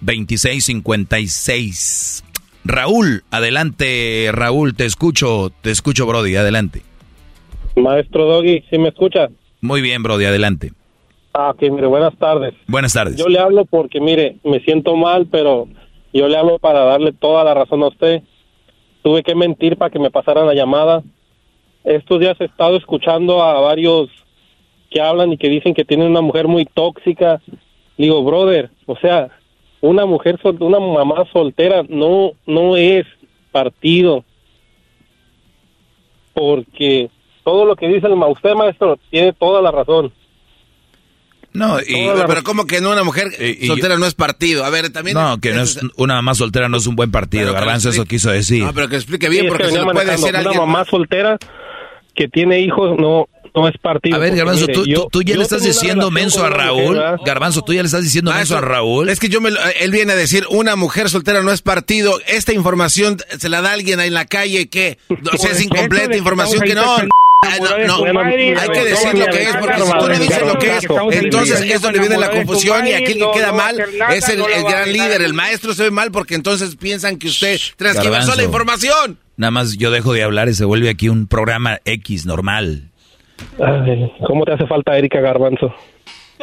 2656. 0.00 2.24
Raúl, 2.64 3.24
adelante, 3.30 4.28
Raúl, 4.32 4.74
te 4.74 4.84
escucho, 4.84 5.50
te 5.62 5.70
escucho, 5.70 6.06
Brody, 6.06 6.36
adelante. 6.36 6.82
Maestro 7.76 8.26
Doggy, 8.26 8.64
¿sí 8.70 8.78
me 8.78 8.88
escucha? 8.88 9.28
Muy 9.60 9.80
bien, 9.80 10.02
Brody, 10.02 10.24
adelante. 10.26 10.72
Ah, 11.32 11.50
ok, 11.50 11.62
mire, 11.70 11.86
buenas 11.86 12.16
tardes. 12.18 12.54
Buenas 12.66 12.92
tardes. 12.92 13.16
Yo 13.16 13.28
le 13.28 13.38
hablo 13.38 13.64
porque, 13.64 14.00
mire, 14.00 14.36
me 14.44 14.60
siento 14.60 14.96
mal, 14.96 15.26
pero 15.30 15.68
yo 16.12 16.28
le 16.28 16.36
hablo 16.36 16.58
para 16.58 16.80
darle 16.84 17.12
toda 17.12 17.44
la 17.44 17.54
razón 17.54 17.82
a 17.82 17.88
usted. 17.88 18.22
Tuve 19.02 19.22
que 19.22 19.34
mentir 19.34 19.76
para 19.76 19.90
que 19.90 19.98
me 19.98 20.10
pasaran 20.10 20.46
la 20.46 20.54
llamada. 20.54 21.02
Estos 21.84 22.20
días 22.20 22.38
he 22.40 22.44
estado 22.44 22.76
escuchando 22.76 23.42
a 23.42 23.60
varios 23.60 24.08
que 24.90 25.00
hablan 25.00 25.32
y 25.32 25.38
que 25.38 25.48
dicen 25.48 25.72
que 25.72 25.84
tienen 25.84 26.08
una 26.10 26.20
mujer 26.20 26.48
muy 26.48 26.64
tóxica. 26.66 27.40
Digo, 27.96 28.22
brother, 28.22 28.70
o 28.86 28.96
sea, 28.96 29.30
una 29.80 30.04
mujer, 30.04 30.38
sol- 30.42 30.58
una 30.60 30.80
mamá 30.80 31.24
soltera 31.32 31.82
no, 31.88 32.32
no 32.46 32.76
es 32.76 33.06
partido. 33.52 34.24
Porque 36.34 37.10
todo 37.44 37.64
lo 37.64 37.76
que 37.76 37.88
dice 37.88 38.06
el 38.06 38.12
usted, 38.14 38.54
maestro, 38.54 38.98
tiene 39.10 39.32
toda 39.32 39.62
la 39.62 39.70
razón. 39.70 40.12
No, 41.52 41.80
y, 41.80 41.84
pero, 41.94 42.26
pero 42.28 42.42
¿cómo 42.44 42.64
que 42.66 42.80
no? 42.80 42.90
Una 42.92 43.02
mujer 43.02 43.28
y 43.40 43.66
soltera 43.66 43.96
no 43.98 44.06
es 44.06 44.14
partido. 44.14 44.64
A 44.64 44.70
ver, 44.70 44.90
también... 44.90 45.16
No, 45.16 45.40
que 45.40 45.52
no 45.52 45.62
es 45.62 45.78
una 45.96 46.14
mamá 46.14 46.34
soltera 46.34 46.68
no 46.68 46.76
es 46.76 46.86
un 46.86 46.94
buen 46.96 47.10
partido. 47.10 47.52
Garbanzo 47.52 47.90
eso 47.90 48.04
quiso 48.04 48.30
decir. 48.30 48.64
No, 48.64 48.72
pero 48.72 48.88
que 48.88 48.96
explique 48.96 49.28
bien, 49.28 49.42
Sí, 49.42 49.46
es 49.46 49.50
porque 49.52 49.64
que 49.64 49.70
se 49.70 49.76
lo 49.78 49.80
venía 49.86 49.92
puede 49.92 50.06
manejando. 50.06 50.26
decir 50.26 50.40
Una 50.40 50.48
alguien. 50.50 50.66
mamá 50.70 50.84
soltera 50.84 51.38
que 52.14 52.28
tiene 52.28 52.60
hijos 52.60 52.98
no 52.98 53.28
no 53.52 53.66
es 53.66 53.76
partido. 53.82 54.14
A 54.14 54.20
ver, 54.20 54.36
Garbanzo, 54.36 54.60
mire, 54.68 54.74
tú, 54.74 54.84
yo- 54.86 55.02
tú- 55.02 55.08
tú 55.10 55.22
ya 55.22 55.34
le 55.36 55.42
estás 55.42 55.64
diciendo 55.64 56.08
relación 56.08 56.14
menso 56.14 56.44
a 56.44 56.50
Raúl. 56.50 57.00
Garbanzo, 57.26 57.62
tú 57.62 57.72
ya 57.72 57.82
le 57.82 57.86
estás 57.86 58.04
diciendo 58.04 58.32
menso 58.32 58.56
a 58.56 58.60
Raúl. 58.60 59.08
Es 59.08 59.18
que 59.18 59.28
yo 59.28 59.40
me 59.40 59.50
lo- 59.50 59.58
él 59.80 59.90
viene 59.90 60.12
a 60.12 60.16
decir, 60.16 60.44
una 60.50 60.76
mujer 60.76 61.10
soltera 61.10 61.42
no 61.42 61.50
es 61.50 61.60
partido. 61.60 62.20
Esta 62.28 62.52
información 62.52 63.16
se 63.40 63.48
la 63.48 63.60
da 63.60 63.72
alguien 63.72 63.98
ahí 63.98 64.06
en 64.06 64.14
la 64.14 64.26
calle 64.26 64.68
que, 64.68 64.98
o 65.08 65.14
sea, 65.16 65.32
Pues 65.32 65.44
es 65.58 65.64
incompleta 65.64 66.10
eso 66.10 66.18
información 66.18 66.60
que 66.62 66.68
que 66.68 66.74
no. 66.76 66.96
Ah, 67.42 67.56
no, 67.58 68.04
no, 68.12 68.20
hay 68.20 68.68
que 68.68 68.84
decir 68.84 69.18
lo 69.18 69.24
que 69.26 69.42
es, 69.44 69.56
porque 69.56 69.80
si 69.80 69.92
tú 69.92 70.08
no 70.08 70.18
dices 70.18 70.46
lo 70.46 70.58
que 70.58 70.76
es, 70.76 70.86
entonces 71.24 71.60
es 71.62 71.80
donde 71.80 71.98
viene 71.98 72.18
la 72.18 72.30
confusión 72.30 72.86
y 72.86 72.92
aquí 72.92 73.12
el 73.12 73.18
que 73.18 73.30
queda 73.32 73.52
mal 73.52 73.80
es 74.10 74.28
el, 74.28 74.40
el 74.40 74.62
gran 74.64 74.92
líder, 74.92 75.22
el 75.22 75.32
maestro 75.32 75.72
se 75.72 75.84
ve 75.84 75.90
mal 75.90 76.10
porque 76.10 76.34
entonces 76.34 76.76
piensan 76.76 77.16
que 77.16 77.28
usted 77.28 77.58
Garbanzo. 77.78 78.36
la 78.36 78.42
información. 78.42 79.18
Nada 79.38 79.50
más 79.52 79.78
yo 79.78 79.90
dejo 79.90 80.12
de 80.12 80.22
hablar 80.22 80.50
y 80.50 80.54
se 80.54 80.66
vuelve 80.66 80.90
aquí 80.90 81.08
un 81.08 81.26
programa 81.28 81.78
X 81.86 82.26
normal. 82.26 82.90
Ay, 83.58 84.12
¿Cómo 84.26 84.44
te 84.44 84.52
hace 84.52 84.66
falta 84.66 84.98
Erika 84.98 85.20
Garbanzo? 85.20 85.74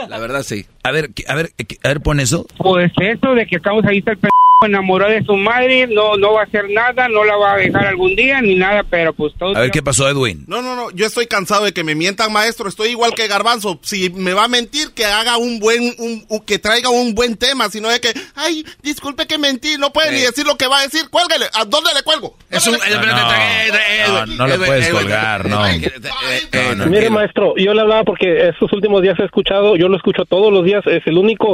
La 0.09 0.17
verdad 0.17 0.41
sí. 0.41 0.65
A 0.83 0.91
ver, 0.91 1.09
a 1.27 1.35
ver, 1.35 1.51
a 1.83 1.87
ver, 1.89 2.01
pon 2.01 2.19
eso. 2.19 2.47
Pues 2.57 2.91
eso 2.99 3.35
de 3.35 3.45
que 3.45 3.57
estamos 3.57 3.85
ahí 3.85 3.99
está 3.99 4.11
el 4.11 4.17
enamoró 4.65 5.07
de 5.07 5.23
su 5.23 5.35
madre, 5.37 5.85
no, 5.85 6.17
no 6.17 6.33
va 6.33 6.41
a 6.41 6.43
hacer 6.45 6.67
nada, 6.71 7.07
no 7.09 7.23
la 7.23 7.35
va 7.35 7.53
a 7.53 7.57
dejar 7.57 7.85
algún 7.85 8.15
día 8.15 8.41
ni 8.41 8.55
nada, 8.55 8.83
pero 8.89 9.13
pues 9.13 9.33
todo... 9.37 9.55
A 9.55 9.59
ver, 9.61 9.69
¿qué 9.71 9.83
pasó, 9.83 10.09
Edwin? 10.09 10.45
No, 10.47 10.63
no, 10.63 10.75
no, 10.75 10.89
yo 10.91 11.05
estoy 11.05 11.27
cansado 11.27 11.65
de 11.65 11.73
que 11.73 11.83
me 11.83 11.93
mientan, 11.93 12.33
maestro. 12.33 12.67
Estoy 12.67 12.89
igual 12.89 13.13
que 13.13 13.27
Garbanzo. 13.27 13.79
Si 13.83 14.09
me 14.09 14.33
va 14.33 14.45
a 14.45 14.47
mentir, 14.47 14.93
que 14.95 15.05
haga 15.05 15.37
un 15.37 15.59
buen, 15.59 15.93
un, 15.99 16.25
un- 16.27 16.39
que 16.39 16.57
traiga 16.57 16.89
un 16.89 17.13
buen 17.13 17.37
tema, 17.37 17.69
sino 17.69 17.87
de 17.89 17.99
que, 18.01 18.09
ay, 18.33 18.65
disculpe 18.81 19.27
que 19.27 19.37
mentí, 19.37 19.77
no 19.77 19.93
puede 19.93 20.11
ni 20.11 20.21
decir 20.21 20.45
lo 20.47 20.57
que 20.57 20.65
va 20.67 20.79
a 20.79 20.83
decir. 20.83 21.07
Cuélguele, 21.11 21.45
¿a 21.53 21.63
dónde 21.65 21.91
le 21.93 22.01
cuelgo? 22.01 22.35
Es 22.49 22.65
un... 22.65 22.77
No, 22.77 24.25
no 24.25 24.47
lo 24.47 24.55
puedes 24.57 24.89
colgar, 24.89 25.47
no. 25.47 25.67
No, 25.67 26.75
no, 26.75 26.85
Mire, 26.87 27.11
maestro, 27.11 27.53
yo 27.57 27.75
le 27.75 27.81
hablaba 27.81 28.03
porque 28.03 28.47
estos 28.49 28.73
últimos 28.73 29.03
días 29.03 29.19
he 29.19 29.25
escuchado, 29.25 29.75
yo 29.75 29.87
lo 29.87 29.97
escucho 29.97 30.25
todos 30.25 30.51
los 30.51 30.65
días, 30.65 30.83
es 30.87 31.05
el 31.05 31.17
único 31.19 31.53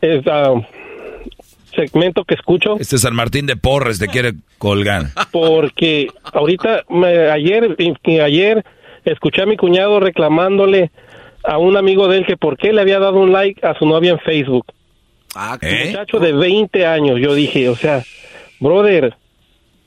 es, 0.00 0.26
ah, 0.26 0.54
segmento 1.76 2.24
que 2.24 2.34
escucho 2.34 2.76
Este 2.80 2.98
San 2.98 3.14
Martín 3.14 3.46
de 3.46 3.56
Porres 3.56 3.98
te 4.00 4.08
quiere 4.08 4.32
colgar. 4.58 5.10
porque 5.30 6.08
ahorita, 6.32 6.82
me- 6.88 7.30
ayer, 7.30 7.76
ayer 8.24 8.64
escuché 9.04 9.42
a 9.42 9.46
mi 9.46 9.56
cuñado 9.56 10.00
reclamándole 10.00 10.90
a 11.44 11.58
un 11.58 11.76
amigo 11.76 12.08
de 12.08 12.18
él 12.18 12.26
que 12.26 12.36
por 12.36 12.56
qué 12.56 12.72
le 12.72 12.80
había 12.80 12.98
dado 12.98 13.20
un 13.20 13.30
like 13.32 13.64
a 13.64 13.78
su 13.78 13.86
novia 13.86 14.10
en 14.12 14.18
Facebook. 14.18 14.66
Ah, 15.34 15.58
Un 15.62 15.86
muchacho 15.90 16.18
de 16.18 16.32
20 16.32 16.86
años, 16.86 17.20
yo 17.20 17.34
dije, 17.34 17.68
o 17.68 17.76
sea, 17.76 18.02
brother, 18.58 19.14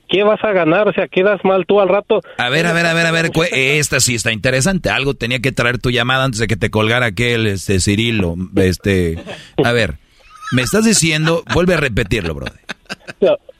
¿qué 0.08 0.22
vas 0.22 0.42
a 0.44 0.52
ganar? 0.52 0.88
O 0.88 0.92
sea, 0.92 1.08
quedas 1.08 1.40
mal 1.44 1.66
tú 1.66 1.80
al 1.80 1.88
rato. 1.88 2.20
A 2.38 2.48
ver, 2.48 2.66
a 2.66 2.72
ver, 2.72 2.86
a 2.86 2.94
ver, 2.94 3.06
a 3.06 3.10
ver, 3.10 3.30
esta 3.52 4.00
sí 4.00 4.14
está 4.14 4.32
interesante. 4.32 4.90
Algo 4.90 5.14
tenía 5.14 5.40
que 5.40 5.52
traer 5.52 5.78
tu 5.78 5.90
llamada 5.90 6.24
antes 6.24 6.40
de 6.40 6.46
que 6.46 6.56
te 6.56 6.70
colgara 6.70 7.06
aquel, 7.06 7.46
este, 7.46 7.80
Cirilo, 7.80 8.36
este, 8.56 9.18
a 9.62 9.72
ver, 9.72 9.96
me 10.52 10.62
estás 10.62 10.84
diciendo, 10.84 11.42
vuelve 11.54 11.74
a 11.74 11.78
repetirlo, 11.78 12.34
brother. 12.34 12.60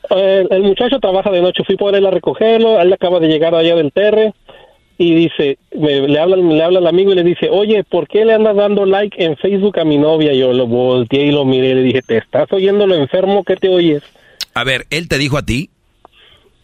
El, 0.09 0.47
el 0.51 0.63
muchacho 0.63 0.99
trabaja 0.99 1.31
de 1.31 1.41
noche, 1.41 1.63
fui 1.65 1.77
por 1.77 1.95
él 1.95 2.05
a 2.05 2.11
recogerlo, 2.11 2.79
él 2.81 2.91
acaba 2.91 3.19
de 3.19 3.27
llegar 3.27 3.55
allá 3.55 3.75
del 3.75 3.91
Terre 3.93 4.33
y 4.97 5.15
dice, 5.15 5.57
me- 5.75 6.07
le 6.07 6.19
habla 6.19 6.35
le 6.35 6.61
habla 6.63 6.79
al 6.79 6.87
amigo 6.87 7.11
y 7.11 7.15
le 7.15 7.23
dice, 7.23 7.49
oye, 7.49 7.83
¿por 7.83 8.07
qué 8.07 8.25
le 8.25 8.33
andas 8.33 8.55
dando 8.55 8.85
like 8.85 9.23
en 9.23 9.37
Facebook 9.37 9.79
a 9.79 9.85
mi 9.85 9.97
novia? 9.97 10.33
Yo 10.33 10.51
lo 10.53 10.67
volteé 10.67 11.27
y 11.27 11.31
lo 11.31 11.45
miré 11.45 11.69
y 11.69 11.73
le 11.75 11.83
dije, 11.83 12.01
¿te 12.01 12.17
estás 12.17 12.51
oyendo 12.51 12.85
lo 12.87 12.95
enfermo 12.95 13.43
que 13.43 13.55
te 13.55 13.69
oyes? 13.69 14.03
A 14.53 14.63
ver, 14.63 14.85
¿él 14.89 15.07
te 15.07 15.17
dijo 15.17 15.37
a 15.37 15.43
ti? 15.45 15.69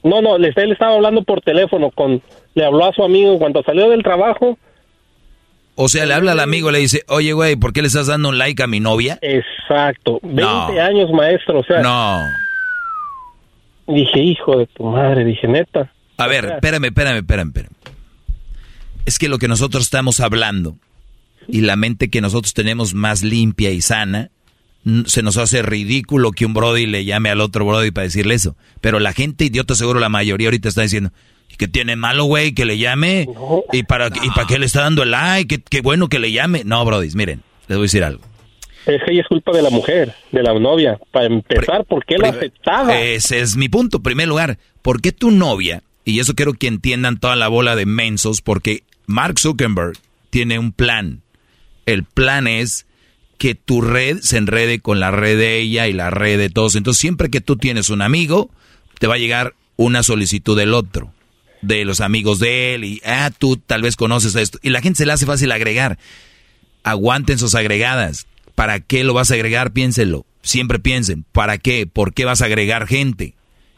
No, 0.04 0.22
no, 0.22 0.36
él 0.36 0.46
estaba 0.72 0.96
hablando 0.96 1.24
por 1.24 1.42
teléfono, 1.42 1.90
con 1.92 2.22
le 2.54 2.66
habló 2.66 2.86
a 2.86 2.94
su 2.94 3.04
amigo 3.04 3.38
cuando 3.40 3.64
salió 3.64 3.90
del 3.90 4.04
trabajo. 4.04 4.58
O 5.80 5.90
sea, 5.90 6.08
le 6.08 6.16
habla 6.16 6.32
al 6.32 6.40
amigo 6.40 6.70
y 6.70 6.74
le 6.74 6.80
dice, 6.80 7.04
oye, 7.08 7.34
güey, 7.34 7.56
¿por 7.56 7.72
qué 7.72 7.82
le 7.84 7.88
estás 7.88 8.08
dando 8.08 8.30
un 8.30 8.40
like 8.40 8.64
a 8.64 8.68
mi 8.68 8.80
novia? 8.80 9.20
Exacto, 9.22 10.20
20 10.24 10.42
No. 10.42 10.68
años 10.82 11.12
maestro, 11.12 11.60
o 11.60 11.64
sea. 11.64 11.82
No. 11.84 12.24
Dije, 13.86 14.20
hijo 14.20 14.58
de 14.58 14.66
tu 14.68 14.84
madre, 14.84 15.24
dije, 15.24 15.48
neta. 15.48 15.92
A 16.18 16.28
ver, 16.28 16.46
espérame, 16.46 16.86
espérame, 16.86 17.18
espérame, 17.18 17.48
espérame. 17.50 17.74
Es 19.06 19.20
que 19.20 19.30
lo 19.30 19.38
que 19.38 19.48
nosotros 19.48 19.84
estamos 19.84 20.20
hablando 20.20 20.78
y 21.48 21.62
la 21.62 21.76
mente 21.76 22.10
que 22.10 22.22
nosotros 22.22 22.54
tenemos 22.56 22.96
más 22.96 23.24
limpia 23.24 23.70
y 23.70 23.82
sana, 23.82 24.32
se 25.06 25.22
nos 25.22 25.38
hace 25.38 25.62
ridículo 25.62 26.32
que 26.32 26.46
un 26.46 26.54
Brody 26.56 26.88
le 26.88 27.06
llame 27.06 27.30
al 27.30 27.40
otro 27.40 27.66
Brody 27.66 27.92
para 27.92 28.06
decirle 28.06 28.34
eso. 28.34 28.56
Pero 28.82 29.00
la 29.00 29.14
gente 29.14 29.46
idiota, 29.46 29.76
seguro 29.76 30.00
la 30.00 30.10
mayoría 30.10 30.48
ahorita 30.48 30.70
está 30.70 30.82
diciendo, 30.82 31.12
¿y 31.50 31.56
qué 31.56 31.68
tiene 31.68 31.96
malo, 31.96 32.26
güey, 32.26 32.54
que 32.54 32.66
le 32.66 32.78
llame? 32.78 33.28
¿Y 33.72 33.84
para, 33.84 34.08
¿Y 34.08 34.30
para 34.30 34.48
qué 34.48 34.60
le 34.60 34.66
está 34.66 34.82
dando 34.82 35.04
el 35.04 35.12
like? 35.12 35.58
¿Qué, 35.58 35.64
qué 35.64 35.82
bueno 35.82 36.10
que 36.10 36.20
le 36.20 36.32
llame? 36.32 36.64
No, 36.64 36.84
Brody, 36.86 37.10
miren, 37.14 37.44
les 37.68 37.78
voy 37.78 37.84
a 37.84 37.88
decir 37.88 38.04
algo. 38.04 38.24
Es 38.86 39.02
que 39.04 39.12
ella 39.12 39.22
es 39.22 39.28
culpa 39.28 39.52
de 39.52 39.62
la 39.62 39.70
mujer, 39.70 40.14
de 40.32 40.44
la 40.44 40.58
novia. 40.58 40.98
Para 41.12 41.26
empezar, 41.26 41.84
¿por 41.84 42.06
qué 42.06 42.18
la 42.18 42.30
aceptaba? 42.30 42.98
Ese 42.98 43.42
es 43.42 43.58
mi 43.58 43.68
punto. 43.68 43.98
En 43.98 44.04
primer 44.04 44.30
lugar, 44.30 44.58
¿por 44.82 45.02
qué 45.02 45.12
tu 45.12 45.30
novia? 45.30 45.84
Y 46.06 46.22
eso 46.22 46.36
quiero 46.36 46.54
que 46.54 46.68
entiendan 46.68 47.20
toda 47.20 47.36
la 47.36 47.50
bola 47.50 47.76
de 47.76 47.86
mensos, 47.86 48.42
porque 48.42 48.84
Mark 49.06 49.40
Zuckerberg 49.40 49.98
tiene 50.30 50.58
un 50.58 50.72
plan. 50.72 51.22
El 51.86 52.06
plan 52.06 52.48
es 52.48 52.88
que 53.38 53.56
tu 53.56 53.82
red 53.82 54.20
se 54.22 54.38
enrede 54.38 54.80
con 54.80 55.02
la 55.02 55.12
red 55.12 55.38
de 55.38 55.60
ella 55.60 55.88
y 55.88 55.94
la 55.94 56.10
red 56.10 56.38
de 56.38 56.50
todos. 56.50 56.76
Entonces, 56.78 57.02
siempre 57.02 57.30
que 57.30 57.42
tú 57.42 57.58
tienes 57.58 57.90
un 57.90 58.02
amigo, 58.02 58.50
te 59.00 59.08
va 59.08 59.16
a 59.16 59.20
llegar 59.20 59.54
una 59.76 60.02
solicitud 60.02 60.58
del 60.58 60.74
otro, 60.74 61.12
de 61.62 61.86
los 61.86 62.02
amigos 62.02 62.40
de 62.40 62.76
él, 62.76 62.84
y 62.84 63.02
ah, 63.06 63.32
tú 63.38 63.58
tal 63.58 63.82
vez 63.82 63.96
conoces 63.96 64.36
a 64.36 64.42
esto. 64.42 64.60
Y 64.62 64.70
la 64.70 64.82
gente 64.82 64.98
se 64.98 65.06
le 65.06 65.14
hace 65.14 65.26
fácil 65.26 65.52
agregar. 65.52 65.98
Aguanten 66.84 67.38
sus 67.38 67.56
agregadas. 67.56 68.28
¿Para 68.56 68.80
qué 68.80 69.04
lo 69.04 69.14
vas 69.14 69.32
a 69.32 69.36
agregar? 69.36 69.72
Piénsenlo. 69.72 70.26
Siempre 70.42 70.80
piensen, 70.80 71.26
¿para 71.32 71.58
qué? 71.58 71.88
¿Por 71.88 72.14
qué 72.14 72.26
vas 72.26 72.42
a 72.42 72.46
agregar 72.46 72.88
gente? 72.88 73.36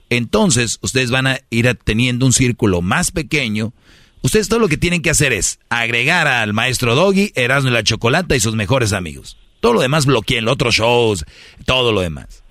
Entonces, 0.09 0.79
ustedes 0.81 1.11
van 1.11 1.27
a 1.27 1.39
ir 1.49 1.73
teniendo 1.83 2.25
un 2.25 2.33
círculo 2.33 2.81
más 2.81 3.11
pequeño. 3.11 3.73
Ustedes 4.21 4.49
todo 4.49 4.59
lo 4.59 4.67
que 4.67 4.77
tienen 4.77 5.01
que 5.01 5.09
hacer 5.09 5.33
es 5.33 5.59
agregar 5.69 6.27
al 6.27 6.53
maestro 6.53 6.95
Doggy, 6.95 7.31
Erasmo 7.35 7.69
y 7.69 7.73
la 7.73 7.83
Chocolata 7.83 8.35
y 8.35 8.39
sus 8.39 8.55
mejores 8.55 8.93
amigos. 8.93 9.37
Todo 9.59 9.73
lo 9.73 9.81
demás 9.81 10.05
bloqueen, 10.05 10.47
otros 10.47 10.75
shows, 10.75 11.25
todo 11.65 11.91
lo 11.91 12.01
demás. 12.01 12.43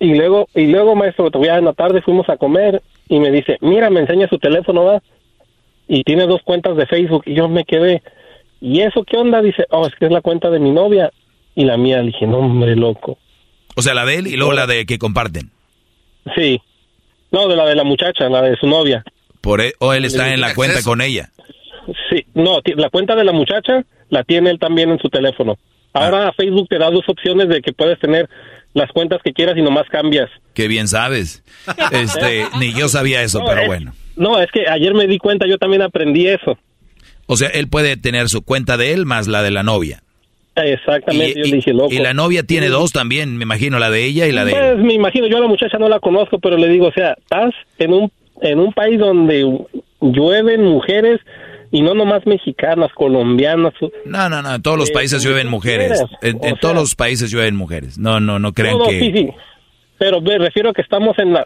Y 0.00 0.14
luego, 0.14 0.48
y 0.54 0.66
luego, 0.66 0.94
maestro, 0.94 1.30
todavía 1.30 1.58
en 1.58 1.64
la 1.64 1.72
tarde 1.72 2.02
fuimos 2.02 2.28
a 2.28 2.36
comer 2.36 2.82
y 3.08 3.20
me 3.20 3.30
dice, 3.30 3.58
mira, 3.60 3.90
me 3.90 4.00
enseña 4.00 4.28
su 4.28 4.38
teléfono, 4.38 4.84
¿va? 4.84 5.02
Y 5.88 6.02
tiene 6.04 6.26
dos 6.26 6.42
cuentas 6.42 6.76
de 6.76 6.86
Facebook 6.86 7.24
y 7.26 7.34
yo 7.34 7.48
me 7.48 7.64
quedé, 7.64 8.02
¿y 8.60 8.80
eso 8.80 9.04
qué 9.04 9.16
onda? 9.16 9.42
Dice, 9.42 9.66
oh, 9.70 9.86
es 9.86 9.94
que 9.96 10.06
es 10.06 10.10
la 10.10 10.22
cuenta 10.22 10.50
de 10.50 10.58
mi 10.58 10.70
novia 10.70 11.10
y 11.54 11.64
la 11.64 11.76
mía. 11.76 11.98
Le 11.98 12.06
dije, 12.06 12.26
no, 12.26 12.38
hombre, 12.38 12.74
loco. 12.76 13.18
O 13.76 13.82
sea, 13.82 13.94
la 13.94 14.04
de 14.04 14.16
él 14.16 14.26
y 14.26 14.36
luego 14.36 14.52
la 14.52 14.66
de 14.66 14.86
que 14.86 14.98
comparten. 14.98 15.50
Sí. 16.36 16.60
No, 17.30 17.48
de 17.48 17.56
la 17.56 17.66
de 17.66 17.74
la 17.74 17.84
muchacha, 17.84 18.28
la 18.28 18.42
de 18.42 18.56
su 18.56 18.66
novia. 18.66 19.04
Por 19.40 19.60
e- 19.60 19.74
o 19.80 19.92
él 19.92 20.04
está 20.04 20.32
en 20.32 20.40
la 20.40 20.54
cuenta 20.54 20.82
con 20.82 21.00
ella. 21.00 21.30
Sí, 22.08 22.24
no, 22.32 22.60
la 22.76 22.88
cuenta 22.88 23.14
de 23.14 23.24
la 23.24 23.32
muchacha 23.32 23.84
la 24.08 24.24
tiene 24.24 24.50
él 24.50 24.58
también 24.58 24.90
en 24.90 24.98
su 24.98 25.08
teléfono. 25.10 25.58
Ahora 25.92 26.32
Facebook 26.32 26.68
te 26.68 26.78
da 26.78 26.90
dos 26.90 27.04
opciones 27.08 27.48
de 27.48 27.60
que 27.60 27.72
puedes 27.72 27.98
tener 27.98 28.28
las 28.72 28.90
cuentas 28.90 29.20
que 29.22 29.32
quieras 29.32 29.56
y 29.56 29.62
nomás 29.62 29.84
cambias. 29.90 30.30
Qué 30.54 30.68
bien 30.68 30.88
sabes. 30.88 31.42
Este, 31.92 32.44
ni 32.60 32.72
yo 32.72 32.88
sabía 32.88 33.22
eso, 33.22 33.40
No, 33.40 33.46
pero 33.46 33.60
es- 33.62 33.66
bueno. 33.66 33.92
No, 34.16 34.40
es 34.40 34.50
que 34.52 34.68
ayer 34.68 34.94
me 34.94 35.06
di 35.08 35.18
cuenta, 35.18 35.46
yo 35.48 35.58
también 35.58 35.82
aprendí 35.82 36.28
eso. 36.28 36.56
O 37.26 37.36
sea, 37.36 37.48
él 37.48 37.68
puede 37.68 37.96
tener 37.96 38.28
su 38.28 38.42
cuenta 38.42 38.76
de 38.76 38.92
él 38.92 39.06
más 39.06 39.26
la 39.26 39.42
de 39.42 39.50
la 39.50 39.62
novia. 39.64 40.02
Exactamente, 40.56 41.40
Y, 41.40 41.50
yo 41.50 41.56
dije, 41.56 41.72
loco. 41.72 41.92
y 41.92 41.98
la 41.98 42.14
novia 42.14 42.44
tiene 42.44 42.68
dos 42.68 42.92
también, 42.92 43.36
me 43.36 43.42
imagino, 43.42 43.78
la 43.80 43.90
de 43.90 44.04
ella 44.04 44.26
y 44.28 44.32
la 44.32 44.44
de 44.44 44.52
él. 44.52 44.58
Pues 44.58 44.78
me 44.86 44.94
imagino, 44.94 45.26
yo 45.26 45.38
a 45.38 45.40
la 45.40 45.48
muchacha 45.48 45.78
no 45.78 45.88
la 45.88 45.98
conozco, 45.98 46.38
pero 46.38 46.56
le 46.56 46.68
digo, 46.68 46.86
o 46.88 46.92
sea, 46.92 47.14
estás 47.18 47.52
en 47.78 47.92
un, 47.92 48.12
en 48.40 48.60
un 48.60 48.72
país 48.72 48.98
donde 49.00 49.44
llueven 50.00 50.62
mujeres 50.62 51.20
y 51.72 51.82
no 51.82 51.94
nomás 51.94 52.24
mexicanas, 52.24 52.92
colombianas. 52.94 53.72
No, 54.04 54.28
no, 54.28 54.42
no, 54.42 54.54
en 54.54 54.62
todos 54.62 54.78
los 54.78 54.90
Eh, 54.90 54.92
países 54.92 55.24
llueven 55.24 55.48
mujeres. 55.48 56.00
En, 56.22 56.40
sea- 56.40 56.54
todos 56.60 56.74
los 56.76 56.94
países 56.94 57.32
llueven 57.32 57.56
mujeres. 57.56 57.98
No, 57.98 58.20
no, 58.20 58.38
no 58.38 58.52
crean 58.52 58.78
No, 58.78 58.84
no, 58.84 58.90
que... 58.90 59.00
sí, 59.00 59.12
sí. 59.12 59.28
Pero 59.98 60.20
me 60.20 60.38
refiero 60.38 60.70
a 60.70 60.72
que 60.72 60.82
estamos 60.82 61.18
en 61.18 61.32
la, 61.32 61.44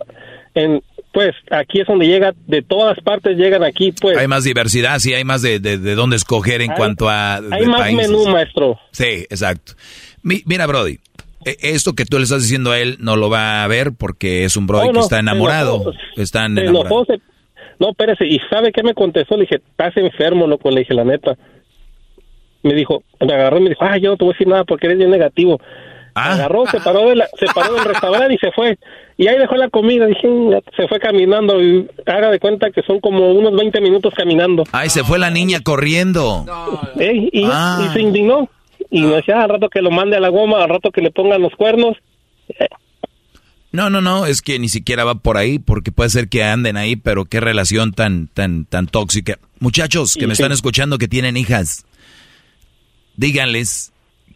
en, 0.54 0.82
pues 1.12 1.32
aquí 1.50 1.80
es 1.80 1.86
donde 1.86 2.06
llega, 2.06 2.32
de 2.46 2.62
todas 2.62 2.98
partes 3.00 3.36
llegan 3.36 3.62
aquí, 3.62 3.92
pues. 3.92 4.16
Hay 4.16 4.26
más 4.28 4.44
diversidad, 4.44 4.98
sí, 4.98 5.12
hay 5.14 5.24
más 5.24 5.42
de, 5.42 5.60
de, 5.60 5.78
de 5.78 5.94
dónde 5.94 6.16
escoger 6.16 6.62
en 6.62 6.70
Hay- 6.72 6.76
cuanto 6.76 7.08
a... 7.08 7.36
Hay 7.36 7.66
más 7.66 7.80
países. 7.80 8.08
menú, 8.10 8.26
maestro. 8.28 8.78
Sí, 8.92 9.26
exacto. 9.30 9.72
Mi- 10.22 10.42
mira, 10.46 10.66
Brody, 10.66 10.98
e- 11.44 11.56
esto 11.60 11.92
que 11.94 12.04
tú 12.04 12.16
le 12.18 12.24
estás 12.24 12.42
diciendo 12.42 12.72
a 12.72 12.78
él 12.78 12.96
no 13.00 13.16
lo 13.16 13.28
va 13.30 13.62
a 13.64 13.68
ver 13.68 13.92
porque 13.96 14.44
es 14.44 14.56
un 14.56 14.66
Brody 14.66 14.86
No, 14.86 14.92
que 14.92 14.98
no, 14.98 15.04
está 15.04 15.18
enamorado. 15.18 15.92
Se 16.16 16.22
enamorados. 16.38 16.68
enojó, 16.88 17.04
se- 17.04 17.20
No, 17.78 17.90
espérese, 17.90 18.26
¿y 18.26 18.38
sabe 18.50 18.72
qué 18.72 18.82
me 18.82 18.94
contestó? 18.94 19.36
Le 19.36 19.42
dije, 19.42 19.56
estás 19.56 19.96
enfermo, 19.96 20.46
loco, 20.46 20.70
le 20.70 20.80
dije, 20.80 20.94
la 20.94 21.04
neta. 21.04 21.36
Me 22.62 22.74
dijo, 22.74 23.04
me 23.20 23.32
agarró 23.32 23.58
y 23.58 23.62
me 23.62 23.68
dijo, 23.70 23.84
ah, 23.84 23.96
yo 23.98 24.10
no 24.10 24.16
te 24.16 24.24
voy 24.24 24.32
a 24.32 24.34
decir 24.34 24.48
nada 24.48 24.64
porque 24.64 24.86
eres 24.86 24.98
bien 24.98 25.10
negativo. 25.10 25.60
Ah. 26.18 26.34
Agarró, 26.34 26.66
se 26.66 26.80
paró, 26.80 27.08
de 27.08 27.16
la- 27.16 27.28
se 27.38 27.46
paró 27.54 27.74
del 27.74 27.84
restaurante 27.84 28.34
y 28.34 28.38
se 28.38 28.50
fue. 28.52 28.78
Y 29.16 29.26
ahí 29.28 29.38
dejó 29.38 29.56
la 29.56 29.68
comida, 29.68 30.06
dije, 30.06 30.28
se 30.76 30.86
fue 30.88 30.98
caminando 31.00 31.62
y 31.62 31.88
haga 32.06 32.30
de 32.30 32.38
cuenta 32.38 32.70
que 32.70 32.82
son 32.82 33.00
como 33.00 33.30
unos 33.32 33.52
20 33.56 33.80
minutos 33.80 34.12
caminando. 34.16 34.64
Ay, 34.72 34.90
se 34.90 35.04
fue 35.04 35.18
la 35.18 35.30
niña 35.30 35.60
corriendo. 35.60 36.44
Y, 36.98 37.44
Ah. 37.46 37.84
y 37.88 37.92
se 37.92 38.00
indignó. 38.00 38.48
Y 38.90 39.02
me 39.02 39.16
decía, 39.16 39.40
"Ah, 39.40 39.42
al 39.44 39.50
rato 39.50 39.68
que 39.68 39.82
lo 39.82 39.90
mande 39.90 40.16
a 40.16 40.20
la 40.20 40.28
goma, 40.30 40.62
al 40.62 40.68
rato 40.70 40.90
que 40.90 41.02
le 41.02 41.10
pongan 41.10 41.42
los 41.42 41.52
cuernos. 41.56 41.96
No, 43.70 43.90
no, 43.90 44.00
no, 44.00 44.24
es 44.24 44.40
que 44.40 44.58
ni 44.58 44.68
siquiera 44.70 45.04
va 45.04 45.16
por 45.16 45.36
ahí 45.36 45.58
porque 45.58 45.92
puede 45.92 46.08
ser 46.08 46.28
que 46.28 46.42
anden 46.42 46.76
ahí, 46.78 46.96
pero 46.96 47.26
qué 47.26 47.38
relación 47.40 47.92
tan, 47.92 48.28
tan, 48.28 48.64
tan 48.64 48.86
tóxica. 48.86 49.38
Muchachos 49.60 50.14
que 50.14 50.26
me 50.26 50.34
Sí. 50.34 50.40
están 50.42 50.52
escuchando 50.52 50.96
que 50.96 51.06
tienen 51.06 51.36
hijas, 51.36 51.84
díganles 53.16 53.92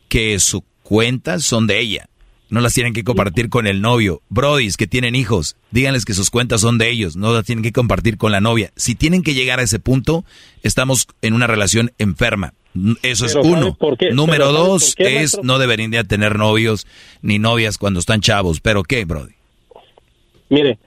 que 0.09 0.39
sus 0.39 0.62
cuentas 0.93 1.43
son 1.43 1.67
de 1.67 1.81
ella. 1.81 2.05
No 2.51 2.61
las 2.61 2.75
tienen 2.75 2.93
que 2.93 3.03
compartir 3.03 3.49
con 3.49 3.67
el 3.67 3.81
novio. 3.81 4.21
Brodis 4.29 4.77
que 4.77 4.87
tienen 4.87 5.15
hijos, 5.15 5.57
díganles 5.71 6.05
que 6.05 6.12
sus 6.12 6.29
cuentas 6.29 6.61
son 6.61 6.77
de 6.77 6.91
ellos. 6.91 7.17
No 7.17 7.33
las 7.33 7.47
tienen 7.47 7.62
que 7.62 7.73
compartir 7.73 8.19
con 8.19 8.31
la 8.31 8.43
novia. 8.43 8.73
Si 8.77 8.95
tienen 8.95 9.23
que 9.23 9.33
llegar 9.33 9.59
a 9.59 9.62
ese 9.62 9.79
punto, 9.79 10.27
estamos 10.62 11.07
en 11.23 11.33
una 11.33 11.47
relación 11.47 11.93
enferma. 11.97 12.53
Eso 13.03 13.25
es 13.25 13.33
Pero 13.33 13.43
¿sabe 13.43 13.55
uno. 13.55 13.79
Número 14.12 14.27
Pero 14.33 14.45
¿sabe 14.53 14.69
dos 14.69 14.95
qué, 14.95 15.23
es 15.23 15.43
no 15.43 15.59
deberían 15.59 15.93
de 15.93 16.05
tener 16.05 16.37
novios 16.37 16.87
ni 17.23 17.39
novias 17.39 17.79
cuando 17.79 17.99
están 17.99 18.21
chavos. 18.21 18.61
¿Pero 18.61 18.83
qué, 18.83 19.07
Brody? 19.07 19.33
Mire, 20.51 20.79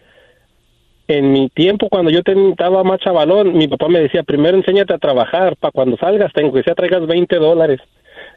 en 1.08 1.32
mi 1.32 1.50
tiempo 1.50 1.90
cuando 1.90 2.12
yo 2.12 2.20
estaba 2.24 2.84
más 2.84 3.00
chavalón, 3.00 3.58
mi 3.58 3.68
papá 3.68 3.88
me 3.88 4.02
decía, 4.02 4.22
primero 4.22 4.56
enséñate 4.56 4.94
a 4.94 5.00
trabajar, 5.00 5.56
para 5.56 5.72
cuando 5.72 5.98
salgas, 5.98 6.32
tengo 6.32 6.54
que 6.54 6.62
sea 6.62 6.76
traigas 6.76 7.08
20 7.08 7.38
dólares. 7.38 7.80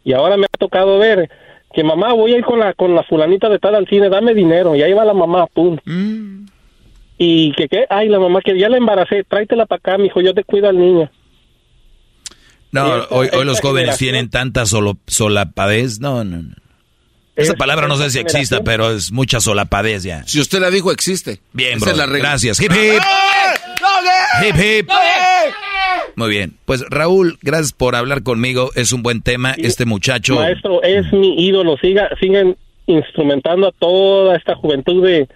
Y 0.03 0.15
ahora 0.15 0.39
me 0.39 0.47
ha 0.47 0.59
tocado 0.59 0.99
ver 0.99 1.29
que 1.73 1.85
mamá, 1.85 2.13
voy 2.15 2.33
a 2.35 2.39
ir 2.39 2.45
con 2.45 2.59
la, 2.59 2.73
con 2.75 2.95
la 2.95 3.03
fulanita 3.05 3.49
de 3.49 3.59
tal 3.59 3.75
al 3.75 3.87
cine, 3.89 4.09
dame 4.09 4.35
dinero. 4.35 4.75
Y 4.75 4.83
ahí 4.83 4.93
va 4.93 5.05
la 5.05 5.15
mamá, 5.15 5.47
pum. 5.47 5.77
Y 7.19 7.53
que, 7.53 7.69
qué, 7.69 7.85
ay, 7.91 8.09
la 8.09 8.19
mamá 8.21 8.41
que 8.41 8.59
ya 8.59 8.69
la 8.69 8.77
embaracé, 8.79 9.25
tráetela 9.25 9.67
para 9.67 9.79
acá, 9.79 9.99
mijo, 9.99 10.21
yo 10.21 10.33
te 10.35 10.45
cuido 10.45 10.69
al 10.69 10.79
niño. 10.79 11.11
No, 12.71 12.97
esta- 13.03 13.15
hoy, 13.15 13.29
hoy 13.33 13.45
los 13.45 13.61
jóvenes 13.61 13.97
tienen 13.99 14.31
tanta 14.31 14.67
solo, 14.67 14.99
solapadez. 15.07 16.01
No, 16.01 16.23
no, 16.25 16.43
no. 16.43 16.55
Esa 17.39 17.52
Esta- 17.52 17.57
palabra 17.57 17.86
no 17.89 17.97
sé 17.97 18.10
si 18.10 18.18
exista, 18.18 18.62
pero 18.65 18.91
es 18.91 19.12
mucha 19.12 19.41
solapadez 19.41 20.02
ya. 20.02 20.25
Si 20.26 20.41
usted 20.41 20.58
la 20.60 20.70
dijo, 20.70 20.91
existe. 20.92 21.39
Bien, 21.52 21.78
bro. 21.78 21.92
es 21.92 21.97
la 21.97 22.07
regla. 22.07 22.31
Gracias. 22.31 22.60
Hip, 22.60 22.73
hip. 22.73 23.00
Hip, 24.44 24.57
hip. 24.57 24.91
Muy 26.17 26.31
bien. 26.31 26.55
Pues 26.65 26.83
Raúl, 26.91 27.39
gracias 27.42 27.73
por 27.73 27.94
hablar 27.94 28.23
conmigo. 28.25 28.70
Es 28.75 28.92
un 28.92 29.02
buen 29.02 29.23
tema. 29.23 29.55
Este 29.57 29.84
muchacho. 29.84 30.34
Maestro, 30.34 30.83
es 30.83 31.12
mi 31.12 31.47
ídolo. 31.47 31.76
Siga, 31.81 32.08
siguen 32.20 32.57
instrumentando 32.86 33.68
a 33.68 33.73
toda 33.73 34.36
esta 34.36 34.57
juventud 34.57 35.05
de, 35.05 35.28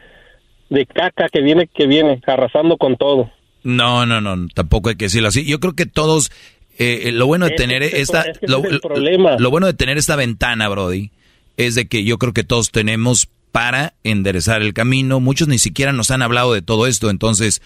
de 0.70 0.86
caca 0.86 1.28
que 1.28 1.40
viene, 1.40 1.68
que 1.72 1.86
viene, 1.86 2.20
arrasando 2.26 2.76
con 2.78 2.97
todo. 2.97 3.31
No, 3.62 4.06
no, 4.06 4.20
no, 4.20 4.48
tampoco 4.55 4.89
hay 4.89 4.97
que 4.97 5.05
decirlo 5.05 5.28
así. 5.28 5.44
Yo 5.44 5.60
creo 5.60 5.74
que 5.74 5.86
todos, 5.86 6.32
eh, 6.78 7.02
eh, 7.05 7.12
lo 7.12 7.26
bueno 7.28 7.44
de 7.47 7.52
tener 7.52 7.84
esta, 7.84 8.24
lo 8.40 9.50
bueno 9.50 9.66
de 9.68 9.74
tener 9.74 9.98
esta 9.98 10.16
ventana, 10.16 10.68
Brody, 10.68 11.10
es 11.56 11.74
de 11.74 11.86
que 11.86 12.05
yo 12.05 12.18
creo 12.18 12.32
que 12.32 12.44
todos 12.44 12.70
tenemos 12.70 13.28
para 13.52 13.94
enderezar 14.02 14.62
el 14.62 14.74
camino. 14.74 15.20
Muchos 15.20 15.48
ni 15.48 15.58
siquiera 15.58 15.92
nos 15.92 16.10
han 16.10 16.22
hablado 16.22 16.52
de 16.52 16.62
todo 16.62 16.86
esto, 16.86 17.10
entonces 17.10 17.62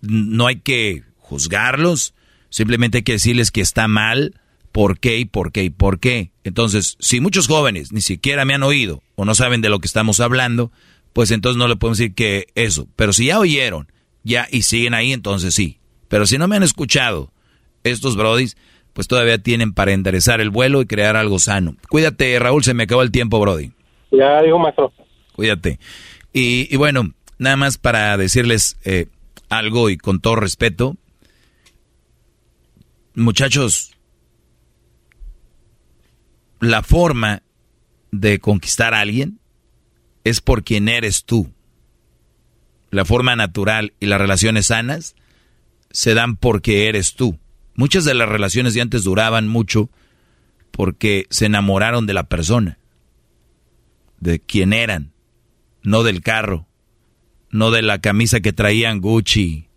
no 0.00 0.46
hay 0.46 0.56
que 0.56 1.02
juzgarlos, 1.18 2.14
simplemente 2.48 2.98
hay 2.98 3.02
que 3.02 3.12
decirles 3.12 3.50
que 3.50 3.60
está 3.60 3.88
mal, 3.88 4.40
por 4.76 4.98
qué 4.98 5.18
y 5.18 5.24
por 5.24 5.52
qué 5.52 5.64
y 5.64 5.70
por 5.70 5.98
qué. 6.00 6.32
Entonces, 6.44 6.96
si 7.00 7.20
muchos 7.20 7.46
jóvenes 7.46 7.92
ni 7.92 8.02
siquiera 8.02 8.44
me 8.44 8.52
han 8.52 8.62
oído 8.62 9.02
o 9.14 9.24
no 9.24 9.34
saben 9.34 9.62
de 9.62 9.70
lo 9.70 9.78
que 9.78 9.86
estamos 9.86 10.20
hablando, 10.20 10.70
pues 11.14 11.30
entonces 11.30 11.56
no 11.56 11.66
le 11.66 11.76
podemos 11.76 11.96
decir 11.96 12.14
que 12.14 12.48
eso. 12.54 12.86
Pero 12.94 13.14
si 13.14 13.24
ya 13.24 13.38
oyeron, 13.38 13.90
ya 14.22 14.46
y 14.50 14.64
siguen 14.64 14.92
ahí, 14.92 15.14
entonces 15.14 15.54
sí. 15.54 15.78
Pero 16.08 16.26
si 16.26 16.36
no 16.36 16.46
me 16.46 16.56
han 16.56 16.62
escuchado, 16.62 17.32
estos 17.84 18.16
brodis, 18.16 18.58
pues 18.96 19.08
todavía 19.08 19.36
tienen 19.36 19.74
para 19.74 19.92
enderezar 19.92 20.40
el 20.40 20.48
vuelo 20.48 20.80
y 20.80 20.86
crear 20.86 21.16
algo 21.16 21.38
sano. 21.38 21.76
Cuídate, 21.90 22.38
Raúl, 22.38 22.64
se 22.64 22.72
me 22.72 22.84
acabó 22.84 23.02
el 23.02 23.10
tiempo, 23.10 23.38
brody. 23.38 23.70
Ya 24.10 24.40
digo, 24.40 24.58
maestro. 24.58 24.90
Cuídate. 25.34 25.78
Y, 26.32 26.66
y 26.72 26.76
bueno, 26.76 27.12
nada 27.36 27.56
más 27.56 27.76
para 27.76 28.16
decirles 28.16 28.78
eh, 28.86 29.08
algo 29.50 29.90
y 29.90 29.98
con 29.98 30.20
todo 30.20 30.36
respeto, 30.36 30.96
muchachos, 33.14 33.94
la 36.60 36.82
forma 36.82 37.42
de 38.12 38.38
conquistar 38.38 38.94
a 38.94 39.00
alguien 39.00 39.40
es 40.24 40.40
por 40.40 40.64
quien 40.64 40.88
eres 40.88 41.26
tú. 41.26 41.52
La 42.90 43.04
forma 43.04 43.36
natural 43.36 43.92
y 44.00 44.06
las 44.06 44.18
relaciones 44.18 44.68
sanas 44.68 45.16
se 45.90 46.14
dan 46.14 46.36
porque 46.36 46.88
eres 46.88 47.14
tú. 47.14 47.38
Muchas 47.76 48.04
de 48.04 48.14
las 48.14 48.28
relaciones 48.28 48.74
de 48.74 48.80
antes 48.80 49.04
duraban 49.04 49.48
mucho 49.48 49.90
porque 50.70 51.26
se 51.30 51.46
enamoraron 51.46 52.06
de 52.06 52.14
la 52.14 52.24
persona, 52.24 52.78
de 54.18 54.40
quién 54.40 54.72
eran, 54.72 55.12
no 55.82 56.02
del 56.02 56.22
carro, 56.22 56.66
no 57.50 57.70
de 57.70 57.82
la 57.82 58.00
camisa 58.00 58.40
que 58.40 58.52
traían 58.52 59.00
Gucci, 59.00 59.68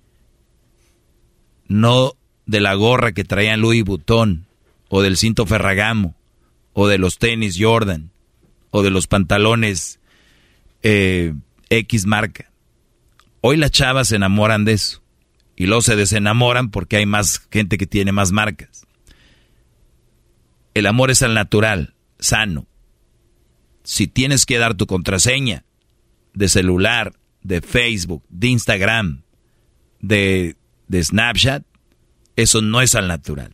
no 1.67 2.13
de 2.45 2.59
la 2.61 2.73
gorra 2.73 3.11
que 3.11 3.23
traían 3.23 3.61
Louis 3.61 3.83
Vuitton, 3.83 4.47
o 4.89 5.01
del 5.01 5.17
cinto 5.17 5.45
Ferragamo, 5.45 6.15
o 6.73 6.87
de 6.87 6.97
los 6.97 7.17
tenis 7.17 7.57
Jordan, 7.59 8.11
o 8.71 8.81
de 8.81 8.89
los 8.89 9.07
pantalones 9.07 9.99
eh, 10.83 11.33
X 11.69 12.05
marca. 12.05 12.51
Hoy 13.41 13.57
las 13.57 13.71
chavas 13.71 14.07
se 14.09 14.15
enamoran 14.15 14.65
de 14.65 14.73
eso. 14.73 15.01
Y 15.59 15.65
luego 15.65 15.81
se 15.81 15.97
desenamoran 15.97 16.71
porque 16.71 16.95
hay 16.95 17.05
más 17.05 17.45
gente 17.51 17.77
que 17.77 17.85
tiene 17.85 18.13
más 18.13 18.31
marcas. 18.31 18.87
El 20.73 20.85
amor 20.85 21.11
es 21.11 21.21
al 21.21 21.33
natural, 21.33 21.95
sano. 22.17 22.65
Si 23.83 24.07
tienes 24.07 24.45
que 24.45 24.57
dar 24.57 24.75
tu 24.75 24.87
contraseña 24.87 25.65
de 26.33 26.47
celular, 26.47 27.19
de 27.43 27.59
Facebook, 27.59 28.23
de 28.29 28.47
Instagram, 28.47 29.23
de, 29.99 30.55
de 30.87 31.03
Snapchat, 31.03 31.65
eso 32.37 32.61
no 32.61 32.79
es 32.79 32.95
al 32.95 33.09
natural. 33.09 33.53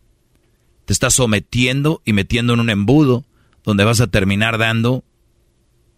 Te 0.85 0.93
estás 0.93 1.15
sometiendo 1.15 2.03
y 2.05 2.13
metiendo 2.13 2.53
en 2.53 2.59
un 2.59 2.69
embudo 2.69 3.25
donde 3.63 3.83
vas 3.83 3.99
a 3.99 4.07
terminar 4.07 4.59
dando 4.59 5.03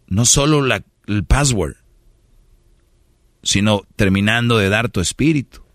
no 0.07 0.25
solo 0.25 0.61
la, 0.61 0.85
el 1.05 1.25
password, 1.25 1.75
sino 3.43 3.81
terminando 3.97 4.57
de 4.57 4.69
dar 4.69 4.87
tu 4.87 5.01
espíritu, 5.01 5.66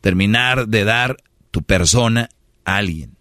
terminar 0.00 0.68
de 0.68 0.84
dar 0.84 1.16
tu 1.50 1.62
persona 1.62 2.28
a 2.64 2.76
alguien. 2.76 3.16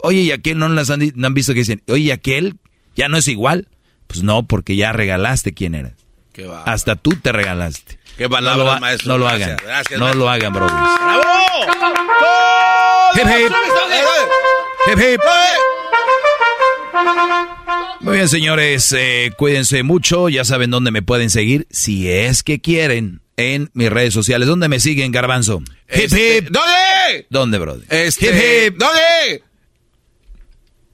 Oye, 0.00 0.20
¿y 0.20 0.30
aquel 0.30 0.58
no 0.58 0.68
las 0.68 0.90
han, 0.90 1.12
no 1.14 1.30
visto 1.30 1.52
que 1.54 1.60
dicen, 1.60 1.82
oye, 1.88 2.02
¿y 2.04 2.10
aquel 2.10 2.56
ya 2.96 3.08
no 3.08 3.16
es 3.16 3.28
igual? 3.28 3.68
Pues 4.06 4.22
no, 4.22 4.46
porque 4.46 4.76
ya 4.76 4.92
regalaste 4.92 5.54
quién 5.54 5.74
eras. 5.74 5.94
Qué. 6.32 6.48
Hasta 6.66 6.96
tú 6.96 7.10
te 7.20 7.32
regalaste. 7.32 7.98
Qué 8.16 8.24
no 8.24 8.30
palabras, 8.30 8.74
lo, 8.74 8.80
maestro. 8.80 9.12
no 9.12 9.18
lo 9.18 9.24
Gracias, 9.26 9.48
hagan. 9.48 9.64
gracias, 9.64 9.98
no 9.98 10.04
maestro. 10.06 10.24
lo 10.24 10.30
hagan, 10.30 10.52
brothers. 10.52 10.76
¡Bravo! 11.00 11.22
Hip, 13.14 13.26
hip. 13.26 13.52
Hip, 14.92 14.98
hip. 14.98 15.20
Muy 18.00 18.14
bien, 18.16 18.28
señores, 18.28 18.92
eh, 18.96 19.32
cuídense 19.36 19.82
mucho. 19.82 20.28
Ya 20.28 20.44
saben 20.44 20.70
dónde 20.70 20.90
me 20.90 21.02
pueden 21.02 21.30
seguir, 21.30 21.66
si 21.70 22.10
es 22.10 22.42
que 22.42 22.60
quieren, 22.60 23.20
en 23.38 23.70
mis 23.72 23.88
redes 23.88 24.12
sociales. 24.12 24.46
¿Dónde 24.48 24.68
me 24.68 24.80
siguen, 24.80 25.12
Garbanzo? 25.12 25.60
Hip, 25.60 25.72
Este, 25.88 26.38
hip. 26.38 26.48
¿Dónde? 26.50 27.26
¿Dónde, 27.30 27.58
brother? 27.58 27.86
Este, 27.88 28.26
Hip, 28.26 28.72
hip. 28.74 28.78
¿Dónde? 28.78 29.42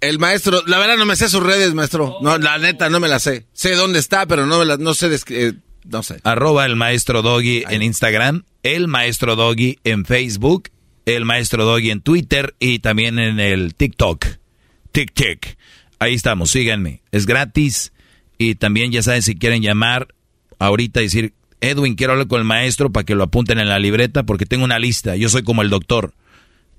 El 0.00 0.18
maestro, 0.18 0.62
la 0.66 0.78
verdad 0.78 0.98
no 0.98 1.06
me 1.06 1.16
sé 1.16 1.30
sus 1.30 1.42
redes, 1.42 1.72
maestro. 1.72 2.18
No, 2.20 2.36
la 2.36 2.58
neta 2.58 2.90
no 2.90 3.00
me 3.00 3.08
la 3.08 3.18
sé. 3.18 3.46
Sé 3.54 3.74
dónde 3.74 3.98
está, 3.98 4.26
pero 4.26 4.44
no 4.46 4.58
me 4.58 4.66
la, 4.66 4.76
no 4.76 4.92
sé, 4.92 5.08
eh, 5.30 5.54
no 5.84 6.02
sé. 6.02 6.20
Arroba 6.22 6.66
el 6.66 6.76
maestro 6.76 7.22
Doggy 7.22 7.64
en 7.70 7.82
Instagram, 7.82 8.44
el 8.62 8.86
maestro 8.86 9.34
Doggy 9.34 9.78
en 9.82 10.04
Facebook, 10.04 10.68
el 11.06 11.24
maestro 11.24 11.64
Doggy 11.64 11.90
en 11.90 12.02
Twitter 12.02 12.54
y 12.58 12.80
también 12.80 13.18
en 13.18 13.40
el 13.40 13.74
TikTok. 13.74 14.26
TikTok. 14.92 15.46
Ahí 15.98 16.12
estamos, 16.14 16.50
síganme. 16.50 17.00
Es 17.10 17.24
gratis. 17.24 17.92
Y 18.36 18.56
también 18.56 18.92
ya 18.92 19.02
saben 19.02 19.22
si 19.22 19.36
quieren 19.36 19.62
llamar 19.62 20.08
ahorita 20.58 21.00
y 21.00 21.04
decir, 21.04 21.32
Edwin, 21.64 21.94
quiero 21.94 22.12
hablar 22.12 22.28
con 22.28 22.40
el 22.40 22.46
maestro 22.46 22.90
para 22.90 23.04
que 23.04 23.14
lo 23.14 23.24
apunten 23.24 23.58
en 23.58 23.68
la 23.68 23.78
libreta 23.78 24.22
porque 24.22 24.46
tengo 24.46 24.64
una 24.64 24.78
lista. 24.78 25.16
Yo 25.16 25.28
soy 25.28 25.42
como 25.42 25.62
el 25.62 25.70
doctor. 25.70 26.12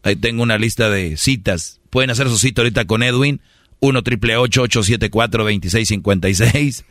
Ahí 0.03 0.15
tengo 0.15 0.43
una 0.43 0.57
lista 0.57 0.89
de 0.89 1.17
citas. 1.17 1.79
Pueden 1.89 2.09
hacer 2.09 2.29
su 2.29 2.37
cita 2.37 2.61
ahorita 2.61 2.85
con 2.85 3.03
Edwin. 3.03 3.41
1 3.79 4.03
triple 4.03 4.37
874 4.37 5.43
2656 5.43 6.85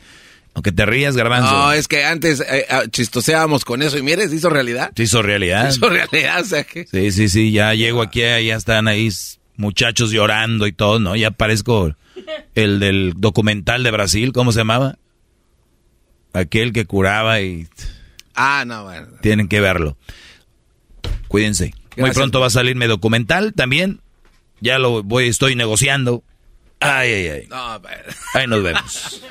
Aunque 0.53 0.71
te 0.71 0.85
rías, 0.85 1.17
garbanzo. 1.17 1.51
No, 1.51 1.71
es 1.73 1.87
que 1.87 2.05
antes 2.05 2.41
eh, 2.41 2.65
ah, 2.69 2.83
chistoseábamos 2.89 3.65
con 3.65 3.81
eso 3.81 3.97
y 3.97 4.03
mire, 4.03 4.27
se 4.29 4.35
hizo 4.35 4.49
realidad. 4.49 4.91
Se 4.95 5.03
hizo 5.03 5.21
realidad. 5.21 5.69
Se 5.69 5.77
hizo 5.77 5.89
realidad, 5.89 6.41
o 6.41 6.45
sea 6.45 6.63
que... 6.63 6.85
Sí, 6.87 7.11
sí, 7.11 7.27
sí, 7.27 7.51
ya 7.51 7.73
llego 7.73 8.01
aquí, 8.01 8.21
ya 8.21 8.55
están 8.55 8.87
ahí 8.87 9.09
muchachos 9.57 10.11
llorando 10.11 10.67
y 10.67 10.71
todo, 10.71 10.99
¿no? 10.99 11.15
Ya 11.15 11.31
parezco 11.31 11.93
el 12.55 12.79
del 12.79 13.13
documental 13.17 13.83
de 13.83 13.91
Brasil, 13.91 14.31
¿cómo 14.31 14.51
se 14.51 14.59
llamaba? 14.59 14.97
Aquel 16.35 16.73
que 16.73 16.85
curaba 16.85 17.41
y 17.41 17.67
Ah, 18.35 18.63
no, 18.67 18.83
bueno. 18.83 19.07
tienen 19.21 19.47
que 19.47 19.61
verlo. 19.61 19.97
Cuídense. 21.27 21.73
Muy 21.73 21.79
Gracias. 21.95 22.15
pronto 22.17 22.39
va 22.41 22.47
a 22.47 22.51
salir 22.51 22.75
mi 22.75 22.87
documental 22.87 23.53
también. 23.53 24.01
Ya 24.59 24.77
lo 24.79 25.01
voy, 25.03 25.27
estoy 25.29 25.55
negociando. 25.55 26.23
Ay, 26.81 27.11
ay, 27.11 27.27
ay. 27.29 27.47
No, 27.49 27.79
bueno. 27.79 28.03
Ahí 28.33 28.47
nos 28.47 28.61
vemos. 28.63 29.21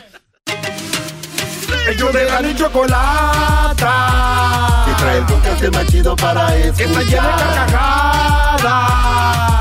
Ellos 1.88 2.12
de 2.14 2.24
la 2.24 2.40
ni 2.40 2.54
chocolata. 2.54 3.84
Que 4.86 4.92
trae 5.02 5.18
el 5.18 5.24
podcast 5.26 5.64
más 5.74 5.86
chido 5.86 6.16
para 6.16 6.56
escuchar. 6.56 6.76
Que 6.76 6.84
está 6.84 7.02
llena 7.02 7.36
de 7.36 7.42
carcajadas. 7.42 8.64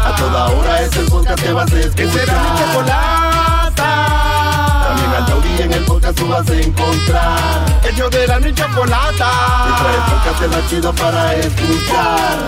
A 0.06 0.16
toda 0.18 0.46
hora 0.48 0.82
es 0.82 0.96
el 0.96 1.06
podcast 1.08 1.44
que 1.44 1.52
vas 1.54 1.72
a 1.74 1.80
escuchar. 1.80 1.96
Que 1.96 2.08
será 2.12 2.34
mi 2.44 2.60
chocolata. 2.60 4.23
Con 5.14 5.44
en 5.60 5.72
el 5.72 5.86
podcast 5.86 6.18
tú 6.18 6.28
vas 6.28 6.50
a 6.50 6.54
encontrar. 6.56 7.80
El 7.84 7.96
yo 7.96 8.10
de 8.10 8.26
la 8.26 8.40
niña 8.40 8.56
chocolata. 8.56 9.32
Y 9.70 9.80
trae 9.80 9.96
el 9.96 10.02
podcast 10.12 10.42
de 10.42 10.48
la 10.48 10.68
chido 10.68 10.94
para 10.94 11.36
escuchar. 11.36 12.40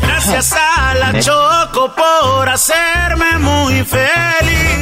Gracias 0.00 0.54
a 0.54 0.94
la 0.94 1.20
Choco 1.20 1.92
por 1.94 2.48
hacerme 2.48 3.38
muy 3.38 3.84
feliz. 3.84 4.79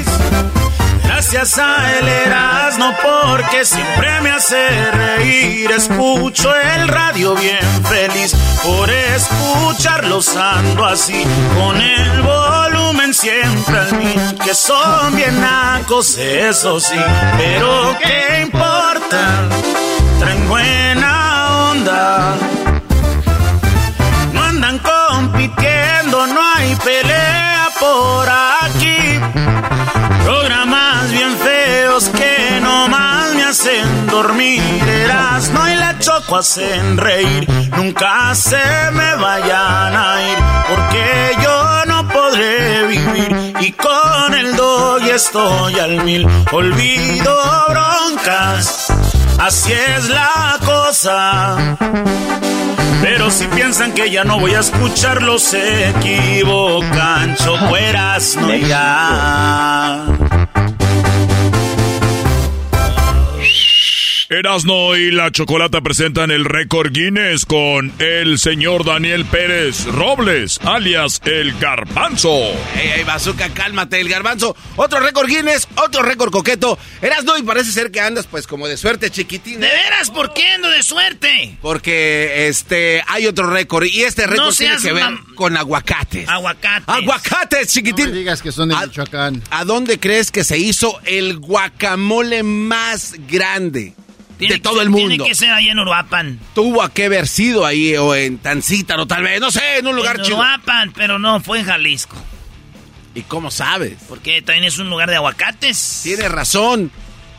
Gracias 1.31 1.59
a 1.59 1.99
él 1.99 2.09
Erasmo 2.09 2.91
porque 3.03 3.63
siempre 3.63 4.19
me 4.23 4.31
hace 4.31 4.91
reír. 4.93 5.71
Escucho 5.71 6.55
el 6.55 6.89
radio 6.89 7.35
bien 7.35 7.85
feliz 7.85 8.35
por 8.63 8.89
escucharlos 8.89 10.35
ando 10.35 10.87
así 10.87 11.23
con 11.55 11.77
el 11.83 12.23
volumen 12.23 13.13
siempre 13.13 13.79
al 13.79 13.99
mil. 13.99 14.39
Que 14.43 14.55
son 14.55 15.15
bien 15.17 15.39
nacos, 15.39 16.17
eso 16.17 16.81
sí, 16.81 16.97
pero 17.37 17.95
qué 18.03 18.41
importa, 18.41 19.43
traen 20.21 20.49
buena 20.49 21.71
onda. 21.73 22.37
No 24.33 24.43
andan 24.45 24.79
compitiendo, 24.79 26.27
no 26.27 26.41
hay 26.55 26.75
pelea 26.77 27.69
por 27.79 28.27
aquí. 28.27 28.58
Hacen 33.49 34.07
dormir. 34.09 34.63
no 35.53 35.73
y 35.73 35.75
la 35.77 35.99
choco 35.99 36.37
hacen 36.37 36.99
reír. 36.99 37.49
Nunca 37.77 38.35
se 38.35 38.61
me 38.93 39.15
vayan 39.17 39.97
a 39.97 40.31
ir 40.31 40.39
porque 40.69 41.37
yo 41.43 41.85
no 41.87 42.09
podré 42.09 42.87
vivir. 42.87 43.55
Y 43.61 43.73
con 43.73 44.35
el 44.35 44.55
doy 44.55 45.09
estoy 45.11 45.79
al 45.79 46.05
mil. 46.05 46.27
Olvido 46.53 47.35
broncas. 47.71 48.89
Así 49.39 49.73
es 49.73 50.11
la 50.11 50.59
cosa. 50.67 51.77
Pero 53.01 53.31
si 53.31 53.47
piensan 53.47 53.93
que 53.93 54.11
ya 54.11 54.25
no 54.25 54.39
voy 54.39 54.55
a 54.55 54.61
escucharlo, 54.61 55.39
se 55.39 55.89
equivocan. 55.89 57.35
Chocueras 57.37 58.37
no 58.37 58.55
ya. 58.55 60.05
Erasno 64.31 64.95
y 64.95 65.11
la 65.11 65.33
Chocolata 65.33 65.81
presentan 65.81 66.31
el 66.31 66.45
récord 66.45 66.93
Guinness 66.93 67.47
con 67.47 67.91
el 67.99 68.39
señor 68.39 68.85
Daniel 68.85 69.25
Pérez 69.25 69.87
Robles, 69.87 70.61
alias 70.65 71.23
el 71.25 71.59
Garbanzo. 71.59 72.29
Ey, 72.77 72.91
ey, 72.97 73.05
Bazooka, 73.05 73.49
cálmate, 73.55 73.99
el 73.99 74.11
Garbanzo. 74.11 74.55
Otro 74.77 75.01
récord 75.01 75.29
Guinness, 75.29 75.67
otro 75.77 76.03
récord 76.03 76.31
coqueto. 76.31 76.79
Erasno, 77.01 77.39
y 77.39 77.43
parece 77.43 77.73
ser 77.73 77.91
que 77.91 78.03
andas 78.03 78.27
pues 78.27 78.47
como 78.47 78.69
de 78.69 78.77
suerte, 78.77 79.11
chiquitín. 79.11 79.61
¿De 79.61 79.67
veras? 79.67 80.11
¿Por 80.11 80.35
qué 80.35 80.47
ando 80.47 80.69
de 80.69 80.83
suerte? 80.83 81.57
Porque 81.63 82.49
este 82.49 83.03
hay 83.07 83.27
otro 83.27 83.49
récord 83.49 83.87
y 83.87 84.03
este 84.03 84.27
récord 84.27 84.45
No 84.45 84.53
tiene 84.53 84.77
que 84.77 84.93
ver 84.93 85.07
con 85.37 85.57
aguacates. 85.57 86.29
Aguacates. 86.29 86.87
Aguacates, 86.87 87.73
chiquitín. 87.73 88.05
No 88.05 88.13
me 88.13 88.19
digas 88.19 88.43
que 88.43 88.53
son 88.53 88.69
de 88.69 88.77
Michoacán. 88.77 89.43
¿A 89.49 89.65
dónde 89.65 89.99
crees 89.99 90.31
que 90.31 90.45
se 90.45 90.59
hizo 90.59 91.01
el 91.07 91.39
guacamole 91.39 92.43
más 92.43 93.15
grande 93.27 93.95
Tiene 94.39 94.55
de 94.55 94.61
todo 94.61 94.75
ser- 94.75 94.83
el 94.85 94.91
mundo? 94.91 95.09
Tiene 95.09 95.25
que 95.29 95.35
ser 95.35 95.51
ahí 95.51 95.69
en 95.69 95.79
Uruapan. 95.79 96.39
Tuvo 96.55 96.89
que 96.91 97.07
haber 97.07 97.27
sido 97.29 97.67
ahí 97.67 97.97
o 97.97 98.15
en 98.15 98.39
Tancítaro 98.39 99.07
tal 99.07 99.23
vez, 99.25 99.41
no 99.41 99.51
sé, 99.51 99.79
en 99.79 99.87
un 99.87 99.97
lugar 99.97 100.17
en 100.19 100.23
chido. 100.23 100.37
Uruapan, 100.39 100.93
pero 100.93 101.19
no, 101.19 101.41
fue 101.41 101.61
en 101.61 101.67
Jalisco. 101.67 102.17
¿Y 103.15 103.23
cómo 103.23 103.51
sabes? 103.51 103.95
Porque 104.09 104.43
también 104.43 104.65
es 104.65 104.79
un 104.79 104.91
lugar 104.91 105.11
de 105.11 105.17
aguacates. 105.17 106.01
Tienes 106.05 106.31
razón. 106.31 106.93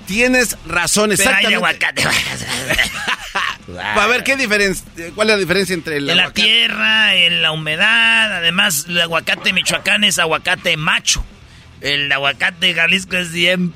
Tienes 0.08 0.58
razón, 0.66 1.12
Pero 1.16 1.30
hay 1.30 1.46
de 1.46 1.54
exactamente. 1.56 1.86
aguacate. 1.86 2.04
A 4.02 4.08
ver, 4.08 4.24
¿qué 4.24 4.36
diferencia? 4.36 4.84
¿Cuál 5.14 5.30
es 5.30 5.36
la 5.36 5.40
diferencia 5.40 5.74
entre 5.76 5.98
el 5.98 6.10
en 6.10 6.18
la 6.18 6.32
tierra, 6.32 7.14
en 7.16 7.44
la 7.44 7.52
humedad. 7.52 8.38
Además, 8.38 8.86
el 8.90 9.00
aguacate 9.00 9.54
michoacán 9.54 10.04
es 10.04 10.18
aguacate 10.18 10.76
macho. 10.78 11.24
El 11.80 12.12
aguacate 12.12 12.66
de 12.68 12.74
Jalisco 12.74 13.18
es 13.18 13.32
bien... 13.32 13.72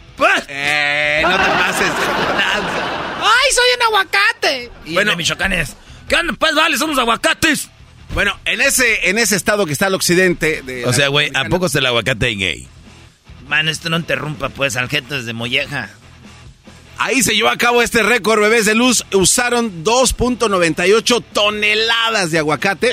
Eh, 0.49 1.19
no 1.21 1.29
te 1.37 1.49
pases. 1.51 1.91
¡Ay, 3.23 3.51
soy 3.53 3.65
un 3.77 3.81
aguacate! 3.83 4.71
Y 4.85 4.93
Bueno. 4.93 5.15
Michoacán 5.15 5.53
es... 5.53 5.75
¿Qué 6.07 6.15
onda? 6.15 6.33
Pues 6.33 6.53
vale, 6.55 6.77
somos 6.77 6.97
aguacates. 6.97 7.69
Bueno, 8.13 8.37
en 8.45 8.61
ese, 8.61 9.09
en 9.09 9.17
ese 9.17 9.35
estado 9.35 9.65
que 9.65 9.73
está 9.73 9.87
al 9.87 9.95
occidente 9.95 10.61
de 10.61 10.85
O 10.85 10.93
sea, 10.93 11.07
güey, 11.07 11.31
¿a 11.33 11.45
poco 11.45 11.65
es 11.65 11.75
el 11.75 11.85
aguacate 11.85 12.27
gay? 12.35 12.67
Man, 13.47 13.67
esto 13.67 13.89
no 13.89 13.97
interrumpa, 13.97 14.49
pues, 14.49 14.75
al 14.75 14.89
jeto 14.89 15.15
desde 15.15 15.33
Molleja. 15.33 15.89
Ahí 16.97 17.23
se 17.23 17.33
llevó 17.35 17.49
a 17.49 17.57
cabo 17.57 17.81
este 17.81 18.03
récord, 18.03 18.39
bebés 18.39 18.65
de 18.65 18.75
luz. 18.75 19.03
Usaron 19.13 19.83
2.98 19.83 21.23
toneladas 21.33 22.31
de 22.31 22.37
aguacate 22.39 22.91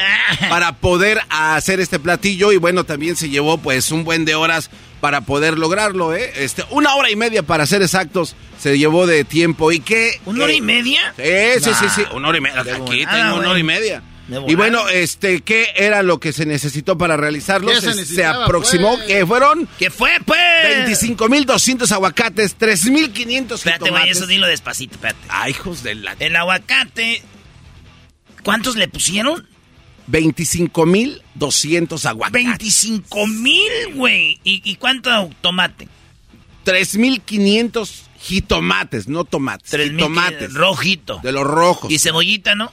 para 0.49 0.77
poder 0.77 1.21
hacer 1.29 1.81
este 1.81 1.99
platillo. 1.99 2.51
Y 2.53 2.57
bueno, 2.57 2.85
también 2.85 3.15
se 3.17 3.29
llevó 3.29 3.59
pues 3.59 3.91
un 3.93 4.05
buen 4.05 4.25
de 4.25 4.35
horas 4.35 4.71
para 5.01 5.23
poder 5.23 5.59
lograrlo, 5.59 6.15
¿eh? 6.15 6.33
Este, 6.37 6.65
una 6.71 6.95
hora 6.95 7.11
y 7.11 7.17
media 7.17 7.43
para 7.43 7.67
ser 7.67 7.83
exactos 7.83 8.37
se 8.59 8.79
llevó 8.79 9.07
de 9.07 9.25
tiempo. 9.25 9.73
¿Y 9.73 9.81
qué? 9.81 10.21
¿Una 10.27 10.45
hora 10.45 10.53
y 10.53 10.61
media? 10.61 11.15
Sí, 11.17 11.65
sí, 11.65 11.71
sí, 11.79 11.87
sí, 11.95 12.03
una 12.13 12.29
hora 12.29 12.39
y 12.39 12.41
media. 12.43 12.61
Aquí 12.61 12.73
volada, 12.79 13.13
tengo 13.17 13.39
una 13.39 13.51
hora 13.51 13.59
y 13.59 13.65
media. 13.65 14.03
Y 14.47 14.55
bueno, 14.55 14.89
este, 14.89 15.41
¿qué 15.41 15.71
era 15.75 16.05
lo 16.05 16.21
que 16.21 16.33
se 16.33 16.47
necesitó 16.47 16.97
para 16.97 17.17
realizarlo? 17.17 17.69
¿Qué 17.69 17.77
se 17.77 17.81
Se, 17.81 17.91
se 17.91 17.97
necesitaba, 17.97 18.45
aproximó 18.45 18.95
pues? 18.95 19.07
que 19.09 19.27
fueron 19.27 19.69
¿Qué 19.77 19.91
fue, 19.91 20.13
pues? 20.25 20.39
25.200 21.03 21.91
aguacates, 21.91 22.57
3.500 22.57 23.55
Espérate, 23.55 23.85
jitomates. 23.87 24.17
eso 24.17 24.27
dilo 24.29 24.47
despacito, 24.47 24.95
espérate. 24.95 25.19
Ay, 25.29 25.51
hijos 25.51 25.83
de 25.83 25.97
la... 25.97 26.15
El 26.21 26.37
aguacate... 26.37 27.23
¿Cuántos 28.45 28.77
le 28.77 28.87
pusieron? 28.89 29.47
25.200 30.09 32.05
aguacates. 32.07 32.45
25 32.45 33.27
mil, 33.27 33.73
güey. 33.95 34.41
¿Y, 34.45 34.63
¿Y 34.65 34.77
cuánto 34.77 35.31
tomate? 35.41 35.89
3.500 36.65 37.91
jitomates, 38.21 39.09
no 39.09 39.25
tomates. 39.25 39.71
3,000 39.71 39.97
jitomates. 39.97 40.55
Rojito. 40.55 41.21
De 41.23 41.33
los 41.33 41.45
rojos. 41.45 41.91
Y 41.91 41.99
cebollita, 41.99 42.55
¿no? 42.55 42.73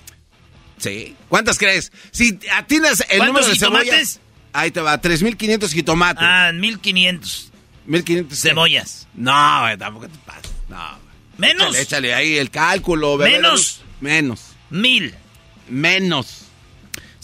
Sí. 0.78 1.16
¿Cuántas 1.30 1.58
crees? 1.58 1.92
Si 2.12 2.38
atinas 2.54 3.02
el 3.10 3.18
¿Cuántos 3.18 3.28
número 3.28 3.46
de 3.48 3.54
jitomates? 3.54 3.90
cebollas... 3.90 4.20
Ahí 4.54 4.72
te 4.72 4.82
va, 4.82 5.00
3.500 5.00 5.70
jitomates. 5.72 6.24
Ah, 6.26 6.52
1500 6.54 7.52
1.500 7.88 8.36
cebollas. 8.36 9.08
No, 9.14 9.62
güey, 9.62 9.78
tampoco 9.78 10.08
te. 10.08 10.18
No. 10.70 11.00
¿Menos? 11.38 11.68
Échale, 11.70 11.82
échale 11.82 12.14
ahí 12.14 12.38
el 12.38 12.50
cálculo. 12.50 13.18
bebé. 13.18 13.34
¿Menos? 13.34 13.82
Menos. 14.02 14.42
Mil. 14.70 15.14
Menos. 15.70 16.47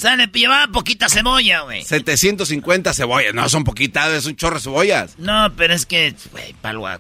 O 0.04 0.06
sea, 0.06 0.18
le 0.18 0.28
llevaba 0.28 0.68
poquita 0.68 1.08
cebolla, 1.08 1.62
güey. 1.62 1.82
750 1.82 2.94
cebollas. 2.94 3.34
No, 3.34 3.48
son 3.48 3.64
poquitas, 3.64 4.10
es 4.12 4.26
un 4.26 4.36
chorro 4.36 4.56
de 4.58 4.62
cebollas. 4.62 5.18
No, 5.18 5.50
pero 5.56 5.74
es 5.74 5.86
que, 5.86 6.14
güey, 6.34 6.52
palo 6.62 6.86
a- 6.86 7.00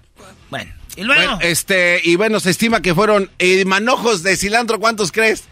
Bueno, 0.49 0.71
y 0.95 1.03
luego. 1.03 1.21
Bueno, 1.21 1.39
este, 1.41 1.99
y 2.01 2.15
bueno, 2.15 2.39
se 2.39 2.49
estima 2.51 2.81
que 2.81 2.95
fueron 2.95 3.29
eh, 3.39 3.65
manojos 3.65 4.23
de 4.23 4.37
cilantro, 4.37 4.79
¿cuántos 4.79 5.11
crees? 5.11 5.43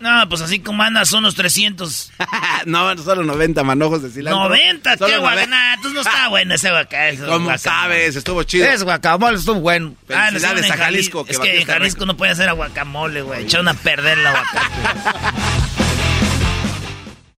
No, 0.00 0.28
pues 0.28 0.42
así 0.42 0.58
como 0.60 0.82
andas, 0.82 1.08
son 1.08 1.20
unos 1.20 1.34
300. 1.34 2.12
no, 2.66 2.96
solo 2.98 3.24
90 3.24 3.64
manojos 3.64 4.02
de 4.02 4.10
cilantro. 4.10 4.44
90, 4.44 4.98
Solo 4.98 5.06
qué 5.10 5.16
90. 5.16 5.20
guacamole. 5.46 5.74
Entonces 5.74 5.92
no 5.94 6.00
está 6.02 6.28
bueno 6.28 6.54
ese 6.56 6.70
guacamole. 6.72 7.26
¿Cómo 7.26 7.56
sabes? 7.58 8.16
Estuvo 8.16 8.42
chido. 8.42 8.66
Es 8.66 8.84
guacamole, 8.84 9.38
estuvo 9.38 9.60
bueno. 9.60 9.94
Ah, 10.14 10.26
Felicidades 10.28 10.66
en 10.66 10.72
a 10.72 10.76
Jalisco, 10.76 11.24
que 11.24 11.32
Es 11.32 11.38
que 11.38 11.60
en 11.62 11.66
Jalisco 11.66 12.04
no 12.04 12.18
puede 12.18 12.32
hacer 12.32 12.52
guacamole, 12.52 13.22
güey. 13.22 13.44
Echaron 13.44 13.66
a 13.68 13.72
perder 13.74 14.18
el 14.18 14.26
aguacate. 14.26 14.58